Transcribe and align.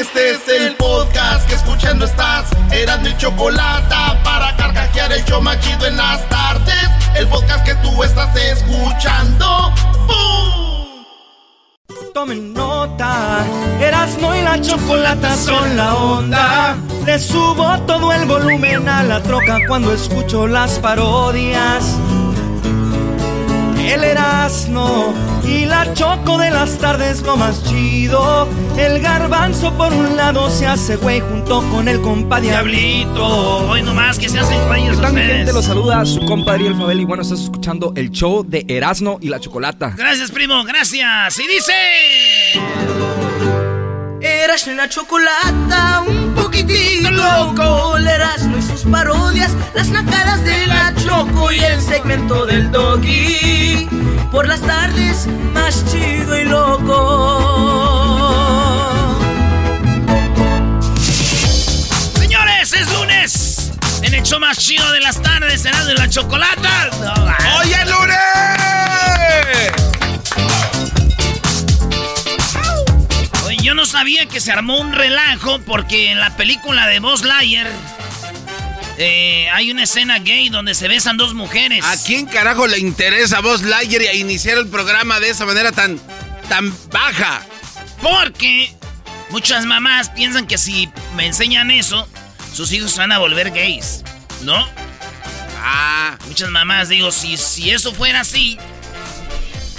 Este 0.00 0.30
es 0.30 0.48
el 0.48 0.76
podcast 0.76 1.46
que 1.46 1.56
escuchando 1.56 2.06
estás. 2.06 2.48
Eran 2.72 3.02
mi 3.02 3.14
chocolate 3.18 3.94
para 4.24 4.56
carcajear 4.56 5.12
el 5.12 5.22
show 5.26 5.42
machido 5.42 5.86
en 5.86 5.98
las 5.98 6.26
tardes. 6.30 6.88
El 7.14 7.28
podcast 7.28 7.66
que 7.66 7.74
tú 7.74 8.02
estás 8.02 8.34
escuchando. 8.34 9.70
¡Bum! 10.06 11.04
Tomen 12.14 12.54
nota, 12.54 13.44
Erasmo 13.78 14.34
y 14.34 14.40
la 14.40 14.58
chocolata 14.62 15.36
son 15.36 15.76
la 15.76 15.94
onda. 15.94 16.78
Le 17.04 17.18
subo 17.18 17.78
todo 17.80 18.10
el 18.14 18.24
volumen 18.24 18.88
a 18.88 19.02
la 19.02 19.22
troca 19.22 19.58
cuando 19.68 19.92
escucho 19.92 20.46
las 20.46 20.78
parodias. 20.78 21.98
El 23.88 24.04
Erasmo 24.04 25.12
y 25.44 25.64
la 25.64 25.92
choco 25.94 26.38
de 26.38 26.50
las 26.50 26.78
tardes 26.78 27.22
lo 27.22 27.36
más 27.36 27.64
chido. 27.64 28.46
El 28.76 29.00
garbanzo 29.00 29.72
por 29.76 29.92
un 29.92 30.16
lado 30.16 30.48
se 30.50 30.66
hace 30.66 30.96
güey 30.96 31.20
junto 31.20 31.62
con 31.70 31.88
el 31.88 32.00
compa 32.00 32.40
Diablito. 32.40 33.24
Hoy 33.68 33.82
nomás 33.82 34.18
que 34.18 34.28
se 34.28 34.38
hacen 34.38 34.64
güeyes 34.68 34.96
¿Qué 34.96 35.02
tal, 35.02 35.12
mi 35.12 35.20
ustedes. 35.20 35.36
gente? 35.38 35.52
Los 35.52 35.64
saluda 35.64 36.04
su 36.04 36.24
compadre 36.24 36.66
El 36.68 36.76
Fabel 36.76 37.00
y 37.00 37.04
bueno, 37.04 37.22
estás 37.22 37.40
escuchando 37.40 37.92
el 37.96 38.10
show 38.10 38.44
de 38.46 38.64
Erasmo 38.68 39.18
y 39.20 39.28
la 39.28 39.40
Chocolata. 39.40 39.94
Gracias, 39.96 40.30
primo, 40.30 40.62
gracias. 40.64 41.38
Y 41.38 41.46
dice... 41.48 41.72
Eras 44.20 44.66
una 44.66 44.88
chocolata, 44.88 46.02
un 46.06 46.34
poquitito 46.34 47.10
loco. 47.10 47.96
Erasmo 47.96 48.58
y 48.58 48.62
sus 48.62 48.82
parodias, 48.82 49.52
las 49.74 49.88
nacadas 49.88 50.44
de 50.44 50.66
la 50.66 50.94
Choco 50.94 51.50
y 51.52 51.60
el 51.60 51.80
segmento 51.80 52.44
del 52.44 52.70
Doggy. 52.70 53.88
Por 54.30 54.46
las 54.46 54.60
tardes, 54.60 55.26
más 55.54 55.84
chido 55.90 56.38
y 56.38 56.44
loco. 56.44 56.90
Señores, 62.18 62.72
es 62.74 62.92
lunes. 62.92 63.72
En 64.02 64.12
el 64.14 64.22
show 64.22 64.38
más 64.40 64.58
chido 64.58 64.90
de 64.92 65.00
las 65.00 65.22
tardes, 65.22 65.62
será 65.62 65.84
de 65.84 65.94
la 65.94 66.08
chocolata. 66.08 66.90
No, 67.00 67.14
¡Hoy 67.58 67.72
es 67.72 67.90
lunes! 67.90 68.20
Yo 73.62 73.74
no 73.74 73.84
sabía 73.84 74.26
que 74.26 74.40
se 74.40 74.52
armó 74.52 74.80
un 74.80 74.92
relajo 74.92 75.60
porque 75.60 76.10
en 76.10 76.18
la 76.18 76.36
película 76.36 76.86
de 76.86 76.98
Buzz 77.00 77.22
Lightyear 77.22 77.70
eh, 78.98 79.48
hay 79.52 79.70
una 79.70 79.84
escena 79.84 80.18
gay 80.18 80.48
donde 80.48 80.74
se 80.74 80.88
besan 80.88 81.16
dos 81.16 81.34
mujeres. 81.34 81.84
¿A 81.84 81.96
quién 82.02 82.26
carajo 82.26 82.66
le 82.66 82.78
interesa 82.78 83.38
a 83.38 83.40
Buzz 83.40 83.62
Lightyear 83.62 84.02
y 84.02 84.06
a 84.06 84.14
iniciar 84.14 84.58
el 84.58 84.68
programa 84.68 85.20
de 85.20 85.30
esa 85.30 85.44
manera 85.44 85.72
tan, 85.72 86.00
tan 86.48 86.74
baja? 86.90 87.42
Porque 88.02 88.72
muchas 89.30 89.66
mamás 89.66 90.08
piensan 90.10 90.46
que 90.46 90.56
si 90.56 90.88
me 91.14 91.26
enseñan 91.26 91.70
eso, 91.70 92.08
sus 92.54 92.72
hijos 92.72 92.96
van 92.96 93.12
a 93.12 93.18
volver 93.18 93.50
gays, 93.50 94.02
¿no? 94.42 94.66
Ah, 95.62 96.16
Muchas 96.26 96.50
mamás, 96.50 96.88
digo, 96.88 97.10
si, 97.10 97.36
si 97.36 97.70
eso 97.70 97.92
fuera 97.92 98.20
así, 98.20 98.56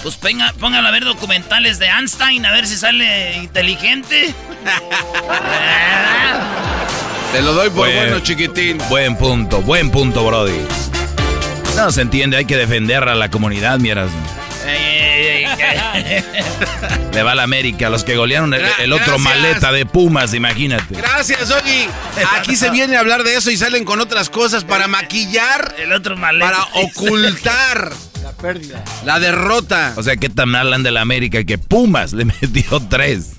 pues 0.03 0.15
ponga, 0.17 0.53
póngalo 0.59 0.87
a 0.87 0.91
ver 0.91 1.05
documentales 1.05 1.79
de 1.79 1.87
Einstein, 1.87 2.45
a 2.45 2.51
ver 2.51 2.67
si 2.67 2.77
sale 2.77 3.35
inteligente. 3.37 4.33
te 7.31 7.41
lo 7.41 7.53
doy 7.53 7.69
por 7.69 7.87
Bueno. 7.87 8.01
bueno, 8.01 8.19
chiquitín. 8.19 8.77
Buen 8.89 9.15
punto, 9.15 9.61
buen 9.61 9.91
punto, 9.91 10.25
Brody. 10.25 10.59
No 11.75 11.91
se 11.91 12.01
entiende, 12.01 12.37
hay 12.37 12.45
que 12.45 12.57
defender 12.57 13.07
a 13.07 13.15
la 13.15 13.29
comunidad, 13.29 13.79
miras. 13.79 14.09
Le 17.13 17.23
va 17.23 17.33
a 17.33 17.35
la 17.35 17.43
América, 17.43 17.89
los 17.89 18.03
que 18.03 18.15
golearon 18.15 18.53
el, 18.53 18.93
otro 18.93 19.17
gracias. 19.17 19.19
maleta 19.19 19.71
de 19.71 19.85
Pumas, 19.85 20.33
imagínate. 20.33 20.95
Gracias, 20.95 21.51
Ogi. 21.51 21.87
Aquí 22.37 22.55
se 22.55 22.69
viene 22.69 22.95
a 22.95 22.99
hablar 23.01 23.23
de 23.23 23.35
eso 23.35 23.51
y 23.51 23.57
salen 23.57 23.83
con 23.85 23.99
otras 23.99 24.29
cosas 24.29 24.63
para 24.63 24.87
maquillar, 24.87 25.75
El 25.77 25.91
otro 25.91 26.15
maleta. 26.17 26.51
para 26.51 26.63
ocultar 26.85 27.91
La 28.31 28.41
pérdida. 28.41 28.83
la 29.05 29.19
derrota. 29.19 29.93
O 29.97 30.03
sea, 30.03 30.15
qué 30.17 30.29
tan 30.29 30.49
mal 30.49 30.73
anda 30.73 30.91
la 30.91 31.01
América 31.01 31.43
que 31.43 31.57
Pumas 31.57 32.13
le 32.13 32.25
metió 32.41 32.79
tres. 32.89 33.31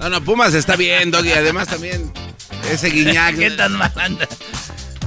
No, 0.00 0.08
no, 0.10 0.22
Pumas 0.22 0.54
está 0.54 0.76
bien, 0.76 1.10
Doggy. 1.10 1.32
Además 1.32 1.68
también 1.68 2.12
ese 2.70 2.90
guiñac. 2.90 3.36
¿Qué 3.38 3.50
tan 3.50 3.72
mal 3.72 3.92
anda? 3.96 4.28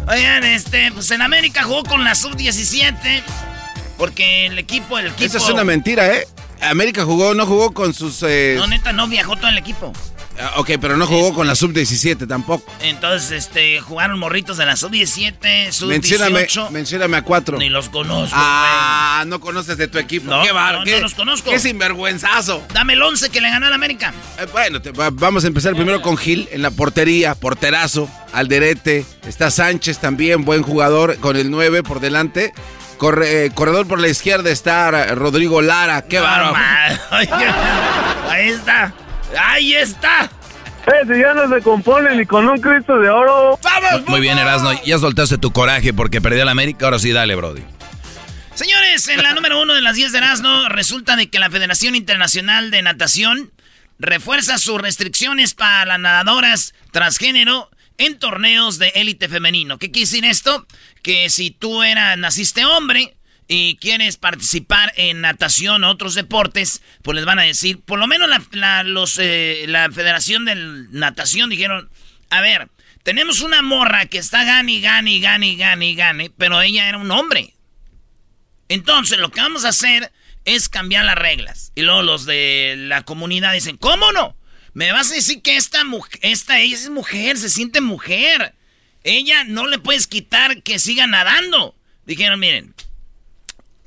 Oigan, 0.08 0.44
este, 0.44 0.92
pues 0.92 1.12
en 1.12 1.22
América 1.22 1.64
jugó 1.64 1.84
con 1.84 2.04
la 2.04 2.16
sub-17. 2.16 3.22
Porque 3.98 4.48
el 4.48 4.58
equipo, 4.58 4.98
el 4.98 5.08
equipo. 5.08 5.24
Esa 5.24 5.38
es 5.38 5.50
una 5.50 5.64
mentira, 5.64 6.08
¿eh? 6.16 6.26
América 6.62 7.04
jugó, 7.06 7.34
no 7.34 7.46
jugó 7.46 7.74
con 7.74 7.94
sus... 7.94 8.24
eh, 8.24 8.56
No, 8.58 8.66
neta, 8.68 8.92
no 8.94 9.08
viajó 9.08 9.36
todo 9.36 9.48
el 9.50 9.58
equipo. 9.58 9.94
Ah, 10.40 10.54
ok, 10.58 10.72
pero 10.80 10.98
no 10.98 11.06
jugó 11.08 11.34
con 11.34 11.48
la 11.48 11.56
sub-17 11.56 12.28
tampoco. 12.28 12.72
Entonces, 12.82 13.32
este, 13.32 13.80
jugaron 13.82 14.18
morritos 14.20 14.58
de 14.58 14.66
la 14.66 14.76
sub-17, 14.76 15.86
Mencióname, 15.88 16.48
sub-18. 16.50 16.70
mencióname 16.72 17.18
a 17.18 17.22
cuatro. 17.24 17.58
Ni 17.58 17.70
los 17.70 17.90
conozco, 17.90 18.36
Ah, 18.38 19.24
no 19.28 19.40
conoces 19.40 19.78
de 19.78 19.88
tu 19.88 19.98
equipo. 19.98 20.30
No, 20.32 20.42
qué 20.44 20.52
bar, 20.52 20.76
no, 20.80 20.84
qué, 20.84 20.92
no 20.96 21.02
los 21.02 21.14
conozco. 21.14 21.50
Qué 21.52 21.60
sinvergüenzazo. 21.60 22.64
Dame 22.74 22.94
el 22.94 23.02
11 23.02 23.30
que 23.30 23.42
le 23.42 23.50
ganó 23.50 23.68
al 23.68 23.74
América. 23.74 24.14
Eh, 24.40 24.48
bueno, 24.52 24.82
te- 24.82 24.92
vamos 24.92 25.44
a 25.44 25.48
empezar 25.48 25.76
primero 25.76 26.02
con 26.02 26.18
Gil 26.18 26.48
en 26.52 26.62
la 26.62 26.72
portería, 26.72 27.36
porterazo, 27.36 28.10
Alderete. 28.34 29.06
Está 29.28 29.52
Sánchez 29.52 30.00
también, 30.00 30.46
buen 30.46 30.64
jugador, 30.64 31.18
con 31.18 31.36
el 31.38 31.52
9 31.52 31.84
por 31.84 32.00
delante. 32.00 32.54
Corre- 32.98 33.46
eh, 33.46 33.52
corredor 33.54 33.88
por 33.88 34.00
la 34.00 34.10
izquierda 34.10 34.50
está 34.50 35.16
Rodrigo 35.16 35.62
Lara. 35.62 36.02
Qué 36.04 36.20
bárbaro. 36.20 36.56
Ahí 38.30 38.50
está. 38.50 38.94
Ahí 39.38 39.74
está. 39.74 40.30
Eh, 40.88 41.06
si 41.06 41.20
ya 41.20 41.34
no 41.34 41.48
se 41.54 41.62
compone 41.62 42.16
ni 42.16 42.26
con 42.26 42.48
un 42.48 42.60
Cristo 42.60 42.98
de 42.98 43.10
oro. 43.10 43.60
¡Vamos! 43.62 44.08
Muy 44.08 44.22
bien, 44.22 44.38
Erasno, 44.38 44.72
ya 44.84 44.98
soltaste 44.98 45.38
tu 45.38 45.52
coraje 45.52 45.94
porque 45.94 46.22
perdió 46.22 46.46
la 46.46 46.52
América, 46.52 46.86
ahora 46.86 47.00
sí 47.00 47.12
dale, 47.12 47.36
Brody. 47.36 47.64
Señores, 48.56 49.08
en 49.08 49.22
la 49.22 49.34
número 49.34 49.62
uno 49.62 49.74
de 49.74 49.82
las 49.82 49.96
10 49.96 50.12
de 50.12 50.18
Erasmo, 50.18 50.68
resulta 50.70 51.16
de 51.16 51.30
que 51.30 51.40
la 51.40 51.50
Federación 51.50 51.96
Internacional 51.96 52.72
de 52.72 52.82
Natación 52.82 53.52
refuerza 54.00 54.58
sus 54.58 54.82
restricciones 54.82 55.54
para 55.54 55.86
las 55.86 56.00
nadadoras 56.00 56.74
transgénero 56.92 57.70
en 57.98 58.18
torneos 58.18 58.80
de 58.80 58.90
élite 58.96 59.28
femenino. 59.30 59.78
¿Qué 59.78 59.92
quiere 59.92 60.08
decir 60.08 60.26
esto? 60.26 60.66
Que 61.04 61.30
si 61.30 61.52
tú 61.52 61.84
eras, 61.84 62.18
naciste 62.18 62.66
hombre 62.66 63.16
y 63.52 63.76
quieres 63.78 64.16
participar 64.18 64.94
en 64.96 65.22
natación 65.22 65.84
o 65.84 65.90
otros 65.90 66.14
deportes, 66.14 66.82
pues 67.02 67.16
les 67.16 67.26
van 67.26 67.40
a 67.40 67.44
decir, 67.44 67.80
por 67.82 68.00
lo 68.00 68.08
menos 68.08 68.30
la, 68.30 68.42
la- 68.52 68.84
los, 68.84 69.18
eh, 69.20 69.66
la 69.68 69.92
Federación 69.92 70.46
de 70.46 70.54
Natación 70.92 71.50
dijeron, 71.50 71.90
a 72.30 72.42
ver, 72.42 72.70
tenemos 73.04 73.42
una 73.42 73.62
morra 73.64 74.06
que 74.06 74.20
está 74.20 74.44
gane, 74.44 74.80
gane, 74.82 75.20
gane, 75.20 75.56
gane, 75.56 75.96
gane, 75.96 76.30
pero 76.38 76.62
ella 76.62 76.88
era 76.88 77.00
un 77.00 77.10
hombre. 77.12 77.56
Entonces, 78.68 79.18
lo 79.18 79.32
que 79.32 79.42
vamos 79.42 79.66
a 79.66 79.70
hacer 79.70 80.12
es 80.46 80.70
cambiar 80.70 81.06
las 81.06 81.16
reglas. 81.18 81.72
Y 81.76 81.82
luego 81.82 82.04
los 82.04 82.26
de 82.26 82.76
la 82.78 83.04
comunidad 83.04 83.54
dicen, 83.54 83.78
¿cómo 83.78 84.12
no? 84.12 84.36
Me 84.74 84.92
vas 84.92 85.12
a 85.12 85.16
decir 85.16 85.42
que 85.42 85.58
esta 85.58 85.84
mujer, 85.84 86.20
esta 86.22 86.60
ella 86.60 86.76
es 86.76 86.90
mujer, 86.90 87.38
se 87.38 87.50
siente 87.50 87.82
mujer. 87.82 88.54
Ella 89.04 89.44
no 89.44 89.66
le 89.66 89.80
puedes 89.80 90.06
quitar 90.06 90.62
que 90.62 90.78
siga 90.78 91.08
nadando. 91.08 91.76
Dijeron, 92.06 92.40
miren, 92.40 92.76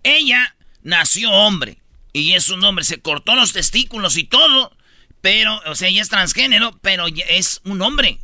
ella 0.02 0.54
nació 0.82 1.30
hombre, 1.30 1.78
Y 2.12 2.34
es 2.34 2.48
un 2.50 2.62
hombre, 2.64 2.84
se 2.84 3.00
cortó 3.00 3.34
los 3.34 3.52
testículos 3.52 4.16
y 4.16 4.24
todo. 4.24 4.76
Pero, 5.20 5.62
o 5.66 5.74
sea, 5.74 5.88
ella 5.88 6.02
es 6.02 6.08
transgénero, 6.08 6.76
pero 6.82 7.06
es 7.28 7.60
un 7.64 7.80
hombre. 7.80 8.18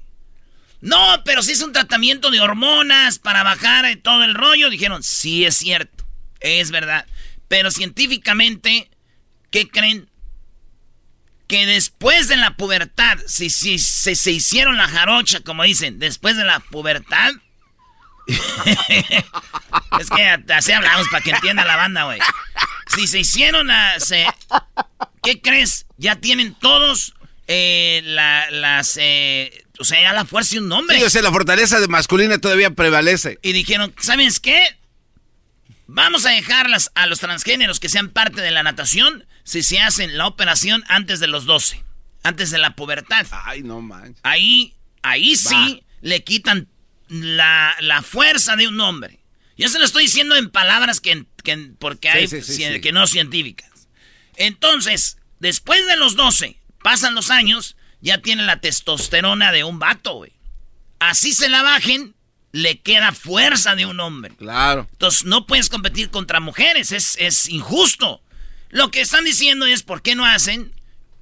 No, 0.81 1.23
pero 1.25 1.43
si 1.43 1.53
es 1.53 1.63
un 1.63 1.73
tratamiento 1.73 2.31
de 2.31 2.41
hormonas 2.41 3.19
para 3.19 3.43
bajar 3.43 3.87
todo 4.03 4.25
el 4.25 4.35
rollo. 4.35 4.69
Dijeron, 4.71 5.03
sí 5.03 5.45
es 5.45 5.57
cierto, 5.57 6.05
es 6.41 6.71
verdad. 6.71 7.07
Pero 7.49 7.71
científicamente, 7.71 8.91
¿qué 9.51 9.69
creen? 9.69 10.09
Que 11.47 11.65
después 11.67 12.29
de 12.29 12.37
la 12.37 12.57
pubertad, 12.57 13.17
si, 13.27 13.49
si, 13.49 13.79
se- 13.79 14.15
se 14.17 14.33
hicieron 14.33 14.77
la 14.77 14.87
jarocha, 14.89 15.41
como 15.41 15.63
dicen, 15.63 15.99
después 15.99 16.37
de 16.37 16.45
la 16.45 16.61
pubertad, 16.61 17.31
es 20.01 20.11
que 20.11 20.53
así 20.53 20.73
hablamos 20.73 21.09
para 21.09 21.23
que 21.23 21.31
entienda 21.31 21.65
la 21.65 21.77
banda, 21.77 22.05
güey. 22.05 22.21
Si 22.95 23.07
se 23.07 23.21
hicieron 23.21 23.71
a... 23.71 23.99
se- 24.01 24.27
¿Qué 25.23 25.41
crees? 25.41 25.87
Ya 25.97 26.17
tienen 26.17 26.55
todos 26.55 27.15
eh, 27.47 28.01
la- 28.05 28.51
las... 28.51 28.97
eh, 29.01 29.65
o 29.79 29.85
sea, 29.85 30.01
ya 30.01 30.13
la 30.13 30.25
fuerza 30.25 30.55
de 30.57 30.61
un 30.61 30.73
hombre. 30.73 30.99
Sí, 30.99 31.05
o 31.05 31.11
sea, 31.11 31.23
la 31.23 31.31
fortaleza 31.33 31.81
de 31.81 31.89
masculina 31.89 32.39
todavía 32.39 32.71
prevalece. 32.71 33.39
Y 33.43 33.53
dijeron, 33.53 33.95
¿sabes 34.01 34.41
qué? 34.41 34.61
Vamos 35.87 36.27
a 36.27 36.31
dejarlas 36.31 36.91
a 36.95 37.07
los 37.07 37.21
transgéneros 37.21 37.81
que 37.81 37.89
sean 37.89 38.11
parte 38.11 38.41
de 38.43 38.51
la 38.51 38.63
natación 38.63 39.25
si 39.45 39.63
se 39.63 39.81
hacen 39.81 40.19
la 40.19 40.27
operación 40.27 40.85
antes 40.89 41.21
de 41.21 41.29
los 41.29 41.47
12, 41.47 41.83
antes 42.23 42.51
de 42.51 42.59
la 42.59 42.75
pubertad. 42.77 43.27
Ay, 43.31 43.63
no 43.63 43.81
manches. 43.81 44.21
Ahí, 44.23 44.75
ahí 45.03 45.35
sí 45.37 45.83
le 46.03 46.23
quitan 46.25 46.69
la, 47.09 47.75
la 47.81 48.03
fuerza 48.03 48.57
de 48.57 48.69
un 48.69 48.81
hombre. 48.81 49.21
Yo 49.57 49.69
se 49.69 49.79
lo 49.79 49.85
estoy 49.85 50.05
diciendo 50.05 50.37
en 50.37 50.51
palabras 50.51 51.01
que, 51.01 51.27
que- 51.43 51.71
porque 51.79 52.09
hay 52.09 52.29
sí, 52.29 52.43
sí, 52.43 52.53
cien- 52.63 52.75
sí. 52.75 52.81
que 52.81 52.93
no 52.93 53.07
científicas. 53.07 53.89
Entonces, 54.37 55.19
después 55.41 55.85
de 55.87 55.97
los 55.97 56.15
12, 56.17 56.57
pasan 56.83 57.15
los 57.15 57.31
años, 57.31 57.77
ya 58.01 58.19
tiene 58.19 58.45
la 58.45 58.61
testosterona 58.61 59.51
de 59.53 59.65
un 59.65 59.79
vato, 59.79 60.15
güey. 60.15 60.33
Así 61.01 61.33
se 61.33 61.49
la 61.49 61.63
bajen, 61.63 62.15
le 62.53 62.81
queda 62.81 63.13
fuerza 63.13 63.75
de 63.75 63.87
un 63.87 63.99
hombre. 64.01 64.37
Claro. 64.37 64.89
Entonces 64.93 65.25
no 65.25 65.47
puedes 65.47 65.69
competir 65.69 66.11
contra 66.11 66.41
mujeres, 66.41 66.93
es, 66.93 67.17
es 67.19 67.49
injusto. 67.49 68.23
Lo 68.71 68.91
que 68.91 69.01
están 69.01 69.25
diciendo 69.25 69.67
es 69.67 69.83
por 69.83 70.03
qué 70.03 70.15
no 70.15 70.25
hacen 70.25 70.73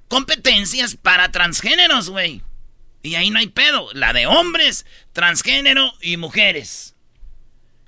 competencias 0.09 0.95
para 0.97 1.31
transgéneros, 1.33 2.11
güey. 2.11 2.43
Y 3.07 3.15
ahí 3.15 3.31
no 3.31 3.39
hay 3.39 3.47
pedo. 3.47 3.89
La 3.95 4.13
de 4.13 4.27
hombres, 4.27 4.85
transgénero 5.13 5.93
y 6.01 6.17
mujeres. 6.17 6.95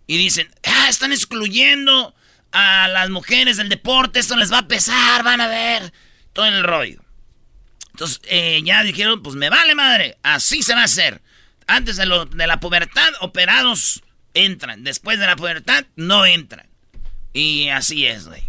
Y 0.07 0.17
dicen, 0.17 0.49
ah, 0.65 0.87
están 0.89 1.13
excluyendo 1.13 2.15
a 2.53 2.89
las 2.89 3.11
mujeres 3.11 3.57
del 3.59 3.69
deporte, 3.69 4.21
esto 4.21 4.37
les 4.37 4.51
va 4.53 4.59
a 4.59 4.69
pesar, 4.69 5.23
van 5.23 5.41
a 5.41 5.49
ver. 5.49 5.93
Todo 6.33 6.47
el 6.47 6.63
rollo. 6.65 7.03
Entonces 7.91 8.21
eh, 8.25 8.61
ya 8.65 8.83
dijeron, 8.85 9.23
pues 9.23 9.35
me 9.37 9.51
vale 9.51 9.75
madre, 9.75 10.17
así 10.23 10.63
se 10.63 10.75
va 10.75 10.83
a 10.83 10.85
hacer. 10.85 11.21
Antes 11.67 11.97
de, 11.97 12.07
lo- 12.07 12.25
de 12.27 12.47
la 12.47 12.61
pubertad, 12.61 13.13
operados 13.21 14.03
entran. 14.35 14.85
Después 14.85 15.19
de 15.19 15.27
la 15.27 15.37
pubertad, 15.37 15.85
no 15.97 16.25
entran. 16.25 16.67
Y 17.33 17.69
así 17.69 18.07
es, 18.07 18.29
güey. 18.29 18.45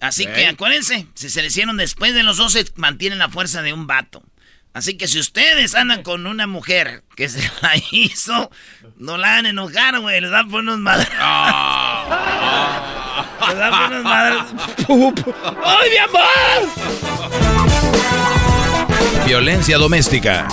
Así 0.00 0.24
que 0.36 0.46
acuérdense, 0.46 1.08
si 1.14 1.28
se 1.28 1.42
le 1.42 1.48
hicieron 1.48 1.76
después 1.76 2.14
de 2.14 2.22
los 2.22 2.36
12, 2.36 2.66
mantienen 2.76 3.18
la 3.18 3.28
fuerza 3.28 3.60
de 3.62 3.72
un 3.72 3.86
vato. 3.88 4.22
Así 4.74 4.96
que 4.96 5.08
si 5.08 5.18
ustedes 5.18 5.74
andan 5.74 6.02
con 6.02 6.26
una 6.26 6.46
mujer 6.46 7.02
que 7.16 7.28
se 7.28 7.40
la 7.62 7.72
hizo, 7.90 8.50
no 8.96 9.16
la 9.16 9.32
hagan 9.32 9.46
enojar, 9.46 9.98
güey. 10.00 10.20
Les 10.20 10.30
dan 10.30 10.48
por 10.50 10.60
unos 10.60 10.78
madres. 10.78 11.08
Les 13.48 13.58
dan 13.58 13.70
por 13.70 13.90
unos 13.92 14.04
madres. 14.04 14.42
¡Ay, 15.64 15.90
mi 15.90 15.96
amor! 15.98 16.68
Violencia 19.26 19.78
doméstica. 19.78 20.48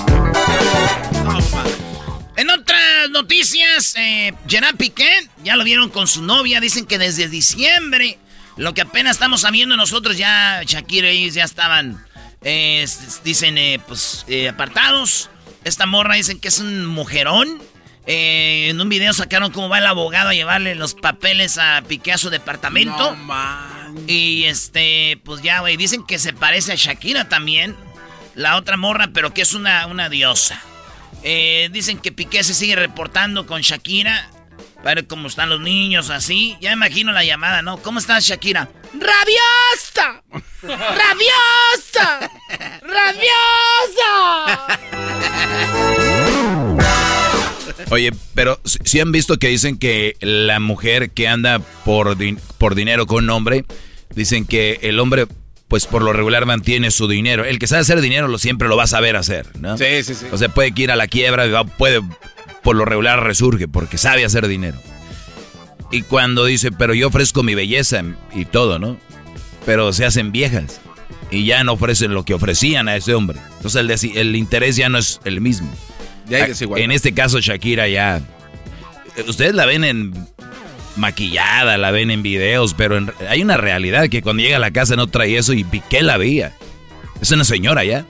En 2.35 2.49
otras 2.49 3.09
noticias, 3.11 3.95
eh, 3.97 4.33
Gerard 4.47 4.75
Piqué, 4.75 5.29
ya 5.43 5.55
lo 5.55 5.63
vieron 5.63 5.89
con 5.89 6.07
su 6.07 6.21
novia, 6.21 6.59
dicen 6.59 6.85
que 6.85 6.97
desde 6.97 7.29
diciembre, 7.29 8.19
lo 8.57 8.73
que 8.73 8.81
apenas 8.81 9.13
estamos 9.15 9.41
sabiendo 9.41 9.77
nosotros, 9.77 10.17
ya 10.17 10.61
Shakira 10.65 11.11
y 11.11 11.23
ellos 11.23 11.35
ya 11.35 11.45
estaban, 11.45 12.05
eh, 12.45 12.85
dicen, 13.23 13.57
eh, 13.57 13.79
pues, 13.85 14.23
eh, 14.27 14.47
apartados. 14.47 15.29
Esta 15.63 15.85
morra 15.85 16.15
dicen 16.15 16.39
que 16.39 16.47
es 16.47 16.59
un 16.59 16.85
mujerón. 16.85 17.61
Eh, 18.07 18.67
en 18.69 18.79
un 18.79 18.87
video 18.87 19.13
sacaron 19.13 19.51
cómo 19.51 19.67
va 19.67 19.79
el 19.79 19.87
abogado 19.87 20.29
a 20.29 20.33
llevarle 20.35 20.75
los 20.75 20.93
papeles 20.93 21.57
a 21.57 21.81
Piqué 21.87 22.13
a 22.13 22.19
su 22.19 22.29
departamento. 22.29 23.15
No 23.15 23.23
man. 23.23 23.95
Y 24.07 24.43
este, 24.43 25.19
pues 25.25 25.41
ya, 25.41 25.61
güey, 25.61 25.75
dicen 25.75 26.05
que 26.05 26.19
se 26.19 26.31
parece 26.31 26.71
a 26.71 26.75
Shakira 26.75 27.27
también. 27.27 27.75
La 28.35 28.57
otra 28.57 28.77
morra, 28.77 29.09
pero 29.11 29.33
que 29.33 29.41
es 29.41 29.53
una, 29.53 29.87
una 29.87 30.07
diosa. 30.09 30.61
Dicen 31.23 31.97
que 31.97 32.11
Piqué 32.11 32.43
se 32.43 32.53
sigue 32.53 32.75
reportando 32.75 33.47
con 33.47 33.61
Shakira. 33.61 34.29
Para 34.85 35.01
ver 35.01 35.07
cómo 35.07 35.27
están 35.27 35.49
los 35.49 35.59
niños, 35.61 36.11
así. 36.11 36.57
Ya 36.61 36.69
me 36.69 36.75
imagino 36.75 37.11
la 37.11 37.23
llamada, 37.23 37.63
¿no? 37.63 37.77
¿Cómo 37.77 37.97
estás, 37.97 38.23
Shakira? 38.23 38.69
¡Rabiosa! 38.93 40.21
¡Rabiosa! 40.61 42.29
¡Rabiosa! 42.83 44.77
Oye, 47.89 48.11
pero 48.35 48.59
si 48.63 48.99
han 48.99 49.11
visto 49.11 49.37
que 49.39 49.47
dicen 49.47 49.79
que 49.79 50.17
la 50.21 50.59
mujer 50.59 51.09
que 51.09 51.27
anda 51.27 51.57
por, 51.83 52.15
din- 52.15 52.39
por 52.59 52.75
dinero 52.75 53.07
con 53.07 53.23
un 53.23 53.31
hombre, 53.31 53.65
dicen 54.13 54.45
que 54.45 54.77
el 54.83 54.99
hombre, 54.99 55.25
pues 55.67 55.87
por 55.87 56.03
lo 56.03 56.13
regular 56.13 56.45
mantiene 56.45 56.91
su 56.91 57.07
dinero. 57.07 57.43
El 57.43 57.57
que 57.57 57.65
sabe 57.65 57.81
hacer 57.81 58.01
dinero 58.01 58.27
lo 58.27 58.37
siempre 58.37 58.67
lo 58.67 58.77
va 58.77 58.83
a 58.83 58.87
saber 58.87 59.15
hacer, 59.15 59.47
¿no? 59.59 59.79
Sí, 59.79 60.03
sí, 60.03 60.13
sí. 60.13 60.27
O 60.31 60.37
sea, 60.37 60.49
puede 60.49 60.73
que 60.73 60.83
ir 60.83 60.91
a 60.91 60.95
la 60.95 61.07
quiebra, 61.07 61.63
puede, 61.63 62.01
por 62.65 62.75
lo 62.75 62.83
regular 62.83 63.23
resurge 63.23 63.69
porque 63.69 63.97
sabe 63.97 64.25
hacer 64.25 64.45
dinero. 64.49 64.77
Y 65.91 66.01
cuando 66.01 66.43
dice, 66.43 66.71
pero 66.73 66.93
yo 66.93 67.07
ofrezco 67.07 67.43
mi 67.43 67.55
belleza 67.55 68.03
y 68.33 68.43
todo, 68.45 68.79
¿no? 68.79 68.97
Pero 69.65 69.93
se 69.93 70.03
hacen 70.05 70.31
viejas 70.33 70.81
y 71.31 71.45
ya 71.45 71.63
no 71.63 71.73
ofrecen 71.73 72.13
lo 72.13 72.25
que 72.25 72.33
ofrecían 72.33 72.87
a 72.89 72.95
ese 72.95 73.13
hombre. 73.13 73.39
Entonces 73.57 74.03
el, 74.03 74.17
el 74.17 74.35
interés 74.35 74.75
ya 74.75 74.89
no 74.89 74.97
es 74.97 75.21
el 75.23 75.39
mismo. 75.41 75.71
Ya 76.27 76.37
hay 76.43 76.51
Ah. 76.51 76.79
En 76.83 76.91
este 76.91 77.13
caso 77.13 77.39
Shakira 77.39 77.87
ya... 77.87 78.21
Ustedes 79.27 79.53
la 79.53 79.65
ven 79.65 79.83
en 79.85 80.13
maquillada, 80.95 81.77
la 81.77 81.91
ven 81.91 82.09
en 82.11 82.23
videos, 82.23 82.73
pero 82.73 82.97
en- 82.97 83.11
hay 83.29 83.41
una 83.43 83.57
realidad 83.57 84.09
que 84.09 84.21
cuando 84.21 84.41
llega 84.43 84.57
a 84.57 84.59
la 84.59 84.71
casa 84.71 84.95
no 84.95 85.07
trae 85.07 85.37
eso 85.37 85.53
y 85.53 85.63
Piqué 85.63 86.01
la 86.01 86.17
veía. 86.17 86.53
Es 87.21 87.31
una 87.31 87.43
señora 87.43 87.83
ya. 87.83 88.05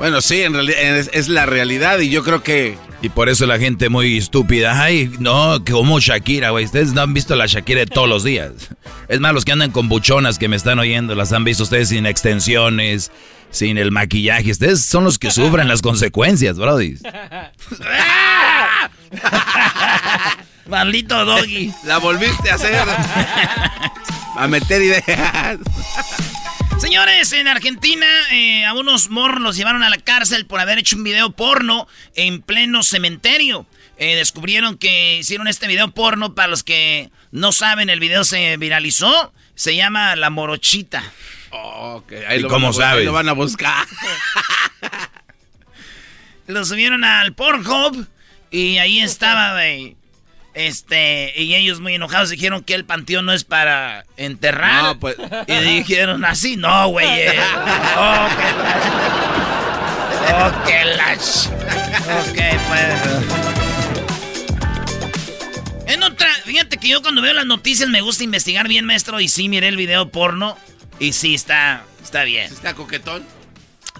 Bueno, 0.00 0.22
sí, 0.22 0.40
en 0.40 0.54
realidad 0.54 0.96
es, 0.96 1.10
es 1.12 1.28
la 1.28 1.44
realidad 1.44 1.98
y 1.98 2.08
yo 2.08 2.24
creo 2.24 2.42
que... 2.42 2.78
Y 3.02 3.10
por 3.10 3.28
eso 3.28 3.44
la 3.44 3.58
gente 3.58 3.90
muy 3.90 4.16
estúpida. 4.16 4.82
Ay, 4.82 5.12
no, 5.18 5.62
como 5.70 6.00
Shakira, 6.00 6.48
güey. 6.48 6.64
Ustedes 6.64 6.94
no 6.94 7.02
han 7.02 7.12
visto 7.12 7.36
la 7.36 7.44
Shakira 7.44 7.80
de 7.80 7.86
todos 7.86 8.08
los 8.08 8.24
días. 8.24 8.70
Es 9.08 9.20
más, 9.20 9.34
los 9.34 9.44
que 9.44 9.52
andan 9.52 9.72
con 9.72 9.90
buchonas 9.90 10.38
que 10.38 10.48
me 10.48 10.56
están 10.56 10.78
oyendo, 10.78 11.14
las 11.14 11.34
han 11.34 11.44
visto 11.44 11.64
ustedes 11.64 11.90
sin 11.90 12.06
extensiones, 12.06 13.12
sin 13.50 13.76
el 13.76 13.90
maquillaje. 13.90 14.50
Ustedes 14.50 14.80
son 14.86 15.04
los 15.04 15.18
que 15.18 15.30
sufren 15.30 15.68
las 15.68 15.82
consecuencias, 15.82 16.56
brody. 16.56 16.96
Maldito 20.66 21.26
doggy. 21.26 21.74
La 21.84 21.98
volviste 21.98 22.50
a 22.50 22.54
hacer. 22.54 22.88
a 24.38 24.48
meter 24.48 24.80
ideas. 24.80 25.58
Señores, 26.80 27.32
en 27.32 27.46
Argentina 27.46 28.06
eh, 28.32 28.64
a 28.64 28.72
unos 28.72 29.10
morros 29.10 29.40
los 29.40 29.56
llevaron 29.56 29.82
a 29.82 29.90
la 29.90 29.98
cárcel 29.98 30.46
por 30.46 30.60
haber 30.60 30.78
hecho 30.78 30.96
un 30.96 31.04
video 31.04 31.30
porno 31.30 31.86
en 32.14 32.40
pleno 32.40 32.82
cementerio. 32.82 33.66
Eh, 33.98 34.16
descubrieron 34.16 34.78
que 34.78 35.18
hicieron 35.18 35.46
este 35.46 35.68
video 35.68 35.90
porno. 35.92 36.34
Para 36.34 36.48
los 36.48 36.64
que 36.64 37.10
no 37.32 37.52
saben, 37.52 37.90
el 37.90 38.00
video 38.00 38.24
se 38.24 38.56
viralizó. 38.56 39.32
Se 39.54 39.76
llama 39.76 40.16
La 40.16 40.30
Morochita. 40.30 41.02
Ok, 41.50 42.12
ahí 42.26 42.38
¿Y 42.38 42.42
lo 42.42 42.48
cómo 42.48 42.68
ahí 42.68 42.74
sabes? 42.74 43.04
lo 43.04 43.12
van 43.12 43.28
a 43.28 43.32
buscar. 43.32 43.86
Lo 46.46 46.64
subieron 46.64 47.04
al 47.04 47.32
Pornhub 47.32 48.08
y 48.50 48.78
ahí 48.78 48.98
estaba, 49.02 49.52
güey. 49.52 49.96
Este, 50.52 51.32
y 51.40 51.54
ellos 51.54 51.80
muy 51.80 51.94
enojados 51.94 52.30
dijeron 52.30 52.64
que 52.64 52.74
el 52.74 52.84
panteón 52.84 53.24
no 53.26 53.32
es 53.32 53.44
para 53.44 54.04
enterrar. 54.16 54.82
No, 54.82 54.98
pues- 54.98 55.16
Y 55.46 55.54
dijeron 55.58 56.24
así, 56.24 56.56
no, 56.56 56.88
güey. 56.88 57.06
eh, 57.06 57.32
Oh, 57.96 58.28
que 58.36 58.52
la... 58.52 60.46
Oh, 60.46 60.64
que 60.64 60.84
la... 60.96 61.14
ch- 61.16 61.50
Ok, 62.20 62.38
pues... 62.68 63.00
En 65.94 66.02
otra, 66.02 66.28
fíjate 66.44 66.76
que 66.78 66.88
yo 66.88 67.02
cuando 67.02 67.20
veo 67.22 67.32
las 67.34 67.46
noticias 67.46 67.88
me 67.88 68.00
gusta 68.00 68.22
investigar 68.24 68.68
bien, 68.68 68.84
maestro, 68.84 69.20
y 69.20 69.28
sí 69.28 69.48
miré 69.48 69.68
el 69.68 69.76
video 69.76 70.08
porno 70.10 70.56
y 70.98 71.12
sí 71.12 71.34
está, 71.34 71.84
está 72.02 72.24
bien. 72.24 72.52
¿Está 72.52 72.74
coquetón? 72.74 73.24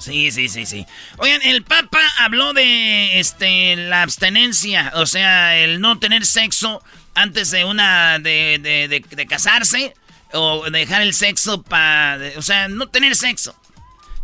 Sí, 0.00 0.30
sí, 0.30 0.48
sí, 0.48 0.66
sí. 0.66 0.86
Oigan, 1.18 1.42
el 1.42 1.62
Papa 1.62 2.00
habló 2.18 2.52
de 2.52 3.20
este 3.20 3.76
la 3.76 4.02
abstenencia, 4.02 4.92
o 4.94 5.06
sea, 5.06 5.56
el 5.58 5.80
no 5.80 5.98
tener 5.98 6.24
sexo 6.26 6.82
antes 7.14 7.50
de 7.50 7.64
una 7.64 8.18
de, 8.18 8.58
de- 8.60 9.26
casarse. 9.26 9.94
o 10.32 10.70
dejar 10.70 11.02
el 11.02 11.12
sexo 11.12 11.62
para, 11.62 12.18
o 12.36 12.42
sea, 12.42 12.68
no 12.68 12.88
tener 12.88 13.14
sexo. 13.16 13.54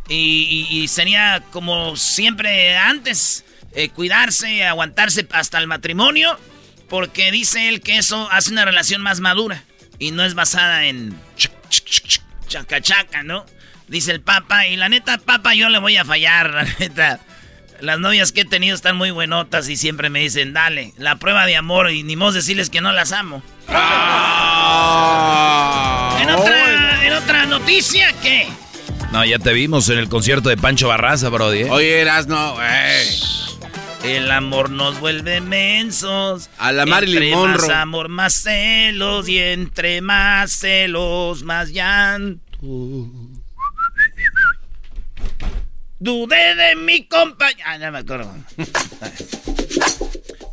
Y, 0.08 0.86
sería 0.88 1.42
como 1.50 1.96
siempre 1.96 2.76
antes, 2.76 3.44
eh, 3.74 3.88
cuidarse, 3.88 4.64
aguantarse 4.64 5.26
hasta 5.32 5.58
el 5.58 5.66
matrimonio, 5.66 6.38
porque 6.88 7.32
dice 7.32 7.68
él 7.68 7.80
que 7.80 7.98
eso 7.98 8.28
hace 8.30 8.52
una 8.52 8.64
relación 8.64 9.02
más 9.02 9.18
madura 9.20 9.64
y 9.98 10.12
no 10.12 10.24
es 10.24 10.34
basada 10.34 10.84
en 10.86 11.20
chuc, 11.36 11.52
chuc, 11.68 11.84
chuc, 11.86 12.06
chuc, 12.06 12.22
chaca 12.46 12.80
chaca, 12.80 13.22
¿no? 13.24 13.44
Dice 13.88 14.10
el 14.12 14.20
papa, 14.20 14.66
y 14.66 14.76
la 14.76 14.88
neta, 14.88 15.18
papa, 15.18 15.54
yo 15.54 15.68
le 15.68 15.78
voy 15.78 15.96
a 15.96 16.04
fallar, 16.04 16.50
la 16.54 16.64
neta. 16.78 17.20
Las 17.80 17.98
novias 17.98 18.32
que 18.32 18.40
he 18.40 18.44
tenido 18.46 18.74
están 18.74 18.96
muy 18.96 19.10
buenotas 19.10 19.68
y 19.68 19.76
siempre 19.76 20.08
me 20.08 20.20
dicen, 20.20 20.54
dale, 20.54 20.94
la 20.96 21.16
prueba 21.16 21.44
de 21.44 21.56
amor 21.56 21.90
y 21.90 22.02
ni 22.02 22.16
modo 22.16 22.32
decirles 22.32 22.70
que 22.70 22.80
no 22.80 22.90
las 22.92 23.12
amo. 23.12 23.42
En 26.20 26.30
otra, 26.30 27.06
en 27.06 27.12
otra 27.12 27.46
noticia, 27.46 28.14
¿qué? 28.22 28.48
No, 29.12 29.24
ya 29.24 29.38
te 29.38 29.52
vimos 29.52 29.88
en 29.90 29.98
el 29.98 30.08
concierto 30.08 30.48
de 30.48 30.56
Pancho 30.56 30.88
Barraza, 30.88 31.28
Brody. 31.28 31.60
¿eh? 31.60 31.70
Oye, 31.70 32.00
Erasno, 32.00 32.56
El 34.02 34.30
amor 34.30 34.70
nos 34.70 34.98
vuelve 34.98 35.40
mensos. 35.40 36.48
A 36.58 36.72
la 36.72 36.86
Marilyn 36.86 37.22
entre 37.24 37.36
Monroe. 37.36 37.68
más 37.68 37.76
amor, 37.76 38.08
más 38.08 38.34
celos. 38.42 39.28
Y 39.28 39.38
entre 39.38 40.00
más 40.00 40.52
celos, 40.52 41.42
más 41.42 41.68
llanto. 41.70 42.40
Dudé 45.98 46.54
de 46.54 46.76
mi 46.76 47.06
compañero. 47.08 47.62
Ah, 47.66 47.78
ya 47.78 47.90
me 47.90 47.98
acuerdo. 47.98 48.32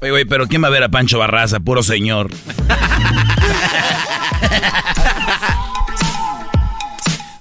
Oye, 0.02 0.12
güey, 0.12 0.26
pero 0.26 0.48
¿quién 0.48 0.64
va 0.64 0.68
a 0.68 0.72
ver 0.72 0.84
a 0.84 0.90
Pancho 0.90 1.18
Barraza? 1.20 1.60
Puro 1.60 1.84
señor. 1.84 2.30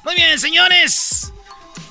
Muy 0.04 0.14
bien, 0.16 0.38
señores. 0.38 1.32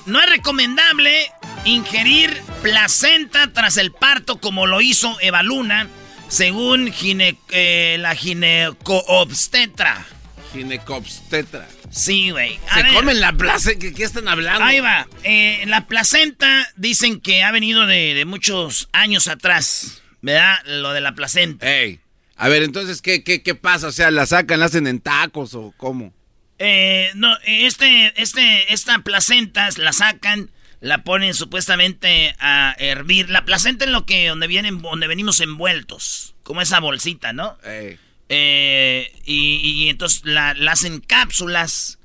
No 0.06 0.20
es 0.20 0.28
recomendable 0.28 1.30
ingerir 1.64 2.42
placenta 2.62 3.52
tras 3.52 3.76
el 3.76 3.92
parto 3.92 4.38
como 4.40 4.66
lo 4.66 4.80
hizo 4.80 5.16
Eva 5.20 5.42
Luna, 5.42 5.88
según 6.28 6.92
gine- 6.92 7.38
eh, 7.50 7.96
la 8.00 8.14
ginecoobstetra. 8.14 10.04
Ginecobstetra. 10.52 11.66
Sí, 11.92 12.30
güey. 12.30 12.58
Se 12.72 12.82
ver. 12.82 12.94
comen 12.94 13.20
la 13.20 13.34
plaza. 13.34 13.74
¿Qué, 13.78 13.92
qué 13.92 14.02
están 14.02 14.26
hablando? 14.26 14.64
Ahí 14.64 14.80
va. 14.80 15.06
Eh, 15.24 15.62
la 15.66 15.86
placenta 15.86 16.68
dicen 16.76 17.20
que 17.20 17.42
ha 17.42 17.52
venido 17.52 17.86
de, 17.86 18.14
de 18.14 18.24
muchos 18.24 18.88
años 18.92 19.28
atrás, 19.28 20.02
¿verdad? 20.22 20.56
Lo 20.64 20.92
de 20.92 21.02
la 21.02 21.14
placenta. 21.14 21.70
Ey. 21.70 22.00
A 22.36 22.48
ver, 22.48 22.62
entonces, 22.62 23.02
¿qué, 23.02 23.22
qué, 23.22 23.42
¿qué 23.42 23.54
pasa? 23.54 23.86
O 23.88 23.92
sea, 23.92 24.10
¿la 24.10 24.26
sacan, 24.26 24.58
la 24.58 24.66
hacen 24.66 24.86
en 24.86 25.00
tacos 25.00 25.54
o 25.54 25.74
cómo? 25.76 26.12
Eh, 26.58 27.10
no, 27.14 27.36
este, 27.44 28.12
este, 28.20 28.72
esta 28.72 28.98
placenta 29.00 29.68
la 29.76 29.92
sacan, 29.92 30.50
la 30.80 31.04
ponen 31.04 31.34
supuestamente 31.34 32.34
a 32.38 32.74
hervir. 32.78 33.28
La 33.28 33.44
placenta 33.44 33.84
es 33.84 33.90
lo 33.90 34.06
que 34.06 34.28
donde 34.28 34.46
vienen, 34.46 34.80
donde 34.80 35.06
venimos 35.08 35.40
envueltos, 35.40 36.34
como 36.42 36.62
esa 36.62 36.80
bolsita, 36.80 37.32
¿no? 37.32 37.58
Ey. 37.64 37.98
Eh, 38.34 39.12
y, 39.26 39.56
y 39.84 39.88
entonces 39.90 40.22
la, 40.24 40.54
la 40.54 40.72
hacen 40.72 41.00
cápsulas. 41.00 41.98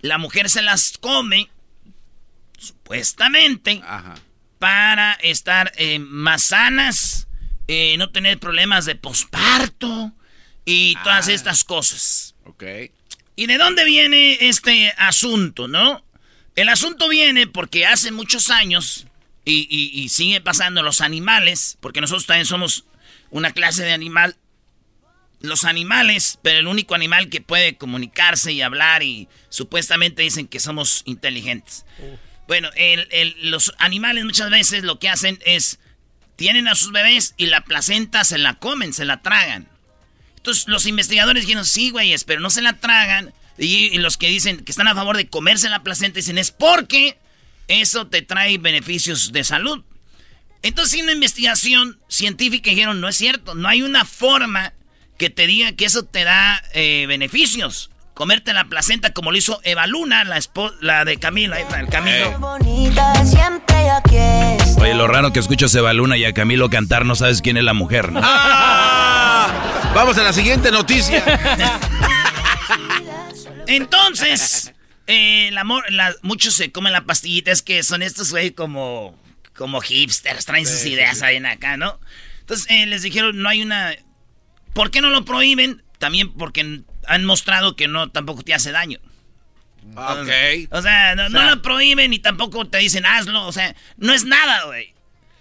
La 0.00 0.18
mujer 0.18 0.48
se 0.48 0.62
las 0.62 0.96
come, 0.98 1.48
supuestamente, 2.58 3.80
Ajá. 3.84 4.14
para 4.58 5.12
estar 5.14 5.72
eh, 5.76 5.98
más 5.98 6.44
sanas, 6.44 7.26
eh, 7.68 7.96
no 7.98 8.10
tener 8.10 8.38
problemas 8.38 8.84
de 8.84 8.94
posparto 8.94 10.12
y 10.64 10.94
todas 11.02 11.28
Ah. 11.28 11.32
estas 11.32 11.64
cosas. 11.64 12.34
Ok. 12.44 12.62
¿Y 13.34 13.46
de 13.46 13.58
dónde 13.58 13.84
viene 13.84 14.38
este 14.48 14.92
asunto, 14.98 15.66
no? 15.68 16.04
El 16.54 16.68
asunto 16.68 17.08
viene 17.08 17.46
porque 17.46 17.86
hace 17.86 18.12
muchos 18.12 18.50
años, 18.50 19.06
y, 19.44 19.66
y- 19.70 20.00
y 20.00 20.08
sigue 20.10 20.40
pasando 20.40 20.82
los 20.82 21.00
animales, 21.00 21.76
porque 21.80 22.00
nosotros 22.00 22.26
también 22.26 22.46
somos 22.46 22.84
una 23.30 23.50
clase 23.52 23.82
de 23.82 23.92
animal. 23.92 24.36
Los 25.42 25.64
animales, 25.64 26.38
pero 26.42 26.58
el 26.60 26.66
único 26.68 26.94
animal 26.94 27.28
que 27.28 27.40
puede 27.40 27.76
comunicarse 27.76 28.52
y 28.52 28.62
hablar 28.62 29.02
y 29.02 29.28
supuestamente 29.48 30.22
dicen 30.22 30.46
que 30.48 30.60
somos 30.60 31.02
inteligentes. 31.04 31.84
Bueno, 32.46 32.70
el- 32.76 33.08
el- 33.10 33.50
los 33.50 33.74
animales 33.78 34.24
muchas 34.24 34.50
veces 34.50 34.84
lo 34.84 34.98
que 34.98 35.08
hacen 35.08 35.38
es, 35.44 35.78
tienen 36.36 36.68
a 36.68 36.74
sus 36.74 36.92
bebés 36.92 37.34
y 37.36 37.46
la 37.46 37.64
placenta 37.64 38.24
se 38.24 38.38
la 38.38 38.54
comen, 38.54 38.92
se 38.92 39.04
la 39.04 39.20
tragan. 39.22 39.68
Entonces 40.36 40.66
los 40.68 40.86
investigadores 40.86 41.42
dijeron, 41.44 41.64
sí, 41.64 41.90
güeyes, 41.90 42.24
pero 42.24 42.40
no 42.40 42.50
se 42.50 42.62
la 42.62 42.74
tragan. 42.78 43.32
Y, 43.58 43.86
y 43.94 43.98
los 43.98 44.16
que 44.16 44.28
dicen 44.28 44.64
que 44.64 44.72
están 44.72 44.88
a 44.88 44.94
favor 44.94 45.16
de 45.16 45.28
comerse 45.28 45.68
la 45.68 45.82
placenta 45.82 46.16
dicen, 46.16 46.38
es 46.38 46.50
porque 46.50 47.16
eso 47.68 48.06
te 48.08 48.22
trae 48.22 48.58
beneficios 48.58 49.32
de 49.32 49.44
salud. 49.44 49.84
Entonces, 50.62 50.94
en 50.98 51.04
una 51.04 51.12
investigación 51.12 51.98
científica 52.08 52.70
dijeron, 52.70 53.00
no 53.00 53.08
es 53.08 53.16
cierto, 53.16 53.54
no 53.54 53.68
hay 53.68 53.82
una 53.82 54.04
forma 54.04 54.72
que 55.22 55.30
te 55.30 55.46
diga 55.46 55.70
que 55.70 55.84
eso 55.84 56.02
te 56.04 56.24
da 56.24 56.60
eh, 56.74 57.04
beneficios. 57.06 57.90
Comerte 58.12 58.52
la 58.52 58.64
placenta 58.64 59.12
como 59.12 59.30
lo 59.30 59.38
hizo 59.38 59.60
Eva 59.62 59.86
Luna, 59.86 60.24
la, 60.24 60.40
la 60.80 61.04
de 61.04 61.16
Camilo, 61.18 61.54
ahí 61.54 61.62
está, 61.62 61.78
el 61.78 61.86
Camilo. 61.88 62.36
Bonita, 62.40 63.24
siempre 63.24 63.88
aquí 63.88 64.16
está. 64.16 64.82
Oye, 64.82 64.94
lo 64.94 65.06
raro 65.06 65.32
que 65.32 65.38
escuchas 65.38 65.72
a 65.76 65.78
Eva 65.78 65.92
Luna 65.92 66.16
y 66.16 66.24
a 66.24 66.32
Camilo 66.34 66.68
cantar, 66.70 67.06
no 67.06 67.14
sabes 67.14 67.40
quién 67.40 67.56
es 67.56 67.62
la 67.62 67.72
mujer, 67.72 68.10
¿no? 68.10 68.20
¡Ah! 68.20 69.92
Vamos 69.94 70.18
a 70.18 70.24
la 70.24 70.32
siguiente 70.32 70.72
noticia. 70.72 71.22
Entonces, 73.68 74.72
eh, 75.06 75.46
el 75.48 75.58
amor, 75.58 75.84
la- 75.92 76.16
muchos 76.22 76.54
se 76.54 76.72
comen 76.72 76.92
la 76.92 77.04
pastillita, 77.04 77.52
es 77.52 77.62
que 77.62 77.84
son 77.84 78.02
estos, 78.02 78.32
güey, 78.32 78.50
como, 78.50 79.16
como 79.54 79.80
hipsters, 79.80 80.46
traen 80.46 80.66
sus 80.66 80.84
ideas 80.84 81.22
ahí 81.22 81.36
en 81.36 81.46
acá, 81.46 81.76
¿no? 81.76 82.00
Entonces, 82.40 82.66
eh, 82.70 82.86
les 82.86 83.02
dijeron, 83.02 83.40
no 83.40 83.48
hay 83.48 83.62
una... 83.62 83.94
¿Por 84.74 84.90
qué 84.90 85.00
no 85.00 85.10
lo 85.10 85.24
prohíben? 85.24 85.82
También 85.98 86.32
porque 86.32 86.82
han 87.06 87.24
mostrado 87.24 87.76
que 87.76 87.88
no, 87.88 88.10
tampoco 88.10 88.42
te 88.42 88.54
hace 88.54 88.72
daño. 88.72 88.98
ok. 89.96 90.28
O 90.70 90.82
sea, 90.82 91.14
no, 91.14 91.28
no 91.28 91.38
O 91.38 91.42
sea- 91.42 91.50
lo 91.54 91.62
prohíben 91.62 92.12
y 92.12 92.18
tampoco 92.18 92.66
te 92.66 92.78
dicen 92.78 93.06
hazlo. 93.06 93.46
O 93.46 93.52
sea, 93.52 93.74
no 93.96 94.12
es 94.12 94.24
nada, 94.24 94.64
güey. 94.64 94.94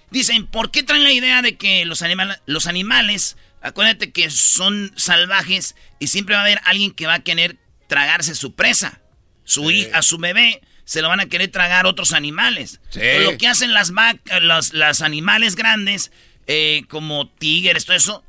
Dicen, 0.09 0.45
¿por 0.47 0.71
qué 0.71 0.83
traen 0.83 1.03
la 1.03 1.11
idea 1.11 1.41
de 1.41 1.55
que 1.57 1.85
los, 1.85 2.03
los 2.45 2.67
animales, 2.67 3.37
acuérdate 3.61 4.11
que 4.11 4.29
son 4.29 4.91
salvajes 4.97 5.75
y 5.99 6.07
siempre 6.07 6.35
va 6.35 6.41
a 6.41 6.43
haber 6.43 6.59
alguien 6.65 6.91
que 6.91 7.07
va 7.07 7.15
a 7.15 7.23
querer 7.23 7.57
tragarse 7.87 8.35
su 8.35 8.53
presa? 8.53 8.99
Su 9.45 9.71
hija, 9.71 10.01
su 10.01 10.17
bebé, 10.17 10.61
se 10.83 11.01
lo 11.01 11.07
van 11.09 11.21
a 11.21 11.27
querer 11.27 11.49
tragar 11.49 11.85
otros 11.85 12.11
animales. 12.11 12.81
Sí. 12.89 12.99
Pero 12.99 13.31
lo 13.31 13.37
que 13.37 13.47
hacen 13.47 13.73
las 13.73 13.91
vacas, 13.91 14.41
los, 14.41 14.73
las 14.73 15.01
animales 15.01 15.55
grandes, 15.55 16.11
eh, 16.47 16.83
como 16.89 17.29
tigres, 17.29 17.85
todo 17.85 17.95
eso, 17.95 18.23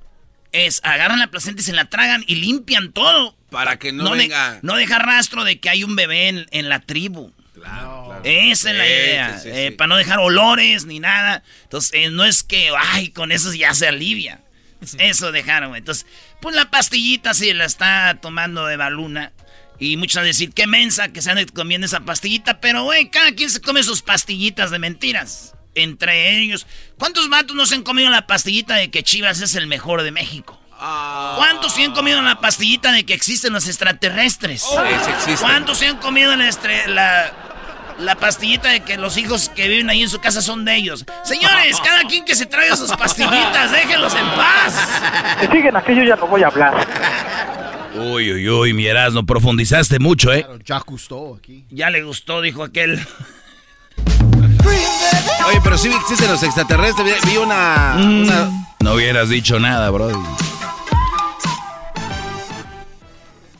es 0.53 0.81
agarran 0.85 1.19
la 1.19 1.29
placenta 1.31 1.61
y 1.61 1.65
se 1.65 1.73
la 1.73 1.87
tragan 1.87 2.25
y 2.27 2.37
limpian 2.37 2.93
todo. 2.93 3.37
Para 3.51 3.79
que 3.79 3.93
no, 3.93 4.11
de- 4.13 4.17
venga. 4.19 4.59
no 4.63 4.77
deja 4.77 4.99
rastro 4.99 5.45
de 5.45 5.61
que 5.61 5.69
hay 5.71 5.85
un 5.85 5.97
bebé 5.97 6.29
en, 6.29 6.47
en 6.53 6.69
la 6.69 6.81
tribu. 6.81 7.33
Claro, 7.55 8.05
claro. 8.07 8.21
Esa 8.25 8.71
es 8.71 8.77
la 8.77 8.87
idea. 8.87 9.39
sí, 9.39 9.43
sí, 9.45 9.49
eh, 9.53 9.69
sí. 9.71 9.77
Para 9.77 9.89
no 9.89 9.97
dejar 9.97 10.19
olores 10.21 10.85
ni 10.87 11.01
nada. 11.01 11.43
Entonces, 11.65 11.91
eh, 11.95 12.11
no 12.11 12.25
es 12.25 12.43
que, 12.43 12.71
ay, 12.77 13.09
con 13.11 13.31
eso 13.31 13.53
ya 13.53 13.73
se 13.75 13.87
alivia. 13.89 14.41
Eso 14.99 15.31
dejaron, 15.33 15.69
güey. 15.71 15.79
Entonces, 15.81 16.07
pues 16.41 16.57
la 16.57 16.71
pastillita 16.71 17.35
sí 17.35 17.53
la 17.53 17.67
está 17.67 18.19
tomando 18.21 18.67
de 18.67 18.77
baluna. 18.77 19.33
Y 19.79 19.97
muchos 19.97 20.17
van 20.17 20.25
a 20.25 20.27
decir, 20.29 20.53
qué 20.53 20.67
mensa 20.67 21.09
que 21.13 21.23
se 21.23 21.31
ande 21.31 21.47
comiendo 21.47 21.87
esa 21.87 22.01
pastillita. 22.01 22.61
Pero, 22.61 22.85
güey, 22.85 23.11
cada 23.11 23.33
quien 23.33 23.51
se 23.51 23.61
come 23.61 23.83
sus 23.83 24.03
pastillitas 24.03 24.71
de 24.71 24.79
mentiras. 24.79 25.55
Entre 25.75 26.39
ellos. 26.39 26.67
¿Cuántos 26.99 27.29
matos 27.29 27.57
no 27.57 27.65
se 27.67 27.77
han 27.77 27.83
comido 27.83 28.11
la 28.11 28.27
pastillita 28.27 28.75
de 28.75 28.91
que 28.91 29.03
Chivas 29.03 29.41
es 29.41 29.55
el 29.55 29.67
mejor 29.67 30.03
de 30.03 30.11
México? 30.11 30.59
Ah. 30.85 31.35
¿Cuántos 31.37 31.75
se 31.75 31.85
han 31.85 31.93
comido 31.93 32.21
la 32.23 32.41
pastillita 32.41 32.93
de 32.93 33.05
que 33.05 33.15
existen 33.15 33.53
los 33.53 33.67
extraterrestres? 33.69 34.63
Sí. 35.25 35.33
¿Cuántos 35.41 35.79
se 35.79 35.87
han 35.87 35.99
comido 35.99 36.35
la, 36.37 36.51
la, 36.89 37.33
la 37.99 38.15
pastillita 38.17 38.69
de 38.69 38.81
que 38.81 38.97
los 38.99 39.17
hijos 39.17 39.49
que 39.49 39.69
viven 39.69 39.89
ahí 39.91 40.03
en 40.03 40.09
su 40.11 40.21
casa 40.21 40.43
son 40.43 40.65
de 40.65 40.75
ellos? 40.75 41.07
Señores, 41.25 41.79
cada 41.85 42.03
quien 42.03 42.25
que 42.25 42.35
se 42.35 42.47
traiga 42.47 42.77
sus 42.77 42.91
pastillitas, 42.91 43.71
déjenlos 43.71 44.15
en 44.15 44.29
paz. 44.31 44.75
Si 45.41 45.47
siguen 45.47 45.77
aquí, 45.77 45.95
yo 45.95 46.03
ya 46.03 46.17
no 46.17 46.27
voy 46.27 46.43
a 46.43 46.49
hablar. 46.49 46.87
Uy, 47.95 48.33
uy, 48.33 48.49
uy, 48.49 48.73
mi 48.73 48.87
Erasmo, 48.87 49.25
profundizaste 49.25 49.99
mucho, 49.99 50.33
¿eh? 50.33 50.47
Ya 50.65 50.79
gustó 50.79 51.37
aquí. 51.37 51.65
Ya 51.71 51.91
le 51.91 52.03
gustó, 52.03 52.41
dijo 52.41 52.65
aquel. 52.65 53.07
Oye, 55.49 55.61
pero 55.63 55.77
sí 55.79 55.89
existen 55.89 56.29
los 56.29 56.43
extraterrestres. 56.43 57.21
Vi, 57.25 57.31
vi 57.31 57.37
una, 57.37 57.95
Mm. 57.99 58.23
una- 58.23 58.51
No 58.81 58.95
hubieras 58.95 59.29
dicho 59.29 59.59
nada, 59.61 59.91
bro. 59.91 60.11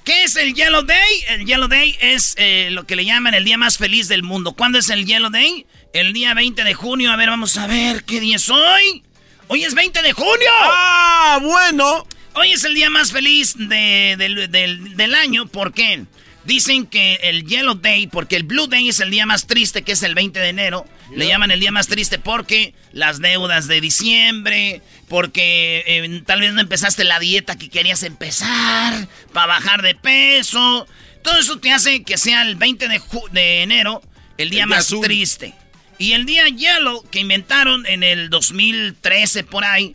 ¿Qué 0.05 0.25
es 0.25 0.35
el 0.37 0.53
Yellow 0.55 0.83
Day? 0.83 1.25
El 1.29 1.47
Yellow 1.47 1.69
Day 1.69 1.97
es 2.01 2.35
eh, 2.37 2.69
lo 2.73 2.85
que 2.87 2.97
le 2.97 3.05
llaman 3.05 3.35
el 3.35 3.45
día 3.45 3.57
más 3.57 3.79
feliz 3.79 4.09
del 4.09 4.25
mundo. 4.25 4.53
¿Cuándo 4.55 4.79
es 4.79 4.91
el 4.91 5.07
Yellow 5.07 5.31
Day? 5.31 5.65
El 5.93 6.13
día 6.13 6.35
20 6.35 6.65
de 6.65 6.75
junio. 6.75 7.13
A 7.13 7.17
ver, 7.17 7.29
vamos 7.29 7.57
a 7.57 7.67
ver 7.69 8.03
qué 8.05 8.19
día 8.21 8.37
es 8.37 8.49
hoy. 8.49 9.05
Hoy 9.47 9.63
es 9.65 9.75
20 9.75 10.03
de 10.03 10.13
junio. 10.13 10.49
¡Ah, 10.63 11.39
bueno! 11.41 12.07
Hoy 12.35 12.51
es 12.53 12.65
el 12.65 12.75
día 12.75 12.91
más 12.91 13.13
feliz 13.13 13.55
de- 13.57 14.17
del, 14.19 14.51
del- 14.51 14.97
del 14.97 15.15
año. 15.15 15.47
¿Por 15.47 15.73
qué? 15.73 16.05
Dicen 16.45 16.87
que 16.87 17.15
el 17.23 17.47
Yellow 17.47 17.75
Day, 17.77 18.09
porque 18.09 18.35
el 18.37 18.43
Blue 18.43 18.67
Day 18.67 18.89
es 18.89 18.99
el 19.01 19.11
día 19.11 19.27
más 19.27 19.47
triste, 19.47 19.83
que 19.83 19.93
es 19.93 20.03
el 20.03 20.15
20 20.17 20.41
de 20.41 20.49
enero. 20.49 20.85
Le 21.15 21.27
llaman 21.29 21.51
el 21.53 21.61
día 21.61 21.71
más 21.71 21.87
triste 21.87 22.19
porque 22.19 22.75
las 22.93 23.21
deudas 23.21 23.69
de 23.69 23.81
diciembre, 23.81 24.83
porque 25.09 25.85
eh, 25.87 26.23
tal 26.27 26.41
vez 26.41 26.53
no 26.53 26.61
empezaste 26.61 27.05
la 27.05 27.21
dieta 27.21 27.57
que 27.57 27.69
querías 27.69 28.03
empezar, 28.03 29.07
para 29.33 29.47
bajar 29.47 29.83
de 29.83 29.95
peso. 29.95 30.87
Todo 31.23 31.39
eso 31.39 31.59
te 31.61 31.71
hace 31.71 32.03
que 32.03 32.19
sea 32.19 32.43
el 32.43 32.57
20 32.57 32.89
de, 32.89 33.01
de 33.31 33.63
enero 33.63 34.03
el 34.37 34.51
día 34.51 34.65
El 34.65 34.69
más 34.71 34.87
triste. 35.07 35.55
Y 35.99 36.15
el 36.15 36.27
día 36.27 36.49
Yellow 36.49 37.05
que 37.11 37.21
inventaron 37.21 37.87
en 37.87 38.03
el 38.03 38.31
2013 38.31 39.45
por 39.45 39.65
ahí, 39.65 39.93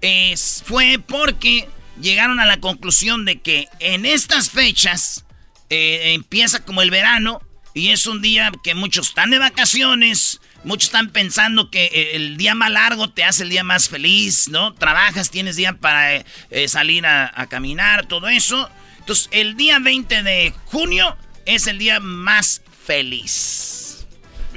es- 0.00 0.62
fue 0.64 1.00
porque 1.04 1.68
llegaron 2.00 2.38
a 2.38 2.46
la 2.46 2.58
conclusión 2.60 3.24
de 3.24 3.40
que 3.40 3.66
en 3.80 4.06
estas 4.06 4.50
fechas 4.50 5.24
eh, 5.70 6.12
empieza 6.14 6.64
como 6.64 6.82
el 6.82 6.90
verano 6.90 7.40
y 7.74 7.90
es 7.90 8.06
un 8.06 8.22
día 8.22 8.50
que 8.62 8.74
muchos 8.74 9.08
están 9.08 9.30
de 9.30 9.38
vacaciones, 9.38 10.40
muchos 10.64 10.88
están 10.88 11.10
pensando 11.10 11.70
que 11.70 11.84
eh, 11.84 12.16
el 12.16 12.36
día 12.36 12.54
más 12.54 12.70
largo 12.70 13.10
te 13.10 13.24
hace 13.24 13.44
el 13.44 13.50
día 13.50 13.64
más 13.64 13.88
feliz, 13.88 14.48
¿no? 14.48 14.74
Trabajas, 14.74 15.30
tienes 15.30 15.56
día 15.56 15.74
para 15.74 16.16
eh, 16.16 16.24
salir 16.68 17.06
a, 17.06 17.30
a 17.34 17.46
caminar, 17.46 18.06
todo 18.06 18.28
eso. 18.28 18.68
Entonces, 18.98 19.28
el 19.30 19.56
día 19.56 19.78
20 19.78 20.22
de 20.22 20.54
junio 20.66 21.16
es 21.46 21.66
el 21.66 21.78
día 21.78 22.00
más 22.00 22.62
feliz. 22.84 23.77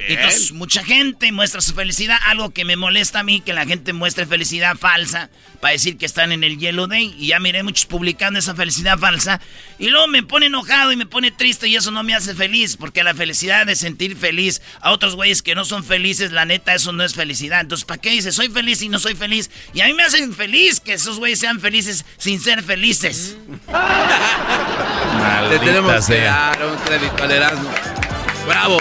Entonces, 0.07 0.51
mucha 0.51 0.83
gente 0.83 1.31
muestra 1.31 1.61
su 1.61 1.73
felicidad. 1.73 2.17
Algo 2.25 2.51
que 2.51 2.65
me 2.65 2.75
molesta 2.75 3.19
a 3.19 3.23
mí, 3.23 3.41
que 3.41 3.53
la 3.53 3.65
gente 3.65 3.93
muestre 3.93 4.25
felicidad 4.25 4.77
falsa 4.77 5.29
para 5.59 5.73
decir 5.73 5.97
que 5.97 6.05
están 6.05 6.31
en 6.31 6.43
el 6.43 6.57
Yellow 6.57 6.87
Day. 6.87 7.15
Y 7.17 7.27
ya 7.27 7.39
miré 7.39 7.63
muchos 7.63 7.85
publicando 7.85 8.39
esa 8.39 8.55
felicidad 8.55 8.97
falsa. 8.97 9.41
Y 9.79 9.89
luego 9.89 10.07
me 10.07 10.23
pone 10.23 10.47
enojado 10.47 10.91
y 10.91 10.95
me 10.95 11.05
pone 11.05 11.31
triste 11.31 11.67
y 11.67 11.75
eso 11.75 11.91
no 11.91 12.03
me 12.03 12.13
hace 12.13 12.33
feliz. 12.33 12.77
Porque 12.77 13.03
la 13.03 13.13
felicidad 13.13 13.65
de 13.65 13.75
sentir 13.75 14.15
feliz 14.17 14.61
a 14.81 14.91
otros 14.91 15.15
güeyes 15.15 15.41
que 15.41 15.55
no 15.55 15.65
son 15.65 15.83
felices, 15.83 16.31
la 16.31 16.45
neta, 16.45 16.73
eso 16.73 16.91
no 16.91 17.03
es 17.03 17.15
felicidad. 17.15 17.61
Entonces, 17.61 17.85
¿para 17.85 18.01
qué 18.01 18.11
dices 18.11 18.35
soy 18.35 18.49
feliz 18.49 18.81
y 18.81 18.89
no 18.89 18.99
soy 18.99 19.15
feliz? 19.15 19.49
Y 19.73 19.81
a 19.81 19.85
mí 19.85 19.93
me 19.93 20.03
hacen 20.03 20.33
feliz 20.33 20.79
que 20.79 20.93
esos 20.93 21.19
güeyes 21.19 21.39
sean 21.39 21.59
felices 21.59 22.05
sin 22.17 22.39
ser 22.39 22.63
felices. 22.63 23.37
Le 25.49 25.59
tenemos 25.59 26.05
que 26.05 26.21
dar 26.21 26.65
un 26.65 26.77
crédito 26.77 27.23
al 27.23 27.31
Erasmo. 27.31 27.69
Bravo. 28.47 28.79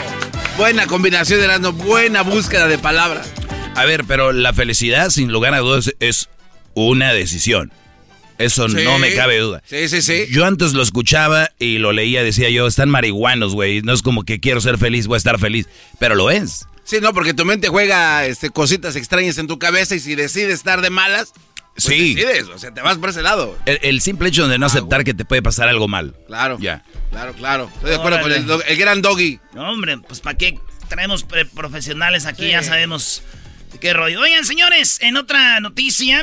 Buena 0.61 0.87
combinación 0.87 1.39
de 1.39 1.47
Erasmo, 1.47 1.73
buena 1.73 2.21
búsqueda 2.21 2.69
de 2.69 2.77
palabras. 2.77 3.33
A 3.77 3.87
ver, 3.87 4.05
pero 4.05 4.31
la 4.35 4.53
felicidad, 4.53 5.09
sin 5.09 5.33
lugar 5.33 5.55
a 5.55 5.61
dudas, 5.61 5.91
es 6.01 6.29
una 6.75 7.15
decisión. 7.15 7.73
Eso 8.37 8.69
Sí. 8.69 8.77
no 8.85 8.99
me 8.99 9.15
cabe 9.15 9.39
duda. 9.39 9.63
Sí, 9.65 9.89
sí, 9.89 10.03
sí. 10.03 10.27
Yo 10.31 10.45
antes 10.45 10.75
lo 10.75 10.83
escuchaba 10.83 11.49
y 11.59 11.79
lo 11.79 11.93
leía, 11.93 12.23
decía 12.23 12.51
yo, 12.51 12.67
están 12.67 12.91
marihuanos, 12.91 13.55
güey. 13.55 13.81
No 13.81 13.95
es 13.95 14.03
como 14.03 14.25
que 14.25 14.39
quiero 14.39 14.61
ser 14.61 14.77
feliz, 14.77 15.07
voy 15.07 15.15
a 15.15 15.17
estar 15.17 15.39
feliz. 15.39 15.67
Pero 15.99 16.15
lo 16.15 16.31
es. 16.31 16.67
Sí, 16.85 16.99
no, 17.01 17.15
porque 17.15 17.33
tu 17.33 17.47
mente 17.47 17.69
juega 17.69 18.27
este, 18.27 18.51
cositas 18.51 18.97
extrañas 18.97 19.39
en 19.39 19.47
tu 19.47 19.59
cabeza 19.59 19.95
y 19.95 20.01
si 20.01 20.15
decides 20.15 20.53
estar 20.53 20.83
de 20.83 20.91
malas, 20.91 21.33
pues 21.83 21.97
Sí. 21.99 22.15
decides, 22.15 22.45
o 22.49 22.59
sea, 22.59 22.73
te 22.73 22.81
vas 22.81 22.99
por 22.99 23.09
ese 23.11 23.23
lado. 23.23 23.59
El, 23.67 23.79
el 23.83 24.01
simple 24.01 24.29
hecho 24.29 24.49
de 24.49 24.59
no 24.59 24.67
aceptar 24.67 25.05
que 25.05 25.15
te 25.15 25.25
puede 25.25 25.43
pasar 25.43 25.69
algo 25.69 25.89
mal. 25.89 26.15
Claro. 26.27 26.59
Ya. 26.61 26.83
Claro, 27.11 27.33
claro. 27.35 27.71
Estoy 27.75 27.91
de 27.91 27.97
acuerdo 27.97 28.21
con 28.21 28.33
el, 28.33 28.47
dog- 28.47 28.65
el 28.67 28.77
gran 28.77 29.03
doggy. 29.03 29.41
No, 29.55 29.71
hombre, 29.71 29.99
pues 29.99 30.21
¿para 30.21 30.37
qué 30.39 30.59
traemos 30.89 31.25
pre- 31.25 31.47
profesionales 31.47 32.27
aquí? 32.27 32.49
Ya 32.49 32.63
sabemos 32.63 33.23
qué 33.81 33.93
rollo. 33.93 34.21
Oigan, 34.21 34.45
señores, 34.45 34.99
en 35.01 35.17
otra 35.17 35.59
noticia, 35.61 36.23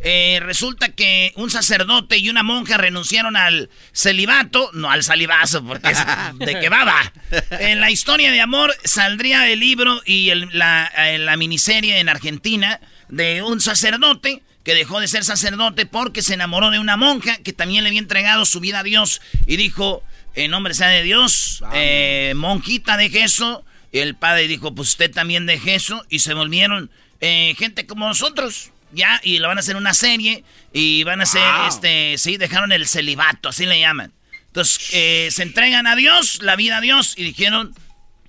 eh, 0.00 0.40
resulta 0.42 0.90
que 0.90 1.32
un 1.36 1.50
sacerdote 1.50 2.18
y 2.18 2.28
una 2.28 2.42
monja 2.42 2.76
renunciaron 2.76 3.34
al 3.36 3.70
celibato, 3.92 4.70
no 4.74 4.90
al 4.90 5.02
salivazo, 5.02 5.64
porque 5.64 5.90
es 5.90 5.98
de 6.38 6.58
que 6.60 6.68
baba. 6.68 7.12
En 7.50 7.80
la 7.80 7.90
historia 7.90 8.30
de 8.30 8.40
amor 8.42 8.74
saldría 8.84 9.48
el 9.50 9.60
libro 9.60 10.00
y 10.04 10.30
el- 10.30 10.48
la, 10.52 10.90
eh, 10.98 11.18
la 11.18 11.36
miniserie 11.38 11.98
en 11.98 12.08
Argentina 12.10 12.78
de 13.08 13.42
un 13.42 13.60
sacerdote 13.60 14.42
que 14.66 14.74
dejó 14.74 14.98
de 14.98 15.06
ser 15.06 15.22
sacerdote 15.24 15.86
porque 15.86 16.22
se 16.22 16.34
enamoró 16.34 16.72
de 16.72 16.80
una 16.80 16.96
monja 16.96 17.36
que 17.38 17.52
también 17.52 17.84
le 17.84 17.90
había 17.90 18.00
entregado 18.00 18.44
su 18.44 18.58
vida 18.58 18.80
a 18.80 18.82
Dios 18.82 19.20
y 19.46 19.54
dijo, 19.56 20.02
en 20.34 20.50
nombre 20.50 20.74
sea 20.74 20.88
de 20.88 21.04
Dios, 21.04 21.62
eh, 21.72 22.32
monjita 22.34 22.96
de 22.96 23.06
eso. 23.06 23.64
Y 23.92 24.00
el 24.00 24.16
padre 24.16 24.48
dijo, 24.48 24.74
pues 24.74 24.88
usted 24.88 25.12
también 25.12 25.46
de 25.46 25.60
eso. 25.66 26.04
Y 26.08 26.18
se 26.18 26.34
volvieron 26.34 26.90
eh, 27.20 27.54
gente 27.56 27.86
como 27.86 28.08
nosotros. 28.08 28.72
Ya, 28.90 29.20
y 29.22 29.38
lo 29.38 29.46
van 29.46 29.58
a 29.58 29.60
hacer 29.60 29.76
una 29.76 29.94
serie. 29.94 30.42
Y 30.72 31.04
van 31.04 31.20
a 31.20 31.22
hacer, 31.22 31.42
Wow. 31.58 31.68
este, 31.68 32.16
sí, 32.18 32.36
dejaron 32.36 32.72
el 32.72 32.88
celibato, 32.88 33.50
así 33.50 33.66
le 33.66 33.78
llaman. 33.78 34.12
Entonces, 34.48 34.88
eh, 34.92 35.28
se 35.30 35.44
entregan 35.44 35.86
a 35.86 35.94
Dios, 35.94 36.42
la 36.42 36.56
vida 36.56 36.78
a 36.78 36.80
Dios. 36.80 37.14
Y 37.16 37.22
dijeron, 37.22 37.72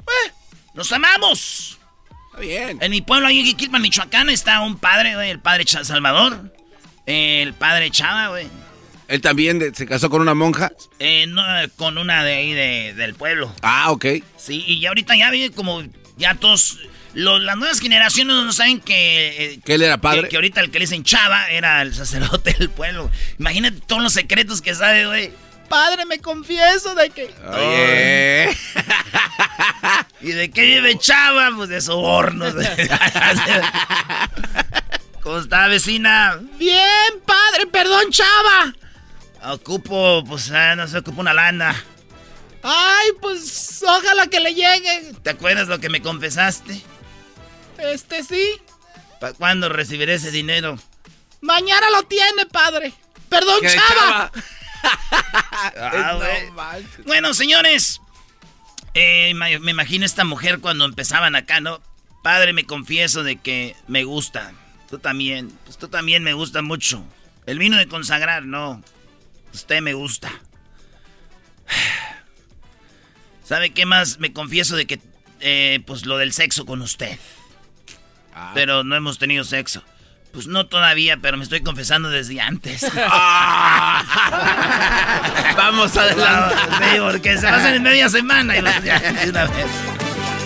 "Eh, 0.01 0.31
nos 0.75 0.91
amamos. 0.91 1.79
Está 2.37 2.41
bien. 2.41 2.77
En 2.81 2.91
mi 2.91 3.01
pueblo, 3.01 3.27
ahí 3.27 3.39
en 3.39 3.45
Jiquilpan, 3.45 3.81
Michoacán, 3.81 4.29
está 4.29 4.59
un 4.61 4.77
padre, 4.77 5.15
güey, 5.15 5.31
el 5.31 5.39
padre 5.39 5.65
Salvador. 5.65 6.53
El 7.07 7.53
padre 7.53 7.89
Chava, 7.89 8.27
güey. 8.27 8.47
Él 9.07 9.21
también 9.21 9.57
de- 9.57 9.73
se 9.73 9.85
casó 9.87 10.09
con 10.09 10.21
una 10.21 10.33
monja. 10.33 10.71
Eh, 10.99 11.25
no, 11.27 11.41
con 11.77 11.97
una 11.97 12.23
de 12.23 12.33
ahí 12.35 12.53
de- 12.53 12.93
del 12.93 13.15
pueblo. 13.15 13.53
Ah, 13.61 13.91
ok. 13.91 14.05
Sí, 14.37 14.63
y 14.67 14.79
ya 14.81 14.89
ahorita 14.89 15.15
ya 15.15 15.29
vive 15.31 15.51
como 15.55 15.81
ya 16.17 16.35
todos. 16.35 16.77
las 17.13 17.57
nuevas 17.57 17.79
generaciones 17.79 18.35
no 18.35 18.51
saben 18.53 18.81
que. 18.81 19.53
eh, 19.53 19.59
¿Que 19.65 19.75
él 19.75 19.81
era 19.81 19.97
padre? 19.99 20.23
Que, 20.23 20.27
que 20.29 20.35
ahorita 20.35 20.61
el 20.61 20.69
que 20.69 20.79
le 20.79 20.83
dicen 20.83 21.03
Chava 21.03 21.49
era 21.49 21.81
el 21.81 21.95
sacerdote 21.95 22.53
del 22.59 22.69
pueblo. 22.69 23.09
Imagínate 23.39 23.79
todos 23.87 24.03
los 24.03 24.13
secretos 24.13 24.61
que 24.61 24.75
sabe, 24.75 25.07
güey. 25.07 25.31
Padre, 25.69 26.05
me 26.05 26.19
confieso 26.19 26.95
de 26.95 27.09
que. 27.09 27.33
Oye. 27.47 28.57
¿Y 30.21 30.31
de 30.31 30.49
qué 30.49 30.61
vive 30.61 30.97
Chava? 30.97 31.51
Pues 31.55 31.69
de 31.69 31.81
sobornos. 31.81 32.53
¿Cómo 35.21 35.39
está, 35.39 35.67
vecina? 35.67 36.39
Bien, 36.57 37.19
padre, 37.25 37.67
perdón, 37.67 38.11
Chava. 38.11 38.73
Ocupo, 39.53 40.23
pues, 40.27 40.49
ah, 40.51 40.75
no 40.75 40.87
sé, 40.87 40.99
ocupo 40.99 41.21
una 41.21 41.33
lana. 41.33 41.75
Ay, 42.63 43.09
pues, 43.21 43.83
ojalá 43.87 44.27
que 44.27 44.39
le 44.39 44.53
llegue. 44.53 45.13
¿Te 45.23 45.31
acuerdas 45.31 45.67
lo 45.67 45.79
que 45.79 45.89
me 45.89 46.01
confesaste? 46.01 46.81
Este 47.77 48.23
sí. 48.23 48.61
¿Para 49.19 49.33
cuándo 49.33 49.69
recibiré 49.69 50.15
ese 50.15 50.31
dinero? 50.31 50.79
Mañana 51.41 51.89
lo 51.91 52.03
tiene, 52.03 52.45
padre. 52.45 52.93
Perdón, 53.29 53.59
Chava. 53.61 54.31
Chava. 54.31 54.31
Ah, 55.79 56.17
No. 56.19 57.03
Bueno, 57.05 57.33
señores, 57.33 58.01
eh, 58.93 59.33
me, 59.35 59.59
me 59.59 59.71
imagino 59.71 60.05
esta 60.05 60.23
mujer 60.23 60.59
cuando 60.59 60.85
empezaban 60.85 61.35
acá, 61.35 61.59
¿no? 61.61 61.81
Padre, 62.23 62.53
me 62.53 62.65
confieso 62.65 63.23
de 63.23 63.37
que 63.37 63.75
me 63.87 64.03
gusta. 64.03 64.51
Tú 64.89 64.99
también. 64.99 65.51
Pues 65.65 65.77
tú 65.77 65.87
también 65.87 66.23
me 66.23 66.33
gusta 66.33 66.61
mucho. 66.61 67.03
El 67.45 67.59
vino 67.59 67.77
de 67.77 67.87
consagrar, 67.87 68.45
no. 68.45 68.81
Usted 69.53 69.81
me 69.81 69.93
gusta. 69.93 70.31
¿Sabe 73.43 73.71
qué 73.71 73.85
más? 73.85 74.19
Me 74.19 74.33
confieso 74.33 74.75
de 74.75 74.85
que, 74.87 74.99
eh, 75.39 75.79
pues 75.85 76.05
lo 76.05 76.17
del 76.17 76.33
sexo 76.33 76.65
con 76.65 76.81
usted. 76.81 77.17
Ah. 78.33 78.51
Pero 78.53 78.83
no 78.83 78.95
hemos 78.95 79.19
tenido 79.19 79.43
sexo. 79.43 79.83
Pues 80.37 80.45
no 80.45 80.67
todavía, 80.67 81.17
pero 81.17 81.35
me 81.35 81.43
estoy 81.43 81.61
confesando 81.61 82.11
desde 82.11 82.39
antes. 82.39 82.83
Vamos 85.57 85.97
adelante. 85.97 86.55
Sí, 86.77 86.99
porque 86.99 87.37
se 87.39 87.47
hacen 87.47 87.73
en 87.73 87.81
media 87.81 88.07
semana. 88.07 88.55
y 88.55 88.61
los- 88.61 88.83
ya, 88.83 88.99
de 88.99 89.31
una 89.31 89.45
vez. 89.45 89.65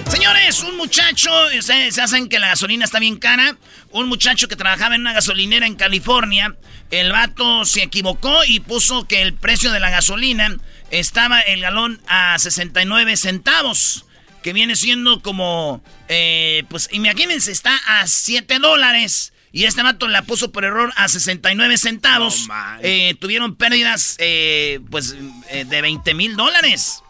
Señores, 0.10 0.64
un 0.64 0.78
muchacho, 0.78 1.30
se, 1.60 1.92
se 1.92 2.02
hacen 2.02 2.30
que 2.30 2.40
la 2.40 2.48
gasolina 2.48 2.86
está 2.86 3.00
bien 3.00 3.18
cara. 3.18 3.58
Un 3.90 4.08
muchacho 4.08 4.48
que 4.48 4.56
trabajaba 4.56 4.96
en 4.96 5.02
una 5.02 5.12
gasolinera 5.12 5.66
en 5.68 5.76
California, 5.76 6.56
el 6.90 7.12
vato 7.12 7.66
se 7.66 7.84
equivocó 7.84 8.46
y 8.48 8.62
puso 8.62 9.06
que 9.10 9.22
el 9.22 9.34
precio 9.34 9.74
de 9.74 9.82
la 9.82 9.90
gasolina 9.90 10.56
estaba 10.90 11.42
el 11.42 11.60
galón 11.60 12.00
a 12.08 12.40
69 12.40 13.18
centavos. 13.18 14.06
Que 14.42 14.54
viene 14.54 14.78
siendo 14.78 15.22
como, 15.22 15.84
eh, 16.08 16.64
pues 16.70 16.88
imagínense, 16.94 17.52
está 17.52 17.76
a 17.88 18.08
7 18.08 18.58
dólares. 18.60 19.34
Y 19.54 19.66
este 19.66 19.84
vato 19.84 20.08
la 20.08 20.22
puso 20.22 20.52
por 20.52 20.64
error 20.64 20.94
a 20.96 21.08
69 21.08 21.78
centavos. 21.78 22.48
Manches. 22.48 22.86
Eh, 22.86 23.16
tuvieron 23.20 23.56
pérdidas, 23.56 24.16
eh, 24.20 24.80
pues, 24.90 25.16
eh, 25.50 25.66
de 25.66 25.82
20 25.82 26.14
mil 26.14 26.36
dólares. 26.36 27.04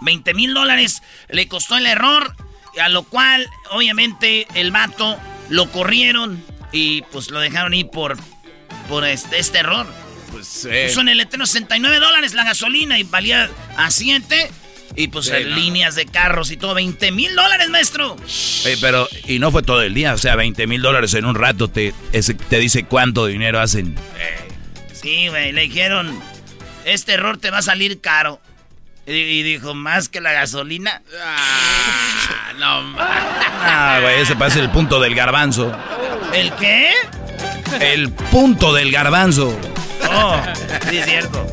20 0.00 0.34
mil 0.34 0.54
dólares 0.54 1.02
le 1.28 1.46
costó 1.46 1.76
el 1.76 1.86
error, 1.86 2.34
a 2.80 2.88
lo 2.88 3.04
cual, 3.04 3.48
obviamente, 3.70 4.48
el 4.54 4.72
vato 4.72 5.18
lo 5.48 5.70
corrieron 5.70 6.44
y 6.72 7.02
pues 7.12 7.30
lo 7.30 7.38
dejaron 7.38 7.74
ir 7.74 7.88
por, 7.90 8.16
por 8.88 9.04
este, 9.04 9.38
este 9.38 9.58
error. 9.58 9.86
Pues, 10.32 10.66
eh, 10.68 10.86
Puso 10.88 11.02
en 11.02 11.10
el 11.10 11.18
letrero 11.18 11.46
69 11.46 12.00
dólares 12.00 12.34
la 12.34 12.44
gasolina 12.44 12.98
y 12.98 13.04
valía 13.04 13.48
a 13.76 13.90
7. 13.90 14.50
Y 14.94 15.08
pues 15.08 15.26
Sí, 15.26 15.32
en 15.34 15.50
no. 15.50 15.56
líneas 15.56 15.94
de 15.94 16.04
carros 16.06 16.50
y 16.50 16.56
todo, 16.58 16.74
20 16.74 17.12
mil 17.12 17.34
dólares, 17.34 17.70
maestro. 17.70 18.16
Pero, 18.80 19.08
y 19.26 19.38
no 19.38 19.50
fue 19.50 19.62
todo 19.62 19.80
el 19.82 19.94
día, 19.94 20.12
o 20.14 20.18
sea, 20.18 20.36
20 20.36 20.66
mil 20.66 20.82
dólares 20.82 21.14
en 21.14 21.24
un 21.24 21.34
rato 21.34 21.68
te, 21.68 21.94
ese- 22.12 22.34
te 22.34 22.58
dice 22.58 22.84
cuánto 22.84 23.26
dinero 23.26 23.58
hacen. 23.60 23.96
Sí, 24.92 25.28
güey, 25.28 25.52
le 25.52 25.62
dijeron, 25.62 26.20
este 26.84 27.14
error 27.14 27.38
te 27.38 27.50
va 27.50 27.58
a 27.58 27.62
salir 27.62 28.00
caro. 28.00 28.40
Y, 29.06 29.12
y 29.12 29.42
dijo, 29.42 29.74
¿más 29.74 30.08
que 30.08 30.20
la 30.20 30.32
gasolina? 30.32 31.02
Ah, 31.24 32.52
no 32.58 32.82
mames. 32.92 33.02
Ah, 33.64 33.98
güey, 34.02 34.20
ese 34.20 34.36
parece 34.36 34.60
el 34.60 34.70
punto 34.70 35.00
del 35.00 35.14
garbanzo. 35.14 35.76
¿El 36.34 36.52
qué? 36.54 36.90
El 37.80 38.10
punto 38.10 38.72
del 38.74 38.92
garbanzo. 38.92 39.58
Oh, 40.08 40.40
sí 40.88 40.98
es 40.98 41.06
cierto. 41.06 41.46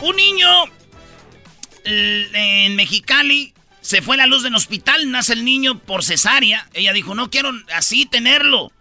Un 0.00 0.16
niño 0.16 0.48
en 2.34 2.76
Mexicali 2.76 3.52
se 3.80 4.02
fue 4.02 4.16
la 4.16 4.26
luz 4.26 4.42
del 4.42 4.54
hospital, 4.54 5.10
nace 5.10 5.32
el 5.32 5.44
niño 5.44 5.78
por 5.78 6.04
cesárea. 6.04 6.68
Ella 6.74 6.92
dijo, 6.92 7.14
no 7.14 7.30
quiero 7.30 7.50
así 7.74 8.06
tenerlo. 8.06 8.72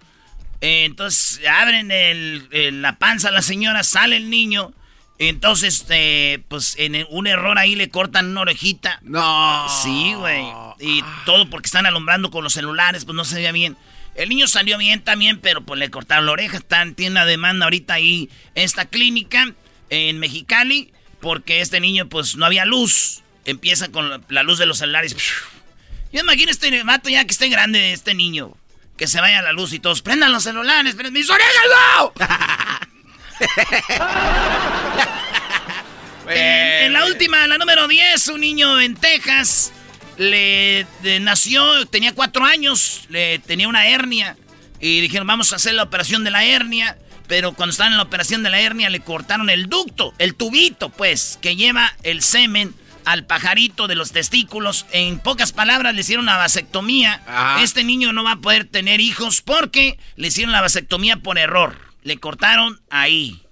Eh, 0.61 0.83
entonces 0.85 1.39
abren 1.47 1.89
el- 1.91 2.47
el- 2.51 2.81
la 2.81 2.97
panza 2.97 3.29
a 3.29 3.31
la 3.31 3.41
señora, 3.41 3.83
sale 3.83 4.17
el 4.17 4.29
niño. 4.29 4.73
Entonces, 5.17 5.85
eh, 5.89 6.39
pues 6.47 6.75
en 6.77 7.05
un 7.09 7.27
error 7.27 7.57
ahí 7.57 7.75
le 7.75 7.89
cortan 7.89 8.27
una 8.27 8.41
orejita. 8.41 8.99
No. 9.03 9.67
Sí, 9.83 10.13
güey. 10.13 10.43
Y 10.79 11.03
todo 11.25 11.49
porque 11.49 11.65
están 11.67 11.85
alumbrando 11.85 12.31
con 12.31 12.43
los 12.43 12.53
celulares, 12.53 13.03
pues 13.05 13.15
no 13.15 13.25
se 13.25 13.35
veía 13.35 13.51
bien. 13.51 13.75
El 14.15 14.29
niño 14.29 14.47
salió 14.47 14.77
bien 14.77 15.01
también, 15.01 15.39
pero 15.39 15.61
pues 15.65 15.79
le 15.79 15.89
cortaron 15.89 16.25
la 16.25 16.31
oreja. 16.33 16.57
Están, 16.57 16.95
tiene 16.95 17.11
una 17.11 17.25
demanda 17.25 17.65
ahorita 17.65 17.93
ahí 17.95 18.29
esta 18.55 18.85
clínica 18.85 19.53
en 19.89 20.19
Mexicali 20.19 20.91
porque 21.21 21.61
este 21.61 21.79
niño 21.79 22.07
pues 22.09 22.35
no 22.35 22.45
había 22.45 22.65
luz. 22.65 23.21
Empieza 23.45 23.89
con 23.89 24.09
la, 24.09 24.21
la 24.29 24.43
luz 24.43 24.59
de 24.59 24.65
los 24.65 24.77
celulares. 24.79 25.15
Yo 26.11 26.19
imagino 26.21 26.51
este 26.51 26.83
mato 26.83 27.09
ya 27.09 27.23
que 27.25 27.31
esté 27.31 27.49
grande 27.49 27.93
este 27.93 28.13
niño. 28.13 28.55
Que 28.97 29.07
se 29.07 29.21
vaya 29.21 29.41
la 29.41 29.53
luz 29.53 29.71
y 29.73 29.79
todos 29.79 30.01
prendan 30.01 30.31
los 30.31 30.43
celulares. 30.43 30.93
¡Prendan 30.95 31.13
mis 31.13 31.29
orejas, 31.29 31.63
no! 31.97 32.13
En, 36.27 36.85
en 36.85 36.93
la 36.93 37.05
última, 37.05 37.47
la 37.47 37.57
número 37.57 37.87
10, 37.87 38.27
un 38.27 38.41
niño 38.41 38.79
en 38.79 38.95
Texas 38.95 39.71
le 40.17 40.85
de- 41.01 41.19
nació, 41.21 41.85
tenía 41.87 42.13
cuatro 42.13 42.45
años, 42.45 43.01
le 43.09 43.39
tenía 43.39 43.67
una 43.67 43.87
hernia 43.87 44.35
y 44.79 45.01
dijeron 45.01 45.25
vamos 45.25 45.53
a 45.53 45.55
hacer 45.55 45.73
la 45.73 45.83
operación 45.83 46.23
de 46.23 46.29
la 46.31 46.43
hernia, 46.45 46.97
pero 47.29 47.53
cuando 47.53 47.71
estaban 47.71 47.93
en 47.93 47.97
la 47.97 48.03
operación 48.03 48.43
de 48.43 48.49
la 48.49 48.59
hernia 48.59 48.89
le 48.89 49.01
cortaron 49.01 49.51
el 49.51 49.69
ducto, 49.69 50.15
el 50.17 50.33
tubito 50.33 50.89
pues, 50.89 51.37
que 51.39 51.55
lleva 51.55 51.93
el 52.01 52.23
semen 52.23 52.73
al 53.05 53.25
pajarito 53.25 53.87
de 53.87 53.93
los 53.93 54.11
testículos. 54.11 54.87
En 54.91 55.19
pocas 55.19 55.53
palabras 55.53 55.93
le 55.93 56.01
hicieron 56.01 56.25
una 56.25 56.37
vasectomía. 56.37 57.21
Ajá. 57.27 57.61
Este 57.61 57.83
niño 57.83 58.13
no 58.13 58.23
va 58.23 58.31
a 58.33 58.37
poder 58.37 58.65
tener 58.65 58.99
hijos 58.99 59.41
porque 59.41 59.99
le 60.15 60.29
hicieron 60.29 60.51
la 60.51 60.61
vasectomía 60.61 61.17
por 61.17 61.37
error. 61.37 61.77
Le 62.01 62.17
cortaron 62.17 62.81
ahí. 62.89 63.43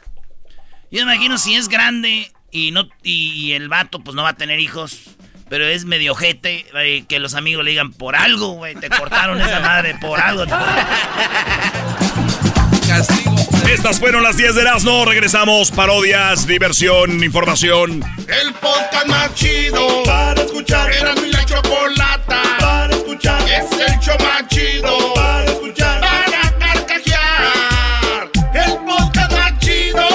Yo 0.90 1.06
me 1.06 1.14
imagino 1.14 1.38
si 1.38 1.54
es 1.54 1.70
grande 1.70 2.32
y 2.52 2.72
no 2.72 2.90
y 3.04 3.52
el 3.52 3.70
vato 3.70 4.00
pues 4.00 4.16
no 4.16 4.24
va 4.24 4.30
a 4.30 4.38
tener 4.38 4.60
hijos, 4.60 5.02
pero 5.50 5.68
es 5.68 5.86
medio 5.86 6.14
ojete 6.14 6.66
eh, 6.74 7.06
que 7.08 7.20
los 7.20 7.36
amigos 7.36 7.64
le 7.64 7.70
digan 7.72 7.94
por 7.94 8.16
algo, 8.16 8.54
güey, 8.54 8.74
te 8.74 8.90
cortaron 8.90 9.40
esa 9.40 9.60
madre 9.60 9.96
por 10.02 10.20
algo. 10.20 10.46
Castigo. 12.88 13.27
Estas 13.70 14.00
fueron 14.00 14.24
las 14.24 14.38
10 14.38 14.56
de 14.56 14.62
Erasmo. 14.62 15.04
Regresamos. 15.04 15.72
Parodias, 15.72 16.48
diversión, 16.48 17.22
información. 17.24 18.02
El 18.28 18.54
podcast 18.54 19.08
más 19.08 19.34
chido 19.36 20.04
para 20.04 20.42
escuchar. 20.42 20.92
Era 20.94 21.14
mi 21.16 21.30
la 21.32 21.46
chocolata 21.46 22.42
para 22.60 22.96
escuchar. 22.96 23.42
Es 23.42 23.70
el 23.72 24.00
show 24.00 24.16
más 24.20 24.48
chido 24.48 25.14
para 25.14 25.46
escuchar. 25.46 26.00
Para 26.00 26.58
carcajear. 26.58 28.30
El 28.54 28.78
podcast 28.86 29.32
más 29.34 29.60
chido. 29.60 30.08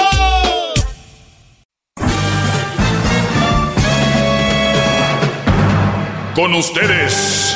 Con 6.33 6.55
ustedes. 6.55 7.55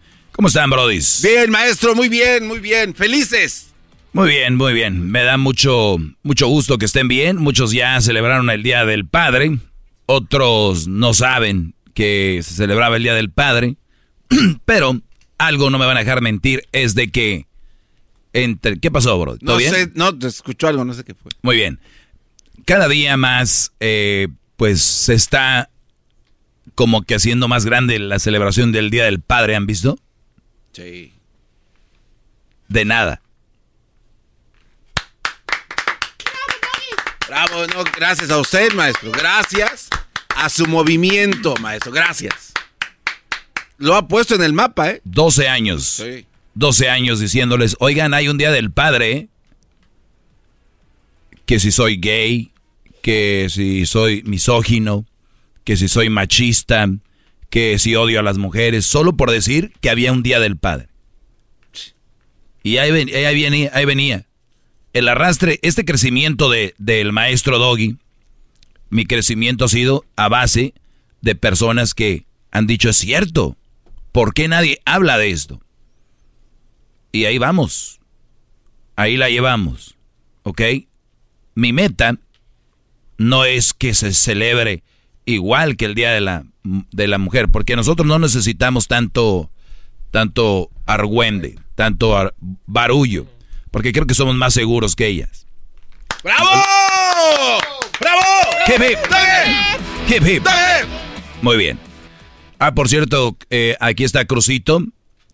¿Cómo 0.41 0.47
están, 0.47 0.71
brodis? 0.71 1.21
Bien, 1.21 1.51
maestro, 1.51 1.93
muy 1.93 2.09
bien, 2.09 2.47
muy 2.47 2.59
bien. 2.59 2.95
Felices. 2.95 3.67
Muy 4.11 4.27
bien, 4.27 4.55
muy 4.55 4.73
bien. 4.73 5.11
Me 5.11 5.21
da 5.21 5.37
mucho, 5.37 5.97
mucho 6.23 6.47
gusto 6.47 6.79
que 6.79 6.85
estén 6.85 7.07
bien. 7.07 7.37
Muchos 7.37 7.71
ya 7.73 8.01
celebraron 8.01 8.49
el 8.49 8.63
Día 8.63 8.83
del 8.83 9.05
Padre. 9.05 9.59
Otros 10.07 10.87
no 10.87 11.13
saben 11.13 11.75
que 11.93 12.39
se 12.41 12.55
celebraba 12.55 12.97
el 12.97 13.03
Día 13.03 13.13
del 13.13 13.29
Padre. 13.29 13.75
Pero 14.65 14.99
algo 15.37 15.69
no 15.69 15.77
me 15.77 15.85
van 15.85 15.97
a 15.97 15.99
dejar 15.99 16.21
mentir 16.21 16.63
es 16.71 16.95
de 16.95 17.11
que 17.11 17.45
entre 18.33 18.79
¿Qué 18.79 18.89
pasó, 18.89 19.19
bro? 19.19 19.37
¿Todo 19.37 19.51
No 19.51 19.57
bien? 19.57 19.71
sé, 19.71 19.91
no, 19.93 20.17
te 20.17 20.25
escuchó 20.25 20.69
algo, 20.69 20.83
no 20.83 20.95
sé 20.95 21.03
qué 21.03 21.13
fue. 21.13 21.29
Muy 21.43 21.55
bien. 21.55 21.79
Cada 22.65 22.87
día 22.87 23.15
más, 23.15 23.73
eh, 23.79 24.27
pues 24.57 24.81
se 24.81 25.13
está 25.13 25.69
como 26.73 27.03
que 27.03 27.13
haciendo 27.13 27.47
más 27.47 27.63
grande 27.63 27.99
la 27.99 28.17
celebración 28.17 28.71
del 28.71 28.89
Día 28.89 29.03
del 29.05 29.19
Padre, 29.19 29.55
¿han 29.55 29.67
visto? 29.67 29.99
Sí. 30.73 31.13
De 32.67 32.85
nada. 32.85 33.21
Bravo, 37.27 37.65
no, 37.67 37.83
gracias 37.95 38.29
a 38.29 38.37
usted, 38.37 38.73
maestro. 38.73 39.11
Gracias 39.11 39.89
a 40.35 40.49
su 40.49 40.67
movimiento, 40.67 41.55
maestro. 41.61 41.91
Gracias. 41.91 42.51
Lo 43.77 43.95
ha 43.95 44.07
puesto 44.07 44.35
en 44.35 44.43
el 44.43 44.53
mapa, 44.53 44.91
¿eh? 44.91 45.01
12 45.05 45.47
años. 45.47 45.85
Sí. 45.85 46.25
12 46.53 46.89
años 46.89 47.19
diciéndoles, 47.19 47.75
oigan, 47.79 48.13
hay 48.13 48.27
un 48.27 48.37
Día 48.37 48.51
del 48.51 48.71
Padre, 48.71 49.29
que 51.45 51.59
si 51.59 51.71
soy 51.71 51.97
gay, 51.97 52.51
que 53.01 53.47
si 53.49 53.85
soy 53.85 54.23
misógino, 54.23 55.05
que 55.63 55.77
si 55.77 55.87
soy 55.87 56.09
machista, 56.09 56.87
que 57.51 57.77
si 57.77 57.95
odio 57.95 58.19
a 58.19 58.23
las 58.23 58.39
mujeres, 58.39 58.85
solo 58.87 59.15
por 59.15 59.29
decir 59.29 59.73
que 59.81 59.91
había 59.91 60.13
un 60.13 60.23
Día 60.23 60.39
del 60.39 60.57
Padre. 60.57 60.87
Y 62.63 62.77
ahí, 62.77 62.91
ahí 62.91 63.41
venía, 63.43 63.69
ahí 63.73 63.85
venía. 63.85 64.25
El 64.93 65.07
arrastre, 65.09 65.59
este 65.61 65.83
crecimiento 65.83 66.49
de, 66.49 66.73
del 66.77 67.11
maestro 67.11 67.59
Doggy, 67.59 67.97
mi 68.89 69.05
crecimiento 69.05 69.65
ha 69.65 69.69
sido 69.69 70.05
a 70.15 70.29
base 70.29 70.73
de 71.21 71.35
personas 71.35 71.93
que 71.93 72.25
han 72.51 72.67
dicho 72.67 72.89
es 72.89 72.97
cierto. 72.97 73.57
¿Por 74.13 74.33
qué 74.33 74.47
nadie 74.47 74.79
habla 74.85 75.17
de 75.17 75.31
esto? 75.31 75.61
Y 77.11 77.25
ahí 77.25 77.37
vamos. 77.37 77.99
Ahí 78.95 79.17
la 79.17 79.29
llevamos. 79.29 79.97
¿Ok? 80.43 80.61
Mi 81.53 81.73
meta 81.73 82.17
no 83.17 83.43
es 83.43 83.73
que 83.73 83.93
se 83.93 84.13
celebre 84.13 84.83
igual 85.25 85.77
que 85.77 85.85
el 85.85 85.95
Día 85.95 86.11
de 86.11 86.21
la, 86.21 86.43
de 86.63 87.07
la 87.07 87.17
Mujer, 87.17 87.49
porque 87.49 87.75
nosotros 87.75 88.07
no 88.07 88.19
necesitamos 88.19 88.87
tanto, 88.87 89.49
tanto 90.11 90.69
argüende, 90.85 91.57
tanto 91.75 92.17
ar- 92.17 92.33
barullo, 92.65 93.27
porque 93.71 93.91
creo 93.93 94.05
que 94.07 94.13
somos 94.13 94.35
más 94.35 94.53
seguros 94.53 94.95
que 94.95 95.07
ellas. 95.07 95.47
¡Bravo! 96.23 96.49
¡Bravo! 97.99 98.21
Hip, 98.67 98.81
hip. 98.81 98.99
Hip, 100.09 100.27
hip. 100.27 100.47
Muy 101.41 101.57
bien. 101.57 101.79
Ah, 102.59 102.73
por 102.75 102.89
cierto, 102.89 103.37
eh, 103.49 103.75
aquí 103.79 104.03
está 104.03 104.25
Crucito, 104.25 104.83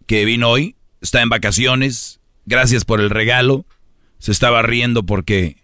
que 0.06 0.24
vino 0.24 0.50
hoy, 0.50 0.76
está 1.02 1.22
en 1.22 1.30
vacaciones. 1.30 2.20
Gracias 2.46 2.86
por 2.86 3.02
el 3.02 3.10
regalo. 3.10 3.66
Se 4.20 4.32
estaba 4.32 4.62
riendo 4.62 5.04
porque... 5.04 5.58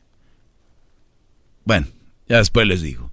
Bueno, 1.64 1.88
ya 2.28 2.38
después 2.40 2.68
les 2.68 2.82
digo. 2.82 3.10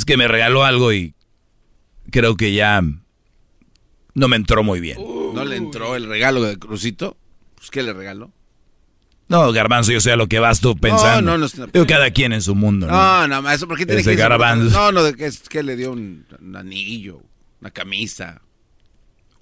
Es 0.00 0.06
que 0.06 0.16
me 0.16 0.28
regaló 0.28 0.64
algo 0.64 0.94
y 0.94 1.14
creo 2.10 2.34
que 2.34 2.54
ya 2.54 2.80
no 4.14 4.28
me 4.28 4.36
entró 4.36 4.64
muy 4.64 4.80
bien. 4.80 4.96
¿No 5.34 5.44
le 5.44 5.56
entró 5.56 5.94
el 5.94 6.06
regalo 6.06 6.42
de 6.42 6.58
Crucito? 6.58 7.18
Pues, 7.54 7.70
¿qué 7.70 7.82
le 7.82 7.92
regaló? 7.92 8.32
No, 9.28 9.52
Garbanzo, 9.52 9.92
yo 9.92 10.00
sé 10.00 10.10
a 10.12 10.16
lo 10.16 10.26
que 10.26 10.38
vas 10.38 10.60
tú 10.60 10.74
pensando. 10.74 11.20
no, 11.32 11.36
no, 11.36 11.46
no. 11.54 11.66
Digo, 11.66 11.86
cada 11.86 12.10
quien 12.12 12.32
en 12.32 12.40
su 12.40 12.54
mundo. 12.54 12.86
¿no? 12.86 12.94
No, 12.94 13.28
no, 13.28 13.42
maestro, 13.42 13.68
¿por 13.68 13.76
qué 13.76 13.84
tiene 13.84 14.00
Ese 14.00 14.12
que 14.12 14.16
garbanzo. 14.16 14.70
No, 14.74 14.90
no, 14.90 15.06
es 15.06 15.40
que 15.50 15.62
le 15.62 15.76
dio 15.76 15.92
un, 15.92 16.24
un 16.40 16.56
anillo, 16.56 17.20
una 17.60 17.70
camisa. 17.70 18.40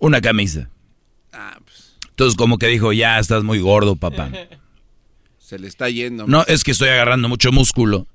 Una 0.01 0.21
camisa. 0.21 0.69
Ah, 1.33 1.57
pues. 1.65 1.97
Entonces 2.09 2.37
como 2.37 2.59
que 2.59 2.67
dijo, 2.67 2.93
ya 2.93 3.21
estás 3.21 3.45
muy 3.45 3.61
gordo, 3.61 3.95
papá. 3.95 4.29
Se 5.39 5.57
le 5.57 5.69
está 5.69 5.89
yendo. 5.89 6.27
No, 6.27 6.43
es 6.49 6.65
que 6.65 6.73
estoy 6.73 6.89
agarrando 6.89 7.29
mucho 7.29 7.53
músculo. 7.53 8.09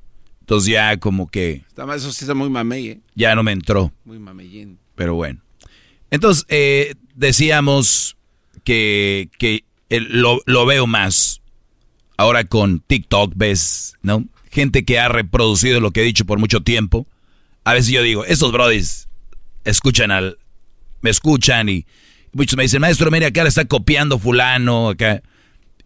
Entonces 0.44 0.74
ya 0.74 0.98
como 0.98 1.30
que 1.30 1.64
Está 1.70 1.84
eso 1.96 2.12
sí 2.12 2.26
está 2.26 2.34
muy 2.34 2.50
mamey, 2.50 2.88
¿eh? 2.90 3.00
ya 3.16 3.34
no 3.34 3.44
me 3.44 3.54
entró. 3.54 3.94
Muy 4.04 4.20
mameyín. 4.20 4.78
Pero 4.96 5.16
bueno. 5.16 5.40
Entonces, 6.12 6.46
eh, 6.50 6.96
decíamos 7.16 8.18
que, 8.66 9.30
que 9.40 9.64
el- 9.88 10.22
lo, 10.22 10.42
lo 10.46 10.66
veo 10.66 10.86
más. 10.86 11.42
Ahora 12.18 12.44
con 12.44 12.82
TikTok 12.82 13.32
ves, 13.38 13.96
¿no? 14.02 14.26
Gente 14.52 14.84
que 14.84 15.00
ha 15.00 15.08
reproducido 15.08 15.80
lo 15.80 15.92
que 15.92 16.02
he 16.02 16.06
dicho 16.06 16.26
por 16.26 16.40
mucho 16.40 16.62
tiempo. 16.62 17.08
A 17.64 17.74
veces 17.74 17.92
yo 17.92 18.02
digo, 18.04 18.26
estos 18.26 18.52
brodis 18.52 19.08
escuchan 19.64 20.12
al... 20.12 20.38
Me 21.02 21.10
escuchan 21.10 21.70
y 21.70 21.86
muchos 22.34 22.58
me 22.58 22.64
dicen, 22.64 22.82
maestro, 22.82 23.10
mire, 23.12 23.28
acá 23.28 23.44
le 23.44 23.50
está 23.50 23.64
copiando 23.66 24.20
fulano, 24.20 24.90
acá. 24.90 25.24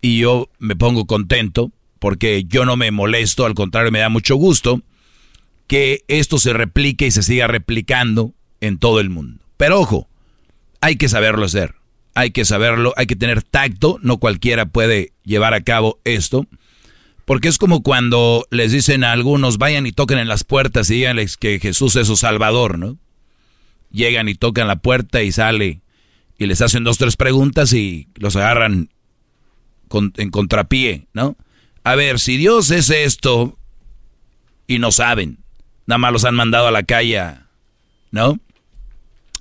Y 0.01 0.19
yo 0.19 0.49
me 0.57 0.75
pongo 0.75 1.05
contento 1.05 1.71
porque 1.99 2.43
yo 2.45 2.65
no 2.65 2.77
me 2.77 2.91
molesto, 2.91 3.45
al 3.45 3.53
contrario, 3.53 3.91
me 3.91 3.99
da 3.99 4.09
mucho 4.09 4.35
gusto 4.35 4.81
que 5.67 6.03
esto 6.07 6.39
se 6.39 6.53
replique 6.53 7.07
y 7.07 7.11
se 7.11 7.23
siga 7.23 7.47
replicando 7.47 8.33
en 8.61 8.77
todo 8.79 8.99
el 8.99 9.09
mundo. 9.09 9.43
Pero 9.57 9.79
ojo, 9.79 10.07
hay 10.81 10.95
que 10.95 11.09
saberlo 11.09 11.45
hacer. 11.45 11.75
Hay 12.15 12.31
que 12.31 12.45
saberlo, 12.45 12.93
hay 12.97 13.05
que 13.05 13.15
tener 13.15 13.43
tacto, 13.43 13.99
no 14.01 14.17
cualquiera 14.17 14.65
puede 14.65 15.13
llevar 15.23 15.53
a 15.53 15.61
cabo 15.61 15.99
esto. 16.03 16.47
Porque 17.25 17.47
es 17.49 17.57
como 17.57 17.83
cuando 17.83 18.45
les 18.49 18.71
dicen 18.71 19.03
a 19.03 19.11
algunos, 19.11 19.57
vayan 19.57 19.85
y 19.85 19.91
toquen 19.91 20.17
en 20.17 20.27
las 20.27 20.43
puertas 20.43 20.89
y 20.89 20.95
díganles 20.95 21.37
que 21.37 21.59
Jesús 21.59 21.95
es 21.95 22.07
su 22.07 22.15
salvador, 22.15 22.79
¿no? 22.79 22.97
Llegan 23.91 24.29
y 24.29 24.35
tocan 24.35 24.67
la 24.67 24.77
puerta 24.77 25.21
y 25.21 25.31
sale 25.31 25.81
y 26.37 26.45
les 26.45 26.61
hacen 26.61 26.83
dos, 26.83 26.97
tres 26.97 27.17
preguntas 27.17 27.73
y 27.73 28.07
los 28.15 28.35
agarran 28.35 28.89
en 29.91 30.29
contrapié, 30.29 31.07
¿no? 31.13 31.37
A 31.87 31.95
ver, 31.95 32.19
si 32.19 32.35
Dios 32.35 32.69
es 32.71 32.89
esto 32.89 33.57
y 34.67 34.77
no 34.77 34.91
saben, 34.91 35.37
nada 35.85 35.97
más 35.97 36.11
los 36.11 36.25
han 36.25 36.35
mandado 36.35 36.67
a 36.67 36.71
la 36.71 36.83
calle, 36.83 37.23
¿no? 38.11 38.41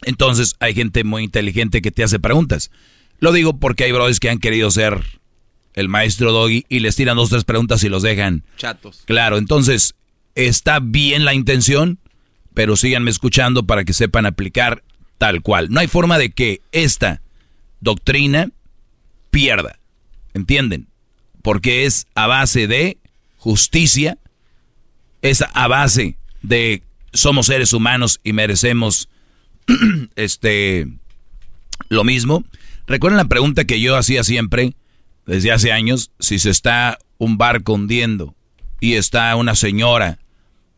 Entonces 0.04 0.54
hay 0.60 0.72
gente 0.72 1.02
muy 1.02 1.24
inteligente 1.24 1.82
que 1.82 1.90
te 1.90 2.04
hace 2.04 2.20
preguntas. 2.20 2.70
Lo 3.18 3.32
digo 3.32 3.58
porque 3.58 3.82
hay 3.82 3.90
brothers 3.90 4.20
que 4.20 4.30
han 4.30 4.38
querido 4.38 4.70
ser 4.70 5.02
el 5.74 5.88
maestro 5.88 6.30
Doggy 6.30 6.64
y 6.68 6.78
les 6.78 6.94
tiran 6.94 7.16
dos, 7.16 7.30
tres 7.30 7.42
preguntas 7.42 7.82
y 7.82 7.88
los 7.88 8.04
dejan. 8.04 8.44
Chatos. 8.58 9.02
Claro, 9.06 9.38
entonces 9.38 9.96
está 10.36 10.78
bien 10.78 11.24
la 11.24 11.34
intención, 11.34 11.98
pero 12.54 12.76
síganme 12.76 13.10
escuchando 13.10 13.66
para 13.66 13.82
que 13.82 13.92
sepan 13.92 14.24
aplicar 14.24 14.84
tal 15.18 15.42
cual. 15.42 15.66
No 15.70 15.80
hay 15.80 15.88
forma 15.88 16.16
de 16.16 16.30
que 16.30 16.60
esta 16.70 17.22
doctrina 17.80 18.52
pierda, 19.32 19.80
¿entienden? 20.32 20.86
Porque 21.46 21.84
es 21.84 22.08
a 22.16 22.26
base 22.26 22.66
de 22.66 22.98
justicia, 23.36 24.18
es 25.22 25.44
a 25.54 25.68
base 25.68 26.18
de 26.42 26.82
somos 27.12 27.46
seres 27.46 27.72
humanos 27.72 28.18
y 28.24 28.32
merecemos 28.32 29.08
este 30.16 30.88
lo 31.88 32.02
mismo. 32.02 32.42
Recuerden 32.88 33.16
la 33.16 33.26
pregunta 33.28 33.64
que 33.64 33.80
yo 33.80 33.94
hacía 33.96 34.24
siempre 34.24 34.74
desde 35.24 35.52
hace 35.52 35.70
años, 35.70 36.10
si 36.18 36.40
se 36.40 36.50
está 36.50 36.98
un 37.16 37.38
barco 37.38 37.74
hundiendo 37.74 38.34
y 38.80 38.94
está 38.94 39.36
una 39.36 39.54
señora, 39.54 40.18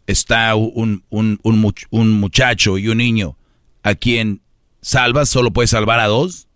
está 0.06 0.54
un, 0.54 1.02
un, 1.08 1.40
un 1.44 1.74
un 1.88 2.12
muchacho 2.20 2.76
y 2.76 2.88
un 2.88 2.98
niño, 2.98 3.38
¿a 3.82 3.94
quien 3.94 4.42
salvas? 4.82 5.30
¿Solo 5.30 5.50
puedes 5.50 5.70
salvar 5.70 5.98
a 6.00 6.08
dos? 6.08 6.46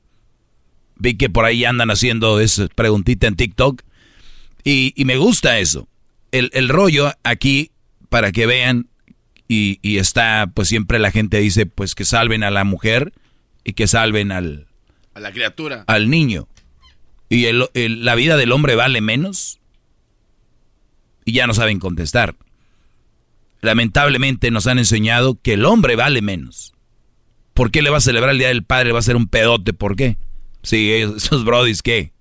Vi 0.97 1.15
que 1.15 1.31
por 1.31 1.47
ahí 1.47 1.65
andan 1.65 1.91
haciendo 1.91 2.41
esa 2.41 2.69
preguntita 2.69 3.27
en 3.27 3.37
TikTok 3.37 3.81
y, 4.65 4.93
y 4.97 5.05
me 5.05 5.17
gusta 5.17 5.59
eso. 5.59 5.89
El, 6.31 6.51
el 6.55 6.69
rollo 6.69 7.13
aquí, 7.25 7.71
para 8.09 8.33
que 8.33 8.47
vean, 8.47 8.89
y, 9.49 9.79
y 9.83 9.99
está, 9.99 10.51
pues 10.55 10.69
siempre 10.69 10.99
la 10.99 11.11
gente 11.11 11.39
dice, 11.39 11.67
pues 11.67 11.95
que 11.95 12.05
salven 12.05 12.43
a 12.43 12.51
la 12.51 12.65
mujer 12.65 13.13
y 13.65 13.75
que 13.75 13.87
salven 13.87 14.33
al, 14.33 14.67
A 15.15 15.21
la 15.21 15.31
criatura. 15.33 15.85
al 15.87 16.09
niño. 16.11 16.49
¿Y 17.29 17.47
el- 17.47 17.69
el- 17.75 18.05
la 18.05 18.15
vida 18.15 18.37
del 18.37 18.53
hombre 18.53 18.75
vale 18.77 19.01
menos? 19.01 19.59
Y 21.25 21.33
ya 21.33 21.47
no 21.47 21.55
saben 21.55 21.79
contestar. 21.79 22.35
Lamentablemente 23.61 24.51
nos 24.51 24.67
han 24.67 24.79
enseñado 24.79 25.39
que 25.41 25.55
el 25.55 25.65
hombre 25.65 25.97
vale 25.97 26.21
menos. 26.21 26.75
¿Por 27.55 27.71
qué 27.71 27.83
le 27.83 27.91
va 27.91 27.99
a 27.99 28.01
celebrar 28.01 28.31
el 28.31 28.39
Día 28.39 28.49
del 28.49 28.65
Padre? 28.65 28.93
Va 28.93 28.99
a 28.99 29.03
ser 29.03 29.15
un 29.17 29.29
pedote. 29.29 29.73
¿Por 29.73 29.95
qué? 29.97 30.17
Sí, 30.63 30.91
esos 30.93 31.45
brodis, 31.45 31.83
¿qué? 31.83 32.13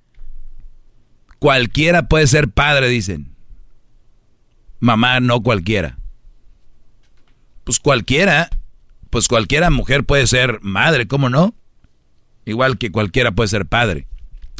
Cualquiera 1.42 2.08
puede 2.08 2.28
ser 2.28 2.50
padre, 2.50 2.88
dicen. 2.88 3.34
Mamá, 4.80 5.20
no 5.22 5.42
cualquiera. 5.42 5.98
Pues 7.64 7.80
cualquiera, 7.80 8.52
pues 9.10 9.28
cualquiera 9.28 9.72
mujer 9.72 10.04
puede 10.04 10.28
ser 10.28 10.60
madre, 10.62 11.08
¿cómo 11.08 11.30
no? 11.30 11.56
Igual 12.46 12.78
que 12.78 12.92
cualquiera 12.92 13.32
puede 13.32 13.48
ser 13.48 13.66
padre. 13.66 14.06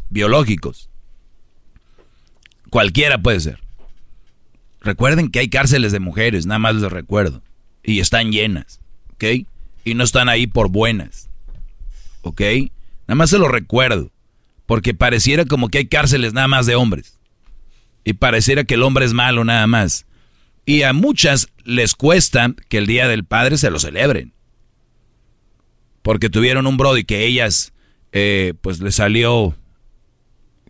Biológicos. 0.10 0.90
Cualquiera 2.72 3.20
puede 3.20 3.42
ser. 3.42 3.60
Recuerden 4.80 5.30
que 5.30 5.38
hay 5.38 5.50
cárceles 5.50 5.92
de 5.92 6.00
mujeres, 6.00 6.48
nada 6.48 6.58
más 6.58 6.74
les 6.74 6.92
recuerdo. 6.92 7.44
Y 7.84 8.00
están 8.00 8.32
llenas, 8.32 8.82
¿ok? 9.14 9.46
Y 9.86 9.94
no 9.94 10.04
están 10.04 10.30
ahí 10.30 10.48
por 10.48 10.70
buenas, 10.70 11.30
¿ok? 12.24 12.42
Nada 13.08 13.18
más 13.18 13.30
se 13.30 13.38
lo 13.38 13.50
recuerdo. 13.50 14.10
Porque 14.72 14.94
pareciera 14.94 15.44
como 15.44 15.68
que 15.68 15.80
hay 15.80 15.88
cárceles 15.88 16.32
nada 16.32 16.48
más 16.48 16.66
de 16.66 16.76
hombres. 16.76 17.20
Y 18.06 18.14
pareciera 18.14 18.64
que 18.64 18.76
el 18.76 18.84
hombre 18.84 19.04
es 19.04 19.12
malo 19.12 19.44
nada 19.44 19.68
más. 19.68 20.06
Y 20.66 20.84
a 20.84 20.94
muchas 20.94 21.50
les 21.66 21.94
cuesta 21.94 22.54
que 22.70 22.78
el 22.78 22.88
Día 22.88 23.10
del 23.10 23.26
Padre 23.26 23.58
se 23.58 23.70
lo 23.70 23.80
celebren. 23.80 24.32
Porque 26.02 26.30
tuvieron 26.30 26.68
un 26.68 26.78
brody 26.78 27.04
que 27.04 27.26
ellas, 27.26 27.74
eh, 28.14 28.54
pues 28.62 28.80
le 28.80 28.94
salió 28.94 29.58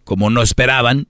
como 0.03 0.31
no 0.31 0.41
esperaban. 0.41 1.05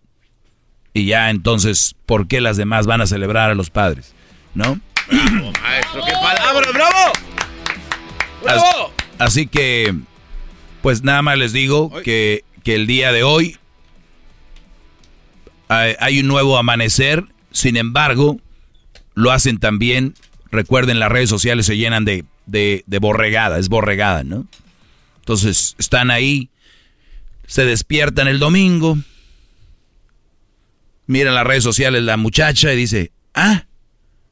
Y 0.93 1.05
ya 1.05 1.29
entonces, 1.29 1.95
¿por 2.05 2.27
qué 2.27 2.41
las 2.41 2.57
demás 2.57 2.87
van 2.87 2.99
a 2.99 3.07
celebrar 3.07 3.51
a 3.51 3.55
los 3.55 3.69
padres? 3.69 4.13
¿No? 4.53 4.81
Maestro, 5.09 6.01
qué 6.05 6.11
palabra, 6.11 6.67
bravo. 6.73 7.13
As- 8.45 8.91
Así 9.17 9.47
que, 9.47 9.95
pues 10.81 11.03
nada 11.03 11.21
más 11.21 11.37
les 11.37 11.53
digo 11.53 11.89
que, 12.03 12.43
que 12.63 12.75
el 12.75 12.87
día 12.87 13.11
de 13.11 13.23
hoy 13.23 13.57
hay, 15.67 16.19
un 16.19 16.27
nuevo 16.27 16.57
amanecer. 16.57 17.23
Sin 17.51 17.77
embargo, 17.77 18.39
lo 19.13 19.31
hacen 19.31 19.57
también. 19.57 20.15
Recuerden, 20.51 20.99
las 20.99 21.11
redes 21.11 21.29
sociales 21.29 21.65
se 21.65 21.77
llenan 21.77 22.05
de, 22.05 22.25
de, 22.45 22.83
de 22.87 22.99
borregada, 22.99 23.57
es 23.57 23.69
borregada, 23.69 24.23
¿no? 24.23 24.45
Entonces, 25.19 25.75
están 25.77 26.11
ahí, 26.11 26.49
se 27.47 27.63
despiertan 27.65 28.27
el 28.27 28.39
domingo, 28.39 28.97
miran 31.07 31.35
las 31.35 31.45
redes 31.45 31.63
sociales 31.63 32.03
la 32.03 32.17
muchacha 32.17 32.73
y 32.73 32.77
dice, 32.77 33.11
ah, 33.33 33.65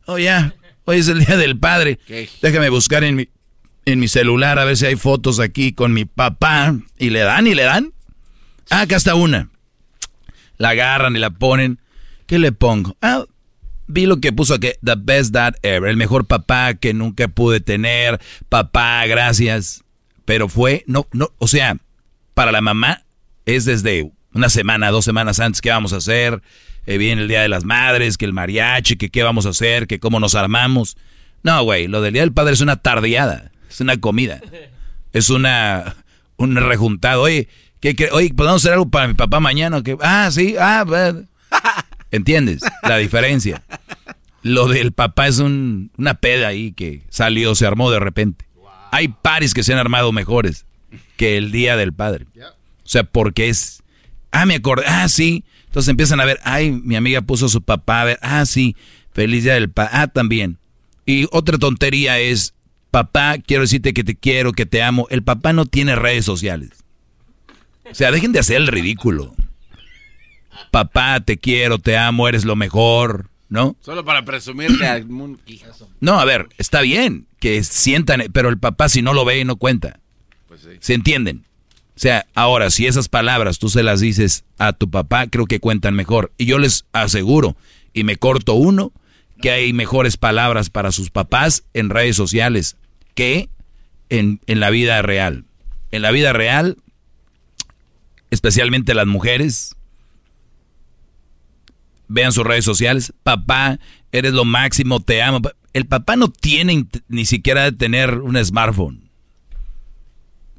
oh 0.05 0.17
ya, 0.17 0.55
hoy 0.85 0.97
es 0.97 1.07
el 1.07 1.23
día 1.25 1.37
del 1.37 1.57
padre. 1.57 1.99
Déjame 2.41 2.69
buscar 2.69 3.03
en 3.03 3.15
mi, 3.15 3.29
en 3.85 3.99
mi 3.99 4.07
celular 4.07 4.59
a 4.59 4.65
ver 4.65 4.77
si 4.77 4.85
hay 4.85 4.95
fotos 4.95 5.39
aquí 5.39 5.73
con 5.73 5.93
mi 5.93 6.05
papá. 6.05 6.75
Y 6.97 7.11
le 7.11 7.19
dan 7.19 7.47
y 7.47 7.53
le 7.53 7.63
dan. 7.63 7.93
Ah, 8.69 8.81
acá 8.81 8.95
está 8.95 9.15
una. 9.15 9.49
La 10.57 10.69
agarran 10.69 11.15
y 11.15 11.19
la 11.19 11.31
ponen. 11.31 11.79
¿Qué 12.25 12.37
le 12.39 12.51
pongo? 12.51 12.95
Ah, 13.01 13.25
vi 13.87 14.05
lo 14.05 14.21
que 14.21 14.31
puso 14.31 14.59
que 14.59 14.77
the 14.83 14.93
best 14.97 15.33
dad 15.33 15.55
ever, 15.63 15.89
el 15.89 15.97
mejor 15.97 16.25
papá 16.25 16.75
que 16.75 16.93
nunca 16.93 17.27
pude 17.27 17.59
tener. 17.59 18.19
Papá, 18.47 19.05
gracias. 19.07 19.83
Pero 20.25 20.47
fue, 20.47 20.83
no, 20.85 21.07
no, 21.11 21.31
o 21.39 21.47
sea, 21.47 21.77
para 22.35 22.51
la 22.51 22.61
mamá 22.61 23.03
es 23.45 23.65
desde 23.65 24.11
una 24.33 24.49
semana, 24.49 24.91
dos 24.91 25.05
semanas 25.05 25.39
antes, 25.39 25.59
¿qué 25.59 25.71
vamos 25.71 25.91
a 25.91 25.97
hacer? 25.97 26.41
Eh, 26.85 26.97
viene 26.99 27.23
el 27.23 27.27
Día 27.27 27.41
de 27.41 27.49
las 27.49 27.65
Madres, 27.65 28.17
que 28.17 28.25
el 28.25 28.33
mariachi, 28.33 28.95
que 28.95 29.09
qué 29.09 29.23
vamos 29.23 29.47
a 29.47 29.49
hacer, 29.49 29.87
que 29.87 29.99
cómo 29.99 30.19
nos 30.19 30.35
armamos. 30.35 30.97
No, 31.41 31.63
güey, 31.63 31.87
lo 31.87 32.01
del 32.01 32.13
Día 32.13 32.21
del 32.21 32.31
Padre 32.31 32.53
es 32.53 32.61
una 32.61 32.75
tardeada, 32.75 33.51
es 33.69 33.81
una 33.81 33.97
comida, 33.97 34.39
es 35.13 35.31
una, 35.31 35.95
un 36.37 36.55
rejuntado. 36.55 37.23
Oye, 37.23 37.47
¿qué, 37.79 37.95
cre- 37.95 38.09
oye, 38.11 38.33
¿podemos 38.33 38.61
hacer 38.61 38.73
algo 38.73 38.89
para 38.89 39.07
mi 39.07 39.13
papá 39.13 39.39
mañana? 39.39 39.77
o 39.77 39.83
qué? 39.83 39.97
Ah, 40.01 40.29
sí, 40.31 40.55
ah, 40.59 40.83
bueno. 40.85 41.23
¿entiendes? 42.11 42.61
La 42.83 42.97
diferencia. 42.97 43.63
Lo 44.41 44.67
del 44.67 44.91
papá 44.93 45.27
es 45.27 45.39
un- 45.39 45.91
una 45.97 46.13
peda 46.15 46.47
ahí 46.47 46.71
que 46.71 47.01
salió, 47.09 47.55
se 47.55 47.65
armó 47.65 47.91
de 47.91 47.99
repente. 47.99 48.45
Hay 48.91 49.09
pares 49.09 49.53
que 49.53 49.63
se 49.63 49.73
han 49.73 49.79
armado 49.79 50.11
mejores 50.11 50.65
que 51.17 51.37
el 51.37 51.51
Día 51.51 51.75
del 51.77 51.93
Padre. 51.93 52.25
O 52.35 52.87
sea, 52.89 53.03
porque 53.03 53.49
es, 53.49 53.83
ah, 54.31 54.45
me 54.45 54.55
acordé, 54.55 54.85
ah, 54.87 55.07
sí. 55.09 55.43
Entonces 55.65 55.89
empiezan 55.89 56.19
a 56.19 56.25
ver, 56.25 56.39
ay, 56.43 56.71
mi 56.71 56.95
amiga 56.95 57.21
puso 57.21 57.45
a 57.45 57.49
su 57.49 57.61
papá, 57.61 58.01
a 58.01 58.05
ver, 58.05 58.19
ah, 58.23 58.45
sí, 58.47 58.75
feliz 59.13 59.43
Día 59.43 59.53
del 59.53 59.69
Padre, 59.69 59.91
ah, 59.93 60.07
también. 60.07 60.57
Y 61.05 61.27
otra 61.31 61.57
tontería 61.59 62.17
es, 62.19 62.55
papá, 62.89 63.37
quiero 63.37 63.61
decirte 63.61 63.93
que 63.93 64.03
te 64.03 64.15
quiero, 64.15 64.53
que 64.53 64.65
te 64.65 64.81
amo. 64.81 65.05
El 65.11 65.21
papá 65.21 65.53
no 65.53 65.65
tiene 65.67 65.95
redes 65.95 66.25
sociales. 66.25 66.69
O 67.91 67.95
sea, 67.95 68.11
dejen 68.11 68.31
de 68.31 68.39
hacer 68.39 68.57
el 68.57 68.67
ridículo. 68.67 69.35
papá, 70.71 71.19
te 71.21 71.37
quiero, 71.37 71.79
te 71.79 71.97
amo, 71.97 72.27
eres 72.27 72.45
lo 72.45 72.55
mejor, 72.55 73.29
¿no? 73.49 73.75
Solo 73.81 74.05
para 74.05 74.23
presumirle 74.23 74.87
a 74.87 75.03
No, 75.99 76.19
a 76.19 76.25
ver, 76.25 76.47
está 76.57 76.81
bien 76.81 77.27
que 77.39 77.63
sientan, 77.63 78.23
pero 78.33 78.49
el 78.49 78.59
papá 78.59 78.89
si 78.89 79.01
no 79.01 79.13
lo 79.13 79.25
ve 79.25 79.43
no 79.45 79.55
cuenta. 79.55 79.99
Pues 80.47 80.61
sí. 80.61 80.69
¿Se 80.79 80.93
entienden? 80.93 81.45
O 81.95 82.01
sea, 82.01 82.27
ahora, 82.33 82.69
si 82.69 82.87
esas 82.87 83.09
palabras 83.09 83.59
tú 83.59 83.69
se 83.69 83.83
las 83.83 83.99
dices 83.99 84.45
a 84.57 84.71
tu 84.73 84.89
papá, 84.89 85.27
creo 85.27 85.47
que 85.47 85.59
cuentan 85.59 85.95
mejor. 85.95 86.31
Y 86.37 86.45
yo 86.45 86.57
les 86.57 86.85
aseguro, 86.93 87.57
y 87.93 88.03
me 88.03 88.15
corto 88.15 88.53
uno, 88.53 88.93
que 89.41 89.51
hay 89.51 89.73
mejores 89.73 90.17
palabras 90.17 90.69
para 90.69 90.91
sus 90.91 91.09
papás 91.09 91.63
en 91.73 91.89
redes 91.89 92.15
sociales 92.15 92.77
que 93.15 93.49
en, 94.09 94.39
en 94.47 94.59
la 94.59 94.69
vida 94.69 95.01
real. 95.01 95.45
En 95.91 96.01
la 96.01 96.11
vida 96.11 96.33
real, 96.33 96.77
especialmente 98.31 98.93
las 98.93 99.07
mujeres, 99.07 99.75
vean 102.07 102.33
sus 102.33 102.43
redes 102.43 102.65
sociales, 102.65 103.13
papá, 103.23 103.79
eres 104.11 104.33
lo 104.33 104.45
máximo, 104.45 104.99
te 104.99 105.21
amo. 105.21 105.41
El 105.73 105.85
papá 105.85 106.15
no 106.15 106.29
tiene 106.29 106.85
ni 107.07 107.25
siquiera 107.25 107.63
de 107.63 107.71
tener 107.71 108.15
un 108.15 108.43
smartphone. 108.43 109.09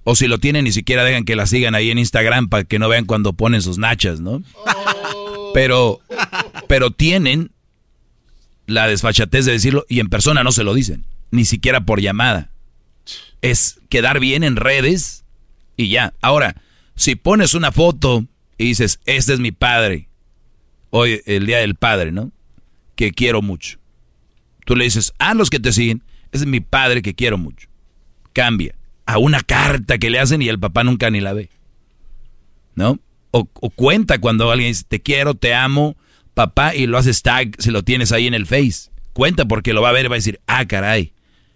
O 0.04 0.16
si 0.16 0.28
lo 0.28 0.38
tienen, 0.38 0.64
ni 0.64 0.72
siquiera 0.72 1.04
dejan 1.04 1.24
que 1.24 1.36
la 1.36 1.46
sigan 1.46 1.74
ahí 1.74 1.90
en 1.90 1.98
Instagram 1.98 2.48
para 2.48 2.64
que 2.64 2.78
no 2.78 2.88
vean 2.88 3.04
cuando 3.04 3.34
ponen 3.34 3.60
sus 3.60 3.76
nachas, 3.76 4.20
¿no? 4.20 4.42
Pero, 5.52 6.00
pero 6.68 6.90
tienen 6.90 7.50
la 8.66 8.86
desfachatez 8.86 9.44
de 9.44 9.52
decirlo 9.52 9.84
y 9.88 10.00
en 10.00 10.08
persona 10.08 10.44
no 10.44 10.52
se 10.52 10.64
lo 10.64 10.74
dicen, 10.74 11.04
ni 11.30 11.44
siquiera 11.44 11.84
por 11.84 12.00
llamada. 12.00 12.50
Es 13.42 13.80
quedar 13.88 14.20
bien 14.20 14.44
en 14.44 14.56
redes 14.56 15.24
y 15.76 15.88
ya. 15.88 16.14
Ahora, 16.22 16.56
si 17.00 17.16
pones 17.16 17.54
una 17.54 17.72
foto 17.72 18.26
y 18.58 18.66
dices, 18.66 19.00
este 19.06 19.32
es 19.32 19.40
mi 19.40 19.52
padre, 19.52 20.10
hoy 20.90 21.22
el 21.24 21.46
día 21.46 21.56
del 21.60 21.74
padre, 21.74 22.12
¿no? 22.12 22.30
Que 22.94 23.12
quiero 23.12 23.40
mucho. 23.40 23.78
Tú 24.66 24.76
le 24.76 24.84
dices, 24.84 25.14
a 25.18 25.32
los 25.32 25.48
que 25.48 25.58
te 25.58 25.72
siguen, 25.72 26.04
ese 26.30 26.44
es 26.44 26.50
mi 26.50 26.60
padre 26.60 27.00
que 27.00 27.14
quiero 27.14 27.38
mucho. 27.38 27.68
Cambia 28.34 28.74
a 29.06 29.16
una 29.16 29.40
carta 29.40 29.96
que 29.96 30.10
le 30.10 30.18
hacen 30.18 30.42
y 30.42 30.48
el 30.48 30.60
papá 30.60 30.84
nunca 30.84 31.08
ni 31.08 31.22
la 31.22 31.32
ve. 31.32 31.48
¿No? 32.74 32.98
O, 33.30 33.46
cuenta 33.46 34.18
cuando 34.18 34.50
alguien 34.50 34.68
dice, 34.68 34.84
te 34.86 35.00
quiero, 35.00 35.32
te 35.32 35.54
amo, 35.54 35.96
papá, 36.34 36.74
y 36.74 36.86
lo 36.86 36.98
haces 36.98 37.22
tag 37.22 37.56
si 37.60 37.70
lo 37.70 37.82
tienes 37.82 38.12
ahí 38.12 38.26
en 38.26 38.34
el 38.34 38.44
Face. 38.44 38.90
Cuenta 39.14 39.46
porque 39.46 39.72
lo 39.72 39.80
va 39.80 39.88
a 39.88 39.92
ver 39.92 40.04
y 40.04 40.08
va 40.08 40.16
a 40.16 40.18
decir, 40.18 40.38
ah, 40.46 40.66
caray. 40.66 41.14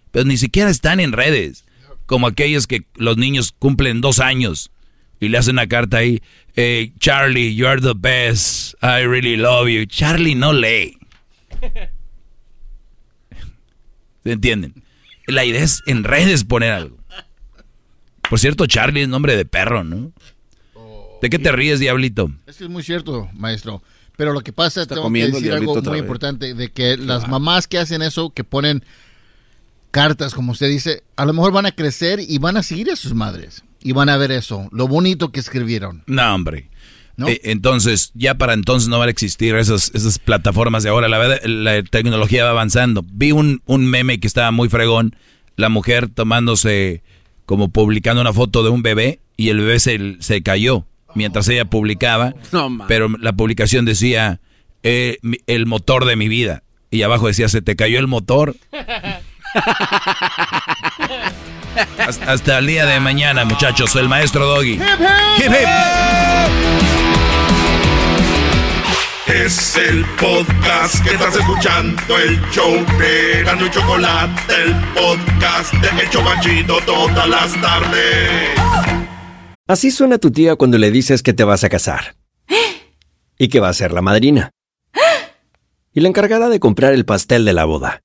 Pero 0.09 0.25
ni 0.25 0.37
siquiera 0.37 0.71
están 0.71 0.99
en 0.99 1.11
redes. 1.11 1.65
Como 2.07 2.25
aquellos 2.25 2.65
que 2.65 2.87
los 2.95 3.17
niños 3.17 3.53
cumplen 3.59 4.01
dos 4.01 4.17
años 4.17 4.71
y 5.25 5.29
le 5.29 5.37
hacen 5.37 5.55
una 5.55 5.67
carta 5.67 5.97
ahí, 5.97 6.21
hey, 6.55 6.93
Charlie, 6.99 7.55
you 7.55 7.67
are 7.67 7.81
the 7.81 7.93
best, 7.95 8.75
I 8.81 9.05
really 9.05 9.35
love 9.35 9.67
you. 9.67 9.85
Charlie 9.85 10.35
no 10.35 10.53
lee. 10.53 10.97
¿Se 14.23 14.31
entienden? 14.31 14.83
La 15.27 15.45
idea 15.45 15.63
es 15.63 15.81
en 15.87 16.03
redes 16.03 16.43
poner 16.43 16.71
algo. 16.71 16.97
Por 18.29 18.39
cierto, 18.39 18.65
Charlie 18.65 19.01
es 19.01 19.07
nombre 19.07 19.35
de 19.35 19.45
perro, 19.45 19.83
¿no? 19.83 20.11
¿De 21.21 21.29
qué 21.29 21.39
te 21.39 21.51
ríes, 21.51 21.79
diablito? 21.79 22.31
Es 22.45 22.57
que 22.57 22.65
es 22.65 22.69
muy 22.69 22.83
cierto, 22.83 23.29
maestro. 23.33 23.81
Pero 24.17 24.33
lo 24.33 24.41
que 24.41 24.53
pasa, 24.53 24.83
es 24.83 24.87
tengo 24.87 25.11
que 25.11 25.27
decir 25.27 25.51
algo 25.51 25.81
muy 25.81 25.99
importante, 25.99 26.53
de 26.53 26.71
que 26.71 26.97
las 26.97 27.27
mamás 27.27 27.67
que 27.67 27.77
hacen 27.77 28.01
eso, 28.01 28.29
que 28.29 28.43
ponen 28.43 28.83
cartas, 29.91 30.33
como 30.33 30.51
usted 30.51 30.69
dice, 30.69 31.03
a 31.15 31.25
lo 31.25 31.33
mejor 31.33 31.51
van 31.51 31.65
a 31.65 31.71
crecer 31.71 32.19
y 32.19 32.37
van 32.37 32.57
a 32.57 32.63
seguir 32.63 32.91
a 32.91 32.95
sus 32.95 33.13
madres. 33.13 33.63
Y 33.85 33.91
van 33.91 34.09
a 34.09 34.17
ver 34.17 34.31
eso, 34.31 34.67
lo 34.71 34.87
bonito 34.87 35.31
que 35.31 35.39
escribieron. 35.39 36.01
No, 36.07 36.33
hombre. 36.33 36.69
Eh, 37.27 37.39
entonces, 37.43 38.09
ya 38.15 38.33
para 38.33 38.53
entonces 38.53 38.89
no 38.89 38.97
van 38.97 39.09
a 39.09 39.11
existir 39.11 39.53
esas, 39.53 39.91
esas 39.93 40.17
plataformas 40.17 40.81
de 40.81 40.89
ahora. 40.89 41.07
La, 41.07 41.19
verdad, 41.19 41.39
la 41.45 41.83
tecnología 41.83 42.45
va 42.45 42.49
avanzando. 42.49 43.05
Vi 43.07 43.31
un, 43.31 43.61
un 43.67 43.85
meme 43.85 44.19
que 44.19 44.25
estaba 44.25 44.49
muy 44.49 44.69
fregón. 44.69 45.15
La 45.55 45.69
mujer 45.69 46.09
tomándose 46.09 47.03
como 47.45 47.69
publicando 47.69 48.21
una 48.21 48.33
foto 48.33 48.63
de 48.63 48.71
un 48.71 48.81
bebé 48.81 49.19
y 49.37 49.49
el 49.49 49.59
bebé 49.59 49.79
se, 49.79 50.17
se 50.19 50.41
cayó 50.41 50.87
mientras 51.13 51.47
ella 51.47 51.65
publicaba, 51.65 52.33
pero 52.87 53.07
la 53.19 53.33
publicación 53.33 53.85
decía 53.85 54.41
eh, 54.81 55.19
el 55.45 55.67
motor 55.67 56.05
de 56.05 56.15
mi 56.15 56.27
vida 56.27 56.63
y 56.89 57.03
abajo 57.03 57.27
decía 57.27 57.49
se 57.49 57.61
te 57.61 57.75
cayó 57.75 57.99
el 57.99 58.07
motor. 58.07 58.55
hasta, 62.27 62.59
el 62.59 62.67
día 62.67 62.85
de 62.85 62.99
mañana, 62.99 63.45
muchachos, 63.45 63.95
el 63.95 64.09
maestro 64.09 64.45
Doggy. 64.45 64.79
Es 69.27 69.75
el 69.75 70.05
podcast 70.19 71.03
que 71.03 71.15
estás 71.15 71.35
escuchando, 71.35 72.17
el 72.17 72.39
show 72.51 72.73
de 72.99 73.43
Gano 73.43 73.65
y 73.65 73.69
Chocolate, 73.71 74.53
el 74.63 74.75
podcast 74.93 75.73
de 75.73 76.03
El 76.03 76.09
Chocachito 76.09 76.77
todas 76.85 77.27
las 77.27 77.59
tardes. 77.59 78.51
Así 79.67 79.89
suena 79.89 80.19
tu 80.19 80.31
tía 80.31 80.55
cuando 80.55 80.77
le 80.77 80.91
dices 80.91 81.23
que 81.23 81.33
te 81.33 81.43
vas 81.43 81.63
a 81.63 81.69
casar. 81.69 82.15
Y 83.37 83.49
que 83.49 83.59
va 83.59 83.67
a 83.67 83.73
ser 83.73 83.91
la 83.91 84.01
madrina. 84.01 84.51
Y 85.93 86.01
la 86.01 86.07
encargada 86.07 86.49
de 86.49 86.59
comprar 86.59 86.93
el 86.93 87.05
pastel 87.05 87.45
de 87.45 87.53
la 87.53 87.65
boda. 87.65 88.04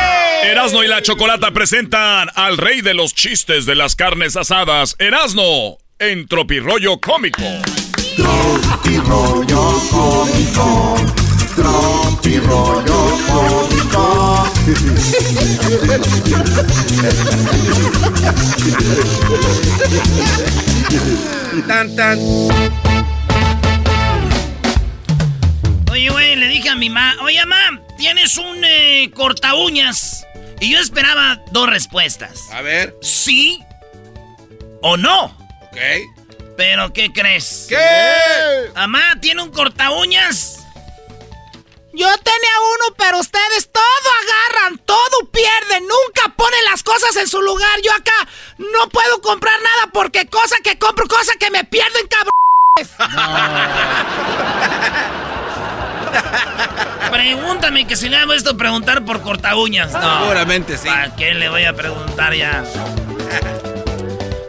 Erasno 0.43 0.83
y 0.83 0.87
la 0.87 1.01
Chocolata 1.01 1.51
presentan 1.51 2.29
al 2.35 2.57
rey 2.57 2.81
de 2.81 2.93
los 2.93 3.13
chistes 3.13 3.65
de 3.65 3.75
las 3.75 3.95
carnes 3.95 4.35
asadas, 4.35 4.95
Erasno, 4.97 5.77
en 5.99 6.27
Tropirollo 6.27 6.99
Cómico. 6.99 7.43
Tropirollo 8.15 9.81
Cómico, 9.91 10.95
Tropirollo 11.55 13.17
Cómico. 13.27 14.47
tan, 21.67 21.95
tan. 21.95 22.19
Oye, 25.91 26.09
güey, 26.09 26.35
le 26.35 26.47
dije 26.47 26.69
a 26.69 26.75
mi 26.75 26.89
mamá, 26.89 27.15
oye, 27.21 27.39
mamá, 27.45 27.81
tienes 27.97 28.37
un 28.37 28.63
eh, 28.65 29.11
corta 29.13 29.53
uñas. 29.53 30.25
Y 30.61 30.71
yo 30.71 30.79
esperaba 30.79 31.41
dos 31.49 31.67
respuestas. 31.67 32.49
A 32.51 32.61
ver. 32.61 32.95
Sí 33.01 33.61
o 34.81 34.95
no. 34.95 35.25
Ok. 35.63 35.77
Pero, 36.55 36.93
¿qué 36.93 37.11
crees? 37.11 37.65
¿Qué? 37.67 38.71
Mamá, 38.75 39.01
¿tiene 39.19 39.41
un 39.41 39.49
corta 39.49 39.89
uñas? 39.89 40.59
Yo 41.93 42.07
tenía 42.19 42.51
uno, 42.75 42.95
pero 42.95 43.19
ustedes 43.19 43.69
todo 43.71 43.83
agarran, 44.21 44.77
todo 44.85 45.25
pierden, 45.31 45.87
nunca 45.87 46.33
ponen 46.37 46.63
las 46.69 46.83
cosas 46.83 47.15
en 47.15 47.27
su 47.27 47.41
lugar. 47.41 47.81
Yo 47.81 47.91
acá 47.91 48.27
no 48.59 48.87
puedo 48.89 49.19
comprar 49.21 49.59
nada 49.61 49.87
porque 49.91 50.27
cosa 50.27 50.57
que 50.63 50.77
compro, 50.77 51.07
cosa 51.07 51.33
que 51.39 51.49
me 51.49 51.63
pierden, 51.63 52.07
cabrón. 52.07 52.31
Pregúntame 57.11 57.85
que 57.85 57.95
si 57.95 58.09
le 58.09 58.17
hago 58.17 58.33
esto 58.33 58.55
preguntar 58.57 59.03
por 59.03 59.21
corta 59.21 59.55
uñas. 59.55 59.91
No. 59.91 60.21
Seguramente 60.21 60.77
sí. 60.77 60.87
¿Para 60.87 61.15
qué 61.15 61.33
le 61.33 61.49
voy 61.49 61.65
a 61.65 61.73
preguntar 61.73 62.33
ya? 62.33 62.63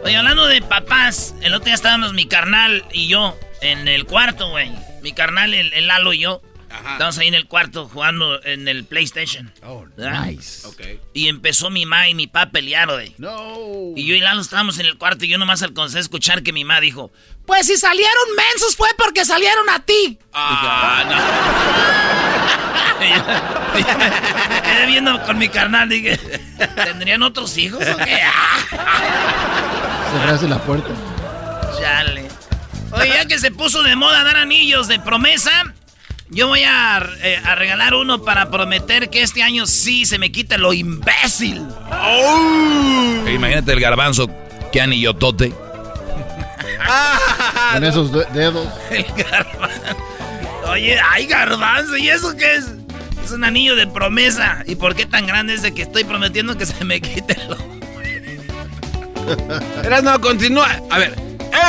Oye, 0.03 0.17
hablando 0.17 0.47
de 0.47 0.61
papás, 0.61 1.35
el 1.41 1.53
otro 1.53 1.65
día 1.65 1.75
estábamos 1.75 2.13
mi 2.13 2.25
carnal 2.27 2.85
y 2.91 3.07
yo 3.07 3.37
en 3.61 3.87
el 3.87 4.05
cuarto, 4.05 4.49
güey. 4.49 4.71
Mi 5.01 5.13
carnal, 5.13 5.53
el, 5.53 5.73
el 5.73 5.87
Lalo 5.87 6.13
y 6.13 6.19
yo. 6.19 6.41
Estábamos 6.73 7.17
ahí 7.19 7.27
en 7.27 7.35
el 7.35 7.47
cuarto 7.47 7.87
jugando 7.87 8.43
en 8.43 8.67
el 8.67 8.83
PlayStation. 8.83 9.51
Oh, 9.63 9.85
¿verdad? 9.95 10.25
nice. 10.25 10.67
Y 11.13 11.27
empezó 11.27 11.69
mi 11.69 11.85
ma 11.85 12.09
y 12.09 12.15
mi 12.15 12.27
pa 12.27 12.41
a 12.43 12.49
pelear, 12.51 12.89
güey. 12.89 13.13
No. 13.17 13.93
Y 13.95 14.05
yo 14.05 14.15
y 14.15 14.19
Lalo 14.19 14.41
estábamos 14.41 14.79
en 14.79 14.87
el 14.87 14.97
cuarto 14.97 15.25
y 15.25 15.27
yo 15.27 15.37
nomás 15.37 15.61
alcancé 15.61 15.99
a 15.99 16.01
escuchar 16.01 16.41
que 16.43 16.51
mi 16.51 16.63
ma 16.65 16.79
dijo... 16.79 17.11
Pues 17.45 17.67
si 17.67 17.77
salieron 17.77 18.35
mensos 18.35 18.75
fue 18.75 18.89
porque 18.97 19.25
salieron 19.25 19.69
a 19.69 19.79
ti. 19.79 20.17
Quedé 24.63 24.85
viendo 24.87 25.21
con 25.23 25.37
mi 25.37 25.49
carnal, 25.49 25.89
dije... 25.89 26.17
¿Tendrían 26.75 27.21
otros 27.23 27.57
hijos 27.57 27.81
o 27.81 27.97
qué? 27.97 28.17
Cerraste 30.11 30.47
la 30.47 30.59
puerta. 30.59 30.89
Chale. 31.79 32.27
Oye, 32.91 33.09
ya 33.09 33.25
que 33.25 33.39
se 33.39 33.51
puso 33.51 33.83
de 33.83 33.95
moda 33.95 34.23
dar 34.23 34.37
anillos 34.37 34.87
de 34.87 34.99
promesa, 34.99 35.73
yo 36.33 36.47
voy 36.47 36.63
a, 36.63 37.05
eh, 37.21 37.39
a 37.43 37.55
regalar 37.55 37.93
uno 37.93 38.23
para 38.23 38.49
prometer 38.49 39.09
que 39.09 39.21
este 39.21 39.43
año 39.43 39.65
sí 39.67 40.05
se 40.05 40.17
me 40.17 40.31
quita 40.31 40.57
lo 40.57 40.73
imbécil. 40.73 41.61
Imagínate 43.33 43.71
el 43.73 43.79
garbanzo, 43.79 44.29
que 44.71 44.81
anillotote. 44.81 45.53
Con 47.73 47.83
esos 47.83 48.11
de- 48.11 48.25
dedos. 48.33 48.67
El 48.91 49.03
garbanzo. 49.05 49.97
Oye, 50.69 50.97
ay, 51.11 51.25
garbanzo, 51.27 51.97
¿y 51.97 52.09
eso 52.09 52.35
qué 52.35 52.55
es? 52.55 52.65
Es 53.23 53.31
un 53.31 53.43
anillo 53.43 53.75
de 53.75 53.85
promesa. 53.87 54.63
¿Y 54.65 54.75
por 54.75 54.95
qué 54.95 55.05
tan 55.05 55.27
grande 55.27 55.53
es 55.53 55.61
de 55.61 55.73
que 55.73 55.83
estoy 55.83 56.03
prometiendo 56.03 56.57
que 56.57 56.65
se 56.65 56.83
me 56.83 56.99
quite 57.01 57.37
lo... 57.47 57.57
Eras 59.83 60.03
no, 60.03 60.19
continúa. 60.19 60.67
A 60.89 60.97
ver, 60.99 61.15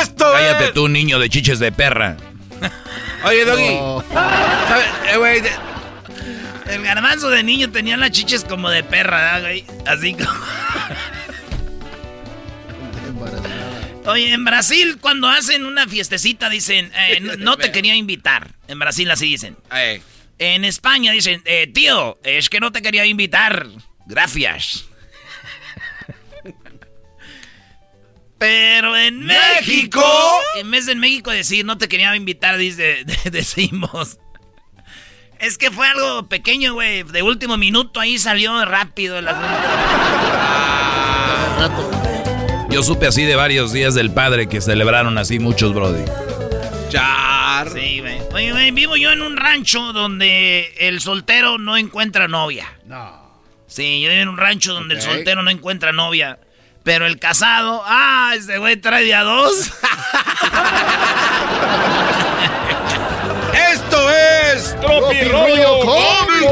esto 0.01 0.25
Cállate 0.33 0.65
es- 0.65 0.73
tú, 0.73 0.87
niño 0.89 1.19
de 1.19 1.29
chiches 1.29 1.59
de 1.59 1.71
perra. 1.71 2.17
Oye, 3.25 3.43
Doggy. 3.43 4.13
¿sabes? 4.13 4.87
Eh, 5.11 5.17
güey, 5.17 5.41
El 6.67 6.83
garbanzo 6.83 7.29
de 7.29 7.41
niño 7.43 7.71
tenía 7.71 7.97
las 7.97 8.11
chiches 8.11 8.43
como 8.43 8.69
de 8.69 8.83
perra. 8.83 9.41
Así 9.85 10.13
como... 10.13 10.29
Oye, 14.05 14.31
en 14.31 14.45
Brasil 14.45 14.99
cuando 15.01 15.27
hacen 15.27 15.65
una 15.65 15.87
fiestecita 15.87 16.49
dicen, 16.49 16.91
eh, 16.95 17.19
no, 17.21 17.35
no 17.37 17.57
te 17.57 17.71
quería 17.71 17.95
invitar. 17.95 18.51
En 18.67 18.77
Brasil 18.77 19.09
así 19.09 19.25
dicen. 19.25 19.57
En 20.37 20.65
España 20.65 21.11
dicen, 21.11 21.41
eh, 21.45 21.67
tío, 21.67 22.19
es 22.23 22.49
que 22.49 22.59
no 22.59 22.71
te 22.71 22.81
quería 22.81 23.05
invitar. 23.05 23.67
Gracias. 24.05 24.85
Pero 28.45 28.95
en 28.95 29.25
México, 29.25 30.03
en 30.57 30.69
vez 30.69 30.85
de 30.85 30.91
en 30.91 30.99
México 30.99 31.31
decir 31.31 31.65
no 31.65 31.77
te 31.79 31.87
quería 31.87 32.15
invitar, 32.15 32.57
dice, 32.57 33.03
decimos. 33.31 34.19
Es 35.39 35.57
que 35.57 35.71
fue 35.71 35.87
algo 35.87 36.27
pequeño, 36.29 36.73
güey. 36.75 37.03
De 37.03 37.23
último 37.23 37.57
minuto 37.57 37.99
ahí 37.99 38.17
salió 38.19 38.63
rápido 38.65 39.17
el 39.17 39.27
asunto. 39.27 39.49
Yo 42.69 42.83
supe 42.83 43.07
así 43.07 43.23
de 43.23 43.35
varios 43.35 43.73
días 43.73 43.95
del 43.95 44.11
padre 44.11 44.47
que 44.47 44.61
celebraron 44.61 45.17
así 45.17 45.39
muchos, 45.39 45.73
Brody. 45.73 46.03
Char. 46.89 47.69
Sí, 47.71 47.99
güey. 48.01 48.19
Oye, 48.33 48.51
güey, 48.51 48.71
vivo 48.71 48.95
yo 48.95 49.11
en 49.11 49.21
un 49.21 49.37
rancho 49.37 49.91
donde 49.93 50.73
el 50.79 50.99
soltero 51.01 51.57
no 51.57 51.77
encuentra 51.77 52.27
novia. 52.27 52.67
No. 52.85 53.23
Sí, 53.67 54.01
yo 54.01 54.09
vivo 54.09 54.21
en 54.21 54.27
un 54.29 54.37
rancho 54.37 54.73
donde 54.73 54.95
Ok. 54.95 55.01
el 55.01 55.05
soltero 55.07 55.41
no 55.41 55.49
encuentra 55.49 55.91
novia. 55.91 56.37
Pero 56.85 57.05
el 57.07 57.17
casado, 57.17 57.83
ah, 57.83 58.33
este 58.37 58.59
güey 58.59 58.77
trae 58.77 59.03
de 59.03 59.15
a 59.15 59.23
dos. 59.23 59.55
Esto 63.71 64.11
es 64.11 64.79
Tropirollo 64.79 65.79
Cómico. 65.79 66.51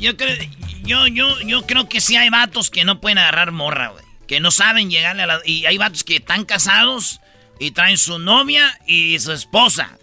Yo 0.00 0.16
creo, 0.16 0.36
yo, 0.84 1.06
yo, 1.06 1.38
yo 1.42 1.66
creo 1.66 1.86
que 1.86 2.00
sí 2.00 2.16
hay 2.16 2.30
vatos 2.30 2.70
que 2.70 2.86
no 2.86 2.98
pueden 2.98 3.18
agarrar 3.18 3.52
morra, 3.52 3.88
güey. 3.88 4.06
Que 4.26 4.40
no 4.40 4.50
saben 4.52 4.90
llegarle 4.90 5.24
a 5.24 5.26
la... 5.26 5.40
Y 5.44 5.66
hay 5.66 5.76
vatos 5.76 6.02
que 6.02 6.16
están 6.16 6.46
casados 6.46 7.20
y 7.60 7.72
traen 7.72 7.98
su 7.98 8.18
novia 8.18 8.80
y 8.86 9.18
su 9.18 9.32
esposa. 9.32 9.98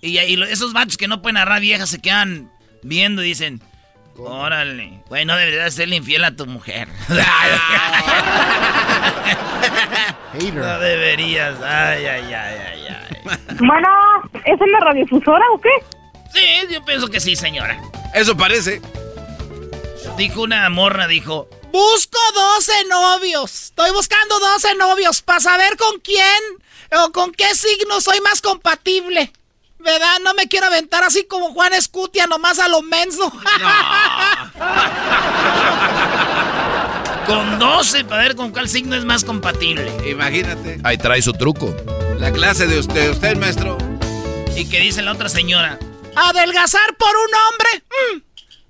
Y, 0.00 0.18
y 0.18 0.42
esos 0.44 0.72
vatos 0.72 0.96
que 0.96 1.06
no 1.06 1.20
pueden 1.20 1.36
agarrar 1.36 1.60
viejas 1.60 1.90
se 1.90 2.00
quedan 2.00 2.50
viendo 2.82 3.22
y 3.22 3.26
dicen... 3.26 3.62
Órale, 4.18 5.00
güey, 5.08 5.24
no 5.24 5.36
deberías 5.36 5.74
serle 5.74 5.96
infiel 5.96 6.24
a 6.24 6.36
tu 6.36 6.46
mujer. 6.46 6.88
no 10.54 10.78
deberías. 10.78 11.60
Ay, 11.62 12.06
ay, 12.06 12.32
ay, 12.32 12.58
ay, 12.66 12.86
ay. 12.88 12.96
Bueno, 13.58 13.88
¿es 14.44 14.60
en 14.60 14.72
la 14.72 14.80
radiodifusora 14.80 15.44
o 15.54 15.60
qué? 15.60 15.70
Sí, 16.32 16.66
yo 16.70 16.84
pienso 16.84 17.08
que 17.08 17.20
sí, 17.20 17.36
señora. 17.36 17.80
Eso 18.14 18.36
parece. 18.36 18.82
Dijo 20.16 20.42
una 20.42 20.68
morra, 20.68 21.06
dijo... 21.06 21.48
Busco 21.72 22.18
12 22.34 22.72
novios. 22.88 23.64
Estoy 23.64 23.90
buscando 23.92 24.38
12 24.38 24.74
novios 24.74 25.22
para 25.22 25.40
saber 25.40 25.78
con 25.78 26.00
quién 26.00 26.42
o 27.00 27.12
con 27.12 27.32
qué 27.32 27.54
signo 27.54 28.00
soy 28.02 28.20
más 28.20 28.42
compatible. 28.42 29.32
¿Verdad? 29.82 30.18
No 30.22 30.34
me 30.34 30.46
quiero 30.48 30.66
aventar 30.66 31.02
así 31.02 31.24
como 31.24 31.52
Juan 31.52 31.72
Escutia, 31.72 32.26
nomás 32.26 32.58
a 32.58 32.68
lo 32.68 32.82
menso. 32.82 33.32
Con 37.26 37.58
12 37.58 38.04
para 38.04 38.22
ver 38.22 38.36
con 38.36 38.50
cuál 38.50 38.68
signo 38.68 38.96
es 38.96 39.04
más 39.04 39.24
compatible. 39.24 39.92
Imagínate. 40.10 40.80
Ahí 40.82 40.98
trae 40.98 41.22
su 41.22 41.32
truco. 41.32 41.74
La 42.18 42.32
clase 42.32 42.66
de 42.66 42.80
usted, 42.80 43.10
usted, 43.10 43.36
maestro. 43.36 43.78
Y 44.56 44.68
que 44.68 44.80
dice 44.80 45.02
la 45.02 45.12
otra 45.12 45.28
señora. 45.28 45.78
¿Adelgazar 46.16 46.96
por 46.96 47.10
un 47.16 47.34
hombre? 47.34 47.84
Mm. 47.90 48.22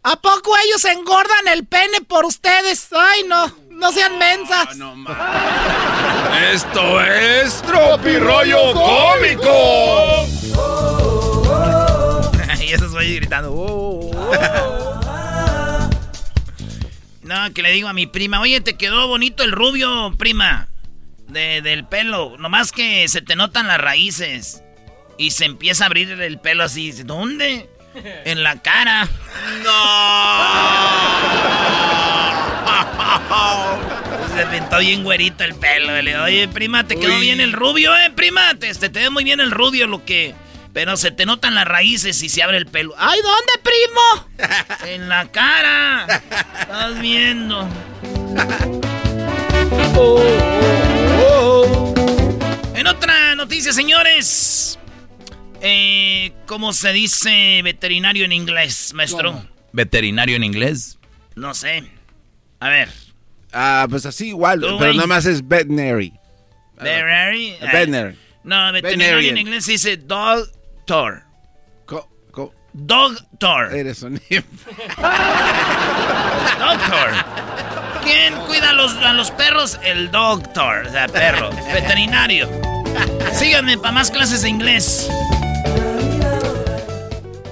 ¿A 0.04 0.16
poco 0.16 0.54
ellos 0.64 0.84
engordan 0.84 1.48
el 1.48 1.64
pene 1.66 2.02
por 2.02 2.26
ustedes? 2.26 2.88
Ay, 2.92 3.24
no. 3.26 3.52
No 3.70 3.90
sean 3.90 4.18
mensas. 4.18 4.68
Esto 6.52 7.00
es 7.00 7.62
Tropirollo 7.62 8.74
Cómico. 8.74 10.26
Y 12.72 12.74
esos 12.74 12.92
güeyes 12.92 13.16
gritando. 13.16 13.52
"Oh, 13.52 14.10
oh". 14.14 15.90
no, 17.22 17.52
que 17.52 17.62
le 17.62 17.70
digo 17.72 17.88
a 17.88 17.92
mi 17.92 18.06
prima, 18.06 18.40
oye, 18.40 18.60
te 18.62 18.76
quedó 18.78 19.06
bonito 19.08 19.42
el 19.44 19.52
rubio, 19.52 20.14
prima. 20.16 20.68
De, 21.28 21.60
del 21.62 21.84
pelo. 21.86 22.36
Nomás 22.38 22.72
que 22.72 23.06
se 23.08 23.20
te 23.22 23.36
notan 23.36 23.68
las 23.68 23.78
raíces. 23.78 24.62
Y 25.18 25.30
se 25.32 25.44
empieza 25.44 25.84
a 25.84 25.88
abrir 25.88 26.10
el 26.10 26.38
pelo 26.40 26.64
así. 26.64 26.90
¿Dónde? 27.04 27.68
En 28.24 28.42
la 28.42 28.56
cara. 28.60 29.06
Se 34.34 34.46
pintó 34.46 34.78
bien 34.78 35.04
güerito 35.04 35.44
el 35.44 35.54
pelo. 35.54 36.00
Le 36.00 36.10
digo, 36.12 36.24
oye, 36.24 36.48
prima, 36.48 36.86
te 36.86 36.98
quedó 36.98 37.14
Uy. 37.16 37.20
bien 37.20 37.40
el 37.42 37.52
rubio, 37.52 37.94
eh, 37.96 38.10
prima. 38.14 38.54
Te, 38.58 38.72
te, 38.74 38.88
te 38.88 39.00
ve 39.00 39.10
muy 39.10 39.24
bien 39.24 39.40
el 39.40 39.50
rubio, 39.50 39.86
lo 39.86 40.02
que. 40.04 40.34
Pero 40.72 40.96
se 40.96 41.10
te 41.10 41.26
notan 41.26 41.54
las 41.54 41.66
raíces 41.66 42.22
y 42.22 42.28
se 42.28 42.42
abre 42.42 42.56
el 42.56 42.66
pelo. 42.66 42.94
¡Ay, 42.96 43.20
¿dónde, 43.22 43.52
primo! 43.62 44.28
en 44.86 45.08
la 45.08 45.30
cara. 45.30 46.06
Estás 46.60 47.00
viendo. 47.00 47.68
En 52.74 52.86
otra 52.86 53.34
noticia, 53.36 53.72
señores. 53.72 54.78
Eh, 55.60 56.32
¿Cómo 56.46 56.72
se 56.72 56.92
dice 56.92 57.60
veterinario 57.62 58.24
en 58.24 58.32
inglés, 58.32 58.92
maestro? 58.94 59.46
¿Veterinario 59.72 60.36
en 60.36 60.44
inglés? 60.44 60.98
No 61.36 61.54
sé. 61.54 61.84
A 62.58 62.68
ver. 62.68 62.88
Ah, 63.52 63.86
pues 63.88 64.06
así 64.06 64.28
igual, 64.28 64.60
pero 64.78 64.94
nada 64.94 65.06
más 65.06 65.26
es 65.26 65.46
veterinary. 65.46 66.12
Veterinary. 66.76 67.56
Ah, 67.60 67.66
Veterinary. 67.66 68.18
No, 68.42 68.72
veterinario 68.72 69.30
en 69.30 69.38
inglés 69.38 69.64
se 69.64 69.72
dice 69.72 69.96
doctor. 70.92 71.22
Co- 71.86 72.08
co- 72.32 72.52
Doctor. 72.74 73.74
Eres 73.74 74.02
un 74.02 74.14
Doctor. 76.58 77.10
¿Quién 78.02 78.34
cuida 78.46 78.70
a 78.70 78.72
los, 78.74 78.94
a 78.96 79.12
los 79.14 79.30
perros? 79.30 79.78
El 79.82 80.10
doctor, 80.10 80.86
o 80.86 80.90
sea, 80.90 81.08
perro. 81.08 81.48
Veterinario. 81.72 82.46
Síganme 83.32 83.78
para 83.78 83.92
más 83.92 84.10
clases 84.10 84.42
de 84.42 84.50
inglés. 84.50 85.08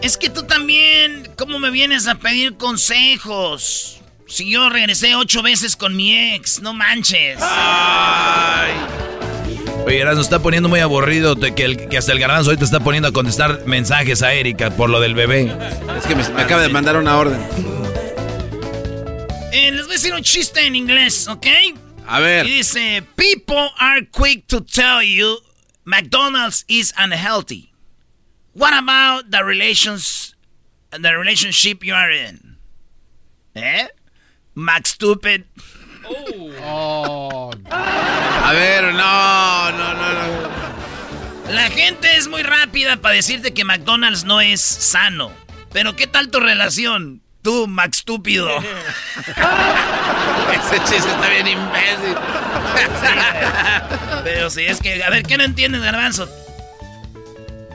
Es 0.02 0.18
que 0.18 0.28
tú 0.28 0.42
también, 0.42 1.30
¿cómo 1.38 1.58
me 1.58 1.70
vienes 1.70 2.08
a 2.08 2.16
pedir 2.16 2.58
consejos? 2.58 4.02
Si 4.26 4.50
yo 4.50 4.68
regresé 4.68 5.14
ocho 5.16 5.42
veces 5.42 5.76
con 5.76 5.96
mi 5.96 6.34
ex, 6.34 6.60
no 6.60 6.74
manches. 6.74 7.38
Oye, 9.86 9.98
Erasmo, 10.00 10.20
está 10.22 10.38
poniendo 10.40 10.68
muy 10.68 10.80
aburrido 10.80 11.36
que, 11.36 11.64
el- 11.64 11.88
que 11.88 11.98
hasta 11.98 12.12
el 12.12 12.20
garbanzo 12.20 12.50
ahorita 12.50 12.64
está 12.64 12.80
poniendo 12.80 13.08
a 13.08 13.12
contestar 13.12 13.64
mensajes 13.66 14.22
a 14.22 14.32
Erika 14.34 14.70
por 14.70 14.88
lo 14.90 15.00
del 15.00 15.14
bebé. 15.14 15.52
Es 15.98 16.06
que 16.06 16.14
me, 16.14 16.28
me 16.28 16.42
acaba 16.42 16.62
de 16.62 16.68
mandar 16.68 16.96
una 16.96 17.16
orden. 17.16 17.40
Eh, 19.52 19.72
les 19.72 19.82
voy 19.82 19.90
a 19.90 19.94
decir 19.94 20.14
un 20.14 20.22
chiste 20.22 20.64
en 20.64 20.76
inglés, 20.76 21.26
¿ok? 21.28 21.46
A 22.06 22.20
ver. 22.20 22.46
Y 22.46 22.58
dice, 22.58 23.02
people 23.16 23.70
are 23.78 24.06
quick 24.06 24.46
to 24.46 24.60
tell 24.62 25.02
you 25.02 25.38
McDonald's 25.84 26.64
is 26.68 26.92
unhealthy. 26.96 27.72
What 28.54 28.72
about 28.74 29.30
the 29.30 29.42
relations, 29.42 30.36
the 30.92 31.16
relationship 31.16 31.82
you 31.84 31.94
are 31.94 32.12
in? 32.12 32.58
¿Eh? 33.54 33.88
Max 34.54 34.90
Stupid. 34.90 35.44
Oh. 36.64 36.99
La 41.70 41.76
gente 41.76 42.16
es 42.16 42.26
muy 42.26 42.42
rápida 42.42 42.96
para 42.96 43.14
decirte 43.14 43.54
que 43.54 43.64
McDonald's 43.64 44.24
no 44.24 44.40
es 44.40 44.60
sano. 44.60 45.30
Pero 45.72 45.94
¿qué 45.94 46.08
tal 46.08 46.28
tu 46.28 46.40
relación? 46.40 47.22
Tú, 47.42 47.68
Max 47.68 47.98
Estúpido. 47.98 48.48
Ese 48.58 48.64
chiste 50.80 51.08
está 51.08 51.28
bien 51.28 51.46
imbécil. 51.46 52.16
Pero 54.24 54.50
sí, 54.50 54.62
es 54.62 54.80
que, 54.80 55.00
a 55.04 55.10
ver, 55.10 55.22
¿qué 55.22 55.36
no 55.36 55.44
entiendes, 55.44 55.80
Garbanzo? 55.80 56.28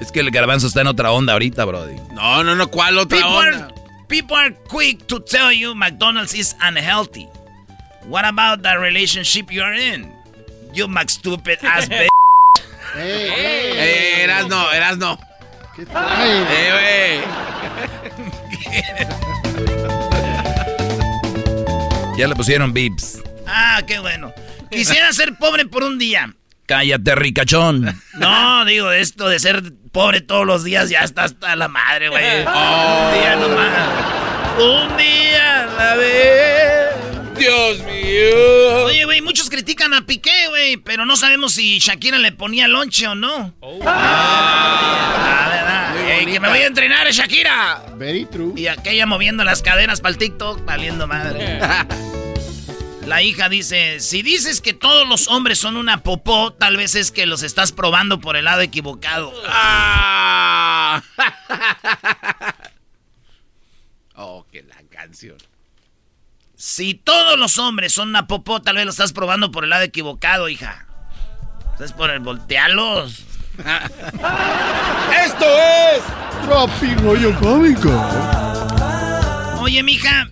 Es 0.01 0.11
que 0.11 0.19
el 0.19 0.29
garbanzo 0.29 0.67
está 0.67 0.81
en 0.81 0.87
otra 0.87 1.13
onda 1.13 1.31
ahorita, 1.31 1.63
Brody. 1.63 1.95
No, 2.11 2.43
no, 2.43 2.53
no, 2.53 2.67
¿cuál 2.67 2.97
otra 2.97 3.17
People 3.17 3.33
onda? 3.33 3.67
are, 3.67 3.73
people 4.09 4.35
are 4.35 4.53
quick 4.67 5.07
to 5.07 5.21
tell 5.21 5.53
you 5.53 5.73
McDonald's 5.73 6.33
is 6.33 6.53
unhealthy. 6.61 7.29
What 8.07 8.25
about 8.25 8.61
the 8.61 8.77
relationship 8.77 9.49
you 9.49 9.63
are 9.63 9.73
in? 9.73 10.11
You 10.73 10.89
Max 10.89 11.13
stupid 11.13 11.59
ass 11.63 11.87
bitch. 11.87 12.09
Eh, 12.97 14.21
eras 14.23 14.47
no, 14.47 14.71
eras 14.71 14.97
no. 14.97 15.19
Eh, 15.77 17.21
Ya 22.17 22.27
le 22.27 22.35
pusieron 22.35 22.73
bips. 22.73 23.21
Ah, 23.45 23.81
qué 23.85 23.99
bueno. 23.99 24.33
Quisiera 24.71 25.11
ser 25.11 25.35
pobre 25.35 25.65
por 25.65 25.83
un 25.83 25.97
día. 25.99 26.33
Cállate, 26.65 27.13
ricachón. 27.15 28.01
No, 28.13 28.65
digo, 28.65 28.91
esto 28.91 29.27
de 29.27 29.39
ser 29.39 29.61
pobre 29.91 30.21
todos 30.21 30.45
los 30.45 30.63
días 30.63 30.89
ya 30.89 31.01
está 31.01 31.25
hasta 31.25 31.55
la 31.55 31.67
madre, 31.67 32.09
güey. 32.09 32.23
Un 32.23 33.13
día 33.13 33.35
nomás. 33.39 33.89
Un 34.57 34.97
día 34.97 35.63
a 35.63 35.65
la 35.65 35.95
vez. 35.95 37.37
Dios 37.37 37.79
mío. 37.79 38.85
Oye, 38.85 39.03
güey, 39.03 39.04
critican 39.55 39.93
a 39.93 40.05
Piqué, 40.05 40.49
güey, 40.49 40.75
pero 40.75 41.05
no 41.05 41.15
sabemos 41.15 41.53
si 41.53 41.79
Shakira 41.79 42.19
le 42.19 42.33
ponía 42.33 42.67
lonche 42.67 43.07
o 43.07 43.15
no. 43.15 43.55
Ah, 43.85 45.47
verdad. 45.49 46.09
Ey, 46.11 46.25
que 46.25 46.41
me 46.41 46.49
voy 46.49 46.59
a 46.59 46.67
entrenar, 46.67 47.09
Shakira. 47.09 47.85
Very 47.95 48.25
true. 48.25 48.51
Y 48.57 48.67
aquella 48.67 49.05
moviendo 49.05 49.45
las 49.45 49.61
caderas 49.61 50.01
para 50.01 50.11
el 50.11 50.17
TikTok, 50.17 50.65
valiendo 50.65 51.07
madre. 51.07 51.61
La 53.05 53.21
hija 53.21 53.47
dice, 53.47 54.01
si 54.01 54.23
dices 54.23 54.59
que 54.59 54.73
todos 54.73 55.07
los 55.07 55.29
hombres 55.29 55.57
son 55.57 55.77
una 55.77 56.03
popó, 56.03 56.51
tal 56.51 56.75
vez 56.75 56.95
es 56.95 57.11
que 57.11 57.25
los 57.25 57.41
estás 57.41 57.71
probando 57.71 58.19
por 58.19 58.35
el 58.35 58.43
lado 58.45 58.59
equivocado. 58.59 59.31
Ah. 59.47 61.01
Oh, 64.17 64.45
que 64.49 64.63
la 64.63 64.77
canción. 64.89 65.35
Si 66.57 66.93
todos 66.93 67.37
los 67.37 67.57
hombres 67.57 67.93
son 67.93 68.09
una 68.09 68.27
popó, 68.27 68.61
tal 68.61 68.77
vez 68.77 68.85
lo 68.85 68.91
estás 68.91 69.11
probando 69.11 69.51
por 69.51 69.65
el 69.65 69.71
lado 69.71 69.83
equivocado, 69.83 70.47
hija. 70.47 70.85
Es 71.79 71.91
por 71.91 72.09
el 72.09 72.21
voltearlos. 72.21 73.25
¡Esto 75.25 75.45
es! 75.45 76.01
Tropi 76.45 76.95
rollo 76.95 77.37
cómico. 77.39 77.89
Oye, 79.59 79.83
mija, 79.83 80.29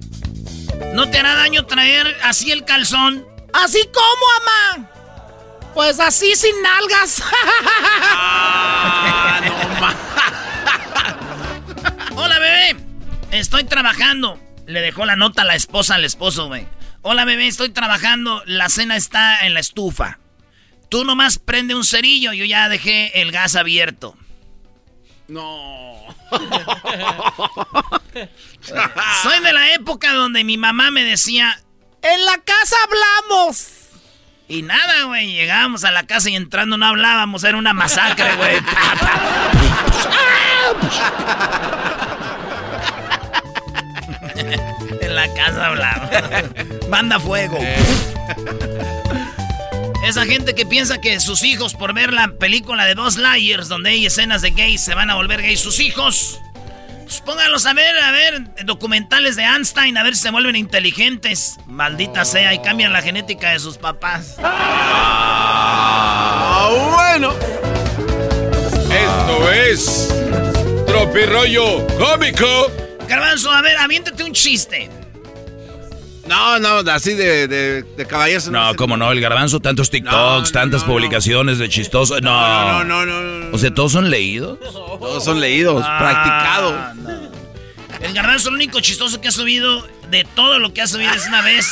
¿no 0.93 1.09
te 1.09 1.19
hará 1.19 1.35
daño 1.35 1.65
traer 1.65 2.15
así 2.23 2.51
el 2.51 2.63
calzón? 2.63 3.27
¿Así 3.53 3.81
como, 3.93 4.25
mamá? 4.39 4.89
Pues 5.73 5.99
así 5.99 6.35
sin 6.35 6.55
nalgas. 6.61 7.21
Hola, 12.15 12.39
bebé. 12.39 12.77
Estoy 13.31 13.65
trabajando. 13.65 14.39
Le 14.65 14.81
dejó 14.81 15.05
la 15.05 15.15
nota 15.15 15.41
a 15.41 15.45
la 15.45 15.55
esposa 15.55 15.95
al 15.95 16.05
esposo, 16.05 16.47
güey. 16.47 16.67
Hola, 17.01 17.25
bebé, 17.25 17.47
estoy 17.47 17.69
trabajando. 17.69 18.43
La 18.45 18.69
cena 18.69 18.95
está 18.95 19.45
en 19.45 19.53
la 19.53 19.59
estufa. 19.59 20.19
Tú 20.89 21.03
nomás 21.03 21.37
prende 21.37 21.75
un 21.75 21.83
cerillo. 21.83 22.33
Yo 22.33 22.45
ya 22.45 22.69
dejé 22.69 23.21
el 23.21 23.31
gas 23.31 23.55
abierto. 23.55 24.15
No. 25.27 25.93
Soy 29.23 29.39
de 29.41 29.53
la 29.53 29.73
época 29.73 30.13
donde 30.13 30.43
mi 30.43 30.57
mamá 30.57 30.91
me 30.91 31.03
decía, 31.03 31.59
en 32.01 32.25
la 32.25 32.37
casa 32.37 32.75
hablamos. 32.83 33.69
Y 34.47 34.61
nada, 34.61 35.05
güey, 35.05 35.31
llegábamos 35.31 35.83
a 35.83 35.91
la 35.91 36.05
casa 36.05 36.29
y 36.29 36.35
entrando 36.35 36.77
no 36.77 36.85
hablábamos, 36.85 37.43
era 37.43 37.57
una 37.57 37.73
masacre, 37.73 38.35
güey. 38.35 38.57
en 45.13 45.15
la 45.15 45.33
casa 45.33 45.67
hablamos. 45.67 46.09
Manda 46.89 47.19
fuego. 47.19 47.59
Esa 50.05 50.25
gente 50.25 50.55
que 50.55 50.65
piensa 50.65 50.99
que 50.99 51.19
sus 51.19 51.43
hijos, 51.43 51.75
por 51.75 51.93
ver 51.93 52.11
la 52.11 52.29
película 52.29 52.85
de 52.85 52.95
Dos 52.95 53.17
Liars, 53.17 53.69
donde 53.69 53.91
hay 53.91 54.05
escenas 54.05 54.41
de 54.41 54.49
gays, 54.51 54.81
se 54.81 54.95
van 54.95 55.09
a 55.09 55.15
volver 55.15 55.41
gays 55.41 55.59
sus 55.59 55.79
hijos. 55.79 56.39
Pues 57.03 57.21
pónganlos 57.21 57.65
a 57.65 57.73
ver, 57.73 57.97
a 57.99 58.11
ver, 58.11 58.65
documentales 58.65 59.35
de 59.35 59.43
Einstein, 59.43 59.97
a 59.97 60.03
ver 60.03 60.15
si 60.15 60.23
se 60.23 60.31
vuelven 60.31 60.55
inteligentes. 60.55 61.57
Maldita 61.67 62.25
sea, 62.25 62.53
y 62.53 62.59
cambian 62.59 62.91
la 62.91 63.01
genética 63.01 63.51
de 63.51 63.59
sus 63.59 63.77
papás. 63.77 64.35
Ah, 64.43 65.69
bueno. 66.95 67.33
Esto 68.89 69.51
es 69.51 70.13
Tropirollo 70.87 71.85
Cómico. 71.97 72.71
Garbanzo, 73.07 73.51
a 73.51 73.61
ver, 73.61 73.77
aviéntate 73.77 74.23
un 74.23 74.33
chiste. 74.33 74.89
No, 76.25 76.57
no, 76.59 76.77
así 76.91 77.13
de, 77.15 77.47
de, 77.47 77.83
de 77.83 78.05
caballeros. 78.05 78.47
No, 78.47 78.75
como 78.75 78.95
no, 78.95 79.11
el 79.11 79.19
garbanzo, 79.19 79.59
tantos 79.59 79.89
TikToks, 79.89 80.13
No, 80.15 80.39
no, 80.41 80.51
tantas 80.51 80.81
no, 80.81 80.87
no. 80.87 80.93
publicaciones 80.93 81.57
de 81.57 81.67
chistoso. 81.69 82.21
No. 82.21 82.31
No, 82.31 82.83
no, 82.85 83.05
no, 83.05 83.21
no, 83.21 83.45
no. 83.49 83.55
O 83.55 83.57
sea, 83.57 83.73
¿todos 83.73 83.91
son 83.91 84.09
leídos? 84.09 84.57
Todos 84.59 85.23
son 85.25 85.41
leídos, 85.41 85.83
Ah, 85.85 85.97
practicados. 85.99 86.73
El 88.01 88.13
garbanzo, 88.13 88.49
lo 88.49 88.55
único 88.55 88.79
chistoso 88.79 89.19
que 89.21 89.27
ha 89.27 89.31
subido 89.31 89.85
de 90.09 90.23
todo 90.35 90.59
lo 90.59 90.73
que 90.73 90.81
ha 90.81 90.87
subido 90.87 91.11
es 91.13 91.27
una 91.27 91.41
vez 91.41 91.67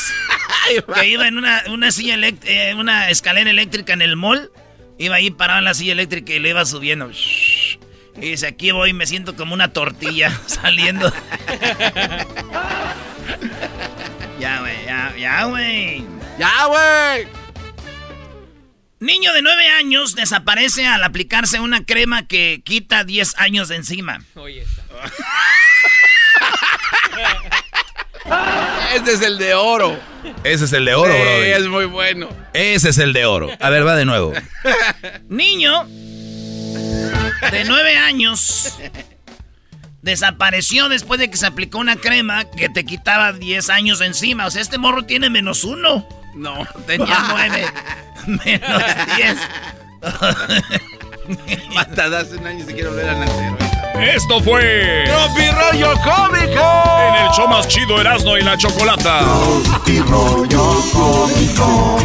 que 0.95 1.07
iba 1.07 1.27
en 1.27 1.37
una, 1.37 1.63
una 1.69 1.91
silla 1.91 2.15
eh, 2.43 2.73
una 2.77 3.09
escalera 3.09 3.49
eléctrica 3.49 3.93
en 3.93 4.01
el 4.01 4.15
mall. 4.17 4.51
Iba 4.97 5.15
ahí 5.15 5.31
parado 5.31 5.59
en 5.59 5.65
la 5.65 5.73
silla 5.73 5.93
eléctrica 5.93 6.33
y 6.33 6.39
le 6.39 6.49
iba 6.49 6.65
subiendo. 6.65 7.09
Y 8.17 8.19
dice, 8.19 8.47
aquí 8.47 8.71
voy, 8.71 8.91
me 8.93 9.07
siento 9.07 9.35
como 9.35 9.53
una 9.53 9.71
tortilla 9.73 10.37
saliendo. 10.45 11.11
ya, 14.41 14.59
güey, 14.59 14.85
ya, 14.85 15.13
ya, 15.17 15.43
güey. 15.45 16.03
Ya, 16.37 16.65
güey. 16.65 17.27
Niño 18.99 19.33
de 19.33 19.41
9 19.41 19.67
años 19.69 20.15
desaparece 20.15 20.85
al 20.85 21.03
aplicarse 21.03 21.59
una 21.59 21.85
crema 21.85 22.27
que 22.27 22.61
quita 22.63 23.03
10 23.03 23.35
años 23.37 23.67
de 23.69 23.77
encima. 23.77 24.23
Oye, 24.35 24.65
Este 28.93 29.13
es 29.13 29.21
el 29.21 29.37
de 29.37 29.53
oro. 29.55 29.99
Ese 30.43 30.65
es 30.65 30.73
el 30.73 30.85
de 30.85 30.93
oro, 30.95 31.11
Sí, 31.13 31.19
bro. 31.19 31.29
es 31.43 31.67
muy 31.67 31.85
bueno. 31.85 32.29
Ese 32.53 32.89
es 32.89 32.97
el 32.99 33.13
de 33.13 33.25
oro. 33.25 33.49
A 33.59 33.69
ver, 33.69 33.85
va 33.85 33.95
de 33.95 34.05
nuevo. 34.05 34.33
Niño 35.29 35.85
de 35.85 37.63
9 37.65 37.97
años 37.97 38.75
Desapareció 40.01 40.89
después 40.89 41.19
de 41.19 41.29
que 41.29 41.37
se 41.37 41.45
aplicó 41.45 41.77
una 41.77 41.95
crema 41.95 42.45
que 42.45 42.69
te 42.69 42.83
quitaba 42.83 43.33
10 43.33 43.69
años 43.69 44.01
encima. 44.01 44.47
O 44.47 44.51
sea, 44.51 44.61
este 44.61 44.77
morro 44.77 45.03
tiene 45.03 45.29
menos 45.29 45.63
uno. 45.63 46.07
No, 46.35 46.65
tenía 46.87 47.17
9. 47.29 47.65
menos 48.45 48.83
10. 49.17 49.37
Hasta 51.77 52.05
hace 52.19 52.35
un 52.37 52.47
año 52.47 52.65
se 52.65 52.73
quiere 52.73 52.89
volver 52.89 53.09
a 53.09 53.13
nacer. 53.15 53.51
Esto 54.15 54.41
fue. 54.41 55.03
¡Tropi 55.05 55.49
Rollo 55.51 55.93
Cómico! 56.01 56.83
En 57.07 57.15
el 57.25 57.29
show 57.35 57.47
más 57.47 57.67
chido 57.67 57.99
Erasmo 58.01 58.37
y 58.37 58.41
la 58.41 58.57
Chocolata. 58.57 59.19
Tropi 59.19 59.99
rollo 59.99 60.81
cómico. 60.91 61.97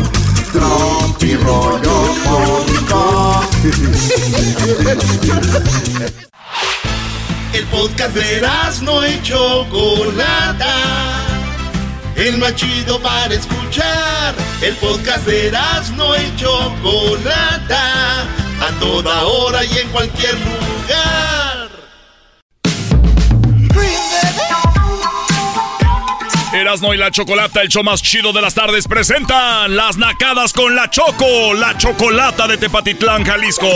Tropi 0.52 1.36
rollo 1.36 2.14
cómico. 2.24 3.42
El 7.56 7.64
podcast 7.68 8.14
de 8.14 8.36
Erasmo 8.36 9.02
y 9.06 9.22
Chocolata. 9.22 10.74
El 12.14 12.36
más 12.36 12.54
chido 12.54 13.00
para 13.00 13.32
escuchar. 13.32 14.34
El 14.60 14.74
podcast 14.74 15.24
de 15.24 15.46
Erasmo 15.48 16.14
y 16.16 16.36
Chocolata. 16.36 18.24
A 18.60 18.70
toda 18.78 19.22
hora 19.22 19.64
y 19.64 19.78
en 19.78 19.88
cualquier 19.88 20.34
lugar. 20.34 21.70
Erasmo 26.52 26.92
y 26.92 26.98
la 26.98 27.10
Chocolata, 27.10 27.62
el 27.62 27.68
show 27.68 27.82
más 27.82 28.02
chido 28.02 28.34
de 28.34 28.42
las 28.42 28.52
tardes, 28.52 28.86
presentan 28.86 29.74
las 29.76 29.96
nacadas 29.96 30.52
con 30.52 30.74
la 30.74 30.90
Choco, 30.90 31.54
la 31.54 31.78
Chocolata 31.78 32.46
de 32.46 32.58
Tepatitlán, 32.58 33.24
Jalisco. 33.24 33.66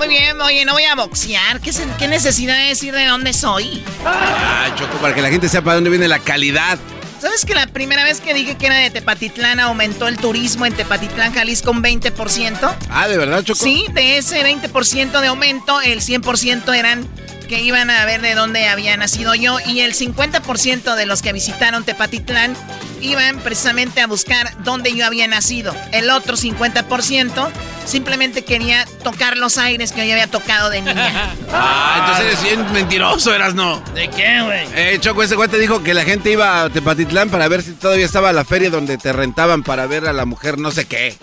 Muy 0.00 0.08
bien, 0.08 0.40
oye, 0.40 0.64
no 0.64 0.72
voy 0.72 0.84
a 0.84 0.94
boxear. 0.94 1.60
¿Qué, 1.60 1.72
qué 1.98 2.08
necesidad 2.08 2.56
de 2.56 2.68
decir 2.68 2.94
de 2.94 3.04
dónde 3.04 3.34
soy? 3.34 3.84
Ah, 4.06 4.74
Choco, 4.74 4.96
para 4.96 5.14
que 5.14 5.20
la 5.20 5.28
gente 5.28 5.46
sepa 5.46 5.72
de 5.72 5.74
dónde 5.74 5.90
viene 5.90 6.08
la 6.08 6.20
calidad. 6.20 6.78
¿Sabes 7.20 7.44
que 7.44 7.54
la 7.54 7.66
primera 7.66 8.02
vez 8.02 8.22
que 8.22 8.32
dije 8.32 8.56
que 8.56 8.64
era 8.64 8.76
de 8.76 8.88
Tepatitlán 8.88 9.60
aumentó 9.60 10.08
el 10.08 10.16
turismo 10.16 10.64
en 10.64 10.72
Tepatitlán, 10.72 11.34
Jalisco, 11.34 11.70
un 11.70 11.82
20%? 11.82 12.76
Ah, 12.88 13.08
¿de 13.08 13.18
verdad, 13.18 13.44
Choco? 13.44 13.62
Sí, 13.62 13.84
de 13.92 14.16
ese 14.16 14.42
20% 14.42 15.20
de 15.20 15.26
aumento, 15.26 15.82
el 15.82 16.00
100% 16.00 16.74
eran 16.74 17.06
que 17.50 17.60
iban 17.62 17.90
a 17.90 18.04
ver 18.04 18.20
de 18.20 18.36
dónde 18.36 18.68
había 18.68 18.96
nacido 18.96 19.34
yo 19.34 19.58
y 19.66 19.80
el 19.80 19.92
50% 19.92 20.94
de 20.94 21.04
los 21.04 21.20
que 21.20 21.32
visitaron 21.32 21.82
Tepatitlán 21.82 22.54
iban 23.00 23.40
precisamente 23.40 24.00
a 24.00 24.06
buscar 24.06 24.56
dónde 24.62 24.94
yo 24.94 25.04
había 25.04 25.26
nacido. 25.26 25.74
El 25.90 26.10
otro 26.10 26.36
50% 26.36 27.50
simplemente 27.86 28.44
quería 28.44 28.84
tocar 29.02 29.36
los 29.36 29.58
aires 29.58 29.90
que 29.90 30.06
yo 30.06 30.12
había 30.12 30.28
tocado 30.28 30.70
de 30.70 30.82
niña. 30.82 31.34
Ah, 31.52 31.96
entonces 31.98 32.26
eres 32.26 32.42
bien 32.42 32.72
mentiroso, 32.72 33.34
eras 33.34 33.54
no. 33.54 33.82
¿De 33.92 34.08
qué, 34.08 34.40
güey? 34.40 34.68
Eh, 34.76 34.98
Choco, 35.00 35.24
ese 35.24 35.34
güey 35.34 35.48
te 35.48 35.58
dijo 35.58 35.82
que 35.82 35.94
la 35.94 36.04
gente 36.04 36.30
iba 36.30 36.62
a 36.62 36.70
Tepatitlán 36.70 37.28
para 37.28 37.48
ver 37.48 37.62
si 37.62 37.72
todavía 37.72 38.06
estaba 38.06 38.32
la 38.32 38.44
feria 38.44 38.70
donde 38.70 38.96
te 38.96 39.12
rentaban 39.12 39.64
para 39.64 39.88
ver 39.88 40.06
a 40.06 40.12
la 40.12 40.24
mujer 40.24 40.58
no 40.58 40.70
sé 40.70 40.84
qué. 40.84 41.18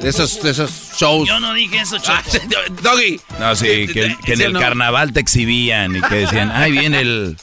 De 0.00 0.08
esos, 0.10 0.40
de 0.42 0.50
esos 0.50 0.70
shows. 0.98 1.26
Yo 1.28 1.40
no 1.40 1.52
dije 1.54 1.78
eso, 1.80 1.98
Choco. 1.98 2.12
Ah, 2.18 2.22
Doggy. 2.82 3.20
No, 3.40 3.56
sí, 3.56 3.86
que, 3.88 4.16
que 4.24 4.32
en 4.32 4.38
¿Sí 4.38 4.42
o 4.44 4.46
el 4.46 4.52
no? 4.52 4.60
carnaval 4.60 5.12
te 5.12 5.20
exhibían 5.20 5.96
y 5.96 6.00
que 6.02 6.14
decían, 6.14 6.50
ay, 6.52 6.72
viene 6.72 7.00
el. 7.00 7.36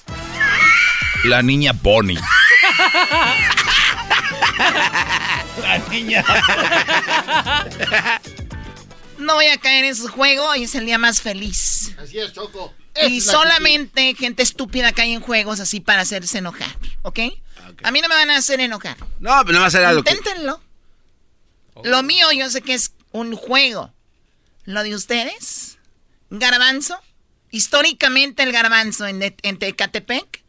La 1.26 1.42
niña 1.42 1.74
Pony. 1.74 2.16
La 5.62 5.78
niña. 5.90 6.24
No 9.18 9.36
voy 9.36 9.46
a 9.48 9.58
caer 9.58 9.86
en 9.86 9.96
su 9.96 10.08
juego, 10.10 10.46
hoy 10.48 10.64
es 10.64 10.76
el 10.76 10.86
día 10.86 10.98
más 10.98 11.22
feliz. 11.22 11.96
Así 12.02 12.20
es, 12.20 12.34
Choco. 12.34 12.74
Y 13.08 13.18
Es 13.18 13.26
solamente 13.26 14.14
gente 14.16 14.44
estúpida 14.44 14.92
cae 14.92 15.14
en 15.14 15.22
juegos 15.22 15.60
así 15.60 15.80
para 15.80 16.02
hacerse 16.02 16.40
enojar, 16.40 16.76
¿ok? 17.02 17.20
A 17.84 17.92
mí 17.92 18.02
no 18.02 18.10
me 18.10 18.16
van 18.16 18.30
a 18.30 18.38
hacer 18.38 18.60
enojar. 18.60 18.98
No, 19.20 19.32
pero 19.46 19.54
no 19.54 19.62
va 19.62 19.68
a 19.68 19.72
ser 19.72 19.86
algo 19.86 20.04
que... 20.04 20.12
Lo 21.84 22.04
mío 22.04 22.32
yo 22.32 22.50
sé 22.50 22.62
que 22.62 22.74
es 22.74 22.94
un 23.12 23.36
juego. 23.36 23.94
Lo 24.66 24.84
de 24.84 24.96
ustedes, 24.96 25.78
garbanzo, 26.30 27.00
históricamente 27.52 28.44
el 28.44 28.52
garbanzo 28.52 29.08
en, 29.08 29.36
en 29.42 29.60
Tecatepec, 29.60 30.44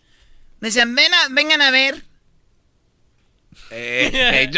decían, 0.60 0.94
"Ven 0.94 1.12
a- 1.14 1.28
vengan 1.30 1.62
a 1.62 1.70
ver 1.70 2.04
Eh, 3.70 4.10
eh, 4.12 4.50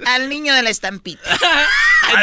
al 0.06 0.28
niño 0.28 0.54
de 0.54 0.62
la 0.62 0.70
estampita. 0.70 1.22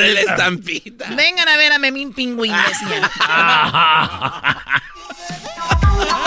De 0.01 0.13
la 0.13 0.19
estampita. 0.21 1.09
Vengan 1.11 1.47
a 1.47 1.55
ver 1.55 1.71
a 1.71 1.79
Memín 1.79 2.11
Pingüín, 2.13 2.53
decían. 2.67 3.03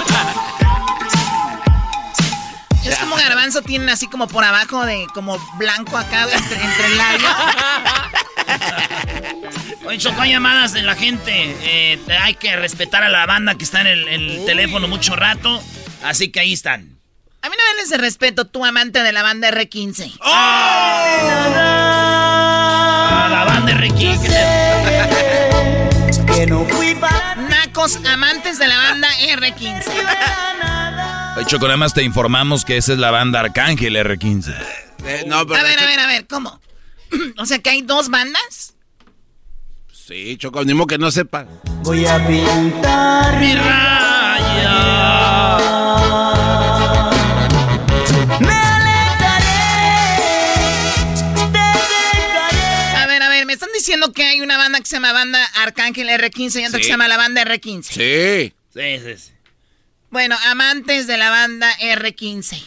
garbanzo 3.20 3.62
tienen 3.62 3.88
así 3.88 4.08
como 4.08 4.28
por 4.28 4.44
abajo 4.44 4.84
de 4.84 5.06
como 5.14 5.38
blanco 5.58 5.96
acá 5.96 6.24
entre, 6.24 6.62
entre 6.62 6.86
el 6.86 6.98
labio. 6.98 7.28
Oye, 9.86 9.98
Choco, 9.98 10.20
hay 10.20 10.32
llamadas 10.32 10.72
de 10.72 10.82
la 10.82 10.94
gente. 10.94 11.56
Eh, 11.62 11.98
hay 12.20 12.34
que 12.34 12.54
respetar 12.56 13.02
a 13.02 13.08
la 13.08 13.26
banda 13.26 13.56
que 13.56 13.64
está 13.64 13.80
en 13.80 13.88
el, 13.88 14.06
el 14.08 14.44
teléfono 14.46 14.86
mucho 14.88 15.16
rato. 15.16 15.62
Así 16.02 16.30
que 16.30 16.40
ahí 16.40 16.52
están. 16.52 17.00
A 17.42 17.48
mí 17.48 17.56
no 17.56 17.62
me 17.82 17.88
de 17.88 17.96
respeto, 17.96 18.46
tú 18.46 18.66
amante 18.66 19.02
de 19.02 19.12
la 19.12 19.22
banda 19.22 19.50
R15. 19.50 20.18
A 20.20 21.06
la 23.30 23.44
banda 23.44 23.72
Ricky. 23.74 24.14
Que 26.26 26.46
no 26.46 26.66
fui 26.66 26.94
para 26.94 27.36
Nacos 27.36 27.98
amantes 28.06 28.58
de 28.58 28.68
la 28.68 28.76
banda 28.76 29.08
R15. 29.18 30.79
Ay, 31.40 31.46
Choco, 31.46 31.64
nada 31.64 31.78
más 31.78 31.94
te 31.94 32.02
informamos 32.02 32.66
que 32.66 32.76
esa 32.76 32.92
es 32.92 32.98
la 32.98 33.10
banda 33.10 33.40
Arcángel 33.40 33.96
R15. 33.96 34.54
Eh, 35.06 35.24
no, 35.26 35.46
pero 35.46 35.58
A 35.58 35.62
ver, 35.62 35.78
a 35.78 35.86
ver, 35.86 35.98
a 35.98 36.06
ver, 36.06 36.26
¿cómo? 36.26 36.60
O 37.38 37.46
sea 37.46 37.58
que 37.60 37.70
hay 37.70 37.80
dos 37.80 38.10
bandas. 38.10 38.74
Sí, 39.90 40.36
Choco, 40.36 40.62
ni 40.66 40.74
modo 40.74 40.86
que 40.88 40.98
no 40.98 41.10
sepa. 41.10 41.46
Voy 41.82 42.04
a 42.04 42.18
pintar 42.26 43.40
Mi 43.40 43.54
raya. 43.54 44.76
Me 48.38 48.52
alejaré, 48.52 49.46
te 51.52 51.58
dejaré. 51.58 52.96
A 52.98 53.06
ver, 53.06 53.22
a 53.22 53.28
ver, 53.30 53.46
me 53.46 53.54
están 53.54 53.70
diciendo 53.72 54.12
que 54.12 54.24
hay 54.24 54.42
una 54.42 54.58
banda 54.58 54.78
que 54.80 54.84
se 54.84 54.96
llama 54.96 55.14
Banda 55.14 55.42
Arcángel 55.54 56.10
R15 56.10 56.60
y 56.60 56.66
otra 56.66 56.78
que 56.80 56.84
se 56.84 56.90
llama 56.90 57.08
la 57.08 57.16
banda 57.16 57.42
R15. 57.46 57.82
Sí. 57.84 58.52
Sí, 58.74 58.98
sí, 59.02 59.16
sí. 59.16 59.32
Bueno, 60.10 60.36
amantes 60.50 61.06
de 61.06 61.16
la 61.16 61.30
banda 61.30 61.68
R15. 61.80 62.62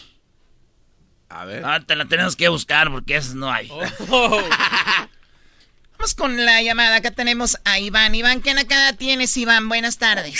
A 1.29 1.45
ver. 1.45 1.63
Ah, 1.65 1.79
te 1.85 1.95
la 1.95 2.05
tenemos 2.05 2.35
que 2.35 2.47
buscar 2.49 2.91
porque 2.91 3.15
esas 3.17 3.35
no 3.35 3.51
hay. 3.51 3.69
Vamos 5.97 6.15
con 6.15 6.45
la 6.45 6.61
llamada. 6.61 6.97
Acá 6.97 7.11
tenemos 7.11 7.57
a 7.65 7.79
Iván. 7.79 8.13
Iván, 8.13 8.41
¿qué 8.41 8.53
nacada 8.53 8.93
tienes, 8.93 9.35
Iván? 9.37 9.67
Buenas 9.69 9.97
tardes. 9.97 10.33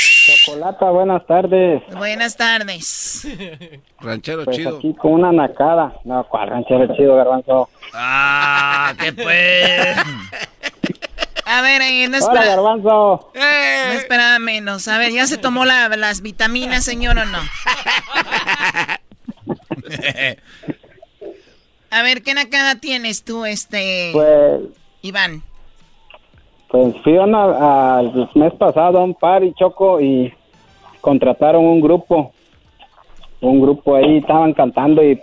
Chocolata, 0.45 0.89
buenas 0.91 1.25
tardes. 1.25 1.81
Buenas 1.95 2.35
tardes. 2.37 3.25
Ranchero 3.99 4.43
Pues 4.45 4.57
chido. 4.57 4.77
aquí 4.77 4.93
con 4.95 5.13
una 5.13 5.31
nacada. 5.31 5.93
No, 6.05 6.25
¿cuál 6.29 6.49
ranchero 6.49 6.93
chido, 6.95 7.15
garbanzo? 7.15 7.69
Ah, 7.93 8.93
qué 8.99 9.13
pues. 9.13 9.97
A 11.45 11.61
ver, 11.61 11.81
eh, 11.81 12.07
no 12.07 12.17
Hola, 12.17 12.25
espera, 12.39 12.55
garbanzo. 12.55 13.31
no 13.35 13.91
esperaba 13.93 14.39
menos. 14.39 14.87
A 14.87 14.97
ver, 14.97 15.11
¿ya 15.11 15.27
se 15.27 15.37
tomó 15.37 15.65
la- 15.65 15.89
las 15.89 16.21
vitaminas, 16.21 16.85
señor, 16.85 17.17
o 17.17 17.25
no? 17.25 17.39
A 21.91 22.01
ver, 22.01 22.23
¿qué 22.23 22.33
nacada 22.33 22.75
tienes 22.79 23.23
tú, 23.23 23.45
este, 23.45 24.09
Pues, 24.13 24.61
Iván? 25.01 25.43
pues 26.69 26.95
fui 27.03 27.17
a 27.17 27.23
una- 27.23 27.97
al 27.99 28.29
mes 28.33 28.53
pasado 28.53 28.97
a 28.99 29.03
un 29.03 29.13
party, 29.13 29.53
Choco, 29.53 30.01
y 30.01 30.33
contrataron 31.01 31.63
un 31.63 31.81
grupo. 31.81 32.33
Un 33.41 33.61
grupo 33.61 33.95
ahí, 33.95 34.17
estaban 34.17 34.53
cantando 34.53 35.03
y 35.03 35.19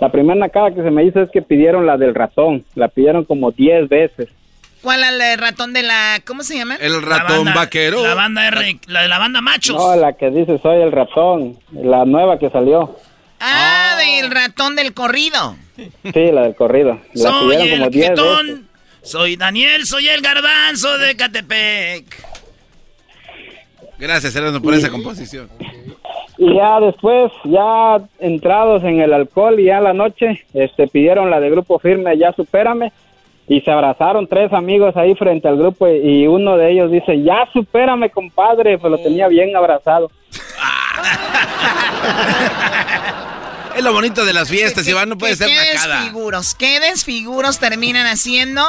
la 0.00 0.10
primera 0.12 0.38
nacada 0.38 0.72
que 0.72 0.82
se 0.82 0.90
me 0.90 1.04
hizo 1.04 1.22
es 1.22 1.30
que 1.30 1.42
pidieron 1.42 1.86
la 1.86 1.96
del 1.96 2.14
ratón. 2.14 2.64
La 2.76 2.86
pidieron 2.88 3.24
como 3.24 3.50
10 3.50 3.88
veces. 3.88 4.28
¿Cuál 4.82 5.02
es 5.04 5.10
el 5.34 5.38
ratón 5.38 5.72
de 5.72 5.82
la... 5.82 6.20
¿Cómo 6.26 6.42
se 6.42 6.56
llama? 6.56 6.76
El 6.76 6.92
La 6.92 7.00
ratón 7.18 7.44
banda- 7.44 7.54
vaquero. 7.54 8.02
La 8.02 8.14
banda 8.14 8.48
R, 8.48 8.78
la 8.88 9.02
de 9.02 9.08
la 9.08 9.18
banda 9.18 9.40
Machos. 9.40 9.76
No, 9.76 9.94
la 9.96 10.12
que 10.14 10.30
dice 10.30 10.58
soy 10.60 10.82
el 10.82 10.90
ratón. 10.92 11.56
La 11.72 12.04
nueva 12.04 12.38
que 12.38 12.50
salió. 12.50 12.96
Ah, 13.40 13.96
del 13.98 14.30
ratón 14.30 14.74
del 14.76 14.92
corrido. 14.92 15.56
Sí, 15.76 16.30
la 16.32 16.42
del 16.42 16.54
corrido. 16.56 16.98
La 17.14 17.30
soy 17.30 17.56
pidieron 17.56 17.70
como 17.78 17.84
el 17.86 17.90
10 17.92 18.10
veces. 18.10 18.24
jetón. 18.26 18.68
Soy 19.02 19.36
Daniel, 19.36 19.84
soy 19.86 20.08
el 20.08 20.20
garbanzo 20.20 20.96
de 20.98 21.16
Catepec. 21.16 22.04
Gracias, 23.98 24.34
Erasmo, 24.34 24.60
por 24.60 24.74
esa 24.74 24.90
composición. 24.90 25.48
Y 26.38 26.54
ya 26.56 26.80
después, 26.80 27.30
ya 27.44 27.98
entrados 28.18 28.82
en 28.84 29.00
el 29.00 29.12
alcohol 29.12 29.60
y 29.60 29.66
ya 29.66 29.80
la 29.80 29.92
noche, 29.92 30.44
este, 30.54 30.88
pidieron 30.88 31.30
la 31.30 31.38
de 31.40 31.50
Grupo 31.50 31.78
Firme, 31.78 32.16
ya 32.18 32.32
supérame. 32.32 32.92
Y 33.48 33.60
se 33.60 33.70
abrazaron 33.70 34.26
tres 34.26 34.52
amigos 34.52 34.96
ahí 34.96 35.14
frente 35.14 35.48
al 35.48 35.58
grupo 35.58 35.88
y 35.88 36.26
uno 36.26 36.56
de 36.56 36.72
ellos 36.72 36.90
dice, 36.90 37.22
ya 37.22 37.48
supérame 37.52 38.10
compadre, 38.10 38.78
pues 38.78 38.90
lo 38.90 38.98
tenía 38.98 39.28
bien 39.28 39.54
abrazado. 39.56 40.10
Es 43.76 43.82
lo 43.82 43.92
bonito 43.92 44.24
de 44.26 44.34
las 44.34 44.50
fiestas, 44.50 44.86
Iván, 44.86 45.08
no 45.08 45.16
puede 45.16 45.34
ser 45.34 45.48
¿Qué 45.48 45.54
nacada. 45.54 46.00
desfiguros? 46.00 46.54
¿Qué 46.54 46.78
desfiguros 46.80 47.58
terminan 47.58 48.06
haciendo? 48.06 48.62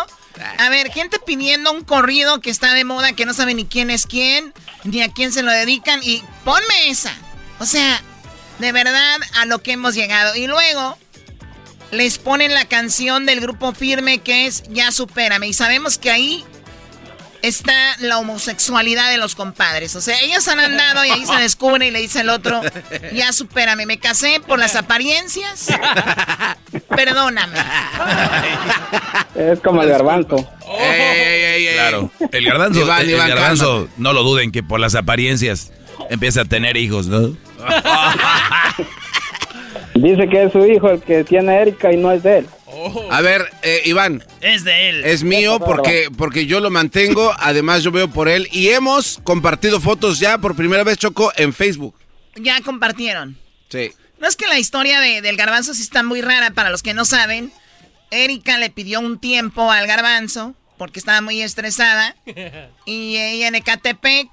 A 0.58 0.70
ver, 0.70 0.92
gente 0.92 1.18
pidiendo 1.26 1.72
un 1.72 1.84
corrido 1.84 2.40
que 2.40 2.50
está 2.50 2.74
de 2.74 2.86
moda, 2.86 3.14
que 3.14 3.26
no 3.26 3.34
sabe 3.34 3.54
ni 3.54 3.66
quién 3.66 3.90
es 3.90 4.06
quién, 4.06 4.54
ni 4.86 5.02
a 5.02 5.12
quién 5.12 5.34
se 5.34 5.44
lo 5.44 5.52
dedican, 5.52 6.00
y 6.04 6.24
ponme 6.46 6.88
esa. 6.88 7.14
O 7.60 7.66
sea, 7.66 8.02
de 8.60 8.72
verdad 8.72 9.18
a 9.42 9.46
lo 9.46 9.60
que 9.60 9.74
hemos 9.74 9.94
llegado. 9.94 10.36
Y 10.36 10.48
luego 10.48 10.98
les 11.94 12.18
ponen 12.18 12.54
la 12.54 12.66
canción 12.66 13.26
del 13.26 13.40
grupo 13.40 13.74
firme 13.74 14.20
que 14.20 14.48
es 14.48 14.64
Ya 14.70 14.92
supérame. 14.92 15.48
Y 15.48 15.54
sabemos 15.54 15.98
que 15.98 16.12
ahí 16.12 16.44
está 17.44 17.74
la 18.00 18.18
homosexualidad 18.18 19.12
de 19.12 19.18
los 19.18 19.36
compadres. 19.36 19.96
O 19.96 20.02
sea, 20.02 20.20
ellos 20.22 20.48
han 20.48 20.60
andado 20.60 21.06
y 21.06 21.12
ahí 21.12 21.26
se 21.26 21.36
descubre 21.36 21.88
y 21.88 21.92
le 21.92 22.00
dice 22.00 22.22
el 22.22 22.30
otro, 22.30 22.62
ya 23.14 23.32
supérame, 23.34 23.86
me 23.86 24.00
casé 24.00 24.40
por 24.40 24.58
las 24.58 24.76
apariencias. 24.76 25.68
Perdóname. 26.90 27.60
Es 29.36 29.60
como 29.60 29.84
el 29.84 29.90
garbanzo. 29.90 30.50
Claro. 31.74 32.12
El 32.32 32.46
garbanzo, 32.46 32.80
Iván, 32.80 33.02
el, 33.02 33.10
Iván, 33.12 33.30
garbanzo, 33.30 33.90
no 33.98 34.14
lo 34.14 34.24
duden 34.24 34.52
que 34.52 34.64
por 34.64 34.80
las 34.80 34.96
apariencias 34.96 35.72
empieza 36.10 36.42
a 36.42 36.46
tener 36.46 36.78
hijos, 36.78 37.08
¿no? 37.08 37.36
Dice 39.96 40.28
que 40.28 40.44
es 40.44 40.52
su 40.52 40.66
hijo 40.66 40.90
el 40.90 41.02
que 41.02 41.24
tiene 41.24 41.56
Erika 41.62 41.92
y 41.94 41.98
no 41.98 42.12
es 42.12 42.24
de 42.24 42.40
él. 42.40 42.48
A 43.12 43.22
ver, 43.22 43.46
eh, 43.62 43.82
Iván. 43.86 44.24
Es 44.42 44.64
de 44.64 44.90
él. 44.90 45.04
Es 45.06 45.24
mío 45.24 45.60
porque, 45.60 46.08
porque 46.18 46.46
yo 46.48 46.60
lo 46.60 46.72
mantengo, 46.72 47.32
además 47.38 47.84
yo 47.84 47.92
veo 47.92 48.08
por 48.08 48.28
él 48.28 48.48
y 48.52 48.70
hemos 48.70 49.20
compartido 49.24 49.80
fotos 49.80 50.20
ya 50.20 50.40
por 50.40 50.56
primera 50.56 50.84
vez, 50.84 50.98
Choco, 50.98 51.32
en 51.36 51.54
Facebook. 51.54 51.96
Ya 52.36 52.60
compartieron. 52.62 53.38
Sí. 53.70 53.92
No 54.20 54.28
es 54.28 54.36
que 54.36 54.48
la 54.48 54.58
historia 54.58 55.00
de- 55.00 55.22
del 55.22 55.38
garbanzo 55.38 55.74
sí 55.76 55.84
está 55.84 56.02
muy 56.02 56.22
rara 56.22 56.52
para 56.52 56.70
los 56.72 56.82
que 56.82 56.94
no 56.96 57.06
saben. 57.06 57.52
Erika 58.10 58.58
le 58.58 58.70
pidió 58.72 59.00
un 59.00 59.20
tiempo 59.20 59.72
al 59.72 59.86
garbanzo 59.86 60.56
porque 60.78 61.00
estaba 61.00 61.22
muy 61.22 61.42
estresada. 61.42 62.16
Y 62.86 63.18
ella 63.18 63.48
en 63.48 63.56
Ecatepec, 63.56 64.28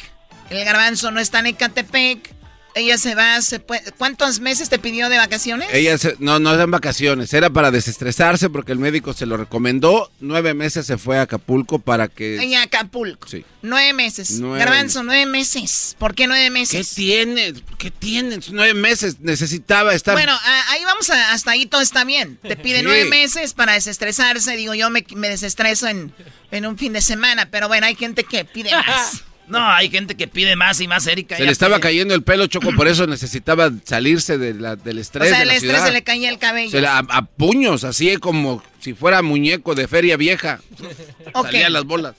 el 0.48 0.64
garbanzo 0.64 1.10
no 1.10 1.20
está 1.20 1.40
en 1.40 1.46
Ecatepec. 1.46 2.34
Ella 2.74 2.98
se 2.98 3.14
va, 3.14 3.40
se 3.42 3.58
puede- 3.58 3.82
¿cuántos 3.98 4.38
meses 4.40 4.68
te 4.68 4.78
pidió 4.78 5.08
de 5.08 5.16
vacaciones? 5.18 5.68
Ella 5.72 5.98
se- 5.98 6.14
no, 6.20 6.38
no 6.38 6.54
eran 6.54 6.70
vacaciones, 6.70 7.32
era 7.34 7.50
para 7.50 7.70
desestresarse 7.70 8.48
porque 8.48 8.72
el 8.72 8.78
médico 8.78 9.12
se 9.12 9.26
lo 9.26 9.36
recomendó. 9.36 10.10
Nueve 10.20 10.54
meses 10.54 10.86
se 10.86 10.96
fue 10.96 11.18
a 11.18 11.22
Acapulco 11.22 11.78
para 11.80 12.08
que... 12.08 12.38
A 12.56 12.62
Acapulco. 12.62 13.28
Sí. 13.28 13.44
Nueve 13.62 13.92
meses. 13.92 14.30
Nueve 14.40 14.58
garbanzo, 14.64 15.02
nueve 15.02 15.26
meses. 15.26 15.96
¿Por 15.98 16.14
qué 16.14 16.26
nueve 16.26 16.44
¿Qué 16.44 16.50
meses? 16.50 16.90
tiene? 16.94 17.54
¿Qué 17.76 17.90
tienes? 17.90 18.50
Nueve 18.50 18.74
meses 18.74 19.20
necesitaba 19.20 19.92
estar... 19.94 20.14
Bueno, 20.14 20.32
a- 20.32 20.70
ahí 20.72 20.84
vamos, 20.84 21.10
a- 21.10 21.32
hasta 21.32 21.50
ahí 21.50 21.66
todo 21.66 21.80
está 21.80 22.04
bien. 22.04 22.38
Te 22.42 22.56
pide 22.56 22.78
Sí. 22.78 22.84
nueve 22.84 23.04
meses 23.06 23.52
para 23.54 23.72
desestresarse. 23.72 24.56
Digo, 24.56 24.74
yo 24.74 24.90
me, 24.90 25.04
me 25.16 25.28
desestreso 25.28 25.88
en, 25.88 26.12
en 26.50 26.66
un 26.66 26.78
fin 26.78 26.92
de 26.92 27.00
semana, 27.00 27.50
pero 27.50 27.68
bueno, 27.68 27.86
hay 27.86 27.96
gente 27.96 28.24
que 28.24 28.44
pide 28.44 28.70
más. 28.86 29.24
No, 29.50 29.68
hay 29.68 29.90
gente 29.90 30.16
que 30.16 30.28
pide 30.28 30.56
más 30.56 30.80
y 30.80 30.88
más, 30.88 31.06
Erika. 31.06 31.36
se 31.36 31.44
le 31.44 31.50
estaba 31.52 31.76
pide. 31.76 31.82
cayendo 31.82 32.14
el 32.14 32.22
pelo, 32.22 32.46
Choco, 32.46 32.70
por 32.74 32.88
eso 32.88 33.06
necesitaba 33.06 33.70
salirse 33.84 34.38
de 34.38 34.54
la- 34.54 34.76
del 34.76 34.98
O 34.98 35.00
estrés 35.00 35.28
sea, 35.28 35.36
de 35.38 35.42
el 35.42 35.48
la 35.48 35.54
estrés 35.54 35.72
ciudad. 35.72 35.86
se 35.86 35.92
le 35.92 36.02
caía 36.02 36.28
el 36.30 36.38
cabello. 36.38 36.70
Se 36.70 36.80
le- 36.80 36.86
a, 36.86 36.98
a 36.98 37.22
puños, 37.26 37.84
así 37.84 38.16
como 38.18 38.62
si 38.80 38.94
fuera 38.94 39.22
muñeco 39.22 39.74
de 39.74 39.86
feria 39.88 40.16
vieja. 40.16 40.60
Ok. 41.34 41.46
Salían 41.46 41.72
las 41.72 41.84
bolas. 41.84 42.14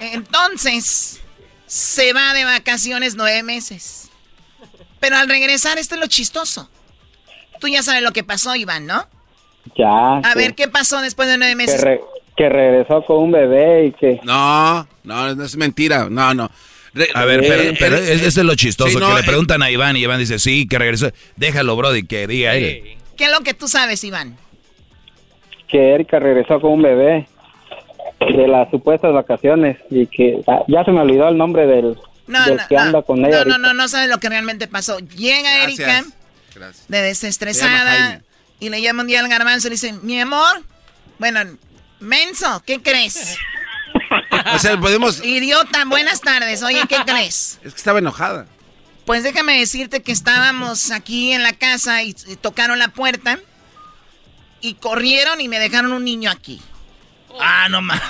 Entonces, 0.00 1.20
se 1.66 2.12
va 2.12 2.34
de 2.34 2.44
vacaciones 2.44 3.14
nueve 3.14 3.42
meses. 3.42 4.10
Pero 5.00 5.16
al 5.16 5.28
regresar, 5.28 5.78
esto 5.78 5.94
es 5.94 6.00
lo 6.00 6.06
chistoso. 6.06 6.70
Tú 7.60 7.68
ya 7.68 7.82
sabes 7.82 8.02
lo 8.02 8.12
que 8.12 8.24
pasó, 8.24 8.54
Iván, 8.56 8.86
¿no? 8.86 9.08
Ya. 9.76 10.18
A 10.18 10.34
ver, 10.34 10.54
¿qué 10.54 10.68
pasó 10.68 11.00
después 11.00 11.28
de 11.28 11.38
nueve 11.38 11.52
que, 11.52 11.56
meses? 11.56 11.84
Que 12.42 12.48
regresó 12.48 13.04
con 13.04 13.18
un 13.18 13.30
bebé 13.32 13.86
y 13.86 13.92
que... 13.92 14.20
No, 14.24 14.86
no, 15.04 15.34
no 15.34 15.44
es 15.44 15.56
mentira. 15.56 16.08
No, 16.10 16.34
no. 16.34 16.50
Re- 16.94 17.08
A 17.14 17.24
ver, 17.24 17.40
pero, 17.40 17.62
eh, 17.62 17.76
pero 17.78 17.96
eso 17.96 18.26
es 18.26 18.36
lo 18.46 18.54
chistoso, 18.56 18.90
sí, 18.90 18.96
no, 18.96 19.08
que 19.08 19.14
le 19.14 19.20
eh, 19.20 19.24
preguntan 19.24 19.62
a 19.62 19.70
Iván 19.70 19.96
y 19.96 20.00
Iván 20.00 20.18
dice, 20.18 20.38
sí, 20.38 20.66
que 20.66 20.78
regresó. 20.78 21.10
Déjalo, 21.36 21.76
Brody, 21.76 22.02
que 22.04 22.26
diga 22.26 22.54
él. 22.54 22.96
¿Qué 23.16 23.24
es 23.26 23.30
lo 23.30 23.40
que 23.40 23.54
tú 23.54 23.68
sabes, 23.68 24.02
Iván? 24.04 24.36
que 25.68 25.94
Erika 25.94 26.18
regresó 26.18 26.60
con 26.60 26.72
un 26.72 26.82
bebé 26.82 27.26
de 28.20 28.46
las 28.46 28.70
supuestas 28.70 29.10
vacaciones 29.14 29.78
y 29.88 30.06
que 30.06 30.42
ah, 30.46 30.62
ya 30.68 30.84
se 30.84 30.90
me 30.90 31.00
olvidó 31.00 31.28
el 31.30 31.38
nombre 31.38 31.66
del, 31.66 31.96
No, 32.26 32.44
del 32.44 32.56
no, 32.58 32.68
que 32.68 32.74
no. 32.74 32.80
anda 32.82 33.02
con 33.02 33.24
ella 33.24 33.38
No, 33.46 33.52
no, 33.52 33.58
no, 33.58 33.72
no 33.72 33.88
sabes 33.88 34.10
lo 34.10 34.18
que 34.18 34.28
realmente 34.28 34.66
pasó. 34.68 34.98
Llega 34.98 35.48
Gracias. 35.50 35.78
Erika 35.78 36.04
Gracias. 36.54 36.88
de 36.88 37.00
desestresada 37.00 38.20
y 38.60 38.68
le 38.68 38.82
llama 38.82 39.00
un 39.00 39.08
día 39.08 39.20
al 39.20 39.28
garbanzo 39.28 39.68
y 39.68 39.70
le 39.70 39.74
dice, 39.76 39.94
mi 40.02 40.20
amor, 40.20 40.60
bueno, 41.18 41.40
menso, 42.02 42.62
¿qué 42.66 42.82
crees? 42.82 43.38
O 44.54 44.58
sea, 44.58 44.78
podemos... 44.78 45.24
Idiota, 45.24 45.84
buenas 45.84 46.20
tardes. 46.20 46.62
Oye, 46.62 46.82
¿qué 46.88 46.96
crees? 47.06 47.58
Es 47.62 47.72
que 47.72 47.78
estaba 47.78 47.98
enojada. 47.98 48.46
Pues 49.04 49.22
déjame 49.22 49.58
decirte 49.58 50.02
que 50.02 50.12
estábamos 50.12 50.90
aquí 50.90 51.32
en 51.32 51.42
la 51.42 51.52
casa 51.52 52.02
y, 52.02 52.14
y 52.26 52.36
tocaron 52.36 52.78
la 52.78 52.88
puerta 52.88 53.38
y 54.60 54.74
corrieron 54.74 55.40
y 55.40 55.48
me 55.48 55.58
dejaron 55.58 55.92
un 55.92 56.04
niño 56.04 56.30
aquí. 56.30 56.60
Ah, 57.40 57.68
no 57.68 57.82
más. 57.82 58.00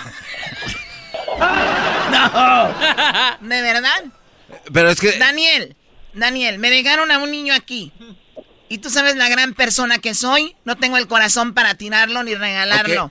no. 3.40 3.48
¿De 3.48 3.62
verdad? 3.62 4.04
Pero 4.72 4.90
es 4.90 5.00
que... 5.00 5.18
Daniel, 5.18 5.76
Daniel, 6.14 6.58
me 6.58 6.70
dejaron 6.70 7.10
a 7.10 7.18
un 7.18 7.30
niño 7.30 7.54
aquí. 7.54 7.92
Y 8.68 8.78
tú 8.78 8.90
sabes 8.90 9.16
la 9.16 9.28
gran 9.28 9.54
persona 9.54 9.98
que 9.98 10.14
soy. 10.14 10.56
No 10.64 10.76
tengo 10.76 10.96
el 10.96 11.06
corazón 11.06 11.54
para 11.54 11.74
tirarlo 11.74 12.22
ni 12.22 12.34
regalarlo. 12.34 13.10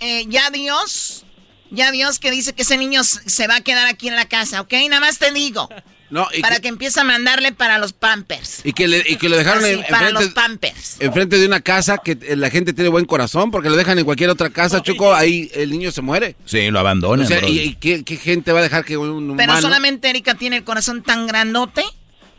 Eh, 0.00 0.24
ya 0.28 0.50
Dios, 0.50 1.24
ya 1.70 1.90
Dios 1.90 2.18
que 2.18 2.30
dice 2.30 2.52
que 2.52 2.62
ese 2.62 2.76
niño 2.76 3.02
se 3.04 3.46
va 3.46 3.56
a 3.56 3.60
quedar 3.60 3.86
aquí 3.86 4.08
en 4.08 4.16
la 4.16 4.26
casa, 4.26 4.60
¿ok? 4.60 4.72
Nada 4.88 5.00
más 5.00 5.18
te 5.18 5.32
digo. 5.32 5.68
No, 6.10 6.28
y 6.32 6.42
para 6.42 6.56
que, 6.56 6.62
que 6.62 6.68
empiece 6.68 7.00
a 7.00 7.04
mandarle 7.04 7.50
para 7.52 7.78
los 7.78 7.92
pampers. 7.92 8.60
y 8.62 8.72
que, 8.72 8.86
le, 8.86 9.02
y 9.08 9.16
que 9.16 9.28
lo 9.28 9.36
dejaron 9.36 9.64
Así, 9.64 9.72
en- 9.72 9.84
para 9.88 10.10
los 10.10 10.22
enfrente, 10.22 10.34
pampers. 10.34 10.96
enfrente 11.00 11.38
de 11.38 11.46
una 11.46 11.60
casa 11.60 11.98
que 11.98 12.12
eh, 12.20 12.36
la 12.36 12.50
gente 12.50 12.72
tiene 12.72 12.90
buen 12.90 13.04
corazón, 13.06 13.50
porque 13.50 13.68
lo 13.70 13.74
dejan 13.76 13.98
en 13.98 14.04
cualquier 14.04 14.30
otra 14.30 14.50
casa, 14.50 14.80
Choco, 14.82 15.12
ahí 15.14 15.50
el 15.54 15.70
niño 15.70 15.90
se 15.90 16.02
muere. 16.02 16.36
Sí, 16.44 16.70
lo 16.70 16.78
abandonan, 16.78 17.24
O 17.24 17.28
sea. 17.28 17.48
¿y, 17.48 17.58
y 17.58 17.74
qué, 17.76 18.04
qué 18.04 18.16
gente 18.16 18.52
va 18.52 18.60
a 18.60 18.62
dejar 18.62 18.84
que 18.84 18.96
un 18.96 19.34
Pero 19.36 19.52
humano... 19.54 19.60
solamente 19.60 20.08
Erika 20.10 20.34
tiene 20.34 20.56
el 20.58 20.64
corazón 20.64 21.02
tan 21.02 21.26
grandote 21.26 21.82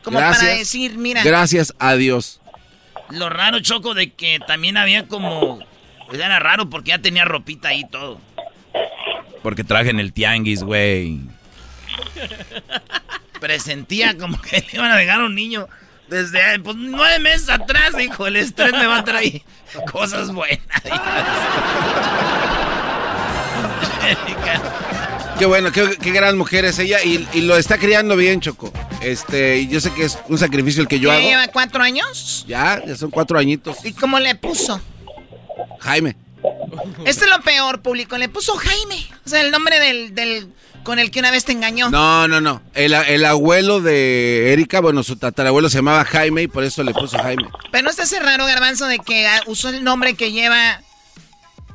como 0.04 0.20
para 0.20 0.30
Gracias. 0.30 0.60
decir, 0.60 0.98
mira. 0.98 1.24
Gracias 1.24 1.74
a 1.80 1.96
Dios. 1.96 2.40
Lo 3.10 3.30
raro, 3.30 3.60
Choco, 3.60 3.94
de 3.94 4.14
que 4.14 4.40
también 4.48 4.78
había 4.78 5.08
como... 5.08 5.60
pues 6.08 6.20
Era 6.20 6.40
raro 6.40 6.70
porque 6.70 6.90
ya 6.90 7.00
tenía 7.00 7.26
ropita 7.26 7.70
ahí 7.70 7.82
y 7.82 7.88
todo. 7.90 8.20
Porque 9.44 9.64
traje 9.64 9.90
en 9.92 10.00
el 10.00 10.12
tianguis, 10.14 10.64
güey. 10.64 11.20
Presentía 13.40 14.18
como 14.18 14.42
que 14.42 14.58
le 14.60 14.68
iban 14.74 14.92
a 14.92 14.98
dejar 14.98 15.22
a 15.22 15.26
un 15.26 15.36
niño 15.36 15.68
desde 16.10 16.60
pues, 16.60 16.76
nueve 16.78 17.20
meses 17.20 17.50
atrás, 17.50 17.96
dijo. 17.98 18.26
El 18.28 18.36
estrés 18.38 18.72
me 18.74 18.86
va 18.88 18.98
a 19.00 19.04
traer 19.04 19.42
cosas 19.92 20.32
buenas. 20.32 20.60
Qué 25.40 25.46
bueno, 25.46 25.72
qué, 25.72 25.98
qué 26.02 26.12
gran 26.12 26.38
mujer 26.38 26.64
es 26.64 26.80
ella 26.80 27.04
y, 27.04 27.28
y 27.34 27.42
lo 27.42 27.58
está 27.58 27.78
criando 27.78 28.16
bien, 28.16 28.40
Choco. 28.40 28.72
Este, 29.02 29.58
y 29.60 29.68
yo 29.68 29.82
sé 29.82 29.92
que 29.94 30.06
es 30.06 30.18
un 30.30 30.38
sacrificio 30.38 30.82
el 30.82 30.88
que 30.88 31.00
yo 31.00 31.10
¿Ya 31.10 31.18
hago. 31.18 31.28
lleva 31.28 31.48
cuatro 31.50 31.84
años? 31.84 32.46
Ya, 32.48 32.82
ya 32.86 32.96
son 32.96 33.12
cuatro 33.12 33.38
añitos. 33.38 33.84
¿Y 33.84 33.92
cómo 33.92 34.18
le 34.20 34.36
puso? 34.36 34.80
Jaime. 35.80 36.16
Este 37.06 37.26
es 37.26 37.30
lo 37.30 37.42
peor, 37.42 37.82
público. 37.82 38.18
Le 38.18 38.30
puso 38.30 38.56
Jaime. 38.56 39.08
O 39.26 39.30
sea, 39.30 39.42
el 39.42 39.52
nombre 39.52 39.80
del, 39.80 40.14
del 40.14 40.48
con 40.84 41.00
el 41.00 41.10
que 41.12 41.20
una 41.20 41.32
vez 41.32 41.46
te 41.46 41.52
engañó. 41.52 41.90
No, 41.90 42.28
no, 42.28 42.40
no. 42.40 42.62
El, 42.74 42.94
el 42.94 43.26
abuelo 43.26 43.82
de 43.82 44.54
Erika, 44.54 44.80
bueno, 44.80 45.04
su 45.04 45.18
tatarabuelo 45.18 45.70
se 45.70 45.80
llamaba 45.80 46.06
Jaime 46.06 46.44
y 46.44 46.48
por 46.48 46.64
eso 46.64 46.84
le 46.84 46.94
puso 46.94 47.18
Jaime. 47.18 47.50
Pero 47.72 47.84
no 47.84 47.90
está 47.90 48.04
ese 48.04 48.20
raro, 48.20 48.46
Garbanzo, 48.46 48.86
de 48.86 49.00
que 49.00 49.28
usó 49.48 49.70
el 49.70 49.84
nombre 49.84 50.14
que 50.14 50.32
lleva 50.32 50.82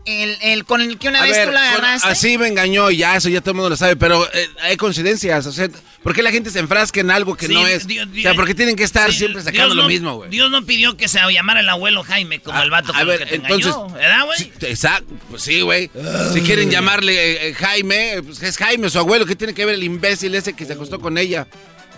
el, 0.07 0.37
el 0.43 0.65
con 0.65 0.81
el 0.81 0.99
que 0.99 1.09
una 1.09 1.21
A 1.21 1.23
vez 1.23 1.33
ver, 1.37 1.49
tú 1.49 1.53
la 1.55 1.61
con- 1.61 1.69
agarraste. 1.85 2.09
así 2.09 2.39
me 2.39 2.49
engañó, 2.49 2.91
ya, 2.91 3.17
eso 3.17 3.29
ya 3.29 3.41
todo 3.41 3.51
el 3.53 3.57
mundo 3.57 3.71
lo 3.71 3.77
sabe, 3.77 3.97
pero 3.97 4.27
eh, 4.33 4.49
hay 4.63 4.77
coincidencias, 4.77 5.47
o 5.47 5.53
sea, 5.53 5.69
¿por 6.03 6.15
qué 6.15 6.23
la 6.23 6.31
gente 6.31 6.51
se 6.51 6.59
enfrasca 6.59 7.01
en 7.01 7.11
algo 7.11 7.37
que 7.37 7.47
Sí, 7.47 7.53
no 7.55 7.67
es? 7.67 7.87
Dios- 7.87 8.09
o 8.11 8.21
sea, 8.23 8.35
¿por 8.35 8.47
qué 8.47 8.55
tienen 8.55 8.77
que 8.77 8.85
estar 8.85 9.11
Sí, 9.13 9.19
siempre 9.19 9.43
sacando 9.43 9.67
Dios 9.67 9.77
lo 9.77 9.83
no- 9.83 9.89
mismo, 9.89 10.17
güey? 10.17 10.31
Dios 10.31 10.51
no 10.51 10.65
pidió 10.65 10.97
que 10.97 11.09
se 11.09 11.19
llamara 11.33 11.61
el 11.61 11.69
abuelo 11.69 12.03
Jaime 12.03 12.41
como 12.41 12.61
el 12.63 12.71
vato 12.71 12.93
A 12.95 13.05
ver, 13.05 13.19
que 13.21 13.27
te 13.27 13.35
entonces, 13.37 13.67
engañó, 13.75 13.89
¿verdad, 13.95 14.25
güey? 14.25 14.39
sí, 14.39 14.53
exacto, 14.63 15.15
pues 15.31 15.43
sí, 15.43 15.61
güey. 15.61 15.91
Si 16.33 16.41
quieren 16.43 16.71
llamarle 16.71 17.13
eh, 17.33 17.49
eh, 17.49 17.55
Jaime, 17.55 18.23
pues 18.25 18.43
es 18.43 18.57
Jaime, 18.57 18.89
su 18.91 18.99
abuelo, 18.99 19.27
¿qué 19.27 19.37
tiene 19.37 19.55
que 19.55 19.65
ver 19.65 19.75
el 19.75 19.85
imbécil 19.85 20.35
ese 20.35 20.55
que 20.55 20.65
se 20.65 20.73
acostó 20.73 21.01
con 21.01 21.19
ella? 21.19 21.47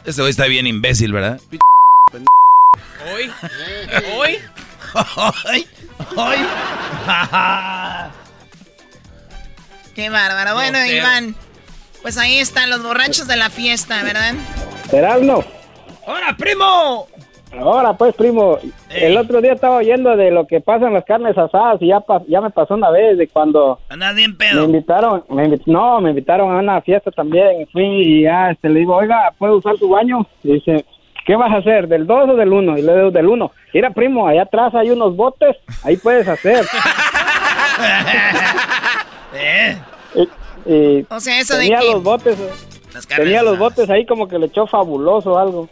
Este 0.05 0.21
güey 0.21 0.31
está 0.31 0.47
bien 0.47 0.67
imbécil, 0.67 1.13
¿verdad? 1.13 1.41
Hoy. 3.15 3.31
Hoy. 4.17 4.39
Hoy. 5.51 5.67
Hoy. 6.17 6.37
Qué 9.95 10.09
bárbaro. 10.11 10.55
Bueno. 10.55 10.79
Iván, 10.87 11.35
pues 12.03 12.19
ahí 12.19 12.39
están 12.39 12.71
los 12.71 12.83
borrachos 12.83 13.27
de 13.29 13.37
la 13.37 13.51
fiesta, 13.51 14.03
¿verdad? 14.03 14.35
Erasmo. 14.93 15.45
¡Hola, 16.07 16.35
primo! 16.37 17.07
Ahora 17.61 17.93
pues, 17.93 18.15
primo, 18.15 18.59
el 18.89 19.15
otro 19.19 19.43
día 19.43 19.53
estaba 19.53 19.77
oyendo 19.77 20.17
de 20.17 20.31
lo 20.31 20.47
que 20.47 20.63
pasa 20.63 20.87
en 20.87 20.95
las 20.95 21.05
carnes 21.05 21.37
asadas 21.37 21.77
y 21.83 21.89
ya, 21.89 22.01
pa- 22.01 22.23
ya 22.27 22.41
me 22.41 22.49
pasó 22.49 22.73
una 22.75 22.89
vez 22.89 23.19
de 23.19 23.29
cuando 23.29 23.79
Andas 23.91 24.15
bien 24.15 24.31
me 24.31 24.37
pedo. 24.39 24.65
invitaron, 24.65 25.23
me 25.29 25.47
invi- 25.49 25.63
no, 25.67 26.01
me 26.01 26.11
invitaron 26.11 26.51
a 26.51 26.59
una 26.61 26.81
fiesta 26.81 27.11
también. 27.11 27.69
Fui 27.71 27.85
y 27.85 28.23
ya 28.23 28.53
este, 28.53 28.71
le 28.71 28.81
digo, 28.81 28.97
oiga, 28.97 29.35
¿puedo 29.37 29.59
usar 29.59 29.77
tu 29.77 29.91
baño? 29.91 30.27
Y 30.43 30.55
dice, 30.55 30.83
¿qué 31.27 31.37
vas 31.37 31.53
a 31.53 31.57
hacer? 31.59 31.89
¿Del 31.89 32.07
2 32.07 32.31
o 32.31 32.35
del 32.37 32.53
1? 32.53 32.79
Y 32.79 32.83
le 32.83 32.95
digo, 32.97 33.11
del 33.11 33.27
1. 33.29 33.53
Mira, 33.75 33.91
primo, 33.91 34.27
allá 34.29 34.43
atrás 34.43 34.75
hay 34.75 34.91
unos 34.91 35.16
botes, 35.16 35.57
ahí 35.85 35.97
puedes 35.97 36.27
hacer. 36.29 36.64
¿Eh? 39.35 39.77
Y, 40.14 40.73
y 40.73 41.07
O 41.09 41.20
sea, 41.20 41.39
eso 41.41 41.55
de 41.57 41.62
tenía 41.64 41.79
que- 41.81 41.91
los 41.91 42.03
botes, 42.03 42.37
tenía 43.16 43.43
los 43.43 43.59
botes 43.59 43.89
ahí 43.91 44.05
como 44.07 44.29
que 44.29 44.39
le 44.39 44.47
echó 44.47 44.66
fabuloso 44.66 45.39
algo. 45.39 45.68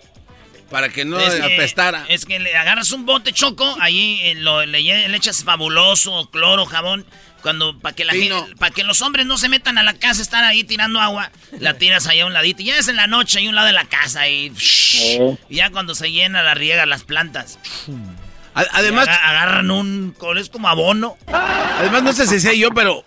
Para 0.71 0.89
que 0.89 1.05
no 1.05 1.19
Es 1.19 1.35
que- 1.35 1.43
apestara. 1.55 2.05
Es 2.09 2.25
que 2.25 2.39
le 2.39 2.55
agarras 2.57 2.93
un 2.93 3.05
bote 3.05 3.33
choco, 3.33 3.65
ahí 3.81 4.21
eh, 4.23 4.35
lo, 4.37 4.65
le, 4.67 4.81
le 4.81 5.17
echas 5.17 5.43
fabuloso, 5.45 6.29
cloro, 6.31 6.65
jabón. 6.65 7.05
Cuando, 7.43 7.79
para 7.79 7.95
que 7.95 8.05
la 8.05 8.13
gente, 8.13 8.35
para 8.59 8.73
que 8.75 8.85
los 8.85 9.01
hombres 9.03 9.27
no 9.27 9.39
se 9.39 9.49
metan 9.49 9.79
a 9.79 9.83
la 9.83 9.95
casa, 9.95 10.21
están 10.23 10.45
ahí 10.45 10.63
tirando 10.65 11.01
agua, 11.01 11.31
la 11.59 11.75
tiras 11.75 12.07
ahí 12.07 12.21
a 12.21 12.27
un 12.27 12.33
ladito. 12.33 12.63
Y 12.63 12.67
ya 12.67 12.77
es 12.77 12.89
en 12.89 12.97
la 12.97 13.07
noche, 13.07 13.39
ahí 13.39 13.47
a 13.47 13.49
un 13.51 13.55
lado 13.55 13.67
de 13.67 13.73
la 13.73 13.85
casa, 13.87 14.29
y, 14.29 14.53
y 15.49 15.57
ya 15.57 15.71
cuando 15.71 15.95
se 15.95 16.11
llena 16.11 16.43
la 16.43 16.55
riega 16.55 16.85
las 16.87 17.03
plantas. 17.05 17.59
Además, 18.55 19.09
agarran 19.09 19.71
un, 19.71 20.15
es 20.37 20.49
como 20.51 20.69
abono. 20.69 21.17
Además, 21.27 22.03
no 22.03 22.13
sé 22.13 22.27
si 22.27 22.41
sé 22.41 22.59
yo, 22.59 22.71
pero 22.73 23.05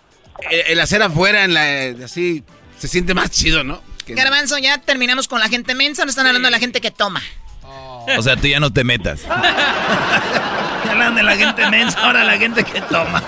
el, 0.50 0.60
el 0.68 0.80
hacer 0.80 1.02
afuera, 1.02 1.44
en 1.44 1.54
la, 1.54 2.04
así, 2.04 2.42
se 2.78 2.88
siente 2.88 3.14
más 3.14 3.30
chido, 3.30 3.62
¿no? 3.62 3.82
Que- 4.06 4.14
Garbanzo, 4.14 4.58
ya 4.58 4.78
terminamos 4.78 5.28
con 5.28 5.40
la 5.40 5.48
gente 5.48 5.74
mensa, 5.74 6.04
no 6.04 6.10
están 6.10 6.26
hablando 6.26 6.46
de 6.48 6.52
la 6.52 6.58
gente 6.58 6.80
que 6.80 6.90
toma. 6.90 7.22
O 8.16 8.22
sea, 8.22 8.36
tú 8.36 8.46
ya 8.48 8.60
no 8.60 8.70
te 8.72 8.84
metas. 8.84 9.22
Ya 10.84 10.92
hablan 10.92 11.14
de 11.14 11.22
la 11.22 11.36
gente 11.36 11.70
mensa, 11.70 11.98
ahora 12.00 12.24
la 12.24 12.36
gente 12.36 12.64
que 12.64 12.80
toma. 12.82 13.22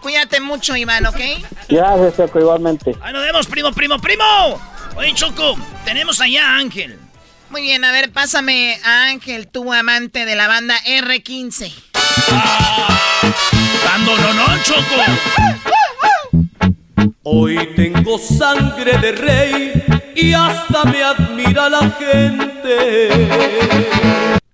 Cuídate 0.00 0.40
mucho, 0.40 0.76
Iván, 0.76 1.06
¿ok? 1.06 1.20
Gracias, 1.68 2.16
Choco, 2.16 2.40
igualmente. 2.40 2.96
Ahí 3.02 3.12
nos 3.12 3.22
vemos, 3.22 3.46
primo, 3.46 3.70
primo, 3.72 3.98
primo. 3.98 4.60
Oye, 4.96 5.12
Choco, 5.14 5.56
tenemos 5.84 6.20
allá 6.20 6.48
a 6.48 6.56
Ángel. 6.56 6.98
Muy 7.50 7.62
bien, 7.62 7.84
a 7.84 7.92
ver, 7.92 8.10
pásame 8.12 8.78
a 8.84 9.08
Ángel, 9.08 9.48
tu 9.48 9.72
amante 9.72 10.24
de 10.24 10.36
la 10.36 10.46
banda 10.48 10.76
R15. 10.86 11.72
Dando 13.84 14.16
no, 14.18 14.34
no, 14.34 14.62
Choco. 14.62 14.96
Hoy 17.22 17.74
tengo 17.76 18.18
sangre 18.18 18.96
de 18.98 19.12
rey 19.12 19.84
y 20.14 20.32
hasta 20.32 20.84
me 20.84 21.02
admira 21.02 21.68
la 21.68 21.90
gente. 21.90 23.10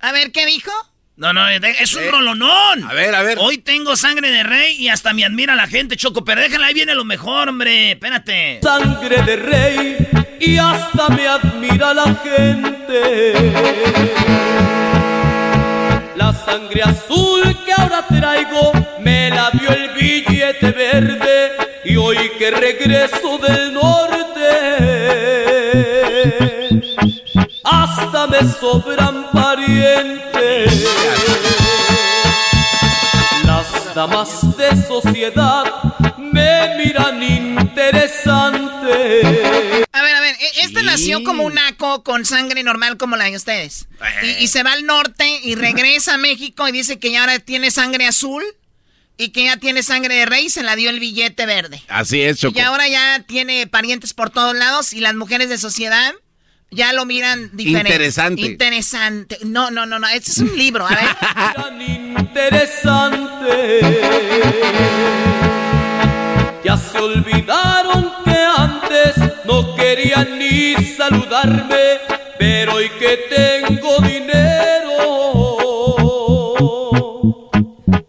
A 0.07 0.13
ver, 0.13 0.31
¿qué 0.31 0.47
dijo? 0.47 0.71
No, 1.17 1.33
no, 1.33 1.49
es 1.49 1.95
un 1.95 2.09
rolonón. 2.09 2.85
A 2.89 2.93
ver, 2.93 3.13
a 3.13 3.25
ver. 3.25 3.39
Hoy 3.41 3.59
tengo 3.59 3.97
sangre 3.97 4.31
de 4.31 4.45
rey 4.45 4.77
y 4.77 4.87
hasta 4.87 5.13
me 5.13 5.25
admira 5.25 5.57
la 5.57 5.67
gente, 5.67 5.97
Choco. 5.97 6.25
Pero 6.25 6.43
déjala, 6.43 6.67
ahí 6.69 6.75
viene 6.75 6.95
lo 6.95 7.05
mejor, 7.05 7.49
hombre. 7.49 7.91
Espérate. 7.91 8.61
Sangre 8.63 9.21
de 9.23 9.35
rey 9.35 10.09
y 10.39 10.59
hasta 10.59 11.09
me 11.09 11.27
admira 11.27 11.93
la 11.93 12.15
gente. 12.23 13.33
La 16.15 16.33
sangre 16.33 16.83
azul 16.85 17.43
que 17.65 17.73
ahora 17.73 18.07
traigo 18.07 18.71
me 19.01 19.31
la 19.31 19.51
dio 19.51 19.71
el 19.71 19.89
billete 19.91 20.71
verde 20.71 21.51
y 21.85 21.97
hoy 21.97 22.31
que 22.39 22.53
regreso 22.53 23.39
del 23.39 23.75
norte 23.75 24.26
hasta 27.67 28.27
me 28.29 28.39
sobran 28.53 29.27
parientes. 29.33 30.87
Las 33.45 33.95
damas 33.95 34.57
de 34.57 34.83
sociedad 34.87 35.65
me 36.19 36.77
miran 36.77 37.23
interesante. 37.23 39.21
A 39.93 40.03
ver, 40.03 40.15
a 40.15 40.21
ver, 40.21 40.37
e- 40.41 40.61
este 40.63 40.83
nació 40.83 41.25
como 41.25 41.43
un 41.45 41.55
naco 41.55 42.03
con 42.05 42.25
sangre 42.25 42.63
normal 42.63 42.97
como 42.97 43.17
la 43.17 43.25
de 43.25 43.37
ustedes. 43.37 43.89
Y, 44.23 44.45
y 44.45 44.49
se 44.49 44.63
va 44.63 44.73
al 44.73 44.85
norte 44.85 45.41
y 45.43 45.55
regresa 45.55 46.15
a 46.15 46.19
México 46.19 46.69
y 46.69 46.73
dice 46.73 46.99
que 46.99 47.11
ya 47.11 47.21
ahora 47.23 47.39
tiene 47.39 47.71
sangre 47.71 48.07
azul 48.07 48.45
y 49.19 49.31
que 49.31 49.45
ya 49.45 49.57
tiene 49.57 49.83
sangre 49.83 50.15
de 50.15 50.27
rey 50.27 50.47
y 50.47 50.51
se 50.51 50.63
la 50.63 50.77
dio 50.77 50.91
el 50.91 51.01
billete 51.01 51.47
verde. 51.47 51.83
Así 51.89 52.23
es, 52.23 52.39
Choco. 52.39 52.59
Y 52.59 52.63
ahora 52.63 52.87
ya 52.89 53.25
tiene 53.27 53.67
parientes 53.67 54.13
por 54.13 54.31
todos 54.31 54.55
lados 54.55 54.93
y 54.93 55.01
las 55.01 55.15
mujeres 55.15 55.49
de 55.49 55.59
sociedad 55.59 56.13
ya 56.71 56.93
lo 56.93 57.05
miran 57.07 57.51
diferente. 57.53 57.93
Interesante. 57.93 58.43
Interesante. 58.43 59.39
No, 59.45 59.71
no, 59.71 59.87
no, 59.87 59.99
no. 59.99 60.07
Este 60.09 60.31
es 60.31 60.39
un 60.39 60.57
libro, 60.57 60.87
a 60.87 60.91
ver. 60.91 61.09
Tan 61.55 61.81
interesante. 61.81 63.81
Ya 66.65 66.77
se 66.77 66.99
olvidaron 66.99 68.13
que 68.25 68.37
antes 68.57 69.17
no 69.45 69.77
querían 69.77 70.39
ni 70.39 70.75
saludarme, 70.85 72.01
pero 72.39 72.75
hoy 72.75 72.91
que 72.99 73.21
tengo 73.31 73.99
dinero, 74.01 75.07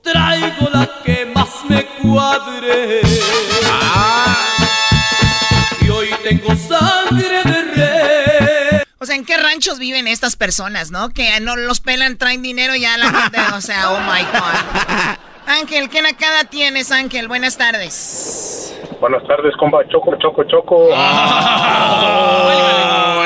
traigo 0.01 0.69
la 0.73 0.89
que 1.05 1.25
más 1.27 1.49
me 1.69 1.85
cuadre. 1.85 3.01
Y 5.81 5.89
hoy 5.89 6.09
tengo 6.23 6.55
sangre 6.55 6.96
ranchos 9.47 9.79
viven 9.79 10.07
estas 10.07 10.35
personas, 10.35 10.91
no? 10.91 11.09
Que 11.09 11.39
no 11.39 11.55
los 11.55 11.79
pelan, 11.79 12.17
traen 12.17 12.41
dinero 12.41 12.75
y 12.75 12.81
ya 12.81 12.97
la 12.97 13.09
gente, 13.11 13.39
o 13.53 13.61
sea, 13.61 13.91
oh 13.91 13.99
my 14.01 14.23
God. 14.23 15.15
Ángel, 15.47 15.89
¿qué 15.89 16.01
nacada 16.01 16.43
tienes, 16.43 16.91
Ángel? 16.91 17.29
Buenas 17.29 17.57
tardes. 17.57 18.75
Buenas 18.99 19.25
tardes, 19.25 19.55
compa. 19.57 19.87
Choco, 19.87 20.17
choco, 20.17 20.43
choco. 20.43 20.89
Oh, 20.91 22.43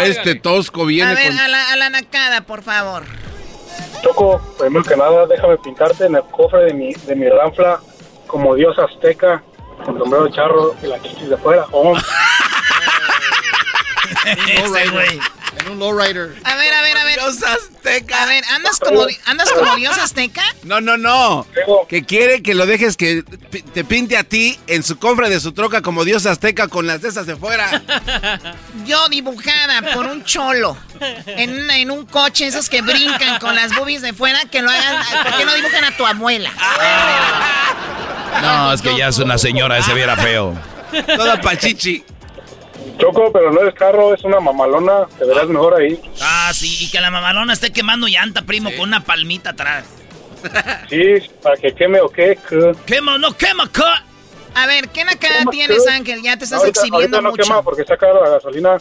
este 0.04 0.36
tosco 0.36 0.86
viene 0.86 1.12
A 1.12 1.16
ver, 1.16 1.30
con... 1.30 1.40
a 1.40 1.48
la, 1.48 1.72
a 1.72 1.76
la 1.78 1.90
nacada, 1.90 2.42
por 2.42 2.62
favor. 2.62 3.04
Choco, 4.04 4.40
primero 4.60 4.84
que 4.84 4.96
nada, 4.96 5.26
déjame 5.26 5.58
pintarte 5.58 6.06
en 6.06 6.14
el 6.16 6.24
cofre 6.24 6.66
de 6.66 6.74
mi, 6.76 6.94
de 6.94 7.16
mi 7.16 7.28
ranfla 7.30 7.80
como 8.28 8.54
dios 8.54 8.78
azteca, 8.78 9.42
con 9.84 9.98
sombrero 9.98 10.26
de 10.26 10.32
charro 10.32 10.76
y 10.84 10.88
la 10.88 11.02
chichis 11.02 11.30
de 11.30 11.38
fuera. 11.38 11.66
Oh, 11.72 11.98
Ese 14.26 14.90
güey. 14.90 15.20
En 15.60 15.70
un 15.70 15.80
lowrider. 15.80 16.34
A 16.46 16.56
ver, 16.56 16.74
a 16.74 16.82
ver, 16.82 16.98
a 16.98 17.04
ver. 17.04 17.20
Dios 17.20 17.44
azteca. 17.44 18.24
A 18.24 18.26
ver, 18.26 18.44
¿andas 18.56 18.80
como, 18.80 19.06
andas 19.26 19.52
como 19.52 19.76
dios 19.76 19.98
azteca? 19.98 20.42
No, 20.64 20.80
no, 20.80 20.98
no. 20.98 21.46
Que 21.90 22.04
quiere 22.06 22.42
que 22.42 22.54
lo 22.56 22.66
dejes 22.66 22.96
que 22.96 23.24
te 23.74 23.84
pinte 23.84 24.16
a 24.18 24.24
ti 24.24 24.58
en 24.68 24.82
su 24.84 24.98
cofre 24.98 25.30
de 25.30 25.40
su 25.42 25.52
troca 25.52 25.82
como 25.82 26.06
dios 26.06 26.26
azteca 26.26 26.68
con 26.70 26.88
las 26.88 27.02
de 27.02 27.10
esas 27.10 27.26
de 27.28 27.36
fuera. 27.36 27.82
Yo 28.86 29.10
dibujada 29.10 29.94
por 29.94 30.06
un 30.08 30.24
cholo 30.24 30.78
en, 31.28 31.60
una- 31.64 31.78
en 31.78 31.92
un 31.92 32.06
coche, 32.06 32.48
esos 32.48 32.70
que 32.70 32.82
brincan 32.82 33.40
con 33.40 33.54
las 33.56 33.76
boobies 33.76 34.02
de 34.02 34.14
fuera, 34.14 34.40
que 34.50 34.62
lo 34.62 34.70
hagan. 34.72 35.04
¿Por 35.24 35.38
qué 35.38 35.46
no 35.46 35.54
dibujan 35.54 35.84
a 35.84 35.98
tu 35.98 36.06
abuela? 36.08 36.52
No, 38.42 38.74
es 38.74 38.82
que 38.82 38.96
ya 38.98 39.10
es 39.10 39.18
una 39.20 39.38
señora, 39.38 39.78
ese 39.78 39.94
viera 39.94 40.16
feo. 40.16 40.56
Toda 41.16 41.40
pachichi. 41.42 42.04
Choco, 43.02 43.32
pero 43.34 43.52
no 43.52 43.68
es 43.68 43.74
carro, 43.76 44.14
es 44.14 44.24
una 44.24 44.40
mamalona. 44.40 45.08
Te 45.18 45.26
verás 45.26 45.48
mejor 45.48 45.80
ahí. 45.82 46.00
Ah, 46.22 46.52
sí, 46.54 46.78
y 46.86 46.90
que 46.92 47.02
la 47.02 47.12
mamalona 47.12 47.54
esté 47.54 47.72
quemando 47.74 48.08
llanta, 48.08 48.44
primo, 48.44 48.70
con 48.72 48.82
una 48.90 49.04
palmita 49.04 49.50
atrás. 49.52 49.86
Sí, 50.90 51.04
para 51.44 51.56
que 51.56 51.74
queme 51.76 52.00
o 52.02 52.10
qué. 52.10 52.38
que- 52.50 52.76
Quema, 52.88 53.18
no 53.20 53.36
quema. 53.38 53.70
A 54.56 54.66
ver, 54.66 54.90
¿qué 54.90 55.06
nacada 55.06 55.40
¿Cómo 55.40 55.52
tienes? 55.52 55.88
Ángel? 55.88 56.22
Ya 56.24 56.36
te 56.38 56.46
estás 56.46 56.60
Ahorita- 56.60 56.80
exhibiendo 56.80 57.18
ahorita 57.18 57.22
no 57.22 57.30
mucho. 57.32 57.44
quema 57.44 57.62
porque 57.62 57.82
está 57.84 57.96
cara 57.96 58.20
la 58.22 58.30
gasolina. 58.32 58.78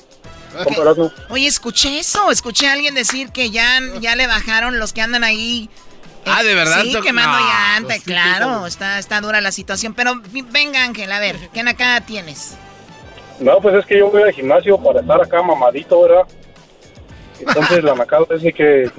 Erasmo. 0.77 1.12
Oye, 1.29 1.47
escuché 1.47 1.99
eso. 2.01 2.31
Escuché 2.31 2.66
a 2.68 2.73
alguien 2.73 2.95
decir 2.95 3.31
que 3.31 3.51
ya, 3.51 3.79
ya 4.01 4.16
le 4.16 4.27
bajaron 4.27 4.79
los 4.81 4.93
que 4.93 5.01
andan 5.03 5.23
ahí. 5.23 5.68
eh, 6.25 6.31
Ah, 6.33 6.43
¿de 6.43 6.55
verdad? 6.55 6.83
Sí, 6.83 6.95
quemando 7.03 7.39
No, 7.39 7.47
llanta, 7.47 7.87
pues 7.89 7.99
sí, 7.99 8.05
claro. 8.05 8.66
Está, 8.66 8.99
está 8.99 9.21
dura 9.21 9.41
la 9.41 9.53
situación. 9.53 9.95
Pero 9.95 10.14
venga, 10.51 10.83
Ángel, 10.83 11.12
a 11.12 11.21
ver, 11.21 11.37
¿qué 11.55 11.62
nacada 11.62 12.01
tienes? 12.01 12.55
No, 13.41 13.59
pues 13.61 13.74
es 13.74 13.86
que 13.86 13.99
yo 13.99 14.11
voy 14.11 14.22
al 14.22 14.32
gimnasio 14.32 14.78
para 14.78 15.01
estar 15.01 15.20
acá 15.20 15.43
mamadito, 15.43 16.03
¿verdad? 16.03 16.26
Entonces 17.38 17.82
la 17.82 17.95
macada 17.95 18.26
es 18.30 18.43
de 18.43 18.53
que 18.53 18.91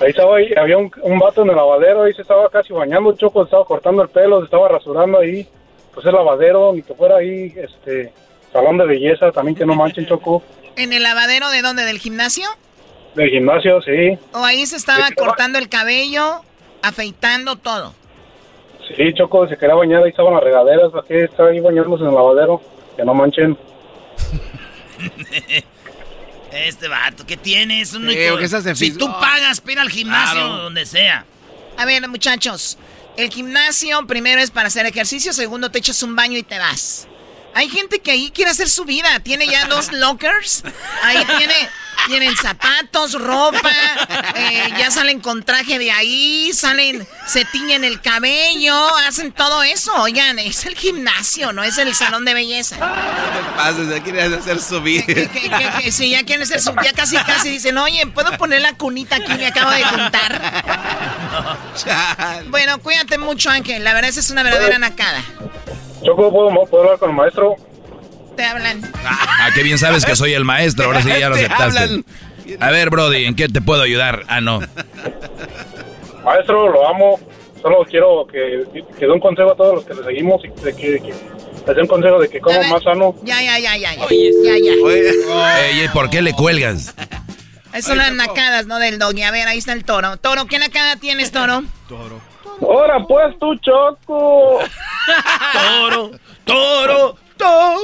ahí 0.00 0.10
estaba 0.10 0.36
ahí, 0.36 0.52
había 0.56 0.78
un, 0.78 0.90
un 1.02 1.18
vato 1.18 1.42
en 1.42 1.50
el 1.50 1.56
lavadero, 1.56 2.04
ahí 2.04 2.14
se 2.14 2.22
estaba 2.22 2.48
casi 2.48 2.72
bañando, 2.72 3.12
Choco, 3.16 3.40
se 3.40 3.46
estaba 3.46 3.64
cortando 3.64 4.02
el 4.02 4.08
pelo, 4.08 4.38
se 4.38 4.44
estaba 4.44 4.68
rasurando 4.68 5.18
ahí, 5.18 5.46
pues 5.92 6.06
el 6.06 6.12
lavadero, 6.12 6.72
ni 6.72 6.82
que 6.82 6.94
fuera 6.94 7.16
ahí, 7.16 7.52
este, 7.56 8.12
salón 8.52 8.78
de 8.78 8.86
belleza, 8.86 9.32
también 9.32 9.56
que 9.56 9.66
no 9.66 9.74
manchen, 9.74 10.06
Choco, 10.06 10.42
¿En 10.76 10.92
el 10.92 11.02
lavadero 11.02 11.50
de 11.50 11.60
dónde? 11.62 11.84
¿Del 11.84 11.98
gimnasio? 11.98 12.48
del 13.14 13.28
gimnasio, 13.28 13.82
sí, 13.82 14.18
¿O 14.32 14.38
ahí 14.38 14.64
se 14.64 14.76
estaba 14.76 15.08
cortando 15.14 15.58
el 15.58 15.68
cabello, 15.68 16.40
afeitando 16.82 17.56
todo? 17.56 17.92
Sí, 18.96 19.12
Choco, 19.14 19.46
se 19.48 19.56
quería 19.56 19.74
bañar, 19.74 20.02
ahí 20.02 20.10
estaban 20.10 20.32
las 20.32 20.42
regaderas, 20.42 20.92
¿para 20.92 21.06
qué 21.06 21.24
está 21.24 21.46
ahí 21.46 21.60
bañándose 21.60 22.04
en 22.04 22.08
el 22.08 22.14
lavadero? 22.14 22.60
Que 22.96 23.04
no 23.04 23.14
manchen. 23.14 23.56
Este 26.52 26.86
vato, 26.86 27.24
¿qué 27.26 27.38
tienes? 27.38 27.94
Un 27.94 28.06
de 28.64 28.74
si 28.74 28.92
tú 28.92 29.06
Oh. 29.08 29.20
pagas, 29.20 29.60
pira 29.62 29.80
al 29.80 29.88
gimnasio 29.88 30.34
Claro. 30.38 30.56
donde 30.64 30.84
sea. 30.84 31.24
A 31.78 31.86
ver, 31.86 32.06
muchachos, 32.08 32.76
el 33.16 33.30
gimnasio 33.30 34.06
primero 34.06 34.38
es 34.42 34.50
para 34.50 34.68
hacer 34.68 34.84
ejercicio, 34.84 35.32
segundo 35.32 35.70
te 35.70 35.78
echas 35.78 36.02
un 36.02 36.14
baño 36.14 36.36
y 36.36 36.42
te 36.42 36.58
vas. 36.58 37.08
Hay 37.54 37.68
gente 37.68 38.00
que 38.00 38.10
ahí 38.10 38.30
quiere 38.34 38.50
hacer 38.50 38.68
su 38.68 38.84
vida, 38.84 39.20
tiene 39.20 39.46
ya 39.46 39.66
dos 39.66 39.92
lockers, 39.92 40.62
ahí 41.02 41.22
tiene, 41.36 41.54
tienen 42.06 42.34
zapatos, 42.36 43.12
ropa, 43.12 43.70
eh, 44.36 44.68
ya 44.78 44.90
salen 44.90 45.20
con 45.20 45.42
traje 45.42 45.78
de 45.78 45.90
ahí, 45.92 46.50
salen, 46.54 47.06
se 47.26 47.44
tiñen 47.44 47.84
el 47.84 48.00
cabello, 48.00 48.96
hacen 49.06 49.32
todo 49.32 49.62
eso. 49.62 49.92
Oigan, 49.96 50.38
es 50.38 50.64
el 50.64 50.74
gimnasio, 50.76 51.52
no 51.52 51.62
es 51.62 51.76
el 51.76 51.94
salón 51.94 52.24
de 52.24 52.32
belleza. 52.34 52.76
Pases, 53.56 53.88
ya 53.90 54.02
quieres 54.02 54.32
hacer 54.32 54.58
su 54.60 54.80
vida. 54.80 55.04
Que, 55.04 55.28
que- 55.28 55.70
que 55.82 55.92
si 55.92 56.08
ya 56.10 56.24
quieren 56.24 56.46
ser 56.46 56.60
su, 56.62 56.74
ya 56.82 56.92
casi 56.94 57.16
casi 57.18 57.50
dicen, 57.50 57.76
oye, 57.76 58.06
¿puedo 58.06 58.36
poner 58.38 58.62
la 58.62 58.72
cunita 58.74 59.16
aquí? 59.16 59.32
Me 59.34 59.46
acabo 59.48 59.70
de 59.70 59.84
juntar. 59.84 60.40
Bueno, 62.48 62.78
cuídate 62.80 63.18
mucho, 63.18 63.50
Ángel. 63.50 63.84
La 63.84 63.92
verdad, 63.94 64.10
esa 64.10 64.20
es 64.20 64.30
una 64.30 64.42
verdadera 64.42 64.78
nacada. 64.78 65.22
Choco, 66.02 66.32
¿puedo, 66.32 66.66
¿puedo 66.66 66.84
hablar 66.84 66.98
con 66.98 67.10
el 67.10 67.16
maestro? 67.16 67.56
Te 68.36 68.44
hablan. 68.44 68.80
Ah, 69.04 69.50
qué 69.54 69.62
bien 69.62 69.78
sabes 69.78 70.04
que 70.04 70.16
soy 70.16 70.32
el 70.32 70.44
maestro, 70.44 70.86
ahora 70.86 71.02
sí 71.02 71.08
ya 71.18 71.28
lo 71.28 71.36
Te 71.36 71.46
aceptaste. 71.46 71.78
hablan. 71.78 72.04
A 72.60 72.70
ver, 72.70 72.90
Brody, 72.90 73.24
¿en 73.26 73.34
qué 73.36 73.48
te 73.48 73.60
puedo 73.60 73.82
ayudar? 73.82 74.24
Ah, 74.28 74.40
no. 74.40 74.60
Maestro, 76.24 76.68
lo 76.70 76.88
amo. 76.88 77.20
Solo 77.60 77.84
quiero 77.88 78.26
que, 78.26 78.64
que 78.98 79.06
dé 79.06 79.12
un 79.12 79.20
consejo 79.20 79.52
a 79.52 79.56
todos 79.56 79.74
los 79.76 79.84
que 79.84 79.94
le 79.94 80.02
seguimos 80.02 80.40
y 80.44 80.48
que, 80.50 80.72
que 80.74 81.14
les 81.66 81.76
dé 81.76 81.80
un 81.82 81.86
consejo 81.86 82.18
de 82.18 82.28
que 82.28 82.40
coma 82.40 82.60
más 82.68 82.82
sano. 82.82 83.14
Ya, 83.22 83.40
ya, 83.40 83.58
ya, 83.60 83.76
ya. 83.76 83.94
Ya, 83.94 84.06
ya. 84.08 84.74
ya. 84.74 85.68
Ey, 85.68 85.88
¿por 85.92 86.10
qué 86.10 86.22
le 86.22 86.32
cuelgas? 86.32 86.92
Esas 87.72 87.84
son 87.84 87.98
las 87.98 88.12
nacadas, 88.12 88.66
¿no? 88.66 88.78
Del 88.80 88.98
doggy. 88.98 89.22
A 89.22 89.30
ver, 89.30 89.46
ahí 89.46 89.58
está 89.58 89.72
el 89.72 89.84
toro. 89.84 90.16
Toro, 90.16 90.46
¿qué 90.46 90.58
nacada 90.58 90.96
tienes, 90.96 91.30
toro? 91.30 91.62
Ahora 92.60 92.98
pues 93.06 93.38
tú, 93.38 93.54
Choco. 93.56 94.60
Toro, 95.52 96.10
toro, 96.44 97.16
toro. 97.36 97.78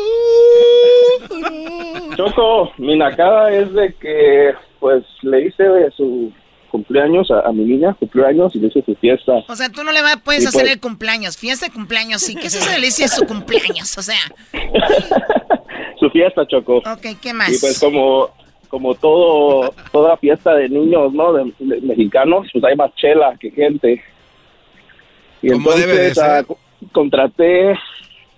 Choco, 2.16 2.72
mi 2.78 2.96
nacada 2.96 3.50
es 3.52 3.72
de 3.72 3.94
que, 3.94 4.54
pues, 4.80 5.04
le 5.22 5.46
hice 5.46 5.64
su 5.96 6.32
cumpleaños 6.70 7.30
a, 7.30 7.40
a 7.48 7.52
mi 7.52 7.64
niña, 7.64 7.94
cumpleaños 7.98 8.54
y 8.54 8.60
le 8.60 8.68
hice 8.68 8.82
su 8.82 8.94
fiesta. 8.96 9.32
O 9.48 9.56
sea, 9.56 9.70
tú 9.70 9.82
no 9.84 9.92
le 9.92 10.02
vas, 10.02 10.18
puedes 10.18 10.46
hacer 10.46 10.62
pues. 10.62 10.72
el 10.74 10.80
cumpleaños. 10.80 11.36
Fiesta 11.36 11.66
de 11.66 11.72
cumpleaños, 11.72 12.22
sí. 12.22 12.34
¿Qué 12.34 12.46
es 12.48 12.54
esa 12.54 12.72
delicia 12.72 13.06
de 13.06 13.10
su 13.10 13.26
cumpleaños? 13.26 13.96
O 13.96 14.02
sea, 14.02 14.20
Su 15.98 16.10
fiesta, 16.10 16.46
Choco. 16.46 16.78
ok, 16.78 17.18
¿qué 17.20 17.32
más? 17.32 17.50
Y 17.50 17.58
pues 17.58 17.78
como 17.80 18.30
como 18.68 18.94
todo 18.94 19.74
toda 19.92 20.16
fiesta 20.18 20.54
de 20.54 20.68
niños, 20.68 21.12
¿no? 21.12 21.32
De, 21.32 21.52
de 21.58 21.80
mexicanos, 21.80 22.46
pues 22.52 22.62
hay 22.64 22.76
más 22.76 22.94
chela 22.96 23.34
que 23.40 23.50
gente. 23.50 24.02
Y 25.42 25.50
Como 25.50 25.70
debe 25.72 25.92
de 25.94 26.08
entonces 26.08 26.18
ah, 26.24 26.42
co- 26.46 26.58
contraté 26.92 27.78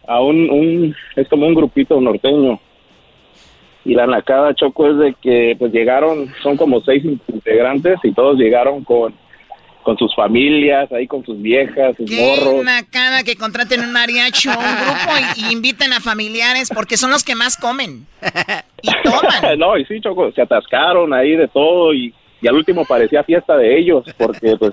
a 0.07 0.21
un, 0.21 0.51
un 0.51 0.97
es 1.17 1.29
como 1.29 1.47
un 1.47 1.55
grupito 1.55 2.01
norteño. 2.01 2.61
Y 3.85 3.95
la 3.95 4.07
nacada 4.07 4.55
Choco 4.55 4.89
es 4.91 4.99
de 4.99 5.15
que 5.23 5.57
pues 5.59 5.73
llegaron, 5.73 6.33
son 6.43 6.57
como 6.57 6.81
seis 6.83 7.03
integrantes 7.05 7.99
y 8.03 8.13
todos 8.13 8.37
llegaron 8.39 8.85
con 8.85 9.15
con 9.83 9.97
sus 9.97 10.15
familias, 10.15 10.93
ahí 10.93 11.07
con 11.07 11.25
sus 11.25 11.41
viejas, 11.41 11.97
sus 11.97 12.09
Qué 12.09 12.21
morros. 12.21 12.63
nacada 12.63 13.23
que 13.23 13.35
contraten 13.37 13.81
un 13.81 13.93
mariachi 13.93 14.49
o 14.51 14.53
un 14.53 14.59
grupo 14.59 15.13
y, 15.37 15.41
y 15.49 15.53
inviten 15.53 15.95
a 15.95 16.01
familiares 16.01 16.69
porque 16.75 16.99
son 16.99 17.11
los 17.11 17.25
que 17.25 17.35
más 17.35 17.57
comen. 17.57 18.07
no, 19.59 19.79
y 19.79 19.85
sí, 19.87 19.99
Choco, 20.03 20.31
se 20.33 20.43
atascaron 20.43 21.15
ahí 21.15 21.35
de 21.35 21.49
todo 21.49 21.95
y, 21.95 22.13
y 22.43 22.47
al 22.49 22.57
último 22.57 22.85
parecía 22.85 23.25
fiesta 23.25 23.57
de 23.57 23.79
ellos 23.79 24.05
porque 24.19 24.55
pues 24.59 24.73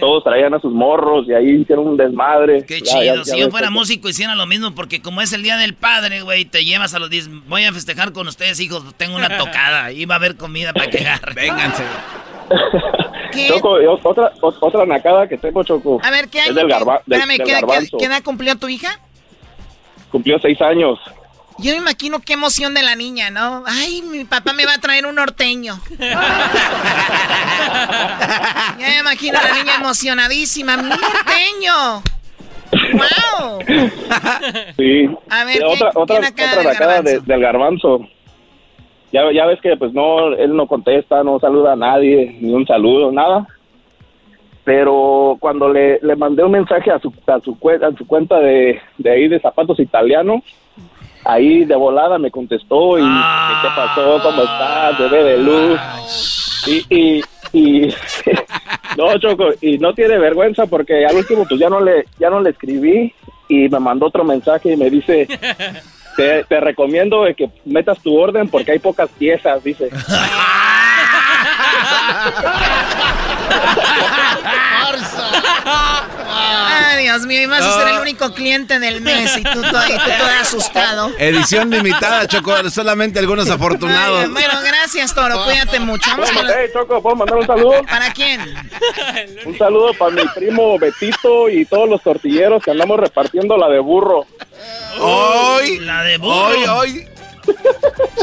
todos 0.00 0.24
traían 0.24 0.54
a 0.54 0.60
sus 0.60 0.72
morros 0.72 1.26
y 1.28 1.32
ahí 1.34 1.60
hicieron 1.62 1.86
un 1.88 1.96
desmadre. 1.96 2.64
Qué 2.66 2.80
Ya, 2.80 2.84
ya- 2.84 3.00
chido. 3.00 3.14
ya 3.16 3.24
si 3.24 3.38
yo 3.40 3.50
fuera 3.50 3.66
Choco. 3.68 3.78
músico 3.78 4.08
hiciera 4.08 4.34
lo 4.34 4.46
mismo 4.46 4.74
porque 4.74 5.00
como 5.02 5.20
es 5.20 5.32
el 5.32 5.42
día 5.42 5.56
del 5.56 5.74
padre, 5.74 6.22
güey, 6.22 6.44
te 6.44 6.64
llevas 6.64 6.94
a 6.94 6.98
los 6.98 7.10
10. 7.10 7.28
Voy 7.48 7.64
a 7.64 7.72
festejar 7.72 8.12
con 8.12 8.28
ustedes, 8.28 8.58
hijos. 8.60 8.84
Tengo 8.96 9.16
una 9.16 9.36
tocada. 9.38 9.92
Y 9.92 10.04
va 10.06 10.14
a 10.14 10.18
haber 10.18 10.36
comida 10.36 10.72
para 10.72 10.88
que 10.90 10.98
agarren. 10.98 11.34
Vénganse. 11.34 11.82
Choco, 13.48 13.80
y 13.80 13.86
o- 13.86 13.98
otra, 14.02 14.32
otra 14.40 14.84
nacada 14.86 15.26
que 15.26 15.38
tengo, 15.38 15.62
Choco. 15.64 16.00
A 16.02 16.10
ver, 16.10 16.28
¿qué 16.28 16.38
Es 16.40 16.46
año? 16.46 16.54
del, 16.54 16.68
garba- 16.68 17.00
del- 17.06 17.18
Espérame, 17.20 17.28
del 17.28 17.38
¿qué, 17.38 17.44
qué- 17.44 17.52
garbanzo. 17.52 17.98
qué 17.98 18.04
edad 18.04 18.22
cumplió 18.22 18.56
tu 18.56 18.68
hija? 18.68 18.98
Cumplió 20.10 20.38
seis 20.38 20.60
años. 20.60 20.98
Yo 21.58 21.72
me 21.72 21.78
imagino 21.78 22.18
qué 22.20 22.32
emoción 22.34 22.74
de 22.74 22.82
la 22.82 22.94
niña, 22.96 23.30
¿no? 23.30 23.62
Ay, 23.66 24.02
mi 24.02 24.24
papá 24.24 24.52
me 24.52 24.64
va 24.66 24.74
a 24.74 24.78
traer 24.78 25.06
un 25.06 25.14
norteño. 25.14 25.78
ya 28.78 28.86
me 28.88 28.98
imagino 29.00 29.38
a 29.38 29.42
la 29.48 29.54
niña 29.54 29.74
emocionadísima. 29.76 30.76
¡Mi 30.76 30.88
norteño! 30.88 32.02
¡Wow! 32.94 33.60
Sí. 34.76 35.08
A 35.30 35.44
ver, 35.44 35.56
Y 35.56 35.58
¿qué- 35.58 35.64
otra, 35.64 35.90
otra, 35.94 36.16
otra 36.18 36.20
del 36.20 36.34
de- 36.34 36.74
garbanzo? 36.74 37.20
del 37.26 37.40
garbanzo. 37.40 38.00
Ya, 39.12 39.20
ya 39.32 39.44
ves 39.46 39.60
que 39.60 39.76
pues 39.76 39.92
no, 39.92 40.28
él 40.34 40.56
no 40.56 40.66
contesta, 40.66 41.22
no 41.22 41.38
saluda 41.38 41.74
a 41.74 41.76
nadie, 41.76 42.38
ni 42.40 42.52
un 42.54 42.66
saludo, 42.66 43.12
nada. 43.12 43.46
Pero 44.64 45.36
cuando 45.40 45.68
le, 45.70 45.98
le 46.02 46.16
mandé 46.16 46.42
un 46.44 46.52
mensaje 46.52 46.90
a 46.90 46.98
su, 46.98 47.12
a 47.26 47.40
su, 47.40 47.58
a 47.84 47.96
su 47.98 48.06
cuenta 48.06 48.38
de, 48.38 48.80
de 48.96 49.10
ahí 49.10 49.28
de 49.28 49.38
zapatos 49.40 49.78
italianos, 49.80 50.42
ahí 51.24 51.64
de 51.64 51.76
volada 51.76 52.18
me 52.18 52.30
contestó 52.30 52.98
y 52.98 53.02
¿qué 53.02 53.68
te 53.68 53.68
pasó? 53.74 54.20
¿Cómo 54.22 54.42
estás? 54.42 54.98
Bebé 54.98 55.24
de 55.24 55.38
luz. 55.38 55.80
Y, 56.66 56.94
y, 56.94 57.22
y 57.52 57.88
no, 58.96 59.18
Choco, 59.18 59.50
y 59.60 59.78
no 59.78 59.94
tiene 59.94 60.18
vergüenza 60.18 60.66
porque 60.66 61.04
al 61.04 61.16
último 61.16 61.44
pues 61.48 61.60
ya 61.60 61.68
no 61.68 61.80
le, 61.80 62.06
ya 62.18 62.30
no 62.30 62.40
le 62.40 62.50
escribí 62.50 63.12
y 63.48 63.68
me 63.68 63.78
mandó 63.80 64.06
otro 64.06 64.24
mensaje 64.24 64.72
y 64.72 64.76
me 64.76 64.90
dice, 64.90 65.26
te, 66.16 66.44
te 66.44 66.60
recomiendo 66.60 67.24
de 67.24 67.34
que 67.34 67.50
metas 67.64 67.98
tu 68.00 68.16
orden 68.16 68.48
porque 68.48 68.72
hay 68.72 68.78
pocas 68.78 69.10
piezas, 69.10 69.62
dice. 69.62 69.90
Ay, 75.64 77.02
Dios 77.02 77.26
mío, 77.26 77.42
y 77.42 77.46
vas 77.46 77.62
a 77.62 77.78
ser 77.78 77.88
el 77.94 78.00
único 78.00 78.32
cliente 78.34 78.78
del 78.78 79.00
mes 79.00 79.36
y 79.36 79.42
tú 79.42 79.60
todo, 79.62 79.86
y 79.86 79.92
tú 79.92 80.10
todo 80.18 80.28
asustado. 80.40 81.12
Edición 81.18 81.70
limitada, 81.70 82.26
Choco. 82.26 82.70
Solamente 82.70 83.18
algunos 83.18 83.48
afortunados. 83.50 84.24
Ay, 84.24 84.30
bueno, 84.30 84.60
gracias, 84.64 85.14
Toro. 85.14 85.44
Cuídate 85.44 85.80
mucho. 85.80 86.10
Vamos 86.10 86.30
Hey, 86.32 86.70
Choco, 86.72 87.02
¿puedo 87.02 87.16
mandar 87.16 87.38
un 87.38 87.46
saludo? 87.46 87.82
¿Para 87.84 88.12
quién? 88.12 88.40
Un 89.44 89.58
saludo 89.58 89.92
para 89.94 90.12
mi 90.12 90.22
primo 90.34 90.78
Betito 90.78 91.48
y 91.48 91.64
todos 91.64 91.88
los 91.88 92.02
tortilleros 92.02 92.62
que 92.62 92.70
andamos 92.70 92.98
repartiendo 92.98 93.56
la 93.56 93.68
de 93.68 93.78
burro. 93.78 94.26
Hoy, 94.98 95.78
la 95.80 96.02
de 96.02 96.18
burro. 96.18 96.46
hoy, 96.46 96.64
hoy. 96.66 97.11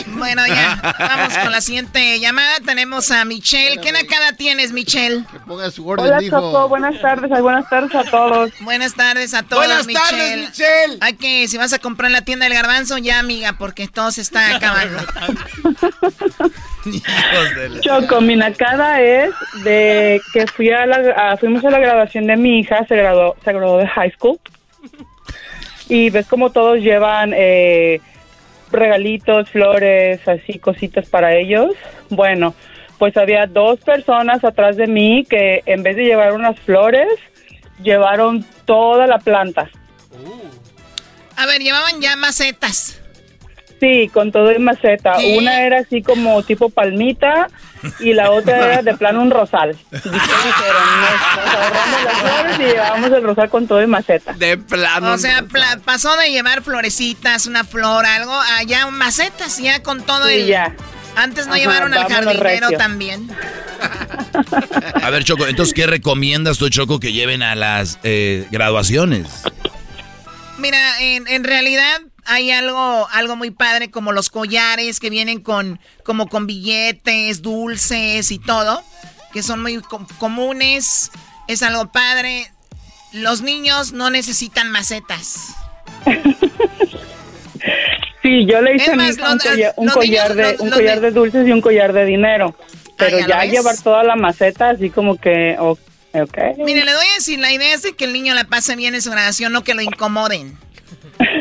Bueno, 0.07 0.45
ya. 0.47 0.79
Vamos 0.99 1.37
con 1.37 1.51
la 1.51 1.61
siguiente 1.61 2.19
llamada. 2.19 2.55
Tenemos 2.65 3.09
a 3.11 3.23
Michelle. 3.25 3.79
¿Qué 3.79 3.91
nacada 3.91 4.33
tienes, 4.33 4.71
Michelle? 4.73 5.23
ponga 5.47 5.71
su 5.71 5.87
Hola, 5.87 6.19
Choco. 6.21 6.67
Buenas 6.67 6.99
tardes. 7.01 7.31
ay, 7.31 7.41
Buenas 7.41 7.69
tardes 7.69 7.95
a 7.95 8.03
todos. 8.03 8.51
Buenas 8.61 8.93
tardes 8.95 9.33
a 9.33 9.43
todos, 9.43 9.65
Buenas 9.65 9.87
Michelle. 9.87 10.09
tardes, 10.09 10.49
Michelle. 10.49 10.97
Hay 11.01 11.13
que, 11.13 11.47
si 11.47 11.57
vas 11.57 11.71
a 11.73 11.79
comprar 11.79 12.07
en 12.07 12.13
la 12.13 12.21
tienda 12.23 12.45
del 12.45 12.53
garbanzo, 12.53 12.97
ya, 12.97 13.19
amiga, 13.19 13.53
porque 13.57 13.87
todo 13.87 14.11
se 14.11 14.21
está 14.21 14.55
acabando. 14.55 14.99
Choco, 17.81 18.21
mi 18.21 18.35
nacada 18.35 19.01
es 19.01 19.31
de 19.63 20.21
que 20.33 20.47
fui 20.47 20.69
a 20.71 20.85
la, 20.85 21.13
a- 21.31 21.37
fuimos 21.37 21.63
a 21.65 21.69
la 21.69 21.79
graduación 21.79 22.27
de 22.27 22.35
mi 22.35 22.59
hija, 22.59 22.85
se 22.87 22.95
graduó, 22.95 23.35
se 23.43 23.53
graduó 23.53 23.77
de 23.77 23.87
high 23.87 24.11
school. 24.11 24.39
Y 25.87 26.09
ves 26.09 26.27
como 26.27 26.51
todos 26.51 26.77
llevan 26.79 27.33
eh, 27.35 27.99
regalitos, 28.71 29.49
flores, 29.49 30.25
así 30.27 30.59
cositas 30.59 31.07
para 31.09 31.35
ellos. 31.35 31.71
Bueno, 32.09 32.53
pues 32.97 33.15
había 33.17 33.45
dos 33.45 33.79
personas 33.79 34.43
atrás 34.43 34.77
de 34.77 34.87
mí 34.87 35.25
que 35.29 35.63
en 35.65 35.83
vez 35.83 35.95
de 35.95 36.03
llevar 36.03 36.33
unas 36.33 36.59
flores, 36.59 37.07
llevaron 37.81 38.45
toda 38.65 39.07
la 39.07 39.19
planta. 39.19 39.69
A 41.35 41.45
ver, 41.45 41.61
llevaban 41.61 42.01
ya 42.01 42.15
macetas. 42.15 43.01
Sí, 43.79 44.09
con 44.13 44.31
todo 44.31 44.51
en 44.51 44.63
maceta. 44.63 45.15
¿Qué? 45.19 45.37
Una 45.37 45.61
era 45.61 45.79
así 45.79 46.01
como 46.01 46.43
tipo 46.43 46.69
palmita 46.69 47.47
y 47.99 48.13
la 48.13 48.31
otra 48.31 48.57
era 48.57 48.81
de 48.81 48.93
plano 48.97 49.21
un 49.21 49.31
rosal. 49.31 49.77
Dijeron, 49.91 50.13
nos 51.01 51.55
ahorramos 51.55 52.03
las 52.03 52.17
flores 52.19 52.59
y 52.59 52.63
llevábamos 52.63 53.11
el 53.11 53.23
rosal 53.23 53.49
con 53.49 53.67
todo 53.67 53.81
en 53.81 53.89
maceta. 53.89 54.33
De 54.33 54.57
plano. 54.57 55.13
O 55.13 55.17
sea, 55.17 55.43
pla- 55.43 55.79
pasó 55.85 56.15
de 56.17 56.29
llevar 56.31 56.61
florecitas, 56.61 57.47
una 57.47 57.63
flor, 57.63 58.05
algo, 58.05 58.33
a 58.33 58.63
ya 58.63 58.85
macetas, 58.87 59.57
ya 59.59 59.81
con 59.81 60.01
todo 60.03 60.27
Sí, 60.27 60.33
el... 60.33 60.47
ya. 60.47 60.75
Antes 61.15 61.47
no 61.47 61.53
Ajá, 61.53 61.61
llevaron 61.61 61.93
al 61.93 62.07
jardinero 62.07 62.67
recio. 62.67 62.77
también. 62.77 63.29
A 65.01 65.09
ver, 65.09 65.23
Choco, 65.23 65.47
entonces, 65.47 65.73
¿qué 65.73 65.87
recomiendas 65.87 66.57
tú, 66.57 66.69
Choco, 66.69 66.99
que 66.99 67.13
lleven 67.13 67.43
a 67.43 67.55
las 67.55 67.97
eh, 68.03 68.45
graduaciones? 68.51 69.27
Mira, 70.57 70.99
en, 71.01 71.27
en, 71.27 71.43
realidad 71.43 72.01
hay 72.25 72.51
algo, 72.51 73.07
algo 73.11 73.35
muy 73.35 73.51
padre 73.51 73.91
como 73.91 74.11
los 74.11 74.29
collares 74.29 74.99
que 74.99 75.09
vienen 75.09 75.41
con, 75.41 75.79
como 76.03 76.27
con 76.27 76.47
billetes, 76.47 77.41
dulces 77.41 78.31
y 78.31 78.39
todo, 78.39 78.81
que 79.33 79.43
son 79.43 79.61
muy 79.61 79.81
comunes. 80.17 81.11
Es 81.47 81.63
algo 81.63 81.91
padre. 81.91 82.51
Los 83.11 83.41
niños 83.41 83.91
no 83.93 84.09
necesitan 84.09 84.71
macetas. 84.71 85.55
Sí, 88.21 88.45
yo 88.45 88.61
le 88.61 88.75
hice 88.75 88.91
a 88.91 88.95
mi 88.95 89.07
hija 89.07 89.31
un, 89.31 89.39
collar, 89.39 89.73
un, 89.77 89.87
collar, 89.89 90.35
de, 90.35 90.55
un 90.59 90.69
collar 90.69 90.99
de 90.99 91.11
dulces 91.11 91.47
y 91.47 91.51
un 91.51 91.61
collar 91.61 91.93
de 91.93 92.05
dinero. 92.05 92.53
Pero 92.97 93.17
ah, 93.17 93.25
ya, 93.27 93.45
llevar 93.45 93.77
toda 93.81 94.03
la 94.03 94.17
maceta, 94.17 94.71
así 94.71 94.89
como 94.89 95.17
que, 95.17 95.55
okay. 95.57 96.55
Mire, 96.57 96.83
le 96.83 96.91
doy 96.91 97.05
a 97.07 97.13
decir, 97.15 97.39
la 97.39 97.53
idea 97.53 97.73
es 97.73 97.81
de 97.81 97.93
que 97.93 98.03
el 98.05 98.13
niño 98.13 98.33
la 98.33 98.43
pase 98.43 98.75
bien 98.75 98.93
en 98.93 99.01
su 99.01 99.09
graduación, 99.09 99.53
no 99.53 99.63
que 99.63 99.73
lo 99.73 99.81
incomoden. 99.81 100.57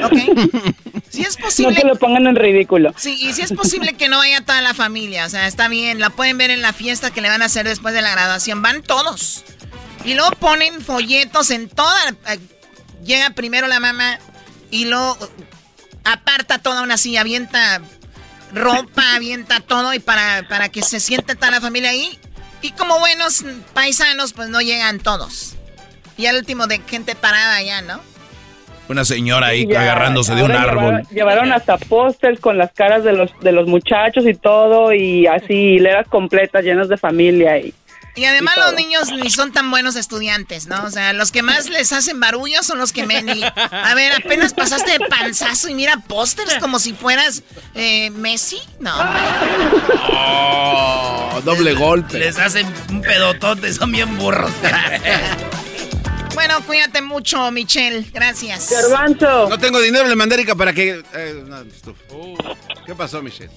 ¿Ok? 0.05 1.03
Si 1.09 1.23
es 1.23 1.37
posible. 1.39 1.75
No 1.75 1.81
que 1.81 1.87
lo 1.87 1.97
pongan 1.97 2.27
en 2.27 2.37
ridículo. 2.37 2.93
Sí, 2.97 3.17
y 3.21 3.33
si 3.33 3.43
es 3.43 3.53
posible 3.53 3.95
que 3.95 4.09
no 4.09 4.19
vaya 4.19 4.45
toda 4.45 4.61
la 4.63 4.75
familia, 4.75 5.27
o 5.27 5.29
sea, 5.29 5.47
está 5.47 5.69
bien, 5.69 6.01
la 6.01 6.11
pueden 6.11 6.39
ver 6.39 6.51
en 6.51 6.63
la 6.63 6.73
fiesta 6.73 7.11
que 7.11 7.21
le 7.21 7.29
van 7.29 7.43
a 7.43 7.47
hacer 7.47 7.67
después 7.67 7.95
de 7.95 8.03
la 8.03 8.11
graduación, 8.11 8.63
van 8.63 8.83
todos. 8.83 9.45
Y 10.05 10.15
luego 10.15 10.31
ponen 10.33 10.81
folletos 10.81 11.51
en 11.51 11.69
toda. 11.69 12.11
Eh, 12.29 12.39
llega 13.05 13.31
primero 13.31 13.67
la 13.67 13.81
mamá 13.81 14.19
y 14.71 14.85
luego 14.85 15.17
aparta 16.05 16.59
toda 16.59 16.83
una 16.83 16.97
silla, 16.97 17.23
avienta 17.23 17.81
ropa, 18.53 19.03
avienta 19.15 19.61
todo 19.61 19.95
y 19.95 19.99
para, 19.99 20.47
para 20.49 20.69
que 20.69 20.83
se 20.83 21.01
siente 21.01 21.35
toda 21.35 21.51
la 21.51 21.61
familia 21.61 21.91
ahí. 21.91 22.19
Y 22.61 22.73
como 22.73 22.99
buenos 22.99 23.45
paisanos, 23.73 24.33
pues 24.33 24.49
no 24.49 24.61
llegan 24.61 24.99
todos. 24.99 25.55
Y 26.17 26.27
al 26.27 26.37
último 26.37 26.67
de 26.67 26.81
gente 26.81 27.15
parada 27.15 27.57
allá, 27.57 27.83
¿no? 27.83 28.01
Una 28.89 29.05
señora 29.05 29.49
ahí 29.49 29.65
agarrándose 29.71 30.35
de 30.35 30.43
un 30.43 30.53
árbol. 30.53 31.03
Llevaron, 31.11 31.53
hasta 31.53 31.77
pósters 31.77 32.41
con 32.41 32.57
las 32.57 32.73
caras 32.73 33.05
de 33.05 33.13
los, 33.13 33.31
de 33.41 33.53
los 33.53 33.67
muchachos 33.67 34.27
y 34.27 34.35
todo, 34.35 34.93
y 34.93 35.27
así 35.27 35.55
hileras 35.55 36.09
completas 36.09 36.65
llenas 36.65 36.89
de 36.89 36.97
familia. 36.97 37.59
Y, 37.59 37.75
y 38.19 38.25
además 38.25 38.55
los 38.57 38.75
niños 38.75 39.13
ni 39.13 39.31
son 39.31 39.53
tan 39.53 39.71
buenos 39.71 39.95
estudiantes, 39.95 40.67
¿no? 40.67 40.83
O 40.85 40.91
sea, 40.91 41.13
los 41.13 41.31
que 41.31 41.43
más 41.43 41.69
les 41.69 41.93
hacen 41.93 42.19
barullo 42.19 42.63
son 42.65 42.79
los 42.79 42.93
que 42.93 43.07
me... 43.07 43.19
a 43.19 43.95
ver, 43.95 44.13
apenas 44.13 44.55
pasaste 44.55 44.91
de 44.93 45.01
panzazo 45.01 45.69
y 45.69 45.75
mira 45.75 45.99
pósters 46.01 46.55
como 46.55 46.81
si 46.81 46.95
fueras 46.95 47.45
eh, 47.75 48.11
Messi. 48.11 48.59
No. 48.81 48.93
Oh, 50.11 51.41
doble 51.45 51.75
golpe. 51.75 52.19
Les 52.19 52.39
hacen 52.39 52.67
un 52.91 53.03
pedotote, 53.03 53.73
son 53.73 53.93
bien 53.93 54.17
burros. 54.19 54.51
Bueno, 56.35 56.55
cuídate 56.67 57.03
mucho, 57.03 57.51
Michelle. 57.51 58.07
Gracias. 58.13 58.71
Garbanzo. 58.71 59.49
No 59.49 59.59
tengo 59.59 59.81
dinero, 59.81 60.07
le 60.09 60.17
mandé 60.17 60.37
Erika 60.37 60.55
para 60.55 60.73
que... 60.73 61.03
Eh, 61.15 61.45
¿Qué 62.87 62.95
pasó, 62.95 63.21
Michelle? 63.23 63.51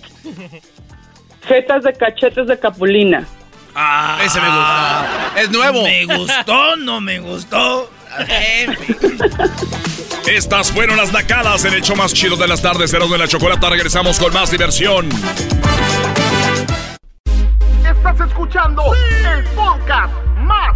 Fetas 1.48 1.84
de 1.84 1.94
cachetes 1.94 2.48
de 2.48 2.60
capulina. 2.60 3.28
Ah, 3.76 4.20
ese 4.24 4.40
me 4.42 4.48
gustó. 4.48 5.40
Es 5.40 5.50
nuevo. 5.52 5.84
Me 5.84 6.06
gustó, 6.06 6.76
no 6.76 7.00
me 7.02 7.20
gustó. 7.20 7.90
Estas 10.28 10.72
fueron 10.72 10.98
las 10.98 11.12
nacadas 11.14 11.64
en 11.66 11.74
el 11.74 11.80
hecho 11.80 11.96
más 11.96 12.14
chido 12.14 12.36
de 12.36 12.48
las 12.48 12.62
tardes. 12.62 12.92
Ceros 12.92 13.10
de 13.10 13.18
la 13.18 13.28
chocolata. 13.28 13.70
Regresamos 13.70 14.20
con 14.20 14.32
más 14.34 14.52
diversión. 14.52 15.10
Estás 17.86 18.20
escuchando 18.28 18.84
el 18.94 19.44
podcast 19.56 20.14
más 20.38 20.76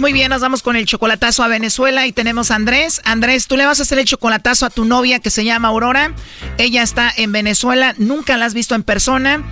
Muy 0.00 0.14
bien, 0.14 0.30
nos 0.30 0.40
vamos 0.40 0.62
con 0.62 0.76
el 0.76 0.86
chocolatazo 0.86 1.42
a 1.42 1.48
Venezuela 1.48 2.06
y 2.06 2.12
tenemos 2.12 2.50
a 2.50 2.54
Andrés. 2.54 3.02
Andrés, 3.04 3.46
tú 3.46 3.58
le 3.58 3.66
vas 3.66 3.80
a 3.80 3.82
hacer 3.82 3.98
el 3.98 4.06
chocolatazo 4.06 4.64
a 4.64 4.70
tu 4.70 4.86
novia 4.86 5.18
que 5.18 5.28
se 5.28 5.44
llama 5.44 5.68
Aurora. 5.68 6.14
Ella 6.56 6.82
está 6.82 7.12
en 7.14 7.32
Venezuela, 7.32 7.94
nunca 7.98 8.38
la 8.38 8.46
has 8.46 8.54
visto 8.54 8.74
en 8.74 8.82
persona. 8.82 9.44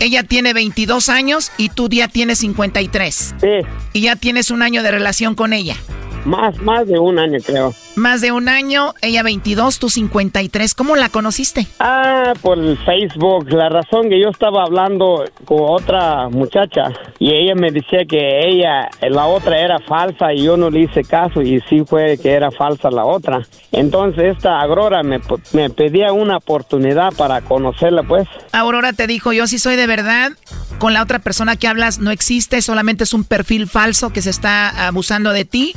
Ella 0.00 0.22
tiene 0.22 0.52
22 0.52 1.08
años 1.08 1.52
y 1.56 1.70
tú 1.70 1.88
ya 1.88 2.08
tienes 2.08 2.40
53. 2.40 3.34
Sí. 3.40 3.48
Y 3.94 4.02
ya 4.02 4.16
tienes 4.16 4.50
un 4.50 4.60
año 4.60 4.82
de 4.82 4.90
relación 4.90 5.34
con 5.34 5.54
ella. 5.54 5.76
Más, 6.24 6.58
más 6.60 6.86
de 6.86 6.98
un 6.98 7.18
año 7.18 7.38
creo. 7.44 7.74
Más 7.96 8.22
de 8.22 8.32
un 8.32 8.48
año, 8.48 8.94
ella 9.02 9.22
22, 9.22 9.78
tú 9.78 9.90
53. 9.90 10.74
¿Cómo 10.74 10.96
la 10.96 11.10
conociste? 11.10 11.66
Ah, 11.78 12.32
por 12.40 12.58
Facebook. 12.84 13.50
La 13.52 13.68
razón 13.68 14.08
que 14.08 14.20
yo 14.20 14.30
estaba 14.30 14.62
hablando 14.64 15.24
con 15.44 15.58
otra 15.60 16.28
muchacha 16.30 16.92
y 17.18 17.32
ella 17.32 17.54
me 17.54 17.70
decía 17.70 18.04
que 18.08 18.48
ella, 18.48 18.88
la 19.02 19.26
otra 19.26 19.60
era 19.60 19.78
falsa 19.94 20.32
y 20.32 20.42
yo 20.42 20.56
no 20.56 20.70
le 20.70 20.80
hice 20.80 21.04
caso 21.04 21.40
y 21.40 21.60
sí 21.68 21.84
fue 21.86 22.18
que 22.18 22.32
era 22.32 22.50
falsa 22.50 22.90
la 22.90 23.04
otra. 23.04 23.46
Entonces 23.70 24.36
esta 24.36 24.60
Aurora 24.60 25.04
me, 25.04 25.20
me 25.52 25.70
pedía 25.70 26.12
una 26.12 26.38
oportunidad 26.38 27.12
para 27.16 27.42
conocerla 27.42 28.02
pues. 28.02 28.26
Aurora 28.52 28.92
te 28.92 29.06
dijo, 29.06 29.32
yo 29.32 29.46
sí 29.46 29.58
soy 29.60 29.76
de 29.76 29.86
verdad 29.86 30.32
con 30.78 30.94
la 30.94 31.02
otra 31.02 31.20
persona 31.20 31.54
que 31.54 31.68
hablas 31.68 32.00
no 32.00 32.10
existe, 32.10 32.60
solamente 32.60 33.04
es 33.04 33.14
un 33.14 33.22
perfil 33.22 33.68
falso 33.68 34.12
que 34.12 34.20
se 34.20 34.30
está 34.30 34.88
abusando 34.88 35.30
de 35.32 35.44
ti 35.44 35.74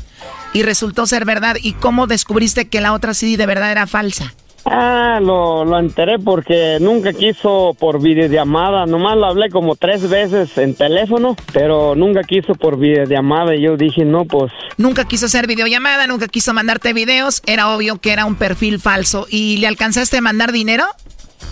y 0.53 0.63
resultó 0.63 1.05
ser 1.05 1.23
verdad. 1.23 1.57
¿Y 1.61 1.73
cómo 1.73 2.07
descubriste 2.07 2.67
que 2.67 2.81
la 2.81 2.93
otra 2.93 3.13
sí 3.13 3.35
de 3.35 3.45
verdad 3.45 3.71
era 3.71 3.85
falsa? 3.85 4.33
Ah, 4.69 5.19
lo, 5.21 5.63
lo 5.63 5.79
enteré 5.79 6.19
porque 6.19 6.77
nunca 6.81 7.13
quiso 7.13 7.75
por 7.79 8.01
videollamada. 8.01 8.85
Nomás 8.85 9.15
lo 9.15 9.27
hablé 9.27 9.49
como 9.49 9.75
tres 9.75 10.09
veces 10.09 10.57
en 10.57 10.75
teléfono, 10.75 11.35
pero 11.53 11.95
nunca 11.95 12.21
quiso 12.23 12.53
por 12.53 12.77
videollamada. 12.77 13.55
Y 13.55 13.61
yo 13.61 13.77
dije, 13.77 14.03
no, 14.03 14.25
pues. 14.25 14.51
Nunca 14.77 15.05
quiso 15.05 15.27
hacer 15.27 15.47
videollamada, 15.47 16.05
nunca 16.07 16.27
quiso 16.27 16.53
mandarte 16.53 16.91
videos. 16.91 17.41
Era 17.45 17.73
obvio 17.73 17.99
que 17.99 18.11
era 18.11 18.25
un 18.25 18.35
perfil 18.35 18.79
falso. 18.79 19.25
¿Y 19.29 19.57
le 19.57 19.67
alcanzaste 19.67 20.17
a 20.17 20.21
mandar 20.21 20.51
dinero? 20.51 20.85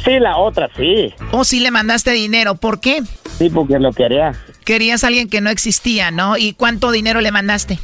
Sí, 0.03 0.19
la 0.19 0.37
otra, 0.37 0.69
sí. 0.75 1.13
¿O 1.31 1.45
sí 1.45 1.61
le 1.61 1.71
mandaste 1.71 2.11
dinero? 2.11 2.55
¿Por 2.55 2.79
qué? 2.79 3.01
Sí, 3.37 3.49
porque 3.49 3.79
lo 3.79 3.93
quería. 3.93 4.33
Querías 4.65 5.03
a 5.03 5.07
alguien 5.07 5.29
que 5.29 5.41
no 5.41 5.49
existía, 5.49 6.11
¿no? 6.11 6.37
¿Y 6.37 6.53
cuánto 6.53 6.91
dinero 6.91 7.21
le 7.21 7.31
mandaste? 7.31 7.79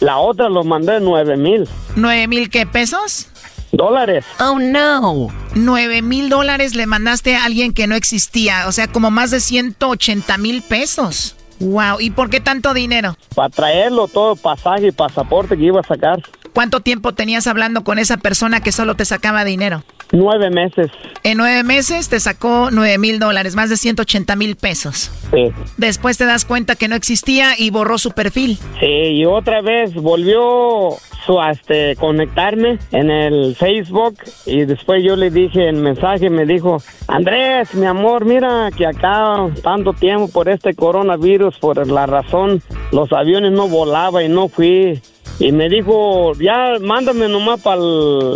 La 0.00 0.18
otra 0.18 0.48
lo 0.48 0.62
mandé 0.64 1.00
nueve 1.00 1.36
mil. 1.36 1.66
¿Nueve 1.96 2.28
mil 2.28 2.50
qué 2.50 2.66
pesos? 2.66 3.28
Dólares. 3.76 4.24
Oh, 4.40 4.58
no. 4.58 5.28
Nueve 5.54 6.02
mil 6.02 6.28
dólares 6.28 6.74
le 6.74 6.86
mandaste 6.86 7.36
a 7.36 7.44
alguien 7.44 7.72
que 7.72 7.86
no 7.86 7.94
existía. 7.94 8.68
O 8.68 8.72
sea, 8.72 8.88
como 8.88 9.10
más 9.10 9.30
de 9.30 9.40
180 9.40 10.38
mil 10.38 10.62
pesos. 10.62 11.36
Wow. 11.60 12.00
¿Y 12.00 12.10
por 12.10 12.30
qué 12.30 12.40
tanto 12.40 12.74
dinero? 12.74 13.16
Para 13.34 13.48
traerlo 13.48 14.08
todo, 14.08 14.36
pasaje 14.36 14.88
y 14.88 14.92
pasaporte 14.92 15.56
que 15.56 15.64
iba 15.64 15.80
a 15.80 15.84
sacar. 15.84 16.22
¿Cuánto 16.54 16.78
tiempo 16.78 17.12
tenías 17.12 17.48
hablando 17.48 17.82
con 17.82 17.98
esa 17.98 18.16
persona 18.16 18.60
que 18.60 18.70
solo 18.70 18.94
te 18.94 19.04
sacaba 19.04 19.44
dinero? 19.44 19.82
Nueve 20.12 20.50
meses. 20.50 20.88
En 21.24 21.36
nueve 21.36 21.64
meses 21.64 22.08
te 22.08 22.20
sacó 22.20 22.68
nueve 22.70 22.96
mil 22.96 23.18
dólares, 23.18 23.56
más 23.56 23.70
de 23.70 23.76
180 23.76 24.36
mil 24.36 24.54
pesos. 24.54 25.10
Sí. 25.32 25.50
Después 25.78 26.16
te 26.16 26.26
das 26.26 26.44
cuenta 26.44 26.76
que 26.76 26.86
no 26.86 26.94
existía 26.94 27.58
y 27.58 27.70
borró 27.70 27.98
su 27.98 28.12
perfil. 28.12 28.56
Sí, 28.78 28.86
y 28.86 29.24
otra 29.24 29.62
vez 29.62 29.94
volvió 29.94 30.90
su, 31.26 31.40
a 31.40 31.50
este, 31.50 31.96
conectarme 31.96 32.78
en 32.92 33.10
el 33.10 33.56
Facebook 33.56 34.14
y 34.46 34.64
después 34.64 35.02
yo 35.02 35.16
le 35.16 35.30
dije 35.30 35.68
en 35.68 35.82
mensaje, 35.82 36.30
me 36.30 36.46
dijo, 36.46 36.80
Andrés, 37.08 37.74
mi 37.74 37.86
amor, 37.86 38.24
mira 38.26 38.70
que 38.76 38.86
acá 38.86 39.48
tanto 39.64 39.92
tiempo 39.92 40.28
por 40.28 40.48
este 40.48 40.74
coronavirus, 40.74 41.58
por 41.58 41.84
la 41.84 42.06
razón, 42.06 42.62
los 42.92 43.12
aviones 43.12 43.50
no 43.50 43.66
volaban 43.66 44.24
y 44.24 44.28
no 44.28 44.48
fui. 44.48 45.02
Y 45.38 45.52
me 45.52 45.68
dijo, 45.68 46.32
ya 46.34 46.74
mándame 46.80 47.28
nomás 47.28 47.60
para 47.60 47.80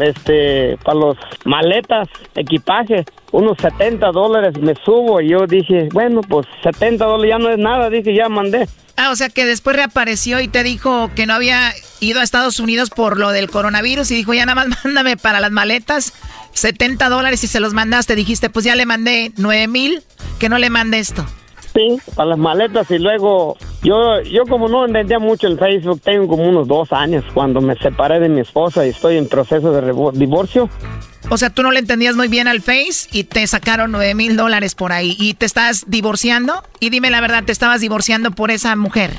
este, 0.03 0.77
para 0.85 0.99
los 0.99 1.17
maletas, 1.45 2.09
equipaje, 2.35 3.05
unos 3.33 3.57
70 3.59 4.11
dólares 4.11 4.59
me 4.61 4.75
subo. 4.85 5.21
Y 5.21 5.31
yo 5.31 5.47
dije, 5.47 5.89
bueno, 5.93 6.21
pues 6.23 6.47
70 6.63 7.05
dólares 7.05 7.31
ya 7.31 7.39
no 7.39 7.51
es 7.51 7.59
nada, 7.59 7.89
dije, 7.91 8.15
ya 8.15 8.29
mandé. 8.29 8.69
Ah, 8.97 9.11
o 9.11 9.17
sea 9.17 9.29
que 9.29 9.47
después 9.47 9.77
reapareció 9.77 10.41
y 10.41 10.49
te 10.49 10.65
dijo 10.65 11.09
que 11.15 11.25
no 11.25 11.35
había 11.35 11.73
ido 12.01 12.19
a 12.19 12.25
Estados 12.25 12.59
Unidos 12.59 12.91
por 12.91 13.17
lo 13.17 13.31
del 13.31 13.49
coronavirus 13.49 14.11
y 14.11 14.17
dijo, 14.17 14.35
ya 14.35 14.45
nada 14.45 14.67
más 14.67 14.79
mándame 14.85 15.17
para 15.17 15.39
las 15.39 15.53
maletas 15.53 16.15
70 16.55 17.09
dólares 17.09 17.45
y 17.45 17.47
se 17.47 17.61
los 17.61 17.75
mandaste. 17.75 18.17
Dijiste, 18.17 18.51
pues 18.51 18.65
ya 18.65 18.75
le 18.75 18.87
mandé 18.87 19.33
9 19.37 19.69
mil, 19.69 20.03
que 20.41 20.49
no 20.49 20.59
le 20.59 20.69
mande 20.69 20.99
esto. 20.99 21.25
Sí, 21.75 21.99
para 22.15 22.31
las 22.31 22.39
maletas 22.39 22.91
y 22.91 22.99
luego 22.99 23.57
yo, 23.83 24.21
yo 24.23 24.45
como 24.45 24.69
no 24.69 24.87
entendía 24.87 25.19
mucho 25.19 25.47
el 25.47 25.59
Facebook, 25.59 26.01
tengo 26.03 26.27
como 26.27 26.49
unos 26.49 26.67
dos 26.67 26.93
años 26.93 27.25
cuando 27.33 27.61
me 27.61 27.77
separé 27.77 28.21
de 28.21 28.29
mi 28.29 28.41
esposa 28.41 28.87
y 28.87 28.91
estoy 28.91 29.17
en 29.17 29.29
proceso 29.29 29.73
de 29.73 29.93
divorcio. 30.19 30.69
O 31.31 31.37
sea, 31.37 31.51
tú 31.51 31.63
no 31.63 31.71
le 31.71 31.81
entendías 31.81 32.17
muy 32.17 32.29
bien 32.29 32.49
al 32.49 32.63
Face 32.63 33.09
y 33.13 33.25
te 33.25 33.47
sacaron 33.47 33.93
9 33.93 34.15
mil 34.15 34.37
dólares 34.37 34.75
por 34.75 34.93
ahí. 34.93 35.15
¿Y 35.19 35.35
te 35.35 35.45
estás 35.45 35.85
divorciando? 35.87 36.63
Y 36.81 36.89
dime 36.89 37.11
la 37.11 37.21
verdad, 37.21 37.45
¿te 37.45 37.53
estabas 37.53 37.83
divorciando 37.83 38.31
por 38.31 38.51
esa 38.51 38.75
mujer? 38.77 39.11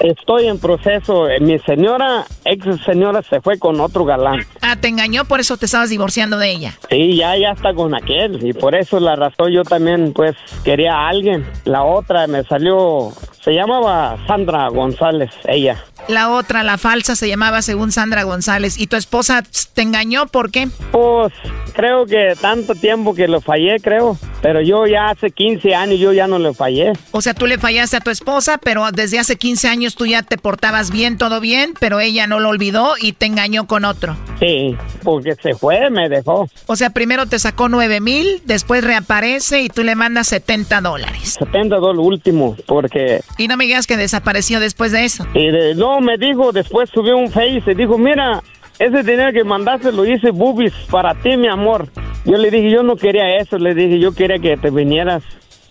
Estoy 0.00 0.46
en 0.46 0.58
proceso. 0.58 1.28
Eh, 1.28 1.40
mi 1.40 1.58
señora, 1.60 2.24
ex 2.44 2.64
señora, 2.84 3.22
se 3.22 3.40
fue 3.40 3.58
con 3.58 3.80
otro 3.80 4.04
galán. 4.04 4.40
Ah, 4.62 4.76
te 4.76 4.88
engañó, 4.88 5.24
por 5.24 5.40
eso 5.40 5.56
te 5.56 5.66
estabas 5.66 5.90
divorciando 5.90 6.38
de 6.38 6.50
ella. 6.50 6.74
Sí, 6.88 7.16
ya, 7.16 7.36
ya 7.36 7.50
está 7.50 7.74
con 7.74 7.94
aquel. 7.94 8.46
Y 8.46 8.52
por 8.52 8.74
eso 8.74 9.00
la 9.00 9.16
razón 9.16 9.50
yo 9.50 9.64
también, 9.64 10.12
pues, 10.12 10.36
quería 10.64 10.94
a 10.94 11.08
alguien. 11.08 11.44
La 11.64 11.82
otra 11.84 12.26
me 12.26 12.44
salió, 12.44 13.10
se 13.42 13.52
llamaba 13.52 14.16
Sandra 14.26 14.68
González, 14.68 15.30
ella. 15.46 15.82
La 16.08 16.30
otra, 16.30 16.62
la 16.62 16.78
falsa, 16.78 17.16
se 17.16 17.28
llamaba 17.28 17.60
según 17.60 17.92
Sandra 17.92 18.22
González. 18.22 18.78
¿Y 18.78 18.86
tu 18.86 18.96
esposa 18.96 19.42
te 19.74 19.82
engañó? 19.82 20.26
¿Por 20.26 20.50
qué? 20.50 20.68
Pues 20.90 21.34
creo 21.74 22.06
que 22.06 22.34
tanto 22.40 22.74
tiempo 22.74 23.14
que 23.14 23.28
lo 23.28 23.42
fallé, 23.42 23.78
creo. 23.78 24.16
Pero 24.40 24.62
yo 24.62 24.86
ya 24.86 25.10
hace 25.10 25.30
15 25.30 25.74
años 25.74 25.98
yo 25.98 26.12
ya 26.12 26.26
no 26.26 26.38
le 26.38 26.54
fallé. 26.54 26.92
O 27.10 27.20
sea, 27.20 27.34
tú 27.34 27.46
le 27.46 27.58
fallaste 27.58 27.96
a 27.96 28.00
tu 28.00 28.10
esposa, 28.10 28.58
pero 28.58 28.90
desde 28.90 29.18
hace 29.18 29.36
15 29.36 29.68
años 29.68 29.96
tú 29.96 30.06
ya 30.06 30.22
te 30.22 30.38
portabas 30.38 30.90
bien, 30.90 31.18
todo 31.18 31.40
bien, 31.40 31.74
pero 31.78 32.00
ella 32.00 32.26
no 32.26 32.40
lo 32.40 32.48
olvidó 32.48 32.94
y 33.00 33.12
te 33.12 33.26
engañó 33.26 33.66
con 33.66 33.84
otro. 33.84 34.16
Sí, 34.38 34.76
porque 35.02 35.34
se 35.34 35.54
fue, 35.54 35.90
me 35.90 36.08
dejó. 36.08 36.48
O 36.66 36.76
sea, 36.76 36.90
primero 36.90 37.26
te 37.26 37.38
sacó 37.38 37.68
9 37.68 38.00
mil, 38.00 38.42
después 38.44 38.82
reaparece 38.82 39.60
y 39.62 39.68
tú 39.68 39.82
le 39.82 39.94
mandas 39.94 40.28
70 40.28 40.80
dólares. 40.80 41.36
70 41.38 41.76
dólares 41.76 42.04
último, 42.04 42.56
porque... 42.66 43.20
Y 43.36 43.48
no 43.48 43.56
me 43.56 43.64
digas 43.64 43.86
que 43.86 43.96
desapareció 43.96 44.60
después 44.60 44.92
de 44.92 45.04
eso. 45.04 45.26
Y 45.34 45.48
no, 45.76 45.97
me 46.00 46.18
dijo, 46.18 46.52
después 46.52 46.90
subió 46.90 47.16
un 47.16 47.30
face 47.30 47.62
y 47.66 47.74
dijo, 47.74 47.98
mira, 47.98 48.42
ese 48.78 49.02
dinero 49.02 49.32
que 49.32 49.44
mandaste 49.44 49.92
lo 49.92 50.06
hice 50.06 50.30
boobies 50.30 50.72
para 50.90 51.14
ti, 51.14 51.36
mi 51.36 51.48
amor. 51.48 51.88
Yo 52.24 52.36
le 52.36 52.50
dije, 52.50 52.70
yo 52.70 52.82
no 52.82 52.96
quería 52.96 53.36
eso, 53.38 53.58
le 53.58 53.74
dije, 53.74 53.98
yo 53.98 54.12
quería 54.12 54.38
que 54.38 54.56
te 54.56 54.70
vinieras. 54.70 55.22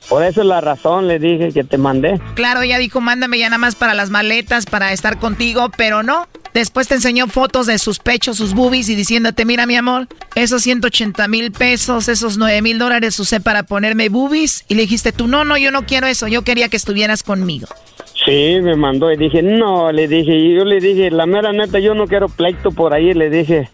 Por 0.09 0.23
eso 0.23 0.41
es 0.41 0.47
la 0.47 0.61
razón, 0.61 1.07
le 1.07 1.19
dije 1.19 1.51
que 1.51 1.63
te 1.63 1.77
mandé. 1.77 2.19
Claro, 2.35 2.61
ella 2.61 2.77
dijo, 2.77 3.01
mándame 3.01 3.39
ya 3.39 3.49
nada 3.49 3.57
más 3.57 3.75
para 3.75 3.93
las 3.93 4.09
maletas, 4.09 4.65
para 4.65 4.93
estar 4.93 5.19
contigo, 5.19 5.69
pero 5.75 6.01
no. 6.01 6.27
Después 6.53 6.87
te 6.87 6.95
enseñó 6.95 7.27
fotos 7.27 7.67
de 7.67 7.77
sus 7.77 7.99
pechos, 7.99 8.37
sus 8.37 8.53
boobies 8.53 8.89
y 8.89 8.95
diciéndote, 8.95 9.45
mira 9.45 9.65
mi 9.65 9.75
amor, 9.75 10.07
esos 10.35 10.63
180 10.63 11.27
mil 11.27 11.51
pesos, 11.51 12.07
esos 12.07 12.37
9 12.37 12.61
mil 12.61 12.79
dólares 12.79 13.19
usé 13.19 13.41
para 13.41 13.63
ponerme 13.63 14.09
boobies. 14.09 14.63
Y 14.69 14.75
le 14.75 14.83
dijiste 14.83 15.11
tú, 15.11 15.27
no, 15.27 15.43
no, 15.43 15.57
yo 15.57 15.71
no 15.71 15.85
quiero 15.85 16.07
eso, 16.07 16.27
yo 16.27 16.43
quería 16.43 16.69
que 16.69 16.77
estuvieras 16.77 17.21
conmigo. 17.21 17.67
Sí, 18.27 18.59
me 18.61 18.75
mandó 18.75 19.09
y 19.09 19.15
dije, 19.15 19.41
no, 19.41 19.89
le 19.93 20.05
dije, 20.05 20.35
y 20.35 20.55
yo 20.55 20.65
le 20.65 20.81
dije, 20.81 21.09
la 21.11 21.25
mera 21.25 21.53
neta, 21.53 21.79
yo 21.79 21.93
no 21.93 22.07
quiero 22.07 22.27
pleito 22.27 22.71
por 22.71 22.93
ahí, 22.93 23.13
le 23.13 23.29
dije, 23.29 23.69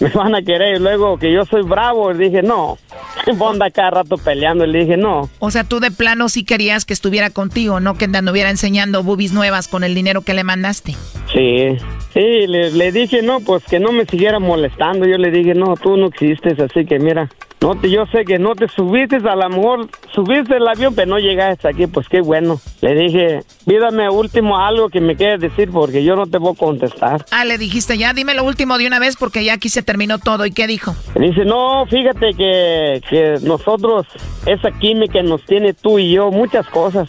me 0.00 0.08
van 0.10 0.34
a 0.34 0.42
querer. 0.42 0.76
Y 0.76 0.78
luego 0.80 1.18
que 1.18 1.32
yo 1.32 1.44
soy 1.44 1.62
bravo, 1.62 2.12
le 2.12 2.24
dije, 2.24 2.42
no. 2.42 2.78
Bonda 3.36 3.70
cada 3.70 3.90
rato 3.90 4.16
peleando, 4.18 4.66
le 4.66 4.80
dije, 4.80 4.96
no. 4.96 5.28
O 5.38 5.50
sea, 5.50 5.64
tú 5.64 5.80
de 5.80 5.90
plano 5.90 6.28
sí 6.28 6.44
querías 6.44 6.84
que 6.84 6.92
estuviera 6.92 7.30
contigo, 7.30 7.80
no 7.80 7.96
que 7.96 8.08
te 8.08 8.18
anduviera 8.18 8.50
enseñando 8.50 9.02
boobies 9.02 9.32
nuevas 9.32 9.68
con 9.68 9.84
el 9.84 9.94
dinero 9.94 10.22
que 10.22 10.34
le 10.34 10.44
mandaste. 10.44 10.94
Sí, 11.32 11.76
sí, 12.12 12.46
le, 12.46 12.70
le 12.70 12.92
dije, 12.92 13.22
no, 13.22 13.40
pues 13.40 13.64
que 13.64 13.80
no 13.80 13.92
me 13.92 14.04
siguiera 14.04 14.38
molestando. 14.38 15.06
Yo 15.06 15.16
le 15.18 15.30
dije, 15.30 15.54
no, 15.54 15.74
tú 15.76 15.96
no 15.96 16.06
existes, 16.06 16.58
así 16.60 16.84
que 16.84 16.98
mira, 16.98 17.28
no 17.64 17.74
te, 17.74 17.90
yo 17.90 18.04
sé 18.12 18.26
que 18.26 18.38
no 18.38 18.54
te 18.54 18.68
subiste, 18.68 19.16
a 19.16 19.36
lo 19.36 19.48
mejor 19.48 19.88
subiste 20.12 20.56
el 20.56 20.68
avión, 20.68 20.94
pero 20.94 21.08
no 21.08 21.18
llegaste 21.18 21.66
aquí, 21.66 21.86
pues 21.86 22.06
qué 22.10 22.20
bueno. 22.20 22.60
Le 22.82 22.94
dije, 22.94 23.40
pídame 23.66 24.10
último 24.10 24.58
algo 24.58 24.90
que 24.90 25.00
me 25.00 25.16
quieras 25.16 25.40
decir 25.40 25.70
porque 25.70 26.04
yo 26.04 26.14
no 26.14 26.26
te 26.26 26.36
voy 26.36 26.52
a 26.52 26.58
contestar. 26.58 27.24
Ah, 27.30 27.46
le 27.46 27.56
dijiste, 27.56 27.96
ya 27.96 28.12
dime 28.12 28.34
lo 28.34 28.44
último 28.44 28.76
de 28.76 28.86
una 28.86 28.98
vez 28.98 29.16
porque 29.16 29.42
ya 29.44 29.54
aquí 29.54 29.70
se 29.70 29.82
terminó 29.84 30.18
todo. 30.18 30.46
¿Y 30.46 30.50
qué 30.50 30.66
dijo? 30.66 30.94
Dice, 31.14 31.44
no, 31.44 31.86
fíjate 31.86 32.30
que, 32.34 33.00
que 33.08 33.38
nosotros, 33.42 34.06
esa 34.46 34.70
química 34.72 35.22
nos 35.22 35.44
tiene 35.44 35.74
tú 35.74 35.98
y 35.98 36.12
yo, 36.12 36.30
muchas 36.30 36.66
cosas. 36.68 37.08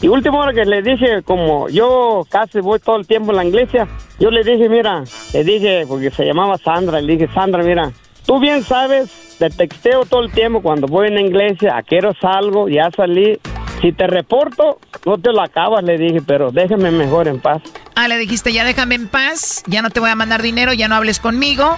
Y 0.00 0.08
último 0.08 0.40
hora 0.40 0.52
que 0.52 0.64
le 0.64 0.82
dije, 0.82 1.22
como 1.22 1.68
yo 1.68 2.26
casi 2.28 2.60
voy 2.60 2.80
todo 2.80 2.96
el 2.96 3.06
tiempo 3.06 3.30
en 3.30 3.36
la 3.36 3.44
iglesia, 3.44 3.86
yo 4.18 4.30
le 4.30 4.42
dije, 4.42 4.68
mira, 4.68 5.04
le 5.32 5.44
dije, 5.44 5.84
porque 5.88 6.10
se 6.10 6.24
llamaba 6.24 6.58
Sandra, 6.58 7.00
le 7.00 7.16
dije, 7.16 7.32
Sandra, 7.32 7.62
mira, 7.62 7.92
tú 8.26 8.40
bien 8.40 8.62
sabes 8.64 9.24
te 9.38 9.50
texteo 9.50 10.04
todo 10.04 10.22
el 10.22 10.32
tiempo 10.32 10.62
cuando 10.62 10.86
voy 10.86 11.08
en 11.08 11.14
la 11.14 11.22
iglesia, 11.22 11.76
a 11.76 11.82
quiero 11.82 12.12
salgo, 12.20 12.68
ya 12.68 12.90
salí. 12.90 13.38
Si 13.84 13.92
te 13.92 14.06
reporto, 14.06 14.78
no 15.04 15.18
te 15.18 15.30
lo 15.30 15.42
acabas, 15.42 15.84
le 15.84 15.98
dije, 15.98 16.22
pero 16.26 16.50
déjame 16.50 16.90
mejor 16.90 17.28
en 17.28 17.38
paz. 17.38 17.60
Ah, 17.94 18.08
le 18.08 18.16
dijiste, 18.16 18.50
ya 18.50 18.64
déjame 18.64 18.94
en 18.94 19.08
paz, 19.08 19.62
ya 19.66 19.82
no 19.82 19.90
te 19.90 20.00
voy 20.00 20.08
a 20.08 20.14
mandar 20.14 20.40
dinero, 20.40 20.72
ya 20.72 20.88
no 20.88 20.94
hables 20.94 21.20
conmigo, 21.20 21.76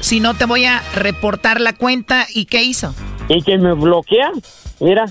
si 0.00 0.18
no 0.18 0.34
te 0.34 0.46
voy 0.46 0.64
a 0.64 0.82
reportar 0.96 1.60
la 1.60 1.72
cuenta. 1.72 2.26
¿Y 2.34 2.46
qué 2.46 2.64
hizo? 2.64 2.92
Y 3.28 3.40
que 3.42 3.56
me 3.56 3.72
bloquea, 3.72 4.32
mira, 4.80 5.04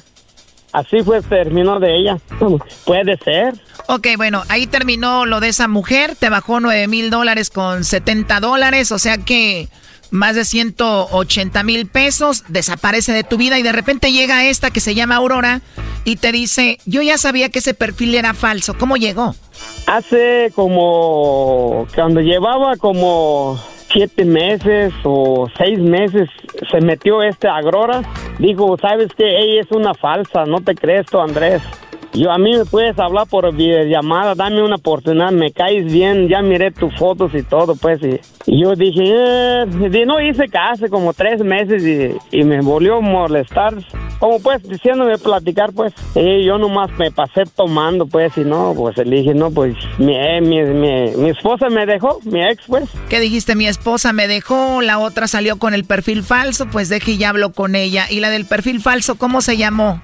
así 0.74 1.02
fue, 1.02 1.22
terminó 1.22 1.80
de 1.80 1.96
ella. 1.96 2.18
Puede 2.86 3.16
ser. 3.20 3.54
Ok, 3.88 4.08
bueno, 4.18 4.44
ahí 4.50 4.68
terminó 4.68 5.26
lo 5.26 5.40
de 5.40 5.48
esa 5.48 5.70
mujer, 5.70 6.18
te 6.18 6.28
bajó 6.28 6.60
9 6.60 6.90
mil 6.90 7.10
dólares 7.10 7.52
con 7.52 7.86
70 7.86 8.42
dólares, 8.42 8.92
o 8.92 9.00
sea 9.00 9.18
que 9.18 9.70
más 10.14 10.36
de 10.36 10.46
180 10.46 11.64
mil 11.64 11.88
pesos, 11.88 12.44
desaparece 12.48 13.12
de 13.14 13.24
tu 13.24 13.38
vida 13.38 13.58
y 13.58 13.64
de 13.64 13.72
repente 13.72 14.12
llega 14.12 14.46
esta 14.46 14.70
que 14.70 14.80
se 14.80 14.94
llama 14.94 15.16
Aurora 15.16 15.62
y 16.06 16.18
te 16.18 16.32
dice, 16.32 16.78
yo 16.86 17.02
ya 17.02 17.18
sabía 17.18 17.50
que 17.50 17.60
ese 17.60 17.74
perfil 17.74 18.14
era 18.14 18.36
falso. 18.36 18.76
¿Cómo 18.78 18.96
llegó? 18.96 19.34
Hace 19.88 20.52
como, 20.54 21.88
cuando 21.96 22.22
llevaba 22.22 22.78
como 22.78 23.60
siete 23.92 24.24
meses 24.24 24.94
o 25.04 25.48
seis 25.58 25.80
meses 25.80 26.30
se 26.70 26.80
metió 26.82 27.24
este 27.24 27.48
Aurora. 27.48 28.04
Dijo, 28.38 28.78
¿sabes 28.80 29.10
que 29.18 29.26
Ella 29.26 29.62
es 29.62 29.72
una 29.72 29.96
falsa, 29.96 30.46
no 30.46 30.60
te 30.62 30.76
crees 30.76 31.08
tú, 31.08 31.20
Andrés. 31.20 31.62
Yo 32.14 32.32
a 32.32 32.38
mí 32.38 32.56
me 32.56 32.66
puedes 32.66 32.98
hablar 33.00 33.28
por 33.28 33.52
videollamada, 33.56 34.36
dame 34.36 34.62
una 34.62 34.76
oportunidad, 34.76 35.32
me 35.32 35.52
caes 35.52 35.92
bien, 35.92 36.28
ya 36.28 36.42
miré 36.42 36.72
tus 36.72 36.94
fotos 36.96 37.34
y 37.34 37.42
todo, 37.42 37.76
pues. 37.76 38.00
Y, 38.04 38.62
yo 38.62 38.76
dije, 38.76 39.04
eh, 39.04 40.06
no 40.06 40.22
hice 40.22 40.48
caso 40.48 40.88
como 40.90 41.14
tres 41.14 41.44
meses 41.44 41.84
y, 41.84 42.38
y, 42.38 42.44
me 42.44 42.62
volvió 42.62 42.98
a 42.98 43.02
molestar, 43.02 43.74
como 44.20 44.40
pues 44.40 44.62
diciéndome 44.68 45.18
platicar, 45.18 45.74
pues. 45.74 45.94
Y 46.14 46.46
yo 46.46 46.58
nomás 46.60 46.92
me 47.00 47.10
pasé 47.10 47.44
tomando, 47.56 48.06
pues, 48.06 48.38
y 48.38 48.42
no, 48.42 48.74
pues 48.76 48.96
le 48.98 49.18
dije, 49.18 49.34
no, 49.34 49.50
pues 49.50 49.76
mi, 49.98 50.16
eh, 50.16 50.40
mi, 50.40 50.62
mi, 50.62 51.16
mi 51.16 51.30
esposa 51.30 51.70
me 51.70 51.86
dejó, 51.88 52.20
mi 52.26 52.44
ex, 52.44 52.64
pues. 52.68 52.90
¿Qué 53.10 53.20
dijiste? 53.20 53.56
Mi 53.56 53.66
esposa 53.66 54.14
me 54.14 54.28
dejó, 54.28 54.82
la 54.82 55.00
otra 55.00 55.28
salió 55.28 55.58
con 55.58 55.74
el 55.74 55.84
perfil 55.84 56.22
falso, 56.22 56.68
pues 56.72 56.90
deje 56.90 57.14
y 57.14 57.18
ya 57.18 57.30
hablo 57.30 57.54
con 57.54 57.76
ella. 57.76 58.06
¿Y 58.10 58.20
la 58.20 58.30
del 58.30 58.46
perfil 58.46 58.82
falso, 58.82 59.16
cómo 59.16 59.42
se 59.42 59.58
llamó? 59.58 60.02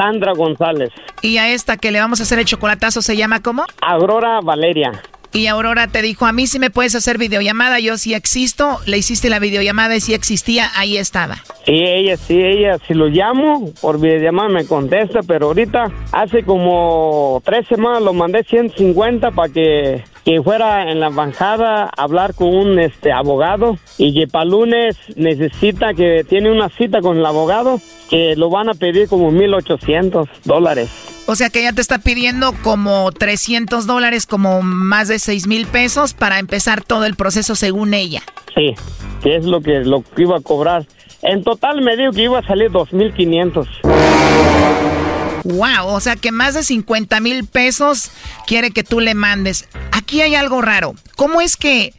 Sandra 0.00 0.32
González. 0.32 0.90
¿Y 1.20 1.36
a 1.36 1.50
esta 1.50 1.76
que 1.76 1.90
le 1.90 2.00
vamos 2.00 2.20
a 2.20 2.22
hacer 2.22 2.38
el 2.38 2.46
chocolatazo 2.46 3.02
se 3.02 3.18
llama 3.18 3.42
cómo? 3.42 3.66
Aurora 3.82 4.40
Valeria. 4.40 5.02
Y 5.32 5.46
Aurora 5.46 5.88
te 5.88 6.00
dijo, 6.00 6.24
a 6.24 6.32
mí 6.32 6.46
sí 6.46 6.58
me 6.58 6.70
puedes 6.70 6.94
hacer 6.94 7.18
videollamada, 7.18 7.78
yo 7.78 7.98
sí 7.98 8.14
existo, 8.14 8.80
le 8.86 8.96
hiciste 8.96 9.28
la 9.28 9.38
videollamada 9.38 9.94
y 9.94 10.00
si 10.00 10.14
existía, 10.14 10.70
ahí 10.74 10.96
estaba. 10.96 11.36
Sí, 11.66 11.84
ella, 11.84 12.16
sí, 12.16 12.40
ella, 12.42 12.78
si 12.88 12.94
lo 12.94 13.06
llamo 13.08 13.72
por 13.80 14.00
videollamada 14.00 14.48
me 14.48 14.66
contesta, 14.66 15.20
pero 15.22 15.48
ahorita 15.48 15.92
hace 16.12 16.42
como 16.44 17.42
tres 17.44 17.68
semanas 17.68 18.02
lo 18.02 18.14
mandé 18.14 18.42
150 18.42 19.30
para 19.30 19.52
que 19.52 20.02
que 20.24 20.42
fuera 20.42 20.90
en 20.90 21.00
la 21.00 21.08
embajada 21.08 21.84
a 21.84 22.02
hablar 22.02 22.34
con 22.34 22.54
un 22.54 22.78
este 22.78 23.12
abogado 23.12 23.78
y 23.98 24.14
que 24.14 24.26
para 24.26 24.44
lunes 24.44 24.96
necesita 25.16 25.94
que 25.94 26.24
tiene 26.28 26.50
una 26.50 26.68
cita 26.68 27.00
con 27.00 27.18
el 27.18 27.26
abogado 27.26 27.80
que 28.08 28.36
lo 28.36 28.50
van 28.50 28.68
a 28.68 28.74
pedir 28.74 29.08
como 29.08 29.30
1800 29.30 30.28
dólares. 30.44 30.90
O 31.26 31.36
sea 31.36 31.48
que 31.48 31.60
ella 31.60 31.72
te 31.72 31.80
está 31.80 31.98
pidiendo 31.98 32.52
como 32.62 33.12
300 33.12 33.86
dólares, 33.86 34.26
como 34.26 34.62
más 34.62 35.06
de 35.06 35.20
6 35.20 35.46
mil 35.46 35.66
pesos 35.66 36.12
para 36.12 36.40
empezar 36.40 36.82
todo 36.82 37.04
el 37.04 37.14
proceso 37.14 37.54
según 37.54 37.94
ella. 37.94 38.22
Sí, 38.54 38.74
que 39.22 39.36
es 39.36 39.44
lo 39.44 39.60
que, 39.60 39.84
lo 39.84 40.02
que 40.02 40.22
iba 40.22 40.38
a 40.38 40.40
cobrar. 40.40 40.86
En 41.22 41.44
total 41.44 41.82
me 41.82 41.96
dijo 41.96 42.12
que 42.12 42.22
iba 42.22 42.40
a 42.40 42.46
salir 42.46 42.70
2.500. 42.70 45.09
Wow, 45.44 45.86
o 45.86 46.00
sea 46.00 46.16
que 46.16 46.32
más 46.32 46.54
de 46.54 46.62
50 46.62 47.20
mil 47.20 47.46
pesos 47.46 48.10
quiere 48.46 48.70
que 48.70 48.84
tú 48.84 49.00
le 49.00 49.14
mandes. 49.14 49.66
Aquí 49.92 50.20
hay 50.20 50.34
algo 50.34 50.62
raro. 50.62 50.94
¿Cómo 51.16 51.40
es 51.40 51.56
que 51.56 51.94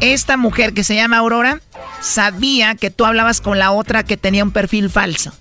esta 0.00 0.36
mujer 0.36 0.74
que 0.74 0.84
se 0.84 0.94
llama 0.94 1.18
Aurora 1.18 1.60
sabía 2.00 2.74
que 2.74 2.90
tú 2.90 3.04
hablabas 3.04 3.40
con 3.40 3.58
la 3.58 3.72
otra 3.72 4.04
que 4.04 4.16
tenía 4.16 4.44
un 4.44 4.52
perfil 4.52 4.90
falso? 4.90 5.32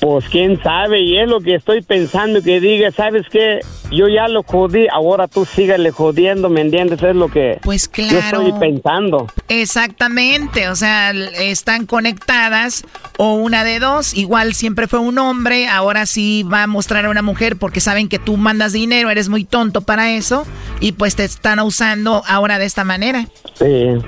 Pues 0.00 0.28
quién 0.28 0.60
sabe, 0.62 1.00
y 1.00 1.18
es 1.18 1.28
lo 1.28 1.40
que 1.40 1.54
estoy 1.54 1.80
pensando 1.82 2.42
que 2.42 2.60
diga, 2.60 2.90
¿sabes 2.90 3.26
qué? 3.30 3.60
Yo 3.90 4.08
ya 4.08 4.28
lo 4.28 4.42
jodí, 4.42 4.86
ahora 4.92 5.28
tú 5.28 5.44
sígale 5.44 5.90
jodiendo, 5.90 6.50
¿me 6.50 6.60
entiendes? 6.60 7.02
Es 7.02 7.14
lo 7.14 7.28
que 7.28 7.58
pues 7.62 7.88
claro. 7.88 8.12
yo 8.12 8.18
estoy 8.18 8.52
pensando. 8.58 9.28
Exactamente, 9.48 10.68
o 10.68 10.76
sea, 10.76 11.12
están 11.12 11.86
conectadas 11.86 12.84
o 13.18 13.34
una 13.34 13.64
de 13.64 13.78
dos, 13.78 14.14
igual 14.14 14.54
siempre 14.54 14.88
fue 14.88 14.98
un 14.98 15.18
hombre, 15.18 15.68
ahora 15.68 16.06
sí 16.06 16.42
va 16.42 16.64
a 16.64 16.66
mostrar 16.66 17.06
a 17.06 17.10
una 17.10 17.22
mujer 17.22 17.56
porque 17.56 17.80
saben 17.80 18.08
que 18.08 18.18
tú 18.18 18.36
mandas 18.36 18.72
dinero, 18.72 19.10
eres 19.10 19.28
muy 19.28 19.44
tonto 19.44 19.82
para 19.82 20.12
eso 20.12 20.44
y 20.80 20.92
pues 20.92 21.16
te 21.16 21.24
están 21.24 21.60
usando 21.60 22.22
ahora 22.26 22.58
de 22.58 22.66
esta 22.66 22.84
manera. 22.84 23.26
Sí. 23.54 23.98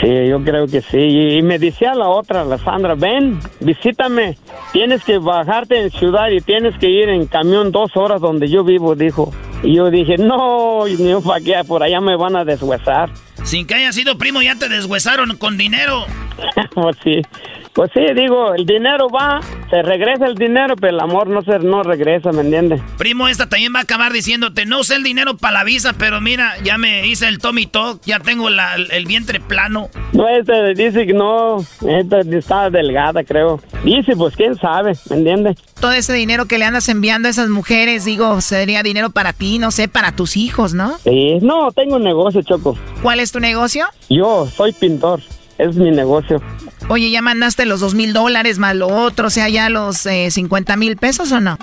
Sí, 0.00 0.28
yo 0.28 0.42
creo 0.44 0.66
que 0.66 0.82
sí. 0.82 0.98
Y 0.98 1.42
me 1.42 1.58
decía 1.58 1.94
la 1.94 2.08
otra, 2.08 2.44
la 2.44 2.58
Sandra, 2.58 2.94
ven, 2.94 3.38
visítame. 3.60 4.36
Tienes 4.72 5.02
que 5.04 5.18
bajarte 5.18 5.80
en 5.80 5.90
ciudad 5.90 6.28
y 6.30 6.40
tienes 6.40 6.78
que 6.78 6.90
ir 6.90 7.08
en 7.08 7.26
camión 7.26 7.72
dos 7.72 7.96
horas 7.96 8.20
donde 8.20 8.48
yo 8.48 8.62
vivo, 8.62 8.94
dijo. 8.94 9.32
Y 9.62 9.76
yo 9.76 9.90
dije, 9.90 10.18
no, 10.18 10.84
no, 10.86 11.20
¿para 11.22 11.40
qué? 11.40 11.54
Por 11.66 11.82
allá 11.82 12.00
me 12.00 12.16
van 12.16 12.36
a 12.36 12.44
deshuesar. 12.44 13.10
Sin 13.42 13.66
que 13.66 13.74
haya 13.74 13.92
sido 13.92 14.18
primo, 14.18 14.42
ya 14.42 14.54
te 14.56 14.68
deshuesaron 14.68 15.36
con 15.38 15.56
dinero. 15.56 16.04
pues 16.74 16.96
sí. 17.02 17.22
Pues 17.72 17.90
sí, 17.92 18.00
digo, 18.14 18.54
el 18.54 18.64
dinero 18.64 19.08
va, 19.08 19.40
se 19.70 19.82
regresa 19.82 20.26
el 20.26 20.34
dinero, 20.34 20.76
pero 20.76 20.94
el 20.94 21.00
amor 21.00 21.28
no 21.28 21.42
se 21.42 21.58
no 21.58 21.82
regresa, 21.82 22.32
¿me 22.32 22.42
entiendes? 22.42 22.80
Primo, 22.98 23.28
esta 23.28 23.48
también 23.48 23.74
va 23.74 23.80
a 23.80 23.82
acabar 23.82 24.12
diciéndote, 24.12 24.66
no 24.66 24.80
usé 24.80 24.96
el 24.96 25.02
dinero 25.02 25.36
para 25.36 25.54
la 25.54 25.64
visa, 25.64 25.94
pero 25.98 26.20
mira, 26.20 26.54
ya 26.62 26.78
me 26.78 27.06
hice 27.06 27.28
el 27.28 27.38
Tommy 27.38 27.66
Talk, 27.66 28.00
ya 28.04 28.20
tengo 28.20 28.48
el 28.48 29.06
vientre 29.06 29.40
plano. 29.40 29.88
No, 30.12 30.28
este 30.28 30.74
dice 30.74 31.06
que 31.06 31.12
no, 31.12 31.58
esta 31.88 32.20
está 32.20 32.70
delgada, 32.70 33.24
creo. 33.24 33.60
Dice, 33.84 34.14
pues 34.16 34.36
quién 34.36 34.54
sabe, 34.56 34.92
¿me 35.10 35.16
entiendes? 35.16 35.56
Todo 35.80 35.92
ese 35.92 36.12
dinero 36.12 36.46
que 36.46 36.58
le 36.58 36.64
andas 36.64 36.88
enviando 36.88 37.28
a 37.28 37.30
esas 37.30 37.48
mujeres, 37.48 38.04
digo, 38.04 38.40
sería 38.40 38.82
dinero 38.82 39.10
para 39.10 39.32
ti, 39.32 39.58
no 39.58 39.70
sé, 39.70 39.88
para 39.88 40.12
tus 40.12 40.36
hijos, 40.36 40.74
¿no? 40.74 40.98
Sí, 40.98 41.38
no, 41.42 41.70
tengo 41.72 41.96
un 41.96 42.04
negocio, 42.04 42.42
Choco. 42.42 42.76
¿Cuál 43.02 43.20
es 43.20 43.32
tu 43.32 43.40
negocio? 43.40 43.86
Yo 44.08 44.46
soy 44.46 44.72
pintor 44.72 45.20
es 45.58 45.76
mi 45.76 45.90
negocio. 45.90 46.40
Oye, 46.88 47.10
¿ya 47.10 47.20
mandaste 47.20 47.66
los 47.66 47.80
dos 47.80 47.94
mil 47.94 48.12
dólares 48.12 48.58
más 48.58 48.76
lo 48.76 48.86
otro, 48.86 49.26
o 49.26 49.30
sea, 49.30 49.48
ya 49.48 49.68
los 49.68 50.06
eh, 50.06 50.30
50 50.30 50.76
mil 50.76 50.96
pesos 50.96 51.32
o 51.32 51.40
no? 51.40 51.58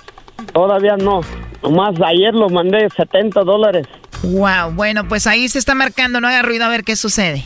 Todavía 0.53 0.97
no. 0.97 1.21
Nomás 1.61 1.95
ayer 2.05 2.33
lo 2.33 2.49
mandé 2.49 2.89
70 2.89 3.41
dólares. 3.43 3.87
Wow, 4.23 4.71
bueno, 4.73 5.07
pues 5.07 5.25
ahí 5.25 5.47
se 5.47 5.59
está 5.59 5.75
marcando, 5.75 6.19
no 6.19 6.27
haga 6.27 6.41
ruido 6.41 6.65
a 6.65 6.69
ver 6.69 6.83
qué 6.83 6.97
sucede. 6.97 7.45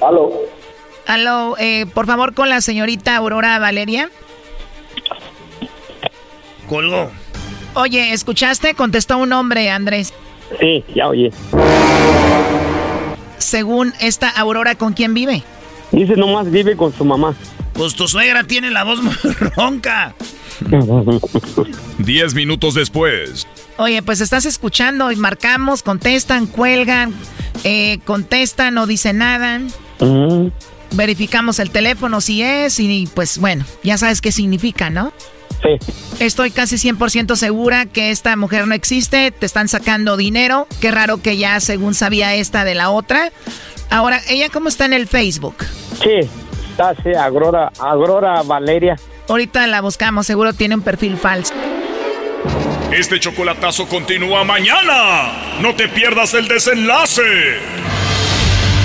Aló. 0.00 0.32
Aló, 1.06 1.56
eh, 1.58 1.86
por 1.92 2.06
favor 2.06 2.34
con 2.34 2.48
la 2.48 2.60
señorita 2.60 3.16
Aurora 3.16 3.58
Valeria. 3.58 4.10
Colgó. 6.68 7.10
Oye, 7.74 8.12
¿escuchaste? 8.12 8.74
Contestó 8.74 9.18
un 9.18 9.32
hombre, 9.32 9.70
Andrés. 9.70 10.14
Sí, 10.60 10.84
ya 10.94 11.08
oye. 11.08 11.32
Según 13.42 13.92
esta 14.00 14.28
Aurora, 14.28 14.74
¿con 14.76 14.92
quién 14.92 15.14
vive? 15.14 15.42
Dice 15.90 16.16
nomás 16.16 16.50
vive 16.50 16.76
con 16.76 16.92
su 16.92 17.04
mamá. 17.04 17.34
Pues 17.74 17.94
tu 17.94 18.08
suegra 18.08 18.44
tiene 18.44 18.70
la 18.70 18.84
voz 18.84 19.02
muy 19.02 19.14
ronca. 19.56 20.14
Diez 21.98 22.34
minutos 22.34 22.74
después. 22.74 23.46
Oye, 23.78 24.02
pues 24.02 24.20
estás 24.20 24.46
escuchando 24.46 25.10
y 25.10 25.16
marcamos, 25.16 25.82
contestan, 25.82 26.46
cuelgan, 26.46 27.14
eh, 27.64 27.98
contestan, 28.04 28.74
no 28.74 28.86
dicen 28.86 29.18
nada. 29.18 29.60
Verificamos 30.92 31.58
el 31.58 31.70
teléfono 31.70 32.20
si 32.20 32.42
es 32.42 32.78
y 32.78 33.08
pues 33.14 33.38
bueno, 33.38 33.64
ya 33.82 33.96
sabes 33.98 34.20
qué 34.20 34.30
significa, 34.30 34.90
¿no? 34.90 35.12
Estoy 36.20 36.50
casi 36.50 36.76
100% 36.76 37.36
segura 37.36 37.86
que 37.86 38.10
esta 38.10 38.36
mujer 38.36 38.66
no 38.66 38.74
existe, 38.74 39.30
te 39.30 39.46
están 39.46 39.68
sacando 39.68 40.16
dinero. 40.16 40.66
Qué 40.80 40.90
raro 40.90 41.20
que 41.20 41.36
ya 41.36 41.60
según 41.60 41.94
sabía 41.94 42.34
esta 42.34 42.64
de 42.64 42.74
la 42.74 42.90
otra. 42.90 43.32
Ahora, 43.90 44.20
¿ella 44.28 44.48
cómo 44.48 44.68
está 44.68 44.84
en 44.84 44.92
el 44.92 45.06
Facebook? 45.06 45.56
Sí, 46.02 46.28
está 46.70 46.90
así, 46.90 47.10
Agrora, 47.14 47.70
Agrora 47.78 48.42
Valeria. 48.42 48.96
Ahorita 49.28 49.66
la 49.66 49.80
buscamos, 49.80 50.26
seguro 50.26 50.52
tiene 50.52 50.74
un 50.74 50.82
perfil 50.82 51.16
falso. 51.16 51.54
Este 52.92 53.18
chocolatazo 53.18 53.88
continúa 53.88 54.44
mañana. 54.44 55.56
No 55.60 55.74
te 55.74 55.88
pierdas 55.88 56.34
el 56.34 56.46
desenlace. 56.46 57.22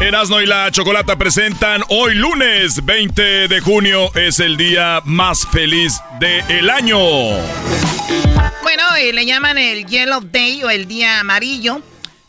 Erasno 0.00 0.42
y 0.42 0.46
la 0.46 0.70
Chocolata 0.70 1.16
presentan 1.16 1.82
hoy 1.88 2.14
lunes 2.14 2.84
20 2.84 3.48
de 3.48 3.60
junio 3.60 4.14
es 4.14 4.38
el 4.38 4.56
día 4.56 5.00
más 5.04 5.46
feliz 5.46 6.00
del 6.20 6.68
año. 6.68 6.98
Bueno, 8.62 8.96
eh, 8.98 9.12
le 9.14 9.24
llaman 9.24 9.56
el 9.56 9.86
Yellow 9.86 10.20
Day 10.20 10.62
o 10.62 10.68
el 10.68 10.86
día 10.86 11.20
amarillo. 11.20 11.80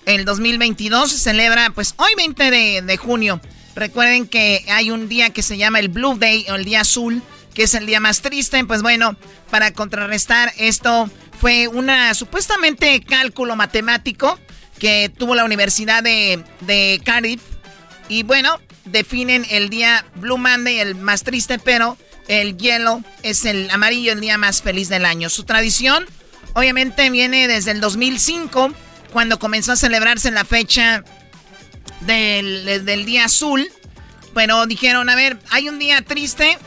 El 0.05 0.23
2022 0.23 1.11
se 1.11 1.17
celebra 1.17 1.69
pues 1.71 1.95
hoy 1.97 2.11
20 2.15 2.49
de, 2.49 2.81
de 2.81 2.97
junio. 2.97 3.41
Recuerden 3.75 4.27
que 4.27 4.63
hay 4.69 4.89
un 4.89 5.09
día 5.09 5.31
que 5.31 5.41
se 5.41 5.57
llama 5.57 5.79
el 5.79 5.89
Blue 5.89 6.17
Day 6.17 6.45
o 6.49 6.55
el 6.55 6.63
día 6.63 6.81
azul, 6.81 7.21
que 7.53 7.63
es 7.63 7.73
el 7.73 7.85
día 7.87 7.99
más 7.99 8.21
triste. 8.21 8.63
Pues 8.63 8.83
bueno, 8.83 9.17
para 9.49 9.73
contrarrestar 9.73 10.53
esto 10.57 11.09
fue 11.41 11.67
una 11.67 12.13
supuestamente 12.13 13.03
cálculo 13.03 13.55
matemático 13.57 14.39
que 14.79 15.09
tuvo 15.09 15.35
la 15.35 15.45
Universidad 15.45 16.03
de, 16.03 16.43
de 16.61 17.01
Cardiff. 17.03 17.41
Y 18.09 18.23
bueno, 18.23 18.59
definen 18.85 19.45
el 19.49 19.69
día 19.69 20.05
Blue 20.15 20.37
Monday, 20.37 20.79
el 20.79 20.95
más 20.95 21.23
triste, 21.23 21.59
pero 21.59 21.97
el 22.27 22.57
yellow 22.57 23.03
es 23.23 23.45
el 23.45 23.69
amarillo, 23.71 24.13
el 24.13 24.21
día 24.21 24.37
más 24.37 24.61
feliz 24.61 24.89
del 24.89 25.05
año. 25.05 25.29
Su 25.29 25.43
tradición, 25.43 26.05
obviamente, 26.53 27.09
viene 27.09 27.47
desde 27.47 27.71
el 27.71 27.81
2005, 27.81 28.71
cuando 29.11 29.39
comenzó 29.39 29.71
a 29.71 29.75
celebrarse 29.75 30.31
la 30.31 30.45
fecha 30.45 31.03
del, 32.01 32.85
del 32.85 33.05
día 33.05 33.25
azul. 33.25 33.69
Pero 34.33 34.65
dijeron, 34.65 35.09
a 35.09 35.15
ver, 35.15 35.39
hay 35.49 35.69
un 35.69 35.79
día 35.79 36.01
triste, 36.01 36.57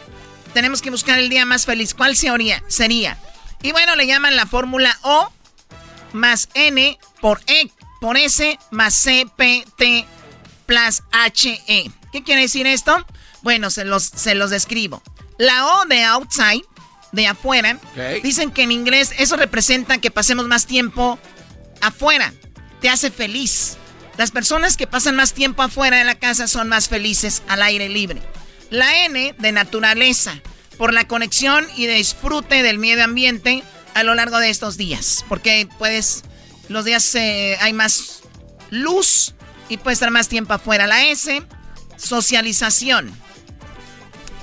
tenemos 0.55 0.81
que 0.81 0.91
buscar 0.91 1.19
el 1.19 1.29
día 1.29 1.45
más 1.45 1.67
feliz. 1.67 1.95
¿Cuál 1.95 2.17
sería? 2.17 2.63
sería? 2.69 3.19
Y 3.63 3.73
bueno, 3.73 3.95
le 3.97 4.07
llaman 4.07 4.37
la 4.37 4.47
fórmula 4.47 4.97
O 5.03 5.31
más 6.13 6.49
N 6.55 6.99
por 7.21 7.41
E 7.47 7.71
por 8.01 8.17
S 8.17 8.59
más 8.71 8.95
C, 8.95 9.27
P, 9.37 9.65
T 9.77 10.07
plus 10.67 11.03
H, 11.13 11.63
E. 11.67 11.91
¿Qué 12.13 12.23
quiere 12.23 12.43
decir 12.43 12.67
esto? 12.67 13.05
Bueno, 13.43 13.71
se 13.71 13.85
los, 13.85 14.05
se 14.05 14.35
los 14.35 14.51
describo. 14.51 15.03
La 15.39 15.67
O 15.67 15.87
de 15.87 16.05
outside, 16.05 16.65
de 17.13 17.27
afuera, 17.27 17.79
dicen 18.23 18.51
que 18.51 18.63
en 18.63 18.73
inglés 18.73 19.13
eso 19.19 19.37
representa 19.37 19.99
que 19.99 20.11
pasemos 20.11 20.47
más 20.47 20.67
tiempo 20.67 21.19
afuera. 21.81 22.33
Te 22.81 22.89
hace 22.89 23.11
feliz. 23.11 23.77
Las 24.17 24.31
personas 24.31 24.77
que 24.77 24.87
pasan 24.87 25.17
más 25.17 25.33
tiempo 25.33 25.63
afuera 25.63 25.99
de 25.99 26.05
la 26.05 26.17
casa 26.17 26.49
son 26.49 26.69
más 26.69 26.89
felices 26.89 27.43
al 27.49 27.63
aire 27.63 27.89
libre. 27.89 28.21
La 28.71 29.05
N 29.05 29.35
de 29.39 29.53
naturaleza, 29.53 30.41
por 30.77 30.93
la 30.93 31.07
conexión 31.07 31.67
y 31.77 31.87
disfrute 31.87 32.63
del 32.63 32.79
medio 32.79 33.05
ambiente 33.05 33.63
a 33.95 34.03
lo 34.03 34.15
largo 34.15 34.39
de 34.39 34.51
estos 34.51 34.77
días. 34.77 35.25
Porque 35.29 35.69
puedes 35.79 36.25
los 36.69 36.85
días 36.85 37.15
eh, 37.15 37.57
hay 37.61 37.73
más 37.73 38.23
luz 38.71 39.35
y 39.69 39.79
puede 39.79 39.95
estar 39.95 40.11
más 40.11 40.29
tiempo 40.29 40.55
afuera. 40.55 40.87
La 40.87 41.07
S, 41.07 41.43
socialización, 41.97 43.13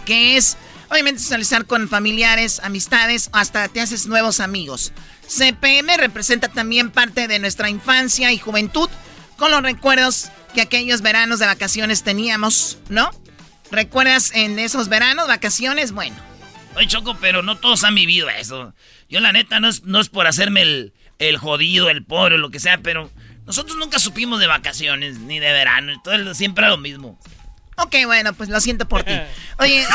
que 0.05 0.37
es 0.37 0.57
obviamente 0.89 1.21
socializar 1.21 1.65
con 1.65 1.87
familiares, 1.89 2.59
amistades, 2.63 3.29
hasta 3.33 3.67
te 3.67 3.81
haces 3.81 4.07
nuevos 4.07 4.39
amigos. 4.39 4.91
CPM 5.27 5.97
representa 5.97 6.47
también 6.47 6.91
parte 6.91 7.27
de 7.27 7.39
nuestra 7.39 7.69
infancia 7.69 8.31
y 8.31 8.37
juventud, 8.37 8.89
con 9.37 9.51
los 9.51 9.61
recuerdos 9.61 10.29
que 10.53 10.61
aquellos 10.61 11.01
veranos 11.01 11.39
de 11.39 11.45
vacaciones 11.45 12.03
teníamos, 12.03 12.77
¿no? 12.89 13.09
¿Recuerdas 13.71 14.31
en 14.33 14.59
esos 14.59 14.87
veranos, 14.89 15.27
vacaciones? 15.27 15.91
Bueno. 15.91 16.15
Oye, 16.75 16.87
Choco, 16.87 17.17
pero 17.19 17.41
no 17.41 17.57
todos 17.57 17.83
han 17.83 17.95
vivido 17.95 18.29
eso. 18.29 18.73
Yo 19.09 19.19
la 19.19 19.31
neta 19.31 19.59
no 19.59 19.69
es, 19.69 19.83
no 19.83 19.99
es 19.99 20.09
por 20.09 20.27
hacerme 20.27 20.61
el, 20.61 20.93
el 21.19 21.37
jodido, 21.37 21.89
el 21.89 22.03
pobre, 22.03 22.37
lo 22.37 22.49
que 22.51 22.59
sea, 22.59 22.79
pero 22.79 23.09
nosotros 23.45 23.77
nunca 23.77 23.99
supimos 23.99 24.39
de 24.39 24.47
vacaciones 24.47 25.19
ni 25.19 25.39
de 25.39 25.51
verano, 25.51 25.93
todo 26.03 26.33
siempre 26.33 26.67
lo 26.67 26.77
mismo. 26.77 27.19
Ok, 27.77 27.93
bueno, 28.05 28.33
pues 28.33 28.49
lo 28.49 28.61
siento 28.61 28.87
por 28.87 29.03
ti. 29.03 29.11
Oye, 29.59 29.85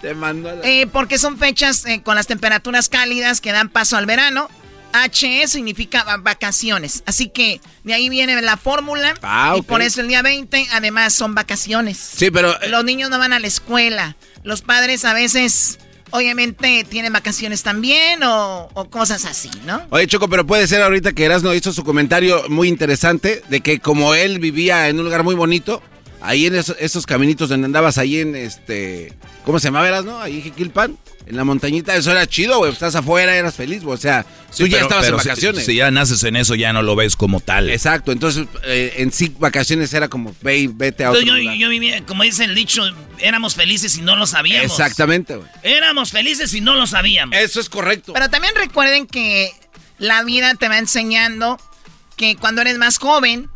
te 0.00 0.14
mando 0.14 0.54
la... 0.54 0.62
eh, 0.66 0.86
porque 0.86 1.18
son 1.18 1.38
fechas 1.38 1.84
eh, 1.84 2.02
con 2.02 2.14
las 2.16 2.26
temperaturas 2.26 2.88
cálidas 2.88 3.40
que 3.40 3.52
dan 3.52 3.68
paso 3.68 3.96
al 3.96 4.06
verano. 4.06 4.48
HE 5.12 5.46
significa 5.48 6.16
vacaciones. 6.20 7.02
Así 7.04 7.28
que 7.28 7.60
de 7.84 7.92
ahí 7.92 8.08
viene 8.08 8.40
la 8.40 8.56
fórmula. 8.56 9.12
Ah, 9.22 9.54
Y 9.58 9.60
por 9.62 9.82
eso 9.82 10.00
el 10.00 10.08
día 10.08 10.22
20, 10.22 10.68
además, 10.72 11.12
son 11.12 11.34
vacaciones. 11.34 11.98
Sí, 11.98 12.30
pero. 12.30 12.56
Los 12.68 12.84
niños 12.84 13.10
no 13.10 13.18
van 13.18 13.34
a 13.34 13.38
la 13.38 13.46
escuela. 13.46 14.16
Los 14.42 14.62
padres 14.62 15.04
a 15.04 15.12
veces 15.12 15.78
obviamente 16.10 16.84
tienen 16.88 17.12
vacaciones 17.12 17.62
también 17.62 18.20
o, 18.24 18.68
cosas 18.90 19.24
así, 19.24 19.50
¿no? 19.64 19.82
Oye, 19.90 20.06
Choco, 20.06 20.28
pero 20.28 20.46
puede 20.46 20.66
ser 20.66 20.82
ahorita 20.82 21.12
que 21.12 21.24
Erasno 21.24 21.54
hizo 21.54 21.72
su 21.72 21.84
comentario 21.84 22.44
muy 22.48 22.68
interesante 22.68 23.42
de 23.48 23.60
que 23.60 23.80
como 23.80 24.14
él 24.14 24.38
vivía 24.38 24.88
en 24.88 24.98
un 24.98 25.04
lugar 25.04 25.22
muy 25.22 25.34
bonito, 25.34 25.82
ahí 26.20 26.46
en 26.46 26.54
esos, 26.54 27.06
caminitos 27.06 27.48
donde 27.48 27.66
andabas 27.66 27.98
ahí 27.98 28.20
en 28.20 28.36
este, 28.36 29.12
¿cómo 29.44 29.58
se 29.58 29.68
llamaba 29.68 29.88
Erasno? 29.88 30.20
Ahí 30.20 30.36
en 30.36 30.42
Jiquilpan. 30.42 30.98
En 31.26 31.36
la 31.36 31.42
montañita, 31.42 31.96
eso 31.96 32.12
era 32.12 32.24
chido, 32.28 32.58
güey. 32.58 32.70
Estás 32.72 32.94
afuera, 32.94 33.34
eras 33.36 33.56
feliz, 33.56 33.82
güey. 33.82 33.94
O 33.94 34.00
sea, 34.00 34.24
Sí, 34.50 34.62
tú 34.62 34.66
ya 34.68 34.76
pero- 34.76 34.86
estabas 34.86 35.06
en 35.06 35.10
si- 35.10 35.28
vacaciones. 35.28 35.66
Si, 35.66 35.74
ya 35.74 35.90
naces 35.90 36.22
en 36.22 36.36
eso, 36.36 36.54
ya 36.54 36.72
no 36.72 36.82
lo 36.82 36.94
ves 36.94 37.16
como 37.16 37.40
tal. 37.40 37.68
Exacto, 37.68 38.12
entonces 38.12 38.46
eh, 38.64 38.94
en 38.98 39.10
sí 39.12 39.34
vacaciones 39.38 39.92
era 39.92 40.06
como, 40.08 40.34
ve 40.40 40.58
y 40.58 40.66
vete 40.68 41.04
a 41.04 41.10
otro 41.10 41.20
Entonces, 41.20 41.42
yo, 41.44 41.50
lugar. 41.50 41.58
yo 41.58 41.68
vivía, 41.68 42.06
como 42.06 42.22
dice 42.22 42.44
el 42.44 42.54
dicho, 42.54 42.82
éramos 43.18 43.56
felices 43.56 43.96
y 43.98 44.02
no 44.02 44.14
lo 44.14 44.26
sabíamos. 44.28 44.70
Exactamente, 44.70 45.34
güey. 45.36 45.48
Éramos 45.64 46.12
felices 46.12 46.54
y 46.54 46.60
no 46.60 46.76
lo 46.76 46.86
sabíamos. 46.86 47.36
Eso 47.36 47.58
es 47.60 47.68
correcto. 47.68 48.12
Pero 48.12 48.30
también 48.30 48.54
recuerden 48.54 49.06
que 49.08 49.50
la 49.98 50.22
vida 50.22 50.54
te 50.54 50.68
va 50.68 50.78
enseñando 50.78 51.58
que 52.16 52.36
cuando 52.36 52.60
eres 52.62 52.78
más 52.78 52.98
joven, 52.98 53.50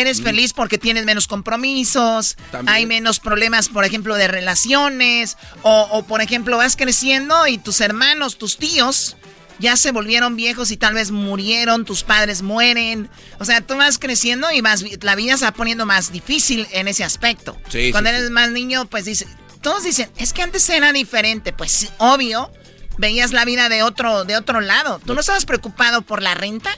eres 0.00 0.22
feliz 0.22 0.52
porque 0.52 0.78
tienes 0.78 1.04
menos 1.04 1.26
compromisos, 1.26 2.36
También. 2.50 2.74
hay 2.74 2.86
menos 2.86 3.20
problemas, 3.20 3.68
por 3.68 3.84
ejemplo, 3.84 4.14
de 4.16 4.28
relaciones, 4.28 5.36
o, 5.62 5.88
o, 5.90 6.02
por 6.04 6.20
ejemplo, 6.20 6.56
vas 6.56 6.76
creciendo 6.76 7.46
y 7.46 7.58
tus 7.58 7.80
hermanos, 7.80 8.38
tus 8.38 8.56
tíos, 8.58 9.16
ya 9.58 9.76
se 9.76 9.90
volvieron 9.90 10.36
viejos 10.36 10.70
y 10.70 10.76
tal 10.76 10.94
vez 10.94 11.10
murieron, 11.10 11.84
tus 11.84 12.02
padres 12.02 12.42
mueren. 12.42 13.08
O 13.38 13.44
sea, 13.44 13.60
tú 13.60 13.76
vas 13.76 13.98
creciendo 13.98 14.50
y 14.52 14.60
vas, 14.60 14.84
la 15.02 15.14
vida 15.14 15.36
se 15.36 15.44
va 15.44 15.52
poniendo 15.52 15.86
más 15.86 16.12
difícil 16.12 16.66
en 16.72 16.88
ese 16.88 17.04
aspecto. 17.04 17.56
Sí, 17.68 17.90
Cuando 17.90 18.10
sí, 18.10 18.16
eres 18.16 18.30
más 18.30 18.50
niño, 18.50 18.86
pues 18.86 19.04
dice, 19.06 19.26
todos 19.62 19.84
dicen, 19.84 20.10
es 20.18 20.32
que 20.32 20.42
antes 20.42 20.68
era 20.68 20.92
diferente. 20.92 21.52
Pues 21.52 21.72
sí, 21.72 21.88
obvio, 21.98 22.52
veías 22.98 23.32
la 23.32 23.44
vida 23.44 23.68
de 23.68 23.82
otro, 23.82 24.24
de 24.24 24.36
otro 24.36 24.60
lado. 24.60 25.00
¿Tú 25.04 25.14
no 25.14 25.20
estabas 25.20 25.46
preocupado 25.46 26.02
por 26.02 26.22
la 26.22 26.34
renta? 26.34 26.70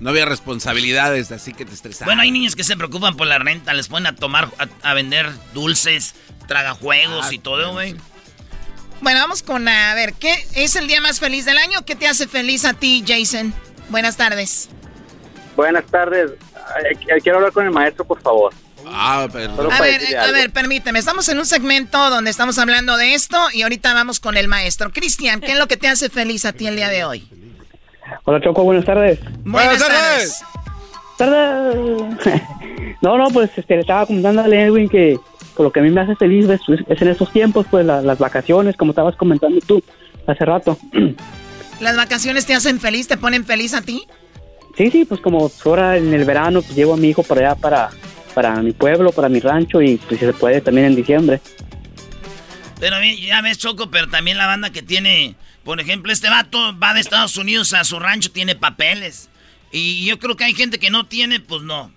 No 0.00 0.10
había 0.10 0.24
responsabilidades, 0.24 1.30
así 1.30 1.52
que 1.52 1.64
te 1.64 1.74
estresabas. 1.74 2.06
Bueno, 2.06 2.22
hay 2.22 2.30
niños 2.30 2.56
que 2.56 2.64
se 2.64 2.76
preocupan 2.76 3.16
por 3.16 3.26
la 3.26 3.38
renta, 3.38 3.74
les 3.74 3.88
ponen 3.88 4.06
a 4.06 4.16
tomar, 4.16 4.48
a, 4.58 4.90
a 4.90 4.94
vender 4.94 5.30
dulces, 5.52 6.14
tragajuegos 6.48 7.26
Ah, 7.28 7.34
y 7.34 7.38
todo, 7.38 7.72
güey. 7.72 7.94
Bueno, 9.02 9.20
vamos 9.20 9.42
con, 9.42 9.68
a 9.68 9.94
ver, 9.94 10.14
¿qué 10.14 10.34
es 10.54 10.74
el 10.76 10.86
día 10.86 11.00
más 11.00 11.20
feliz 11.20 11.44
del 11.44 11.58
año? 11.58 11.84
¿Qué 11.84 11.96
te 11.96 12.06
hace 12.08 12.26
feliz 12.26 12.64
a 12.64 12.72
ti, 12.74 13.04
Jason? 13.06 13.54
Buenas 13.90 14.16
tardes. 14.16 14.68
Buenas 15.54 15.84
tardes. 15.86 16.30
Eh, 16.30 16.98
eh, 17.08 17.20
Quiero 17.22 17.38
hablar 17.38 17.52
con 17.52 17.64
el 17.66 17.70
maestro, 17.70 18.04
por 18.06 18.20
favor. 18.22 18.54
Ah, 18.86 19.28
pero... 19.30 19.70
A 19.70 19.80
ver, 19.82 20.00
decirle 20.00 20.18
a 20.18 20.30
ver, 20.30 20.50
permíteme. 20.50 20.98
Estamos 20.98 21.28
en 21.28 21.38
un 21.38 21.44
segmento 21.46 22.08
donde 22.08 22.30
estamos 22.30 22.58
hablando 22.58 22.96
de 22.96 23.14
esto 23.14 23.38
y 23.52 23.62
ahorita 23.62 23.92
vamos 23.92 24.20
con 24.20 24.36
el 24.38 24.48
maestro. 24.48 24.90
Cristian, 24.92 25.40
¿qué 25.40 25.52
es 25.52 25.58
lo 25.58 25.68
que 25.68 25.76
te 25.76 25.88
hace 25.88 26.08
feliz 26.08 26.46
a 26.46 26.52
ti 26.54 26.66
el 26.66 26.76
día 26.76 26.88
de 26.88 27.04
hoy? 27.04 27.28
Hola, 28.24 28.40
Choco, 28.40 28.64
buenas 28.64 28.84
tardes. 28.84 29.18
Buenas 29.44 29.78
tardes. 29.78 30.42
Tardes. 31.18 32.42
No, 33.02 33.16
no, 33.16 33.28
pues 33.28 33.50
este, 33.56 33.76
le 33.76 33.80
estaba 33.80 34.04
comentando 34.04 34.42
a 34.42 34.46
Edwin 34.46 34.86
que 34.86 35.18
por 35.56 35.64
lo 35.64 35.72
que 35.72 35.80
a 35.80 35.82
mí 35.82 35.88
me 35.88 36.02
hace 36.02 36.16
feliz 36.16 36.46
es, 36.50 36.60
es 36.86 37.00
en 37.00 37.08
estos 37.08 37.32
tiempos, 37.32 37.64
pues 37.70 37.86
la- 37.86 38.02
las 38.02 38.18
vacaciones, 38.18 38.76
como 38.76 38.92
estabas 38.92 39.16
comentando 39.16 39.58
tú 39.66 39.82
hace 40.26 40.44
rato. 40.44 40.76
¿Las 41.80 41.96
vacaciones 41.96 42.44
te 42.44 42.52
hacen 42.54 42.78
feliz? 42.78 43.08
¿Te 43.08 43.16
ponen 43.16 43.46
feliz 43.46 43.72
a 43.72 43.80
ti? 43.80 44.02
Sí, 44.76 44.90
sí, 44.90 45.06
pues 45.06 45.18
como 45.22 45.50
ahora 45.64 45.96
en 45.96 46.12
el 46.12 46.26
verano, 46.26 46.60
pues 46.60 46.74
llevo 46.76 46.92
a 46.92 46.96
mi 46.98 47.08
hijo 47.08 47.22
para 47.22 47.40
allá, 47.52 47.54
para, 47.58 47.88
para 48.34 48.56
mi 48.60 48.72
pueblo, 48.72 49.12
para 49.12 49.30
mi 49.30 49.40
rancho 49.40 49.80
y 49.80 49.96
pues 49.96 50.20
si 50.20 50.26
se 50.26 50.32
puede 50.34 50.60
también 50.60 50.88
en 50.88 50.94
diciembre. 50.96 51.40
Pero 52.80 52.96
a 52.96 53.00
mí, 53.00 53.18
ya 53.26 53.40
ves, 53.40 53.56
Choco, 53.56 53.90
pero 53.90 54.08
también 54.08 54.36
la 54.36 54.46
banda 54.46 54.68
que 54.68 54.82
tiene, 54.82 55.36
por 55.64 55.80
ejemplo, 55.80 56.12
este 56.12 56.28
vato 56.28 56.78
va 56.78 56.94
de 56.94 57.00
Estados 57.00 57.36
Unidos 57.36 57.72
a 57.74 57.84
su 57.84 57.98
rancho, 57.98 58.30
tiene 58.30 58.54
papeles. 58.54 59.28
Y 59.72 60.04
yo 60.04 60.18
creo 60.18 60.36
que 60.36 60.44
hay 60.44 60.54
gente 60.54 60.78
que 60.78 60.90
no 60.90 61.06
tiene, 61.06 61.40
pues 61.40 61.62
no. 61.62 61.92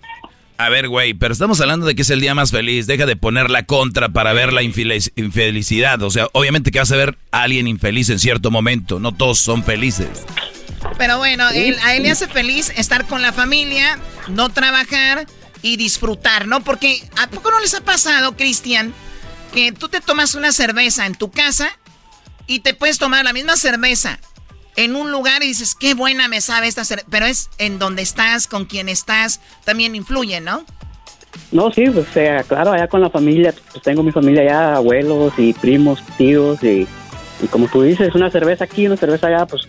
A 0.56 0.68
ver, 0.68 0.86
güey, 0.88 1.14
pero 1.14 1.32
estamos 1.32 1.60
hablando 1.60 1.84
de 1.84 1.96
que 1.96 2.02
es 2.02 2.10
el 2.10 2.20
día 2.20 2.34
más 2.34 2.52
feliz. 2.52 2.86
Deja 2.86 3.06
de 3.06 3.16
poner 3.16 3.50
la 3.50 3.64
contra 3.64 4.10
para 4.10 4.32
ver 4.32 4.52
la 4.52 4.62
infelic- 4.62 5.10
infelicidad. 5.16 6.00
O 6.02 6.10
sea, 6.10 6.28
obviamente 6.32 6.70
que 6.70 6.78
vas 6.78 6.92
a 6.92 6.96
ver 6.96 7.18
a 7.32 7.42
alguien 7.42 7.66
infeliz 7.66 8.08
en 8.10 8.20
cierto 8.20 8.52
momento. 8.52 9.00
No 9.00 9.12
todos 9.12 9.40
son 9.40 9.64
felices. 9.64 10.08
Pero 10.96 11.18
bueno, 11.18 11.48
él- 11.50 11.76
a 11.82 11.96
él 11.96 12.04
le 12.04 12.12
hace 12.12 12.28
feliz 12.28 12.72
estar 12.76 13.06
con 13.08 13.20
la 13.22 13.32
familia, 13.32 13.98
no 14.28 14.50
trabajar 14.50 15.26
y 15.62 15.76
disfrutar, 15.76 16.46
¿no? 16.46 16.62
Porque 16.62 17.02
¿a 17.20 17.28
poco 17.28 17.50
no 17.50 17.58
les 17.58 17.74
ha 17.74 17.80
pasado, 17.80 18.36
Cristian, 18.36 18.94
que 19.52 19.72
tú 19.72 19.88
te 19.88 20.00
tomas 20.00 20.34
una 20.36 20.52
cerveza 20.52 21.06
en 21.06 21.16
tu 21.16 21.30
casa 21.32 21.68
y 22.46 22.60
te 22.60 22.74
puedes 22.74 22.98
tomar 22.98 23.24
la 23.24 23.32
misma 23.32 23.56
cerveza 23.56 24.18
en 24.76 24.96
un 24.96 25.10
lugar 25.12 25.42
y 25.42 25.48
dices, 25.48 25.74
qué 25.74 25.94
buena 25.94 26.26
me 26.28 26.40
sabe 26.40 26.66
esta 26.66 26.84
cerveza. 26.84 27.06
Pero 27.10 27.26
es 27.26 27.48
en 27.58 27.78
donde 27.78 28.02
estás, 28.02 28.46
con 28.46 28.64
quien 28.64 28.88
estás, 28.88 29.40
también 29.64 29.94
influye, 29.94 30.40
¿no? 30.40 30.64
No, 31.52 31.70
sí, 31.72 31.84
pues, 31.92 32.08
o 32.08 32.12
sea, 32.12 32.42
claro, 32.44 32.72
allá 32.72 32.88
con 32.88 33.00
la 33.00 33.10
familia, 33.10 33.54
pues 33.72 33.82
tengo 33.82 34.02
mi 34.02 34.12
familia 34.12 34.42
allá, 34.42 34.76
abuelos 34.76 35.32
y 35.36 35.52
primos, 35.52 36.00
tíos, 36.16 36.62
y, 36.62 36.86
y 37.42 37.46
como 37.50 37.66
tú 37.68 37.82
dices, 37.82 38.14
una 38.14 38.30
cerveza 38.30 38.64
aquí, 38.64 38.86
una 38.86 38.96
cerveza 38.96 39.26
allá, 39.28 39.46
pues 39.46 39.62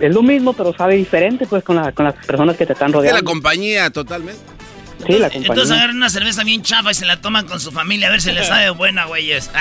es 0.00 0.12
lo 0.14 0.22
mismo, 0.22 0.52
pero 0.52 0.74
sabe 0.76 0.96
diferente, 0.96 1.46
pues, 1.46 1.62
con, 1.64 1.76
la, 1.76 1.92
con 1.92 2.04
las 2.06 2.14
personas 2.26 2.56
que 2.56 2.66
te 2.66 2.72
están 2.74 2.90
De 2.90 2.98
rodeando. 2.98 3.20
la 3.20 3.24
compañía, 3.24 3.90
totalmente. 3.90 4.40
Sí, 5.06 5.12
la 5.18 5.28
compañía. 5.28 5.48
Entonces 5.48 5.70
agarran 5.76 5.96
una 5.96 6.10
cerveza 6.10 6.44
bien 6.44 6.62
chafa 6.62 6.90
y 6.90 6.94
se 6.94 7.06
la 7.06 7.20
toman 7.20 7.46
con 7.46 7.60
su 7.60 7.70
familia 7.70 8.08
a 8.08 8.10
ver 8.10 8.20
si 8.20 8.32
les 8.32 8.46
sabe 8.46 8.70
buena, 8.76 9.06
güeyes. 9.06 9.50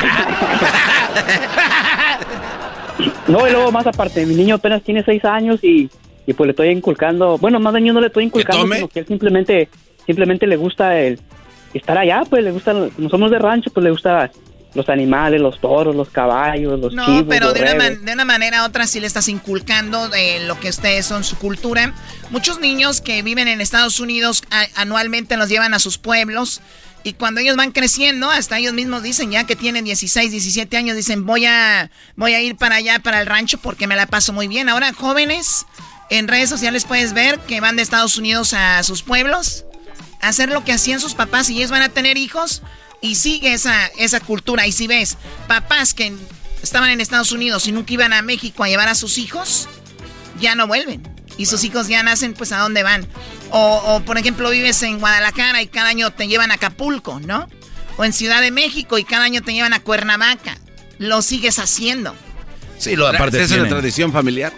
No, 3.28 3.48
y 3.48 3.52
luego 3.52 3.72
más 3.72 3.88
aparte, 3.88 4.26
mi 4.26 4.36
niño 4.36 4.56
apenas 4.56 4.84
tiene 4.84 5.04
seis 5.04 5.24
años 5.26 5.64
y, 5.64 5.90
y 6.28 6.34
pues 6.34 6.48
le 6.48 6.52
estoy 6.52 6.70
inculcando, 6.70 7.38
bueno, 7.38 7.60
más 7.60 7.74
bien 7.74 7.86
yo 7.86 7.94
no 7.94 8.02
le 8.02 8.08
estoy 8.08 8.26
inculcando, 8.26 8.68
sino 8.74 8.88
que 8.88 9.00
él 9.00 9.08
simplemente, 9.08 9.70
simplemente 10.06 10.46
le 10.46 10.56
gusta 10.58 11.00
el 11.00 11.20
estar 11.74 11.98
allá, 11.98 12.24
pues 12.30 12.44
le 12.44 12.52
gusta, 12.52 12.74
como 12.96 13.10
somos 13.10 13.32
de 13.32 13.40
rancho, 13.40 13.72
pues 13.72 13.84
le 13.84 13.92
gusta 13.92 14.30
los 14.74 14.88
animales, 14.90 15.42
los 15.42 15.60
toros, 15.60 15.96
los 15.96 16.10
caballos, 16.10 16.80
los 16.80 16.94
No, 16.94 17.06
chivos, 17.06 17.26
pero 17.28 17.48
los 17.48 17.54
de 17.56 17.62
una, 17.62 17.76
man- 17.76 18.06
de 18.06 18.14
una 18.14 18.26
manera 18.26 18.62
u 18.64 18.66
otra 18.66 18.88
sí 18.88 19.00
le 19.00 19.08
estás 19.08 19.28
inculcando 19.28 20.10
eh, 20.16 20.46
lo 20.46 20.60
que 20.60 20.70
ustedes 20.70 21.06
son 21.06 21.24
su 21.24 21.38
cultura. 21.38 21.94
Muchos 22.30 22.60
niños 22.60 23.02
que 23.02 23.22
viven 23.22 23.48
en 23.48 23.60
Estados 23.62 24.00
Unidos 24.00 24.44
a- 24.50 24.66
anualmente 24.76 25.36
los 25.38 25.50
llevan 25.50 25.74
a 25.74 25.80
sus 25.80 25.98
pueblos 25.98 26.62
y 27.04 27.14
cuando 27.14 27.42
ellos 27.42 27.56
van 27.58 27.72
creciendo, 27.72 28.30
hasta 28.30 28.60
ellos 28.60 28.74
mismos 28.74 29.02
dicen 29.04 29.32
ya 29.32 29.44
que 29.46 29.56
tienen 29.56 29.84
16, 29.84 30.32
17 30.32 30.78
años, 30.78 30.96
dicen 30.96 31.26
voy 31.26 31.46
a, 31.48 31.90
voy 32.16 32.34
a 32.36 32.42
ir 32.42 32.56
para 32.56 32.76
allá, 32.76 33.00
para 33.00 33.20
el 33.20 33.26
rancho 33.28 33.58
porque 33.58 33.88
me 33.88 33.96
la 33.96 34.06
paso 34.08 34.32
muy 34.34 34.48
bien. 34.48 34.70
Ahora 34.70 34.94
jóvenes 34.94 35.66
en 36.10 36.28
redes 36.28 36.50
sociales 36.50 36.86
puedes 36.86 37.14
ver 37.14 37.40
que 37.40 37.60
van 37.60 37.76
de 37.76 37.82
Estados 37.82 38.18
Unidos 38.18 38.54
a 38.54 38.84
sus 38.84 39.02
pueblos 39.04 39.66
a 40.22 40.28
hacer 40.30 40.50
lo 40.50 40.64
que 40.64 40.72
hacían 40.74 41.00
sus 41.00 41.16
papás 41.16 41.50
y 41.50 41.58
ellos 41.58 41.72
van 41.72 41.82
a 41.82 41.90
tener 41.90 42.18
hijos 42.18 42.62
y 43.02 43.16
sigue 43.16 43.54
esa, 43.54 43.88
esa 43.98 44.20
cultura. 44.20 44.68
Y 44.68 44.72
si 44.72 44.88
ves 44.88 45.18
papás 45.48 45.94
que 45.94 46.14
estaban 46.62 46.90
en 46.90 47.02
Estados 47.02 47.32
Unidos 47.32 47.68
y 47.68 47.72
nunca 47.72 47.94
iban 47.94 48.14
a 48.14 48.22
México 48.22 48.64
a 48.64 48.70
llevar 48.70 48.88
a 48.88 48.96
sus 48.96 49.18
hijos, 49.18 49.68
ya 50.40 50.56
no 50.56 50.68
vuelven. 50.68 51.02
Y 51.38 51.48
sus 51.48 51.64
hijos 51.64 51.88
ya 51.88 52.04
nacen, 52.04 52.34
pues, 52.34 52.52
¿a 52.52 52.60
dónde 52.60 52.84
van? 52.84 53.08
O, 53.50 53.82
o, 53.86 54.02
por 54.02 54.18
ejemplo, 54.18 54.50
vives 54.50 54.84
en 54.84 55.00
Guadalajara 55.00 55.62
y 55.62 55.68
cada 55.68 55.90
año 55.90 56.12
te 56.12 56.28
llevan 56.28 56.52
a 56.52 56.56
Acapulco, 56.56 57.20
¿no? 57.20 57.48
O 57.98 58.06
en 58.06 58.14
Ciudad 58.14 58.42
de 58.42 58.52
México 58.52 58.98
y 58.98 59.04
cada 59.04 59.24
año 59.24 59.42
te 59.42 59.54
llevan 59.54 59.74
a 59.74 59.80
Cuernavaca. 59.80 60.58
Lo 61.00 61.22
sigues 61.22 61.58
haciendo. 61.58 62.16
Sí, 62.78 62.96
lo 62.96 63.08
aparte 63.08 63.42
¿Es 63.42 63.52
una 63.52 63.68
tradición 63.68 64.12
familiar? 64.12 64.54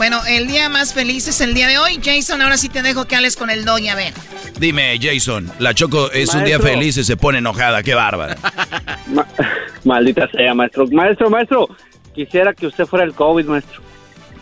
Bueno, 0.00 0.22
el 0.26 0.46
día 0.46 0.70
más 0.70 0.94
feliz 0.94 1.28
es 1.28 1.42
el 1.42 1.52
día 1.52 1.68
de 1.68 1.76
hoy. 1.76 2.00
Jason, 2.02 2.40
ahora 2.40 2.56
sí 2.56 2.70
te 2.70 2.80
dejo 2.80 3.04
que 3.04 3.16
hables 3.16 3.36
con 3.36 3.50
el 3.50 3.66
doggy, 3.66 3.88
a 3.88 3.94
ver. 3.94 4.14
Dime, 4.58 4.98
Jason, 4.98 5.52
la 5.58 5.74
Choco 5.74 6.10
es 6.10 6.32
un 6.32 6.42
día 6.42 6.58
feliz 6.58 6.96
y 6.96 7.04
se 7.04 7.18
pone 7.18 7.36
enojada, 7.36 7.82
qué 7.82 7.94
bárbara. 7.94 8.34
Ma- 9.08 9.26
Maldita 9.84 10.26
sea, 10.30 10.54
maestro. 10.54 10.86
Maestro, 10.86 11.28
maestro, 11.28 11.68
quisiera 12.14 12.54
que 12.54 12.66
usted 12.68 12.86
fuera 12.86 13.04
el 13.04 13.12
COVID, 13.12 13.44
maestro. 13.44 13.82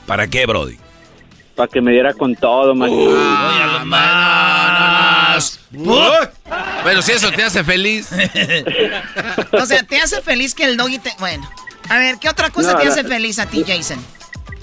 ¿Para 0.06 0.28
qué, 0.28 0.46
Brody? 0.46 0.76
Para 1.56 1.66
que 1.66 1.80
me 1.80 1.90
diera 1.90 2.14
con 2.14 2.36
todo, 2.36 2.76
maestro. 2.76 3.10
más. 3.86 5.58
Bueno, 5.72 7.02
si 7.02 7.10
eso 7.10 7.32
te 7.32 7.42
hace 7.42 7.64
feliz. 7.64 8.10
O 9.60 9.66
sea, 9.66 9.82
¿te 9.82 10.00
hace 10.00 10.22
feliz 10.22 10.54
que 10.54 10.62
el 10.66 10.76
doggy 10.76 11.00
te... 11.00 11.10
Bueno, 11.18 11.50
a 11.88 11.98
ver, 11.98 12.18
¿qué 12.20 12.28
otra 12.28 12.50
cosa 12.50 12.74
No, 12.74 12.78
te 12.78 12.86
hace 12.86 13.02
feliz 13.02 13.40
a 13.40 13.46
ti, 13.46 13.64
Jason? 13.66 13.98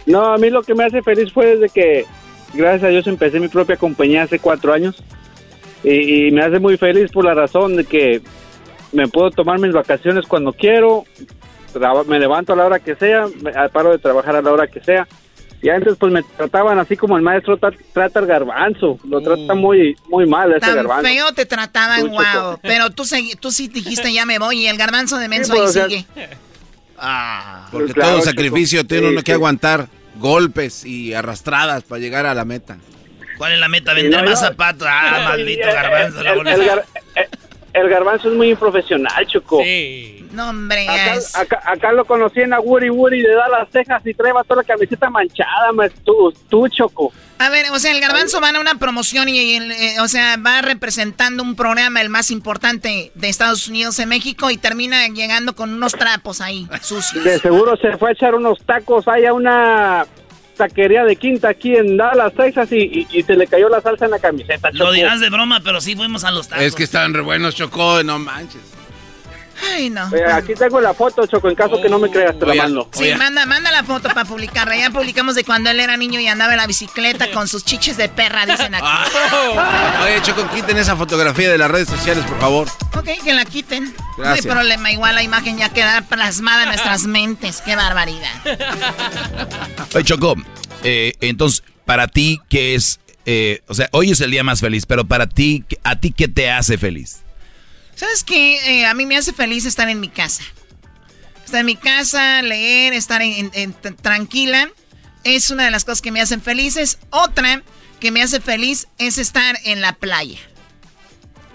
No, 0.05 0.33
a 0.33 0.37
mí 0.37 0.49
lo 0.49 0.61
que 0.63 0.75
me 0.75 0.83
hace 0.85 1.01
feliz 1.01 1.31
fue 1.33 1.57
desde 1.57 1.69
que, 1.69 2.05
gracias 2.53 2.83
a 2.83 2.87
Dios, 2.89 3.07
empecé 3.07 3.39
mi 3.39 3.47
propia 3.47 3.77
compañía 3.77 4.23
hace 4.23 4.39
cuatro 4.39 4.73
años. 4.73 5.03
Y, 5.83 6.27
y 6.27 6.31
me 6.31 6.41
hace 6.43 6.59
muy 6.59 6.77
feliz 6.77 7.11
por 7.11 7.25
la 7.25 7.33
razón 7.33 7.75
de 7.75 7.83
que 7.85 8.21
me 8.91 9.07
puedo 9.07 9.29
tomar 9.31 9.59
mis 9.59 9.73
vacaciones 9.73 10.25
cuando 10.27 10.53
quiero, 10.53 11.05
me 12.07 12.19
levanto 12.19 12.53
a 12.53 12.55
la 12.55 12.65
hora 12.65 12.79
que 12.79 12.95
sea, 12.95 13.25
me 13.41 13.51
paro 13.69 13.91
de 13.91 13.97
trabajar 13.99 14.35
a 14.35 14.41
la 14.41 14.51
hora 14.51 14.67
que 14.67 14.79
sea. 14.81 15.07
Y 15.61 15.69
antes 15.69 15.95
pues 15.97 16.11
me 16.13 16.21
trataban 16.21 16.77
así 16.77 16.95
como 16.95 17.17
el 17.17 17.23
maestro 17.23 17.57
tra- 17.57 17.75
trata 17.91 18.19
al 18.19 18.27
garbanzo, 18.27 18.99
lo 19.07 19.19
trata 19.21 19.55
muy 19.55 19.95
muy 20.09 20.27
mal 20.27 20.51
ese 20.51 20.59
Tan 20.59 20.75
garbanzo. 20.75 21.07
feo 21.07 21.33
te 21.33 21.45
trataban, 21.47 22.07
wow. 22.09 22.59
Pero 22.61 22.91
tú, 22.91 23.03
tú 23.39 23.51
sí 23.51 23.67
dijiste 23.67 24.13
ya 24.13 24.25
me 24.25 24.37
voy 24.37 24.59
y 24.63 24.67
el 24.67 24.77
garbanzo 24.77 25.17
de 25.17 25.27
menso 25.27 25.53
Sí, 25.53 25.59
ahí 25.59 25.65
pues, 25.65 25.69
o 25.69 25.73
sea, 25.73 25.87
sigue. 26.99 27.71
Porque 27.71 27.93
Claro, 27.93 28.11
todo 28.11 28.21
sacrificio 28.21 28.85
tiene 28.85 29.07
Sí, 29.07 29.13
uno 29.13 29.23
que 29.23 29.33
aguantar 29.33 29.87
golpes 30.15 30.85
y 30.85 31.13
arrastradas 31.13 31.83
para 31.83 31.99
llegar 31.99 32.25
a 32.25 32.33
la 32.33 32.45
meta. 32.45 32.77
¿Cuál 33.37 33.51
es 33.53 33.59
la 33.59 33.67
meta? 33.67 33.93
Vender 33.93 34.23
no, 34.23 34.29
más 34.31 34.41
no. 34.41 34.47
zapatos. 34.47 34.87
Ah, 34.89 35.25
maldito 35.29 35.67
garbanzo. 35.67 36.23
la 36.23 36.31
el, 36.31 36.37
bola. 36.37 36.53
el 36.53 36.61
gar- 36.61 36.85
el- 37.75 37.89
garbanzo 37.89 38.29
es 38.29 38.35
muy 38.35 38.49
improfesional, 38.51 39.25
Choco. 39.27 39.61
No, 40.31 40.49
hombre, 40.49 40.87
Acá, 40.87 41.13
es- 41.15 41.35
acá, 41.35 41.61
acá 41.65 41.91
lo 41.93 42.05
conocí 42.05 42.41
en 42.41 42.49
la 42.49 42.59
Woody 42.59 42.89
Woody 42.89 43.21
de 43.21 43.33
da 43.33 43.47
las 43.47 43.69
cejas 43.71 44.05
y 44.05 44.13
trae 44.13 44.33
toda 44.47 44.57
la 44.57 44.63
camiseta 44.63 45.09
manchada, 45.09 45.71
maestro. 45.73 46.01
Tú, 46.03 46.33
tú, 46.49 46.67
Choco. 46.67 47.13
A 47.37 47.49
ver, 47.49 47.65
o 47.71 47.79
sea, 47.79 47.91
el 47.91 47.99
garbanzo 48.01 48.39
va 48.39 48.49
a 48.49 48.59
una 48.59 48.75
promoción 48.75 49.27
y, 49.27 49.55
el, 49.55 49.71
eh, 49.71 49.99
o 49.99 50.07
sea, 50.07 50.37
va 50.37 50.61
representando 50.61 51.43
un 51.43 51.55
programa, 51.55 51.99
el 52.01 52.09
más 52.09 52.31
importante 52.31 53.11
de 53.13 53.29
Estados 53.29 53.67
Unidos 53.67 53.99
en 53.99 54.07
México 54.09 54.49
y 54.49 54.57
termina 54.57 55.05
llegando 55.09 55.53
con 55.55 55.73
unos 55.73 55.93
trapos 55.93 56.39
ahí, 56.41 56.67
sucios. 56.81 57.23
De 57.23 57.37
seguro 57.39 57.75
se 57.77 57.97
fue 57.97 58.09
a 58.09 58.13
echar 58.13 58.35
unos 58.35 58.59
tacos 58.65 59.07
ahí 59.07 59.25
a 59.25 59.33
una 59.33 60.05
taquería 60.55 61.03
de 61.03 61.15
quinta 61.15 61.49
aquí 61.49 61.75
en 61.75 61.97
Dallas, 61.97 62.33
Texas 62.33 62.71
y, 62.71 62.77
y- 62.77 63.07
y 63.11 63.21
se 63.23 63.35
le 63.35 63.45
cayó 63.47 63.69
la 63.69 63.81
salsa 63.81 64.05
en 64.05 64.11
la 64.11 64.19
camiseta, 64.19 64.71
Choco. 64.71 64.85
Lo 64.85 64.91
dirás 64.91 65.19
de 65.19 65.29
broma, 65.29 65.61
pero 65.63 65.79
sí 65.81 65.95
fuimos 65.95 66.23
a 66.23 66.31
los 66.31 66.47
tacos. 66.47 66.63
Es 66.65 66.75
que 66.75 66.83
estaban 66.83 67.13
re 67.13 67.21
buenos, 67.21 67.55
Chocó, 67.55 68.01
no 68.03 68.17
manches. 68.19 68.61
Ay, 69.73 69.89
no. 69.89 70.09
Aquí 70.33 70.53
tengo 70.53 70.79
la 70.81 70.93
foto, 70.93 71.25
Choco, 71.25 71.49
en 71.49 71.55
caso 71.55 71.81
que 71.81 71.89
no 71.89 71.99
me 71.99 72.09
creas, 72.09 72.37
te 72.37 72.45
la 72.45 72.51
Oye, 72.51 72.61
mando. 72.61 72.89
Sí, 72.93 73.13
manda, 73.17 73.45
manda 73.45 73.71
la 73.71 73.83
foto 73.83 74.09
para 74.09 74.25
publicarla. 74.25 74.75
Ya 74.77 74.89
publicamos 74.89 75.35
de 75.35 75.43
cuando 75.43 75.69
él 75.69 75.79
era 75.79 75.97
niño 75.97 76.19
y 76.19 76.27
andaba 76.27 76.53
en 76.53 76.57
la 76.57 76.67
bicicleta 76.67 77.31
con 77.31 77.47
sus 77.47 77.63
chiches 77.65 77.97
de 77.97 78.09
perra, 78.09 78.45
dicen 78.45 78.75
aquí. 78.75 78.87
Oye, 80.03 80.21
Choco, 80.21 80.47
quiten 80.53 80.77
esa 80.77 80.95
fotografía 80.95 81.51
de 81.51 81.57
las 81.57 81.69
redes 81.71 81.87
sociales, 81.87 82.23
por 82.25 82.39
favor. 82.39 82.67
Ok, 82.95 83.09
que 83.23 83.33
la 83.33 83.45
quiten. 83.45 83.93
Gracias. 84.17 84.45
No 84.45 84.51
hay 84.51 84.57
problema, 84.57 84.91
igual 84.91 85.15
la 85.15 85.23
imagen 85.23 85.57
ya 85.57 85.69
queda 85.69 86.01
plasmada 86.01 86.63
en 86.63 86.69
nuestras 86.69 87.03
mentes. 87.05 87.61
Qué 87.61 87.75
barbaridad. 87.75 88.31
Oye, 89.93 90.03
Choco, 90.03 90.35
eh, 90.83 91.13
entonces, 91.21 91.63
para 91.85 92.07
ti, 92.07 92.39
¿qué 92.49 92.75
es? 92.75 92.99
eh, 93.25 93.61
o 93.67 93.73
sea, 93.73 93.89
hoy 93.91 94.11
es 94.11 94.21
el 94.21 94.31
día 94.31 94.43
más 94.43 94.61
feliz, 94.61 94.85
pero 94.85 95.05
para 95.05 95.27
ti, 95.27 95.63
¿a 95.83 95.99
ti 95.99 96.11
qué 96.11 96.27
te 96.27 96.51
hace 96.51 96.77
feliz? 96.77 97.24
¿Sabes 97.95 98.23
qué? 98.23 98.81
Eh, 98.81 98.85
a 98.85 98.93
mí 98.93 99.05
me 99.05 99.17
hace 99.17 99.33
feliz 99.33 99.65
estar 99.65 99.89
en 99.89 99.99
mi 99.99 100.09
casa. 100.09 100.43
Estar 101.45 101.59
en 101.61 101.65
mi 101.65 101.75
casa, 101.75 102.41
leer, 102.41 102.93
estar 102.93 103.21
en- 103.21 103.73
tranquila. 104.01 104.69
Es 105.23 105.49
una 105.49 105.63
de 105.65 105.71
las 105.71 105.85
cosas 105.85 106.01
que 106.01 106.11
me 106.11 106.21
hacen 106.21 106.41
felices. 106.41 106.97
Otra 107.09 107.63
que 107.99 108.11
me 108.11 108.21
hace 108.21 108.41
feliz 108.41 108.87
es 108.97 109.17
estar 109.17 109.57
en 109.63 109.81
la 109.81 109.93
playa. 109.93 110.39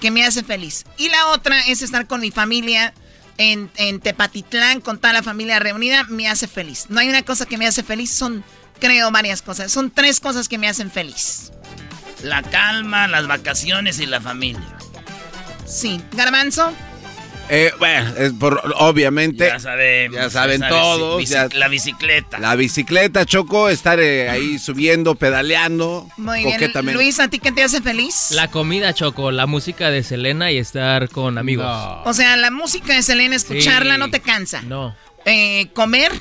Que 0.01 0.11
me 0.11 0.25
hace 0.25 0.43
feliz. 0.43 0.85
Y 0.97 1.09
la 1.11 1.27
otra 1.29 1.61
es 1.67 1.83
estar 1.83 2.07
con 2.07 2.21
mi 2.21 2.31
familia 2.31 2.95
en, 3.37 3.71
en 3.77 4.01
Tepatitlán, 4.01 4.81
con 4.81 4.99
toda 4.99 5.13
la 5.13 5.23
familia 5.23 5.59
reunida. 5.59 6.05
Me 6.05 6.27
hace 6.29 6.49
feliz. 6.49 6.87
No 6.89 7.01
hay 7.01 7.09
una 7.11 7.23
cosa 7.23 7.45
que 7.47 7.59
me 7.59 7.67
hace 7.67 7.83
feliz. 7.83 8.11
Son, 8.13 8.43
creo, 8.81 9.11
varias 9.11 9.43
cosas. 9.43 9.71
Son 9.71 9.91
tres 9.91 10.21
cosas 10.21 10.49
que 10.49 10.57
me 10.59 10.69
hacen 10.69 10.91
feliz. 10.91 11.53
La 12.23 12.43
calma, 12.43 13.09
las 13.09 13.27
vacaciones 13.27 13.99
y 14.01 14.07
la 14.07 14.21
familia. 14.21 14.77
Sí. 15.71 16.01
Garbanzo. 16.13 16.73
Eh, 17.53 17.73
bueno, 17.81 18.15
es 18.17 18.33
por, 18.33 18.63
obviamente. 18.77 19.47
Ya 19.49 19.59
sabemos. 19.59 20.17
Ya 20.17 20.31
saben 20.31 20.61
todos. 20.69 21.21
bici- 21.21 21.31
ya- 21.33 21.49
La 21.59 21.67
bicicleta. 21.67 22.39
la 22.39 22.55
bicicleta, 22.55 23.27
Choco, 23.27 23.69
estar 23.69 23.99
eh, 23.99 24.31
ahí 24.31 24.59
subiendo, 24.61 25.17
pedaleando. 25.17 26.09
Muy 26.17 26.41
bien. 26.45 26.53
coquetamente. 26.53 26.95
Luis, 26.95 27.19
¿a 27.19 27.27
ti 27.27 27.41
qué 27.41 27.51
te 27.51 27.65
hace 27.65 27.81
feliz? 27.83 28.31
La 28.31 28.49
comida, 28.53 28.95
Choco, 28.95 29.33
la 29.33 29.47
música 29.47 29.91
de 29.91 30.05
Selena 30.05 30.53
y 30.53 30.59
estar 30.59 31.09
con 31.09 31.39
amigos. 31.39 31.67
O 32.05 32.15
sea, 32.15 32.37
la 32.37 32.53
música 32.53 32.95
de 32.95 33.03
Selena, 33.03 33.35
escucharla 33.35 33.95
Sí. 33.95 34.01
no 34.01 34.11
te 34.11 34.21
cansa. 34.21 34.63
No, 34.63 34.95
Eh, 35.25 35.71
comer, 35.75 36.13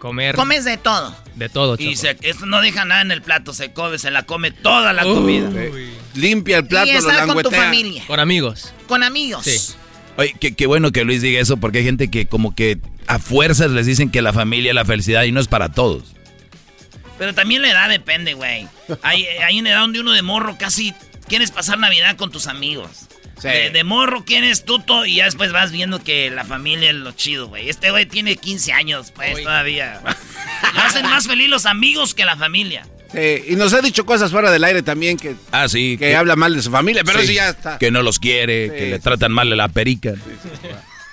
comer 0.00 0.34
comes 0.34 0.64
de 0.64 0.78
todo. 0.78 1.14
de 1.36 1.48
todo, 1.48 1.76
Choco. 1.76 1.88
Y 1.90 1.94
se, 1.94 2.16
esto 2.22 2.44
no 2.46 2.60
deja 2.60 2.84
nada 2.84 3.02
en 3.02 3.12
el 3.12 3.22
plato, 3.22 3.54
se 3.54 3.72
come, 3.72 3.98
se 4.00 4.10
la 4.10 4.24
come 4.24 4.50
toda 4.50 4.92
la 4.92 5.04
comida. 5.04 5.48
Limpia 6.14 6.58
el 6.58 6.66
plato, 6.66 6.88
y 6.88 6.92
lo 6.92 6.98
estar 6.98 7.16
con 7.26 7.28
tu 7.28 7.34
languetea. 7.50 7.62
familia, 7.64 8.04
Con 8.06 8.20
amigos. 8.20 8.72
con 8.86 9.02
amigos. 9.02 9.44
Sí. 9.44 9.74
Oye, 10.16 10.34
qué, 10.38 10.54
qué 10.54 10.66
bueno 10.66 10.92
que 10.92 11.04
Luis 11.04 11.22
diga 11.22 11.40
eso, 11.40 11.56
porque 11.56 11.78
hay 11.78 11.84
gente 11.84 12.10
que 12.10 12.26
como 12.26 12.54
que 12.54 12.78
a 13.06 13.18
fuerzas 13.18 13.70
les 13.70 13.86
dicen 13.86 14.10
que 14.10 14.20
la 14.22 14.32
familia 14.32 14.70
es 14.70 14.74
la 14.74 14.84
felicidad 14.84 15.22
y 15.24 15.32
no 15.32 15.40
es 15.40 15.48
para 15.48 15.70
todos. 15.72 16.14
Pero 17.18 17.34
también 17.34 17.62
la 17.62 17.70
edad 17.70 17.88
depende, 17.88 18.34
güey. 18.34 18.66
Hay, 19.02 19.24
hay 19.26 19.58
una 19.60 19.70
edad 19.70 19.80
donde 19.80 20.00
uno 20.00 20.12
de 20.12 20.22
morro 20.22 20.56
casi 20.58 20.92
quieres 21.28 21.50
pasar 21.50 21.78
Navidad 21.78 22.16
con 22.16 22.30
tus 22.30 22.46
amigos. 22.46 22.90
Sí. 23.40 23.48
De, 23.48 23.70
de 23.70 23.84
morro 23.84 24.24
quieres 24.24 24.64
tuto 24.64 25.04
y 25.06 25.16
ya 25.16 25.24
después 25.24 25.50
vas 25.52 25.72
viendo 25.72 26.02
que 26.02 26.30
la 26.30 26.44
familia 26.44 26.90
es 26.90 26.96
lo 26.96 27.12
chido, 27.12 27.48
güey. 27.48 27.68
Este 27.68 27.90
güey 27.90 28.06
tiene 28.06 28.36
15 28.36 28.72
años, 28.72 29.12
pues, 29.14 29.42
todavía. 29.42 30.00
hacen 30.76 31.04
más 31.08 31.26
feliz 31.26 31.48
los 31.48 31.66
amigos 31.66 32.14
que 32.14 32.24
la 32.24 32.36
familia. 32.36 32.86
Sí, 33.12 33.52
y 33.52 33.56
nos 33.56 33.72
ha 33.74 33.80
dicho 33.80 34.06
cosas 34.06 34.30
fuera 34.30 34.50
del 34.50 34.64
aire 34.64 34.82
también 34.82 35.16
que, 35.16 35.36
ah, 35.50 35.68
sí, 35.68 35.96
que, 35.98 36.16
habla 36.16 36.36
mal 36.36 36.54
de 36.54 36.62
su 36.62 36.70
familia, 36.70 37.02
pero 37.04 37.20
sí, 37.20 37.34
ya 37.34 37.50
está. 37.50 37.78
Que 37.78 37.90
no 37.90 38.02
los 38.02 38.18
quiere, 38.18 38.72
que 38.72 38.86
le 38.86 38.98
tratan 38.98 39.32
mal 39.32 39.50
de 39.50 39.56
la 39.56 39.68
perica. 39.68 40.14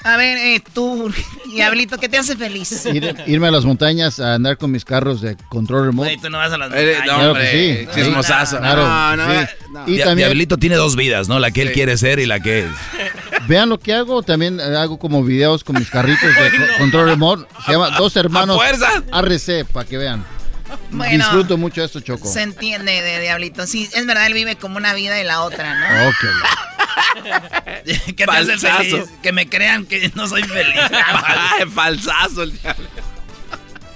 A 0.04 0.16
ver, 0.16 0.38
eh, 0.38 0.64
tú, 0.74 1.14
Diablito, 1.54 1.98
¿qué 1.98 2.08
te 2.08 2.18
hace 2.18 2.38
feliz? 2.38 2.86
irme 3.28 3.48
a 3.48 3.52
las 3.52 3.66
montañas 3.66 4.20
a 4.20 4.36
andar 4.36 4.58
con 4.58 4.72
mis 4.72 4.86
carros 4.86 5.20
de 5.22 5.36
control 5.50 5.88
remoto. 5.88 6.10
tú 6.22 6.30
no 6.30 6.38
vas 6.38 6.54
a 6.54 6.58
las 6.58 6.72
eh, 6.74 6.96
montañas. 6.96 7.18
no, 7.18 7.30
hombre, 7.30 7.52
sí. 7.52 7.88
Chismosazo. 7.94 8.60
Claro, 8.60 9.18
no, 9.18 9.26
no, 9.26 9.88
Y 9.88 9.98
también, 9.98 10.18
Diablito 10.18 10.58
tiene 10.58 10.78
dos 10.78 10.96
vidas, 10.96 11.28
¿no? 11.28 11.40
La 11.40 11.52
que 11.52 11.62
él 11.64 11.74
quiere 11.74 11.98
ser 11.98 12.20
y 12.20 12.26
la 12.26 12.40
que 12.40 12.60
es. 12.60 12.70
Vean 13.48 13.68
lo 13.68 13.78
que 13.78 13.94
hago. 13.94 14.24
También 14.24 14.60
eh, 14.60 14.78
hago 14.78 14.98
como 15.00 15.24
videos 15.24 15.66
con 15.66 15.78
mis 15.78 15.90
carritos 15.90 16.30
de 16.34 16.78
control 16.78 17.10
remoto. 17.10 17.48
Se 17.66 17.74
llama 17.74 17.90
Dos 17.92 18.16
Hermanos 18.16 18.62
RC, 19.12 19.66
para 19.66 19.88
que 19.88 19.98
vean. 19.98 20.24
Disfruto 21.12 21.58
mucho 21.58 21.84
esto, 21.84 22.00
Choco. 22.00 22.28
Se 22.28 22.42
entiende 22.42 23.02
de 23.02 23.22
Diablito. 23.22 23.66
Sí, 23.68 23.90
es 23.94 24.06
verdad, 24.06 24.28
él 24.28 24.34
vive 24.34 24.56
como 24.56 24.78
una 24.78 24.94
vida 24.94 25.20
y 25.20 25.24
la 25.24 25.42
otra, 25.42 25.76
¿no? 25.76 26.10
Ok. 26.10 26.26
¿Qué 27.86 28.14
te 28.14 28.32
hace 28.32 28.58
feliz? 28.58 29.06
Que 29.22 29.32
me 29.32 29.50
crean 29.50 29.86
que 29.86 30.12
no 30.16 30.28
soy 30.28 30.44
feliz. 30.44 30.76
Falsazo 31.74 32.44
el 32.44 32.60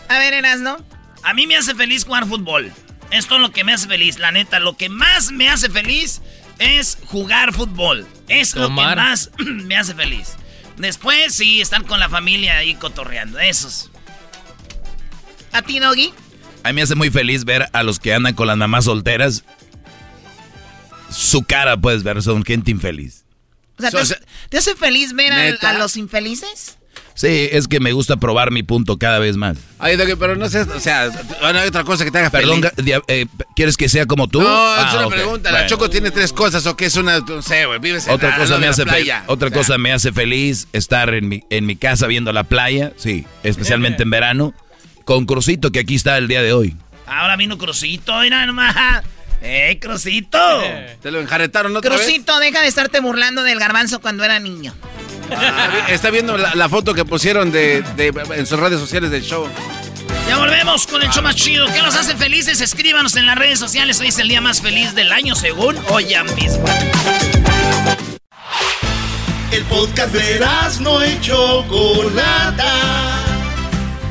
A 0.07 0.19
ver, 0.19 0.33
Eras, 0.33 0.59
¿no? 0.59 0.77
A 1.23 1.33
mí 1.33 1.47
me 1.47 1.55
hace 1.55 1.75
feliz 1.75 2.05
jugar 2.05 2.27
fútbol. 2.27 2.71
Esto 3.11 3.35
es 3.35 3.41
lo 3.41 3.51
que 3.51 3.63
me 3.63 3.73
hace 3.73 3.87
feliz, 3.87 4.19
la 4.19 4.31
neta. 4.31 4.59
Lo 4.59 4.75
que 4.75 4.89
más 4.89 5.31
me 5.31 5.49
hace 5.49 5.69
feliz 5.69 6.21
es 6.59 6.97
jugar 7.05 7.53
fútbol. 7.53 8.07
Es 8.27 8.55
lo 8.55 8.67
que 8.67 8.73
más 8.73 9.31
me 9.37 9.77
hace 9.77 9.93
feliz. 9.93 10.35
Después, 10.77 11.35
sí, 11.35 11.61
estar 11.61 11.83
con 11.85 11.99
la 11.99 12.09
familia 12.09 12.57
ahí 12.57 12.75
cotorreando. 12.75 13.39
Esos. 13.39 13.91
¿A 15.51 15.61
ti, 15.61 15.79
Doggy? 15.79 16.13
A 16.63 16.69
mí 16.69 16.75
me 16.75 16.81
hace 16.81 16.95
muy 16.95 17.09
feliz 17.09 17.45
ver 17.45 17.67
a 17.73 17.83
los 17.83 17.99
que 17.99 18.13
andan 18.13 18.33
con 18.33 18.47
las 18.47 18.57
mamás 18.57 18.85
solteras 18.85 19.43
su 21.13 21.43
cara 21.43 21.77
puedes 21.77 22.03
ver, 22.03 22.21
son 22.21 22.43
gente 22.43 22.71
infeliz. 22.71 23.23
O 23.77 23.81
sea, 23.81 24.19
¿te, 24.49 24.57
hace 24.57 24.75
feliz 24.75 25.13
ver 25.13 25.33
a, 25.33 25.73
los 25.73 25.97
infelices? 25.97 26.77
Sí, 27.15 27.49
es 27.51 27.67
que 27.67 27.79
me 27.79 27.91
gusta 27.91 28.17
probar 28.17 28.51
mi 28.51 28.63
punto 28.63 28.97
cada 28.97 29.19
vez 29.19 29.35
más. 29.35 29.57
Ay, 29.77 29.97
pero 30.19 30.35
no 30.35 30.49
sé, 30.49 30.61
o 30.61 30.79
sea, 30.79 31.09
hay 31.41 31.67
otra 31.67 31.83
cosa 31.83 32.05
que 32.05 32.11
te 32.11 32.19
haga 32.19 32.29
Perdón, 32.29 32.63
eh, 33.07 33.25
¿quieres 33.55 33.77
que 33.77 33.89
sea 33.89 34.05
como 34.05 34.27
tú? 34.27 34.41
No, 34.41 34.47
es 34.47 34.83
ah, 34.83 35.05
una 35.05 35.15
pregunta. 35.15 35.51
La 35.51 35.65
Choco 35.67 35.89
tiene 35.89 36.11
tres 36.11 36.33
cosas, 36.33 36.65
o 36.65 36.75
que 36.75 36.85
es 36.85 36.95
una, 36.95 37.19
no 37.19 37.41
sé, 37.41 37.65
güey, 37.65 37.79
vives 37.79 38.07
en 38.07 38.13
otra 38.13 38.37
cosa 38.37 38.57
me 38.57 38.67
hace 38.67 38.83
Otra 39.27 39.51
cosa 39.51 39.77
me 39.77 39.91
hace 39.91 40.11
feliz 40.11 40.67
estar 40.73 41.13
en 41.13 41.27
mi, 41.27 41.43
en 41.49 41.65
mi 41.65 41.75
casa 41.75 42.07
viendo 42.07 42.31
la 42.31 42.43
playa, 42.43 42.93
sí, 42.95 43.25
especialmente 43.43 44.03
en 44.03 44.09
verano, 44.09 44.53
con 45.05 45.25
Crucito, 45.25 45.71
que 45.71 45.79
aquí 45.79 45.95
está 45.95 46.17
el 46.17 46.27
día 46.27 46.41
de 46.41 46.53
hoy. 46.53 46.75
Ahora 47.05 47.35
vino 47.35 47.57
Crucito, 47.57 48.19
mira 48.19 48.45
nomás. 48.45 49.03
¡Eh, 49.41 49.77
Crucito! 49.81 50.39
Te 51.01 51.11
lo 51.11 51.19
enjaretaron 51.19 51.75
otra 51.75 51.95
Crucito, 51.95 52.39
deja 52.39 52.61
de 52.61 52.67
estarte 52.67 53.01
burlando 53.01 53.43
del 53.43 53.59
garbanzo 53.59 53.99
cuando 53.99 54.23
era 54.23 54.39
niño. 54.39 54.73
Ah, 55.31 55.87
está 55.89 56.09
viendo 56.09 56.37
la, 56.37 56.69
foto 56.69 56.93
que 56.93 57.05
pusieron 57.05 57.51
de, 57.51 57.83
en 58.35 58.45
sus 58.45 58.59
redes 58.59 58.79
sociales 58.79 59.11
del 59.11 59.23
show. 59.23 59.47
Ya 60.27 60.37
volvemos 60.37 60.87
con 60.87 61.01
el 61.01 61.09
show 61.09 61.23
más 61.23 61.35
chido. 61.35 61.65
¿Qué 61.73 61.81
nos 61.81 61.95
hace 61.95 62.15
felices? 62.15 62.61
Escríbanos 62.61 63.15
en 63.15 63.25
las 63.25 63.37
redes 63.37 63.59
sociales. 63.59 63.99
Hoy 63.99 64.07
es 64.07 64.19
el 64.19 64.29
día 64.29 64.41
más 64.41 64.61
feliz 64.61 64.95
del 64.95 65.11
año, 65.11 65.35
según 65.35 65.77
hoy 65.89 66.07
mismo. 66.37 66.63
El 69.51 69.63
podcast 69.65 70.13
de 70.13 70.39
no 70.79 71.05
y 71.05 71.19
Chocolata 71.19 73.32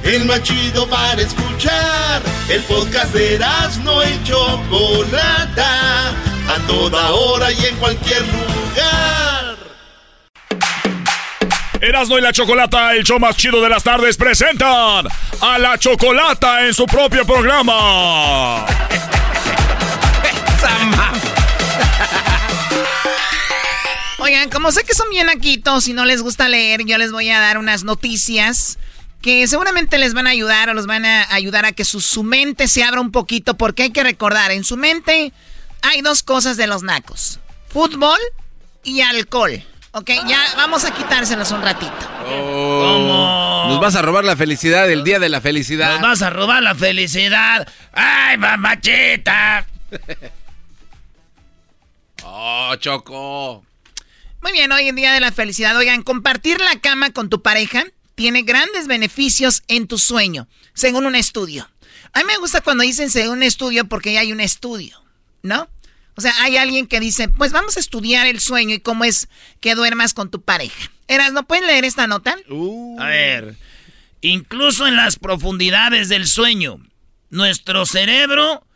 el 0.04 0.24
más 0.24 0.42
chido 0.42 0.88
para 0.88 1.20
escuchar. 1.20 2.22
El 2.48 2.62
podcast 2.62 3.12
de 3.14 3.38
no 3.84 4.02
y 4.02 4.24
Chocolata, 4.24 6.08
a 6.10 6.66
toda 6.66 7.10
hora 7.10 7.52
y 7.52 7.66
en 7.66 7.76
cualquier 7.76 8.22
lugar. 8.22 9.56
Erasmo 11.80 12.18
y 12.18 12.20
la 12.20 12.32
Chocolata, 12.32 12.94
el 12.94 13.02
show 13.04 13.18
más 13.18 13.36
chido 13.36 13.60
de 13.60 13.68
las 13.68 13.82
tardes, 13.82 14.16
presentan 14.16 15.06
a 15.40 15.58
la 15.58 15.78
Chocolata 15.78 16.66
en 16.66 16.74
su 16.74 16.86
propio 16.86 17.24
programa. 17.24 18.64
Oigan, 24.18 24.48
como 24.50 24.70
sé 24.70 24.84
que 24.84 24.94
son 24.94 25.10
bien 25.10 25.28
aquitos 25.28 25.88
y 25.88 25.92
no 25.94 26.04
les 26.04 26.22
gusta 26.22 26.48
leer, 26.48 26.84
yo 26.84 26.96
les 26.98 27.10
voy 27.10 27.28
a 27.30 27.40
dar 27.40 27.58
unas 27.58 27.82
noticias 27.82 28.78
que 29.22 29.46
seguramente 29.46 29.98
les 29.98 30.14
van 30.14 30.26
a 30.26 30.30
ayudar 30.30 30.68
o 30.68 30.74
los 30.74 30.86
van 30.86 31.06
a 31.06 31.32
ayudar 31.32 31.64
a 31.64 31.72
que 31.72 31.84
su, 31.84 32.22
mente 32.24 32.68
se 32.68 32.82
abra 32.82 33.00
un 33.00 33.12
poquito, 33.12 33.56
porque 33.56 33.84
hay 33.84 33.90
que 33.90 34.02
recordar, 34.02 34.50
en 34.50 34.64
su 34.64 34.76
mente 34.76 35.32
hay 35.80 36.02
dos 36.02 36.22
cosas 36.22 36.56
de 36.56 36.66
los 36.66 36.82
nacos, 36.82 37.38
fútbol 37.68 38.18
y 38.82 39.00
alcohol. 39.00 39.64
Ok, 39.92 40.10
ya 40.26 40.42
vamos 40.56 40.84
a 40.84 40.94
quitárselos 40.94 41.50
un 41.52 41.62
ratito. 41.62 41.92
¿Cómo? 42.24 43.66
Nos 43.68 43.78
vas 43.78 43.94
a 43.94 44.02
robar 44.02 44.24
la 44.24 44.36
felicidad, 44.36 44.90
el 44.90 45.04
día 45.04 45.18
de 45.18 45.28
la 45.28 45.40
felicidad. 45.42 45.92
Nos 45.92 46.02
vas 46.02 46.22
a 46.22 46.30
robar 46.30 46.62
la 46.62 46.74
felicidad. 46.74 47.68
¡Ay, 47.92 48.38
mamachita! 48.38 49.66
oh, 52.24 52.74
Choco. 52.76 53.64
Muy 54.40 54.52
bien, 54.52 54.72
hoy 54.72 54.88
en 54.88 54.96
día 54.96 55.12
de 55.12 55.20
la 55.20 55.30
felicidad. 55.30 55.76
Oigan, 55.76 56.02
compartir 56.02 56.58
la 56.58 56.80
cama 56.80 57.10
con 57.10 57.28
tu 57.28 57.42
pareja 57.42 57.84
tiene 58.14 58.42
grandes 58.42 58.86
beneficios 58.86 59.62
en 59.68 59.86
tu 59.86 59.98
sueño, 59.98 60.48
según 60.74 61.06
un 61.06 61.14
estudio. 61.14 61.68
A 62.12 62.20
mí 62.20 62.24
me 62.26 62.36
gusta 62.38 62.60
cuando 62.60 62.84
dicen 62.84 63.10
según 63.10 63.38
un 63.38 63.42
estudio 63.42 63.86
porque 63.86 64.12
ya 64.12 64.20
hay 64.20 64.32
un 64.32 64.40
estudio, 64.40 65.02
¿no? 65.42 65.68
O 66.14 66.20
sea, 66.20 66.34
hay 66.42 66.56
alguien 66.56 66.86
que 66.86 67.00
dice, 67.00 67.28
pues 67.28 67.52
vamos 67.52 67.76
a 67.76 67.80
estudiar 67.80 68.26
el 68.26 68.38
sueño 68.40 68.74
y 68.74 68.80
cómo 68.80 69.04
es 69.04 69.28
que 69.60 69.74
duermas 69.74 70.12
con 70.12 70.30
tu 70.30 70.42
pareja. 70.42 70.90
Eras, 71.08 71.32
¿no 71.32 71.44
pueden 71.44 71.66
leer 71.66 71.84
esta 71.84 72.06
nota? 72.06 72.36
Uh. 72.50 73.00
A 73.00 73.06
ver, 73.06 73.56
incluso 74.20 74.86
en 74.86 74.96
las 74.96 75.18
profundidades 75.18 76.10
del 76.10 76.26
sueño, 76.26 76.78
nuestro 77.30 77.86
cerebro 77.86 78.66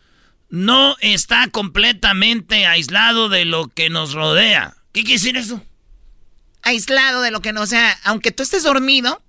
no 0.48 0.96
está 1.00 1.48
completamente 1.50 2.66
aislado 2.66 3.28
de 3.28 3.44
lo 3.44 3.68
que 3.68 3.90
nos 3.90 4.14
rodea. 4.14 4.76
¿Qué 4.92 5.02
quiere 5.02 5.18
decir 5.18 5.36
eso? 5.36 5.62
Aislado 6.62 7.20
de 7.20 7.30
lo 7.30 7.42
que 7.42 7.52
no, 7.52 7.60
o 7.62 7.66
sea, 7.66 7.98
aunque 8.04 8.32
tú 8.32 8.42
estés 8.42 8.62
dormido, 8.62 9.22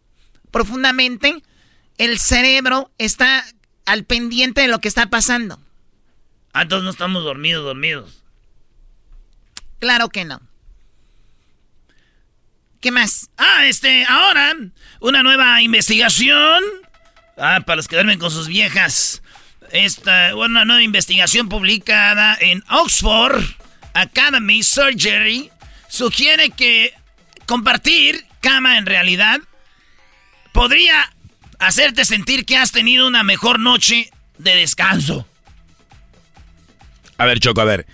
profundamente, 0.51 1.43
el 1.97 2.19
cerebro 2.19 2.91
está 2.97 3.45
al 3.85 4.03
pendiente 4.03 4.61
de 4.61 4.67
lo 4.67 4.79
que 4.79 4.87
está 4.87 5.09
pasando. 5.09 5.59
Ah, 6.53 6.63
entonces 6.63 6.83
no 6.83 6.89
estamos 6.91 7.23
dormidos, 7.23 7.63
dormidos. 7.63 8.23
Claro 9.79 10.09
que 10.09 10.25
no. 10.25 10.41
¿Qué 12.81 12.91
más? 12.91 13.29
Ah, 13.37 13.65
este, 13.65 14.05
ahora, 14.05 14.55
una 14.99 15.23
nueva 15.23 15.61
investigación. 15.61 16.63
Ah, 17.37 17.61
para 17.65 17.77
los 17.77 17.87
que 17.87 17.95
duermen 17.95 18.19
con 18.19 18.31
sus 18.31 18.47
viejas. 18.47 19.21
Esta, 19.71 20.35
una 20.35 20.65
nueva 20.65 20.81
investigación 20.81 21.49
publicada 21.49 22.37
en 22.39 22.63
Oxford 22.69 23.43
Academy 23.93 24.63
Surgery 24.63 25.51
sugiere 25.89 26.51
que 26.51 26.93
compartir 27.45 28.25
cama 28.41 28.77
en 28.77 28.85
realidad 28.85 29.39
podría 30.51 31.11
hacerte 31.59 32.05
sentir 32.05 32.45
que 32.45 32.57
has 32.57 32.71
tenido 32.71 33.07
una 33.07 33.23
mejor 33.23 33.59
noche 33.59 34.11
de 34.37 34.55
descanso. 34.55 35.25
A 37.17 37.25
ver, 37.25 37.39
Choco, 37.39 37.61
a 37.61 37.65
ver. 37.65 37.87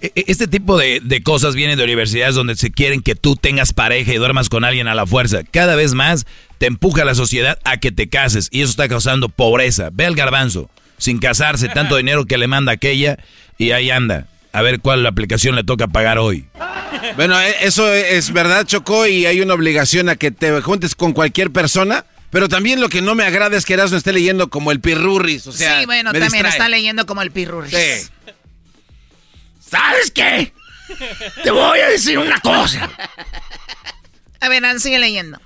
E, 0.00 0.12
e, 0.14 0.24
este 0.28 0.46
tipo 0.46 0.78
de, 0.78 1.22
cosas 1.22 1.54
vienen 1.54 1.76
de 1.76 1.84
universidades 1.84 2.34
donde 2.34 2.56
se 2.56 2.70
quieren 2.70 3.02
que 3.02 3.14
tú 3.14 3.36
tengas 3.36 3.72
pareja 3.72 4.12
y 4.12 4.16
duermas 4.16 4.48
con 4.48 4.64
alguien 4.64 4.88
a 4.88 4.94
la 4.94 5.06
fuerza. 5.06 5.42
Cada 5.50 5.74
vez 5.74 5.94
más 5.94 6.26
te 6.58 6.66
empuja 6.66 7.04
la 7.04 7.14
sociedad 7.14 7.58
a 7.64 7.76
que 7.76 7.92
te 7.92 8.08
cases 8.08 8.48
y 8.50 8.62
eso 8.62 8.70
está 8.70 8.88
causando 8.88 9.28
pobreza. 9.28 9.90
Ve 9.92 10.06
al 10.06 10.14
garbanzo, 10.14 10.70
sin 10.98 11.18
casarse, 11.18 11.68
tanto 11.68 11.96
dinero 11.98 12.26
que 12.26 12.38
le 12.38 12.46
manda 12.46 12.72
aquella 12.72 13.18
y 13.58 13.72
ahí 13.72 13.90
anda. 13.90 14.26
A 14.52 14.62
ver 14.62 14.80
cuál 14.80 15.06
aplicación 15.06 15.54
le 15.54 15.64
toca 15.64 15.88
pagar 15.88 16.18
hoy. 16.18 16.48
Bueno, 17.16 17.40
e, 17.40 17.64
eso 17.64 17.92
es 17.92 18.32
verdad, 18.32 18.66
Choco, 18.66 19.06
y 19.06 19.26
hay 19.26 19.40
una 19.40 19.54
obligación 19.54 20.08
a 20.08 20.16
que 20.16 20.30
te 20.30 20.60
juntes 20.60 20.94
con 20.94 21.12
cualquier 21.12 21.50
persona. 21.50 22.04
Pero 22.30 22.48
también 22.48 22.80
lo 22.80 22.88
que 22.88 23.02
no 23.02 23.16
me 23.16 23.24
agrada 23.24 23.56
es 23.56 23.64
que 23.64 23.74
Erasmo 23.74 23.96
esté 23.96 24.12
leyendo 24.12 24.50
como 24.50 24.70
el 24.70 24.80
pirurris, 24.80 25.48
o 25.48 25.52
sea, 25.52 25.80
Sí, 25.80 25.86
bueno, 25.86 26.12
también 26.12 26.46
está 26.46 26.68
leyendo 26.68 27.04
como 27.04 27.22
el 27.22 27.32
pirurris. 27.32 27.72
Sí. 27.72 28.08
¿Sabes 29.58 30.10
qué? 30.12 30.52
Te 31.42 31.50
voy 31.50 31.80
a 31.80 31.88
decir 31.88 32.18
una 32.18 32.40
cosa. 32.40 32.88
A 34.40 34.48
ver, 34.48 34.80
sigue 34.80 34.98
leyendo. 34.98 35.40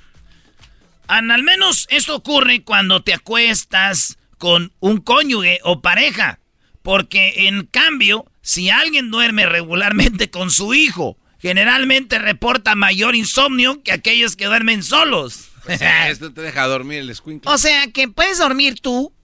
al 1.07 1.43
menos 1.43 1.87
esto 1.91 2.17
ocurre 2.17 2.63
cuando 2.63 3.03
te 3.03 3.15
acuestas 3.15 4.19
con 4.39 4.73
un 4.81 4.99
cónyuge 4.99 5.61
o 5.63 5.81
pareja. 5.81 6.39
Porque 6.83 7.49
en 7.49 7.65
cambio, 7.65 8.27
si 8.45 8.69
alguien 8.69 9.11
duerme 9.11 9.47
regularmente 9.47 10.29
con 10.29 10.51
su 10.51 10.75
hijo, 10.75 11.16
generalmente 11.41 12.19
reporta 12.19 12.75
mayor 12.75 13.16
insomnio 13.16 13.83
que 13.83 13.91
aquellos 13.91 14.37
que 14.37 14.45
duermen 14.45 14.83
solos. 14.83 15.49
esto 16.09 16.31
te 16.31 16.43
deja 16.43 16.66
dormir 16.66 16.99
el 16.99 17.16
O 17.47 17.57
sea, 17.57 17.91
que 17.91 18.07
puedes 18.09 18.37
dormir 18.37 18.81
tú 18.81 19.15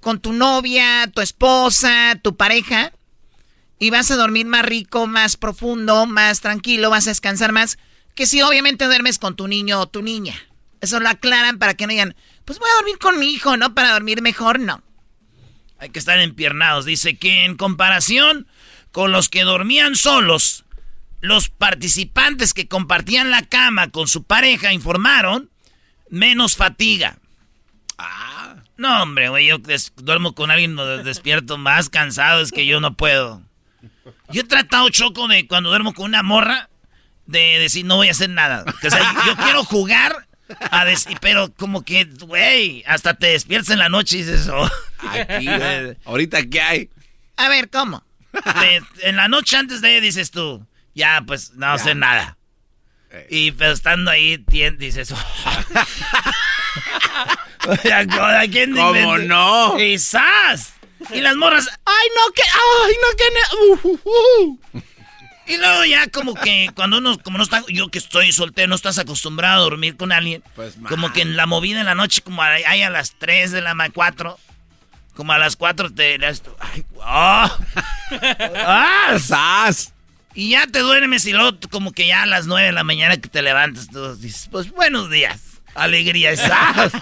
con 0.00 0.18
tu 0.18 0.32
novia, 0.32 1.10
tu 1.14 1.20
esposa, 1.20 2.18
tu 2.22 2.38
pareja, 2.38 2.94
y 3.78 3.90
vas 3.90 4.10
a 4.10 4.16
dormir 4.16 4.46
más 4.46 4.64
rico, 4.64 5.06
más 5.06 5.36
profundo, 5.36 6.06
más 6.06 6.40
tranquilo, 6.40 6.88
vas 6.88 7.06
a 7.06 7.10
descansar 7.10 7.52
más, 7.52 7.76
que 8.14 8.24
si 8.24 8.40
obviamente 8.40 8.86
duermes 8.86 9.18
con 9.18 9.36
tu 9.36 9.46
niño 9.46 9.78
o 9.78 9.88
tu 9.90 10.00
niña. 10.00 10.34
Eso 10.80 11.00
lo 11.00 11.08
aclaran 11.10 11.58
para 11.58 11.74
que 11.74 11.86
no 11.86 11.90
digan, 11.90 12.16
pues 12.46 12.58
voy 12.58 12.70
a 12.70 12.76
dormir 12.76 12.96
con 12.96 13.18
mi 13.18 13.30
hijo, 13.34 13.58
¿no? 13.58 13.74
Para 13.74 13.92
dormir 13.92 14.22
mejor, 14.22 14.58
no. 14.58 14.82
Hay 15.78 15.90
que 15.90 15.98
estar 15.98 16.18
empiernados. 16.18 16.86
Dice 16.86 17.18
que 17.18 17.44
en 17.44 17.56
comparación 17.56 18.46
con 18.92 19.12
los 19.12 19.28
que 19.28 19.44
dormían 19.44 19.96
solos, 19.96 20.64
los 21.20 21.48
participantes 21.48 22.54
que 22.54 22.68
compartían 22.68 23.30
la 23.30 23.42
cama 23.42 23.90
con 23.90 24.08
su 24.08 24.24
pareja 24.24 24.72
informaron 24.72 25.50
menos 26.08 26.56
fatiga. 26.56 27.18
Ah. 27.98 28.56
No, 28.80 29.02
hombre, 29.02 29.28
güey, 29.28 29.46
yo 29.46 29.58
duermo 29.96 30.34
con 30.34 30.50
alguien 30.50 30.74
despierto 31.04 31.58
más 31.58 31.90
cansado, 31.90 32.40
es 32.40 32.50
que 32.50 32.64
yo 32.64 32.80
no 32.80 32.94
puedo. 32.94 33.42
Yo 34.30 34.40
he 34.40 34.44
tratado, 34.44 34.88
Choco, 34.88 35.28
de 35.28 35.46
cuando 35.46 35.68
duermo 35.68 35.92
con 35.92 36.06
una 36.06 36.22
morra, 36.22 36.70
de 37.26 37.58
decir 37.58 37.84
no 37.84 37.96
voy 37.96 38.08
a 38.08 38.12
hacer 38.12 38.30
nada. 38.30 38.64
O 38.66 38.90
sea, 38.90 39.16
yo 39.26 39.36
quiero 39.36 39.64
jugar, 39.64 40.26
a 40.70 40.86
pero 41.20 41.52
como 41.52 41.84
que, 41.84 42.06
güey, 42.22 42.82
hasta 42.86 43.12
te 43.12 43.26
despiertas 43.26 43.68
en 43.68 43.80
la 43.80 43.90
noche 43.90 44.16
y 44.16 44.22
dices, 44.22 44.48
oh. 44.48 44.70
Aquí, 45.10 45.46
ahorita, 46.06 46.46
¿qué 46.46 46.62
hay? 46.62 46.90
A 47.36 47.50
ver, 47.50 47.68
¿cómo? 47.68 48.02
En 49.02 49.16
la 49.16 49.28
noche 49.28 49.56
antes 49.56 49.80
de 49.80 50.00
dices 50.00 50.30
tú, 50.30 50.66
ya, 50.94 51.22
pues 51.26 51.54
no 51.54 51.78
sé 51.78 51.94
nada. 51.94 52.36
Y 53.28 53.50
pero 53.52 53.72
estando 53.72 54.10
ahí, 54.10 54.44
dices, 54.78 55.12
oh. 55.12 55.18
¿quién 58.50 58.74
¿Cómo 58.74 59.18
no? 59.18 59.76
Quizás. 59.76 60.72
Y 61.12 61.20
las 61.20 61.36
morras, 61.36 61.68
ay 61.84 62.08
no, 62.14 62.32
que, 62.32 62.42
ay 62.42 62.94
no, 63.02 63.08
que... 63.16 63.24
Uh, 63.56 63.78
uh, 63.88 64.00
uh". 64.04 64.58
Y 65.46 65.56
luego 65.56 65.84
ya 65.84 66.08
como 66.08 66.34
que 66.34 66.70
cuando 66.76 66.98
uno, 66.98 67.18
como 67.18 67.38
no 67.38 67.42
está, 67.42 67.64
yo 67.68 67.88
que 67.88 67.98
estoy 67.98 68.30
soltero, 68.30 68.68
no 68.68 68.76
estás 68.76 68.98
acostumbrado 68.98 69.56
a 69.56 69.64
dormir 69.64 69.96
con 69.96 70.12
alguien. 70.12 70.44
Pues, 70.54 70.76
como 70.88 71.12
que 71.12 71.22
en 71.22 71.36
la 71.36 71.46
movida 71.46 71.80
en 71.80 71.86
la 71.86 71.96
noche, 71.96 72.22
como 72.22 72.40
hay 72.42 72.82
a 72.82 72.90
las 72.90 73.16
3 73.18 73.50
de 73.50 73.60
la 73.60 73.74
4, 73.92 74.38
como 75.20 75.34
a 75.34 75.38
las 75.38 75.54
4 75.54 75.92
te... 75.92 76.18
Ay, 76.58 76.82
¡Ah! 77.04 77.58
¡Ah! 79.30 79.70
Y 80.32 80.52
ya 80.52 80.66
te 80.66 80.78
duermes 80.78 81.26
y 81.26 81.34
luego 81.34 81.58
como 81.70 81.92
que 81.92 82.06
ya 82.06 82.22
a 82.22 82.26
las 82.26 82.46
9 82.46 82.68
de 82.68 82.72
la 82.72 82.84
mañana 82.84 83.18
que 83.18 83.28
te 83.28 83.42
levantas, 83.42 83.88
tú 83.88 84.16
dices, 84.16 84.48
pues 84.50 84.70
buenos 84.70 85.10
días, 85.10 85.38
alegría, 85.74 86.34
¡Sas! 86.38 86.92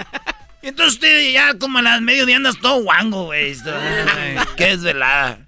y 0.62 0.68
entonces 0.68 0.94
usted 0.94 1.30
ya 1.30 1.58
como 1.58 1.76
a 1.76 1.82
las 1.82 2.00
mediodía 2.00 2.36
andas 2.36 2.58
todo 2.58 2.82
guango, 2.84 3.26
güey. 3.26 3.54
Qué 4.56 4.68
desvelada. 4.68 5.40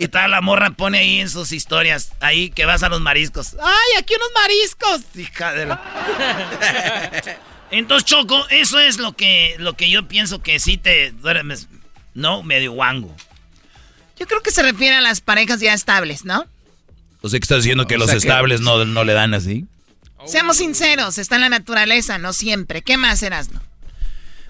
Y 0.00 0.08
tal, 0.08 0.32
la 0.32 0.40
morra 0.40 0.70
pone 0.70 0.98
ahí 0.98 1.20
en 1.20 1.30
sus 1.30 1.52
historias, 1.52 2.10
ahí 2.18 2.50
que 2.50 2.64
vas 2.64 2.82
a 2.82 2.88
los 2.88 3.00
mariscos. 3.00 3.54
¡Ay, 3.62 3.98
aquí 4.00 4.14
unos 4.16 4.30
mariscos! 4.34 5.02
Hija 5.14 5.52
de 5.52 5.66
la... 5.66 5.80
Entonces, 7.70 8.06
Choco, 8.06 8.46
eso 8.48 8.78
es 8.78 8.98
lo 8.98 9.12
que, 9.12 9.56
lo 9.58 9.74
que 9.74 9.90
yo 9.90 10.08
pienso 10.08 10.42
que 10.42 10.58
sí 10.58 10.76
te 10.76 11.12
duermes, 11.12 11.68
¿no? 12.14 12.42
Medio 12.42 12.72
guango. 12.72 13.14
Yo 14.18 14.26
creo 14.26 14.42
que 14.42 14.50
se 14.50 14.62
refiere 14.62 14.96
a 14.96 15.00
las 15.00 15.20
parejas 15.20 15.60
ya 15.60 15.74
estables, 15.74 16.24
¿no? 16.24 16.46
O 17.20 17.28
sea, 17.28 17.38
que 17.38 17.44
estás 17.44 17.58
diciendo 17.58 17.86
que 17.86 17.98
los 17.98 18.12
estables 18.12 18.60
no, 18.60 18.84
no 18.84 19.04
le 19.04 19.12
dan 19.12 19.34
así. 19.34 19.66
Seamos 20.26 20.58
sinceros, 20.58 21.18
está 21.18 21.36
en 21.36 21.42
la 21.42 21.48
naturaleza, 21.48 22.18
no 22.18 22.32
siempre. 22.32 22.82
¿Qué 22.82 22.96
más 22.96 23.22
eras, 23.22 23.50
no? 23.50 23.60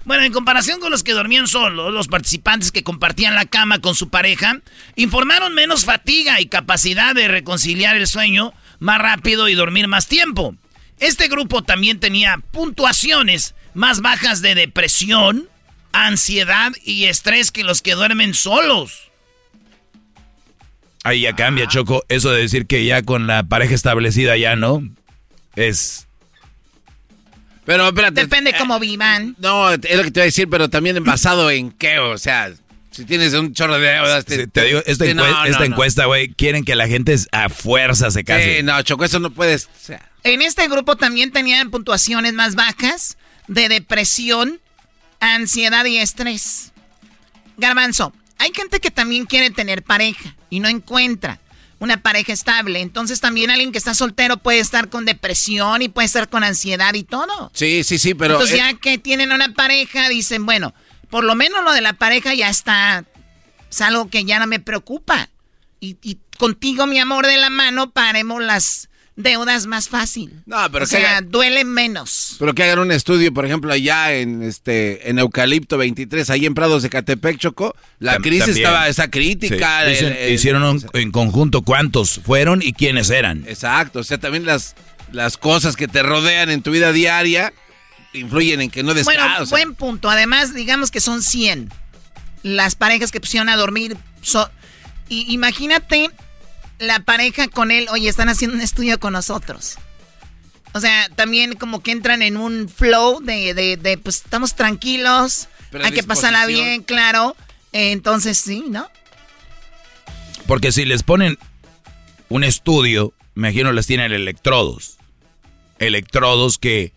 Bueno, 0.05 0.23
en 0.23 0.31
comparación 0.31 0.79
con 0.79 0.91
los 0.91 1.03
que 1.03 1.11
dormían 1.11 1.47
solos, 1.47 1.93
los 1.93 2.07
participantes 2.07 2.71
que 2.71 2.83
compartían 2.83 3.35
la 3.35 3.45
cama 3.45 3.79
con 3.79 3.95
su 3.95 4.09
pareja 4.09 4.59
informaron 4.95 5.53
menos 5.53 5.85
fatiga 5.85 6.41
y 6.41 6.47
capacidad 6.47 7.13
de 7.13 7.27
reconciliar 7.27 7.95
el 7.95 8.07
sueño 8.07 8.53
más 8.79 8.99
rápido 8.99 9.49
y 9.49 9.55
dormir 9.55 9.87
más 9.87 10.07
tiempo. 10.07 10.55
Este 10.99 11.27
grupo 11.27 11.63
también 11.63 11.99
tenía 11.99 12.41
puntuaciones 12.51 13.55
más 13.73 14.01
bajas 14.01 14.41
de 14.41 14.55
depresión, 14.55 15.47
ansiedad 15.91 16.71
y 16.83 17.05
estrés 17.05 17.51
que 17.51 17.63
los 17.63 17.81
que 17.81 17.95
duermen 17.95 18.33
solos. 18.33 19.09
Ahí 21.03 21.21
ya 21.21 21.35
cambia, 21.35 21.67
Choco. 21.67 22.03
Eso 22.09 22.31
de 22.31 22.41
decir 22.41 22.67
que 22.67 22.85
ya 22.85 23.01
con 23.03 23.27
la 23.27 23.43
pareja 23.43 23.73
establecida 23.73 24.35
ya 24.37 24.55
no. 24.55 24.83
Es 25.55 26.09
pero 27.69 27.87
espérate. 27.87 28.21
Depende 28.21 28.55
cómo 28.57 28.79
vivan. 28.79 29.35
No, 29.37 29.71
es 29.71 29.95
lo 29.95 30.03
que 30.03 30.09
te 30.09 30.19
voy 30.19 30.23
a 30.23 30.25
decir, 30.25 30.49
pero 30.49 30.71
también 30.71 31.03
basado 31.03 31.51
en 31.51 31.71
qué, 31.71 31.99
o 31.99 32.17
sea, 32.17 32.51
si 32.89 33.05
tienes 33.05 33.35
un 33.35 33.53
chorro 33.53 33.77
de 33.77 33.91
deudas. 33.91 34.25
Te, 34.25 34.47
digo, 34.65 34.81
esta, 34.87 35.05
encuesta, 35.65 36.05
güey, 36.05 36.29
quieren 36.29 36.65
que 36.65 36.73
la 36.73 36.87
gente 36.87 37.15
a 37.31 37.47
fuerza 37.49 38.09
se 38.09 38.23
case. 38.23 38.57
Sí, 38.57 38.63
no, 38.63 38.81
Choco, 38.81 39.05
eso 39.05 39.19
no 39.19 39.29
puedes. 39.29 39.69
En 40.23 40.41
este 40.41 40.67
grupo 40.67 40.95
también 40.95 41.31
tenían 41.31 41.71
puntuaciones 41.71 42.33
más 42.33 42.55
bajas 42.55 43.17
de 43.47 43.69
depresión, 43.69 44.59
ansiedad 45.19 45.85
y 45.85 45.97
estrés. 45.97 46.71
Garbanzo, 47.57 48.13
hay 48.37 48.51
gente 48.53 48.79
que 48.79 48.91
también 48.91 49.25
quiere 49.25 49.49
tener 49.49 49.83
pareja 49.83 50.35
y 50.49 50.59
no 50.59 50.67
encuentra 50.67 51.39
una 51.79 52.01
pareja 52.01 52.33
estable. 52.33 52.81
Entonces 52.81 53.21
también 53.21 53.49
alguien 53.49 53.71
que 53.71 53.77
está 53.77 53.93
soltero 53.93 54.37
puede 54.37 54.59
estar 54.59 54.89
con 54.89 55.05
depresión 55.05 55.81
y 55.81 55.89
puede 55.89 56.05
estar 56.05 56.29
con 56.29 56.43
ansiedad 56.43 56.93
y 56.93 57.03
todo. 57.03 57.51
Sí, 57.53 57.83
sí, 57.83 57.97
sí, 57.97 58.13
pero... 58.13 58.35
Entonces 58.35 58.57
ya 58.57 58.73
que 58.73 58.97
tienen 58.97 59.31
una 59.31 59.53
pareja, 59.53 60.09
dicen, 60.09 60.45
bueno, 60.45 60.73
por 61.09 61.23
lo 61.23 61.35
menos 61.35 61.63
lo 61.63 61.71
de 61.73 61.81
la 61.81 61.93
pareja 61.93 62.33
ya 62.33 62.49
está... 62.49 63.05
Es 63.71 63.81
algo 63.81 64.09
que 64.09 64.25
ya 64.25 64.39
no 64.39 64.47
me 64.47 64.59
preocupa. 64.59 65.29
Y, 65.79 65.97
y 66.01 66.17
contigo, 66.37 66.87
mi 66.87 66.99
amor, 66.99 67.27
de 67.27 67.37
la 67.37 67.49
mano, 67.49 67.91
paremos 67.91 68.41
las 68.41 68.88
deudas 69.19 69.65
más 69.67 69.89
fácil. 69.89 70.31
No, 70.45 70.57
pero 70.71 70.85
o 70.85 70.87
sea, 70.87 71.21
duele 71.21 71.65
menos. 71.65 72.37
Pero 72.39 72.55
que 72.55 72.63
hagan 72.63 72.79
un 72.79 72.91
estudio, 72.91 73.33
por 73.33 73.45
ejemplo, 73.45 73.71
allá 73.71 74.13
en 74.13 74.41
este 74.41 75.09
en 75.09 75.19
Eucalipto 75.19 75.77
23, 75.77 76.29
ahí 76.29 76.45
en 76.45 76.53
Prados 76.53 76.83
de 76.83 76.89
Catepec, 76.89 77.37
Choco, 77.37 77.75
la 77.99 78.17
crisis 78.17 78.57
estaba 78.57 78.87
esa 78.87 79.09
crítica. 79.09 79.89
hicieron 80.29 80.81
en 80.93 81.11
conjunto 81.11 81.61
cuántos 81.61 82.19
fueron 82.23 82.61
y 82.61 82.73
quiénes 82.73 83.09
eran. 83.09 83.43
Exacto, 83.47 83.99
o 83.99 84.03
sea, 84.03 84.17
también 84.17 84.45
las 84.45 84.75
las 85.11 85.37
cosas 85.37 85.75
que 85.75 85.87
te 85.87 86.03
rodean 86.03 86.49
en 86.49 86.61
tu 86.61 86.71
vida 86.71 86.91
diaria 86.91 87.51
influyen 88.13 88.61
en 88.61 88.69
que 88.69 88.83
no 88.83 88.93
descansas. 88.93 89.49
Bueno, 89.49 89.49
buen 89.49 89.75
punto. 89.75 90.09
Además, 90.09 90.53
digamos 90.53 90.91
que 90.91 91.01
son 91.01 91.21
100 91.23 91.69
las 92.43 92.75
parejas 92.75 93.11
que 93.11 93.19
pusieron 93.19 93.49
a 93.49 93.57
dormir. 93.57 93.97
y 95.09 95.33
imagínate 95.33 96.09
la 96.79 97.01
pareja 97.01 97.47
con 97.47 97.71
él, 97.71 97.87
oye, 97.91 98.09
están 98.09 98.29
haciendo 98.29 98.55
un 98.55 98.61
estudio 98.61 98.99
con 98.99 99.13
nosotros. 99.13 99.77
O 100.73 100.79
sea, 100.79 101.09
también 101.15 101.53
como 101.53 101.81
que 101.81 101.91
entran 101.91 102.21
en 102.21 102.37
un 102.37 102.69
flow 102.69 103.21
de, 103.21 103.53
de, 103.53 103.97
pues 103.97 104.17
estamos 104.17 104.55
tranquilos, 104.55 105.47
hay 105.83 105.91
que 105.91 106.03
pasarla 106.03 106.45
bien, 106.45 106.83
claro. 106.83 107.35
entonces 107.71 108.37
sí, 108.37 108.63
¿no? 108.69 108.89
Porque 110.47 110.71
si 110.71 110.85
les 110.85 111.03
ponen 111.03 111.37
un 112.29 112.43
estudio, 112.43 113.13
me 113.35 113.49
imagino 113.49 113.71
les 113.71 113.87
tienen 113.87 114.11
electrodos. 114.11 114.97
Electrodos 115.79 116.57
que 116.57 116.93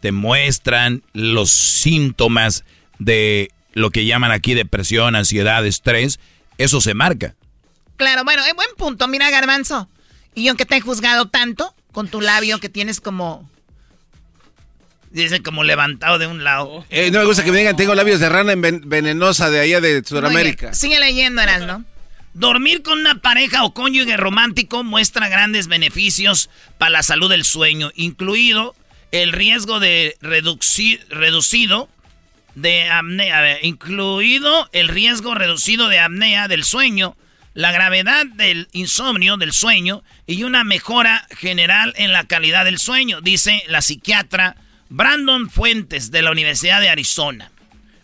te 0.00 0.12
muestran 0.12 1.02
los 1.12 1.50
síntomas 1.50 2.64
de 2.98 3.50
lo 3.72 3.90
que 3.90 4.06
llaman 4.06 4.30
aquí 4.30 4.54
depresión, 4.54 5.16
ansiedad, 5.16 5.66
estrés. 5.66 6.20
Eso 6.58 6.80
se 6.80 6.94
marca. 6.94 7.34
Claro, 7.96 8.24
bueno, 8.24 8.44
es 8.44 8.54
buen 8.54 8.68
punto. 8.76 9.08
Mira, 9.08 9.30
Garbanzo. 9.30 9.88
Y 10.34 10.44
yo 10.44 10.54
que 10.54 10.66
te 10.66 10.76
he 10.76 10.80
juzgado 10.80 11.28
tanto 11.28 11.74
con 11.92 12.08
tu 12.08 12.20
labio 12.20 12.60
que 12.60 12.68
tienes 12.68 13.00
como. 13.00 13.48
Dice 15.10 15.42
como 15.42 15.64
levantado 15.64 16.18
de 16.18 16.26
un 16.26 16.44
lado. 16.44 16.84
Eh, 16.90 17.10
no 17.10 17.20
me 17.20 17.24
gusta 17.24 17.42
que 17.42 17.50
me 17.50 17.58
digan, 17.58 17.76
tengo 17.76 17.94
labios 17.94 18.20
de 18.20 18.28
rana 18.28 18.54
venenosa 18.56 19.48
de 19.48 19.60
allá 19.60 19.80
de 19.80 20.04
Sudamérica. 20.04 20.74
Sigue 20.74 21.00
leyendo, 21.00 21.40
Eras, 21.40 21.62
¿no? 21.62 21.84
Dormir 22.34 22.82
con 22.82 22.98
una 22.98 23.22
pareja 23.22 23.64
o 23.64 23.72
cónyuge 23.72 24.18
romántico 24.18 24.84
muestra 24.84 25.28
grandes 25.28 25.68
beneficios 25.68 26.50
para 26.76 26.90
la 26.90 27.02
salud 27.02 27.30
del 27.30 27.44
sueño, 27.44 27.92
incluido 27.94 28.74
el 29.10 29.32
riesgo 29.32 29.80
de 29.80 30.18
reducido 30.20 31.88
de 32.56 32.90
apnea, 32.90 33.58
incluido 33.62 34.68
el 34.72 34.88
riesgo 34.88 35.34
reducido 35.34 35.88
de 35.88 36.00
apnea 36.00 36.48
del 36.48 36.64
sueño 36.64 37.16
la 37.56 37.72
gravedad 37.72 38.26
del 38.26 38.68
insomnio, 38.72 39.38
del 39.38 39.52
sueño, 39.52 40.04
y 40.26 40.42
una 40.42 40.62
mejora 40.62 41.26
general 41.30 41.94
en 41.96 42.12
la 42.12 42.24
calidad 42.24 42.66
del 42.66 42.78
sueño, 42.78 43.22
dice 43.22 43.64
la 43.68 43.80
psiquiatra 43.80 44.56
Brandon 44.90 45.48
Fuentes 45.48 46.10
de 46.10 46.20
la 46.20 46.32
Universidad 46.32 46.82
de 46.82 46.90
Arizona. 46.90 47.50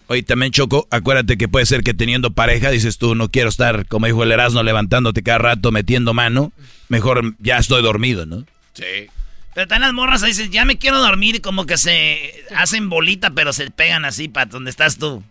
Oye, 0.06 0.22
también 0.22 0.52
Choco, 0.52 0.88
acuérdate 0.90 1.36
que 1.36 1.48
puede 1.48 1.66
ser 1.66 1.82
que 1.82 1.92
teniendo 1.92 2.32
pareja, 2.32 2.70
dices 2.70 2.96
tú, 2.96 3.14
no 3.14 3.28
quiero 3.28 3.50
estar, 3.50 3.86
como 3.86 4.06
dijo 4.06 4.22
el 4.22 4.32
Erasmo, 4.32 4.62
levantándote 4.62 5.22
cada 5.22 5.38
rato, 5.38 5.70
metiendo 5.70 6.14
mano, 6.14 6.50
mejor 6.88 7.34
ya 7.38 7.58
estoy 7.58 7.82
dormido, 7.82 8.24
¿no? 8.24 8.46
Sí. 8.72 9.10
Pero 9.54 9.64
están 9.64 9.82
las 9.82 9.92
morras 9.92 10.22
ahí, 10.22 10.30
dicen, 10.30 10.50
ya 10.50 10.64
me 10.64 10.78
quiero 10.78 10.98
dormir, 10.98 11.36
y 11.36 11.40
como 11.40 11.66
que 11.66 11.76
se 11.76 12.42
hacen 12.56 12.88
bolita, 12.88 13.32
pero 13.32 13.52
se 13.52 13.70
pegan 13.70 14.06
así 14.06 14.28
para 14.28 14.46
donde 14.46 14.70
estás 14.70 14.96
tú. 14.96 15.22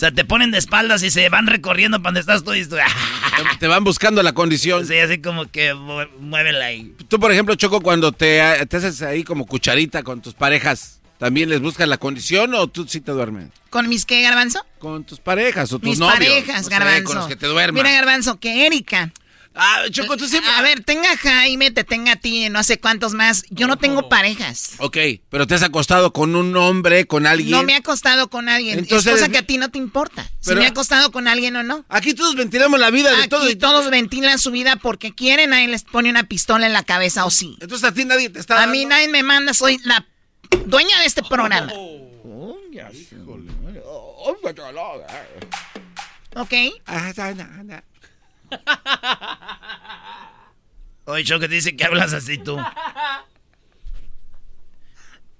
Sea, 0.00 0.10
te 0.12 0.24
ponen 0.24 0.50
de 0.50 0.58
espaldas 0.58 1.02
y 1.02 1.10
se 1.10 1.28
van 1.28 1.46
recorriendo 1.46 1.98
para 1.98 2.08
donde 2.08 2.20
estás 2.20 2.42
tú 2.42 2.54
y 2.54 2.64
tú, 2.66 2.76
Te 3.58 3.66
van 3.66 3.84
buscando 3.84 4.22
la 4.22 4.32
condición. 4.32 4.86
Sí, 4.86 4.98
así 4.98 5.20
como 5.20 5.50
que 5.50 5.74
muévela 5.74 6.64
ahí. 6.66 6.94
Tú, 7.08 7.20
por 7.20 7.30
ejemplo, 7.30 7.54
Choco, 7.54 7.80
cuando 7.80 8.12
te, 8.12 8.42
te 8.66 8.76
haces 8.76 9.02
ahí 9.02 9.24
como 9.24 9.46
cucharita 9.46 10.02
con 10.02 10.20
tus 10.22 10.34
parejas, 10.34 11.00
¿también 11.18 11.50
les 11.50 11.60
buscas 11.60 11.86
la 11.86 11.98
condición 11.98 12.54
o 12.54 12.66
tú 12.66 12.86
sí 12.88 13.00
te 13.00 13.12
duermes? 13.12 13.48
¿Con 13.68 13.88
mis 13.88 14.06
qué, 14.06 14.22
Garbanzo? 14.22 14.64
Con 14.78 15.04
tus 15.04 15.20
parejas 15.20 15.72
o 15.72 15.78
tus 15.78 15.88
mis 15.88 15.98
novios. 15.98 16.16
parejas, 16.18 16.68
Garbanzo. 16.68 17.04
con 17.04 17.16
los 17.16 17.28
que 17.28 17.36
te 17.36 17.46
duermen. 17.46 17.82
Mira, 17.82 17.94
Garbanzo, 17.94 18.40
que 18.40 18.66
Erika 18.66 19.12
Ah, 19.62 19.84
Choco, 19.90 20.16
tú 20.16 20.26
siempre... 20.26 20.50
A 20.50 20.62
ver, 20.62 20.82
tenga 20.82 21.12
a 21.12 21.16
Jaime, 21.18 21.70
te 21.70 21.84
tenga 21.84 22.12
a 22.12 22.16
ti, 22.16 22.48
no 22.48 22.62
sé 22.62 22.80
cuántos 22.80 23.12
más. 23.12 23.44
Yo 23.50 23.66
no 23.66 23.76
tengo 23.76 24.08
parejas. 24.08 24.72
Ok, 24.78 24.96
pero 25.28 25.46
te 25.46 25.54
has 25.54 25.62
acostado 25.62 26.14
con 26.14 26.34
un 26.34 26.56
hombre, 26.56 27.06
con 27.06 27.26
alguien. 27.26 27.50
No 27.50 27.62
me 27.62 27.74
he 27.74 27.76
acostado 27.76 28.30
con 28.30 28.48
alguien. 28.48 28.78
Entonces, 28.78 29.12
es 29.12 29.20
cosa 29.20 29.30
que 29.30 29.36
a 29.36 29.42
ti 29.42 29.58
no 29.58 29.70
te 29.70 29.76
importa. 29.76 30.26
si 30.40 30.54
me 30.54 30.62
he 30.62 30.66
acostado 30.66 31.12
con 31.12 31.28
alguien 31.28 31.56
o 31.56 31.62
no. 31.62 31.84
Aquí 31.90 32.14
todos 32.14 32.36
ventilamos 32.36 32.80
la 32.80 32.88
vida 32.88 33.14
de 33.14 33.28
todos. 33.28 33.44
Aquí 33.44 33.56
todos 33.56 33.90
ventilan 33.90 34.38
su 34.38 34.50
vida 34.50 34.76
porque 34.76 35.14
quieren, 35.14 35.50
nadie 35.50 35.68
les 35.68 35.82
pone 35.82 36.08
una 36.08 36.24
pistola 36.24 36.66
en 36.66 36.72
la 36.72 36.82
cabeza 36.82 37.26
o 37.26 37.30
sí. 37.30 37.58
Entonces 37.60 37.86
a 37.86 37.92
ti 37.92 38.06
nadie 38.06 38.30
te 38.30 38.40
está 38.40 38.62
A 38.62 38.66
mí 38.66 38.86
nadie 38.86 39.08
me 39.08 39.22
manda, 39.22 39.52
soy 39.52 39.78
la 39.84 40.06
dueña 40.64 40.98
de 41.00 41.04
este 41.04 41.22
programa. 41.22 41.70
Oh, 41.74 42.56
ok. 46.36 46.54
Oye, 51.04 51.24
Choco, 51.24 51.40
te 51.40 51.48
dice 51.48 51.76
que 51.76 51.84
hablas 51.84 52.12
así 52.12 52.38
tú. 52.38 52.56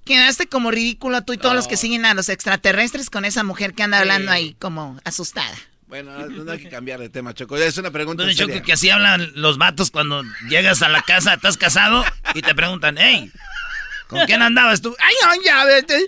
Quedaste 0.04 0.48
como 0.48 0.70
ridículo 0.72 1.22
tú 1.22 1.32
y 1.32 1.38
todos 1.38 1.54
los 1.54 1.68
que 1.68 1.76
siguen 1.76 2.04
a 2.04 2.14
los 2.14 2.28
extraterrestres 2.28 3.10
con 3.10 3.24
esa 3.24 3.44
mujer 3.44 3.74
que 3.74 3.84
anda 3.84 4.00
hablando 4.00 4.32
ahí 4.32 4.56
como 4.58 4.98
asustada. 5.04 5.54
Bueno, 5.86 6.10
no 6.28 6.52
hay 6.52 6.58
que 6.58 6.68
cambiar 6.68 6.98
de 7.00 7.08
tema, 7.08 7.32
Choco. 7.34 7.56
Es 7.56 7.78
una 7.78 7.90
pregunta. 7.90 8.22
Bueno, 8.24 8.36
Choco, 8.36 8.62
que 8.62 8.72
así 8.72 8.90
hablan 8.90 9.32
los 9.34 9.58
vatos 9.58 9.90
cuando 9.90 10.22
llegas 10.48 10.82
a 10.82 10.88
la 10.88 11.02
casa, 11.02 11.34
estás 11.34 11.56
casado 11.56 12.04
y 12.34 12.42
te 12.42 12.54
preguntan, 12.54 12.96
hey, 12.98 13.30
¿con 14.06 14.24
quién 14.26 14.42
andabas 14.42 14.80
tú? 14.80 14.94
Ay, 14.98 15.14
no, 15.22 15.34
ya, 15.44 15.64
te, 15.86 16.06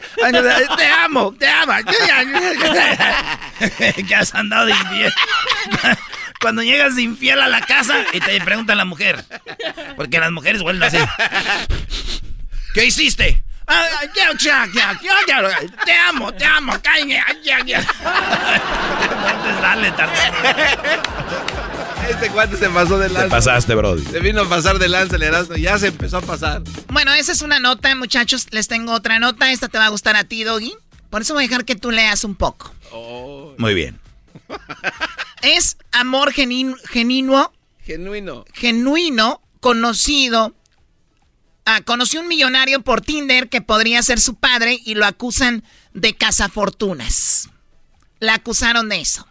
te 0.76 0.86
amo, 0.86 1.34
te 1.38 1.48
amo. 1.48 1.72
¿Qué 4.08 4.14
has 4.14 4.34
andado 4.34 4.66
de? 4.66 4.74
Cuando 6.42 6.62
llegas 6.62 6.98
infiel 6.98 7.40
a 7.40 7.48
la 7.48 7.60
casa 7.60 8.04
y 8.12 8.20
te 8.20 8.40
pregunta 8.40 8.74
la 8.74 8.84
mujer. 8.84 9.24
Porque 9.96 10.18
las 10.18 10.32
mujeres 10.32 10.60
vuelven 10.62 10.82
así. 10.82 10.98
¿Qué 12.74 12.84
hiciste? 12.84 13.42
te 15.84 15.92
amo, 15.92 16.32
te 16.34 16.44
amo, 16.44 16.72
Dale, 19.62 19.92
Este 22.10 22.28
cuate 22.30 22.56
se 22.56 22.68
pasó 22.68 22.98
de 22.98 23.08
lanza. 23.08 23.24
Te 23.24 23.30
pasaste, 23.30 23.74
Brody. 23.74 24.04
Se 24.04 24.18
vino 24.20 24.42
a 24.42 24.48
pasar 24.48 24.78
de 24.78 24.88
lanza 24.88 25.16
el 25.16 25.22
Erasmo. 25.22 25.54
Ya 25.56 25.78
se 25.78 25.86
empezó 25.88 26.18
a 26.18 26.22
pasar. 26.22 26.62
Bueno, 26.88 27.12
esa 27.12 27.32
es 27.32 27.42
una 27.42 27.60
nota, 27.60 27.94
muchachos. 27.94 28.48
Les 28.50 28.66
tengo 28.68 28.92
otra 28.92 29.18
nota. 29.20 29.52
Esta 29.52 29.68
te 29.68 29.78
va 29.78 29.86
a 29.86 29.90
gustar 29.90 30.16
a 30.16 30.24
ti, 30.24 30.42
Doggy. 30.42 30.74
Por 31.08 31.22
eso 31.22 31.34
voy 31.34 31.44
a 31.44 31.46
dejar 31.48 31.64
que 31.64 31.76
tú 31.76 31.90
leas 31.90 32.24
un 32.24 32.34
poco. 32.34 32.74
Muy 33.58 33.74
bien. 33.74 34.00
Es 35.42 35.76
amor 35.90 36.32
genuino. 36.32 36.76
Genuino. 37.84 38.44
Genuino, 38.54 39.42
conocido. 39.60 40.54
Ah, 41.64 41.80
conoció 41.84 42.20
un 42.20 42.28
millonario 42.28 42.82
por 42.82 43.00
Tinder 43.00 43.48
que 43.48 43.60
podría 43.60 44.02
ser 44.02 44.20
su 44.20 44.36
padre 44.36 44.78
y 44.84 44.94
lo 44.94 45.04
acusan 45.04 45.64
de 45.94 46.14
cazafortunas. 46.14 47.50
La 48.20 48.34
acusaron 48.34 48.88
de 48.88 49.00
eso. 49.00 49.26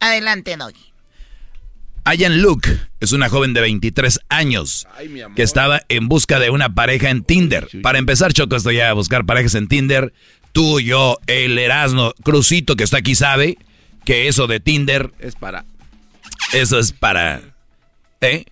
Adelante, 0.00 0.56
Doggy. 0.56 0.92
Ayan 2.04 2.40
Luke 2.40 2.70
es 3.00 3.12
una 3.12 3.28
joven 3.28 3.52
de 3.54 3.60
23 3.60 4.20
años 4.28 4.88
que 5.36 5.42
estaba 5.42 5.82
en 5.88 6.08
busca 6.08 6.38
de 6.38 6.50
una 6.50 6.74
pareja 6.74 7.10
en 7.10 7.22
Tinder. 7.22 7.68
Para 7.82 7.98
empezar, 7.98 8.32
Choco, 8.32 8.56
estoy 8.56 8.80
a 8.80 8.92
buscar 8.94 9.26
parejas 9.26 9.54
en 9.54 9.68
Tinder. 9.68 10.12
Tú, 10.52 10.80
yo, 10.80 11.18
el 11.26 11.58
Erasmo, 11.58 12.14
Crucito, 12.24 12.76
que 12.76 12.84
está 12.84 12.98
aquí, 12.98 13.14
sabe 13.14 13.58
que 14.08 14.26
eso 14.26 14.46
de 14.46 14.58
Tinder 14.58 15.10
es 15.18 15.34
para. 15.34 15.66
Eso 16.54 16.78
es 16.78 16.92
para. 16.92 17.42
¿Eh? 18.22 18.46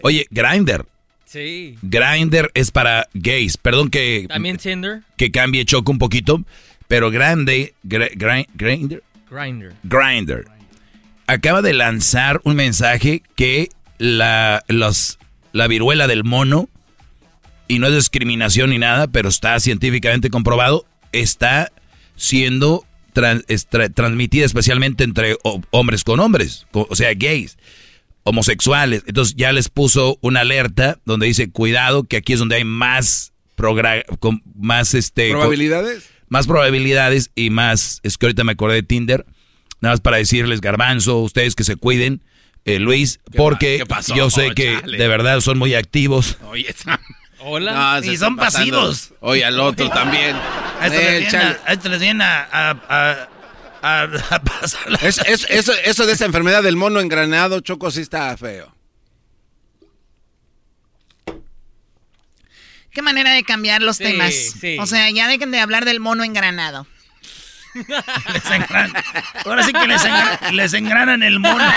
Oye, 0.00 0.26
Grinder. 0.30 0.86
Sí. 1.26 1.76
Grinder 1.82 2.50
es 2.54 2.70
para 2.70 3.06
gays. 3.12 3.58
Perdón 3.58 3.90
que. 3.90 4.24
También 4.26 4.56
Tinder. 4.56 5.02
Que 5.18 5.30
cambie 5.30 5.66
choco 5.66 5.92
un 5.92 5.98
poquito. 5.98 6.42
Pero 6.88 7.10
Grande. 7.10 7.74
Grinder. 7.82 9.02
Grinder. 9.28 9.74
Grinder. 9.82 10.46
Acaba 11.26 11.60
de 11.60 11.74
lanzar 11.74 12.40
un 12.44 12.56
mensaje 12.56 13.22
que 13.36 13.68
la, 13.98 14.64
los, 14.68 15.18
la 15.52 15.66
viruela 15.66 16.06
del 16.06 16.24
mono. 16.24 16.70
Y 17.68 17.80
no 17.80 17.88
es 17.88 17.94
discriminación 17.94 18.70
ni 18.70 18.78
nada, 18.78 19.08
pero 19.08 19.28
está 19.28 19.60
científicamente 19.60 20.30
comprobado. 20.30 20.86
Está 21.12 21.70
siendo 22.16 22.86
transmitida 23.12 24.44
especialmente 24.44 25.04
entre 25.04 25.36
hombres 25.70 26.04
con 26.04 26.20
hombres, 26.20 26.66
o 26.72 26.96
sea, 26.96 27.12
gays, 27.14 27.58
homosexuales. 28.24 29.04
Entonces 29.06 29.34
ya 29.36 29.52
les 29.52 29.68
puso 29.68 30.18
una 30.20 30.40
alerta 30.40 30.98
donde 31.04 31.26
dice, 31.26 31.50
cuidado, 31.50 32.04
que 32.04 32.16
aquí 32.16 32.32
es 32.32 32.38
donde 32.38 32.56
hay 32.56 32.64
más, 32.64 33.32
con 34.20 34.42
más 34.54 34.94
este, 34.94 35.30
probabilidades. 35.30 36.10
más 36.28 36.46
probabilidades 36.46 37.30
y 37.34 37.50
más, 37.50 38.00
es 38.02 38.18
que 38.18 38.26
ahorita 38.26 38.44
me 38.44 38.52
acordé 38.52 38.76
de 38.76 38.82
Tinder, 38.82 39.26
nada 39.80 39.94
más 39.94 40.00
para 40.00 40.16
decirles, 40.16 40.60
garbanzo, 40.60 41.18
ustedes 41.18 41.54
que 41.54 41.64
se 41.64 41.76
cuiden. 41.76 42.22
Eh, 42.64 42.78
Luis, 42.78 43.18
porque 43.36 43.82
yo 44.14 44.30
sé 44.30 44.52
que 44.54 44.80
de 44.82 45.08
verdad 45.08 45.40
son 45.40 45.58
muy 45.58 45.74
activos. 45.74 46.38
Oye, 46.44 46.72
Hola. 47.44 48.00
y 48.02 48.16
son 48.16 48.36
pasivos. 48.36 49.12
Oye, 49.20 49.44
al 49.44 49.58
otro 49.60 49.88
también. 49.90 50.36
A 50.80 51.72
esto 51.72 51.88
les 51.88 52.00
viene 52.00 52.24
a, 52.24 53.28
pasar. 54.44 54.98
eso, 55.02 56.06
de 56.06 56.12
esa 56.12 56.24
enfermedad 56.24 56.62
del 56.62 56.74
mono 56.74 56.98
engranado, 56.98 57.60
Choco, 57.60 57.92
sí 57.92 58.00
está 58.00 58.36
feo. 58.36 58.74
Qué 62.90 63.00
manera 63.00 63.32
de 63.32 63.44
cambiar 63.44 63.80
los 63.80 63.98
temas. 63.98 64.54
O 64.80 64.86
sea, 64.86 65.08
ya 65.10 65.28
dejen 65.28 65.52
de 65.52 65.60
hablar 65.60 65.84
del 65.84 66.00
mono 66.00 66.24
engranado. 66.24 66.86
Ahora 69.44 69.62
sí 69.62 69.72
que 69.72 69.86
les, 69.86 70.02
les 70.52 70.74
engranan 70.74 71.22
el 71.22 71.38
mono. 71.38 71.64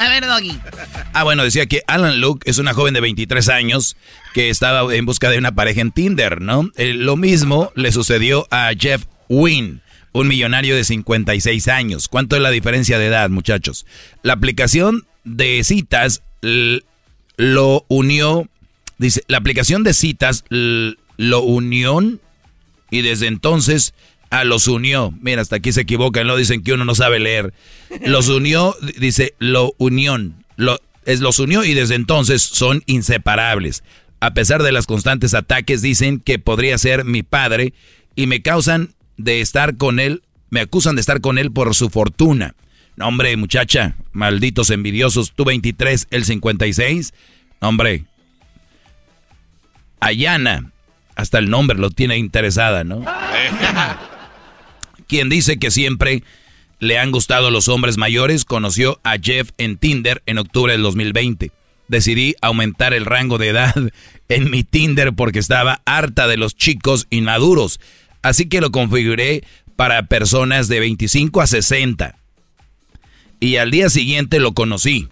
A 0.00 0.08
ver, 0.08 0.26
Doggy. 0.26 0.58
Ah, 1.12 1.24
bueno, 1.24 1.44
decía 1.44 1.66
que 1.66 1.82
Alan 1.86 2.22
Luke 2.22 2.48
es 2.48 2.56
una 2.56 2.72
joven 2.72 2.94
de 2.94 3.02
23 3.02 3.50
años 3.50 3.98
que 4.32 4.48
estaba 4.48 4.94
en 4.94 5.04
busca 5.04 5.28
de 5.28 5.36
una 5.36 5.54
pareja 5.54 5.82
en 5.82 5.92
Tinder, 5.92 6.40
¿no? 6.40 6.70
Eh, 6.78 6.94
lo 6.94 7.18
mismo 7.18 7.70
le 7.74 7.92
sucedió 7.92 8.48
a 8.50 8.70
Jeff 8.78 9.04
Wynn, 9.28 9.82
un 10.12 10.26
millonario 10.26 10.74
de 10.74 10.84
56 10.84 11.68
años. 11.68 12.08
¿Cuánto 12.08 12.34
es 12.34 12.40
la 12.40 12.50
diferencia 12.50 12.98
de 12.98 13.08
edad, 13.08 13.28
muchachos? 13.28 13.84
La 14.22 14.32
aplicación 14.32 15.06
de 15.24 15.62
citas 15.64 16.22
lo 17.36 17.84
unió, 17.88 18.48
dice, 18.96 19.22
la 19.28 19.36
aplicación 19.36 19.84
de 19.84 19.92
citas 19.92 20.44
lo 20.48 21.42
unió 21.42 22.00
y 22.90 23.02
desde 23.02 23.26
entonces 23.26 23.92
a 24.30 24.44
los 24.44 24.68
unió. 24.68 25.12
Mira, 25.20 25.42
hasta 25.42 25.56
aquí 25.56 25.72
se 25.72 25.82
equivocan, 25.82 26.26
lo 26.26 26.36
dicen 26.36 26.62
que 26.62 26.72
uno 26.72 26.84
no 26.84 26.94
sabe 26.94 27.18
leer. 27.18 27.52
Los 28.04 28.28
unió, 28.28 28.76
dice, 28.98 29.34
lo 29.38 29.74
unión. 29.78 30.44
Lo, 30.56 30.78
es 31.04 31.20
los 31.20 31.38
unió 31.38 31.64
y 31.64 31.74
desde 31.74 31.96
entonces 31.96 32.42
son 32.42 32.82
inseparables. 32.86 33.82
A 34.20 34.32
pesar 34.34 34.62
de 34.62 34.72
los 34.72 34.86
constantes 34.86 35.34
ataques, 35.34 35.82
dicen 35.82 36.20
que 36.20 36.38
podría 36.38 36.78
ser 36.78 37.04
mi 37.04 37.22
padre 37.22 37.74
y 38.14 38.26
me 38.26 38.42
causan 38.42 38.94
de 39.16 39.40
estar 39.40 39.76
con 39.76 39.98
él, 39.98 40.22
me 40.50 40.60
acusan 40.60 40.94
de 40.94 41.00
estar 41.00 41.20
con 41.20 41.38
él 41.38 41.50
por 41.50 41.74
su 41.74 41.90
fortuna. 41.90 42.54
No, 42.96 43.08
hombre, 43.08 43.36
muchacha, 43.36 43.96
malditos 44.12 44.70
envidiosos, 44.70 45.32
tú 45.32 45.44
23, 45.44 46.06
el 46.10 46.24
56. 46.24 47.14
hombre, 47.60 48.04
Ayana, 50.00 50.72
hasta 51.16 51.38
el 51.38 51.50
nombre 51.50 51.78
lo 51.78 51.90
tiene 51.90 52.16
interesada, 52.16 52.84
¿no? 52.84 53.04
quien 55.10 55.28
dice 55.28 55.58
que 55.58 55.72
siempre 55.72 56.22
le 56.78 56.96
han 56.96 57.10
gustado 57.10 57.50
los 57.50 57.66
hombres 57.66 57.98
mayores, 57.98 58.44
conoció 58.44 59.00
a 59.02 59.18
Jeff 59.18 59.50
en 59.58 59.76
Tinder 59.76 60.22
en 60.24 60.38
octubre 60.38 60.72
del 60.72 60.82
2020. 60.82 61.50
Decidí 61.88 62.36
aumentar 62.40 62.94
el 62.94 63.04
rango 63.04 63.36
de 63.36 63.48
edad 63.48 63.74
en 64.28 64.50
mi 64.52 64.62
Tinder 64.62 65.12
porque 65.12 65.40
estaba 65.40 65.82
harta 65.84 66.28
de 66.28 66.36
los 66.36 66.54
chicos 66.54 67.08
inmaduros. 67.10 67.80
Así 68.22 68.48
que 68.48 68.60
lo 68.60 68.70
configuré 68.70 69.42
para 69.74 70.06
personas 70.06 70.68
de 70.68 70.78
25 70.78 71.40
a 71.40 71.48
60. 71.48 72.16
Y 73.40 73.56
al 73.56 73.72
día 73.72 73.90
siguiente 73.90 74.38
lo 74.38 74.52
conocí. 74.54 75.08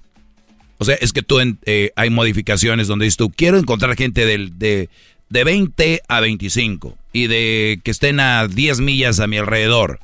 O 0.78 0.84
sea, 0.84 0.94
es 0.94 1.12
que 1.12 1.22
tú 1.22 1.40
eh, 1.40 1.90
hay 1.96 2.10
modificaciones 2.10 2.86
donde 2.86 3.06
dices 3.06 3.16
tú, 3.16 3.30
quiero 3.30 3.58
encontrar 3.58 3.96
gente 3.96 4.24
de, 4.26 4.88
de 5.28 5.44
20 5.44 6.02
a 6.08 6.20
25 6.20 6.96
y 7.12 7.26
de 7.26 7.80
que 7.82 7.90
estén 7.90 8.20
a 8.20 8.46
10 8.46 8.80
millas 8.80 9.20
a 9.20 9.26
mi 9.26 9.38
alrededor. 9.38 10.00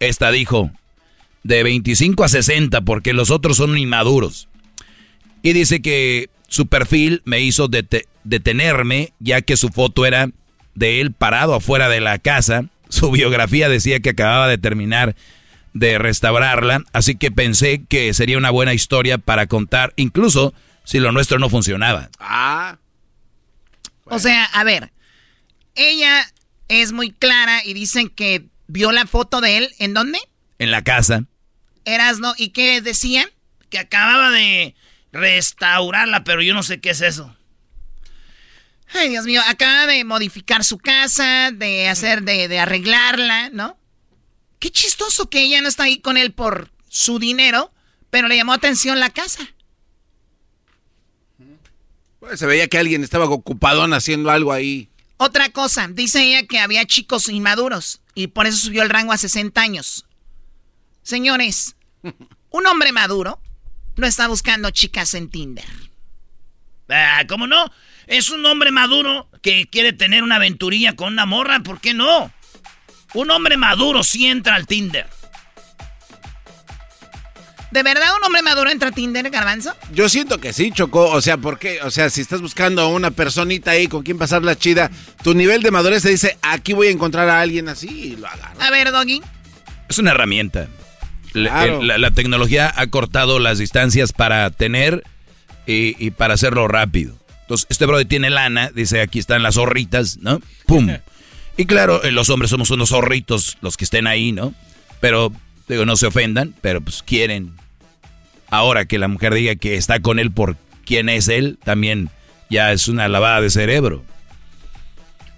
Esta 0.00 0.30
dijo 0.30 0.70
de 1.42 1.62
25 1.62 2.24
a 2.24 2.28
60 2.28 2.82
porque 2.82 3.12
los 3.12 3.30
otros 3.30 3.56
son 3.56 3.76
inmaduros. 3.78 4.48
Y 5.42 5.52
dice 5.52 5.80
que 5.80 6.30
su 6.48 6.66
perfil 6.66 7.22
me 7.24 7.40
hizo 7.40 7.68
detenerme 8.24 9.12
ya 9.18 9.42
que 9.42 9.56
su 9.56 9.68
foto 9.68 10.06
era 10.06 10.30
de 10.74 11.00
él 11.00 11.12
parado 11.12 11.54
afuera 11.54 11.88
de 11.88 12.00
la 12.00 12.18
casa. 12.18 12.64
Su 12.88 13.10
biografía 13.10 13.68
decía 13.68 14.00
que 14.00 14.10
acababa 14.10 14.48
de 14.48 14.58
terminar 14.58 15.14
de 15.74 15.98
restaurarla, 15.98 16.82
así 16.92 17.16
que 17.16 17.30
pensé 17.30 17.84
que 17.88 18.12
sería 18.14 18.38
una 18.38 18.50
buena 18.50 18.74
historia 18.74 19.18
para 19.18 19.46
contar, 19.46 19.92
incluso 19.96 20.54
si 20.84 20.98
lo 20.98 21.12
nuestro 21.12 21.38
no 21.38 21.50
funcionaba. 21.50 22.08
Ah. 22.18 22.78
O 24.10 24.18
sea, 24.18 24.44
a 24.44 24.64
ver, 24.64 24.92
ella 25.74 26.26
es 26.68 26.92
muy 26.92 27.12
clara 27.12 27.64
y 27.64 27.74
dicen 27.74 28.08
que 28.08 28.46
vio 28.66 28.92
la 28.92 29.06
foto 29.06 29.40
de 29.40 29.58
él, 29.58 29.74
¿en 29.78 29.94
dónde? 29.94 30.18
En 30.58 30.70
la 30.70 30.82
casa. 30.82 31.24
Eras, 31.84 32.18
¿no? 32.18 32.34
¿Y 32.36 32.50
qué 32.50 32.80
decía? 32.80 33.28
Que 33.70 33.78
acababa 33.78 34.30
de 34.30 34.74
restaurarla, 35.12 36.24
pero 36.24 36.42
yo 36.42 36.54
no 36.54 36.62
sé 36.62 36.80
qué 36.80 36.90
es 36.90 37.00
eso. 37.00 37.34
Ay, 38.92 39.10
Dios 39.10 39.26
mío, 39.26 39.42
acaba 39.46 39.86
de 39.86 40.04
modificar 40.04 40.64
su 40.64 40.78
casa, 40.78 41.50
de 41.52 41.88
hacer, 41.88 42.22
de, 42.22 42.48
de 42.48 42.58
arreglarla, 42.58 43.50
¿no? 43.50 43.78
Qué 44.58 44.70
chistoso 44.70 45.28
que 45.28 45.42
ella 45.42 45.60
no 45.60 45.68
está 45.68 45.84
ahí 45.84 46.00
con 46.00 46.16
él 46.16 46.32
por 46.32 46.70
su 46.88 47.18
dinero, 47.18 47.72
pero 48.10 48.28
le 48.28 48.36
llamó 48.36 48.52
atención 48.54 48.98
la 48.98 49.10
casa. 49.10 49.46
Pues 52.20 52.38
se 52.38 52.46
veía 52.46 52.68
que 52.68 52.78
alguien 52.78 53.04
estaba 53.04 53.26
ocupado 53.26 53.82
haciendo 53.94 54.30
algo 54.30 54.52
ahí. 54.52 54.88
Otra 55.18 55.50
cosa, 55.50 55.88
dice 55.88 56.22
ella 56.22 56.46
que 56.46 56.58
había 56.58 56.84
chicos 56.84 57.28
inmaduros 57.28 58.00
y 58.14 58.28
por 58.28 58.46
eso 58.46 58.58
subió 58.58 58.82
el 58.82 58.90
rango 58.90 59.12
a 59.12 59.18
60 59.18 59.60
años. 59.60 60.06
Señores, 61.02 61.76
un 62.50 62.66
hombre 62.66 62.92
maduro 62.92 63.40
no 63.96 64.06
está 64.06 64.28
buscando 64.28 64.70
chicas 64.70 65.14
en 65.14 65.28
Tinder. 65.28 65.64
Ah, 66.88 67.24
¿cómo 67.28 67.46
no? 67.46 67.70
Es 68.06 68.30
un 68.30 68.44
hombre 68.46 68.70
maduro 68.70 69.28
que 69.42 69.68
quiere 69.68 69.92
tener 69.92 70.22
una 70.22 70.36
aventurilla 70.36 70.96
con 70.96 71.12
una 71.12 71.26
morra, 71.26 71.60
¿por 71.60 71.80
qué 71.80 71.94
no? 71.94 72.32
Un 73.14 73.30
hombre 73.30 73.56
maduro 73.56 74.02
sí 74.02 74.26
entra 74.26 74.54
al 74.54 74.66
Tinder. 74.66 75.08
¿De 77.70 77.82
verdad 77.82 78.06
un 78.18 78.24
hombre 78.24 78.42
maduro 78.42 78.70
entra 78.70 78.88
a 78.88 78.92
Tinder, 78.92 79.28
Garbanzo? 79.28 79.74
Yo 79.92 80.08
siento 80.08 80.38
que 80.38 80.52
sí, 80.52 80.70
Chocó. 80.72 81.10
O 81.10 81.20
sea, 81.20 81.36
¿por 81.36 81.58
qué? 81.58 81.80
O 81.82 81.90
sea, 81.90 82.08
si 82.08 82.22
estás 82.22 82.40
buscando 82.40 82.82
a 82.82 82.88
una 82.88 83.10
personita 83.10 83.72
ahí 83.72 83.88
con 83.88 84.02
quien 84.02 84.16
pasar 84.16 84.42
la 84.42 84.56
chida, 84.56 84.90
tu 85.22 85.34
nivel 85.34 85.62
de 85.62 85.70
madurez 85.70 86.02
te 86.02 86.08
dice, 86.08 86.38
aquí 86.40 86.72
voy 86.72 86.88
a 86.88 86.90
encontrar 86.90 87.28
a 87.28 87.40
alguien 87.40 87.68
así 87.68 87.88
y 87.88 88.16
lo 88.16 88.26
agarro. 88.26 88.60
A 88.60 88.70
ver, 88.70 88.90
Doggy. 88.90 89.22
Es 89.88 89.98
una 89.98 90.12
herramienta. 90.12 90.68
La, 91.34 92.10
tecnología 92.10 92.72
ha 92.74 92.86
cortado 92.86 93.38
las 93.38 93.58
distancias 93.58 94.12
para 94.12 94.50
tener 94.50 95.04
y, 95.66 96.10
para 96.12 96.34
hacerlo 96.34 96.68
rápido. 96.68 97.14
Entonces, 97.42 97.66
este 97.70 97.86
brother 97.86 98.06
tiene 98.06 98.30
lana, 98.30 98.70
dice, 98.74 99.00
aquí 99.00 99.18
están 99.18 99.42
las 99.42 99.54
zorritas, 99.54 100.18
¿no? 100.18 100.40
¡Pum! 100.66 100.88
Y 101.60 101.66
claro, 101.66 102.04
eh, 102.04 102.12
los 102.12 102.30
hombres 102.30 102.50
somos 102.52 102.70
unos 102.70 102.90
zorritos, 102.90 103.58
los 103.62 103.76
que 103.76 103.82
estén 103.82 104.06
ahí, 104.06 104.30
¿no? 104.30 104.54
Pero, 105.00 105.32
digo, 105.68 105.84
no 105.84 105.96
se 105.96 106.06
ofendan, 106.06 106.54
pero 106.60 106.80
pues 106.80 107.02
quieren. 107.02 107.54
Ahora 108.50 108.86
que 108.86 108.98
la 108.98 109.08
mujer 109.08 109.34
diga 109.34 109.56
que 109.56 109.76
está 109.76 110.00
con 110.00 110.18
él 110.18 110.30
por 110.30 110.56
quién 110.84 111.08
es 111.08 111.28
él, 111.28 111.58
también 111.64 112.10
ya 112.48 112.72
es 112.72 112.88
una 112.88 113.08
lavada 113.08 113.40
de 113.40 113.50
cerebro. 113.50 114.04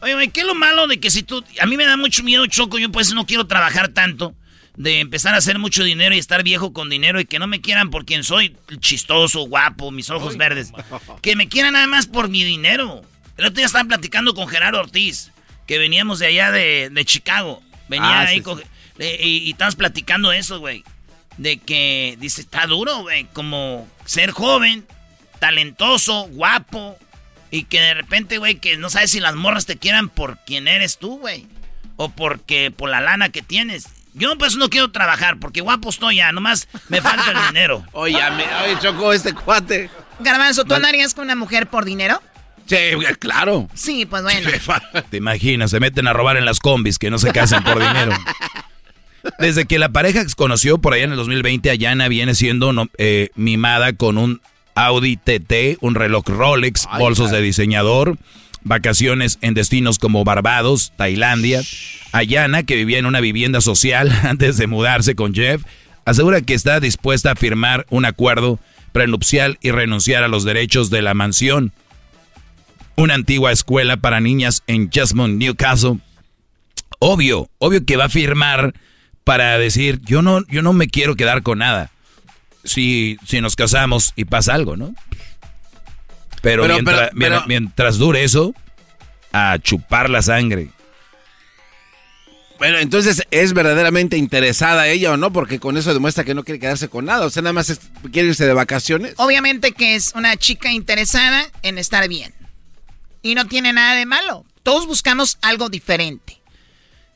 Oye, 0.02 0.28
¿qué 0.28 0.40
es 0.40 0.46
lo 0.46 0.54
malo 0.54 0.86
de 0.86 1.00
que 1.00 1.10
si 1.10 1.22
tú... 1.22 1.44
A 1.60 1.66
mí 1.66 1.76
me 1.76 1.84
da 1.84 1.96
mucho 1.96 2.22
miedo, 2.22 2.46
Choco, 2.46 2.78
yo 2.78 2.90
pues 2.90 3.12
no 3.12 3.26
quiero 3.26 3.46
trabajar 3.46 3.88
tanto, 3.88 4.34
de 4.76 5.00
empezar 5.00 5.34
a 5.34 5.38
hacer 5.38 5.58
mucho 5.58 5.84
dinero 5.84 6.14
y 6.14 6.18
estar 6.18 6.42
viejo 6.42 6.72
con 6.72 6.88
dinero 6.88 7.20
y 7.20 7.26
que 7.26 7.38
no 7.38 7.46
me 7.46 7.60
quieran 7.60 7.90
por 7.90 8.06
quien 8.06 8.24
soy, 8.24 8.56
chistoso, 8.78 9.40
guapo, 9.40 9.90
mis 9.90 10.08
ojos 10.08 10.36
verdes. 10.36 10.72
Que 11.20 11.36
me 11.36 11.48
quieran 11.48 11.74
nada 11.74 11.86
más 11.86 12.06
por 12.06 12.28
mi 12.28 12.44
dinero. 12.44 13.02
El 13.36 13.46
otro 13.46 13.56
día 13.56 13.66
estaba 13.66 13.88
platicando 13.88 14.34
con 14.34 14.48
Gerardo 14.48 14.80
Ortiz 14.80 15.32
que 15.70 15.78
veníamos 15.78 16.18
de 16.18 16.26
allá 16.26 16.50
de, 16.50 17.02
Chicago. 17.04 17.62
Venía 17.88 18.22
ah, 18.22 18.26
ahí 18.26 18.42
y, 19.00 19.38
y 19.38 19.50
estabas 19.50 19.76
platicando 19.76 20.32
eso, 20.32 20.60
güey. 20.60 20.84
De 21.36 21.58
que, 21.58 22.16
dice, 22.20 22.40
está 22.42 22.66
duro, 22.66 22.98
güey. 23.02 23.26
Como 23.32 23.88
ser 24.04 24.30
joven, 24.30 24.86
talentoso, 25.38 26.28
guapo. 26.30 26.98
Y 27.50 27.64
que 27.64 27.80
de 27.80 27.94
repente, 27.94 28.38
güey, 28.38 28.56
que 28.56 28.76
no 28.76 28.90
sabes 28.90 29.10
si 29.10 29.20
las 29.20 29.34
morras 29.34 29.66
te 29.66 29.76
quieran 29.76 30.08
por 30.08 30.38
quién 30.44 30.68
eres 30.68 30.98
tú, 30.98 31.18
güey. 31.18 31.46
O 31.96 32.10
porque, 32.10 32.70
por 32.70 32.90
la 32.90 33.00
lana 33.00 33.30
que 33.30 33.42
tienes. 33.42 33.88
Yo 34.14 34.36
pues 34.38 34.56
no 34.56 34.70
quiero 34.70 34.90
trabajar 34.90 35.38
porque 35.38 35.60
guapo 35.60 35.90
estoy 35.90 36.16
ya, 36.16 36.32
nomás 36.32 36.68
me 36.88 37.00
falta 37.00 37.30
el 37.30 37.46
dinero. 37.54 37.84
oye, 37.92 38.18
me, 38.32 38.44
oye, 38.64 38.78
chocó 38.80 39.12
este 39.12 39.32
cuate. 39.32 39.88
Garbanzo, 40.18 40.64
¿tú 40.64 40.74
andarías 40.74 41.14
con 41.14 41.24
una 41.24 41.36
mujer 41.36 41.68
por 41.68 41.84
dinero? 41.84 42.20
Sí, 42.66 42.76
claro. 43.18 43.68
Sí, 43.74 44.06
pues 44.06 44.22
bueno. 44.22 44.48
Te 45.10 45.16
imaginas, 45.16 45.70
se 45.70 45.80
meten 45.80 46.06
a 46.06 46.12
robar 46.12 46.36
en 46.36 46.44
las 46.44 46.60
combis 46.60 46.98
que 46.98 47.10
no 47.10 47.18
se 47.18 47.32
casan 47.32 47.64
por 47.64 47.78
dinero. 47.80 48.12
Desde 49.38 49.66
que 49.66 49.78
la 49.78 49.90
pareja 49.90 50.26
se 50.26 50.34
conoció 50.34 50.78
por 50.78 50.94
allá 50.94 51.04
en 51.04 51.10
el 51.12 51.16
2020, 51.16 51.70
Ayana 51.70 52.08
viene 52.08 52.34
siendo 52.34 52.72
eh, 52.98 53.30
mimada 53.34 53.92
con 53.92 54.18
un 54.18 54.40
Audi 54.74 55.16
TT, 55.16 55.78
un 55.80 55.94
reloj 55.94 56.26
Rolex, 56.26 56.88
bolsos 56.98 57.30
de 57.30 57.42
diseñador, 57.42 58.18
vacaciones 58.62 59.38
en 59.42 59.54
destinos 59.54 59.98
como 59.98 60.24
Barbados, 60.24 60.92
Tailandia. 60.96 61.62
Ayana, 62.12 62.62
que 62.62 62.76
vivía 62.76 62.98
en 62.98 63.06
una 63.06 63.20
vivienda 63.20 63.60
social 63.60 64.10
antes 64.22 64.56
de 64.56 64.66
mudarse 64.66 65.14
con 65.14 65.34
Jeff, 65.34 65.62
asegura 66.04 66.40
que 66.40 66.54
está 66.54 66.80
dispuesta 66.80 67.32
a 67.32 67.36
firmar 67.36 67.86
un 67.90 68.04
acuerdo 68.04 68.58
prenupcial 68.92 69.58
y 69.60 69.70
renunciar 69.70 70.24
a 70.24 70.28
los 70.28 70.44
derechos 70.44 70.90
de 70.90 71.02
la 71.02 71.14
mansión 71.14 71.72
una 72.96 73.14
antigua 73.14 73.52
escuela 73.52 73.96
para 73.96 74.20
niñas 74.20 74.62
en 74.66 74.90
Jasmine, 74.90 75.36
Newcastle. 75.36 75.98
Obvio, 76.98 77.48
obvio 77.58 77.84
que 77.84 77.96
va 77.96 78.04
a 78.04 78.10
firmar 78.10 78.74
para 79.24 79.58
decir, 79.58 80.00
yo 80.02 80.22
no, 80.22 80.46
yo 80.48 80.62
no 80.62 80.72
me 80.72 80.88
quiero 80.88 81.16
quedar 81.16 81.42
con 81.42 81.58
nada. 81.58 81.90
Si, 82.64 83.16
si 83.26 83.40
nos 83.40 83.56
casamos 83.56 84.12
y 84.16 84.24
pasa 84.24 84.54
algo, 84.54 84.76
¿no? 84.76 84.94
Pero, 86.42 86.66
mientras, 87.46 87.98
dure 87.98 88.24
eso, 88.24 88.54
a 89.32 89.58
chupar 89.58 90.08
la 90.10 90.22
sangre. 90.22 90.70
Bueno, 92.58 92.78
entonces 92.78 93.22
es 93.30 93.54
verdaderamente 93.54 94.18
interesada 94.18 94.88
ella 94.88 95.12
o 95.12 95.16
no, 95.16 95.32
porque 95.32 95.58
con 95.58 95.76
eso 95.76 95.94
demuestra 95.94 96.24
que 96.24 96.34
no 96.34 96.44
quiere 96.44 96.60
quedarse 96.60 96.88
con 96.88 97.06
nada. 97.06 97.26
O 97.26 97.30
sea, 97.30 97.42
nada 97.42 97.54
más 97.54 97.80
quiere 98.12 98.28
irse 98.28 98.46
de 98.46 98.52
vacaciones. 98.52 99.14
Obviamente 99.16 99.72
que 99.72 99.94
es 99.94 100.12
una 100.14 100.36
chica 100.36 100.70
interesada 100.70 101.50
en 101.62 101.78
estar 101.78 102.06
bien. 102.08 102.34
Y 103.22 103.34
no 103.34 103.46
tiene 103.46 103.72
nada 103.72 103.94
de 103.94 104.06
malo. 104.06 104.44
Todos 104.62 104.86
buscamos 104.86 105.38
algo 105.40 105.68
diferente. 105.68 106.39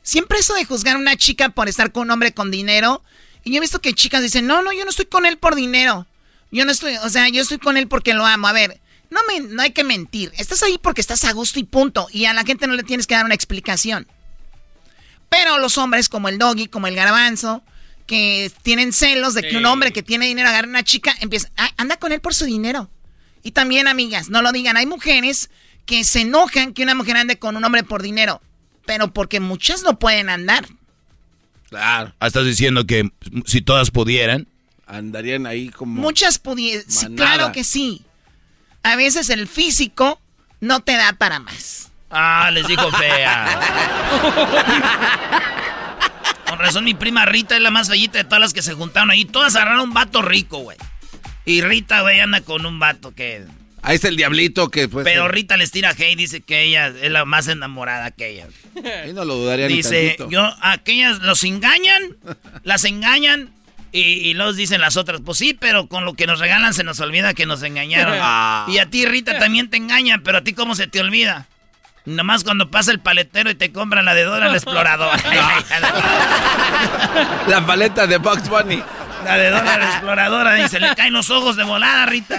Siempre 0.04 0.38
eso 0.38 0.52
de 0.54 0.66
juzgar 0.66 0.96
a 0.96 0.98
una 0.98 1.16
chica 1.16 1.48
por 1.48 1.66
estar 1.66 1.90
con 1.90 2.02
un 2.02 2.10
hombre 2.10 2.34
con 2.34 2.50
dinero. 2.50 3.02
Y 3.42 3.50
yo 3.50 3.56
he 3.56 3.60
visto 3.60 3.80
que 3.80 3.94
chicas 3.94 4.22
dicen, 4.22 4.46
no, 4.46 4.60
no, 4.60 4.70
yo 4.72 4.84
no 4.84 4.90
estoy 4.90 5.06
con 5.06 5.24
él 5.24 5.38
por 5.38 5.54
dinero. 5.54 6.06
Yo 6.52 6.66
no 6.66 6.72
estoy, 6.72 6.96
o 6.98 7.08
sea, 7.08 7.30
yo 7.30 7.40
estoy 7.40 7.58
con 7.58 7.78
él 7.78 7.88
porque 7.88 8.12
lo 8.12 8.26
amo. 8.26 8.46
A 8.46 8.52
ver, 8.52 8.82
no, 9.08 9.20
me, 9.26 9.40
no 9.40 9.62
hay 9.62 9.72
que 9.72 9.82
mentir. 9.82 10.30
Estás 10.36 10.62
ahí 10.62 10.78
porque 10.78 11.00
estás 11.00 11.24
a 11.24 11.32
gusto 11.32 11.58
y 11.58 11.64
punto. 11.64 12.06
Y 12.12 12.26
a 12.26 12.34
la 12.34 12.44
gente 12.44 12.66
no 12.66 12.74
le 12.74 12.82
tienes 12.82 13.06
que 13.06 13.14
dar 13.14 13.24
una 13.24 13.34
explicación. 13.34 14.06
Pero 15.30 15.58
los 15.58 15.78
hombres 15.78 16.10
como 16.10 16.28
el 16.28 16.38
doggy, 16.38 16.66
como 16.66 16.86
el 16.86 16.94
garbanzo, 16.94 17.62
que 18.06 18.52
tienen 18.62 18.92
celos 18.92 19.32
de 19.32 19.48
que 19.48 19.56
un 19.56 19.64
hombre 19.64 19.90
que 19.90 20.02
tiene 20.02 20.26
dinero 20.26 20.50
agarra 20.50 20.66
a 20.66 20.70
una 20.70 20.84
chica, 20.84 21.16
empieza, 21.20 21.50
ah, 21.56 21.70
anda 21.78 21.96
con 21.96 22.12
él 22.12 22.20
por 22.20 22.34
su 22.34 22.44
dinero. 22.44 22.90
Y 23.42 23.52
también, 23.52 23.88
amigas, 23.88 24.28
no 24.28 24.42
lo 24.42 24.52
digan, 24.52 24.76
hay 24.76 24.84
mujeres 24.84 25.48
que 25.86 26.04
se 26.04 26.20
enojan 26.20 26.74
que 26.74 26.82
una 26.82 26.94
mujer 26.94 27.16
ande 27.16 27.38
con 27.38 27.56
un 27.56 27.64
hombre 27.64 27.84
por 27.84 28.02
dinero, 28.02 28.42
pero 28.86 29.12
porque 29.12 29.40
muchas 29.40 29.82
no 29.82 29.98
pueden 29.98 30.28
andar. 30.28 30.66
Claro. 31.68 32.14
Ah, 32.20 32.26
estás 32.26 32.44
diciendo 32.44 32.86
que 32.86 33.10
si 33.46 33.60
todas 33.60 33.90
pudieran. 33.90 34.46
Andarían 34.86 35.46
ahí 35.46 35.70
como. 35.70 36.00
Muchas 36.00 36.38
pudieran. 36.38 36.84
claro 37.16 37.52
que 37.52 37.64
sí. 37.64 38.02
A 38.82 38.96
veces 38.96 39.30
el 39.30 39.48
físico 39.48 40.20
no 40.60 40.80
te 40.80 40.92
da 40.92 41.14
para 41.14 41.40
más. 41.40 41.90
Ah, 42.10 42.50
les 42.52 42.68
dijo 42.68 42.90
fea. 42.92 43.60
Con 46.48 46.58
razón, 46.58 46.84
mi 46.84 46.94
prima 46.94 47.24
Rita 47.24 47.56
es 47.56 47.62
la 47.62 47.70
más 47.70 47.88
bellita 47.88 48.18
de 48.18 48.24
todas 48.24 48.40
las 48.40 48.52
que 48.52 48.62
se 48.62 48.74
juntaron 48.74 49.10
ahí. 49.10 49.24
Todas 49.24 49.56
agarraron 49.56 49.88
un 49.88 49.94
vato 49.94 50.22
rico, 50.22 50.58
güey. 50.58 50.76
Y 51.46 51.62
Rita, 51.62 52.02
güey, 52.02 52.20
anda 52.20 52.42
con 52.42 52.66
un 52.66 52.78
vato 52.78 53.14
que 53.14 53.44
Ahí 53.84 53.96
está 53.96 54.08
el 54.08 54.16
diablito 54.16 54.70
que 54.70 54.88
pues. 54.88 55.04
Pero 55.04 55.28
Rita 55.28 55.58
les 55.58 55.70
tira 55.70 55.94
hey, 55.96 56.16
dice 56.16 56.40
que 56.40 56.62
ella 56.62 56.88
es 56.88 57.10
la 57.10 57.26
más 57.26 57.48
enamorada 57.48 58.10
que 58.10 58.30
ella. 58.30 58.48
Y 59.06 59.12
no 59.12 59.26
lo 59.26 59.36
dudaría 59.36 59.68
Dice, 59.68 60.16
yo, 60.30 60.50
aquellas 60.62 61.20
los 61.20 61.44
engañan, 61.44 62.16
las 62.62 62.84
engañan 62.84 63.50
y, 63.92 64.34
los 64.34 64.56
dicen 64.56 64.80
las 64.80 64.96
otras, 64.96 65.20
pues 65.24 65.38
sí, 65.38 65.56
pero 65.58 65.86
con 65.86 66.04
lo 66.04 66.14
que 66.14 66.26
nos 66.26 66.40
regalan 66.40 66.74
se 66.74 66.82
nos 66.82 66.98
olvida 66.98 67.34
que 67.34 67.46
nos 67.46 67.62
engañaron. 67.62 68.18
Ah. 68.26 68.66
Y 68.68 68.78
a 68.78 68.88
ti, 68.88 69.04
Rita, 69.04 69.38
también 69.38 69.68
te 69.68 69.76
engañan, 69.76 70.22
pero 70.22 70.38
a 70.38 70.40
ti, 70.40 70.54
¿cómo 70.54 70.74
se 70.74 70.86
te 70.86 71.00
olvida? 71.00 71.46
Nomás 72.06 72.42
cuando 72.42 72.70
pasa 72.70 72.90
el 72.90 73.00
paletero 73.00 73.50
y 73.50 73.54
te 73.54 73.70
compran 73.70 74.04
la 74.04 74.14
de 74.14 74.24
Dora 74.24 74.48
el 74.48 74.54
explorador. 74.54 75.16
la 77.48 77.66
paleta 77.66 78.06
de 78.06 78.18
Bugs 78.18 78.48
Bunny. 78.48 78.82
La 79.24 79.36
de 79.38 79.50
Dora 79.50 79.78
la 79.78 79.90
exploradora 79.90 80.64
y 80.64 80.68
se 80.68 80.80
le 80.80 80.94
caen 80.94 81.12
los 81.12 81.30
ojos 81.30 81.56
de 81.56 81.64
volada, 81.64 82.06
Rita. 82.06 82.34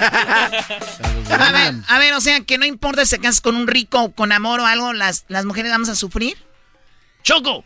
a 1.30 1.52
ver, 1.52 1.74
a 1.88 2.00
ver, 2.00 2.14
o 2.14 2.22
sea, 2.22 2.42
que 2.42 2.58
no 2.58 2.66
importa 2.66 3.06
si 3.06 3.16
te 3.16 3.22
casas 3.22 3.42
con 3.42 3.56
un 3.56 3.68
rico 3.68 4.02
o 4.02 4.12
con 4.12 4.32
amor 4.32 4.60
o 4.60 4.66
algo, 4.66 4.94
las, 4.94 5.26
las 5.28 5.46
mujeres 5.46 5.72
vamos 5.72 5.90
a 5.90 5.96
sufrir. 5.96 6.38
Choco, 7.24 7.66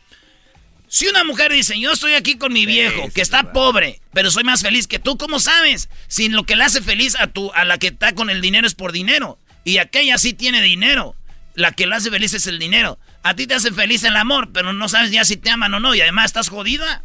si 0.88 1.08
una 1.08 1.24
mujer 1.24 1.52
dice, 1.52 1.80
yo 1.80 1.92
estoy 1.92 2.14
aquí 2.14 2.38
con 2.38 2.52
mi 2.52 2.66
viejo, 2.66 3.10
que 3.14 3.22
está 3.22 3.54
pobre, 3.54 4.02
pero 4.12 4.32
soy 4.32 4.44
más 4.44 4.64
feliz 4.64 4.88
que 4.88 4.98
tú, 4.98 5.18
¿cómo 5.18 5.40
sabes? 5.40 5.88
Si 6.08 6.30
lo 6.30 6.46
que 6.46 6.56
le 6.56 6.64
hace 6.64 6.82
feliz 6.82 7.16
a, 7.20 7.28
tu, 7.28 7.52
a 7.54 7.64
la 7.64 7.78
que 7.78 7.88
está 7.88 8.16
con 8.16 8.32
el 8.32 8.42
dinero 8.42 8.66
es 8.66 8.74
por 8.74 8.92
dinero. 8.92 9.38
Y 9.64 9.78
aquella 9.78 10.18
sí 10.18 10.34
tiene 10.34 10.64
dinero. 10.64 11.16
La 11.54 11.74
que 11.74 11.86
le 11.86 11.96
hace 11.96 12.10
feliz 12.10 12.34
es 12.34 12.48
el 12.48 12.58
dinero. 12.58 12.98
A 13.22 13.36
ti 13.36 13.46
te 13.46 13.54
hace 13.54 13.72
feliz 13.72 14.04
el 14.04 14.16
amor, 14.16 14.50
pero 14.52 14.74
no 14.74 14.90
sabes 14.90 15.12
ya 15.12 15.26
si 15.26 15.38
te 15.38 15.52
aman 15.52 15.74
o 15.76 15.80
no. 15.80 15.94
Y 15.94 16.02
además 16.02 16.26
estás 16.26 16.50
jodida. 16.50 17.04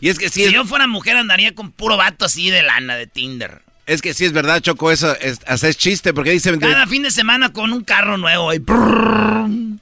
Y 0.00 0.08
es 0.08 0.18
que 0.18 0.28
si 0.28 0.50
yo 0.52 0.64
fuera 0.64 0.86
mujer 0.86 1.16
andaría 1.16 1.54
con 1.54 1.72
puro 1.72 1.96
vato 1.96 2.24
así 2.24 2.50
de 2.50 2.62
lana 2.62 2.96
de 2.96 3.06
Tinder. 3.06 3.62
Es 3.86 4.02
que 4.02 4.12
sí 4.12 4.26
es 4.26 4.32
verdad, 4.32 4.60
Choco, 4.60 4.90
eso 4.90 5.16
es, 5.18 5.40
es 5.46 5.76
chiste, 5.78 6.12
porque 6.12 6.30
dicen... 6.30 6.60
Cada 6.60 6.86
fin 6.86 7.02
de 7.02 7.10
semana 7.10 7.54
con 7.54 7.72
un 7.72 7.82
carro 7.82 8.18
nuevo 8.18 8.52
y... 8.52 8.62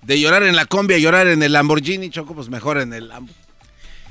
De 0.03 0.21
llorar 0.21 0.45
en 0.45 0.55
la 0.55 0.67
combi 0.67 0.95
a 0.95 0.99
llorar 0.99 1.27
en 1.27 1.43
el 1.43 1.53
Lamborghini, 1.53 2.11
Choco, 2.11 2.33
pues 2.33 2.49
mejor 2.49 2.79
en 2.79 2.93
el. 2.93 3.11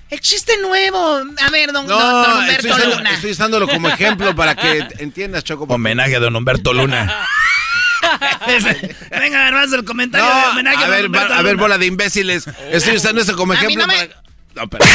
El 0.09 0.19
chiste 0.19 0.57
nuevo. 0.61 1.23
A 1.39 1.49
ver, 1.49 1.71
don, 1.71 1.85
Humberto 1.85 2.67
estoy 2.67 2.93
Luna. 2.93 3.13
Estoy 3.13 3.31
usándolo 3.31 3.65
como 3.65 3.87
ejemplo 3.87 4.35
para 4.35 4.55
que 4.55 4.85
entiendas, 4.99 5.45
Choco. 5.45 5.63
Homenaje 5.63 6.17
a 6.17 6.19
don 6.19 6.35
Humberto 6.35 6.73
Luna. 6.73 7.25
Venga, 9.09 9.47
hermano, 9.47 9.75
el 9.75 9.85
comentario 9.85 10.27
de 10.27 10.47
homenaje 10.51 10.83
a, 10.83 10.87
ver, 10.89 11.09
a 11.15 11.41
ver, 11.41 11.55
bola 11.55 11.77
de 11.77 11.85
imbéciles. 11.85 12.45
Estoy 12.71 12.97
usando 12.97 13.21
eso 13.21 13.37
como 13.37 13.53
ejemplo 13.53 13.85
para... 13.87 14.09
No, 14.55 14.69
pero... 14.69 14.85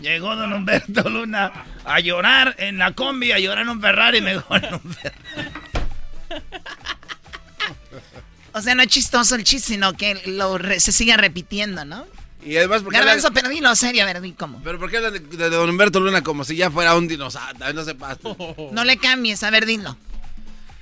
Llegó 0.00 0.36
don 0.36 0.52
Humberto 0.52 1.08
Luna 1.08 1.52
a 1.84 2.00
llorar 2.00 2.54
en 2.58 2.78
la 2.78 2.92
combi, 2.92 3.32
a 3.32 3.38
llorar 3.38 3.64
en 3.64 3.70
un 3.70 3.80
Ferrari, 3.80 4.20
mejor 4.20 4.64
en 4.64 4.74
un 4.74 4.80
Ferrari. 4.80 5.52
O 8.52 8.62
sea, 8.62 8.74
no 8.74 8.82
es 8.82 8.88
chistoso 8.88 9.34
el 9.34 9.44
chiste, 9.44 9.74
sino 9.74 9.92
que 9.92 10.20
lo 10.26 10.58
se 10.78 10.92
sigue 10.92 11.16
repitiendo, 11.16 11.84
¿no? 11.84 12.06
Y 12.44 12.56
además, 12.56 12.82
porque 12.82 12.98
Garbanzo, 12.98 13.32
pero 13.32 13.48
dilo 13.48 13.74
serio, 13.74 14.02
a 14.02 14.06
ver, 14.06 14.22
cómo. 14.36 14.60
Pero 14.62 14.78
¿por 14.78 14.90
qué 14.90 14.96
hablan 14.98 15.12
de, 15.12 15.50
don 15.50 15.68
Humberto 15.68 16.00
Luna 16.00 16.22
como 16.22 16.44
si 16.44 16.56
ya 16.56 16.70
fuera 16.70 16.94
un 16.94 17.08
dinosaurio? 17.08 17.72
No 17.72 17.84
se 17.84 17.94
pasa. 17.94 18.20
No 18.72 18.84
le 18.84 18.96
cambies, 18.96 19.42
a 19.42 19.50
ver, 19.50 19.66
dilo. 19.66 19.96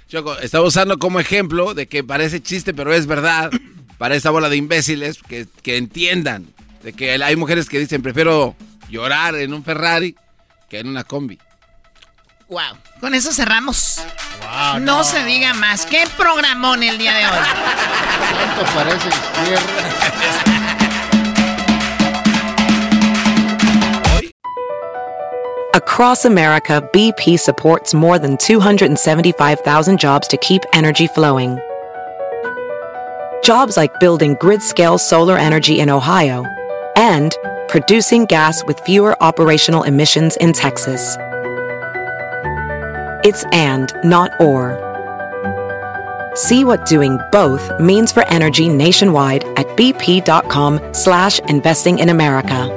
Choco, 0.08 0.38
estaba 0.38 0.64
usando 0.64 0.98
como 0.98 1.18
ejemplo 1.18 1.74
de 1.74 1.86
que 1.86 2.04
parece 2.04 2.42
chiste, 2.42 2.72
pero 2.72 2.92
es 2.94 3.06
verdad. 3.06 3.50
Para 3.98 4.14
esta 4.14 4.30
bola 4.30 4.50
de 4.50 4.56
imbéciles 4.56 5.20
que, 5.26 5.46
que 5.62 5.78
entiendan 5.78 6.46
de 6.86 6.92
que 6.92 7.10
hay 7.20 7.34
mujeres 7.34 7.68
que 7.68 7.80
dicen 7.80 8.00
prefiero 8.00 8.54
llorar 8.88 9.34
en 9.34 9.52
un 9.52 9.64
Ferrari 9.64 10.14
que 10.70 10.78
en 10.78 10.86
una 10.86 11.02
combi. 11.02 11.36
Wow. 12.48 12.78
Con 13.00 13.12
eso 13.12 13.32
cerramos. 13.32 14.00
Wow, 14.40 14.78
no, 14.78 15.02
se 15.02 15.24
diga 15.24 15.52
más. 15.52 15.84
¿Qué 15.84 16.04
programón 16.16 16.84
el 16.84 16.96
día 16.96 17.12
de 17.12 17.26
hoy? 17.26 17.32
¿Cuánto 18.54 18.72
parece 18.72 19.08
Across 25.74 26.24
America, 26.24 26.80
BP 26.92 27.36
supports 27.36 27.94
more 27.94 28.20
than 28.20 28.36
275,000 28.36 29.98
jobs 29.98 30.28
to 30.28 30.36
keep 30.36 30.62
energy 30.72 31.08
flowing. 31.08 31.58
Jobs 33.42 33.76
like 33.76 33.92
building 33.98 34.36
grid-scale 34.38 34.98
solar 34.98 35.36
energy 35.36 35.80
in 35.80 35.90
Ohio 35.90 36.44
and 36.96 37.36
producing 37.68 38.24
gas 38.24 38.64
with 38.64 38.80
fewer 38.80 39.20
operational 39.22 39.84
emissions 39.84 40.36
in 40.38 40.52
Texas. 40.52 41.16
It's 43.24 43.44
and, 43.52 43.92
not 44.04 44.30
or. 44.40 44.82
See 46.34 46.64
what 46.64 46.86
doing 46.86 47.18
both 47.32 47.80
means 47.80 48.12
for 48.12 48.26
energy 48.28 48.68
nationwide 48.68 49.44
at 49.56 49.66
bp.com 49.76 50.80
slash 50.92 51.38
investing 51.48 51.98
in 51.98 52.08
America. 52.08 52.72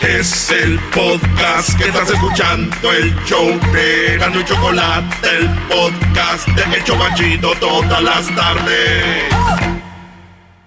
Es 0.00 0.50
el 0.50 0.78
podcast 0.90 1.78
que 1.78 1.88
estás 1.88 2.10
escuchando, 2.10 2.92
el 2.92 3.14
show 3.24 3.46
de 3.72 4.18
Gano 4.18 4.40
y 4.40 4.44
Chocolate, 4.44 5.16
el 5.36 5.48
podcast 5.68 6.48
de 6.48 6.76
El 6.76 7.40
todas 7.60 8.02
las 8.02 8.26
tardes. 8.34 9.71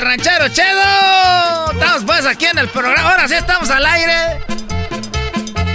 El 0.00 0.06
ranchero 0.06 0.48
Chedo. 0.48 1.72
Estamos 1.72 2.04
pues 2.04 2.26
aquí 2.26 2.46
en 2.46 2.58
el 2.58 2.68
programa. 2.68 3.10
Ahora 3.10 3.28
sí 3.28 3.34
estamos 3.34 3.68
al 3.70 3.84
aire. 3.84 4.40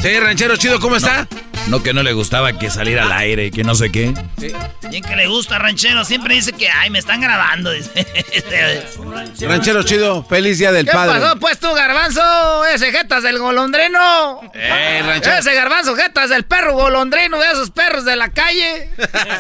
Sí, 0.02 0.20
ranchero 0.20 0.58
chido, 0.58 0.80
¿cómo 0.80 0.96
está? 0.96 1.28
No 1.68 1.82
que 1.82 1.94
no 1.94 2.04
le 2.04 2.14
gustaba 2.14 2.54
que 2.54 2.70
saliera 2.70 3.04
al 3.04 3.12
aire 3.12 3.48
y 3.48 3.52
que 3.52 3.64
no 3.64 3.76
sé 3.76 3.92
qué. 3.92 4.14
Sí. 4.40 4.54
Bien 4.90 5.04
que 5.04 5.16
le 5.16 5.28
gusta, 5.28 5.60
ranchero. 5.60 6.06
Siempre 6.06 6.36
dice 6.36 6.54
que, 6.54 6.70
ay, 6.70 6.90
me 6.90 7.00
están 7.00 7.22
grabando. 7.22 7.72
ranchero 9.42 9.84
chido, 9.84 10.24
feliz 10.24 10.58
día 10.60 10.72
del 10.72 10.86
padre. 10.88 11.14
¿Qué 11.14 11.20
pasó, 11.22 11.40
pues 11.40 11.60
tú, 11.60 11.74
garbanzo? 11.74 12.66
Ese 12.66 12.92
jetas 12.92 13.24
del 13.24 13.40
golondrino. 13.40 14.42
Eh, 14.54 15.02
ranchero. 15.06 15.38
Ese 15.38 15.54
garbanzo 15.54 15.96
jetas 15.96 16.30
del 16.30 16.46
perro 16.46 16.74
golondrino 16.74 17.40
de 17.40 17.52
esos 17.52 17.70
perros 17.72 18.06
de 18.06 18.16
la 18.16 18.30
calle. 18.30 18.90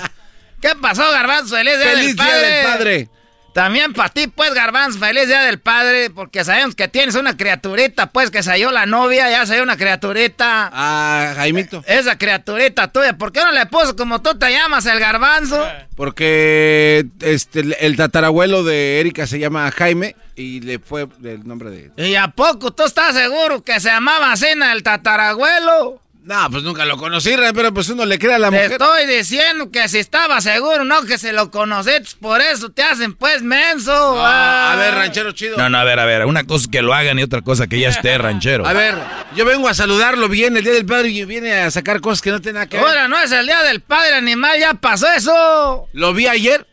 ¿Qué 0.61 0.75
pasó, 0.79 1.11
garbanzo? 1.11 1.55
Feliz 1.55 1.77
día, 1.77 1.89
feliz 1.89 2.05
del, 2.07 2.15
día 2.15 2.25
padre. 2.25 2.49
del 2.49 2.65
padre. 2.65 3.09
También 3.56 3.94
para 3.94 4.10
ti, 4.10 4.27
pues, 4.27 4.53
Garbanzo, 4.53 4.99
feliz 4.99 5.27
día 5.27 5.44
del 5.44 5.60
padre, 5.60 6.10
porque 6.10 6.44
sabemos 6.44 6.76
que 6.76 6.90
tienes 6.90 7.15
una 7.15 7.38
criaturita, 7.38 8.07
pues, 8.07 8.30
que 8.30 8.44
salió 8.44 8.69
la 8.69 8.86
novia, 8.86 9.30
ya 9.32 9.45
salió 9.45 9.64
una 9.64 9.77
criaturita. 9.77 10.69
Ah, 10.73 11.32
Jaimito. 11.38 11.82
Esa 11.88 12.18
criaturita 12.18 12.90
tuya, 12.90 13.18
¿por 13.18 13.32
qué 13.32 13.40
no 13.45 13.53
le 13.53 13.65
puso 13.68 13.95
como 13.95 14.22
tú 14.22 14.38
te 14.38 14.52
llamas, 14.52 14.86
el 14.88 14.99
Garbanzo? 14.99 15.65
Porque 15.95 17.06
este, 17.22 17.61
el 17.80 17.95
tatarabuelo 17.95 18.65
de 18.65 18.99
Erika 18.99 19.26
se 19.26 19.40
llama 19.40 19.72
Jaime 19.72 20.18
y 20.36 20.60
le 20.60 20.80
fue 20.80 21.07
el 21.23 21.48
nombre 21.48 21.69
de... 21.69 21.91
¿Y 21.95 22.15
a 22.15 22.27
poco 22.27 22.73
tú 22.73 22.84
estás 22.84 23.15
seguro 23.15 23.64
que 23.64 23.80
se 23.80 23.88
llamaba 23.88 24.36
Cena 24.36 24.73
el 24.73 24.84
tatarabuelo? 24.84 26.02
No, 26.26 26.49
pues 26.49 26.64
nunca 26.64 26.85
lo 26.85 26.97
conocí, 26.97 27.35
pero 27.53 27.72
pues 27.72 27.88
uno 27.89 28.03
le 28.03 28.18
cree 28.18 28.34
a 28.34 28.39
la 28.39 28.49
te 28.49 28.56
mujer. 28.56 28.72
estoy 28.72 29.06
diciendo 29.06 29.69
que 29.69 29.88
si 29.88 29.99
estaba 29.99 30.41
seguro, 30.41 30.84
no 30.84 31.03
que 31.03 31.19
se 31.19 31.31
lo 31.34 31.52
conociste, 31.52 32.15
por 32.19 32.41
eso 32.41 32.72
te 32.72 32.81
hacen 32.81 33.14
pues 33.14 33.43
menso. 33.43 33.93
Ah, 34.19 34.73
a 34.73 34.76
ver, 34.76 34.95
ranchero 34.95 35.34
chido. 35.34 35.56
No, 35.56 35.69
no, 35.69 35.77
a 35.77 35.84
ver, 35.84 35.99
a 35.99 36.06
ver, 36.06 36.26
una 36.26 36.43
cosa 36.43 36.64
es 36.64 36.68
que 36.69 36.81
lo 36.81 36.95
hagan 36.95 37.19
y 37.19 37.23
otra 37.23 37.43
cosa 37.43 37.68
que 37.68 37.80
ya 37.80 37.89
esté 37.89 38.18
ranchero. 38.18 38.65
A 38.65 38.73
ver, 38.73 38.95
yo 39.35 39.45
vengo 39.45 39.68
a 39.69 39.76
saludarlo 39.76 40.27
bien 40.27 40.57
el 40.57 40.64
Día 40.64 40.73
del 40.73 40.88
Padre 40.88 41.10
y 41.10 41.26
viene 41.26 41.53
a 41.53 41.69
sacar 41.69 42.02
cosas 42.02 42.23
que 42.23 42.31
no 42.31 42.41
tienen 42.41 42.56
nada 42.56 42.69
que 42.69 42.77
ver. 42.77 42.88
Ahora 42.88 43.07
no 43.07 43.19
es 43.19 43.31
el 43.31 43.45
Día 43.45 43.61
del 43.61 43.81
Padre 43.81 44.15
Animal, 44.15 44.60
ya 44.60 44.73
pasó 44.73 45.07
eso. 45.15 45.88
¿Lo 45.93 46.14
vi 46.15 46.26
ayer? 46.26 46.65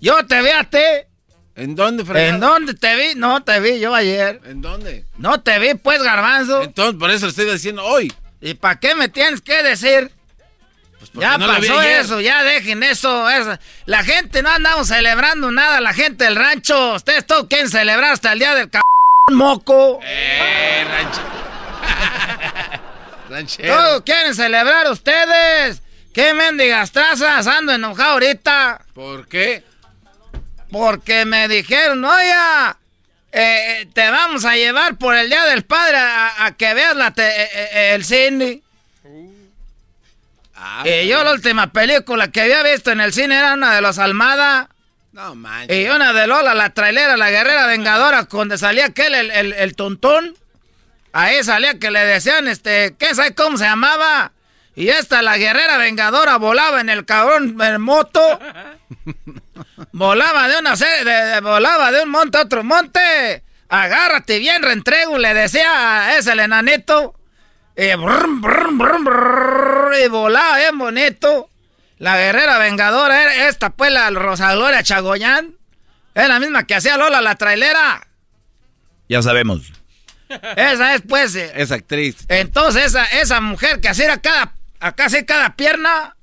Yo 0.00 0.26
te 0.26 0.42
vi 0.42 0.48
a 0.48 0.64
ti. 0.64 0.78
¿En 1.54 1.76
dónde, 1.76 2.04
fregado? 2.04 2.34
¿En 2.34 2.40
dónde 2.40 2.74
te 2.74 2.96
vi? 2.96 3.14
No 3.14 3.44
te 3.44 3.60
vi 3.60 3.78
yo 3.78 3.94
ayer. 3.94 4.40
¿En 4.44 4.60
dónde? 4.60 5.04
No 5.18 5.40
te 5.40 5.56
vi, 5.60 5.74
pues, 5.74 6.02
garbanzo. 6.02 6.64
Entonces, 6.64 6.98
por 6.98 7.12
eso 7.12 7.26
lo 7.26 7.30
estoy 7.30 7.48
diciendo 7.48 7.84
hoy. 7.84 8.12
¿Y 8.40 8.54
para 8.54 8.80
qué 8.80 8.94
me 8.94 9.08
tienes 9.08 9.40
que 9.40 9.62
decir? 9.62 10.10
Pues 10.98 11.10
ya 11.14 11.38
no 11.38 11.46
pasó 11.46 11.80
eso, 11.80 12.20
ya 12.20 12.42
dejen 12.42 12.82
eso, 12.82 13.30
eso, 13.30 13.58
La 13.86 14.04
gente 14.04 14.42
no 14.42 14.50
andamos 14.50 14.88
celebrando 14.88 15.50
nada, 15.50 15.80
la 15.80 15.94
gente 15.94 16.24
del 16.24 16.36
rancho. 16.36 16.94
Ustedes 16.94 17.26
todos 17.26 17.46
quieren 17.48 17.70
celebrar 17.70 18.12
hasta 18.12 18.32
el 18.32 18.38
día 18.38 18.54
del 18.54 18.70
c 18.70 18.80
moco. 19.32 20.00
Eh, 20.02 20.84
rancho. 20.86 21.20
ranchero. 23.30 23.76
Todos 23.76 24.02
quieren 24.02 24.34
celebrar 24.34 24.90
ustedes. 24.90 25.80
¿Qué 26.12 26.34
mendigas 26.34 26.92
trazas? 26.92 27.46
Ando 27.46 27.72
enojado 27.72 28.12
ahorita. 28.12 28.82
¿Por 28.92 29.28
qué? 29.28 29.64
Porque 30.70 31.24
me 31.24 31.48
dijeron, 31.48 32.04
oye, 32.04 32.34
eh, 33.32 33.88
te 33.92 34.10
vamos 34.10 34.44
a 34.44 34.56
llevar 34.56 34.96
por 34.96 35.14
el 35.14 35.28
Día 35.28 35.44
del 35.46 35.64
Padre 35.64 35.96
a, 35.98 36.46
a 36.46 36.56
que 36.56 36.74
veas 36.74 36.96
la 36.96 37.12
te, 37.12 37.22
eh, 37.26 37.94
el 37.94 38.04
cine. 38.04 38.62
Ah, 40.54 40.84
y 40.86 41.08
yo 41.08 41.24
la 41.24 41.32
última 41.32 41.72
película 41.72 42.28
que 42.30 42.42
había 42.42 42.62
visto 42.62 42.90
en 42.90 43.00
el 43.00 43.12
cine 43.14 43.38
era 43.38 43.54
una 43.54 43.74
de 43.74 43.80
los 43.80 43.98
Almada. 43.98 44.68
No 45.12 45.34
manches. 45.34 45.76
Y 45.76 45.88
una 45.88 46.12
de 46.12 46.26
Lola, 46.26 46.54
la 46.54 46.70
trailera, 46.70 47.16
la 47.16 47.30
guerrera 47.30 47.66
vengadora, 47.66 48.24
donde 48.30 48.58
salía 48.58 48.86
aquel, 48.86 49.14
el, 49.14 49.30
el, 49.30 49.52
el 49.54 49.74
tontón. 49.76 50.36
Ahí 51.12 51.42
salía 51.42 51.78
que 51.78 51.90
le 51.90 52.04
decían, 52.04 52.46
este, 52.46 52.94
¿qué 52.98 53.14
sabe 53.14 53.34
cómo 53.34 53.56
se 53.58 53.64
llamaba? 53.64 54.32
Y 54.76 54.88
esta, 54.88 55.22
la 55.22 55.36
guerrera 55.38 55.78
vengadora, 55.78 56.36
volaba 56.36 56.80
en 56.80 56.90
el 56.90 57.04
cabrón 57.04 57.56
en 57.60 57.80
moto. 57.80 58.20
volaba 59.92 60.48
de 60.48 60.58
una 60.58 60.76
serie, 60.76 61.40
volaba 61.40 61.90
de 61.92 62.02
un 62.02 62.10
monte 62.10 62.38
a 62.38 62.42
otro 62.42 62.64
monte. 62.64 63.42
Agárrate 63.68 64.38
bien, 64.38 64.62
reentrego, 64.62 65.18
le 65.18 65.32
decía 65.32 66.06
a 66.06 66.16
ese 66.16 66.32
el 66.32 66.40
enanito. 66.40 67.14
Y, 67.76 67.94
volaba 70.08 70.58
bien 70.58 70.76
bonito. 70.78 71.48
La 71.98 72.16
guerrera 72.16 72.58
vengadora, 72.58 73.48
esta 73.48 73.70
pues 73.70 73.92
la 73.92 74.10
Rosa 74.10 74.54
Gloria 74.54 74.82
Chagoyán. 74.82 75.56
Es 76.14 76.28
la 76.28 76.40
misma 76.40 76.66
que 76.66 76.74
hacía 76.74 76.96
Lola 76.96 77.20
la 77.20 77.36
trailera. 77.36 78.06
Ya 79.08 79.22
sabemos. 79.22 79.72
Esa 80.56 80.94
es 80.94 81.02
pues. 81.08 81.34
Esa 81.34 81.76
actriz. 81.76 82.24
Entonces 82.28 82.86
esa, 82.86 83.04
esa 83.04 83.40
mujer 83.40 83.80
que 83.80 83.88
hacía 83.88 84.20
cada, 84.20 84.54
acá 84.80 85.06
cada 85.26 85.56
pierna. 85.56 86.16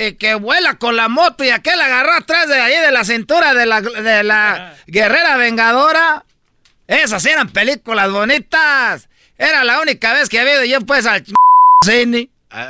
Eh, 0.00 0.16
que 0.16 0.36
vuela 0.36 0.78
con 0.78 0.94
la 0.94 1.08
moto 1.08 1.42
y 1.42 1.50
aquel 1.50 1.80
agarró 1.80 2.12
atrás 2.12 2.46
de 2.48 2.54
ahí 2.54 2.80
de 2.80 2.92
la 2.92 3.04
cintura 3.04 3.52
de 3.52 3.66
la, 3.66 3.80
de 3.80 4.22
la 4.22 4.76
guerrera 4.86 5.36
vengadora. 5.36 6.24
Esas 6.86 7.26
eran 7.26 7.48
películas 7.48 8.08
bonitas. 8.08 9.08
Era 9.36 9.64
la 9.64 9.80
única 9.80 10.12
vez 10.12 10.28
que 10.28 10.38
había 10.38 10.54
ido 10.54 10.64
yo 10.66 10.86
pues 10.86 11.04
al 11.04 11.24
cine. 11.84 12.30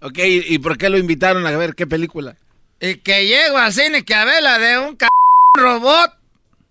Ok, 0.00 0.18
¿y 0.18 0.58
por 0.60 0.78
qué 0.78 0.88
lo 0.88 0.96
invitaron 0.96 1.44
a 1.46 1.50
ver 1.50 1.74
qué 1.74 1.86
película? 1.86 2.36
Y 2.80 2.98
que 2.98 3.26
llego 3.26 3.58
al 3.58 3.72
cine 3.72 4.04
que 4.04 4.14
a 4.14 4.24
ver 4.24 4.42
la 4.42 4.58
de 4.58 4.78
un 4.78 4.96
robot. 5.54 6.14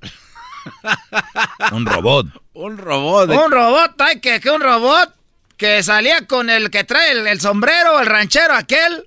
un 1.73 1.85
robot. 1.85 2.26
Un 2.53 2.77
robot. 2.77 3.30
Un 3.30 3.51
robot, 3.51 4.01
ay, 4.01 4.19
que, 4.19 4.39
que 4.39 4.49
un 4.49 4.61
robot 4.61 5.14
que 5.57 5.84
salía 5.84 6.26
con 6.26 6.49
el 6.49 6.69
que 6.72 6.84
trae 6.85 7.11
el, 7.11 7.41
sombrero, 7.41 7.99
el 7.99 8.05
ranchero 8.05 8.53
aquel. 8.53 9.06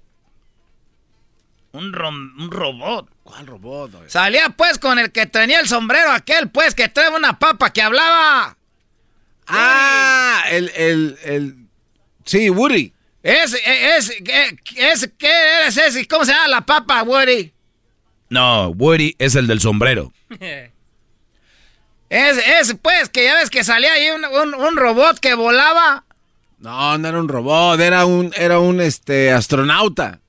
Un, 1.72 1.94
un 1.94 2.50
robot. 2.50 3.08
¿Cuál 3.22 3.46
robot? 3.46 4.08
Salía 4.08 4.50
pues 4.50 4.78
con 4.78 4.98
el 4.98 5.12
que 5.12 5.26
tenía 5.26 5.60
el 5.60 5.68
sombrero 5.68 6.10
aquel, 6.10 6.50
pues, 6.50 6.74
que 6.74 6.88
trae 6.88 7.10
una 7.10 7.38
papa 7.38 7.72
que 7.72 7.82
hablaba. 7.82 8.56
Ah, 9.46 10.42
el, 10.50 10.70
el, 10.76 11.18
el... 11.24 11.54
Sí, 12.24 12.50
Woody. 12.50 12.92
Es, 13.22 13.54
es, 13.64 14.10
es, 14.76 15.10
¿qué 15.18 15.66
es 15.66 15.76
ese? 15.76 16.06
¿Cómo 16.08 16.24
se 16.24 16.32
llama 16.32 16.48
la 16.48 16.60
papa, 16.62 17.02
Woody? 17.02 17.52
No, 18.30 18.68
Woody 18.70 19.14
es 19.18 19.34
el 19.34 19.46
del 19.46 19.60
sombrero. 19.60 20.12
Es, 22.10 22.38
es, 22.38 22.76
pues, 22.82 23.08
que 23.08 23.22
ya 23.22 23.36
ves 23.36 23.50
que 23.50 23.62
salía 23.62 23.92
ahí 23.92 24.08
un, 24.10 24.76
robot 24.76 25.20
que 25.20 25.34
volaba. 25.34 26.04
No, 26.58 26.98
no 26.98 27.08
era 27.08 27.20
un 27.20 27.28
robot, 27.28 27.78
era 27.78 28.04
un, 28.04 28.32
era 28.36 28.58
un 28.58 28.80
este 28.80 29.30
astronauta. 29.30 30.19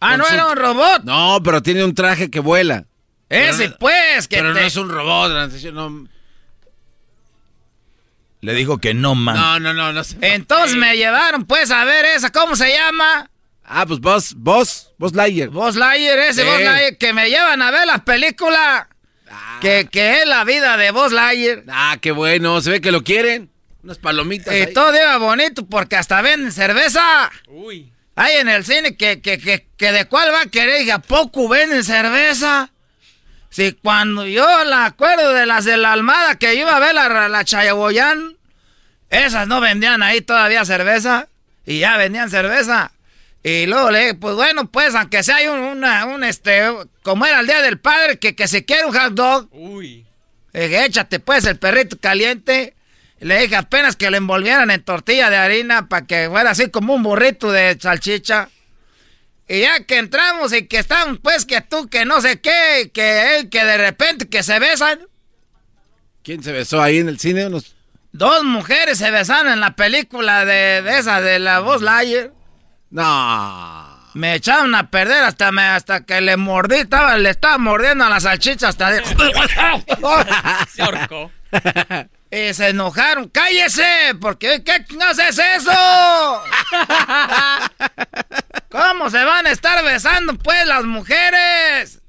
Ah, 0.00 0.16
no 0.16 0.26
era 0.26 0.46
un 0.46 0.56
robot. 0.56 1.04
No, 1.04 1.40
pero 1.44 1.62
tiene 1.62 1.84
un 1.84 1.94
traje 1.94 2.30
que 2.30 2.40
vuela. 2.40 2.86
Ese, 3.28 3.70
pues, 3.70 4.26
que. 4.26 4.36
Pero 4.36 4.52
no 4.52 4.58
es 4.58 4.76
un 4.76 4.88
robot, 4.88 5.52
Le 8.40 8.54
dijo 8.54 8.78
que 8.78 8.94
no, 8.94 9.14
man. 9.14 9.36
No, 9.36 9.60
no, 9.60 9.74
no, 9.74 9.92
no 9.92 10.02
Entonces 10.22 10.76
me 10.76 10.96
llevaron, 10.96 11.44
pues, 11.44 11.70
a 11.70 11.84
ver 11.84 12.06
esa, 12.06 12.30
¿cómo 12.30 12.56
se 12.56 12.72
llama? 12.72 13.30
Ah, 13.62 13.84
pues 13.86 14.00
vos, 14.00 14.34
vos, 14.36 14.92
vos 14.98 15.14
Layer. 15.14 15.48
Vos 15.50 15.76
Layer, 15.76 16.18
ese 16.18 16.42
vos 16.44 16.60
Layer, 16.60 16.96
que 16.98 17.12
me 17.12 17.28
llevan 17.28 17.62
a 17.62 17.70
ver 17.70 17.86
las 17.86 18.00
películas. 18.00 18.86
Que, 19.60 19.88
que 19.90 20.20
es 20.22 20.26
la 20.26 20.44
vida 20.44 20.76
de 20.76 20.90
Buzz 20.90 21.12
Lightyear. 21.12 21.64
Ah, 21.68 21.98
qué 22.00 22.12
bueno. 22.12 22.60
Se 22.60 22.70
ve 22.70 22.80
que 22.80 22.90
lo 22.90 23.04
quieren. 23.04 23.50
Unas 23.82 23.98
palomitas. 23.98 24.54
Y 24.54 24.72
todo 24.72 24.94
iba 24.94 25.16
bonito 25.18 25.66
porque 25.66 25.96
hasta 25.96 26.20
venden 26.22 26.52
cerveza. 26.52 27.30
Uy. 27.46 27.92
Hay 28.20 28.36
en 28.36 28.50
el 28.50 28.66
cine 28.66 28.96
que, 28.98 29.22
que, 29.22 29.38
que, 29.38 29.66
que 29.78 29.92
de 29.92 30.04
cuál 30.04 30.30
va 30.30 30.42
a 30.42 30.46
querer. 30.46 30.82
Y 30.82 30.90
a 30.90 30.98
poco 30.98 31.48
venden 31.48 31.82
cerveza. 31.82 32.68
Si 33.48 33.72
cuando 33.72 34.26
yo 34.26 34.62
la 34.64 34.84
acuerdo 34.84 35.32
de 35.32 35.46
las 35.46 35.64
de 35.64 35.78
la 35.78 35.92
Almada 35.92 36.34
que 36.34 36.54
iba 36.54 36.76
a 36.76 36.80
ver 36.80 36.94
la, 36.94 37.30
la 37.30 37.44
Chayaboyán, 37.44 38.36
esas 39.08 39.48
no 39.48 39.62
vendían 39.62 40.02
ahí 40.02 40.20
todavía 40.20 40.66
cerveza. 40.66 41.28
Y 41.64 41.78
ya 41.78 41.96
vendían 41.96 42.28
cerveza. 42.28 42.92
Y 43.42 43.64
luego 43.64 43.90
le 43.90 44.12
pues 44.12 44.34
bueno, 44.34 44.70
pues, 44.70 44.94
aunque 44.94 45.22
sea 45.22 45.36
hay 45.36 45.46
un, 45.46 45.60
una, 45.60 46.04
un, 46.04 46.22
este, 46.22 46.68
como 47.02 47.24
era 47.24 47.40
el 47.40 47.46
Día 47.46 47.62
del 47.62 47.78
Padre, 47.78 48.18
que, 48.18 48.36
que 48.36 48.48
se 48.48 48.66
quiere 48.66 48.84
un 48.84 48.92
hot 48.92 49.14
dog. 49.14 49.48
Uy. 49.52 50.04
dije, 50.52 50.84
échate, 50.84 51.20
pues, 51.20 51.46
el 51.46 51.58
perrito 51.58 51.96
caliente. 51.98 52.74
Le 53.20 53.38
dije 53.38 53.56
apenas 53.56 53.96
que 53.96 54.10
le 54.10 54.16
envolvieran 54.16 54.70
en 54.70 54.82
tortilla 54.82 55.28
de 55.30 55.36
harina 55.36 55.88
para 55.88 56.06
que 56.06 56.28
fuera 56.30 56.50
así 56.50 56.70
como 56.70 56.94
un 56.94 57.02
burrito 57.02 57.52
de 57.52 57.76
salchicha. 57.78 58.48
Y 59.46 59.60
ya 59.60 59.84
que 59.84 59.98
entramos 59.98 60.52
y 60.52 60.66
que 60.66 60.78
están, 60.78 61.18
pues, 61.18 61.44
que 61.44 61.60
tú, 61.60 61.88
que 61.88 62.04
no 62.04 62.20
sé 62.20 62.40
qué, 62.40 62.90
que, 62.94 63.48
que 63.50 63.64
de 63.64 63.76
repente 63.76 64.28
que 64.28 64.42
se 64.42 64.58
besan. 64.58 65.00
¿Quién 66.22 66.42
se 66.42 66.52
besó 66.52 66.80
ahí 66.80 66.98
en 66.98 67.08
el 67.08 67.18
cine? 67.18 67.48
Dos 68.12 68.44
mujeres 68.44 68.98
se 68.98 69.10
besaron 69.10 69.52
en 69.52 69.60
la 69.60 69.74
película 69.74 70.44
de, 70.44 70.82
de 70.82 70.98
esa, 70.98 71.20
de 71.20 71.38
la 71.40 71.60
voz 71.60 71.82
Layer. 71.82 72.32
No. 72.90 74.00
Me 74.14 74.34
echaron 74.34 74.74
a 74.74 74.90
perder 74.90 75.24
hasta 75.24 75.52
me, 75.52 75.62
hasta 75.62 76.04
que 76.04 76.20
le 76.20 76.36
mordí, 76.36 76.76
estaba, 76.76 77.16
le 77.16 77.30
estaba 77.30 77.58
mordiendo 77.58 78.04
a 78.04 78.08
la 78.08 78.20
salchicha 78.20 78.68
hasta 78.68 78.90
de... 78.90 79.04
se 80.74 80.82
ahorcó. 80.82 81.30
Y 82.30 82.54
se 82.54 82.68
enojaron. 82.68 83.28
¡Cállese! 83.28 84.14
Porque 84.20 84.62
¿qué 84.62 84.84
no 84.96 85.04
haces 85.04 85.38
eso? 85.38 85.70
¿Cómo 88.70 89.10
se 89.10 89.24
van 89.24 89.46
a 89.46 89.50
estar 89.50 89.84
besando 89.84 90.34
pues 90.34 90.64
las 90.66 90.84
mujeres? 90.84 92.00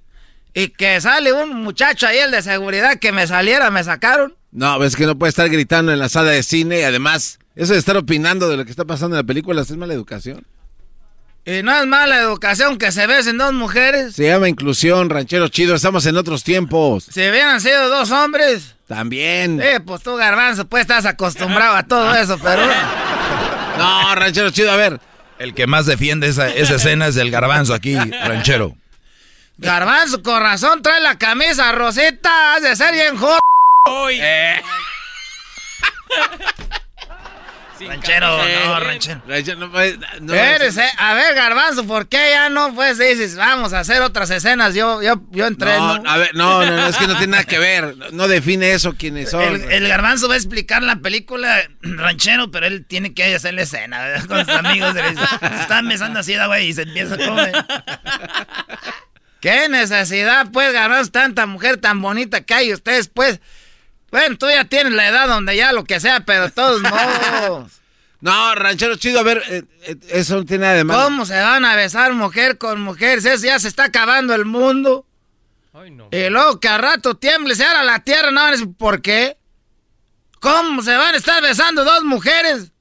Y 0.53 0.67
que 0.67 1.01
sale 1.01 1.33
un 1.33 1.63
muchacho 1.63 2.05
ahí, 2.05 2.19
el 2.19 2.29
de 2.29 2.41
seguridad, 2.43 2.99
que 2.99 3.11
me 3.11 3.25
saliera, 3.25 3.71
me 3.71 3.83
sacaron. 3.83 4.35
No, 4.51 4.83
es 4.83 4.95
que 4.95 5.05
no 5.05 5.17
puede 5.17 5.29
estar 5.29 5.49
gritando 5.49 5.91
en 5.91 5.99
la 5.99 6.09
sala 6.09 6.31
de 6.31 6.43
cine 6.43 6.81
y 6.81 6.83
además, 6.83 7.39
eso 7.55 7.73
de 7.73 7.79
estar 7.79 7.97
opinando 7.97 8.49
de 8.49 8.57
lo 8.57 8.65
que 8.65 8.71
está 8.71 8.85
pasando 8.85 9.15
en 9.15 9.21
la 9.21 9.27
película 9.27 9.61
es 9.61 9.71
mala 9.71 9.93
educación. 9.93 10.45
Y 11.45 11.63
no 11.63 11.75
es 11.75 11.87
mala 11.87 12.21
educación 12.21 12.77
que 12.77 12.91
se 12.91 13.07
besen 13.07 13.39
dos 13.39 13.53
mujeres. 13.53 14.13
Se 14.13 14.27
llama 14.27 14.47
inclusión, 14.47 15.09
ranchero 15.09 15.47
chido, 15.47 15.73
estamos 15.73 16.05
en 16.05 16.17
otros 16.17 16.43
tiempos. 16.43 17.05
Si 17.05 17.21
hubieran 17.21 17.59
sido 17.59 17.89
dos 17.89 18.11
hombres. 18.11 18.75
También. 18.91 19.61
Eh, 19.61 19.79
pues 19.79 20.03
tú, 20.03 20.17
garbanzo, 20.17 20.67
pues 20.67 20.81
estás 20.81 21.05
acostumbrado 21.05 21.77
a 21.77 21.83
todo 21.83 22.13
eso, 22.13 22.37
pero... 22.43 22.61
No, 23.77 24.15
ranchero 24.15 24.51
chido, 24.51 24.69
a 24.69 24.75
ver. 24.75 24.99
El 25.39 25.53
que 25.53 25.65
más 25.65 25.85
defiende 25.85 26.27
esa, 26.27 26.49
escena 26.49 27.07
es 27.07 27.15
el 27.15 27.31
garbanzo 27.31 27.73
aquí, 27.73 27.95
ranchero. 27.95 28.75
Garbanzo, 29.57 30.21
con 30.21 30.41
razón, 30.41 30.81
trae 30.81 30.99
la 30.99 31.17
camisa 31.17 31.71
rosita, 31.71 32.55
has 32.55 32.63
de 32.63 32.75
ser 32.75 32.93
bien 32.93 33.15
joder. 33.15 33.39
Eh. 34.09 34.61
ranchero, 37.87 38.37
no, 38.37 38.79
ranchero. 38.79 39.21
no, 39.25 40.33
a 40.35 41.13
ver, 41.13 41.35
Garbanzo, 41.35 41.85
¿por 41.85 42.07
qué 42.07 42.31
ya 42.31 42.49
no 42.49 42.73
pues 42.73 42.97
dices, 42.97 43.35
vamos 43.35 43.73
a 43.73 43.79
hacer 43.79 44.01
otras 44.01 44.29
escenas? 44.29 44.73
Yo, 44.75 45.01
yo, 45.01 45.21
yo 45.31 45.47
entré. 45.47 45.77
No, 45.77 46.01
a 46.05 46.17
ver, 46.17 46.35
no, 46.35 46.65
no, 46.65 46.87
es 46.87 46.97
que 46.97 47.07
no 47.07 47.17
tiene 47.17 47.31
nada 47.31 47.43
que 47.43 47.59
ver. 47.59 47.95
No 48.11 48.27
define 48.27 48.71
eso 48.71 48.93
quiénes 48.93 49.31
son. 49.31 49.41
El, 49.69 49.87
Garbanzo 49.87 50.27
va 50.27 50.35
a 50.35 50.37
explicar 50.37 50.83
la 50.83 50.97
película 50.97 51.61
ranchero, 51.81 52.51
pero 52.51 52.67
él 52.67 52.85
tiene 52.85 53.13
que 53.13 53.35
hacer 53.35 53.53
la 53.53 53.63
escena 53.63 54.23
con 54.27 54.39
sus 54.45 54.55
amigos. 54.55 54.93
Se 54.93 55.61
están 55.61 55.87
besando 55.87 56.19
así, 56.19 56.35
güey, 56.45 56.67
y 56.67 56.73
se 56.73 56.83
empieza 56.83 57.15
a 57.15 57.17
comer. 57.17 57.53
¿Qué 59.41 59.67
necesidad, 59.69 60.51
pues, 60.53 60.71
Garbanzo, 60.71 61.11
tanta 61.11 61.47
mujer 61.47 61.77
tan 61.77 61.99
bonita 61.99 62.41
que 62.41 62.53
hay 62.53 62.73
ustedes, 62.73 63.09
pues? 63.09 63.41
Bueno, 64.11 64.37
tú 64.37 64.49
ya 64.49 64.65
tienes 64.65 64.93
la 64.93 65.07
edad 65.07 65.27
donde 65.27 65.55
ya 65.55 65.71
lo 65.71 65.85
que 65.85 65.99
sea, 65.99 66.19
pero 66.21 66.43
de 66.43 66.51
todos 66.51 66.81
modos. 66.83 67.71
No, 68.19 68.53
ranchero 68.53 68.95
chido, 68.97 69.19
a 69.19 69.23
ver, 69.23 69.41
eh, 69.49 69.63
eh, 69.83 69.95
eso 70.09 70.35
no 70.35 70.45
tiene 70.45 70.63
nada 70.63 70.75
de 70.75 70.83
malo. 70.83 71.03
¿Cómo 71.05 71.25
se 71.25 71.39
van 71.39 71.65
a 71.65 71.75
besar 71.75 72.13
mujer 72.13 72.57
con 72.57 72.79
mujer? 72.81 73.17
Eso 73.17 73.45
ya 73.45 73.57
se 73.57 73.67
está 73.67 73.85
acabando 73.85 74.35
el 74.35 74.45
mundo. 74.45 75.07
Ay, 75.73 75.89
no. 75.89 76.09
Y 76.11 76.29
luego 76.29 76.59
que 76.59 76.67
a 76.67 76.77
rato 76.77 77.15
tiemble, 77.15 77.55
se 77.55 77.65
hará 77.65 77.83
la 77.83 78.03
tierra, 78.03 78.29
no, 78.29 78.43
¿por 78.77 79.01
qué? 79.01 79.37
¿Cómo 80.39 80.83
se 80.83 80.95
van 80.95 81.15
a 81.15 81.17
estar 81.17 81.41
besando 81.41 81.83
dos 81.83 82.03
mujeres? 82.03 82.71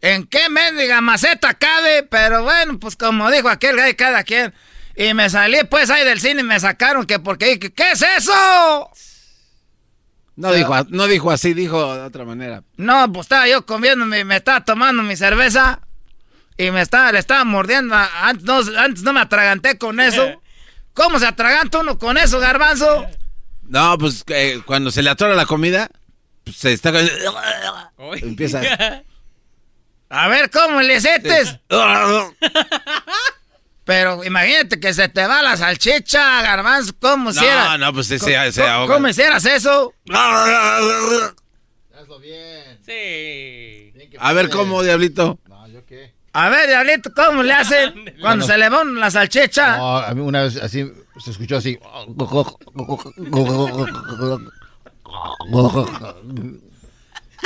¿En 0.00 0.26
qué 0.26 0.48
mendiga 0.48 1.00
maceta 1.00 1.54
cabe? 1.54 2.04
Pero 2.04 2.44
bueno, 2.44 2.78
pues 2.78 2.94
como 2.94 3.30
dijo 3.30 3.48
aquel 3.48 3.76
gay, 3.76 3.94
cada 3.94 4.22
quien. 4.22 4.54
Y 4.98 5.14
me 5.14 5.30
salí 5.30 5.58
pues 5.70 5.90
ahí 5.90 6.04
del 6.04 6.20
cine 6.20 6.40
y 6.40 6.44
me 6.44 6.58
sacaron 6.58 7.06
que 7.06 7.20
porque 7.20 7.60
¿qué 7.60 7.92
es 7.92 8.02
eso? 8.02 8.90
No 10.34 10.52
dijo, 10.52 10.74
no 10.88 11.06
dijo 11.06 11.30
así, 11.30 11.54
dijo 11.54 11.94
de 11.94 12.00
otra 12.02 12.24
manera. 12.24 12.64
No, 12.76 13.12
pues 13.12 13.26
estaba 13.26 13.46
yo 13.46 13.64
comiendo, 13.64 14.06
me, 14.06 14.24
me 14.24 14.36
estaba 14.36 14.64
tomando 14.64 15.04
mi 15.04 15.14
cerveza 15.14 15.82
y 16.56 16.72
me 16.72 16.82
estaba, 16.82 17.12
le 17.12 17.20
estaba 17.20 17.44
mordiendo. 17.44 17.94
Antes 17.94 18.44
no, 18.44 18.58
antes 18.76 19.04
no 19.04 19.12
me 19.12 19.20
atraganté 19.20 19.78
con 19.78 20.00
eso. 20.00 20.42
¿Cómo 20.94 21.20
se 21.20 21.26
atraganta 21.26 21.78
uno 21.78 21.96
con 21.96 22.18
eso, 22.18 22.40
garbanzo? 22.40 23.06
No, 23.62 23.96
pues 23.98 24.24
eh, 24.26 24.62
cuando 24.66 24.90
se 24.90 25.02
le 25.02 25.10
atora 25.10 25.36
la 25.36 25.46
comida, 25.46 25.88
pues 26.42 26.56
se 26.56 26.72
está... 26.72 26.92
Empieza... 28.20 28.62
A 30.10 30.26
ver, 30.26 30.50
¿cómo 30.50 30.80
le 30.80 31.00
setes? 31.00 31.58
Pero 33.88 34.22
imagínate 34.22 34.78
que 34.78 34.92
se 34.92 35.08
te 35.08 35.26
va 35.26 35.40
la 35.40 35.56
salchicha, 35.56 36.42
garbanzo, 36.42 36.92
¿cómo 37.00 37.24
No, 37.24 37.30
hicieras? 37.30 37.78
no, 37.78 37.90
pues 37.94 38.06
se, 38.06 38.18
¿Cómo- 38.18 38.52
se, 38.52 38.62
ahoga. 38.62 38.94
¿Cómo 38.94 39.08
hicieras 39.08 39.46
eso? 39.46 39.94
Hazlo 41.98 42.20
bien. 42.20 42.78
Sí. 42.84 43.94
A 44.18 44.34
ver, 44.34 44.50
¿cómo, 44.50 44.82
Diablito? 44.82 45.38
A 46.34 46.50
ver, 46.50 46.66
Diablito, 46.68 47.10
¿cómo 47.16 47.42
le 47.42 47.54
hacen 47.54 47.94
cuando 48.20 48.44
Bueno. 48.44 48.46
se 48.46 48.58
le 48.58 48.68
va 48.68 48.84
la 48.84 49.10
salchicha? 49.10 49.78
No, 49.78 49.96
a 49.96 50.12
mí 50.12 50.20
una 50.20 50.42
vez 50.42 50.56
así 50.58 50.84
se 51.24 51.30
escuchó 51.30 51.56
así. 51.56 51.78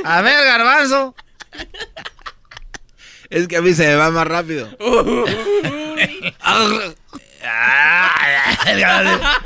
A 0.04 0.22
ver, 0.22 0.44
garbanzo. 0.44 1.14
Es 3.32 3.48
que 3.48 3.56
a 3.56 3.62
mí 3.62 3.72
se 3.72 3.86
me 3.86 3.96
va 3.96 4.10
más 4.10 4.26
rápido. 4.26 4.68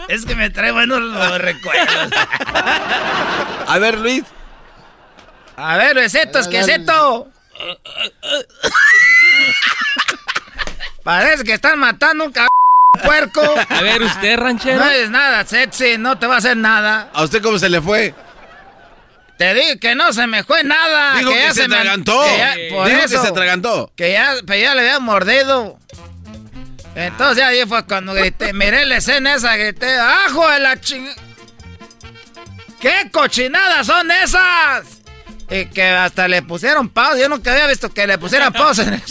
es 0.08 0.26
que 0.26 0.34
me 0.34 0.50
trae 0.50 0.72
buenos 0.72 1.00
los 1.00 1.40
recuerdos. 1.40 2.10
A 3.68 3.78
ver, 3.78 3.98
Luis. 3.98 4.24
A 5.56 5.76
ver, 5.76 5.94
besetos, 5.94 6.48
¿qué 6.48 6.58
es 6.58 6.68
esto? 6.68 7.28
Parece 11.04 11.44
que 11.44 11.52
están 11.52 11.78
matando 11.78 12.24
un 12.24 12.32
cabrón 12.32 12.50
puerco. 13.04 13.54
A 13.68 13.82
ver, 13.82 14.02
usted, 14.02 14.36
ranchero. 14.36 14.84
No 14.84 14.90
es 14.90 15.10
nada 15.10 15.46
sexy, 15.46 15.96
no 15.96 16.18
te 16.18 16.26
va 16.26 16.34
a 16.34 16.38
hacer 16.38 16.56
nada. 16.56 17.10
¿A 17.14 17.22
usted 17.22 17.40
cómo 17.40 17.60
se 17.60 17.68
le 17.68 17.80
fue? 17.80 18.12
Te 19.38 19.52
dije 19.54 19.78
que 19.78 19.94
no 19.94 20.12
se 20.12 20.26
me 20.26 20.42
fue 20.44 20.64
nada. 20.64 21.16
Dijo 21.16 21.30
que, 21.30 21.36
ya 21.36 21.52
se 21.52 21.68
me- 21.68 21.76
atragantó. 21.76 22.24
por 22.70 22.88
eso, 22.88 23.00
que 23.02 23.22
se 23.22 23.28
atragantó. 23.28 23.92
Que 23.94 24.12
ya, 24.12 24.34
pero 24.46 24.60
ya 24.60 24.74
le 24.74 24.80
había 24.80 24.98
mordido. 25.00 25.78
Entonces 26.94 27.44
ahí 27.44 27.62
fue 27.66 27.84
cuando 27.84 28.14
grité, 28.14 28.52
miré 28.54 28.86
la 28.86 28.96
escena 28.96 29.34
esa, 29.34 29.56
grité, 29.56 29.94
¡ajo 29.98 30.48
de 30.48 30.60
la 30.60 30.80
ching... 30.80 31.06
¿Qué 32.80 33.10
cochinadas 33.12 33.86
son 33.86 34.10
esas? 34.10 34.84
Y 35.50 35.66
que 35.66 35.82
hasta 35.84 36.26
le 36.28 36.42
pusieron 36.42 36.88
pausa. 36.88 37.18
Yo 37.18 37.28
nunca 37.28 37.52
había 37.52 37.66
visto 37.66 37.90
que 37.92 38.06
le 38.06 38.16
pusieran 38.18 38.52
pausa 38.54 38.82
en 38.84 38.94
el... 38.94 39.02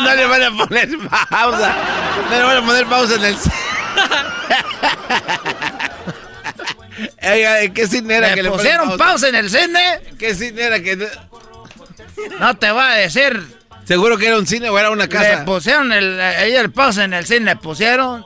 no 0.00 0.14
le 0.16 0.26
van 0.26 0.42
a 0.42 0.50
poner 0.56 0.88
pausa. 1.30 1.76
No 2.28 2.36
le 2.36 2.42
van 2.42 2.56
a 2.56 2.66
poner 2.66 2.86
pausa 2.86 3.14
en 3.14 3.24
el. 3.24 3.36
¿En 7.20 7.74
qué 7.74 7.86
cine 7.86 8.14
era 8.16 8.28
¿Le 8.30 8.34
que 8.34 8.42
le 8.42 8.50
pusieron 8.50 8.96
pausa 8.96 9.28
en 9.28 9.34
el 9.34 9.50
cine? 9.50 10.00
¿Qué 10.18 10.34
cine 10.34 10.62
era 10.62 10.80
que.? 10.80 10.96
No 12.38 12.56
te 12.56 12.70
voy 12.70 12.82
a 12.82 12.90
decir. 12.92 13.58
¿Seguro 13.84 14.16
que 14.18 14.26
era 14.28 14.38
un 14.38 14.46
cine 14.46 14.68
o 14.70 14.78
era 14.78 14.90
una 14.90 15.04
Le 15.04 15.08
casa? 15.08 15.44
pusieron 15.44 15.92
el, 15.92 16.20
ahí 16.20 16.54
el 16.54 16.70
pausa 16.70 17.04
en 17.04 17.12
el 17.14 17.26
cine, 17.26 17.40
le 17.46 17.56
pusieron. 17.56 18.24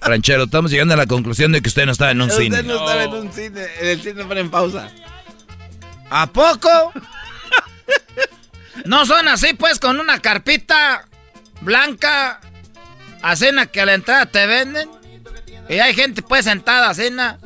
Ranchero, 0.00 0.44
estamos 0.44 0.70
llegando 0.72 0.94
a 0.94 0.96
la 0.96 1.06
conclusión 1.06 1.52
de 1.52 1.62
que 1.62 1.68
usted 1.68 1.86
no 1.86 1.92
estaba 1.92 2.10
en 2.10 2.20
un 2.20 2.28
Usted 2.30 2.42
cine. 2.42 2.62
no 2.64 2.74
estaba 2.74 3.04
en 3.04 3.12
un 3.14 3.32
cine. 3.32 3.66
En 3.80 3.86
el 3.88 4.02
cine 4.02 4.24
ponen 4.24 4.50
pausa. 4.50 4.88
¿A 6.10 6.26
poco? 6.26 6.92
¿No 8.84 9.06
son 9.06 9.28
así, 9.28 9.54
pues, 9.54 9.78
con 9.78 10.00
una 10.00 10.18
carpita 10.18 11.06
blanca, 11.60 12.40
a 13.22 13.36
cena 13.36 13.66
que 13.66 13.80
a 13.80 13.86
la 13.86 13.94
entrada 13.94 14.26
te 14.26 14.46
venden? 14.46 14.88
Y 15.68 15.78
hay 15.78 15.94
gente, 15.94 16.22
pues, 16.22 16.44
sentada 16.46 16.90
a 16.90 16.94
cena. 16.94 17.38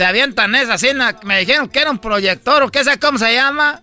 Te 0.00 0.06
avientan 0.06 0.54
esa 0.54 0.78
cena. 0.78 1.14
Me 1.24 1.40
dijeron 1.40 1.68
que 1.68 1.78
era 1.78 1.90
un 1.90 1.98
proyector, 1.98 2.62
o 2.62 2.70
qué 2.70 2.82
sé 2.84 2.98
cómo 2.98 3.18
se 3.18 3.34
llama. 3.34 3.82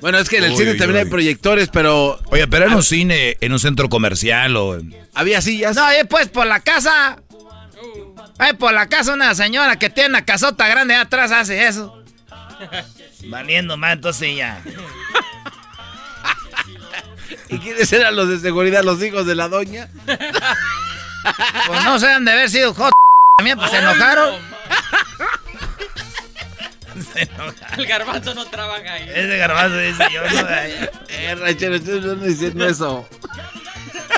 Bueno, 0.00 0.18
es 0.18 0.28
que 0.28 0.36
en 0.36 0.44
el 0.44 0.52
Uy, 0.52 0.56
cine 0.56 0.70
uy, 0.70 0.78
también 0.78 1.04
hay 1.04 1.10
proyectores, 1.10 1.68
pero. 1.68 2.20
Oye, 2.26 2.46
pero 2.46 2.66
en 2.66 2.74
un 2.74 2.84
cine, 2.84 3.36
en 3.40 3.52
un 3.52 3.58
centro 3.58 3.88
comercial 3.88 4.56
o... 4.56 4.80
Había 5.12 5.40
sillas. 5.40 5.74
No, 5.74 5.82
ahí, 5.82 6.04
pues, 6.08 6.28
por 6.28 6.46
la 6.46 6.60
casa. 6.60 7.18
Ahí, 8.38 8.52
por 8.52 8.72
la 8.72 8.88
casa, 8.88 9.14
una 9.14 9.34
señora 9.34 9.80
que 9.80 9.90
tiene 9.90 10.10
una 10.10 10.24
casota 10.24 10.68
grande 10.68 10.94
allá 10.94 11.02
atrás 11.02 11.32
hace 11.32 11.66
eso. 11.66 12.00
Valiendo 13.24 13.76
más, 13.76 13.94
entonces 13.94 14.36
ya. 14.36 14.62
¿Y 17.48 17.58
quiénes 17.58 17.92
eran 17.92 18.14
los 18.14 18.28
de 18.28 18.38
seguridad? 18.38 18.84
¿Los 18.84 19.02
hijos 19.02 19.26
de 19.26 19.34
la 19.34 19.48
doña? 19.48 19.88
Pues 21.66 21.82
no 21.84 21.98
sé, 21.98 22.12
han 22.12 22.26
de 22.26 22.32
haber 22.32 22.50
sido 22.50 22.74
hot 22.74 22.92
también, 23.38 23.58
pues 23.58 23.70
se 23.70 23.78
enojaron. 23.78 24.53
El 27.76 27.86
garbanzo 27.86 28.34
no 28.34 28.44
trabaja 28.46 28.92
ahí. 28.92 29.08
Ese 29.08 29.36
garbanzo 29.36 29.76
dice 29.78 30.04
yo 30.12 30.22
no. 30.22 30.48
Eh, 31.08 31.34
ranchero, 31.34 31.74
ustedes 31.76 32.02
no 32.04 32.12
están 32.12 32.28
diciendo 32.28 32.66
eso. 32.68 33.08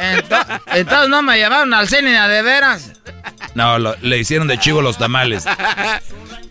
Ento- 0.01 0.61
Entonces 0.67 1.09
no 1.09 1.23
me 1.23 1.37
llevaron 1.39 1.73
al 1.73 1.89
cine 1.89 2.11
de 2.29 2.43
veras. 2.43 2.93
No, 3.55 3.79
lo- 3.79 3.97
le 4.03 4.19
hicieron 4.19 4.47
de 4.47 4.59
chivo 4.59 4.83
los 4.83 4.99
tamales. 4.99 5.45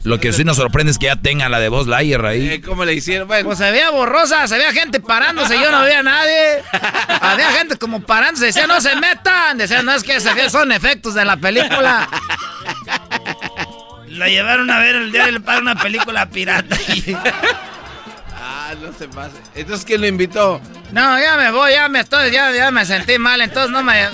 Lo 0.03 0.19
que 0.19 0.34
sí 0.34 0.43
nos 0.43 0.57
sorprende 0.57 0.91
es 0.91 0.97
que 0.99 1.07
ya 1.07 1.15
tenga 1.15 1.49
la 1.49 1.59
de 1.59 1.69
voz 1.69 1.88
Layer 1.88 2.23
ahí. 2.26 2.49
Eh, 2.49 2.61
¿Cómo 2.61 2.85
le 2.85 2.93
hicieron? 2.93 3.27
Bueno, 3.27 3.45
Pues 3.45 3.57
se 3.59 3.69
veía 3.72 3.89
borrosa, 3.91 4.47
se 4.47 4.55
veía 4.57 4.72
gente 4.72 4.99
parándose, 4.99 5.59
yo 5.59 5.72
no 5.72 5.81
veía 5.81 5.99
a 5.99 6.03
nadie. 6.03 6.63
Había 7.22 7.51
gente 7.53 7.77
como 7.77 8.01
parándose, 8.01 8.47
decía 8.47 8.65
no 8.67 8.81
se 8.81 8.95
metan. 8.95 9.57
Decía 9.57 9.81
no 9.84 9.93
es 9.93 10.03
que 10.03 10.19
se 10.19 10.34
ve- 10.34 10.49
son 10.49 10.72
efectos 10.72 11.13
de 11.13 11.26
la 11.26 11.38
película. 11.38 12.07
La 14.16 14.28
llevaron 14.30 14.72
a 14.72 14.80
ver 14.80 14.96
el 14.96 15.12
día 15.12 15.26
del 15.26 15.42
padre 15.42 15.62
una 15.62 15.76
película 15.76 16.26
pirata. 16.30 16.78
ah, 18.34 18.74
no 18.82 18.94
se 18.98 19.10
pase. 19.10 19.36
Entonces, 19.54 19.86
¿quién 19.86 20.02
lo 20.02 20.08
invitó? 20.08 20.62
No, 20.92 21.20
ya 21.20 21.36
me 21.36 21.52
voy, 21.52 21.74
ya 21.74 21.90
me 21.90 22.00
estoy, 22.00 22.32
ya, 22.32 22.52
ya 22.52 22.72
me 22.72 22.86
sentí 22.86 23.20
mal, 23.20 23.42
entonces 23.42 23.72
no 23.72 23.84
me... 23.84 24.08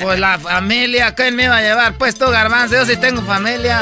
Pues 0.00 0.20
la 0.20 0.38
familia, 0.38 1.14
¿quién 1.14 1.34
me 1.34 1.44
iba 1.44 1.56
a 1.56 1.62
llevar? 1.62 1.94
Pues 1.94 2.16
tú, 2.16 2.26
garbanzo, 2.30 2.76
yo 2.76 2.86
sí 2.86 2.96
tengo 2.96 3.22
familia. 3.22 3.80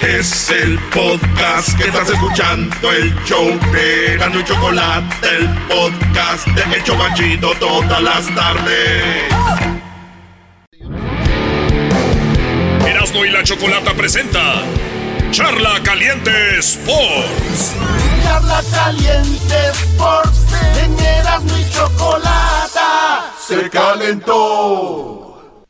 Es 0.00 0.50
el 0.50 0.78
podcast 0.92 1.78
que 1.78 1.84
estás 1.84 2.08
escuchando, 2.08 2.90
el 2.90 3.14
show 3.24 3.46
de 3.72 4.16
Gano 4.18 4.40
y 4.40 4.44
Chocolate, 4.44 5.36
el 5.36 5.48
podcast 5.68 6.46
de 6.48 6.76
El 6.76 6.82
Chobachito 6.82 7.54
todas 7.60 8.02
las 8.02 8.34
tardes. 8.34 9.79
Erasmo 13.10 13.24
y 13.24 13.30
la 13.30 13.42
Chocolata 13.42 13.92
presenta 13.94 14.62
Charla 15.32 15.82
Caliente 15.82 16.58
Sports. 16.58 17.74
Charla 18.22 18.62
caliente 18.72 19.56
Sports 19.72 20.52
en 20.84 20.96
Erasmo 21.00 21.58
y 21.58 21.72
Chocolata 21.72 23.34
se 23.48 23.68
calentó. 23.68 25.64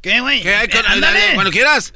¿Qué, 0.00 0.20
güey? 0.20 0.42
¿Qué 0.42 0.54
hay 0.54 0.68
con 0.68 0.86
Ándale. 0.86 1.18
dale, 1.18 1.34
Cuando 1.34 1.50
quieras. 1.50 1.92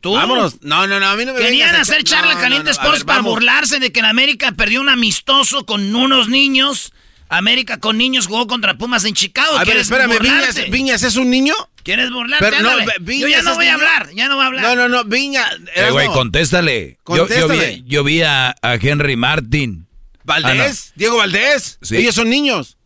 ¿Tú? 0.00 0.14
Vámonos. 0.14 0.62
No, 0.62 0.88
no, 0.88 0.98
no, 0.98 1.06
a 1.06 1.14
mí 1.14 1.24
no 1.24 1.32
me 1.32 1.38
Querían 1.38 1.76
hacer 1.76 2.02
charla 2.02 2.34
No, 2.34 2.40
caliente 2.40 2.70
no, 2.70 2.74
no, 2.74 2.80
a 2.80 2.82
Sports 2.82 2.98
ver, 3.00 3.06
para 3.06 3.18
vamos. 3.18 3.34
burlarse 3.34 3.78
de 3.78 3.92
que 3.92 4.02
la 4.02 4.08
América 4.08 4.52
perdió 4.52 4.80
un 4.80 4.88
amistoso 4.88 5.64
con 5.66 5.94
unos 5.94 6.28
niños. 6.28 6.92
América 7.28 7.78
con 7.78 7.96
niños 7.96 8.26
jugó 8.26 8.48
contra 8.48 8.74
Pumas 8.76 9.04
en 9.04 9.14
Chicago. 9.14 9.54
A 9.54 9.58
ver, 9.58 9.66
¿Quieres 9.66 9.82
espérame? 9.82 10.18
Viñas, 10.18 10.70
Viñas 10.70 11.02
es 11.04 11.14
un 11.14 11.30
niño. 11.30 11.54
¿Quieres 11.86 12.10
burlarte? 12.10 12.44
Pero 12.44 12.62
no, 12.62 12.80
Yo 12.80 13.28
ya 13.28 13.42
no 13.42 13.54
voy 13.54 13.66
a 13.66 13.74
hablar, 13.74 14.10
ya 14.12 14.26
no 14.26 14.34
voy 14.34 14.42
a 14.42 14.46
hablar. 14.48 14.64
No, 14.64 14.74
no, 14.74 14.88
no, 14.88 15.04
Viña. 15.04 15.48
Eh, 15.76 15.90
güey, 15.92 16.08
contéstale. 16.08 16.98
Yo, 17.06 17.28
vi, 17.46 17.84
yo 17.86 18.02
vi 18.02 18.22
a, 18.22 18.56
a 18.60 18.74
Henry 18.74 19.14
Martin. 19.14 19.86
¿Valdés? 20.24 20.92
Diego 20.96 21.18
Valdés. 21.18 21.78
Sí. 21.80 21.98
Ellos 21.98 22.16
son 22.16 22.28
niños. 22.28 22.76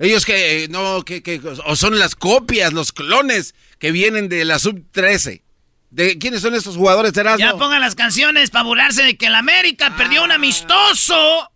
Ellos 0.00 0.26
que, 0.26 0.64
eh, 0.64 0.68
no, 0.68 1.04
que, 1.04 1.22
que, 1.22 1.40
o 1.64 1.76
son 1.76 2.00
las 2.00 2.16
copias, 2.16 2.72
los 2.72 2.90
clones 2.90 3.54
que 3.78 3.92
vienen 3.92 4.28
de 4.28 4.44
la 4.44 4.58
sub-13. 4.58 5.42
¿De 5.90 6.18
quiénes 6.18 6.42
son 6.42 6.56
estos 6.56 6.76
jugadores, 6.76 7.16
Erasmo? 7.16 7.38
Ya 7.38 7.56
pongan 7.56 7.80
las 7.80 7.94
canciones 7.94 8.50
para 8.50 8.64
burlarse 8.64 9.04
de 9.04 9.16
que 9.16 9.26
el 9.26 9.36
América 9.36 9.94
perdió 9.96 10.24
un 10.24 10.32
amistoso 10.32 11.48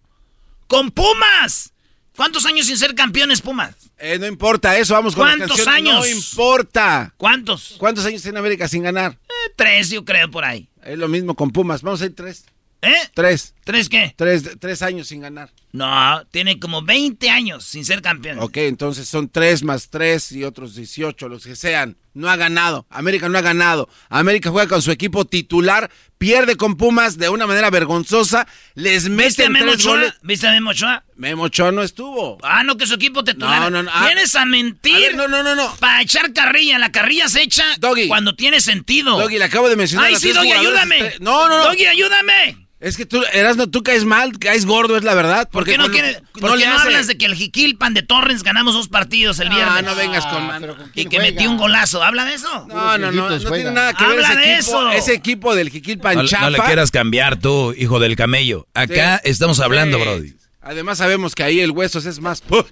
con 0.68 0.92
Pumas. 0.92 1.73
¿Cuántos 2.16 2.46
años 2.46 2.66
sin 2.66 2.76
ser 2.76 2.94
campeones 2.94 3.40
Pumas? 3.40 3.74
Eh, 3.98 4.18
no 4.18 4.26
importa 4.26 4.76
eso, 4.78 4.94
vamos 4.94 5.16
con 5.16 5.26
la 5.26 5.36
¿Cuántos 5.36 5.66
años? 5.66 5.98
No 5.98 6.06
importa. 6.06 7.12
¿Cuántos? 7.16 7.74
¿Cuántos 7.78 8.04
años 8.06 8.22
tiene 8.22 8.38
América 8.38 8.68
sin 8.68 8.82
ganar? 8.82 9.18
Eh, 9.28 9.52
tres, 9.56 9.90
yo 9.90 10.04
creo, 10.04 10.30
por 10.30 10.44
ahí. 10.44 10.68
Es 10.84 10.96
lo 10.96 11.08
mismo 11.08 11.34
con 11.34 11.50
Pumas. 11.50 11.82
Vamos 11.82 12.02
a 12.02 12.06
ir 12.06 12.14
tres. 12.14 12.44
¿Eh? 12.82 12.94
Tres. 13.14 13.54
¿Tres 13.64 13.88
qué? 13.88 14.14
Tres, 14.16 14.44
tres 14.60 14.82
años 14.82 15.08
sin 15.08 15.22
ganar. 15.22 15.50
No, 15.74 16.24
tiene 16.30 16.60
como 16.60 16.82
20 16.82 17.30
años 17.30 17.64
sin 17.64 17.84
ser 17.84 18.00
campeón. 18.00 18.38
Ok, 18.38 18.58
entonces 18.58 19.08
son 19.08 19.28
3 19.28 19.64
más 19.64 19.90
3 19.90 20.30
y 20.30 20.44
otros 20.44 20.76
18, 20.76 21.28
los 21.28 21.44
que 21.44 21.56
sean. 21.56 21.96
No 22.12 22.30
ha 22.30 22.36
ganado. 22.36 22.86
América 22.90 23.28
no 23.28 23.36
ha 23.38 23.40
ganado. 23.40 23.88
América 24.08 24.50
juega 24.50 24.68
con 24.68 24.82
su 24.82 24.92
equipo 24.92 25.24
titular, 25.24 25.90
pierde 26.16 26.54
con 26.54 26.76
Pumas 26.76 27.18
de 27.18 27.28
una 27.28 27.48
manera 27.48 27.70
vergonzosa, 27.70 28.46
les 28.74 29.08
meten 29.08 29.52
tres 29.52 29.84
goles. 29.84 30.14
¿Viste 30.22 30.46
a 30.46 30.52
Memo 30.52 30.70
Ochoa? 30.70 31.02
Memo 31.16 31.42
Ochoa 31.42 31.72
no 31.72 31.82
estuvo. 31.82 32.38
Ah, 32.44 32.62
no, 32.62 32.76
que 32.76 32.86
su 32.86 32.94
equipo 32.94 33.24
titular. 33.24 33.62
No, 33.62 33.70
no, 33.70 33.82
no. 33.82 33.90
Ah. 33.92 34.06
Vienes 34.06 34.36
a 34.36 34.44
mentir. 34.44 35.16
no, 35.16 35.26
no, 35.26 35.42
no, 35.42 35.56
no. 35.56 35.74
Para 35.80 36.02
echar 36.02 36.32
carrilla. 36.32 36.78
La 36.78 36.92
carrilla 36.92 37.28
se 37.28 37.42
echa 37.42 37.64
cuando 38.06 38.36
tiene 38.36 38.60
sentido. 38.60 39.18
Doggy, 39.18 39.38
le 39.38 39.44
acabo 39.44 39.68
de 39.68 39.74
mencionar. 39.74 40.06
Ay, 40.06 40.14
sí, 40.14 40.30
Doggy, 40.30 40.52
ayúdame. 40.52 41.14
No, 41.18 41.48
no, 41.48 41.58
no. 41.58 41.64
Doggy, 41.64 41.86
ayúdame. 41.86 42.64
Es 42.80 42.96
que 42.98 43.06
tú, 43.06 43.22
Erasno, 43.32 43.68
tú 43.68 43.82
caes 43.82 44.04
mal, 44.04 44.38
caes 44.38 44.66
gordo, 44.66 44.96
es 44.98 45.04
la 45.04 45.14
verdad. 45.14 45.48
¿Por 45.48 45.64
qué 45.64 45.78
no, 45.78 45.88
quiere, 45.90 46.20
no, 46.38 46.54
no 46.54 46.78
hablas 46.78 47.06
de 47.06 47.16
que 47.16 47.24
el 47.24 47.34
Jiquilpan 47.34 47.94
de 47.94 48.02
Torrens 48.02 48.42
ganamos 48.42 48.74
dos 48.74 48.88
partidos 48.88 49.38
el 49.40 49.48
viernes? 49.48 49.74
Ah, 49.78 49.82
no 49.82 49.94
vengas 49.94 50.26
con... 50.26 50.90
y 50.94 51.06
que 51.06 51.18
metió 51.18 51.50
un 51.50 51.56
golazo. 51.56 52.02
¿Habla 52.02 52.26
de 52.26 52.34
eso? 52.34 52.66
No, 52.68 52.98
no, 52.98 53.10
no, 53.10 53.30
no 53.30 53.52
tiene 53.52 53.70
nada 53.70 53.94
que 53.94 54.04
ver 54.04 54.18
ese 54.18 54.32
equipo, 54.32 54.58
eso. 54.58 54.90
ese 54.90 55.14
equipo 55.14 55.54
del 55.54 55.70
Jiquilpan 55.70 56.16
no, 56.16 56.26
chafa. 56.26 56.44
No 56.44 56.50
le 56.50 56.58
quieras 56.58 56.90
cambiar 56.90 57.38
tú, 57.38 57.72
hijo 57.76 58.00
del 58.00 58.16
camello. 58.16 58.66
Acá 58.74 59.16
estamos 59.24 59.60
hablando, 59.60 59.96
sí. 59.96 60.02
Brody. 60.02 60.34
Además 60.60 60.98
sabemos 60.98 61.34
que 61.34 61.42
ahí 61.42 61.60
el 61.60 61.70
Huesos 61.70 62.04
es 62.04 62.20
más 62.20 62.40
put. 62.40 62.66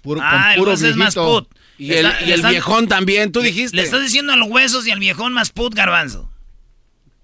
Puro, 0.00 0.20
ah, 0.22 0.54
puro 0.56 0.74
el 0.74 0.84
es 0.84 0.96
más 0.96 1.14
put. 1.14 1.48
Y 1.76 1.92
el, 1.92 2.12
y 2.24 2.32
el 2.32 2.42
viejón 2.42 2.86
también, 2.88 3.32
tú 3.32 3.40
dijiste. 3.40 3.76
Le 3.76 3.82
estás 3.82 4.02
diciendo 4.02 4.32
a 4.32 4.36
los 4.36 4.48
Huesos 4.48 4.86
y 4.86 4.90
al 4.90 5.00
viejón 5.00 5.32
más 5.32 5.50
put, 5.50 5.74
garbanzo. 5.74 6.30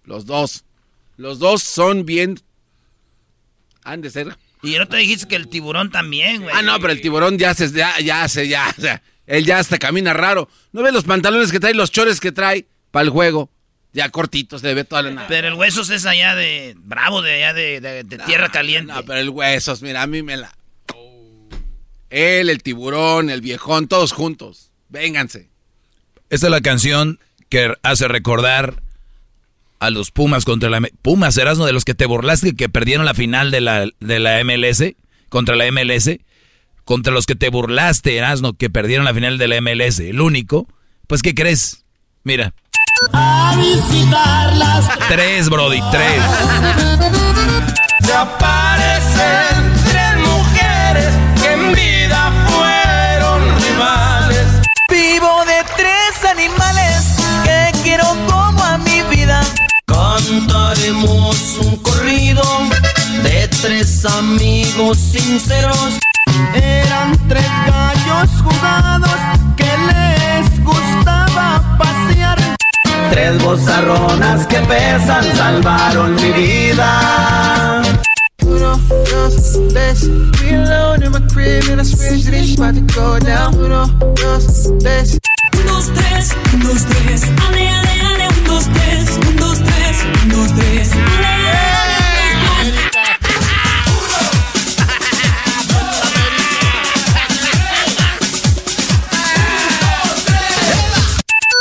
Los 0.04 0.26
dos. 0.26 0.63
Los 1.16 1.38
dos 1.38 1.62
son 1.62 2.04
bien 2.04 2.38
han 3.84 4.00
de 4.00 4.10
ser. 4.10 4.36
Y 4.62 4.78
no 4.78 4.88
te 4.88 4.96
dijiste 4.96 5.28
que 5.28 5.36
el 5.36 5.48
tiburón 5.48 5.90
también, 5.90 6.42
güey. 6.42 6.54
Ah, 6.56 6.62
no, 6.62 6.80
pero 6.80 6.92
el 6.92 7.00
tiburón 7.00 7.38
ya 7.38 7.54
se, 7.54 7.70
ya, 7.70 8.00
ya 8.00 8.26
se, 8.28 8.48
ya, 8.48 8.74
o 8.76 8.80
sea, 8.80 9.02
él 9.26 9.44
ya 9.44 9.58
hasta 9.58 9.78
camina 9.78 10.14
raro. 10.14 10.48
¿No 10.72 10.82
ves 10.82 10.92
los 10.92 11.04
pantalones 11.04 11.52
que 11.52 11.60
trae, 11.60 11.74
los 11.74 11.90
chores 11.90 12.18
que 12.18 12.32
trae 12.32 12.66
para 12.90 13.04
el 13.04 13.10
juego? 13.10 13.50
Ya 13.92 14.08
cortitos, 14.08 14.62
se 14.62 14.68
le 14.68 14.74
ve 14.74 14.84
toda 14.84 15.02
la 15.02 15.10
nada. 15.10 15.28
Pero 15.28 15.48
el 15.48 15.54
Huesos 15.54 15.90
es 15.90 16.06
allá 16.06 16.34
de, 16.34 16.74
bravo, 16.78 17.22
de 17.22 17.34
allá 17.34 17.52
de, 17.52 17.80
de, 17.80 18.04
de 18.04 18.18
tierra 18.18 18.50
caliente. 18.50 18.92
No, 18.92 19.04
pero 19.04 19.20
el 19.20 19.28
Huesos, 19.28 19.82
mira, 19.82 20.02
a 20.02 20.06
mí 20.06 20.22
me 20.22 20.36
la... 20.36 20.52
Él, 22.10 22.48
el 22.48 22.62
tiburón, 22.62 23.28
el 23.28 23.40
viejón, 23.40 23.86
todos 23.86 24.12
juntos. 24.12 24.70
Vénganse. 24.88 25.50
Esta 26.30 26.46
es 26.46 26.50
la 26.50 26.60
canción 26.60 27.20
que 27.48 27.74
hace 27.82 28.08
recordar 28.08 28.82
a 29.86 29.90
los 29.90 30.10
Pumas 30.10 30.44
contra 30.44 30.70
la 30.70 30.80
Pumas, 31.02 31.36
eras 31.36 31.56
uno 31.56 31.66
de 31.66 31.72
los 31.72 31.84
que 31.84 31.94
te 31.94 32.06
burlaste 32.06 32.54
que 32.54 32.68
perdieron 32.68 33.04
la 33.04 33.14
final 33.14 33.50
de 33.50 33.60
la, 33.60 33.86
de 34.00 34.18
la 34.18 34.42
MLS 34.44 34.94
contra 35.28 35.56
la 35.56 35.70
MLS, 35.70 36.10
contra 36.84 37.12
los 37.12 37.26
que 37.26 37.34
te 37.34 37.48
burlaste, 37.48 38.16
Erasno, 38.16 38.54
que 38.54 38.70
perdieron 38.70 39.04
la 39.04 39.14
final 39.14 39.38
de 39.38 39.48
la 39.48 39.60
MLS, 39.60 40.00
el 40.00 40.20
único, 40.20 40.68
pues 41.06 41.22
¿qué 41.22 41.34
crees? 41.34 41.84
Mira. 42.22 42.54
A 43.12 43.56
visitarlas. 43.56 44.88
Tres, 45.08 45.48
Brody, 45.50 45.80
tres. 45.90 46.22
Se 48.04 48.12
aparecen 48.12 49.63
Cantaremos 59.86 61.58
un 61.62 61.76
corrido 61.76 62.42
de 63.22 63.48
tres 63.48 64.04
amigos 64.06 64.98
sinceros. 64.98 65.98
Eran 66.54 67.16
tres 67.28 67.46
gallos 67.66 68.30
jugados 68.42 69.10
que 69.56 69.70
les 69.88 70.64
gustaba 70.64 71.76
pasear. 71.78 72.38
Tres 73.10 73.42
bozarronas 73.42 74.46
que 74.46 74.58
pesan 74.60 75.24
salvaron 75.36 76.14
mi 76.16 76.30
vida. 76.32 77.82
Uno, 78.42 78.78
dos, 79.10 79.58
tres. 79.70 80.08
We 80.40 80.54
alone 80.54 81.04
in 81.04 81.12
my 81.12 81.20
crib 81.32 81.68
and 81.70 81.80
I 81.80 81.84
swear 81.84 82.16
this 82.18 82.56
about 82.56 82.74
to 82.74 82.80
go 82.94 83.18
down. 83.18 83.54
Uno, 83.58 83.86
dos, 84.14 84.70
tres. 84.80 85.18
Un, 85.56 85.66
dos, 85.66 85.90
tres, 85.94 86.34
dos, 86.62 86.84
tres. 86.84 87.22
Ale, 87.48 87.68
ale, 87.68 88.00
ale, 88.00 88.28
un, 88.28 88.33
dos, 88.54 88.68
tres. 88.72 89.18
Un, 89.26 89.36
dos, 89.36 89.58
tres, 89.58 89.96
un, 90.22 90.28
dos, 90.28 90.54
tres. 90.54 90.90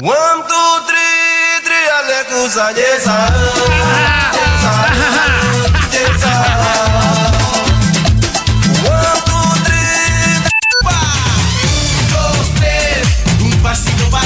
One, 0.02 0.44
two, 0.48 0.86
three, 0.88 1.62
three, 1.64 1.86
yes. 2.76 3.08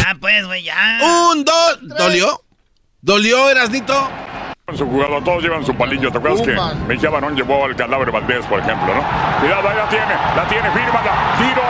Ah, 0.10 0.15
pues, 0.19 0.45
güey, 0.45 0.64
ya. 0.64 0.99
Un, 1.02 1.45
dos. 1.45 1.77
¿Dolió? 1.81 2.46
¿Dolió, 3.07 3.49
Erasnito? 3.49 4.11
Su 4.75 4.85
jugador, 4.85 5.23
todos 5.23 5.41
llevan 5.41 5.65
su 5.65 5.73
palillo. 5.73 6.11
¿Te 6.11 6.17
acuerdas 6.17 6.41
que 6.41 6.53
Mejía 6.89 7.09
Barón 7.09 7.38
llevó 7.38 7.63
al 7.63 7.73
cadáver 7.73 8.11
Valdés, 8.11 8.45
por 8.47 8.59
ejemplo, 8.59 8.93
no? 8.93 9.01
Cuidado, 9.39 9.69
ahí 9.69 9.77
la 9.77 9.88
tiene, 9.88 10.13
la 10.35 10.45
tiene, 10.49 10.71
fírmala, 10.71 11.38
tiro. 11.38 11.61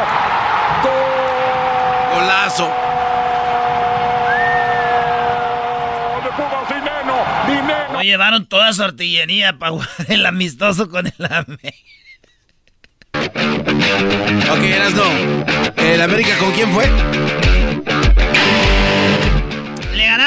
Golazo. 2.15 2.73
De 6.23 6.30
Pumas, 6.31 6.69
Dineno, 6.69 7.15
Dineno. 7.47 7.93
No 7.93 8.01
llevaron 8.01 8.47
toda 8.47 8.73
su 8.73 8.81
artillería 8.81 9.59
para 9.59 9.73
jugar 9.73 9.89
el 10.07 10.26
amistoso 10.26 10.89
con 10.89 11.05
el 11.05 11.14
América. 11.23 11.77
Ok, 13.14 14.64
Erasno. 14.64 15.03
¿El 15.77 16.01
América 16.01 16.35
con 16.39 16.51
quién 16.53 16.72
fue? 16.72 16.89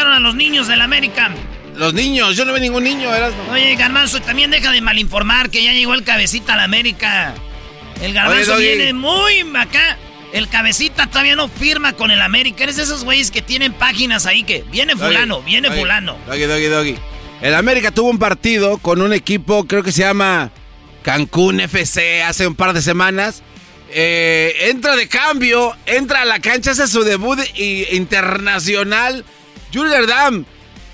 A 0.07 0.19
los 0.19 0.35
niños 0.35 0.67
del 0.67 0.81
América. 0.81 1.31
Los 1.77 1.95
niños, 1.95 2.37
yo 2.37 2.45
no 2.45 2.53
veo 2.53 2.61
ningún 2.61 2.85
niño, 2.85 3.15
Erasno. 3.15 3.53
Oye, 3.53 3.75
Garbanzo, 3.77 4.21
también 4.21 4.51
deja 4.51 4.73
de 4.73 4.81
malinformar 4.81 5.51
que 5.51 5.63
ya 5.63 5.73
llegó 5.73 5.95
el 5.95 6.05
cabecita 6.05 6.55
a 6.55 6.57
la 6.57 6.65
América. 6.65 7.35
El 8.01 8.15
Garbanzo 8.15 8.55
Oye, 8.55 8.77
viene 8.77 8.93
muy 8.93 9.41
acá. 9.55 9.99
El 10.33 10.49
cabecita 10.49 11.07
todavía 11.07 11.37
no 11.37 11.49
firma 11.49 11.93
con 11.93 12.11
el 12.11 12.23
América. 12.23 12.65
Eres 12.65 12.77
de 12.77 12.85
esos 12.85 13.05
güeyes 13.05 13.31
que 13.31 13.43
tienen 13.43 13.73
páginas 13.73 14.27
ahí 14.27 14.43
que 14.43 14.65
viene 14.71 14.97
fulano, 14.97 15.37
Doggy, 15.37 15.47
viene 15.47 15.69
Doggy, 15.69 15.81
fulano. 15.81 16.17
Doggy, 16.27 16.45
doggy, 16.45 16.67
doggy. 16.67 16.97
El 17.43 17.55
América 17.55 17.91
tuvo 17.91 18.11
un 18.11 18.19
partido 18.19 18.79
con 18.79 19.03
un 19.03 19.13
equipo, 19.13 19.67
creo 19.67 19.83
que 19.83 19.93
se 19.93 20.01
llama 20.03 20.51
Cancún 21.03 21.61
FC, 21.61 22.23
hace 22.23 22.47
un 22.47 22.55
par 22.55 22.73
de 22.73 22.83
semanas. 22.83 23.43
Eh, 23.93 24.69
entra 24.71 24.95
de 24.95 25.09
cambio, 25.09 25.75
entra 25.87 26.23
a 26.23 26.25
la 26.25 26.39
cancha, 26.41 26.71
hace 26.71 26.87
su 26.87 27.03
debut 27.03 27.39
internacional. 27.93 29.25
Jürgen 29.73 30.07
Damm, 30.07 30.45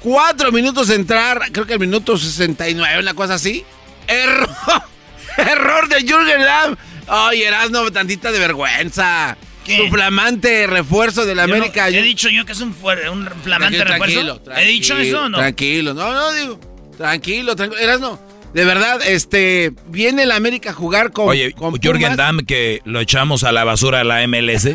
cuatro 0.00 0.52
minutos 0.52 0.88
de 0.88 0.94
entrar, 0.96 1.40
creo 1.52 1.66
que 1.66 1.74
el 1.74 1.80
minuto 1.80 2.16
69, 2.18 3.00
una 3.00 3.14
cosa 3.14 3.34
así. 3.34 3.64
Error, 4.06 4.48
error 5.36 5.88
de 5.88 6.00
Jürgen 6.02 6.40
Damm. 6.42 6.76
Ay, 7.08 7.42
Erasno, 7.42 7.90
tantita 7.92 8.32
de 8.32 8.38
vergüenza. 8.38 9.36
Su 9.64 9.88
flamante 9.90 10.66
refuerzo 10.68 11.24
del 11.26 11.38
Yo 11.38 11.46
no- 11.48 11.54
América. 11.54 11.88
he 11.88 12.00
dicho 12.02 12.28
yo 12.28 12.44
que 12.44 12.52
es 12.52 12.60
un, 12.60 12.72
fuer- 12.72 13.10
un 13.10 13.28
flamante 13.42 13.78
Tranquilo, 13.78 14.06
refuerzo. 14.06 14.40
tranquilo, 14.42 14.56
¿He 14.56 14.70
dicho 14.72 14.96
eso 14.96 15.22
o 15.24 15.28
no? 15.28 15.38
Tranquilo, 15.38 15.92
no, 15.92 16.12
no, 16.14 16.32
digo, 16.34 16.60
tranquilo, 16.96 17.56
tranquilo. 17.56 17.80
Erasno, 17.82 18.20
de 18.54 18.64
verdad, 18.64 19.00
este, 19.04 19.72
viene 19.88 20.22
el 20.22 20.30
América 20.30 20.70
a 20.70 20.72
jugar 20.72 21.10
con, 21.10 21.28
Oye, 21.28 21.50
con 21.52 21.74
Jürgen. 21.80 22.14
Damm, 22.14 22.40
que 22.46 22.80
lo 22.84 23.00
echamos 23.00 23.42
a 23.42 23.50
la 23.50 23.64
basura 23.64 24.00
a 24.00 24.04
la 24.04 24.24
MLS. 24.28 24.68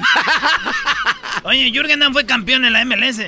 Oye, 1.44 1.72
Jürgen 1.72 2.00
Damm 2.00 2.12
fue 2.14 2.26
campeón 2.26 2.66
en 2.66 2.74
la 2.74 2.84
MLS. 2.86 3.22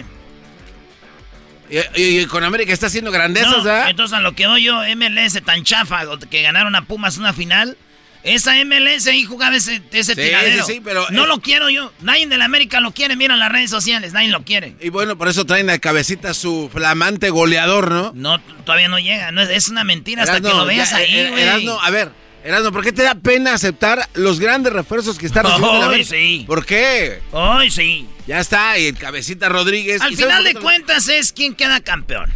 Y, 1.96 2.26
con 2.28 2.44
América 2.44 2.72
está 2.74 2.88
haciendo 2.88 3.12
grandezas, 3.12 3.50
No, 3.58 3.64
¿verdad? 3.64 3.90
entonces 3.90 4.18
a 4.18 4.22
lo 4.22 4.34
que 4.36 4.48
voy 4.48 4.64
yo, 4.64 4.82
MLS 4.96 5.42
tan 5.44 5.64
chafa, 5.64 6.02
que 6.30 6.42
ganaron 6.42 6.76
a 6.76 6.86
Pumas 6.86 7.18
una 7.18 7.34
final. 7.34 7.78
Esa 8.24 8.54
MLS 8.64 9.08
ahí 9.08 9.26
jugaba 9.26 9.56
ese, 9.58 9.82
ese 9.92 10.16
Sí, 10.16 10.22
tiradero. 10.22 10.66
sí, 10.66 10.76
sí, 10.76 10.82
pero- 10.82 11.06
No 11.10 11.26
eh, 11.26 11.28
lo 11.28 11.42
quiero 11.42 11.70
yo. 11.70 11.92
Nadie 12.00 12.26
de 12.28 12.38
la 12.38 12.46
América 12.46 12.80
lo 12.80 12.94
quiere. 12.94 13.18
Mira 13.18 13.36
las 13.36 13.52
redes 13.52 13.70
sociales, 13.70 14.14
nadie 14.14 14.30
lo 14.30 14.44
quiere. 14.46 14.78
Y 14.80 14.88
bueno, 14.90 15.18
por 15.18 15.28
eso 15.28 15.46
traen 15.46 15.70
a 15.70 15.78
cabecita 15.80 16.34
su 16.34 16.70
flamante 16.72 17.32
goleador, 17.32 17.92
¿no? 17.92 18.14
No, 18.16 18.40
todavía 18.66 18.88
no 18.88 18.98
llega. 18.98 19.32
No, 19.34 19.42
es- 19.42 19.68
una 19.68 19.84
mentira 19.84 20.24
hasta 20.24 20.38
Erasno, 20.38 20.52
que 20.52 20.56
lo 20.58 20.66
veas 20.66 20.92
ya, 20.92 20.98
ahí, 20.98 21.16
eh, 21.20 21.30
güey. 21.32 21.44
Erasno, 21.44 21.82
a 21.82 21.90
ver, 21.90 22.12
Erasno, 22.44 22.72
¿por 22.74 22.84
qué 22.84 22.92
te 22.92 23.04
da 23.04 23.16
pena 23.16 23.54
aceptar 23.54 24.08
los 24.16 24.40
grandes 24.40 24.74
refuerzos 24.74 25.18
que 25.18 25.26
está 25.26 25.44
recibiendo 25.44 25.84
América? 25.84 26.10
sí. 26.10 26.44
¿Por 26.46 26.66
qué? 26.66 27.22
Ay, 27.32 27.72
sí. 27.72 28.08
Ya 28.28 28.40
está, 28.40 28.78
y 28.78 28.88
el 28.88 28.98
cabecita 28.98 29.48
Rodríguez. 29.50 30.02
Al 30.02 30.12
¿Y 30.14 30.16
final 30.18 30.44
de 30.44 30.54
cuentas 30.56 31.08
es 31.08 31.32
quien 31.32 31.56
queda 31.56 31.80
campeón. 31.80 32.30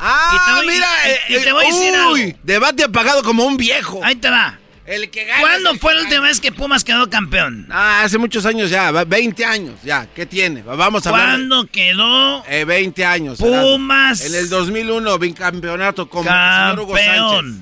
Ah, 0.00 0.32
Y 0.34 0.50
te 0.50 0.56
voy- 0.66 0.74
mira, 0.74 0.88
y- 1.28 1.32
y 1.32 1.36
eh, 1.36 1.40
te 1.40 1.52
voy 1.52 1.64
a 1.64 1.68
decir 1.68 1.92
uy, 2.12 2.22
algo. 2.22 2.38
debate 2.42 2.84
apagado 2.84 3.22
como 3.22 3.44
un 3.44 3.56
viejo. 3.56 4.00
Ahí 4.04 4.16
te 4.16 4.28
va. 4.28 4.58
El 4.84 5.10
que 5.10 5.24
gana. 5.24 5.40
¿Cuándo 5.40 5.74
fue 5.76 5.94
la 5.96 6.02
última 6.02 6.20
vez 6.22 6.40
que 6.40 6.52
Pumas 6.52 6.84
quedó 6.84 7.08
campeón? 7.10 7.66
Ah, 7.70 8.02
hace 8.04 8.18
muchos 8.18 8.46
años 8.46 8.70
ya, 8.70 8.90
va- 8.92 9.04
20 9.04 9.44
años 9.44 9.74
ya. 9.84 10.06
¿Qué 10.14 10.26
tiene? 10.26 10.62
Vamos 10.62 11.06
a 11.06 11.10
hablar. 11.10 11.26
¿Cuándo 11.30 11.66
quedó 11.66 12.44
Eh, 12.46 12.64
20 12.64 13.04
años. 13.04 13.38
Pumas? 13.38 14.20
En 14.24 14.34
el 14.34 14.48
2001, 14.48 15.18
bicampeonato 15.18 16.08
con 16.08 16.26
el 16.26 16.32
señor 16.32 16.80
Hugo 16.80 16.96
Sánchez. 16.96 17.54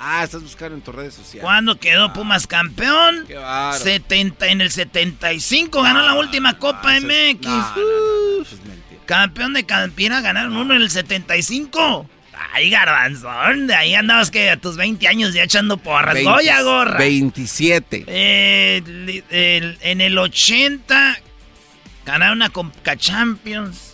Ah, 0.00 0.22
estás 0.24 0.42
buscando 0.42 0.76
en 0.76 0.80
tus 0.82 0.94
redes 0.94 1.14
sociales. 1.14 1.42
¿Cuándo 1.42 1.78
quedó 1.78 2.12
Pumas 2.12 2.46
campeón? 2.46 3.26
bárbaro. 3.28 3.78
70, 3.78 4.46
en 4.46 4.60
el 4.60 4.70
75 4.70 5.82
ganó 5.82 6.02
la 6.02 6.14
última 6.14 6.58
Copa 6.58 6.94
MX. 7.00 7.46
Uf. 8.40 8.48
Campeón 9.06 9.54
de 9.54 9.64
Campina 9.64 10.20
ganaron 10.20 10.56
uno 10.56 10.74
en 10.74 10.82
el 10.82 10.90
75. 10.90 12.08
Ay, 12.52 12.70
garbanzón, 12.70 13.66
de 13.66 13.74
ahí 13.74 13.94
andabas 13.94 14.30
que 14.30 14.50
a 14.50 14.56
tus 14.56 14.76
20 14.76 15.08
años 15.08 15.34
ya 15.34 15.42
echando 15.42 15.76
porras. 15.78 16.14
20 16.14 16.30
Goya, 16.30 16.62
gorra. 16.62 16.96
27. 16.98 18.04
Eh, 18.06 18.82
li- 18.86 19.24
el- 19.30 19.78
en 19.80 20.00
el 20.00 20.16
80 20.18 21.18
ganaron 22.06 22.36
una 22.38 22.50
Conca 22.50 22.96
Champions. 22.96 23.87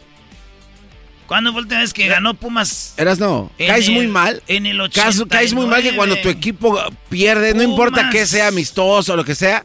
¿Cuándo 1.26 1.52
fue 1.52 1.62
la 1.62 1.64
última 1.64 1.80
vez 1.80 1.92
que 1.94 2.06
ganó 2.06 2.34
Pumas? 2.34 2.94
Eras 2.96 3.18
no, 3.18 3.50
caes 3.58 3.88
el- 3.88 3.94
muy 3.94 4.06
mal. 4.06 4.42
En 4.46 4.66
el 4.66 4.76
Caes, 4.78 5.18
89. 5.20 5.28
caes 5.30 5.54
muy 5.54 5.66
mal 5.66 5.82
que 5.82 5.96
cuando 5.96 6.16
tu 6.16 6.28
equipo 6.28 6.78
pierde, 7.08 7.54
no 7.54 7.62
importa 7.62 8.10
que 8.10 8.26
sea 8.26 8.48
amistoso 8.48 9.14
o 9.14 9.16
lo 9.16 9.24
que 9.24 9.34
sea, 9.34 9.64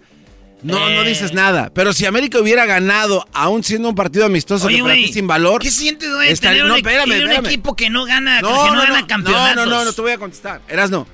no, 0.64 0.78
no 0.78 1.02
Eh. 1.04 1.08
dices 1.08 1.34
nada. 1.34 1.72
Pero 1.74 1.94
si 1.94 2.06
América 2.06 2.40
hubiera 2.40 2.66
ganado, 2.66 3.26
aún 3.34 3.64
siendo 3.64 3.90
un 3.90 3.96
partido 3.96 4.26
amistoso 4.26 4.68
Oye, 4.68 4.78
que 4.78 4.82
para 4.84 4.94
ti 4.96 5.08
sin 5.14 5.28
valor. 5.28 5.62
¿Qué 5.62 5.72
sientes, 5.72 6.10
güey? 6.14 6.32
estar- 6.32 6.52
tener 6.52 6.66
no, 6.66 6.74
un, 6.74 6.78
espérame, 6.80 7.04
tener 7.10 7.24
un 7.24 7.30
espérame. 7.32 7.46
equipo 7.48 7.76
que 7.76 7.90
no 7.90 8.06
gana, 8.06 8.42
No, 8.42 8.48
que 8.50 8.54
no, 8.70 8.76
no, 8.76 8.82
gana 8.82 9.08
campeonatos. 9.08 9.56
no, 9.56 9.66
no, 9.66 9.72
no, 9.80 9.86
no 9.86 9.94
te 9.94 10.02
voy 10.02 10.12
a 10.12 10.18
contestar. 10.18 10.62
Eras 10.70 10.90
no. 10.92 11.08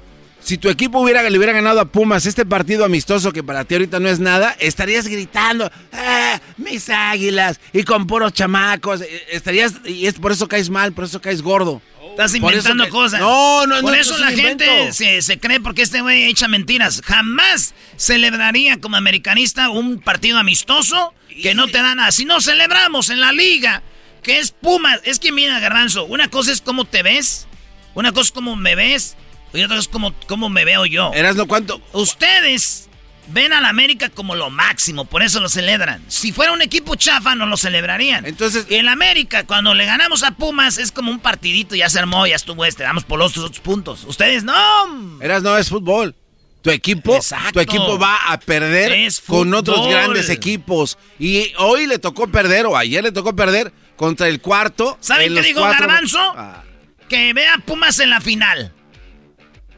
Si 0.46 0.60
tu 0.60 0.70
equipo 0.70 1.00
hubiera, 1.00 1.28
le 1.28 1.36
hubiera 1.38 1.54
ganado 1.54 1.80
a 1.82 1.86
Pumas 1.86 2.28
este 2.28 2.46
partido 2.46 2.86
amistoso 2.86 3.34
que 3.34 3.42
para 3.44 3.66
ti 3.66 3.74
ahorita 3.74 4.00
no 4.00 4.08
es 4.10 4.20
nada, 4.20 4.56
estarías 4.60 5.08
gritando, 5.08 5.72
¡Ah, 5.92 6.40
mis 6.58 6.88
águilas! 6.90 7.60
Y 7.74 7.82
con 7.84 8.06
puros 8.06 8.32
chamacos. 8.32 9.02
eh, 9.02 9.24
Estarías, 9.32 9.74
y 9.86 10.06
es 10.06 10.14
por 10.14 10.32
eso 10.32 10.48
caes 10.48 10.70
mal, 10.70 10.94
por 10.94 11.06
eso 11.06 11.20
caes 11.20 11.42
gordo. 11.42 11.82
Estás 12.12 12.32
Por 12.40 12.54
eso 12.54 12.60
inventando 12.60 12.84
que- 12.86 12.90
cosas. 12.92 13.20
No, 13.20 13.66
no. 13.66 13.82
Por 13.82 13.96
eso 13.98 14.14
es 14.14 14.20
la 14.22 14.32
gente 14.32 14.94
se, 14.94 15.22
se 15.24 15.40
cree 15.40 15.60
porque 15.60 15.82
este 15.82 16.00
güey 16.02 16.26
echa 16.26 16.48
mentiras. 16.48 17.02
Jamás 17.04 17.74
celebraría 17.98 18.80
como 18.80 18.96
americanista 18.98 19.70
un 19.70 20.00
partido 20.00 20.38
amistoso 20.38 21.14
que 21.42 21.56
no 21.56 21.68
te 21.68 21.80
da 21.80 21.96
nada. 21.96 22.12
Si 22.14 22.24
no 22.24 22.40
celebramos 22.40 23.10
en 23.10 23.20
la 23.20 23.32
liga, 23.34 23.82
que 24.22 24.40
es 24.40 24.52
Pumas. 24.52 25.02
Es 25.04 25.20
que 25.20 25.32
mira, 25.34 25.60
Garbanzo, 25.60 26.06
una 26.06 26.30
cosa 26.30 26.52
es 26.54 26.62
cómo 26.62 26.86
te 26.86 27.04
ves, 27.04 27.48
una 27.96 28.12
cosa 28.14 28.28
es 28.28 28.32
cómo 28.32 28.56
me 28.56 28.76
ves, 28.76 29.18
y 29.56 29.64
otra 29.64 29.78
es 29.78 29.88
cómo, 29.88 30.14
cómo 30.28 30.50
me 30.50 30.66
veo 30.66 30.86
yo. 30.86 31.12
Eras 31.14 31.36
no 31.36 31.48
cuánto. 31.48 31.82
Ustedes 31.94 32.90
ven 33.28 33.54
al 33.54 33.66
América 33.66 34.10
como 34.10 34.36
lo 34.36 34.50
máximo, 34.50 35.06
por 35.06 35.24
eso 35.24 35.40
lo 35.40 35.50
celebran. 35.50 36.04
Si 36.08 36.32
fuera 36.32 36.52
un 36.52 36.62
equipo 36.62 36.96
chafa, 36.96 37.36
no 37.36 37.46
lo 37.46 37.58
celebrarían. 37.58 38.26
Entonces. 38.26 38.68
El 38.70 38.88
América, 38.88 39.46
cuando 39.46 39.74
le 39.74 39.86
ganamos 39.86 40.24
a 40.24 40.32
Pumas, 40.32 40.78
es 40.78 40.92
como 40.92 41.10
un 41.12 41.20
partidito, 41.20 41.76
ya 41.76 41.90
se 41.90 42.00
armó, 42.00 42.28
ya 42.28 42.36
estuvo 42.36 42.66
este, 42.66 42.84
damos 42.84 43.04
por 43.04 43.18
los 43.20 43.36
otros 43.38 43.60
puntos. 43.60 44.04
Ustedes 44.06 44.44
no. 44.44 45.20
Eras 45.22 45.42
no 45.44 45.58
es 45.58 45.70
fútbol. 45.70 46.16
Tu 46.62 46.72
equipo, 46.72 47.16
Exacto. 47.16 47.52
tu 47.54 47.60
equipo 47.60 48.00
va 48.00 48.18
a 48.32 48.40
perder 48.40 49.12
con 49.28 49.54
otros 49.54 49.88
grandes 49.88 50.30
equipos. 50.30 50.98
Y 51.20 51.52
hoy 51.60 51.86
le 51.86 52.00
tocó 52.00 52.28
perder, 52.28 52.66
o 52.66 52.76
ayer 52.76 53.04
le 53.04 53.12
tocó 53.12 53.36
perder, 53.36 53.72
contra 53.96 54.28
el 54.28 54.42
cuarto. 54.42 54.98
¿Saben 55.00 55.28
en 55.28 55.36
qué 55.44 55.48
dijo 55.50 55.60
cuatro- 55.60 55.88
Garbanzo? 55.88 56.20
Ah, 56.36 56.64
Que 57.08 57.34
vea 57.34 57.54
a 57.54 57.58
Pumas 57.60 58.00
en 58.00 58.10
la 58.10 58.20
final. 58.20 58.74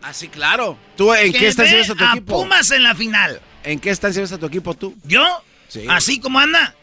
Ah, 0.08 0.14
sí, 0.14 0.28
claro. 0.28 0.78
¿Tú 0.96 1.14
en 1.14 1.32
Que 1.32 1.40
qué 1.40 1.48
estancia 1.48 1.76
ve 1.76 1.82
ves 1.82 1.90
a 1.90 1.96
tu 1.96 2.04
a 2.04 2.12
equipo? 2.12 2.42
Pumas 2.42 2.72
en 2.72 2.84
la 2.84 2.96
final. 2.96 3.42
¿En 3.64 3.80
qué 3.80 3.90
estancia 3.90 4.22
ves 4.22 4.32
a 4.32 4.38
tu 4.38 4.46
equipo 4.46 4.74
tú? 4.74 4.96
¿Yo? 5.04 5.24
Sí. 5.68 5.86
¿Así 5.90 6.20
como 6.20 6.40
anda? 6.40 6.76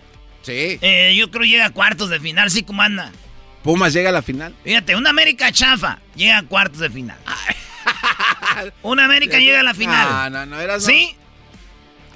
Sí. 0.42 0.78
Eh, 0.82 1.14
yo 1.16 1.30
creo 1.30 1.44
llega 1.44 1.66
a 1.66 1.70
cuartos 1.70 2.10
de 2.10 2.20
final, 2.20 2.46
así 2.48 2.62
como 2.62 2.82
anda. 2.82 3.10
Pumas 3.62 3.94
llega 3.94 4.10
a 4.10 4.12
la 4.12 4.20
final. 4.20 4.54
Fíjate, 4.62 4.94
una 4.94 5.10
América 5.10 5.50
chafa 5.50 5.98
llega 6.14 6.38
a 6.38 6.42
cuartos 6.42 6.80
de 6.80 6.90
final. 6.90 7.16
una 8.82 9.06
América 9.06 9.38
llega 9.38 9.60
a 9.60 9.62
la 9.62 9.72
final. 9.72 10.32
No, 10.32 10.40
no, 10.40 10.46
no, 10.46 10.60
eras 10.60 10.82
no. 10.82 10.88
¿Sí? 10.88 11.16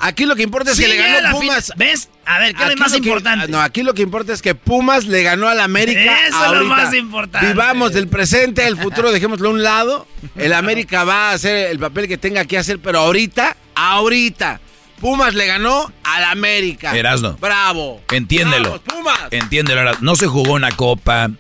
Aquí 0.00 0.26
lo 0.26 0.36
que 0.36 0.42
importa 0.42 0.70
es 0.70 0.76
Sí, 0.76 0.82
que 0.84 0.88
le 0.88 0.96
ganó 0.96 1.36
Pumas. 1.38 1.66
fin- 1.66 1.74
¿Ves? 1.76 2.08
A 2.24 2.38
ver, 2.38 2.54
¿qué 2.54 2.64
es 2.64 2.76
más 2.76 2.92
que- 2.92 2.98
importante? 2.98 3.48
no, 3.48 3.60
aquí 3.60 3.82
lo 3.82 3.94
que 3.94 4.02
importa 4.02 4.32
es 4.32 4.42
que 4.42 4.54
Pumas 4.54 5.06
le 5.06 5.22
ganó 5.22 5.48
al 5.48 5.60
América. 5.60 6.00
Eso 6.28 6.44
es 6.54 6.58
lo 6.60 6.64
más 6.66 6.94
importante. 6.94 7.46
Vivamos 7.48 7.92
del 7.92 8.08
presente, 8.08 8.66
el 8.66 8.76
futuro, 8.76 9.10
dejémoslo 9.12 9.48
a 9.48 9.52
un 9.52 9.62
lado. 9.62 10.06
El 10.36 10.52
América 10.52 11.04
va 11.04 11.30
a 11.30 11.32
hacer 11.32 11.70
el 11.70 11.78
papel 11.78 12.06
que 12.08 12.18
tenga 12.18 12.44
que 12.44 12.58
hacer, 12.58 12.78
pero 12.78 13.00
ahorita, 13.00 13.56
ahorita, 13.74 14.60
Pumas 15.00 15.34
le 15.34 15.46
ganó 15.46 15.92
al 16.02 16.24
América. 16.24 16.96
Erasno. 16.96 17.36
Bravo. 17.40 18.02
Entiéndelo. 18.10 18.80
Pumas. 18.82 19.18
Entiéndelo. 19.30 19.80
Erasno. 19.80 20.04
No 20.04 20.16
se 20.16 20.26
jugó 20.26 20.54
una 20.54 20.72
copa. 20.72 21.30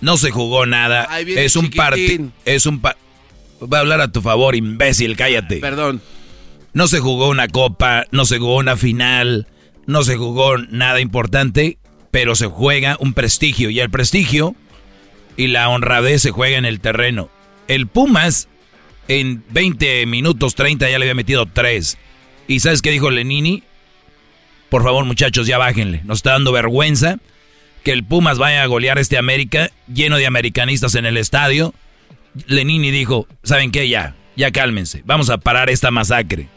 No 0.00 0.16
se 0.16 0.30
jugó 0.30 0.64
nada. 0.64 1.06
Ahí 1.10 1.24
viene 1.24 1.44
Es 1.44 1.56
un 1.56 1.70
partido. 1.70 2.28
Es 2.44 2.66
un 2.66 2.80
Voy 2.80 3.76
a 3.76 3.80
hablar 3.80 4.00
a 4.00 4.08
tu 4.10 4.22
favor, 4.22 4.54
imbécil, 4.54 5.16
cállate. 5.16 5.56
Perdón. 5.56 6.00
No 6.72 6.86
se 6.86 7.00
jugó 7.00 7.28
una 7.28 7.48
copa, 7.48 8.04
no 8.12 8.24
se 8.24 8.38
jugó 8.38 8.56
una 8.56 8.76
final, 8.76 9.48
no 9.86 10.04
se 10.04 10.16
jugó 10.16 10.56
nada 10.58 11.00
importante, 11.00 11.78
pero 12.10 12.34
se 12.34 12.46
juega 12.46 12.96
un 13.00 13.12
prestigio. 13.12 13.70
Y 13.70 13.80
el 13.80 13.90
prestigio 13.90 14.54
y 15.36 15.48
la 15.48 15.68
honradez 15.68 16.22
se 16.22 16.30
juega 16.30 16.58
en 16.58 16.64
el 16.64 16.80
terreno. 16.80 17.28
El 17.66 17.86
Pumas 17.86 18.48
en 19.08 19.42
20 19.50 20.06
minutos 20.06 20.54
30 20.54 20.88
ya 20.88 20.98
le 20.98 21.04
había 21.04 21.14
metido 21.14 21.46
3. 21.46 21.98
¿Y 22.46 22.60
sabes 22.60 22.82
qué 22.82 22.90
dijo 22.90 23.10
Lenini? 23.10 23.64
Por 24.68 24.84
favor, 24.84 25.04
muchachos, 25.04 25.48
ya 25.48 25.58
bájenle. 25.58 26.02
Nos 26.04 26.18
está 26.18 26.32
dando 26.32 26.52
vergüenza 26.52 27.18
que 27.82 27.92
el 27.92 28.04
Pumas 28.04 28.38
vaya 28.38 28.62
a 28.62 28.66
golear 28.66 28.98
este 28.98 29.18
América 29.18 29.70
lleno 29.92 30.16
de 30.16 30.26
americanistas 30.26 30.94
en 30.94 31.06
el 31.06 31.16
estadio. 31.16 31.74
Lenini 32.46 32.92
dijo, 32.92 33.26
¿saben 33.42 33.72
qué? 33.72 33.88
Ya, 33.88 34.14
ya 34.36 34.52
cálmense. 34.52 35.02
Vamos 35.04 35.30
a 35.30 35.38
parar 35.38 35.70
esta 35.70 35.90
masacre. 35.90 36.48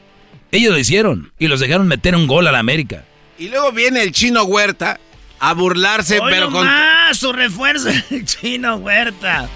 Ellos 0.54 0.72
lo 0.72 0.78
hicieron 0.78 1.32
y 1.40 1.48
los 1.48 1.60
dejaron 1.60 1.88
meter 1.88 2.16
un 2.16 2.28
gol 2.28 2.48
a 2.48 2.52
la 2.52 2.60
América. 2.60 3.06
Y 3.40 3.50
luego 3.50 3.72
viene 3.72 4.04
el 4.04 4.12
chino 4.12 4.44
Huerta 4.44 5.00
a 5.40 5.54
burlarse, 5.56 6.20
Hoy 6.20 6.32
pero 6.32 6.52
con. 6.52 6.66
nomás, 6.66 7.18
su 7.18 7.34
refuerzo, 7.34 7.90
el 8.12 8.24
chino 8.24 8.76
Huerta. 8.76 9.50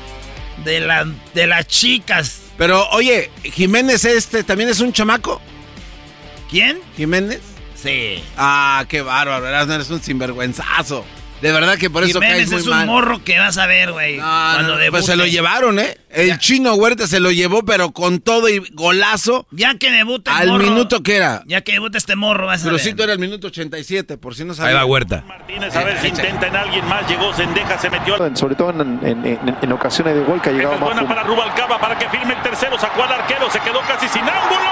De, 0.65 0.80
la, 0.80 1.07
de 1.36 1.45
las 1.45 1.68
chicas. 1.68 2.41
Pero, 2.57 2.90
oye, 2.90 3.30
Jiménez 3.44 4.06
este 4.06 4.44
también 4.44 4.72
es 4.72 4.80
un 4.80 4.91
chamaco. 4.91 5.40
¿Quién? 6.49 6.80
¿Jiménez? 6.95 7.41
Sí. 7.76 8.24
Ah, 8.36 8.84
qué 8.90 9.03
bárbaro, 9.03 9.45
eres 9.72 9.91
un 9.91 10.02
sinvergüenzazo. 10.02 11.06
De 11.41 11.51
verdad 11.51 11.77
que 11.77 11.89
por 11.91 12.03
eso 12.03 12.14
Jiménez 12.19 12.35
caes 12.38 12.49
muy 12.51 12.59
es 12.61 12.65
un 12.65 12.72
mal. 12.72 12.88
morro 12.88 13.23
que 13.23 13.38
vas 13.38 13.59
a 13.59 13.68
ver, 13.68 13.91
güey. 13.91 14.18
No, 14.18 14.57
pues 14.89 15.05
se 15.05 15.15
lo 15.15 15.27
llevaron, 15.27 15.77
¿eh? 15.80 15.95
El 16.09 16.39
chino 16.39 16.73
Huerta 16.73 17.05
se 17.05 17.19
lo 17.19 17.31
llevó, 17.31 17.64
pero 17.64 17.91
con 17.91 18.22
todo 18.22 18.49
y 18.49 18.57
golazo. 18.73 19.45
Ya 19.51 19.77
que 19.77 19.91
debute 19.91 20.31
el 20.31 20.35
Al 20.35 20.47
morro, 20.47 20.64
minuto 20.64 21.03
que 21.03 21.15
era. 21.15 21.43
Ya 21.45 21.61
que 21.61 21.73
debute 21.73 21.99
este 21.99 22.15
morro, 22.15 22.47
vas 22.47 22.61
a 22.61 22.64
ver. 22.65 22.73
Crucito 22.73 23.03
era 23.03 23.14
el 23.14 23.19
minuto 23.19 23.47
87, 23.47 24.18
por 24.18 24.34
si 24.34 24.45
no 24.45 24.53
Ahí 24.53 24.57
sabía. 24.57 24.76
va 24.77 24.85
Huerta. 24.85 25.23
Martínez 25.27 25.76
a 25.76 25.84
ver 25.84 26.01
si 26.01 26.07
intenta 26.07 26.47
en 26.47 26.55
alguien 26.55 26.88
más. 26.88 27.07
Llegó 27.07 27.31
Sendeja, 27.35 27.77
se 27.77 27.91
metió. 27.91 28.18
Sobre 28.35 28.55
todo 28.55 28.72
en, 28.72 28.81
en- 29.03 29.23
en- 29.26 29.57
en 29.61 29.72
ocasiones 29.72 30.15
de 30.15 30.22
gol 30.23 30.41
que 30.41 30.49
ha 30.49 30.53
llegado 30.53 30.73
es 30.73 30.80
más 30.81 30.89
buena 30.93 31.07
para 31.07 31.22
Rubalcaba 31.23 31.80
para 31.80 31.99
que 31.99 32.09
firme 32.09 32.34
el 32.34 32.41
tercero. 32.41 32.80
Sacó 32.80 33.03
al 33.03 33.11
arquero, 33.14 33.47
se 33.51 33.59
quedó 33.59 33.80
casi 33.81 34.07
sin 34.07 34.23
ángulo. 34.23 34.72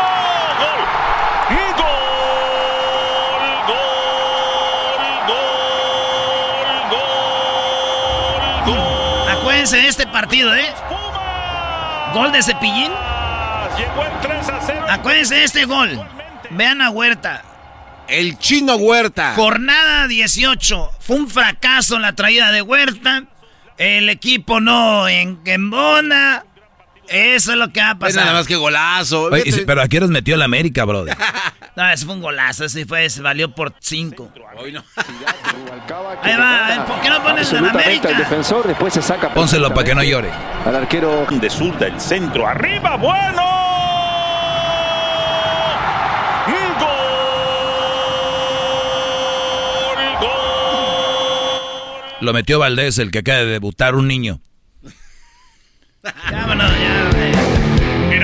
¡Gol! 0.57 0.81
¡Y 1.51 1.53
¡Gol! 1.77 1.85
¡Gol! 3.67 3.85
¡Gol! 8.65 9.44
Acuérdense 9.55 9.77
de 9.77 9.87
este 9.87 10.07
partido, 10.07 10.53
¿eh? 10.53 10.65
Gol 12.13 12.29
de 12.33 12.43
Cepillín. 12.43 12.91
Llegó 13.77 14.03
el 14.03 14.21
3 14.21 14.49
a 14.49 14.59
0. 14.61 14.85
Acuérdense 14.89 15.35
de 15.35 15.43
este 15.45 15.63
gol. 15.63 15.97
Vean 16.49 16.81
a 16.81 16.89
Huerta. 16.89 17.41
El 18.09 18.37
chino 18.37 18.75
Huerta. 18.75 19.31
Jornada 19.33 20.09
18. 20.09 20.91
Fue 20.99 21.15
un 21.15 21.29
fracaso 21.29 21.99
la 21.99 22.11
traída 22.11 22.51
de 22.51 22.61
Huerta. 22.61 23.23
El 23.77 24.09
equipo 24.09 24.59
no 24.59 25.07
en 25.07 25.39
embona. 25.45 26.43
Eso 27.09 27.51
es 27.51 27.57
lo 27.57 27.71
que 27.71 27.79
va 27.81 27.91
a 27.91 27.99
Pues 27.99 28.13
pasar. 28.13 28.25
nada 28.27 28.37
más 28.39 28.47
que 28.47 28.55
golazo. 28.55 29.23
Oye, 29.23 29.63
pero 29.65 29.81
¿a 29.81 29.87
qué 29.87 29.97
horas 29.97 30.09
metió 30.09 30.35
la 30.37 30.45
América, 30.45 30.85
brother? 30.85 31.15
No, 31.75 31.89
ese 31.89 32.05
fue 32.05 32.15
un 32.15 32.21
golazo. 32.21 32.63
Ese 32.63 32.85
fue, 32.85 33.09
se 33.09 33.21
valió 33.21 33.51
por 33.53 33.73
5. 33.77 34.31
Hoy 34.59 34.71
no. 34.71 34.81
Ahí 36.21 36.37
va. 36.37 36.85
¿Por 36.87 37.01
qué 37.01 37.09
no 37.09 37.21
pones 37.21 37.51
al 37.51 37.67
América? 37.67 38.07
defensor, 38.17 38.65
después 38.65 38.93
se 38.93 39.01
saca. 39.01 39.33
Pónselo 39.33 39.73
para 39.73 39.83
que 39.85 39.93
no 39.93 40.01
llore. 40.01 40.29
Al 40.65 40.73
arquero 40.73 41.27
De 41.29 41.49
zurda, 41.49 41.87
el 41.87 41.99
centro. 41.99 42.47
¡Arriba! 42.47 42.95
¡Bueno! 42.95 43.43
¡Gol! 46.79 46.85
¡Gol! 50.21 50.29
Lo 52.21 52.31
metió 52.33 52.59
Valdés, 52.59 52.97
el 52.99 53.11
que 53.11 53.19
acaba 53.19 53.39
de 53.39 53.45
debutar, 53.47 53.95
un 53.95 54.07
niño. 54.07 54.39
Vámonos 56.31 56.71
ya. 56.71 56.94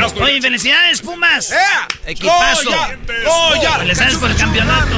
Erasmo 0.01 0.23
Oye, 0.23 0.41
felicidades, 0.41 0.99
Pumas. 1.01 1.53
Equipazo. 2.07 2.69
¡Goya! 2.71 2.97
¡Goya! 3.23 3.77
Felicidades 3.77 4.17
por 4.17 4.31
el 4.31 4.37
campeonato. 4.37 4.97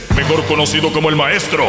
Mejor 0.15 0.45
conocido 0.45 0.91
como 0.91 1.09
el 1.09 1.15
maestro. 1.15 1.65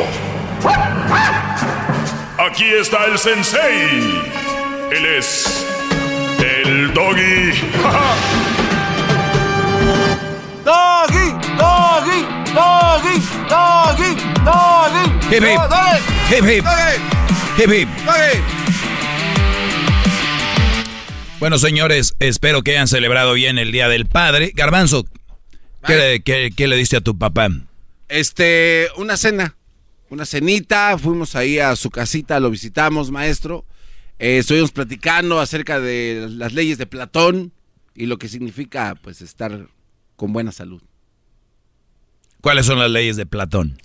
Aquí 2.39 2.64
está 2.64 3.06
el 3.06 3.19
sensei. 3.19 4.20
Él 4.90 5.06
es. 5.19 5.66
El 6.39 6.93
doggy. 6.93 7.52
Doggy, 10.64 11.32
doggy, 11.59 12.27
doggy, 12.55 13.20
doggy, 13.48 14.14
doggy. 14.44 15.05
Hip, 15.35 15.43
hip. 15.43 15.60
Hip, 16.31 16.44
hip. 16.44 16.64
Hip, 17.59 17.70
hip. 17.73 17.89
Bueno, 21.40 21.59
señores, 21.59 22.14
espero 22.20 22.62
que 22.62 22.73
hayan 22.73 22.86
celebrado 22.89 23.32
bien 23.35 23.59
el 23.59 23.73
Día 23.73 23.89
del 23.89 24.06
Padre. 24.06 24.52
Garbanzo, 24.55 25.05
¿qué, 25.86 26.23
qué 26.56 26.69
le 26.69 26.77
diste 26.77 26.97
a 26.97 27.01
tu 27.01 27.19
papá? 27.19 27.48
Este, 28.13 28.89
una 28.99 29.17
cena, 29.17 29.57
una 30.11 30.27
cenita, 30.27 30.99
fuimos 30.99 31.35
ahí 31.35 31.59
a 31.59 31.75
su 31.77 31.89
casita, 31.89 32.41
lo 32.41 32.51
visitamos, 32.51 33.11
maestro. 33.11 33.65
Eh, 34.19 34.37
estuvimos 34.37 34.71
platicando 34.71 35.41
acerca 35.41 35.81
de 35.81 36.27
las 36.29 36.53
leyes 36.53 36.77
de 36.77 36.85
Platón 36.85 37.55
y 37.95 38.05
lo 38.05 38.19
que 38.19 38.29
significa, 38.29 38.97
pues, 38.97 39.23
estar 39.23 39.67
con 40.17 40.35
buena 40.35 40.53
salud. 40.53 40.83
¿Cuáles 42.43 42.67
son 42.67 42.79
las 42.79 42.91
leyes 42.91 43.17
de 43.17 43.25
Platón? 43.25 43.79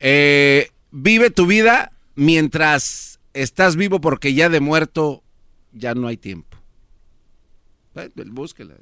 Eh, 0.00 0.68
vive 0.90 1.30
tu 1.30 1.46
vida 1.46 1.92
mientras 2.14 3.20
estás 3.32 3.76
vivo 3.76 4.02
porque 4.02 4.34
ya 4.34 4.50
de 4.50 4.60
muerto 4.60 5.22
ya 5.72 5.94
no 5.94 6.08
hay 6.08 6.18
tiempo. 6.18 6.58
Búsquela. 8.26 8.74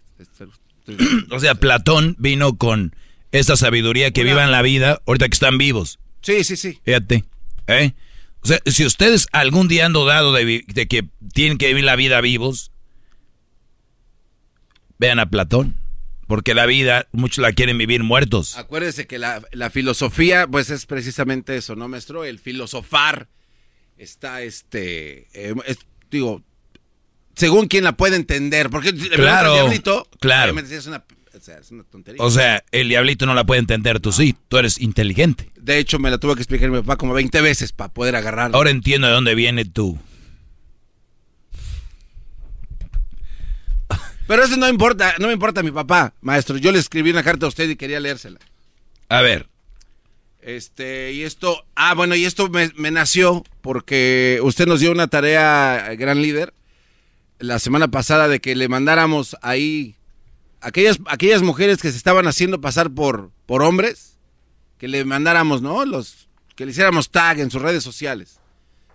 O 1.31 1.39
sea, 1.39 1.55
Platón 1.55 2.17
vino 2.19 2.57
con 2.57 2.97
esta 3.33 3.57
sabiduría 3.57 4.11
que 4.13 4.25
vivan 4.25 4.51
la 4.51 4.63
vida 4.63 5.01
ahorita 5.07 5.29
que 5.29 5.35
están 5.35 5.59
vivos. 5.59 5.99
Sí, 6.23 6.45
sí, 6.45 6.57
sí. 6.57 6.81
Fíjate. 6.85 7.25
¿eh? 7.67 7.93
O 8.43 8.47
sea, 8.49 8.61
si 8.67 8.85
ustedes 8.85 9.27
algún 9.33 9.69
día 9.69 9.87
han 9.87 9.93
dudado 9.93 10.33
de, 10.33 10.65
de 10.67 10.89
que 10.89 11.09
tienen 11.33 11.59
que 11.59 11.69
vivir 11.69 11.85
la 11.85 11.97
vida 11.97 12.21
vivos, 12.21 12.73
vean 14.99 15.19
a 15.19 15.31
Platón. 15.31 15.77
Porque 16.27 16.55
la 16.55 16.65
vida, 16.67 17.09
muchos 17.11 17.39
la 17.43 17.53
quieren 17.53 17.77
vivir 17.77 18.05
muertos. 18.05 18.57
Acuérdese 18.57 19.09
que 19.09 19.19
la, 19.19 19.43
la 19.51 19.69
filosofía, 19.69 20.47
pues 20.47 20.71
es 20.71 20.87
precisamente 20.87 21.57
eso, 21.57 21.75
¿no, 21.75 21.89
maestro? 21.89 22.23
El 22.25 22.39
filosofar 22.39 23.27
está, 23.99 24.41
este, 24.43 25.27
eh, 25.35 25.55
es- 25.67 25.79
digo, 26.09 26.45
según 27.35 27.67
quien 27.67 27.83
la 27.83 27.97
puede 27.97 28.15
entender, 28.15 28.71
porque 28.71 28.91
el 28.91 29.09
Claro, 29.11 29.55
diablito, 29.55 30.09
claro. 30.21 30.57
es 30.57 30.87
una, 30.87 31.05
o 31.41 31.43
sea, 31.43 31.59
es 31.59 31.71
una 31.71 31.85
tontería. 31.85 32.23
O 32.23 32.31
sea, 32.31 32.63
el 32.71 32.91
diablito 32.91 33.25
no 33.25 33.33
la 33.35 33.45
puede 33.45 33.61
entender, 33.61 33.99
tú 33.99 34.13
sí, 34.13 34.37
tú 34.49 34.59
eres 34.59 34.79
inteligente. 34.79 35.51
de 35.57 35.79
hecho, 35.79 35.99
me 35.99 36.11
la 36.11 36.19
tuve 36.19 36.35
que 36.35 36.43
explicar 36.43 36.71
mi 36.71 36.79
papá 36.81 36.97
como 36.97 37.15
20 37.15 37.41
veces 37.41 37.73
para 37.73 37.93
poder 37.93 38.15
agarrarla. 38.15 38.57
Ahora 38.57 38.69
entiendo 38.71 39.07
de 39.07 39.15
dónde 39.15 39.35
viene 39.35 39.65
tú. 39.65 39.99
Pero 44.27 44.45
eso 44.45 44.57
no 44.57 44.69
importa, 44.69 45.15
no 45.19 45.27
me 45.27 45.33
importa 45.33 45.63
mi 45.63 45.73
papá, 45.73 46.15
maestro. 46.21 46.57
Yo 46.57 46.71
le 46.71 46.79
escribí 46.79 47.11
una 47.11 47.23
carta 47.25 47.47
a 47.47 47.49
usted 47.49 47.69
y 47.69 47.75
quería 47.77 47.99
leérsela. 47.99 48.39
A 49.09 49.23
ver, 49.23 49.49
Este, 50.41 51.13
y 51.13 51.23
esto, 51.23 51.65
ah, 51.75 51.95
bueno, 51.95 52.15
y 52.15 52.25
esto 52.25 52.49
me, 52.49 52.71
me 52.77 52.91
nació 52.93 53.43
porque 53.61 54.39
usted 54.43 54.67
nos 54.67 54.81
dio 54.81 54.93
una 54.93 55.09
tarea, 55.09 55.91
eh, 55.91 55.97
gran 55.97 56.23
líder, 56.23 56.55
la 57.41 57.59
semana 57.59 57.89
pasada 57.89 58.29
de 58.29 58.41
que 58.41 58.55
le 58.55 58.69
mandáramos 58.69 59.37
ahí 59.43 59.97
aquellas, 60.61 60.99
aquellas 61.07 61.43
mujeres 61.43 61.81
que 61.81 61.91
se 61.91 61.97
estaban 61.97 62.27
haciendo 62.27 62.61
pasar 62.61 62.91
por, 62.91 63.31
por 63.47 63.63
hombres, 63.63 64.19
que 64.79 64.89
le 64.89 65.05
mandáramos, 65.05 65.63
¿no? 65.63 65.85
Los, 65.85 66.29
que 66.57 66.65
le 66.65 66.73
hiciéramos 66.73 67.11
tag 67.11 67.41
en 67.41 67.51
sus 67.51 67.63
redes 67.63 67.83
sociales. 67.83 68.41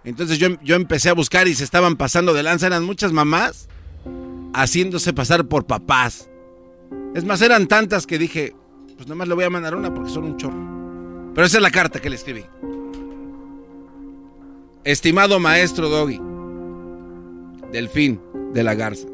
Entonces 0.03 0.37
yo, 0.37 0.49
yo 0.61 0.75
empecé 0.75 1.09
a 1.09 1.13
buscar 1.13 1.47
y 1.47 1.55
se 1.55 1.63
estaban 1.63 1.95
pasando 1.95 2.33
de 2.33 2.43
lanza, 2.43 2.67
eran 2.67 2.83
muchas 2.83 3.11
mamás 3.11 3.67
haciéndose 4.53 5.13
pasar 5.13 5.45
por 5.45 5.65
papás. 5.65 6.29
Es 7.13 7.23
más, 7.23 7.41
eran 7.41 7.67
tantas 7.67 8.05
que 8.05 8.17
dije, 8.17 8.55
pues 8.95 9.07
nomás 9.07 9.27
le 9.27 9.33
voy 9.33 9.45
a 9.45 9.49
mandar 9.49 9.75
una 9.75 9.93
porque 9.93 10.11
son 10.11 10.25
un 10.25 10.37
chorro. 10.37 11.31
Pero 11.33 11.47
esa 11.47 11.57
es 11.57 11.63
la 11.63 11.71
carta 11.71 11.99
que 11.99 12.09
le 12.09 12.15
escribí. 12.15 12.45
Estimado 14.83 15.39
maestro 15.39 15.89
Doggy, 15.89 16.21
Delfín 17.71 18.21
de 18.53 18.63
la 18.63 18.75
Garza. 18.75 19.07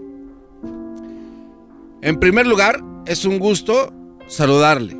En 2.03 2.19
primer 2.19 2.47
lugar, 2.47 2.83
es 3.05 3.25
un 3.25 3.37
gusto 3.37 3.93
saludarle. 4.27 4.97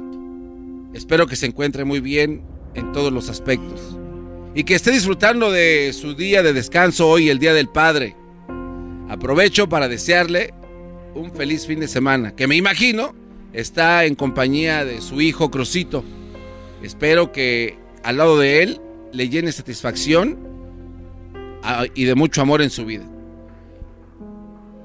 Espero 0.93 1.25
que 1.25 1.35
se 1.35 1.47
encuentre 1.47 1.83
muy 1.83 1.99
bien 1.99 2.43
en 2.75 2.91
todos 2.91 3.11
los 3.11 3.27
aspectos. 3.27 3.97
Y 4.53 4.65
que 4.65 4.75
esté 4.75 4.91
disfrutando 4.91 5.51
de 5.51 5.93
su 5.93 6.13
día 6.13 6.43
de 6.43 6.53
descanso 6.53 7.07
hoy, 7.07 7.29
el 7.29 7.39
Día 7.39 7.55
del 7.55 7.69
Padre. 7.69 8.15
Aprovecho 9.09 9.67
para 9.67 9.87
desearle 9.87 10.53
un 11.15 11.31
feliz 11.31 11.65
fin 11.65 11.79
de 11.79 11.87
semana, 11.87 12.35
que 12.35 12.47
me 12.47 12.55
imagino 12.55 13.15
está 13.51 14.05
en 14.05 14.13
compañía 14.13 14.85
de 14.85 15.01
su 15.01 15.21
hijo 15.21 15.49
Crucito. 15.49 16.03
Espero 16.83 17.31
que 17.31 17.79
al 18.03 18.17
lado 18.17 18.37
de 18.37 18.61
él 18.61 18.79
le 19.11 19.27
llene 19.27 19.51
satisfacción 19.51 20.37
ah, 21.63 21.85
y 21.95 22.05
de 22.05 22.15
mucho 22.15 22.41
amor 22.43 22.61
en 22.61 22.69
su 22.69 22.85
vida. 22.85 23.05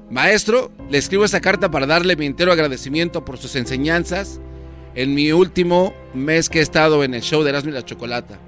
Maestro, 0.09 0.71
le 0.89 0.97
escribo 0.97 1.25
esta 1.25 1.41
carta 1.41 1.69
para 1.69 1.85
darle 1.85 2.15
mi 2.15 2.25
entero 2.25 2.53
agradecimiento 2.53 3.25
por 3.25 3.37
sus 3.37 3.57
enseñanzas 3.57 4.39
en 4.95 5.13
mi 5.13 5.33
último 5.33 5.93
mes 6.13 6.49
que 6.49 6.59
he 6.59 6.61
estado 6.61 7.03
en 7.03 7.13
el 7.13 7.21
show 7.21 7.43
de 7.43 7.49
Erasmo 7.49 7.71
y 7.71 7.73
la 7.73 7.83
Chocolata. 7.83 8.39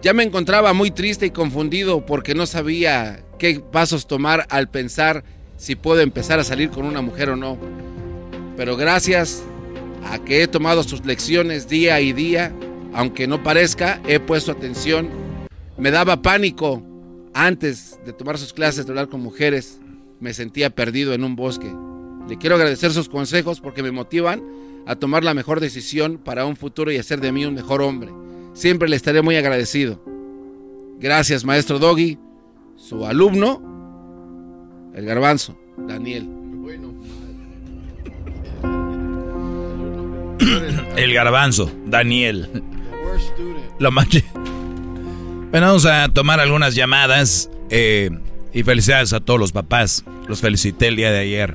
Ya 0.00 0.12
me 0.12 0.22
encontraba 0.22 0.72
muy 0.74 0.92
triste 0.92 1.26
y 1.26 1.30
confundido 1.30 2.06
porque 2.06 2.36
no 2.36 2.46
sabía 2.46 3.24
qué 3.36 3.58
pasos 3.58 4.06
tomar 4.06 4.46
al 4.48 4.70
pensar 4.70 5.24
si 5.56 5.74
puedo 5.74 6.00
empezar 6.02 6.38
a 6.38 6.44
salir 6.44 6.70
con 6.70 6.86
una 6.86 7.02
mujer 7.02 7.30
o 7.30 7.36
no. 7.36 7.58
Pero 8.56 8.76
gracias 8.76 9.42
a 10.04 10.20
que 10.20 10.44
he 10.44 10.46
tomado 10.46 10.84
sus 10.84 11.04
lecciones 11.04 11.68
día 11.68 12.00
y 12.00 12.12
día, 12.12 12.52
aunque 12.94 13.26
no 13.26 13.42
parezca, 13.42 14.00
he 14.06 14.20
puesto 14.20 14.52
atención. 14.52 15.08
Me 15.76 15.90
daba 15.90 16.22
pánico 16.22 16.80
antes 17.34 17.98
de 18.06 18.12
tomar 18.12 18.38
sus 18.38 18.52
clases 18.52 18.86
de 18.86 18.92
hablar 18.92 19.08
con 19.08 19.20
mujeres. 19.20 19.80
Me 20.20 20.34
sentía 20.34 20.70
perdido 20.70 21.12
en 21.14 21.24
un 21.24 21.36
bosque. 21.36 21.72
Le 22.28 22.36
quiero 22.38 22.56
agradecer 22.56 22.92
sus 22.92 23.08
consejos 23.08 23.60
porque 23.60 23.82
me 23.82 23.90
motivan 23.92 24.42
a 24.86 24.96
tomar 24.96 25.22
la 25.24 25.34
mejor 25.34 25.60
decisión 25.60 26.18
para 26.18 26.44
un 26.46 26.56
futuro 26.56 26.90
y 26.92 26.96
hacer 26.98 27.20
de 27.20 27.32
mí 27.32 27.44
un 27.44 27.54
mejor 27.54 27.82
hombre. 27.82 28.10
Siempre 28.54 28.88
le 28.88 28.96
estaré 28.96 29.22
muy 29.22 29.36
agradecido. 29.36 30.02
Gracias, 30.98 31.44
maestro 31.44 31.78
Doggy. 31.78 32.18
Su 32.76 33.06
alumno, 33.06 34.90
el 34.94 35.04
garbanzo, 35.04 35.56
Daniel. 35.76 36.28
el 40.96 41.12
garbanzo, 41.14 41.70
Daniel. 41.86 42.48
Lo 43.78 43.90
más... 43.92 44.08
chi- 44.08 44.24
Bueno, 45.50 45.66
vamos 45.68 45.86
a 45.86 46.08
tomar 46.08 46.40
algunas 46.40 46.74
llamadas. 46.74 47.50
Eh, 47.70 48.10
Y 48.58 48.64
felicidades 48.64 49.12
a 49.12 49.20
todos 49.20 49.38
los 49.38 49.52
papás. 49.52 50.04
Los 50.26 50.40
felicité 50.40 50.88
el 50.88 50.96
día 50.96 51.12
de 51.12 51.20
ayer 51.20 51.54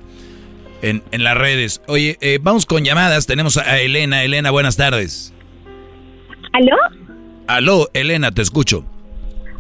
en, 0.82 1.04
en 1.12 1.26
las 1.26 1.38
redes. 1.38 1.82
Oye, 1.90 2.18
eh, 2.22 2.40
vamos 2.42 2.66
con 2.66 2.86
llamadas. 2.86 3.28
Tenemos 3.28 3.58
a 3.58 3.82
Elena. 3.82 4.24
Elena, 4.24 4.52
buenas 4.52 4.78
tardes. 4.78 5.34
¿Aló? 6.54 6.78
Aló, 7.48 7.90
Elena, 7.94 8.32
te 8.32 8.42
escucho. 8.42 8.86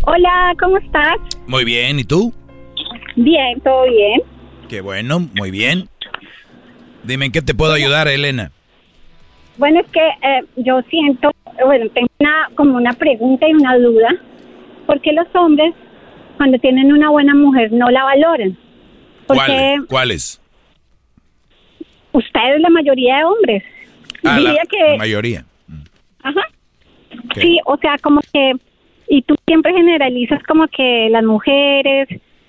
Hola, 0.04 0.54
¿cómo 0.58 0.78
estás? 0.78 1.18
Muy 1.46 1.66
bien, 1.66 2.00
¿y 2.00 2.06
tú? 2.06 2.34
Bien, 3.18 3.60
todo 3.60 3.90
bien. 3.90 4.22
Qué 4.70 4.80
bueno, 4.80 5.28
muy 5.36 5.52
bien. 5.52 5.90
Dime, 7.04 7.26
¿en 7.26 7.34
qué 7.34 7.42
te 7.42 7.54
puedo 7.54 7.74
ayudar, 7.74 8.08
Elena? 8.08 8.54
Bueno, 9.58 9.82
es 9.82 9.88
que 9.92 10.00
eh, 10.00 10.46
yo 10.56 10.82
siento, 10.90 11.30
bueno, 11.66 11.90
tengo 11.94 12.08
una, 12.22 12.50
como 12.56 12.78
una 12.78 12.94
pregunta 12.94 13.46
y 13.50 13.54
una 13.54 13.78
duda. 13.80 14.16
¿Por 14.86 15.02
qué 15.02 15.12
los 15.12 15.28
hombres, 15.36 15.74
cuando 16.38 16.58
tienen 16.60 16.92
una 16.92 17.10
buena 17.10 17.34
mujer, 17.36 17.72
no 17.72 17.90
la 17.90 18.04
valoran? 18.04 18.58
Porque 19.28 19.42
¿Cuál- 19.46 19.88
¿Cuáles? 19.88 20.42
ustedes, 22.12 22.62
la 22.62 22.70
mayoría 22.70 23.18
de 23.18 23.24
hombres, 23.26 23.64
Ah, 24.24 24.40
la, 24.40 24.50
diría 24.52 24.62
que... 24.70 24.92
la 24.92 24.98
mayoría. 24.98 25.46
Ajá. 26.24 26.42
Sí, 27.36 27.60
o 27.66 27.78
sea, 27.78 27.98
como 28.02 28.22
que, 28.32 28.54
y 29.10 29.22
tú 29.24 29.36
siempre 29.46 29.74
generalizas 29.74 30.42
como 30.44 30.68
que 30.68 31.10
las 31.12 31.24
mujeres 31.24 32.08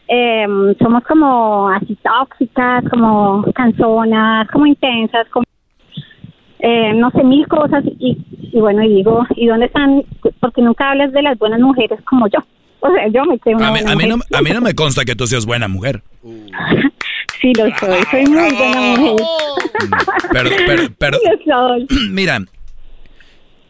eh, 0.08 0.46
somos 0.78 1.02
como 1.04 1.68
así 1.70 1.96
tóxicas, 1.96 2.84
como 2.90 3.44
canzonas, 3.54 4.48
como 4.50 4.66
intensas, 4.66 5.26
como, 5.30 5.44
eh, 6.60 6.92
no 6.94 7.10
sé, 7.10 7.24
mil 7.24 7.46
cosas. 7.48 7.84
Y, 7.98 8.16
y 8.52 8.60
bueno, 8.60 8.82
y 8.84 8.94
digo, 8.96 9.26
¿y 9.36 9.46
dónde 9.46 9.66
están? 9.66 10.04
Porque 10.40 10.62
nunca 10.62 10.90
hablas 10.90 11.12
de 11.12 11.22
las 11.22 11.38
buenas 11.38 11.60
mujeres 11.60 12.00
como 12.02 12.26
yo. 12.28 12.38
O 12.86 12.92
sea, 12.92 13.08
yo 13.08 13.24
me 13.24 13.40
una 13.54 13.68
A 13.68 13.72
mí, 13.72 13.78
buena 13.78 13.92
a 13.92 13.96
mí 13.96 14.06
no, 14.06 14.16
mujer. 14.18 14.36
a 14.36 14.42
mí 14.42 14.50
no 14.50 14.60
me 14.60 14.74
consta 14.74 15.06
que 15.06 15.16
tú 15.16 15.26
seas 15.26 15.46
buena 15.46 15.68
mujer. 15.68 16.02
Sí, 17.40 17.52
lo 17.58 17.64
soy, 17.78 18.02
soy 18.10 18.24
muy 18.26 18.54
buena 18.54 18.80
mujer. 18.96 19.26
Pero, 20.32 20.50
pero, 20.66 20.82
pero, 20.98 21.18
Lo 21.46 21.68
soy. 21.68 21.86
mira, 22.10 22.42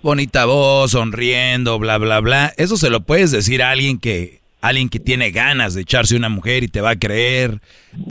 bonita 0.00 0.44
voz, 0.44 0.92
sonriendo, 0.92 1.78
bla, 1.80 1.98
bla, 1.98 2.20
bla. 2.20 2.52
Eso 2.56 2.76
se 2.76 2.90
lo 2.90 3.00
puedes 3.00 3.32
decir 3.32 3.64
a 3.64 3.70
alguien 3.70 3.98
que, 3.98 4.42
alguien 4.60 4.88
que 4.88 5.00
tiene 5.00 5.32
ganas 5.32 5.74
de 5.74 5.82
echarse 5.82 6.14
una 6.14 6.28
mujer 6.28 6.62
y 6.62 6.68
te 6.68 6.80
va 6.82 6.90
a 6.90 6.98
creer. 6.98 7.60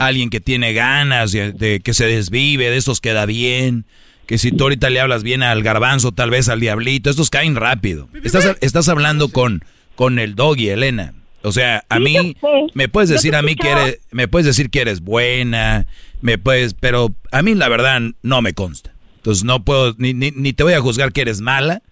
Alguien 0.00 0.28
que 0.28 0.40
tiene 0.40 0.74
ganas 0.74 1.32
de, 1.32 1.52
de 1.52 1.80
que 1.80 1.94
se 1.94 2.06
desvive, 2.06 2.68
de 2.68 2.76
esos 2.76 3.00
queda 3.00 3.24
bien. 3.24 3.86
Que 4.26 4.36
si 4.36 4.52
tú 4.52 4.64
ahorita 4.64 4.90
le 4.90 5.00
hablas 5.00 5.22
bien 5.22 5.42
al 5.42 5.62
garbanzo, 5.62 6.12
tal 6.12 6.28
vez 6.30 6.48
al 6.50 6.60
diablito, 6.60 7.08
estos 7.08 7.30
caen 7.30 7.56
rápido. 7.56 8.08
Estás, 8.22 8.56
estás 8.60 8.88
hablando 8.88 9.28
con, 9.28 9.64
con 9.96 10.18
el 10.18 10.34
doggy, 10.34 10.68
Elena. 10.68 11.14
O 11.42 11.52
sea, 11.52 11.84
a 11.90 11.98
mí 12.00 12.36
me 12.72 12.88
puedes 12.88 13.10
decir 13.10 13.36
a 13.36 13.42
mí 13.42 13.54
que 13.54 13.70
eres, 13.70 14.00
me 14.10 14.28
puedes 14.28 14.46
decir 14.46 14.70
que 14.70 14.80
eres 14.80 15.02
buena, 15.02 15.86
me 16.22 16.38
puedes, 16.38 16.72
pero 16.72 17.14
a 17.32 17.42
mí 17.42 17.54
la 17.54 17.68
verdad 17.68 18.00
no 18.22 18.40
me 18.40 18.54
consta. 18.54 18.94
Entonces 19.16 19.44
no 19.44 19.62
puedo, 19.62 19.94
ni, 19.98 20.14
ni, 20.14 20.30
ni 20.30 20.54
te 20.54 20.62
voy 20.62 20.72
a 20.72 20.80
juzgar 20.80 21.12
que 21.12 21.20
eres 21.20 21.40
mala. 21.40 21.82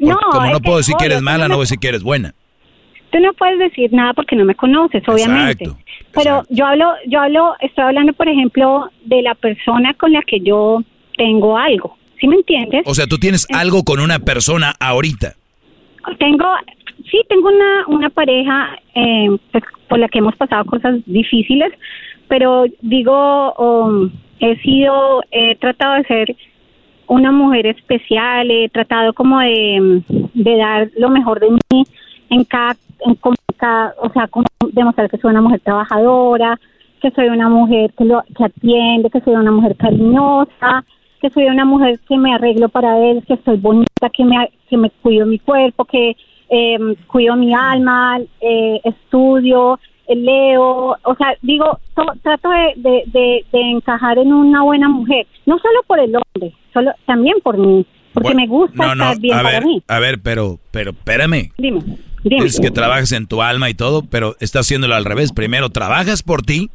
No, 0.00 0.18
como 0.30 0.50
no 0.50 0.60
puedo 0.60 0.78
decir 0.78 0.94
que 0.98 1.06
eres 1.06 1.22
mala, 1.22 1.44
no 1.44 1.48
no 1.48 1.54
voy 1.56 1.62
a 1.62 1.66
decir 1.66 1.78
que 1.78 1.88
eres 1.88 2.02
buena. 2.02 2.34
Tú 3.10 3.18
no 3.20 3.32
puedes 3.34 3.58
decir 3.58 3.92
nada 3.92 4.12
porque 4.14 4.34
no 4.34 4.44
me 4.44 4.54
conoces, 4.54 5.02
obviamente. 5.08 5.64
Exacto, 5.64 5.84
Pero 6.12 6.42
yo 6.50 6.66
hablo, 6.66 6.92
yo 7.06 7.20
hablo, 7.20 7.54
estoy 7.60 7.84
hablando, 7.84 8.12
por 8.14 8.28
ejemplo, 8.28 8.90
de 9.04 9.22
la 9.22 9.34
persona 9.34 9.94
con 9.94 10.12
la 10.12 10.22
que 10.22 10.40
yo 10.40 10.82
tengo 11.16 11.56
algo. 11.56 11.96
¿Sí 12.20 12.26
me 12.28 12.36
entiendes? 12.36 12.82
O 12.86 12.94
sea, 12.94 13.06
tú 13.06 13.18
tienes 13.18 13.46
algo 13.54 13.84
con 13.84 14.00
una 14.00 14.18
persona 14.18 14.74
ahorita. 14.80 15.34
Tengo, 16.18 16.46
sí, 17.10 17.20
tengo 17.28 17.48
una, 17.48 17.84
una 17.88 18.10
pareja 18.10 18.78
eh, 18.94 19.28
pues, 19.52 19.64
por 19.88 19.98
la 19.98 20.08
que 20.08 20.18
hemos 20.18 20.36
pasado 20.36 20.64
cosas 20.64 20.96
difíciles, 21.06 21.72
pero 22.28 22.64
digo, 22.80 23.52
um, 23.54 24.10
he 24.40 24.56
sido, 24.56 25.22
he 25.30 25.54
tratado 25.56 25.94
de 25.94 26.04
ser 26.04 26.36
una 27.06 27.30
mujer 27.30 27.66
especial, 27.66 28.50
he 28.50 28.68
tratado 28.68 29.12
como 29.12 29.38
de, 29.40 30.02
de 30.34 30.56
dar 30.56 30.90
lo 30.96 31.08
mejor 31.08 31.40
de 31.40 31.50
mí 31.50 31.84
en 32.30 32.44
cada, 32.44 32.76
en 33.06 33.14
como 33.14 33.36
cada- 33.56 33.94
o 34.02 34.10
sea, 34.10 34.26
como 34.26 34.46
demostrar 34.72 35.08
que 35.08 35.18
soy 35.18 35.30
una 35.30 35.40
mujer 35.40 35.60
trabajadora, 35.60 36.58
que 37.00 37.10
soy 37.12 37.28
una 37.28 37.48
mujer 37.48 37.92
que, 37.96 38.04
lo, 38.04 38.22
que 38.36 38.44
atiende, 38.44 39.10
que 39.10 39.20
soy 39.20 39.34
una 39.34 39.52
mujer 39.52 39.76
cariñosa, 39.76 40.84
que 41.20 41.30
soy 41.30 41.44
una 41.44 41.64
mujer 41.64 41.98
que 42.08 42.16
me 42.16 42.34
arreglo 42.34 42.68
para 42.68 42.98
él, 42.98 43.22
que 43.26 43.34
estoy 43.34 43.56
bonita, 43.56 44.10
que 44.12 44.24
me, 44.24 44.50
que 44.68 44.76
me 44.76 44.90
cuido 44.90 45.26
mi 45.26 45.38
cuerpo, 45.38 45.84
que 45.84 46.16
eh, 46.50 46.78
cuido 47.06 47.36
mi 47.36 47.52
alma, 47.54 48.18
eh, 48.40 48.80
estudio, 48.84 49.78
leo, 50.08 50.96
o 51.02 51.14
sea, 51.18 51.34
digo, 51.42 51.80
to- 51.94 52.12
trato 52.22 52.48
de, 52.50 52.74
de, 52.76 53.02
de, 53.06 53.44
de 53.52 53.60
encajar 53.72 54.18
en 54.18 54.32
una 54.32 54.62
buena 54.62 54.88
mujer, 54.88 55.26
no 55.46 55.58
solo 55.58 55.82
por 55.86 55.98
el 55.98 56.14
hombre, 56.14 56.54
solo 56.72 56.92
también 57.06 57.36
por 57.42 57.58
mí, 57.58 57.84
porque 58.12 58.28
Bueno, 58.34 58.40
me 58.42 58.46
gusta 58.46 58.76
No, 58.76 58.94
no, 58.94 59.04
estar 59.10 59.20
bien 59.20 59.34
a 59.36 59.42
para 59.42 59.58
ver, 59.58 59.66
mí. 59.66 59.82
a 59.88 59.98
ver, 59.98 60.20
pero, 60.22 60.58
pero 60.70 60.90
espérame. 60.92 61.50
Dime, 61.58 61.80
dime. 62.22 62.44
Es 62.46 62.60
que 62.60 62.70
trabajas 62.70 63.10
en 63.12 63.26
tu 63.26 63.42
alma 63.42 63.68
y 63.68 63.74
todo, 63.74 64.02
pero 64.08 64.36
estás 64.40 64.66
haciéndolo 64.66 64.94
al 64.94 65.04
revés. 65.04 65.32
Primero 65.32 65.70
trabajas 65.70 66.22
por 66.22 66.42
ti 66.42 66.70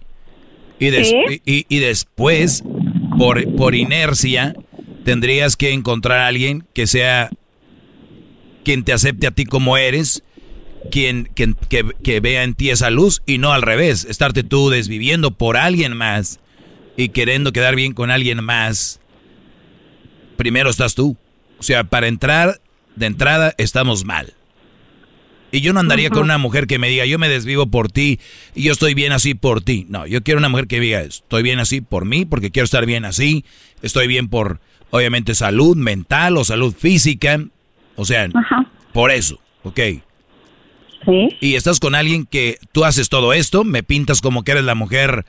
y, 0.79 0.89
des- 0.89 1.15
y 1.45 1.79
después, 1.79 2.63
por, 3.17 3.55
por 3.55 3.75
inercia, 3.75 4.55
tendrías 5.05 5.55
que 5.55 5.71
encontrar 5.73 6.19
a 6.19 6.27
alguien 6.27 6.63
que 6.73 6.85
sea 6.85 7.29
quien 8.63 8.83
te 8.83 8.93
acepte 8.93 9.27
a 9.27 9.31
ti 9.31 9.45
como 9.45 9.77
eres, 9.77 10.23
quien, 10.89 11.29
quien 11.35 11.55
que, 11.69 11.85
que 12.03 12.19
vea 12.19 12.43
en 12.43 12.55
ti 12.55 12.69
esa 12.69 12.89
luz 12.89 13.21
y 13.25 13.37
no 13.37 13.53
al 13.53 13.61
revés, 13.61 14.05
estarte 14.05 14.43
tú 14.43 14.69
desviviendo 14.69 15.31
por 15.31 15.57
alguien 15.57 15.95
más 15.95 16.39
y 16.97 17.09
queriendo 17.09 17.53
quedar 17.53 17.75
bien 17.75 17.93
con 17.93 18.11
alguien 18.11 18.43
más. 18.43 18.99
Primero 20.37 20.69
estás 20.69 20.95
tú. 20.95 21.17
O 21.59 21.63
sea, 21.63 21.83
para 21.83 22.07
entrar 22.07 22.59
de 22.95 23.05
entrada 23.05 23.53
estamos 23.57 24.05
mal. 24.05 24.33
Y 25.51 25.59
yo 25.59 25.73
no 25.73 25.81
andaría 25.81 26.09
con 26.09 26.23
una 26.23 26.37
mujer 26.37 26.65
que 26.65 26.79
me 26.79 26.89
diga, 26.89 27.05
yo 27.05 27.19
me 27.19 27.27
desvivo 27.27 27.67
por 27.67 27.91
ti 27.91 28.19
y 28.55 28.63
yo 28.63 28.71
estoy 28.71 28.93
bien 28.93 29.11
así 29.11 29.33
por 29.33 29.61
ti. 29.61 29.85
No, 29.89 30.07
yo 30.07 30.23
quiero 30.23 30.37
una 30.37 30.47
mujer 30.47 30.67
que 30.67 30.79
diga, 30.79 31.01
estoy 31.01 31.43
bien 31.43 31.59
así 31.59 31.81
por 31.81 32.05
mí, 32.05 32.25
porque 32.25 32.51
quiero 32.51 32.63
estar 32.63 32.85
bien 32.85 33.03
así. 33.03 33.43
Estoy 33.81 34.07
bien 34.07 34.29
por, 34.29 34.61
obviamente, 34.91 35.35
salud 35.35 35.75
mental 35.75 36.37
o 36.37 36.45
salud 36.45 36.73
física. 36.73 37.43
O 38.01 38.05
sea, 38.05 38.27
por 38.93 39.11
eso, 39.11 39.39
¿ok? 39.63 39.79
Sí. 41.05 41.37
Y 41.39 41.55
estás 41.55 41.79
con 41.79 41.95
alguien 41.95 42.25
que 42.25 42.57
tú 42.71 42.83
haces 42.85 43.09
todo 43.09 43.33
esto, 43.33 43.63
me 43.63 43.83
pintas 43.83 44.21
como 44.21 44.43
que 44.43 44.51
eres 44.51 44.63
la 44.63 44.75
mujer 44.75 45.25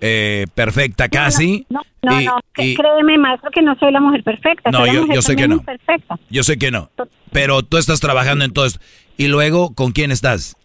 eh, 0.00 0.46
perfecta 0.54 1.08
casi. 1.08 1.66
No, 1.70 1.80
no, 2.02 2.20
y- 2.20 2.24
no, 2.26 2.36
que- 2.52 2.64
y- 2.66 2.74
créeme, 2.74 3.16
maestro, 3.16 3.50
que 3.50 3.62
no 3.62 3.74
soy 3.78 3.90
la 3.92 4.00
mujer 4.00 4.22
perfecta. 4.22 4.70
No, 4.70 4.78
soy 4.78 4.88
la 4.88 4.94
yo- 4.94 5.00
mujer 5.02 5.14
yo 5.16 5.22
sé 5.22 5.36
que 5.36 5.48
no. 5.48 5.54
imperfecta. 5.56 6.18
Yo 6.28 6.42
sé 6.42 6.58
que 6.58 6.70
no. 6.70 6.90
Pero 7.32 7.62
tú 7.62 7.78
estás 7.78 8.00
trabajando 8.00 8.44
en 8.44 8.52
todo 8.52 8.66
esto. 8.66 8.80
Y 9.16 9.28
luego, 9.28 9.74
¿con 9.74 9.92
quién 9.92 10.10
estás? 10.12 10.56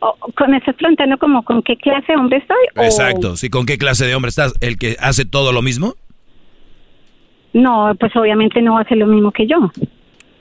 O- 0.00 0.16
o- 0.20 0.48
¿Me 0.48 0.58
estás 0.58 0.74
preguntando 0.76 1.16
como 1.18 1.42
con 1.44 1.62
qué 1.62 1.76
clase 1.76 2.12
de 2.12 2.16
hombre 2.18 2.38
estoy? 2.38 2.56
o- 2.76 2.82
Exacto. 2.82 3.36
¿Sí, 3.36 3.48
¿Con 3.50 3.66
qué 3.66 3.78
clase 3.78 4.04
de 4.06 4.14
hombre 4.14 4.28
estás? 4.30 4.52
¿El 4.60 4.78
que 4.78 4.96
hace 5.00 5.24
todo 5.24 5.52
lo 5.52 5.62
mismo? 5.62 5.94
No, 7.56 7.92
pues 7.98 8.14
obviamente 8.16 8.60
no 8.60 8.74
va 8.74 8.82
a 8.82 8.88
ser 8.88 8.98
lo 8.98 9.06
mismo 9.06 9.32
que 9.32 9.46
yo. 9.46 9.70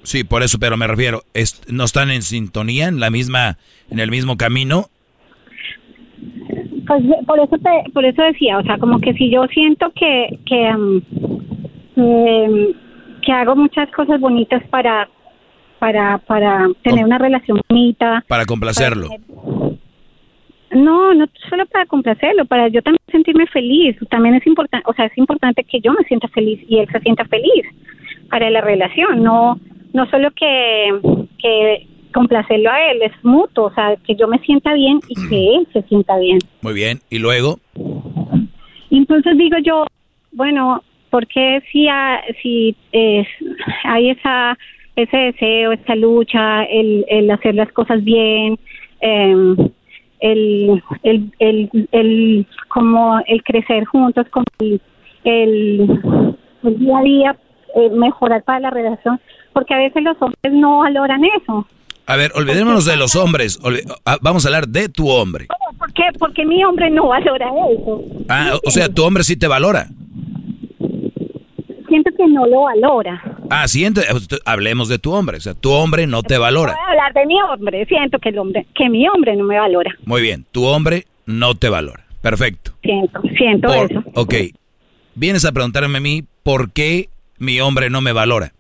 Sí, 0.03 0.23
por 0.25 0.43
eso, 0.43 0.59
pero 0.59 0.75
me 0.75 0.85
refiero, 0.85 1.21
es- 1.33 1.61
¿no 1.71 1.85
están 1.85 2.11
en 2.11 2.21
sintonía, 2.21 2.87
en 2.89 2.99
la 2.99 3.09
misma, 3.09 3.57
en 3.89 3.99
el 3.99 4.11
mismo 4.11 4.35
camino? 4.37 4.87
Pues 6.85 7.03
por 7.25 7.39
eso 7.39 7.57
te, 7.57 7.91
por 7.91 8.03
eso 8.05 8.21
decía, 8.21 8.57
o 8.59 8.63
sea, 8.63 8.77
como 8.77 8.99
que 8.99 9.13
si 9.13 9.31
yo 9.31 9.45
siento 9.47 9.91
que 9.95 10.39
que, 10.45 10.71
mm, 10.77 11.01
que, 11.95 12.75
que 13.25 13.31
hago 13.31 13.55
muchas 13.55 13.89
cosas 13.91 14.19
bonitas 14.19 14.61
para 14.69 15.07
para 15.79 16.17
para 16.19 16.67
tener 16.83 17.05
una 17.05 17.17
relación 17.17 17.59
bonita. 17.69 18.23
Para 18.27 18.45
complacerlo. 18.45 19.07
No, 20.71 21.13
no 21.13 21.25
solo 21.49 21.65
para 21.67 21.85
complacerlo, 21.85 22.45
para 22.45 22.67
yo 22.67 22.81
también 22.81 22.99
sentirme 23.11 23.45
feliz. 23.47 23.95
También 24.09 24.35
es 24.35 24.45
importante, 24.47 24.85
o 24.89 24.93
sea, 24.93 25.05
es 25.05 25.17
importante 25.17 25.63
que 25.63 25.79
yo 25.79 25.93
me 25.93 26.03
sienta 26.05 26.27
feliz 26.29 26.59
y 26.67 26.79
él 26.79 26.87
se 26.91 26.99
sienta 26.99 27.23
feliz 27.25 27.65
para 28.29 28.49
la 28.49 28.61
relación. 28.61 29.23
No, 29.23 29.59
no 29.93 30.09
solo 30.09 30.31
que, 30.31 30.89
que 31.37 31.87
complacerlo 32.13 32.71
a 32.71 32.91
él, 32.91 33.01
es 33.03 33.11
mutuo, 33.23 33.65
o 33.65 33.73
sea, 33.73 33.95
que 34.05 34.15
yo 34.15 34.27
me 34.27 34.39
sienta 34.39 34.73
bien 34.73 34.99
y 35.07 35.15
que 35.29 35.55
él 35.55 35.67
se 35.71 35.81
sienta 35.83 36.17
bien. 36.17 36.39
Muy 36.61 36.73
bien. 36.73 36.99
¿Y 37.09 37.19
luego? 37.19 37.59
Entonces 38.89 39.37
digo 39.37 39.57
yo, 39.59 39.85
bueno, 40.31 40.81
¿por 41.09 41.27
qué 41.27 41.61
si, 41.71 41.87
ha- 41.87 42.21
si 42.41 42.75
es, 42.91 43.27
hay 43.83 44.09
esa, 44.09 44.57
ese 44.95 45.17
deseo, 45.17 45.71
esa 45.73 45.95
lucha, 45.95 46.63
el, 46.63 47.05
el 47.09 47.29
hacer 47.31 47.55
las 47.55 47.71
cosas 47.71 48.03
bien, 48.03 48.57
em, 49.01 49.55
el, 50.19 50.81
el, 51.03 51.31
el, 51.39 51.69
el, 51.91 52.47
como 52.67 53.19
el 53.27 53.43
crecer 53.43 53.85
juntos, 53.85 54.25
como 54.31 54.45
el, 54.59 54.81
el, 55.23 56.01
el 56.63 56.79
día 56.79 56.97
a 56.97 57.01
día 57.01 57.37
eh, 57.75 57.89
mejorar 57.89 58.43
para 58.43 58.59
la 58.59 58.69
relación? 58.69 59.19
Porque 59.53 59.73
a 59.73 59.77
veces 59.77 60.03
los 60.03 60.15
hombres 60.21 60.53
no 60.53 60.79
valoran 60.79 61.21
eso. 61.41 61.67
A 62.07 62.15
ver, 62.15 62.31
olvidémonos 62.35 62.85
de 62.85 62.97
los 62.97 63.15
hombres. 63.15 63.59
Ah, 64.05 64.17
vamos 64.21 64.45
a 64.45 64.49
hablar 64.49 64.67
de 64.67 64.89
tu 64.89 65.09
hombre. 65.09 65.47
¿Por 65.77 65.91
qué? 65.93 66.03
Porque 66.19 66.45
mi 66.45 66.63
hombre 66.63 66.89
no 66.91 67.07
valora 67.07 67.47
eso. 67.71 68.03
Ah, 68.29 68.53
o 68.63 68.69
sea, 68.69 68.89
tu 68.89 69.03
hombre 69.03 69.23
sí 69.23 69.35
te 69.35 69.47
valora. 69.47 69.87
Siento 71.87 72.11
que 72.17 72.27
no 72.27 72.45
lo 72.45 72.63
valora. 72.63 73.21
Ah, 73.49 73.67
siente, 73.67 74.01
hablemos 74.45 74.89
de 74.89 74.99
tu 74.99 75.13
hombre. 75.13 75.37
O 75.37 75.41
sea, 75.41 75.53
tu 75.53 75.71
hombre 75.71 76.07
no 76.07 76.23
te 76.23 76.37
valora. 76.37 76.73
Voy 76.73 76.81
a 76.81 76.89
hablar 76.91 77.13
de 77.13 77.25
mi 77.25 77.35
hombre. 77.41 77.85
Siento 77.85 78.19
que 78.19 78.29
el 78.29 78.39
hombre, 78.39 78.65
que 78.75 78.89
mi 78.89 79.07
hombre 79.07 79.35
no 79.35 79.43
me 79.43 79.57
valora. 79.59 79.95
Muy 80.05 80.21
bien, 80.21 80.45
tu 80.51 80.65
hombre 80.65 81.05
no 81.25 81.55
te 81.55 81.69
valora. 81.69 82.05
Perfecto. 82.21 82.71
Siento, 82.81 83.21
siento 83.37 83.73
eso. 83.73 84.03
Ok. 84.15 84.33
Vienes 85.13 85.45
a 85.45 85.51
preguntarme 85.51 85.97
a 85.97 86.01
mí 86.01 86.23
por 86.43 86.71
qué 86.71 87.09
mi 87.37 87.59
hombre 87.61 87.89
no 87.89 88.01
me 88.01 88.11
valora. 88.13 88.51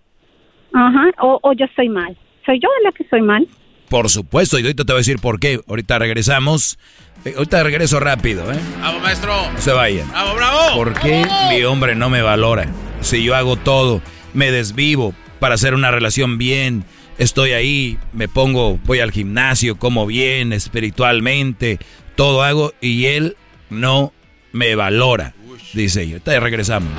Ajá, 0.73 1.05
o, 1.21 1.39
o 1.41 1.53
yo 1.53 1.65
estoy 1.65 1.89
mal. 1.89 2.15
¿Soy 2.45 2.59
yo 2.59 2.69
la 2.83 2.91
que 2.91 3.03
estoy 3.03 3.21
mal? 3.21 3.47
Por 3.89 4.09
supuesto, 4.09 4.59
y 4.59 4.63
ahorita 4.63 4.83
te 4.83 4.93
voy 4.93 4.97
a 4.97 5.01
decir 5.01 5.19
por 5.19 5.39
qué. 5.39 5.59
Ahorita 5.67 5.99
regresamos. 5.99 6.77
Eh, 7.23 7.33
ahorita 7.37 7.63
regreso 7.63 7.99
rápido, 7.99 8.51
¿eh? 8.51 8.59
¡Bravo, 8.79 8.99
maestro! 8.99 9.51
No 9.51 9.61
se 9.61 9.71
vayan. 9.71 10.09
¡Bravo, 10.09 10.35
bravo! 10.35 10.75
¿Por 10.75 10.93
qué 10.99 11.25
mi 11.49 11.63
hombre 11.63 11.95
no 11.95 12.09
me 12.09 12.21
valora? 12.21 12.67
Si 13.01 13.23
yo 13.23 13.35
hago 13.35 13.55
todo, 13.55 14.01
me 14.33 14.51
desvivo 14.51 15.13
para 15.39 15.55
hacer 15.55 15.73
una 15.73 15.91
relación 15.91 16.37
bien, 16.37 16.85
estoy 17.17 17.51
ahí, 17.51 17.97
me 18.13 18.27
pongo, 18.27 18.79
voy 18.83 18.99
al 18.99 19.11
gimnasio, 19.11 19.77
como 19.77 20.05
bien, 20.05 20.53
espiritualmente, 20.53 21.79
todo 22.15 22.43
hago, 22.43 22.73
y 22.81 23.05
él 23.05 23.37
no 23.69 24.13
me 24.51 24.75
valora, 24.75 25.33
dice 25.73 26.03
ella. 26.03 26.13
Ahorita 26.13 26.39
regresamos. 26.39 26.91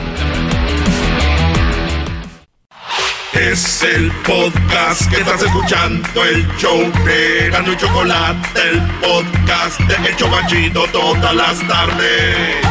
Es 3.40 3.82
el 3.82 4.10
podcast 4.26 5.10
que 5.10 5.16
estás 5.20 5.42
escuchando, 5.42 6.24
el 6.24 6.46
show 6.56 6.80
de 7.04 7.50
Gano 7.50 7.72
y 7.72 7.76
Chocolate, 7.76 8.60
el 8.70 8.80
podcast 9.00 9.78
de 9.80 10.08
El 10.08 10.16
Chocachito 10.16 10.86
todas 10.90 11.36
las 11.36 11.68
tardes. 11.68 12.66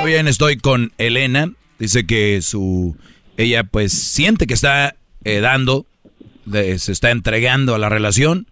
Muy 0.00 0.12
bien, 0.12 0.28
estoy 0.28 0.58
con 0.58 0.92
Elena. 0.98 1.50
Dice 1.80 2.06
que 2.06 2.40
su 2.40 2.96
ella 3.36 3.64
pues 3.64 3.92
siente 3.92 4.46
que 4.46 4.54
está 4.54 4.94
eh, 5.24 5.40
dando, 5.40 5.86
se 6.46 6.92
está 6.92 7.10
entregando 7.10 7.74
a 7.74 7.78
la 7.78 7.88
relación 7.88 8.46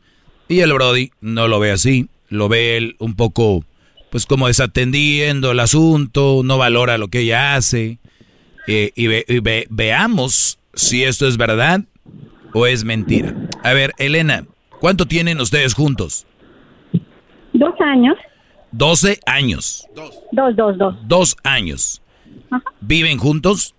y 0.49 0.61
el 0.61 0.73
Brody 0.73 1.13
no 1.21 1.47
lo 1.47 1.61
ve 1.61 1.71
así, 1.71 2.09
lo 2.29 2.49
ve 2.49 2.77
él 2.77 2.97
un 2.99 3.15
poco 3.15 3.65
pues 4.11 4.27
como 4.27 4.49
desatendiendo 4.49 5.53
el 5.53 5.61
asunto, 5.61 6.43
no 6.45 6.59
valora 6.59 6.99
lo 6.99 7.09
que 7.09 7.21
ella 7.21 7.55
hace. 7.55 7.99
Eh, 8.67 8.93
y, 8.95 9.09
veamos 9.71 10.59
si 10.75 11.05
esto 11.05 11.27
es 11.27 11.37
verdad 11.37 11.83
o 12.53 12.67
es 12.67 12.85
mentira. 12.85 13.35
A 13.63 13.73
ver, 13.73 13.93
Elena, 13.99 14.45
¿cuánto 14.81 15.07
tienen 15.07 15.41
ustedes 15.41 15.75
juntos? 15.75 16.27
Dos 17.53 17.75
años. 17.81 18.17
Doce 18.73 19.19
años. 19.27 19.87
Dos, 19.95 20.57
dos, 20.57 20.79
dos. 20.79 20.97
Dos 21.07 21.37
años. 21.43 22.03
¿Viven 22.81 23.19
juntos? 23.19 23.75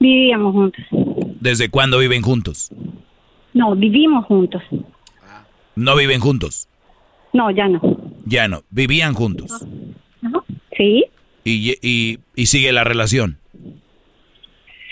Vivíamos 0.00 0.52
juntos. 0.52 0.84
¿Desde 1.40 1.68
cuándo 1.68 1.98
viven 1.98 2.22
juntos? 2.22 2.70
No, 3.52 3.74
vivimos 3.74 4.24
juntos. 4.26 4.62
¿No 5.74 5.96
viven 5.96 6.20
juntos? 6.20 6.68
No, 7.32 7.50
ya 7.50 7.68
no. 7.68 7.80
Ya 8.28 8.46
no. 8.46 8.62
¿Vivían 8.70 9.14
juntos? 9.14 9.66
Sí. 10.76 11.06
¿Y, 11.44 12.18
y, 12.36 12.46
sigue 12.46 12.72
la 12.72 12.84
relación? 12.84 13.38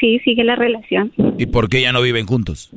Sí, 0.01 0.19
sigue 0.21 0.43
la 0.43 0.57
relación. 0.57 1.13
¿Y 1.39 1.45
por 1.47 1.69
qué 1.69 1.83
ya 1.83 1.93
no 1.93 2.01
viven 2.01 2.27
juntos? 2.27 2.71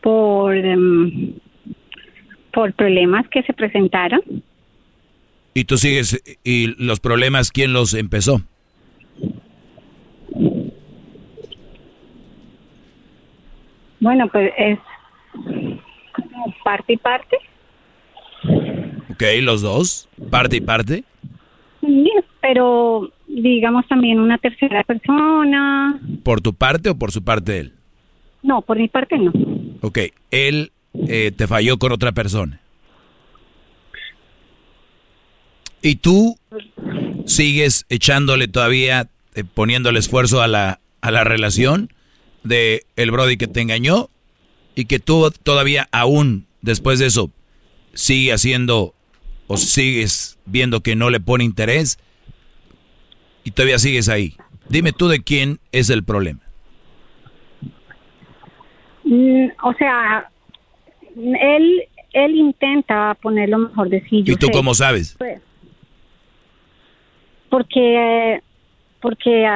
Por, 0.00 0.56
em, 0.56 1.34
por 2.52 2.72
problemas 2.72 3.28
que 3.28 3.44
se 3.44 3.52
presentaron. 3.52 4.20
¿Y 5.54 5.64
tú 5.64 5.78
sigues? 5.78 6.20
¿Y 6.42 6.74
los 6.82 6.98
problemas 6.98 7.52
quién 7.52 7.72
los 7.72 7.94
empezó? 7.94 8.42
Bueno, 14.00 14.28
pues 14.28 14.52
es 14.58 14.78
parte 16.64 16.92
y 16.94 16.96
parte. 16.96 17.36
Ok, 19.10 19.22
los 19.42 19.62
dos, 19.62 20.08
parte 20.30 20.56
y 20.56 20.60
parte. 20.60 21.04
Sí, 21.80 22.10
pero 22.40 23.10
digamos 23.26 23.86
también 23.88 24.18
una 24.20 24.38
tercera 24.38 24.82
persona. 24.84 26.00
¿Por 26.22 26.40
tu 26.40 26.54
parte 26.54 26.90
o 26.90 26.94
por 26.94 27.12
su 27.12 27.22
parte 27.22 27.58
él? 27.60 27.72
No, 28.42 28.62
por 28.62 28.78
mi 28.78 28.88
parte 28.88 29.18
no. 29.18 29.32
Ok, 29.80 29.98
él 30.30 30.72
eh, 31.08 31.32
te 31.36 31.46
falló 31.46 31.78
con 31.78 31.92
otra 31.92 32.12
persona. 32.12 32.60
¿Y 35.82 35.96
tú 35.96 36.38
sigues 37.26 37.84
echándole 37.90 38.48
todavía, 38.48 39.08
eh, 39.34 39.44
poniéndole 39.44 39.98
esfuerzo 39.98 40.40
a 40.40 40.48
la, 40.48 40.80
a 41.02 41.10
la 41.10 41.24
relación 41.24 41.90
de 42.42 42.84
el 42.96 43.10
Brody 43.10 43.36
que 43.36 43.46
te 43.46 43.60
engañó? 43.60 44.08
Y 44.74 44.86
que 44.86 44.98
tú 44.98 45.30
todavía 45.42 45.88
aún 45.92 46.46
después 46.62 46.98
de 46.98 47.06
eso 47.06 47.30
sigue 47.92 48.32
haciendo 48.32 48.94
o 49.46 49.56
sigues 49.56 50.38
viendo 50.46 50.80
que 50.80 50.96
no 50.96 51.10
le 51.10 51.20
pone 51.20 51.44
interés 51.44 51.98
y 53.44 53.50
todavía 53.50 53.78
sigues 53.78 54.08
ahí. 54.08 54.34
Dime 54.68 54.92
tú 54.92 55.08
de 55.08 55.22
quién 55.22 55.58
es 55.72 55.90
el 55.90 56.02
problema. 56.02 56.40
Mm, 59.04 59.48
o 59.62 59.74
sea, 59.74 60.30
él 61.16 61.82
él 62.14 62.36
intenta 62.36 63.14
poner 63.20 63.48
lo 63.48 63.58
mejor 63.58 63.88
de 63.90 64.00
sí. 64.08 64.24
¿Y 64.24 64.36
tú 64.36 64.48
cómo 64.52 64.72
sabes? 64.74 65.16
Pues, 65.18 65.40
porque 67.50 68.40
porque 69.00 69.46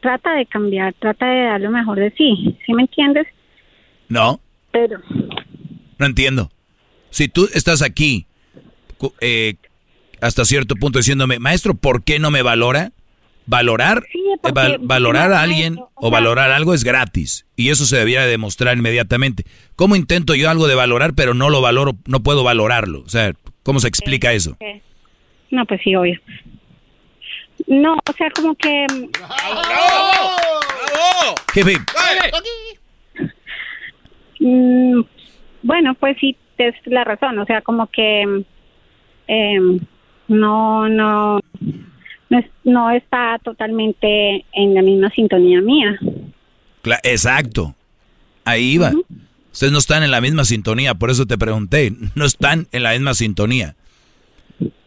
trata 0.00 0.32
de 0.34 0.46
cambiar, 0.46 0.94
trata 0.94 1.26
de 1.26 1.42
dar 1.44 1.60
lo 1.60 1.70
mejor 1.70 1.98
de 1.98 2.10
sí. 2.12 2.56
¿Sí 2.64 2.72
me 2.72 2.82
entiendes? 2.82 3.26
No. 4.08 4.40
Pero. 4.70 5.00
No 5.98 6.06
entiendo. 6.06 6.50
Si 7.10 7.28
tú 7.28 7.48
estás 7.54 7.82
aquí 7.82 8.26
eh, 9.20 9.54
hasta 10.20 10.44
cierto 10.44 10.74
punto 10.76 10.98
diciéndome, 10.98 11.38
maestro, 11.38 11.74
¿por 11.74 12.04
qué 12.04 12.18
no 12.18 12.30
me 12.30 12.42
valora? 12.42 12.92
Valorar, 13.48 14.02
eh, 14.12 14.76
valorar 14.80 15.32
a 15.32 15.40
alguien 15.42 15.78
o, 15.94 16.10
valorar 16.10 16.50
algo 16.50 16.74
es 16.74 16.82
gratis 16.82 17.46
y 17.54 17.68
eso 17.68 17.86
se 17.86 17.96
debiera 17.96 18.26
demostrar 18.26 18.76
inmediatamente. 18.76 19.44
¿Cómo 19.76 19.94
intento 19.94 20.34
yo 20.34 20.50
algo 20.50 20.66
de 20.66 20.74
valorar 20.74 21.14
pero 21.14 21.32
no 21.32 21.48
lo 21.48 21.60
valoro, 21.60 21.92
no 22.06 22.24
puedo 22.24 22.42
valorarlo? 22.42 23.02
O 23.02 23.08
sea, 23.08 23.34
¿cómo 23.62 23.78
se 23.78 23.86
explica 23.86 24.32
eso? 24.32 24.56
No, 25.52 25.64
pues 25.64 25.80
sí, 25.84 25.94
obvio. 25.94 26.20
No, 27.68 27.94
o 27.94 28.12
sea, 28.18 28.30
como 28.32 28.56
que... 28.56 28.86
¡Bravo! 28.88 29.62
¡Bravo! 29.62 31.34
¡Bravo! 31.52 32.40
Mm, 34.40 35.00
bueno, 35.62 35.94
pues 35.94 36.16
sí, 36.20 36.36
es 36.58 36.74
la 36.86 37.04
razón. 37.04 37.38
O 37.38 37.44
sea, 37.44 37.62
como 37.62 37.86
que 37.88 38.44
em, 39.26 39.80
no, 40.28 40.88
no, 40.88 41.40
no, 42.64 42.90
está 42.90 43.38
totalmente 43.42 44.44
en 44.52 44.74
la 44.74 44.82
misma 44.82 45.10
sintonía 45.10 45.60
mía. 45.60 45.98
exacto. 47.02 47.74
Ahí 48.44 48.78
va. 48.78 48.92
Ustedes 49.52 49.72
no 49.72 49.78
están 49.78 50.02
en 50.02 50.10
la 50.10 50.20
misma 50.20 50.44
sintonía, 50.44 50.94
por 50.94 51.10
eso 51.10 51.26
te 51.26 51.38
pregunté. 51.38 51.92
No 52.14 52.24
están 52.24 52.68
en 52.72 52.82
la 52.82 52.92
misma 52.92 53.14
sintonía. 53.14 53.74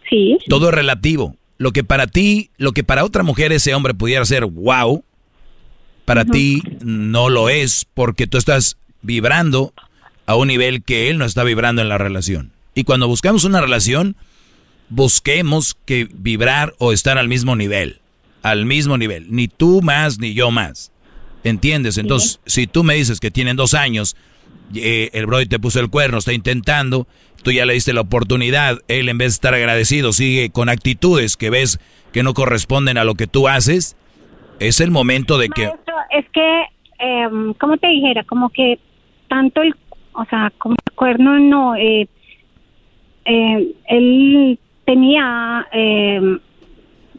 Sí. 0.09 0.37
Todo 0.47 0.69
es 0.69 0.75
relativo. 0.75 1.35
Lo 1.57 1.71
que 1.71 1.83
para 1.83 2.07
ti, 2.07 2.51
lo 2.57 2.71
que 2.71 2.83
para 2.83 3.03
otra 3.03 3.23
mujer 3.23 3.51
ese 3.51 3.75
hombre 3.75 3.93
pudiera 3.93 4.23
ser 4.25 4.45
wow, 4.45 5.03
para 6.05 6.25
ti 6.25 6.63
no 6.81 7.29
lo 7.29 7.49
es 7.49 7.85
porque 7.93 8.27
tú 8.27 8.37
estás 8.37 8.77
vibrando 9.01 9.73
a 10.25 10.35
un 10.35 10.47
nivel 10.47 10.83
que 10.83 11.09
él 11.09 11.17
no 11.17 11.25
está 11.25 11.43
vibrando 11.43 11.81
en 11.81 11.89
la 11.89 11.97
relación. 11.97 12.51
Y 12.75 12.83
cuando 12.83 13.07
buscamos 13.07 13.43
una 13.43 13.61
relación, 13.61 14.15
busquemos 14.89 15.77
que 15.85 16.07
vibrar 16.11 16.73
o 16.77 16.93
estar 16.93 17.17
al 17.17 17.27
mismo 17.27 17.55
nivel. 17.55 17.99
Al 18.41 18.65
mismo 18.65 18.97
nivel. 18.97 19.27
Ni 19.29 19.47
tú 19.47 19.81
más, 19.81 20.19
ni 20.19 20.33
yo 20.33 20.51
más. 20.51 20.91
¿Entiendes? 21.43 21.97
Entonces, 21.97 22.39
si 22.45 22.67
tú 22.67 22.83
me 22.83 22.95
dices 22.95 23.19
que 23.19 23.31
tienen 23.31 23.55
dos 23.55 23.73
años, 23.73 24.15
eh, 24.75 25.09
el 25.13 25.25
Brody 25.25 25.45
te 25.45 25.59
puso 25.59 25.79
el 25.79 25.89
cuerno, 25.89 26.17
está 26.17 26.33
intentando, 26.33 27.07
tú 27.43 27.51
ya 27.51 27.65
le 27.65 27.73
diste 27.73 27.93
la 27.93 28.01
oportunidad, 28.01 28.79
él 28.87 29.09
en 29.09 29.17
vez 29.17 29.27
de 29.27 29.35
estar 29.35 29.53
agradecido 29.53 30.13
sigue 30.13 30.49
con 30.49 30.69
actitudes 30.69 31.37
que 31.37 31.49
ves 31.49 31.79
que 32.11 32.23
no 32.23 32.33
corresponden 32.33 32.97
a 32.97 33.03
lo 33.03 33.15
que 33.15 33.27
tú 33.27 33.47
haces, 33.47 33.95
es 34.59 34.81
el 34.81 34.91
momento 34.91 35.37
de 35.37 35.49
que... 35.49 35.71
Es 36.11 36.25
que, 36.33 36.61
eh, 36.99 37.53
como 37.59 37.77
te 37.77 37.87
dijera, 37.87 38.23
como 38.25 38.49
que 38.49 38.79
tanto 39.29 39.61
el, 39.61 39.73
o 40.13 40.25
sea, 40.25 40.51
como 40.57 40.75
el 40.85 40.95
cuerno 40.95 41.39
no, 41.39 41.75
eh, 41.75 42.09
eh, 43.25 43.75
él 43.87 44.59
tenía 44.85 45.65
eh, 45.71 46.37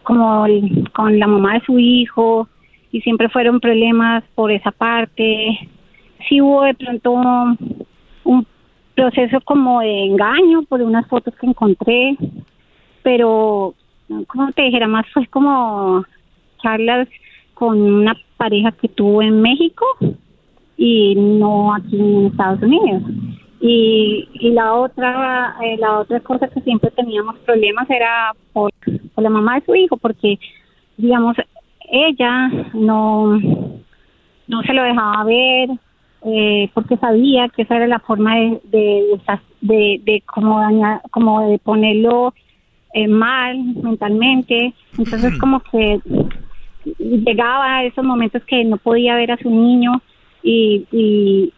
como 0.02 0.46
con 0.92 1.18
la 1.18 1.26
mamá 1.26 1.54
de 1.54 1.64
su 1.64 1.78
hijo 1.78 2.48
y 2.92 3.00
siempre 3.00 3.28
fueron 3.28 3.60
problemas 3.60 4.24
por 4.34 4.50
esa 4.50 4.72
parte. 4.72 5.58
Sí 6.28 6.40
hubo 6.40 6.64
de 6.64 6.74
pronto 6.74 7.12
un 8.24 8.46
proceso 8.94 9.40
como 9.42 9.80
de 9.80 10.06
engaño 10.06 10.62
por 10.68 10.82
unas 10.82 11.06
fotos 11.06 11.34
que 11.36 11.46
encontré, 11.46 12.16
pero 13.02 13.74
como 14.26 14.52
te 14.52 14.62
dijera 14.62 14.88
más 14.88 15.06
fue 15.12 15.26
como 15.28 16.04
charlas 16.62 17.08
con 17.54 17.80
una 17.80 18.16
pareja 18.36 18.72
que 18.72 18.88
tuvo 18.88 19.22
en 19.22 19.40
México 19.40 19.86
y 20.82 21.14
no 21.14 21.74
aquí 21.74 22.00
en 22.00 22.26
Estados 22.28 22.62
Unidos. 22.62 23.02
Y, 23.60 24.26
y 24.32 24.50
la 24.52 24.72
otra 24.72 25.54
eh, 25.62 25.76
la 25.78 25.98
otra 25.98 26.20
cosa 26.20 26.48
que 26.48 26.62
siempre 26.62 26.90
teníamos 26.92 27.36
problemas 27.40 27.88
era 27.90 28.32
por, 28.54 28.72
por 29.14 29.22
la 29.22 29.28
mamá 29.28 29.56
de 29.56 29.66
su 29.66 29.74
hijo, 29.74 29.98
porque 29.98 30.38
digamos 30.96 31.36
ella 31.90 32.48
no 32.72 33.38
no 34.48 34.62
se 34.62 34.72
lo 34.72 34.82
dejaba 34.82 35.24
ver 35.24 35.68
eh, 36.24 36.70
porque 36.72 36.96
sabía 36.96 37.50
que 37.50 37.62
esa 37.62 37.76
era 37.76 37.86
la 37.86 37.98
forma 37.98 38.36
de 38.36 38.60
de, 38.64 39.20
de, 39.60 40.00
de, 40.02 40.22
como 40.24 40.60
dañar, 40.60 41.02
como 41.10 41.46
de 41.46 41.58
ponerlo 41.58 42.32
eh, 42.94 43.06
mal 43.06 43.62
mentalmente 43.82 44.72
entonces 44.96 45.38
como 45.38 45.60
que 45.60 46.00
llegaba 46.98 47.76
a 47.76 47.84
esos 47.84 48.02
momentos 48.02 48.42
que 48.44 48.64
no 48.64 48.78
podía 48.78 49.14
ver 49.16 49.32
a 49.32 49.36
su 49.36 49.50
niño 49.50 50.00
y, 50.42 50.86
y, 50.92 51.52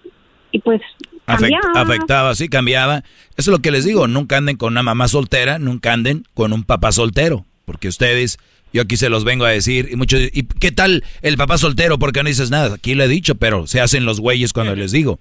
y 0.51 0.59
pues 0.61 0.81
Afect- 1.27 1.51
afectaba, 1.77 2.35
sí, 2.35 2.49
cambiaba. 2.49 2.99
Eso 3.37 3.51
es 3.51 3.57
lo 3.57 3.59
que 3.61 3.71
les 3.71 3.85
digo, 3.85 4.09
nunca 4.09 4.37
anden 4.39 4.57
con 4.57 4.73
una 4.73 4.83
mamá 4.83 5.09
soltera, 5.09 5.59
nunca 5.59 5.93
anden 5.93 6.25
con 6.35 6.53
un 6.53 6.65
papá 6.65 6.93
soltero, 6.93 7.45
porque 7.65 7.89
ustedes, 7.89 8.39
yo 8.73 8.83
aquí 8.83 8.97
se 8.97 9.09
los 9.09 9.25
vengo 9.25 9.45
a 9.45 9.51
decir, 9.51 9.89
y 9.91 9.97
muchos, 9.97 10.21
¿y 10.33 10.43
qué 10.43 10.73
tal 10.73 11.05
el 11.23 11.37
papá 11.37 11.59
soltero? 11.59 11.99
¿Por 11.99 12.13
qué 12.13 12.23
no 12.23 12.29
dices 12.29 12.51
nada? 12.51 12.75
Aquí 12.75 12.95
lo 12.95 13.05
he 13.05 13.09
dicho, 13.09 13.37
pero 13.37 13.67
se 13.67 13.81
hacen 13.81 14.05
los 14.05 14.21
güeyes 14.21 14.53
cuando 14.53 14.75
les 14.75 14.93
digo. 14.93 15.19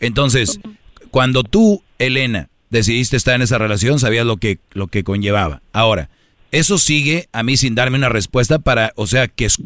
Entonces, 0.00 0.58
cuando 1.10 1.44
tú, 1.44 1.82
Elena, 1.98 2.48
decidiste 2.70 3.16
estar 3.16 3.34
en 3.34 3.42
esa 3.42 3.58
relación, 3.58 3.98
sabías 3.98 4.24
lo 4.26 4.38
que, 4.38 4.58
lo 4.72 4.86
que 4.88 5.04
conllevaba. 5.04 5.60
Ahora, 5.72 6.08
eso 6.50 6.78
sigue 6.78 7.28
a 7.32 7.42
mí 7.42 7.56
sin 7.56 7.74
darme 7.74 7.98
una 7.98 8.08
respuesta 8.08 8.58
para, 8.58 8.92
o 8.96 9.06
sea, 9.06 9.28
que 9.28 9.44
es- 9.44 9.58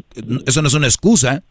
eso 0.45 0.61
no 0.61 0.67
es 0.67 0.73
una 0.73 0.87
excusa 0.87 1.43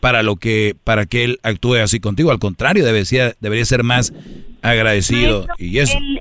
para 0.00 0.22
lo 0.22 0.36
que, 0.36 0.74
para 0.84 1.06
que 1.06 1.24
él 1.24 1.38
actúe 1.42 1.76
así 1.76 2.00
contigo. 2.00 2.30
Al 2.30 2.38
contrario, 2.38 2.84
debería, 2.84 3.32
debería 3.40 3.64
ser 3.64 3.82
más 3.82 4.12
agradecido 4.62 5.46
Maestro, 5.46 5.54
y 5.58 5.78
eso. 5.78 5.98
el, 5.98 6.16
eh, 6.18 6.20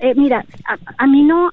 eh, 0.00 0.14
mira, 0.16 0.44
a, 0.64 0.76
a 0.98 1.06
mí 1.06 1.22
no, 1.22 1.52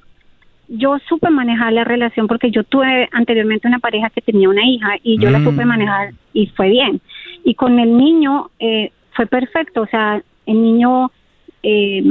yo 0.68 0.98
supe 1.08 1.30
manejar 1.30 1.74
la 1.74 1.84
relación 1.84 2.28
porque 2.28 2.52
yo 2.52 2.64
tuve 2.64 3.10
anteriormente 3.12 3.68
una 3.68 3.80
pareja 3.80 4.10
que 4.10 4.22
tenía 4.22 4.50
una 4.50 4.66
hija 4.66 4.96
y 5.04 5.20
yo 5.20 5.30
la 5.30 5.40
Mm. 5.40 5.44
supe 5.46 5.66
manejar 5.66 6.14
y 6.34 6.48
fue 6.48 6.70
bien. 6.70 7.02
Y 7.44 7.56
con 7.56 7.80
el 7.80 7.96
niño 7.98 8.52
eh, 8.60 8.92
fue 9.16 9.26
perfecto, 9.28 9.82
o 9.82 9.88
sea, 9.88 10.22
el 10.46 10.62
niño 10.62 11.12
eh, 11.64 12.04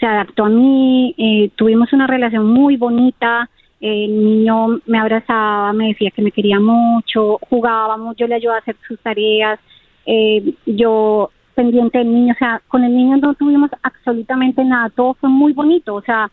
se 0.00 0.06
adaptó 0.06 0.44
a 0.44 0.48
mí, 0.48 1.14
eh, 1.18 1.50
tuvimos 1.56 1.92
una 1.92 2.06
relación 2.06 2.46
muy 2.46 2.76
bonita, 2.76 3.48
el 3.80 4.24
niño 4.24 4.80
me 4.86 4.98
abrazaba, 4.98 5.72
me 5.72 5.88
decía 5.88 6.10
que 6.10 6.22
me 6.22 6.32
quería 6.32 6.58
mucho, 6.60 7.38
jugábamos, 7.48 8.16
yo 8.16 8.26
le 8.26 8.34
ayudaba 8.36 8.58
a 8.58 8.60
hacer 8.60 8.76
sus 8.88 8.98
tareas, 9.00 9.58
eh, 10.06 10.54
yo 10.66 11.30
pendiente 11.54 11.98
del 11.98 12.12
niño, 12.12 12.34
o 12.34 12.38
sea, 12.38 12.60
con 12.68 12.84
el 12.84 12.94
niño 12.94 13.16
no 13.18 13.34
tuvimos 13.34 13.70
absolutamente 13.82 14.64
nada, 14.64 14.90
todo 14.90 15.14
fue 15.14 15.28
muy 15.28 15.52
bonito, 15.52 15.94
o 15.94 16.02
sea, 16.02 16.30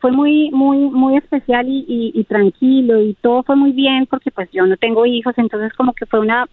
fue 0.00 0.12
muy, 0.12 0.50
muy, 0.52 0.78
muy 0.78 1.16
especial 1.16 1.66
y, 1.68 1.84
y, 1.88 2.12
y 2.20 2.24
tranquilo 2.24 3.02
y 3.02 3.14
todo 3.20 3.42
fue 3.42 3.56
muy 3.56 3.72
bien 3.72 4.06
porque 4.06 4.30
pues 4.30 4.48
yo 4.52 4.64
no 4.66 4.76
tengo 4.76 5.04
hijos, 5.06 5.34
entonces 5.38 5.72
como 5.74 5.92
que 5.92 6.06
fue 6.06 6.20
una 6.20 6.46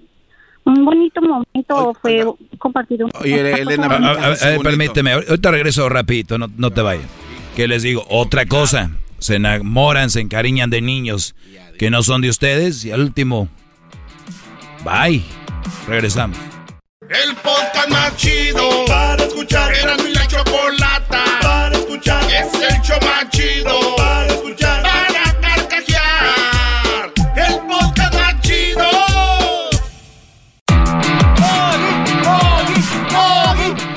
un 0.63 0.83
bonito 0.83 1.21
momento, 1.21 1.93
fue 2.01 2.25
compartir 2.57 3.03
un 3.03 3.11
esta 3.23 3.63
cosa 3.65 3.81
A- 3.83 3.85
a- 3.85 3.99
bonita. 3.99 4.09
a- 4.09 4.47
a 4.47 4.49
ver, 4.49 4.59
permíteme, 4.63 5.11
ahorita 5.11 5.51
regreso 5.51 5.87
rapidito, 5.89 6.39
no, 6.39 6.47
no 6.57 6.71
te 6.71 6.81
vayas. 6.81 7.05
Que 7.55 7.67
les 7.67 7.83
digo, 7.83 8.01
otra 8.09 8.47
cosa, 8.47 8.89
se 9.25 9.35
enamoran, 9.35 10.09
se 10.11 10.21
encariñan 10.21 10.69
de 10.69 10.81
niños 10.81 11.35
que 11.79 11.89
no 11.89 12.03
son 12.03 12.21
de 12.21 12.29
ustedes 12.29 12.85
y 12.85 12.91
al 12.91 13.01
último, 13.01 13.49
bye. 14.83 15.23
Regresamos. 15.87 16.37
El 17.09 17.35
podcast 17.35 17.89
más 17.89 18.15
chido 18.17 18.85
para 18.85 19.23
escuchar. 19.23 19.73
Era 19.73 19.97
mi 19.97 20.13
la 20.13 20.27
chocolata 20.27 21.23
para 21.41 21.75
escuchar. 21.75 22.23
Es 22.23 22.53
el 22.53 22.81
show 22.81 22.97
más 23.01 23.29
chido 23.29 23.95
para 23.97 24.27
escuchar. 24.27 24.83
Para 24.83 25.41
carcajear. 25.41 27.13
El 27.35 27.59
podcast 27.67 28.13
más 28.13 28.41
chido. 28.41 28.89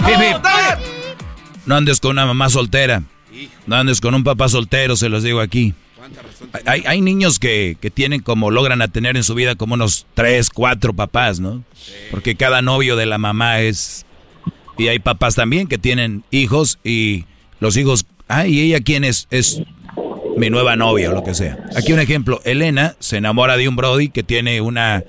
Hip, 0.06 0.20
hip. 0.20 0.36
No 1.66 1.76
andes 1.76 2.00
con 2.00 2.12
una 2.12 2.26
mamá 2.26 2.48
soltera. 2.48 3.02
No 3.66 3.76
andes 3.76 4.00
con 4.00 4.14
un 4.14 4.24
papá 4.24 4.48
soltero, 4.48 4.96
se 4.96 5.08
los 5.08 5.22
digo 5.22 5.40
aquí. 5.40 5.74
Hay, 6.64 6.82
hay 6.86 7.00
niños 7.00 7.38
que, 7.38 7.76
que 7.80 7.90
tienen 7.90 8.20
como, 8.20 8.50
logran 8.50 8.78
tener 8.90 9.16
en 9.16 9.24
su 9.24 9.34
vida 9.34 9.56
como 9.56 9.74
unos 9.74 10.06
tres, 10.14 10.50
cuatro 10.50 10.94
papás, 10.94 11.40
¿no? 11.40 11.64
Porque 12.10 12.36
cada 12.36 12.62
novio 12.62 12.96
de 12.96 13.06
la 13.06 13.18
mamá 13.18 13.60
es... 13.60 14.06
Y 14.78 14.88
hay 14.88 15.00
papás 15.00 15.34
también 15.34 15.66
que 15.66 15.76
tienen 15.76 16.24
hijos 16.30 16.78
y 16.84 17.24
los 17.60 17.76
hijos... 17.76 18.06
Ay, 18.28 18.54
¿y 18.54 18.60
ella 18.60 18.80
quién 18.80 19.04
es? 19.04 19.26
Es 19.30 19.62
mi 20.36 20.50
nueva 20.50 20.76
novia 20.76 21.10
o 21.10 21.14
lo 21.14 21.24
que 21.24 21.34
sea. 21.34 21.58
Aquí 21.76 21.92
un 21.92 22.00
ejemplo. 22.00 22.40
Elena 22.44 22.96
se 23.00 23.16
enamora 23.16 23.56
de 23.56 23.68
un 23.68 23.76
Brody 23.76 24.08
que 24.08 24.22
tiene 24.22 24.60
una 24.60 25.04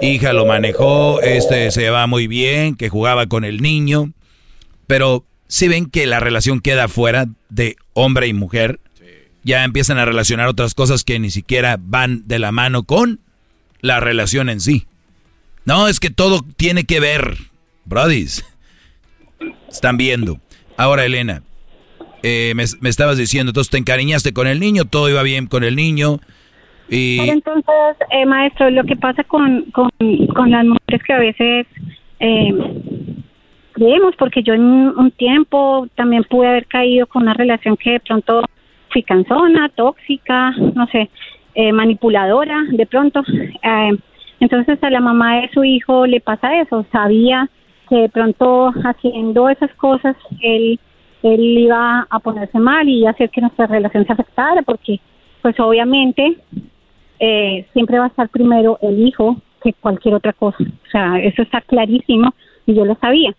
hija, 0.00 0.32
lo 0.32 0.46
manejó, 0.46 1.20
este 1.20 1.70
se 1.70 1.80
llevaba 1.80 2.06
muy 2.06 2.26
bien, 2.26 2.76
que 2.76 2.88
jugaba 2.88 3.26
con 3.26 3.44
el 3.44 3.60
niño. 3.60 4.12
Pero 4.86 5.24
si 5.48 5.68
ven 5.68 5.90
que 5.90 6.06
la 6.06 6.20
relación 6.20 6.60
queda 6.60 6.88
fuera 6.88 7.26
de 7.48 7.76
hombre 7.94 8.28
y 8.28 8.34
mujer, 8.34 8.80
ya 9.42 9.64
empiezan 9.64 9.98
a 9.98 10.04
relacionar 10.04 10.46
otras 10.48 10.74
cosas 10.74 11.04
que 11.04 11.18
ni 11.18 11.30
siquiera 11.30 11.76
van 11.80 12.28
de 12.28 12.38
la 12.38 12.52
mano 12.52 12.82
con 12.82 13.20
la 13.80 13.98
relación 13.98 14.48
en 14.50 14.60
sí. 14.60 14.86
No, 15.64 15.88
es 15.88 16.00
que 16.00 16.10
todo 16.10 16.40
tiene 16.56 16.84
que 16.84 17.00
ver, 17.00 17.36
brodis. 17.84 18.44
Están 19.68 19.96
viendo. 19.96 20.38
Ahora, 20.76 21.04
Elena, 21.04 21.42
eh, 22.22 22.52
me, 22.54 22.64
me 22.80 22.88
estabas 22.88 23.18
diciendo, 23.18 23.50
entonces 23.50 23.70
te 23.70 23.78
encariñaste 23.78 24.32
con 24.32 24.46
el 24.46 24.60
niño, 24.60 24.84
todo 24.84 25.08
iba 25.08 25.22
bien 25.22 25.46
con 25.46 25.64
el 25.64 25.76
niño. 25.76 26.20
Y 26.88 27.18
Pero 27.18 27.32
entonces, 27.32 27.96
eh, 28.10 28.26
maestro, 28.26 28.70
lo 28.70 28.84
que 28.84 28.96
pasa 28.96 29.24
con, 29.24 29.64
con, 29.72 29.90
con 30.34 30.50
las 30.50 30.64
mujeres 30.64 31.02
que 31.06 31.12
a 31.12 31.18
veces 31.18 31.66
eh, 32.20 32.50
creemos, 33.78 34.16
porque 34.16 34.42
yo 34.42 34.54
en 34.54 34.62
un 34.62 35.10
tiempo 35.12 35.86
también 35.94 36.24
pude 36.24 36.48
haber 36.48 36.66
caído 36.66 37.06
con 37.06 37.22
una 37.22 37.34
relación 37.34 37.76
que 37.76 37.92
de 37.92 38.00
pronto 38.00 38.42
fui 38.90 39.02
cansona, 39.02 39.68
tóxica, 39.68 40.50
no 40.74 40.86
sé, 40.88 41.08
eh, 41.54 41.72
manipuladora, 41.72 42.64
de 42.70 42.86
pronto. 42.86 43.22
Eh, 43.62 43.90
entonces 44.40 44.82
a 44.82 44.90
la 44.90 45.00
mamá 45.00 45.40
de 45.40 45.50
su 45.50 45.64
hijo 45.64 46.06
le 46.06 46.20
pasa 46.20 46.60
eso, 46.60 46.84
sabía 46.90 47.48
que 47.88 47.96
de 47.96 48.08
pronto 48.08 48.72
haciendo 48.84 49.48
esas 49.48 49.72
cosas 49.74 50.16
él 50.42 50.78
él 51.22 51.40
iba 51.40 52.06
a 52.08 52.18
ponerse 52.20 52.58
mal 52.58 52.88
y 52.88 53.06
hacer 53.06 53.30
que 53.30 53.40
nuestra 53.40 53.66
relación 53.66 54.06
se 54.06 54.12
afectara 54.12 54.62
porque 54.62 55.00
pues 55.42 55.58
obviamente 55.58 56.36
eh, 57.18 57.66
siempre 57.72 57.98
va 57.98 58.04
a 58.04 58.08
estar 58.08 58.28
primero 58.28 58.78
el 58.82 59.00
hijo 59.00 59.36
que 59.62 59.72
cualquier 59.72 60.14
otra 60.14 60.32
cosa. 60.32 60.58
O 60.60 60.90
sea, 60.90 61.18
eso 61.18 61.42
está 61.42 61.60
clarísimo 61.62 62.32
y 62.66 62.74
yo 62.74 62.84
lo 62.84 62.94
sabía. 62.96 63.34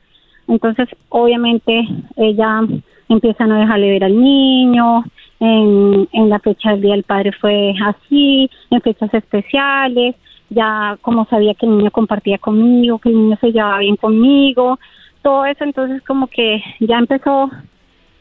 Entonces, 0.50 0.90
obviamente, 1.10 1.88
ella 2.18 2.62
empieza 3.08 3.44
a 3.44 3.48
no 3.48 3.60
dejarle 3.60 3.92
ver 3.92 4.04
al 4.04 4.20
niño, 4.20 5.04
en, 5.40 6.10
en 6.12 6.30
la 6.30 6.40
fecha 6.40 6.72
del 6.72 6.82
Día 6.82 6.94
del 6.94 7.04
Padre 7.04 7.32
fue 7.40 7.74
así, 7.86 8.50
en 8.72 8.82
fechas 8.82 9.14
especiales, 9.14 10.16
ya 10.50 10.98
como 11.02 11.26
sabía 11.26 11.54
que 11.54 11.66
el 11.66 11.78
niño 11.78 11.92
compartía 11.92 12.38
conmigo, 12.40 13.00
que 13.00 13.10
el 13.10 13.16
niño 13.16 13.38
se 13.40 13.52
llevaba 13.52 13.80
bien 13.80 13.96
conmigo, 13.96 14.80
todo 15.22 15.46
eso, 15.46 15.64
entonces 15.64 16.02
como 16.04 16.28
que 16.28 16.62
ya 16.80 16.98
empezó 16.98 17.50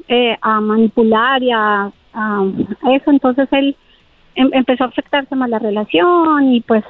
eh, 0.06 0.36
a 0.40 0.60
manipular 0.60 1.42
y 1.42 1.50
a, 1.50 1.90
eso, 2.92 3.10
entonces 3.10 3.48
él 3.52 3.76
em- 4.34 4.50
empezó 4.52 4.84
a 4.84 4.88
afectarse 4.88 5.34
más 5.34 5.48
la 5.48 5.58
relación 5.58 6.52
y 6.52 6.60
pues 6.60 6.84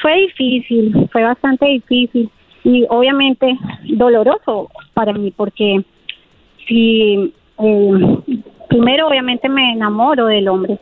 fue 0.00 0.16
difícil, 0.16 1.08
fue 1.12 1.22
bastante 1.22 1.66
difícil 1.66 2.30
y 2.64 2.86
obviamente 2.88 3.58
doloroso 3.84 4.70
para 4.94 5.12
mí 5.12 5.32
porque 5.34 5.82
si 6.66 7.32
eh, 7.58 8.18
primero 8.68 9.08
obviamente 9.08 9.48
me 9.48 9.72
enamoro 9.72 10.26
del 10.26 10.48
hombre 10.48 10.78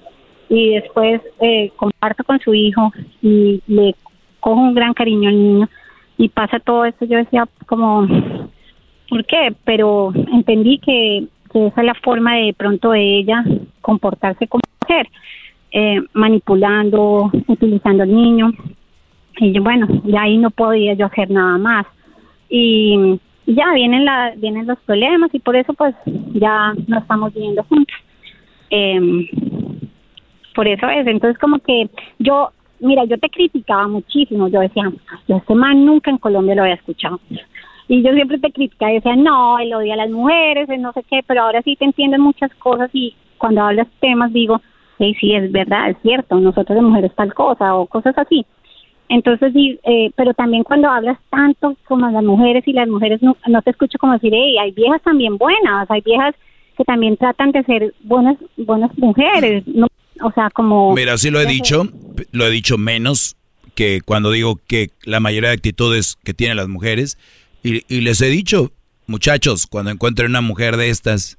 y 0.48 0.74
después 0.74 1.20
eh, 1.40 1.70
comparto 1.76 2.24
con 2.24 2.40
su 2.40 2.54
hijo 2.54 2.92
y 3.22 3.62
le 3.66 3.94
cojo 4.40 4.60
un 4.60 4.74
gran 4.74 4.94
cariño 4.94 5.28
al 5.28 5.36
niño 5.36 5.68
y 6.16 6.28
pasa 6.28 6.58
todo 6.58 6.84
esto 6.84 7.04
yo 7.04 7.18
decía 7.18 7.48
como 7.66 8.06
¿por 9.08 9.24
qué? 9.24 9.54
pero 9.64 10.12
entendí 10.32 10.78
que, 10.78 11.26
esa 11.54 11.80
es 11.80 11.86
la 11.86 11.94
forma 11.94 12.36
de 12.36 12.52
pronto 12.52 12.90
de 12.90 13.18
ella 13.18 13.42
comportarse 13.80 14.46
como 14.46 14.60
mujer 14.82 15.08
eh, 15.70 16.00
manipulando, 16.12 17.30
utilizando 17.46 18.02
al 18.02 18.14
niño. 18.14 18.52
Y 19.40 19.58
bueno, 19.58 19.86
ya 20.04 20.22
ahí 20.22 20.36
no 20.38 20.50
podía 20.50 20.94
yo 20.94 21.06
hacer 21.06 21.30
nada 21.30 21.58
más. 21.58 21.86
Y 22.48 23.18
ya 23.46 23.72
vienen, 23.74 24.04
la, 24.04 24.32
vienen 24.36 24.66
los 24.66 24.78
problemas 24.80 25.30
y 25.32 25.38
por 25.38 25.56
eso 25.56 25.72
pues 25.74 25.94
ya 26.34 26.74
no 26.86 26.98
estamos 26.98 27.32
viviendo 27.32 27.62
juntos. 27.64 27.96
Em, 28.70 29.26
por 30.54 30.66
eso 30.66 30.88
es, 30.88 31.06
entonces 31.06 31.38
como 31.38 31.58
que 31.60 31.88
yo, 32.18 32.50
mira, 32.80 33.04
yo 33.04 33.16
te 33.18 33.30
criticaba 33.30 33.88
muchísimo, 33.88 34.48
yo 34.48 34.60
decía, 34.60 34.90
yo 35.26 35.36
este 35.36 35.54
man 35.54 35.84
nunca 35.84 36.10
en 36.10 36.18
Colombia 36.18 36.56
lo 36.56 36.62
había 36.62 36.74
escuchado. 36.74 37.20
Y 37.86 38.02
yo 38.02 38.12
siempre 38.12 38.38
te 38.38 38.52
criticaba 38.52 38.92
y 38.92 38.96
decía, 38.96 39.16
no, 39.16 39.58
él 39.58 39.72
odia 39.72 39.94
a 39.94 39.98
las 39.98 40.10
mujeres, 40.10 40.68
él 40.68 40.82
no 40.82 40.92
sé 40.92 41.02
qué, 41.08 41.20
pero 41.26 41.42
ahora 41.42 41.62
sí 41.62 41.74
te 41.76 41.86
entienden 41.86 42.20
muchas 42.20 42.52
cosas 42.56 42.90
y 42.92 43.14
cuando 43.38 43.62
hablas 43.62 43.86
temas 44.00 44.32
digo, 44.32 44.60
sí, 44.98 45.14
sí, 45.18 45.34
es 45.34 45.50
verdad, 45.50 45.90
es 45.90 45.96
cierto, 46.02 46.38
nosotros 46.38 46.76
de 46.76 46.82
mujeres 46.82 47.14
tal 47.14 47.32
cosa 47.32 47.74
o 47.76 47.86
cosas 47.86 48.18
así. 48.18 48.44
Entonces, 49.08 49.52
eh, 49.56 50.10
pero 50.16 50.34
también 50.34 50.64
cuando 50.64 50.90
hablas 50.90 51.18
tanto 51.30 51.76
como 51.86 52.10
las 52.10 52.22
mujeres 52.22 52.62
y 52.66 52.72
las 52.72 52.88
mujeres 52.88 53.22
no, 53.22 53.36
no 53.46 53.62
te 53.62 53.70
escucho 53.70 53.98
como 53.98 54.12
decir, 54.14 54.32
hey, 54.34 54.58
hay 54.58 54.72
viejas 54.72 55.02
también 55.02 55.38
buenas, 55.38 55.90
hay 55.90 56.02
viejas 56.02 56.34
que 56.76 56.84
también 56.84 57.16
tratan 57.16 57.50
de 57.52 57.64
ser 57.64 57.94
buenas 58.02 58.36
buenas 58.56 58.96
mujeres, 58.98 59.66
no, 59.66 59.88
o 60.22 60.32
sea, 60.32 60.50
como... 60.50 60.94
Mira, 60.94 61.16
sí 61.16 61.30
lo 61.30 61.40
he 61.40 61.46
dicho, 61.46 61.84
lo 62.32 62.46
he 62.46 62.50
dicho 62.50 62.78
menos 62.78 63.36
que 63.74 64.00
cuando 64.04 64.30
digo 64.30 64.60
que 64.66 64.90
la 65.04 65.20
mayoría 65.20 65.50
de 65.50 65.56
actitudes 65.56 66.16
que 66.24 66.34
tienen 66.34 66.56
las 66.56 66.68
mujeres, 66.68 67.18
y, 67.62 68.00
les 68.00 68.20
he 68.22 68.28
dicho, 68.28 68.72
muchachos, 69.06 69.66
cuando 69.66 69.90
encuentren 69.90 70.30
una 70.30 70.40
mujer 70.40 70.76
de 70.76 70.90
estas, 70.90 71.38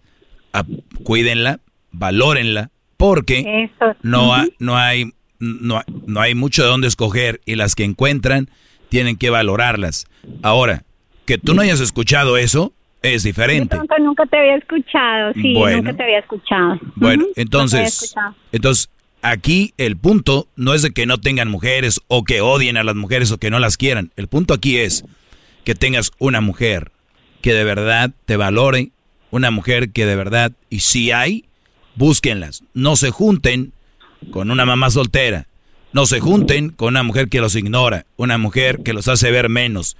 cuídenla, 1.03 1.59
valórenla, 1.91 2.71
porque 2.97 3.69
no, 4.03 4.33
no 4.59 4.77
hay 4.77 5.11
no, 5.39 5.81
no 6.05 6.21
hay 6.21 6.35
mucho 6.35 6.63
de 6.63 6.69
dónde 6.69 6.87
escoger 6.87 7.41
y 7.45 7.55
las 7.55 7.75
que 7.75 7.83
encuentran 7.83 8.49
tienen 8.89 9.17
que 9.17 9.29
valorarlas. 9.29 10.07
Ahora, 10.41 10.83
que 11.25 11.37
tú 11.37 11.53
no 11.53 11.61
hayas 11.61 11.79
escuchado 11.79 12.37
eso 12.37 12.73
es 13.01 13.23
diferente. 13.23 13.77
nunca, 13.77 13.97
nunca 13.99 14.25
te 14.25 14.37
había 14.37 14.55
escuchado, 14.55 15.33
sí, 15.33 15.53
nunca 15.53 15.93
te 15.93 16.03
había 16.03 16.19
escuchado. 16.19 16.79
Bueno, 16.95 17.25
entonces, 17.35 18.13
entonces 18.51 18.89
aquí 19.21 19.73
el 19.77 19.97
punto 19.97 20.47
no 20.55 20.73
es 20.73 20.81
de 20.81 20.91
que 20.91 21.05
no 21.05 21.19
tengan 21.19 21.49
mujeres 21.49 22.01
o 22.07 22.23
que 22.23 22.41
odien 22.41 22.77
a 22.77 22.83
las 22.83 22.95
mujeres 22.95 23.31
o 23.31 23.37
que 23.37 23.49
no 23.49 23.59
las 23.59 23.77
quieran. 23.77 24.11
El 24.15 24.27
punto 24.27 24.53
aquí 24.53 24.77
es 24.77 25.05
que 25.63 25.75
tengas 25.75 26.11
una 26.19 26.41
mujer 26.41 26.91
que 27.41 27.53
de 27.53 27.63
verdad 27.63 28.11
te 28.25 28.35
valore, 28.35 28.91
una 29.31 29.51
mujer 29.51 29.91
que 29.91 30.05
de 30.05 30.15
verdad, 30.15 30.51
y 30.69 30.81
si 30.81 31.11
hay, 31.11 31.45
búsquenlas. 31.95 32.63
No 32.73 32.95
se 32.95 33.11
junten 33.11 33.71
con 34.31 34.51
una 34.51 34.65
mamá 34.65 34.89
soltera. 34.89 35.47
No 35.91 36.05
se 36.05 36.19
junten 36.19 36.69
con 36.69 36.89
una 36.89 37.03
mujer 37.03 37.29
que 37.29 37.41
los 37.41 37.55
ignora, 37.55 38.05
una 38.15 38.37
mujer 38.37 38.79
que 38.83 38.93
los 38.93 39.07
hace 39.07 39.31
ver 39.31 39.49
menos. 39.49 39.97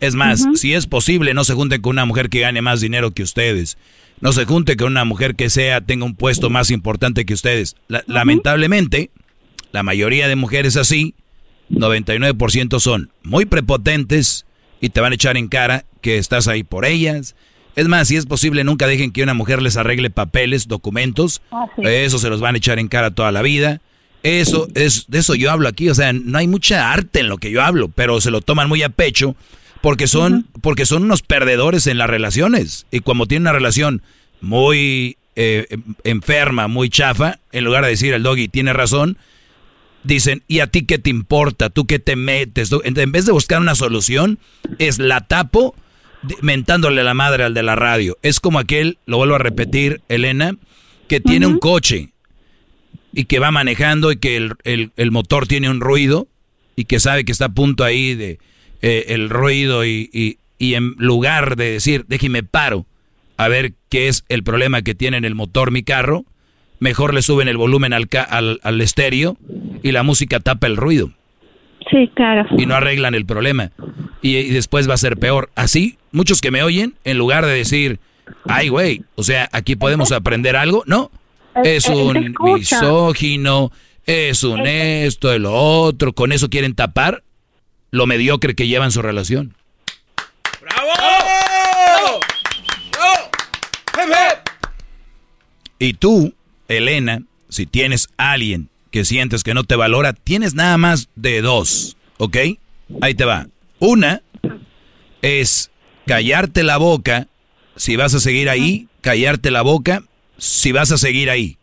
Es 0.00 0.14
más, 0.14 0.46
si 0.54 0.74
es 0.74 0.86
posible, 0.86 1.34
no 1.34 1.44
se 1.44 1.54
junten 1.54 1.82
con 1.82 1.92
una 1.92 2.04
mujer 2.04 2.28
que 2.30 2.40
gane 2.40 2.62
más 2.62 2.80
dinero 2.80 3.10
que 3.10 3.22
ustedes. 3.22 3.76
No 4.20 4.32
se 4.32 4.44
junten 4.44 4.76
con 4.76 4.88
una 4.88 5.04
mujer 5.04 5.34
que 5.34 5.50
sea 5.50 5.80
tenga 5.80 6.04
un 6.04 6.14
puesto 6.14 6.50
más 6.50 6.70
importante 6.70 7.24
que 7.24 7.34
ustedes. 7.34 7.76
Lamentablemente, 8.06 9.10
la 9.72 9.82
mayoría 9.82 10.28
de 10.28 10.36
mujeres 10.36 10.76
así, 10.76 11.14
99% 11.70 12.80
son 12.80 13.10
muy 13.22 13.46
prepotentes 13.46 14.46
y 14.80 14.90
te 14.90 15.00
van 15.00 15.12
a 15.12 15.14
echar 15.14 15.36
en 15.36 15.48
cara 15.48 15.84
que 16.00 16.18
estás 16.18 16.48
ahí 16.48 16.64
por 16.64 16.84
ellas. 16.84 17.34
Es 17.76 17.88
más, 17.88 18.08
si 18.08 18.16
es 18.16 18.26
posible, 18.26 18.64
nunca 18.64 18.86
dejen 18.86 19.12
que 19.12 19.22
una 19.22 19.34
mujer 19.34 19.62
les 19.62 19.76
arregle 19.76 20.10
papeles, 20.10 20.68
documentos. 20.68 21.42
Ah, 21.50 21.66
eso 21.82 22.18
se 22.18 22.28
los 22.28 22.40
van 22.40 22.54
a 22.54 22.58
echar 22.58 22.78
en 22.78 22.88
cara 22.88 23.10
toda 23.10 23.32
la 23.32 23.42
vida. 23.42 23.80
Eso 24.22 24.68
es 24.74 25.06
de 25.08 25.18
eso 25.18 25.34
yo 25.34 25.50
hablo 25.50 25.68
aquí, 25.68 25.88
o 25.88 25.94
sea, 25.94 26.12
no 26.12 26.36
hay 26.36 26.46
mucha 26.46 26.92
arte 26.92 27.20
en 27.20 27.28
lo 27.28 27.38
que 27.38 27.50
yo 27.50 27.62
hablo, 27.62 27.88
pero 27.88 28.20
se 28.20 28.30
lo 28.30 28.42
toman 28.42 28.68
muy 28.68 28.82
a 28.82 28.90
pecho 28.90 29.34
porque 29.80 30.06
son 30.06 30.46
porque 30.60 30.84
son 30.84 31.04
unos 31.04 31.22
perdedores 31.22 31.86
en 31.86 31.96
las 31.96 32.10
relaciones 32.10 32.86
y 32.90 33.00
como 33.00 33.24
tienen 33.24 33.44
una 33.44 33.52
relación 33.52 34.02
muy 34.42 35.16
eh, 35.36 35.66
enferma, 36.04 36.68
muy 36.68 36.90
chafa, 36.90 37.38
en 37.50 37.64
lugar 37.64 37.84
de 37.84 37.90
decir 37.90 38.12
el 38.12 38.22
doggy 38.22 38.48
tiene 38.48 38.74
razón, 38.74 39.16
dicen, 40.04 40.42
¿y 40.48 40.60
a 40.60 40.66
ti 40.66 40.84
qué 40.84 40.98
te 40.98 41.08
importa? 41.08 41.70
¿Tú 41.70 41.86
qué 41.86 41.98
te 41.98 42.14
metes? 42.14 42.70
En 42.84 43.12
vez 43.12 43.24
de 43.24 43.32
buscar 43.32 43.58
una 43.58 43.74
solución, 43.74 44.38
es 44.78 44.98
la 44.98 45.22
tapo 45.22 45.74
mentándole 46.42 47.04
la 47.04 47.14
madre 47.14 47.44
al 47.44 47.54
de 47.54 47.62
la 47.62 47.76
radio. 47.76 48.16
Es 48.22 48.40
como 48.40 48.58
aquel, 48.58 48.98
lo 49.06 49.16
vuelvo 49.16 49.36
a 49.36 49.38
repetir, 49.38 50.00
Elena, 50.08 50.56
que 51.08 51.20
tiene 51.20 51.46
un 51.46 51.58
coche 51.58 52.10
y 53.12 53.24
que 53.24 53.38
va 53.38 53.50
manejando 53.50 54.12
y 54.12 54.16
que 54.16 54.36
el, 54.36 55.10
motor 55.10 55.46
tiene 55.46 55.68
un 55.68 55.80
ruido 55.80 56.28
y 56.76 56.84
que 56.84 57.00
sabe 57.00 57.24
que 57.24 57.32
está 57.32 57.46
a 57.46 57.54
punto 57.54 57.84
ahí 57.84 58.14
de 58.14 58.38
eh, 58.82 59.06
el 59.08 59.28
ruido 59.28 59.84
y, 59.84 60.38
en 60.58 60.94
lugar 60.98 61.56
de 61.56 61.72
decir, 61.72 62.04
déjeme 62.06 62.42
paro 62.42 62.86
a 63.36 63.48
ver 63.48 63.72
qué 63.88 64.08
es 64.08 64.24
el 64.28 64.42
problema 64.42 64.82
que 64.82 64.94
tiene 64.94 65.16
en 65.16 65.24
el 65.24 65.34
motor 65.34 65.70
mi 65.70 65.82
carro, 65.82 66.24
mejor 66.78 67.14
le 67.14 67.22
suben 67.22 67.48
el 67.48 67.56
volumen 67.56 67.92
al, 67.92 68.08
al, 68.28 68.60
al 68.62 68.80
estéreo 68.80 69.36
y 69.82 69.92
la 69.92 70.02
música 70.02 70.40
tapa 70.40 70.66
el 70.66 70.76
ruido. 70.76 71.10
Sí, 71.90 72.10
claro. 72.14 72.46
Y 72.56 72.66
no 72.66 72.74
arreglan 72.74 73.14
el 73.14 73.24
problema. 73.24 73.72
Y, 74.22 74.36
y, 74.36 74.50
después 74.50 74.88
va 74.88 74.94
a 74.94 74.98
ser 74.98 75.16
peor. 75.16 75.50
Así, 75.56 75.96
muchos 76.12 76.40
que 76.40 76.50
me 76.50 76.62
oyen, 76.62 76.94
en 77.04 77.18
lugar 77.18 77.46
de 77.46 77.52
decir, 77.52 78.00
ay, 78.46 78.68
güey, 78.68 79.04
o 79.14 79.22
sea, 79.22 79.48
aquí 79.52 79.76
podemos 79.76 80.12
aprender 80.12 80.56
algo, 80.56 80.82
no 80.86 81.10
es 81.64 81.86
un 81.86 82.34
misógino, 82.40 83.72
es 84.06 84.42
un 84.42 84.66
esto, 84.66 85.32
el 85.32 85.46
otro. 85.46 86.12
Con 86.12 86.32
eso 86.32 86.48
quieren 86.48 86.74
tapar 86.74 87.22
lo 87.90 88.06
mediocre 88.06 88.54
que 88.54 88.68
llevan 88.68 88.92
su 88.92 89.02
relación. 89.02 89.54
¡Bravo! 90.60 90.90
Y 95.78 95.94
tú, 95.94 96.34
Elena, 96.68 97.22
si 97.48 97.66
tienes 97.66 98.08
alguien 98.18 98.68
que 98.90 99.04
sientes 99.04 99.42
que 99.42 99.54
no 99.54 99.64
te 99.64 99.76
valora, 99.76 100.12
tienes 100.12 100.54
nada 100.54 100.76
más 100.76 101.08
de 101.14 101.40
dos, 101.40 101.96
¿ok? 102.18 102.36
Ahí 103.00 103.14
te 103.14 103.24
va. 103.24 103.46
Una 103.78 104.20
es 105.22 105.70
callarte 106.10 106.64
la 106.64 106.76
boca, 106.76 107.28
si 107.76 107.94
vas 107.94 108.12
a 108.16 108.18
seguir 108.18 108.48
ahí, 108.50 108.88
callarte 109.00 109.52
la 109.52 109.62
boca 109.62 110.02
si 110.38 110.72
vas 110.72 110.90
a 110.90 110.98
seguir 110.98 111.30
ahí. 111.30 111.56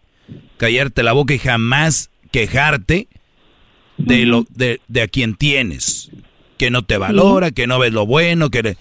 Callarte 0.55 1.03
la 1.03 1.11
boca 1.11 1.33
y 1.33 1.37
jamás 1.37 2.11
quejarte 2.31 3.09
de, 3.97 4.25
lo, 4.25 4.45
de, 4.47 4.79
a 5.01 5.07
quien 5.09 5.35
tienes. 5.35 6.11
Que 6.57 6.71
no 6.71 6.85
te 6.85 6.97
valora, 6.97 7.51
que 7.51 7.67
no 7.67 7.77
ves 7.77 7.91
lo 7.91 8.05
bueno, 8.05 8.49
que 8.49 8.77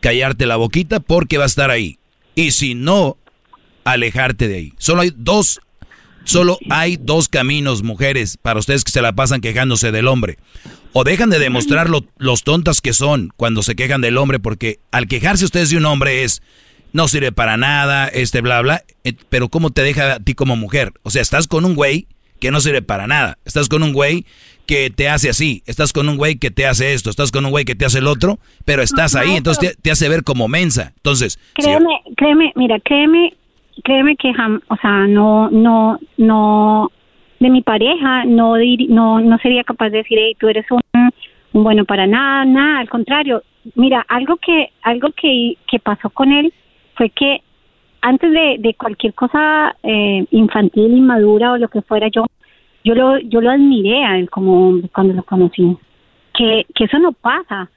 callarte 0.00 0.46
la 0.46 0.56
boquita 0.56 0.98
porque 0.98 1.38
va 1.38 1.44
a 1.44 1.46
estar 1.46 1.70
ahí. 1.70 2.00
Y 2.34 2.50
si 2.50 2.74
no, 2.74 3.18
alejarte 3.84 4.48
de 4.48 4.56
ahí. 4.56 4.72
Solo 4.78 5.02
hay 5.02 5.12
dos, 5.14 5.60
solo 6.28 6.58
hay 6.70 6.96
dos 6.96 7.28
caminos, 7.28 7.82
mujeres, 7.82 8.36
para 8.36 8.60
ustedes 8.60 8.84
que 8.84 8.92
se 8.92 9.02
la 9.02 9.12
pasan 9.12 9.40
quejándose 9.40 9.92
del 9.92 10.08
hombre. 10.08 10.38
O 10.92 11.04
dejan 11.04 11.30
de 11.30 11.38
demostrar 11.38 11.90
lo, 11.90 12.04
los 12.16 12.44
tontas 12.44 12.80
que 12.80 12.92
son 12.92 13.30
cuando 13.36 13.62
se 13.62 13.76
quejan 13.76 14.00
del 14.00 14.18
hombre, 14.18 14.38
porque 14.38 14.78
al 14.90 15.06
quejarse 15.06 15.44
ustedes 15.44 15.70
de 15.70 15.76
un 15.76 15.86
hombre 15.86 16.24
es, 16.24 16.42
no 16.92 17.08
sirve 17.08 17.32
para 17.32 17.56
nada, 17.56 18.08
este 18.08 18.40
bla 18.40 18.60
bla, 18.62 18.82
eh, 19.04 19.12
pero 19.28 19.48
¿cómo 19.48 19.70
te 19.70 19.82
deja 19.82 20.14
a 20.14 20.20
ti 20.20 20.34
como 20.34 20.56
mujer? 20.56 20.92
O 21.02 21.10
sea, 21.10 21.22
estás 21.22 21.46
con 21.46 21.64
un 21.64 21.74
güey 21.74 22.06
que 22.40 22.50
no 22.50 22.60
sirve 22.60 22.82
para 22.82 23.06
nada, 23.06 23.38
estás 23.44 23.68
con 23.68 23.82
un 23.82 23.92
güey 23.92 24.24
que 24.66 24.90
te 24.90 25.08
hace 25.08 25.30
así, 25.30 25.62
estás 25.66 25.92
con 25.92 26.08
un 26.08 26.16
güey 26.16 26.36
que 26.36 26.50
te 26.50 26.66
hace 26.66 26.92
esto, 26.92 27.10
estás 27.10 27.32
con 27.32 27.44
un 27.44 27.50
güey 27.50 27.64
que 27.64 27.74
te 27.74 27.86
hace 27.86 27.98
el 27.98 28.06
otro, 28.06 28.38
pero 28.64 28.82
estás 28.82 29.14
ahí, 29.14 29.36
entonces 29.36 29.76
te, 29.80 29.90
hace 29.90 30.08
ver 30.08 30.24
como 30.24 30.46
mensa. 30.46 30.92
Entonces, 30.96 31.38
créeme, 31.54 32.00
créeme, 32.16 32.52
mira, 32.54 32.78
créeme, 32.80 33.34
créeme 33.84 34.16
que 34.16 34.30
o 34.68 34.76
sea, 34.76 35.06
no 35.06 35.50
no 35.50 35.98
no 36.16 36.90
de 37.40 37.50
mi 37.50 37.62
pareja 37.62 38.24
no 38.24 38.56
no 38.88 39.20
no 39.20 39.38
sería 39.38 39.64
capaz 39.64 39.90
de 39.90 39.98
decir, 39.98 40.18
hey, 40.20 40.36
tú 40.38 40.48
eres 40.48 40.66
un, 40.70 40.80
un 41.52 41.64
bueno 41.64 41.84
para 41.84 42.06
nada, 42.06 42.44
nada, 42.44 42.80
al 42.80 42.88
contrario. 42.88 43.42
Mira, 43.74 44.04
algo 44.08 44.36
que 44.36 44.70
algo 44.82 45.10
que 45.12 45.56
que 45.66 45.78
pasó 45.78 46.10
con 46.10 46.32
él 46.32 46.52
fue 46.96 47.10
que 47.10 47.42
antes 48.00 48.30
de, 48.30 48.74
cualquier 48.74 49.12
cosa 49.14 49.76
eh, 49.82 50.24
infantil, 50.30 50.96
inmadura 50.96 51.52
o 51.52 51.58
lo 51.58 51.68
que 51.68 51.82
fuera, 51.82 52.08
yo 52.08 52.26
yo 52.84 52.94
lo 52.94 53.18
yo 53.18 53.40
lo 53.40 53.50
admiré 53.50 54.04
a 54.04 54.18
él 54.18 54.30
como 54.30 54.80
cuando 54.92 55.14
lo 55.14 55.22
conocí. 55.22 55.76
Que, 56.34 56.66
que 56.74 56.84
eso 56.84 56.98
no 56.98 57.12
pasa. 57.12 57.68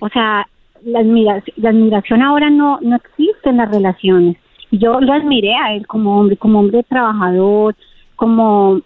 O 0.00 0.08
sea, 0.08 0.46
la 0.84 1.00
admiración, 1.00 1.54
la 1.56 1.70
admiración 1.70 2.22
ahora 2.22 2.50
no, 2.50 2.80
no 2.80 2.96
existe 2.96 3.50
en 3.50 3.58
las 3.58 3.70
relaciones. 3.70 4.36
Yo 4.70 5.00
lo 5.00 5.12
admiré 5.12 5.54
a 5.54 5.74
él 5.74 5.86
como 5.86 6.20
hombre, 6.20 6.36
como 6.36 6.60
hombre 6.60 6.82
trabajador, 6.82 7.74
como 8.16 8.80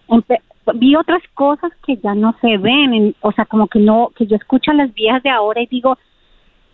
vi 0.75 0.95
otras 0.95 1.21
cosas 1.33 1.71
que 1.85 1.97
ya 1.97 2.15
no 2.15 2.35
se 2.39 2.57
ven, 2.57 3.15
o 3.21 3.31
sea, 3.31 3.45
como 3.45 3.67
que 3.67 3.79
no, 3.79 4.11
que 4.15 4.25
yo 4.25 4.35
escucho 4.35 4.71
a 4.71 4.75
las 4.75 4.93
viejas 4.93 5.21
de 5.23 5.29
ahora 5.29 5.61
y 5.61 5.67
digo, 5.67 5.97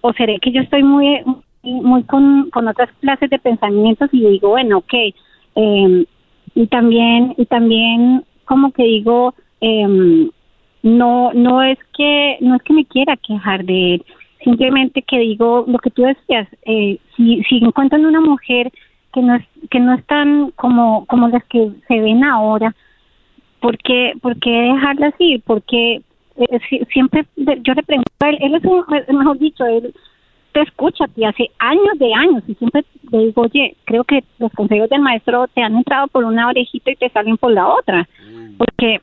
o 0.02 0.14
seré 0.14 0.40
que 0.40 0.52
yo 0.52 0.62
estoy 0.62 0.84
muy 0.84 1.24
muy 1.64 2.04
con, 2.04 2.50
con 2.52 2.68
otras 2.68 2.90
clases 3.02 3.30
de 3.30 3.40
pensamientos 3.40 4.10
y 4.14 4.26
digo, 4.26 4.50
bueno, 4.50 4.78
ok, 4.78 4.94
eh, 5.56 6.06
y 6.56 6.68
también, 6.68 7.34
y 7.38 7.46
también 7.46 8.24
como 8.46 8.72
que 8.72 8.84
digo, 8.84 9.34
em, 9.62 10.30
no, 10.84 11.34
no 11.34 11.62
es 11.62 11.78
que, 11.98 12.38
no 12.42 12.56
es 12.56 12.64
que 12.64 12.74
me 12.74 12.86
quiera 12.86 13.18
quejar 13.18 13.66
de 13.66 13.96
él, 13.96 14.06
simplemente 14.44 15.02
que 15.02 15.20
digo 15.20 15.66
lo 15.68 15.78
que 15.80 15.92
tú 15.92 16.04
decías, 16.04 16.48
eh, 16.66 16.98
si, 17.16 17.44
si 17.44 17.58
encuentran 17.58 18.06
una 18.06 18.22
mujer 18.22 18.72
que 19.20 19.26
no 19.26 19.36
es, 19.36 19.46
que 19.70 19.80
no 19.80 19.94
es 19.94 20.06
tan 20.06 20.52
como, 20.52 21.06
como 21.08 21.28
las 21.30 21.44
que 21.46 21.72
se 21.88 22.00
ven 22.00 22.24
ahora, 22.24 22.76
¿por 23.60 23.78
qué, 23.80 24.14
por 24.22 24.40
qué 24.40 24.50
dejarla 24.50 25.08
así? 25.08 25.42
Porque 25.46 26.02
eh, 26.38 26.60
si- 26.70 26.86
siempre 26.92 27.26
de- 27.36 27.60
yo 27.64 27.74
le 27.74 27.84
pregunto 27.84 28.10
a 28.22 28.30
él, 28.30 28.38
él 28.42 28.56
es 28.56 28.64
un, 28.64 28.84
eh, 28.96 29.14
mejor 29.14 29.38
dicho, 29.38 29.66
él 29.66 29.94
te 30.54 30.62
escucha 30.62 31.06
ti 31.08 31.24
hace 31.26 31.52
años 31.60 32.00
de 32.00 32.14
años 32.14 32.44
y 32.48 32.56
siempre 32.56 32.84
le 33.12 33.26
digo, 33.26 33.42
oye, 33.44 33.76
creo 33.86 34.04
que 34.04 34.24
los 34.40 34.52
consejos 34.54 34.90
del 34.90 35.02
maestro 35.02 35.48
te 35.54 35.62
han 35.62 35.76
entrado 35.76 36.08
por 36.08 36.24
una 36.24 36.48
orejita 36.48 36.92
y 36.92 36.96
te 36.96 37.10
salen 37.10 37.38
por 37.38 37.52
la 37.52 37.68
otra, 37.68 38.08
porque 38.58 39.02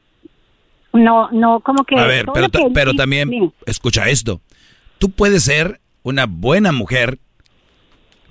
no, 0.93 1.29
no, 1.31 1.61
como 1.61 1.85
que... 1.85 1.97
A 1.97 2.07
ver, 2.07 2.25
pero, 2.33 2.47
él 2.91 2.97
también, 2.97 3.53
escucha 3.67 4.09
esto. 4.09 4.41
Tú 4.99 5.11
puedes 5.11 5.45
ser 5.45 5.79
una 6.03 6.25
buena 6.27 6.73
mujer, 6.73 7.19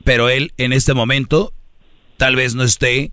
pero 0.03 0.29
él 0.29 0.51
en 0.57 0.73
este 0.73 0.93
momento 0.93 1.51
tal 2.17 2.35
vez 2.35 2.55
no 2.55 2.63
esté 2.63 3.11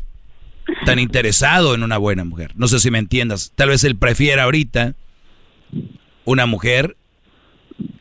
tan 0.84 0.98
interesado 0.98 1.74
en 1.74 1.82
una 1.82 1.98
buena 1.98 2.24
mujer. 2.24 2.52
No 2.54 2.68
sé 2.68 2.80
si 2.80 2.90
me 2.90 2.98
entiendas. 2.98 3.52
Tal 3.54 3.68
vez 3.68 3.84
él 3.84 3.96
prefiera 3.96 4.44
ahorita 4.44 4.94
una 6.24 6.46
mujer 6.46 6.96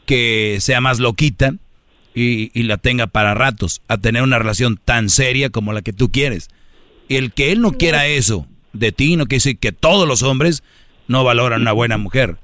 que 0.06 0.58
sea 0.60 0.82
más 0.82 1.00
loquita 1.00 1.56
y, 2.14 2.52
y 2.60 2.64
la 2.64 2.78
tenga 2.78 3.08
para 3.08 3.34
ratos, 3.34 3.82
a 3.88 3.98
tener 3.98 4.22
una 4.22 4.38
relación 4.38 4.80
tan 4.84 5.10
seria 5.10 5.50
como 5.50 5.74
la 5.74 5.82
que 5.82 5.94
tú 5.94 6.12
quieres. 6.12 6.50
Y 7.08 7.16
el 7.16 7.32
que 7.32 7.52
él 7.52 7.62
no 7.62 7.74
quiera 7.74 8.08
eso 8.08 8.48
de 8.74 8.92
ti 8.92 9.16
no 9.16 9.26
quiere 9.26 9.38
decir 9.38 9.60
que 9.60 9.72
todos 9.72 10.08
los 10.08 10.24
hombres 10.24 10.64
no 11.08 11.24
valoran 11.24 11.62
una 11.62 11.72
buena 11.72 11.98
mujer. 11.98 12.38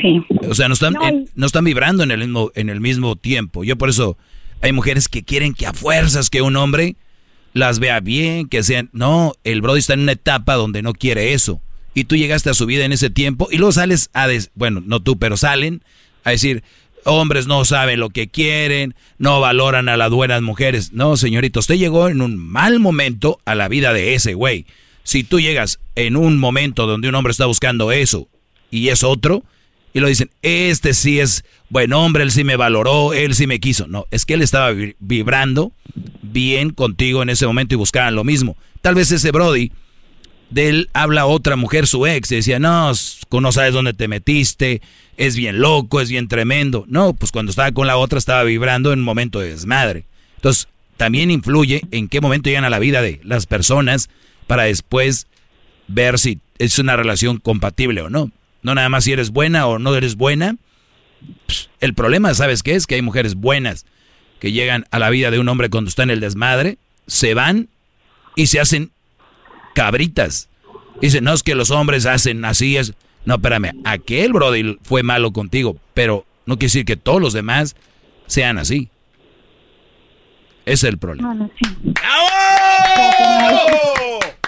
Sí. 0.00 0.22
O 0.48 0.54
sea, 0.54 0.68
no 0.68 0.74
están, 0.74 0.94
no 1.34 1.46
están 1.46 1.64
vibrando 1.64 2.02
en 2.02 2.10
el 2.10 2.20
mismo, 2.20 2.50
en 2.54 2.70
el 2.70 2.80
mismo 2.80 3.16
tiempo. 3.16 3.64
Yo 3.64 3.76
por 3.76 3.90
eso 3.90 4.16
hay 4.62 4.72
mujeres 4.72 5.08
que 5.08 5.22
quieren 5.22 5.54
que 5.54 5.66
a 5.66 5.72
fuerzas 5.72 6.30
que 6.30 6.42
un 6.42 6.56
hombre 6.56 6.96
las 7.54 7.78
vea 7.78 8.00
bien, 8.00 8.48
que 8.48 8.62
sean. 8.62 8.90
No, 8.92 9.34
el 9.44 9.60
Brody 9.62 9.78
está 9.80 9.94
en 9.94 10.00
una 10.00 10.12
etapa 10.12 10.54
donde 10.54 10.82
no 10.82 10.92
quiere 10.92 11.32
eso. 11.32 11.60
Y 11.94 12.04
tú 12.04 12.16
llegaste 12.16 12.50
a 12.50 12.54
su 12.54 12.66
vida 12.66 12.84
en 12.84 12.92
ese 12.92 13.10
tiempo 13.10 13.48
y 13.50 13.56
luego 13.56 13.72
sales 13.72 14.10
a 14.12 14.28
des- 14.28 14.50
bueno, 14.54 14.82
no 14.84 15.00
tú, 15.00 15.18
pero 15.18 15.36
salen 15.36 15.82
a 16.24 16.30
decir, 16.30 16.62
hombres 17.04 17.46
no 17.46 17.64
saben 17.64 17.98
lo 18.00 18.10
que 18.10 18.28
quieren, 18.28 18.94
no 19.18 19.40
valoran 19.40 19.88
a 19.88 19.96
las 19.96 20.10
buenas 20.10 20.42
mujeres. 20.42 20.92
No, 20.92 21.16
señorito, 21.16 21.60
usted 21.60 21.76
llegó 21.76 22.08
en 22.08 22.20
un 22.20 22.36
mal 22.36 22.78
momento 22.78 23.40
a 23.44 23.54
la 23.54 23.68
vida 23.68 23.92
de 23.92 24.14
ese 24.14 24.34
güey. 24.34 24.66
Si 25.02 25.24
tú 25.24 25.40
llegas 25.40 25.80
en 25.94 26.16
un 26.16 26.38
momento 26.38 26.86
donde 26.86 27.08
un 27.08 27.14
hombre 27.14 27.30
está 27.30 27.46
buscando 27.46 27.90
eso 27.90 28.28
y 28.70 28.88
es 28.90 29.02
otro, 29.02 29.42
y 29.94 30.00
lo 30.00 30.06
dicen, 30.06 30.30
este 30.42 30.92
sí 30.92 31.18
es 31.18 31.44
buen 31.70 31.92
hombre, 31.92 32.22
él 32.22 32.30
sí 32.30 32.44
me 32.44 32.56
valoró, 32.56 33.12
él 33.12 33.34
sí 33.34 33.46
me 33.46 33.60
quiso. 33.60 33.86
No, 33.86 34.06
es 34.10 34.24
que 34.24 34.34
él 34.34 34.42
estaba 34.42 34.70
vi- 34.70 34.96
vibrando 34.98 35.72
bien 36.22 36.70
contigo 36.70 37.22
en 37.22 37.30
ese 37.30 37.46
momento 37.46 37.74
y 37.74 37.78
buscaban 37.78 38.14
lo 38.14 38.24
mismo. 38.24 38.56
Tal 38.80 38.94
vez 38.94 39.10
ese 39.10 39.30
Brody, 39.32 39.72
de 40.50 40.68
él 40.68 40.90
habla 40.94 41.26
otra 41.26 41.56
mujer, 41.56 41.86
su 41.86 42.06
ex, 42.06 42.32
y 42.32 42.36
decía, 42.36 42.58
no, 42.58 42.92
no 43.30 43.52
sabes 43.52 43.74
dónde 43.74 43.92
te 43.92 44.08
metiste, 44.08 44.80
es 45.16 45.36
bien 45.36 45.60
loco, 45.60 46.00
es 46.00 46.08
bien 46.10 46.28
tremendo. 46.28 46.84
No, 46.88 47.12
pues 47.12 47.32
cuando 47.32 47.50
estaba 47.50 47.72
con 47.72 47.86
la 47.86 47.96
otra 47.96 48.18
estaba 48.18 48.44
vibrando 48.44 48.92
en 48.92 49.00
un 49.00 49.04
momento 49.04 49.40
de 49.40 49.50
desmadre. 49.50 50.04
Entonces, 50.36 50.68
también 50.96 51.30
influye 51.30 51.82
en 51.90 52.08
qué 52.08 52.20
momento 52.20 52.48
llegan 52.48 52.64
a 52.64 52.70
la 52.70 52.78
vida 52.78 53.02
de 53.02 53.20
las 53.24 53.46
personas 53.46 54.08
para 54.46 54.64
después 54.64 55.26
ver 55.86 56.18
si 56.18 56.40
es 56.58 56.78
una 56.78 56.96
relación 56.96 57.38
compatible 57.38 58.00
o 58.02 58.10
no. 58.10 58.30
No 58.62 58.74
nada 58.74 58.88
más 58.88 59.04
si 59.04 59.12
eres 59.12 59.30
buena 59.30 59.66
o 59.66 59.78
no 59.78 59.94
eres 59.94 60.16
buena. 60.16 60.56
El 61.80 61.94
problema, 61.94 62.34
¿sabes 62.34 62.62
qué 62.62 62.74
es? 62.74 62.86
Que 62.86 62.96
hay 62.96 63.02
mujeres 63.02 63.34
buenas 63.34 63.86
que 64.40 64.52
llegan 64.52 64.86
a 64.90 64.98
la 64.98 65.10
vida 65.10 65.30
de 65.30 65.38
un 65.38 65.48
hombre 65.48 65.70
cuando 65.70 65.88
está 65.88 66.02
en 66.02 66.10
el 66.10 66.20
desmadre, 66.20 66.78
se 67.06 67.34
van 67.34 67.68
y 68.36 68.46
se 68.46 68.60
hacen 68.60 68.92
cabritas. 69.74 70.48
Dicen, 71.00 71.24
no 71.24 71.32
es 71.32 71.42
que 71.42 71.54
los 71.54 71.70
hombres 71.70 72.06
hacen 72.06 72.44
así, 72.44 72.76
es... 72.76 72.94
No, 73.24 73.34
espérame, 73.34 73.72
aquel 73.84 74.32
Brody 74.32 74.78
fue 74.82 75.02
malo 75.02 75.32
contigo, 75.32 75.76
pero 75.92 76.24
no 76.46 76.56
quiere 76.56 76.66
decir 76.66 76.84
que 76.84 76.96
todos 76.96 77.20
los 77.20 77.32
demás 77.32 77.76
sean 78.26 78.58
así. 78.58 78.88
Ese 80.64 80.86
es 80.86 80.92
el 80.92 80.98
problema. 80.98 81.50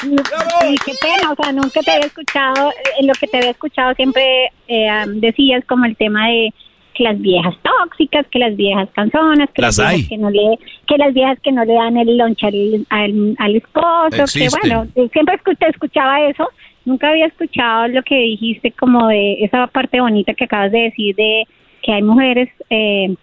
Y 0.03 0.77
qué 0.85 0.93
pena, 1.01 1.33
o 1.33 1.35
sea, 1.43 1.53
nunca 1.53 1.81
te 1.81 1.91
había 1.91 2.07
escuchado, 2.07 2.73
en 2.99 3.07
lo 3.07 3.13
que 3.15 3.27
te 3.27 3.39
había 3.39 3.51
escuchado 3.51 3.95
siempre 3.95 4.51
eh, 4.69 4.89
decías 5.07 5.65
como 5.67 5.85
el 5.85 5.97
tema 5.97 6.29
de 6.29 6.53
que 6.95 7.05
las 7.05 7.21
viejas 7.21 7.55
tóxicas, 7.63 8.27
que 8.31 8.39
las 8.39 8.57
viejas 8.57 8.89
canzonas, 8.95 9.49
que 9.55 9.63
Las 9.63 9.79
las 9.79 9.93
viejas 9.93 10.09
que 10.09 10.19
no 10.19 10.31
le, 10.31 10.59
que 10.87 10.99
las 10.99 11.15
viejas 11.15 11.39
que 11.41 11.53
no 11.53 11.65
le 11.65 11.75
dan 11.75 11.97
el 11.97 12.17
lunch 12.17 12.43
al, 12.45 12.87
al, 12.91 13.35
al 13.39 13.57
esposo, 13.57 14.11
que 14.11 14.23
Existen. 14.23 14.61
bueno, 14.61 14.87
eh, 14.95 15.09
siempre 15.13 15.39
te 15.59 15.69
escuchaba 15.69 16.21
eso, 16.29 16.49
nunca 16.85 17.11
había 17.11 17.27
escuchado 17.27 17.89
lo 17.89 18.03
que 18.03 18.17
dijiste 18.17 18.73
como 18.73 19.09
de 19.09 19.45
esa 19.45 19.67
parte 19.69 20.01
bonita 20.01 20.35
que 20.35 20.45
acabas 20.45 20.73
de 20.73 20.79
decir 20.81 21.15
de 21.15 21.45
que 21.83 21.93
hay 21.93 22.03
mujeres 22.03 22.49
eh, 22.69 23.15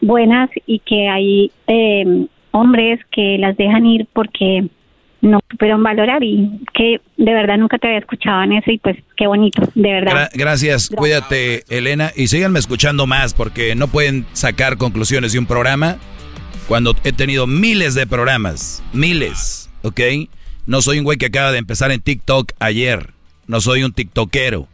buenas 0.00 0.50
y 0.66 0.80
que 0.80 1.08
hay 1.08 1.50
eh, 1.66 2.26
hombres 2.50 3.00
que 3.10 3.38
las 3.38 3.56
dejan 3.56 3.86
ir 3.86 4.06
porque 4.12 4.66
no 5.22 5.40
supieron 5.50 5.82
valorar 5.82 6.22
y 6.22 6.60
que 6.74 7.00
de 7.16 7.32
verdad 7.32 7.56
nunca 7.56 7.78
te 7.78 7.86
había 7.86 8.00
escuchado 8.00 8.42
en 8.42 8.52
eso 8.52 8.70
y 8.70 8.78
pues 8.78 8.96
qué 9.16 9.26
bonito, 9.26 9.62
de 9.74 9.92
verdad. 9.92 10.12
Gra- 10.12 10.30
gracias, 10.34 10.90
cuídate 10.94 11.64
Elena 11.68 12.10
y 12.14 12.26
síganme 12.26 12.58
escuchando 12.58 13.06
más 13.06 13.32
porque 13.32 13.74
no 13.74 13.88
pueden 13.88 14.26
sacar 14.34 14.76
conclusiones 14.76 15.32
de 15.32 15.38
un 15.38 15.46
programa 15.46 15.96
cuando 16.68 16.94
he 17.04 17.12
tenido 17.12 17.46
miles 17.46 17.94
de 17.94 18.06
programas, 18.06 18.82
miles, 18.92 19.70
¿ok? 19.82 20.00
No 20.66 20.82
soy 20.82 20.98
un 20.98 21.04
güey 21.04 21.18
que 21.18 21.26
acaba 21.26 21.50
de 21.52 21.58
empezar 21.58 21.90
en 21.92 22.00
TikTok 22.00 22.52
ayer, 22.58 23.10
no 23.46 23.60
soy 23.60 23.82
un 23.84 23.92
tiktokero, 23.92 24.68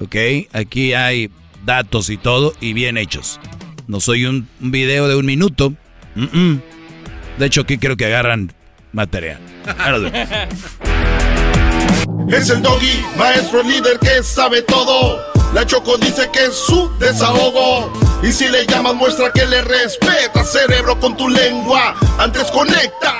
¿ok? 0.00 0.16
Aquí 0.52 0.92
hay 0.94 1.30
datos 1.64 2.08
y 2.10 2.16
todo 2.16 2.52
y 2.60 2.72
bien 2.72 2.96
hechos. 2.96 3.40
No 3.86 4.00
soy 4.00 4.26
un, 4.26 4.48
un 4.60 4.70
video 4.70 5.08
de 5.08 5.16
un 5.16 5.24
minuto. 5.26 5.72
De 7.38 7.46
hecho, 7.46 7.62
aquí 7.62 7.78
creo 7.78 7.96
que 7.96 8.06
agarran 8.06 8.52
material. 8.92 9.38
Es 12.28 12.50
el 12.50 12.60
doggy, 12.60 13.04
maestro 13.16 13.62
líder 13.62 13.98
que 13.98 14.22
sabe 14.22 14.60
todo. 14.60 15.18
La 15.54 15.64
Choco 15.64 15.96
dice 15.96 16.28
que 16.30 16.44
es 16.44 16.54
su 16.54 16.90
desahogo. 16.98 17.90
Y 18.22 18.32
si 18.32 18.48
le 18.48 18.66
llamas, 18.66 18.94
muestra 18.94 19.32
que 19.32 19.46
le 19.46 19.62
respeta, 19.62 20.44
cerebro, 20.44 21.00
con 21.00 21.16
tu 21.16 21.26
lengua. 21.28 21.94
Antes 22.18 22.50
conectas. 22.50 23.14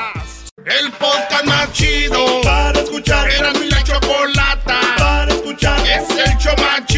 El 0.66 0.92
podcast 0.92 1.44
más 1.46 1.72
chido 1.72 2.42
para 2.42 2.80
escuchar. 2.80 3.30
Era 3.30 3.52
mi 3.54 3.70
la 3.70 3.82
chocolata 3.82 4.78
para 4.98 5.32
escuchar. 5.32 5.80
Es 5.86 6.10
el 6.10 6.36
show 6.36 6.54
más 6.58 6.84
chido 6.86 6.97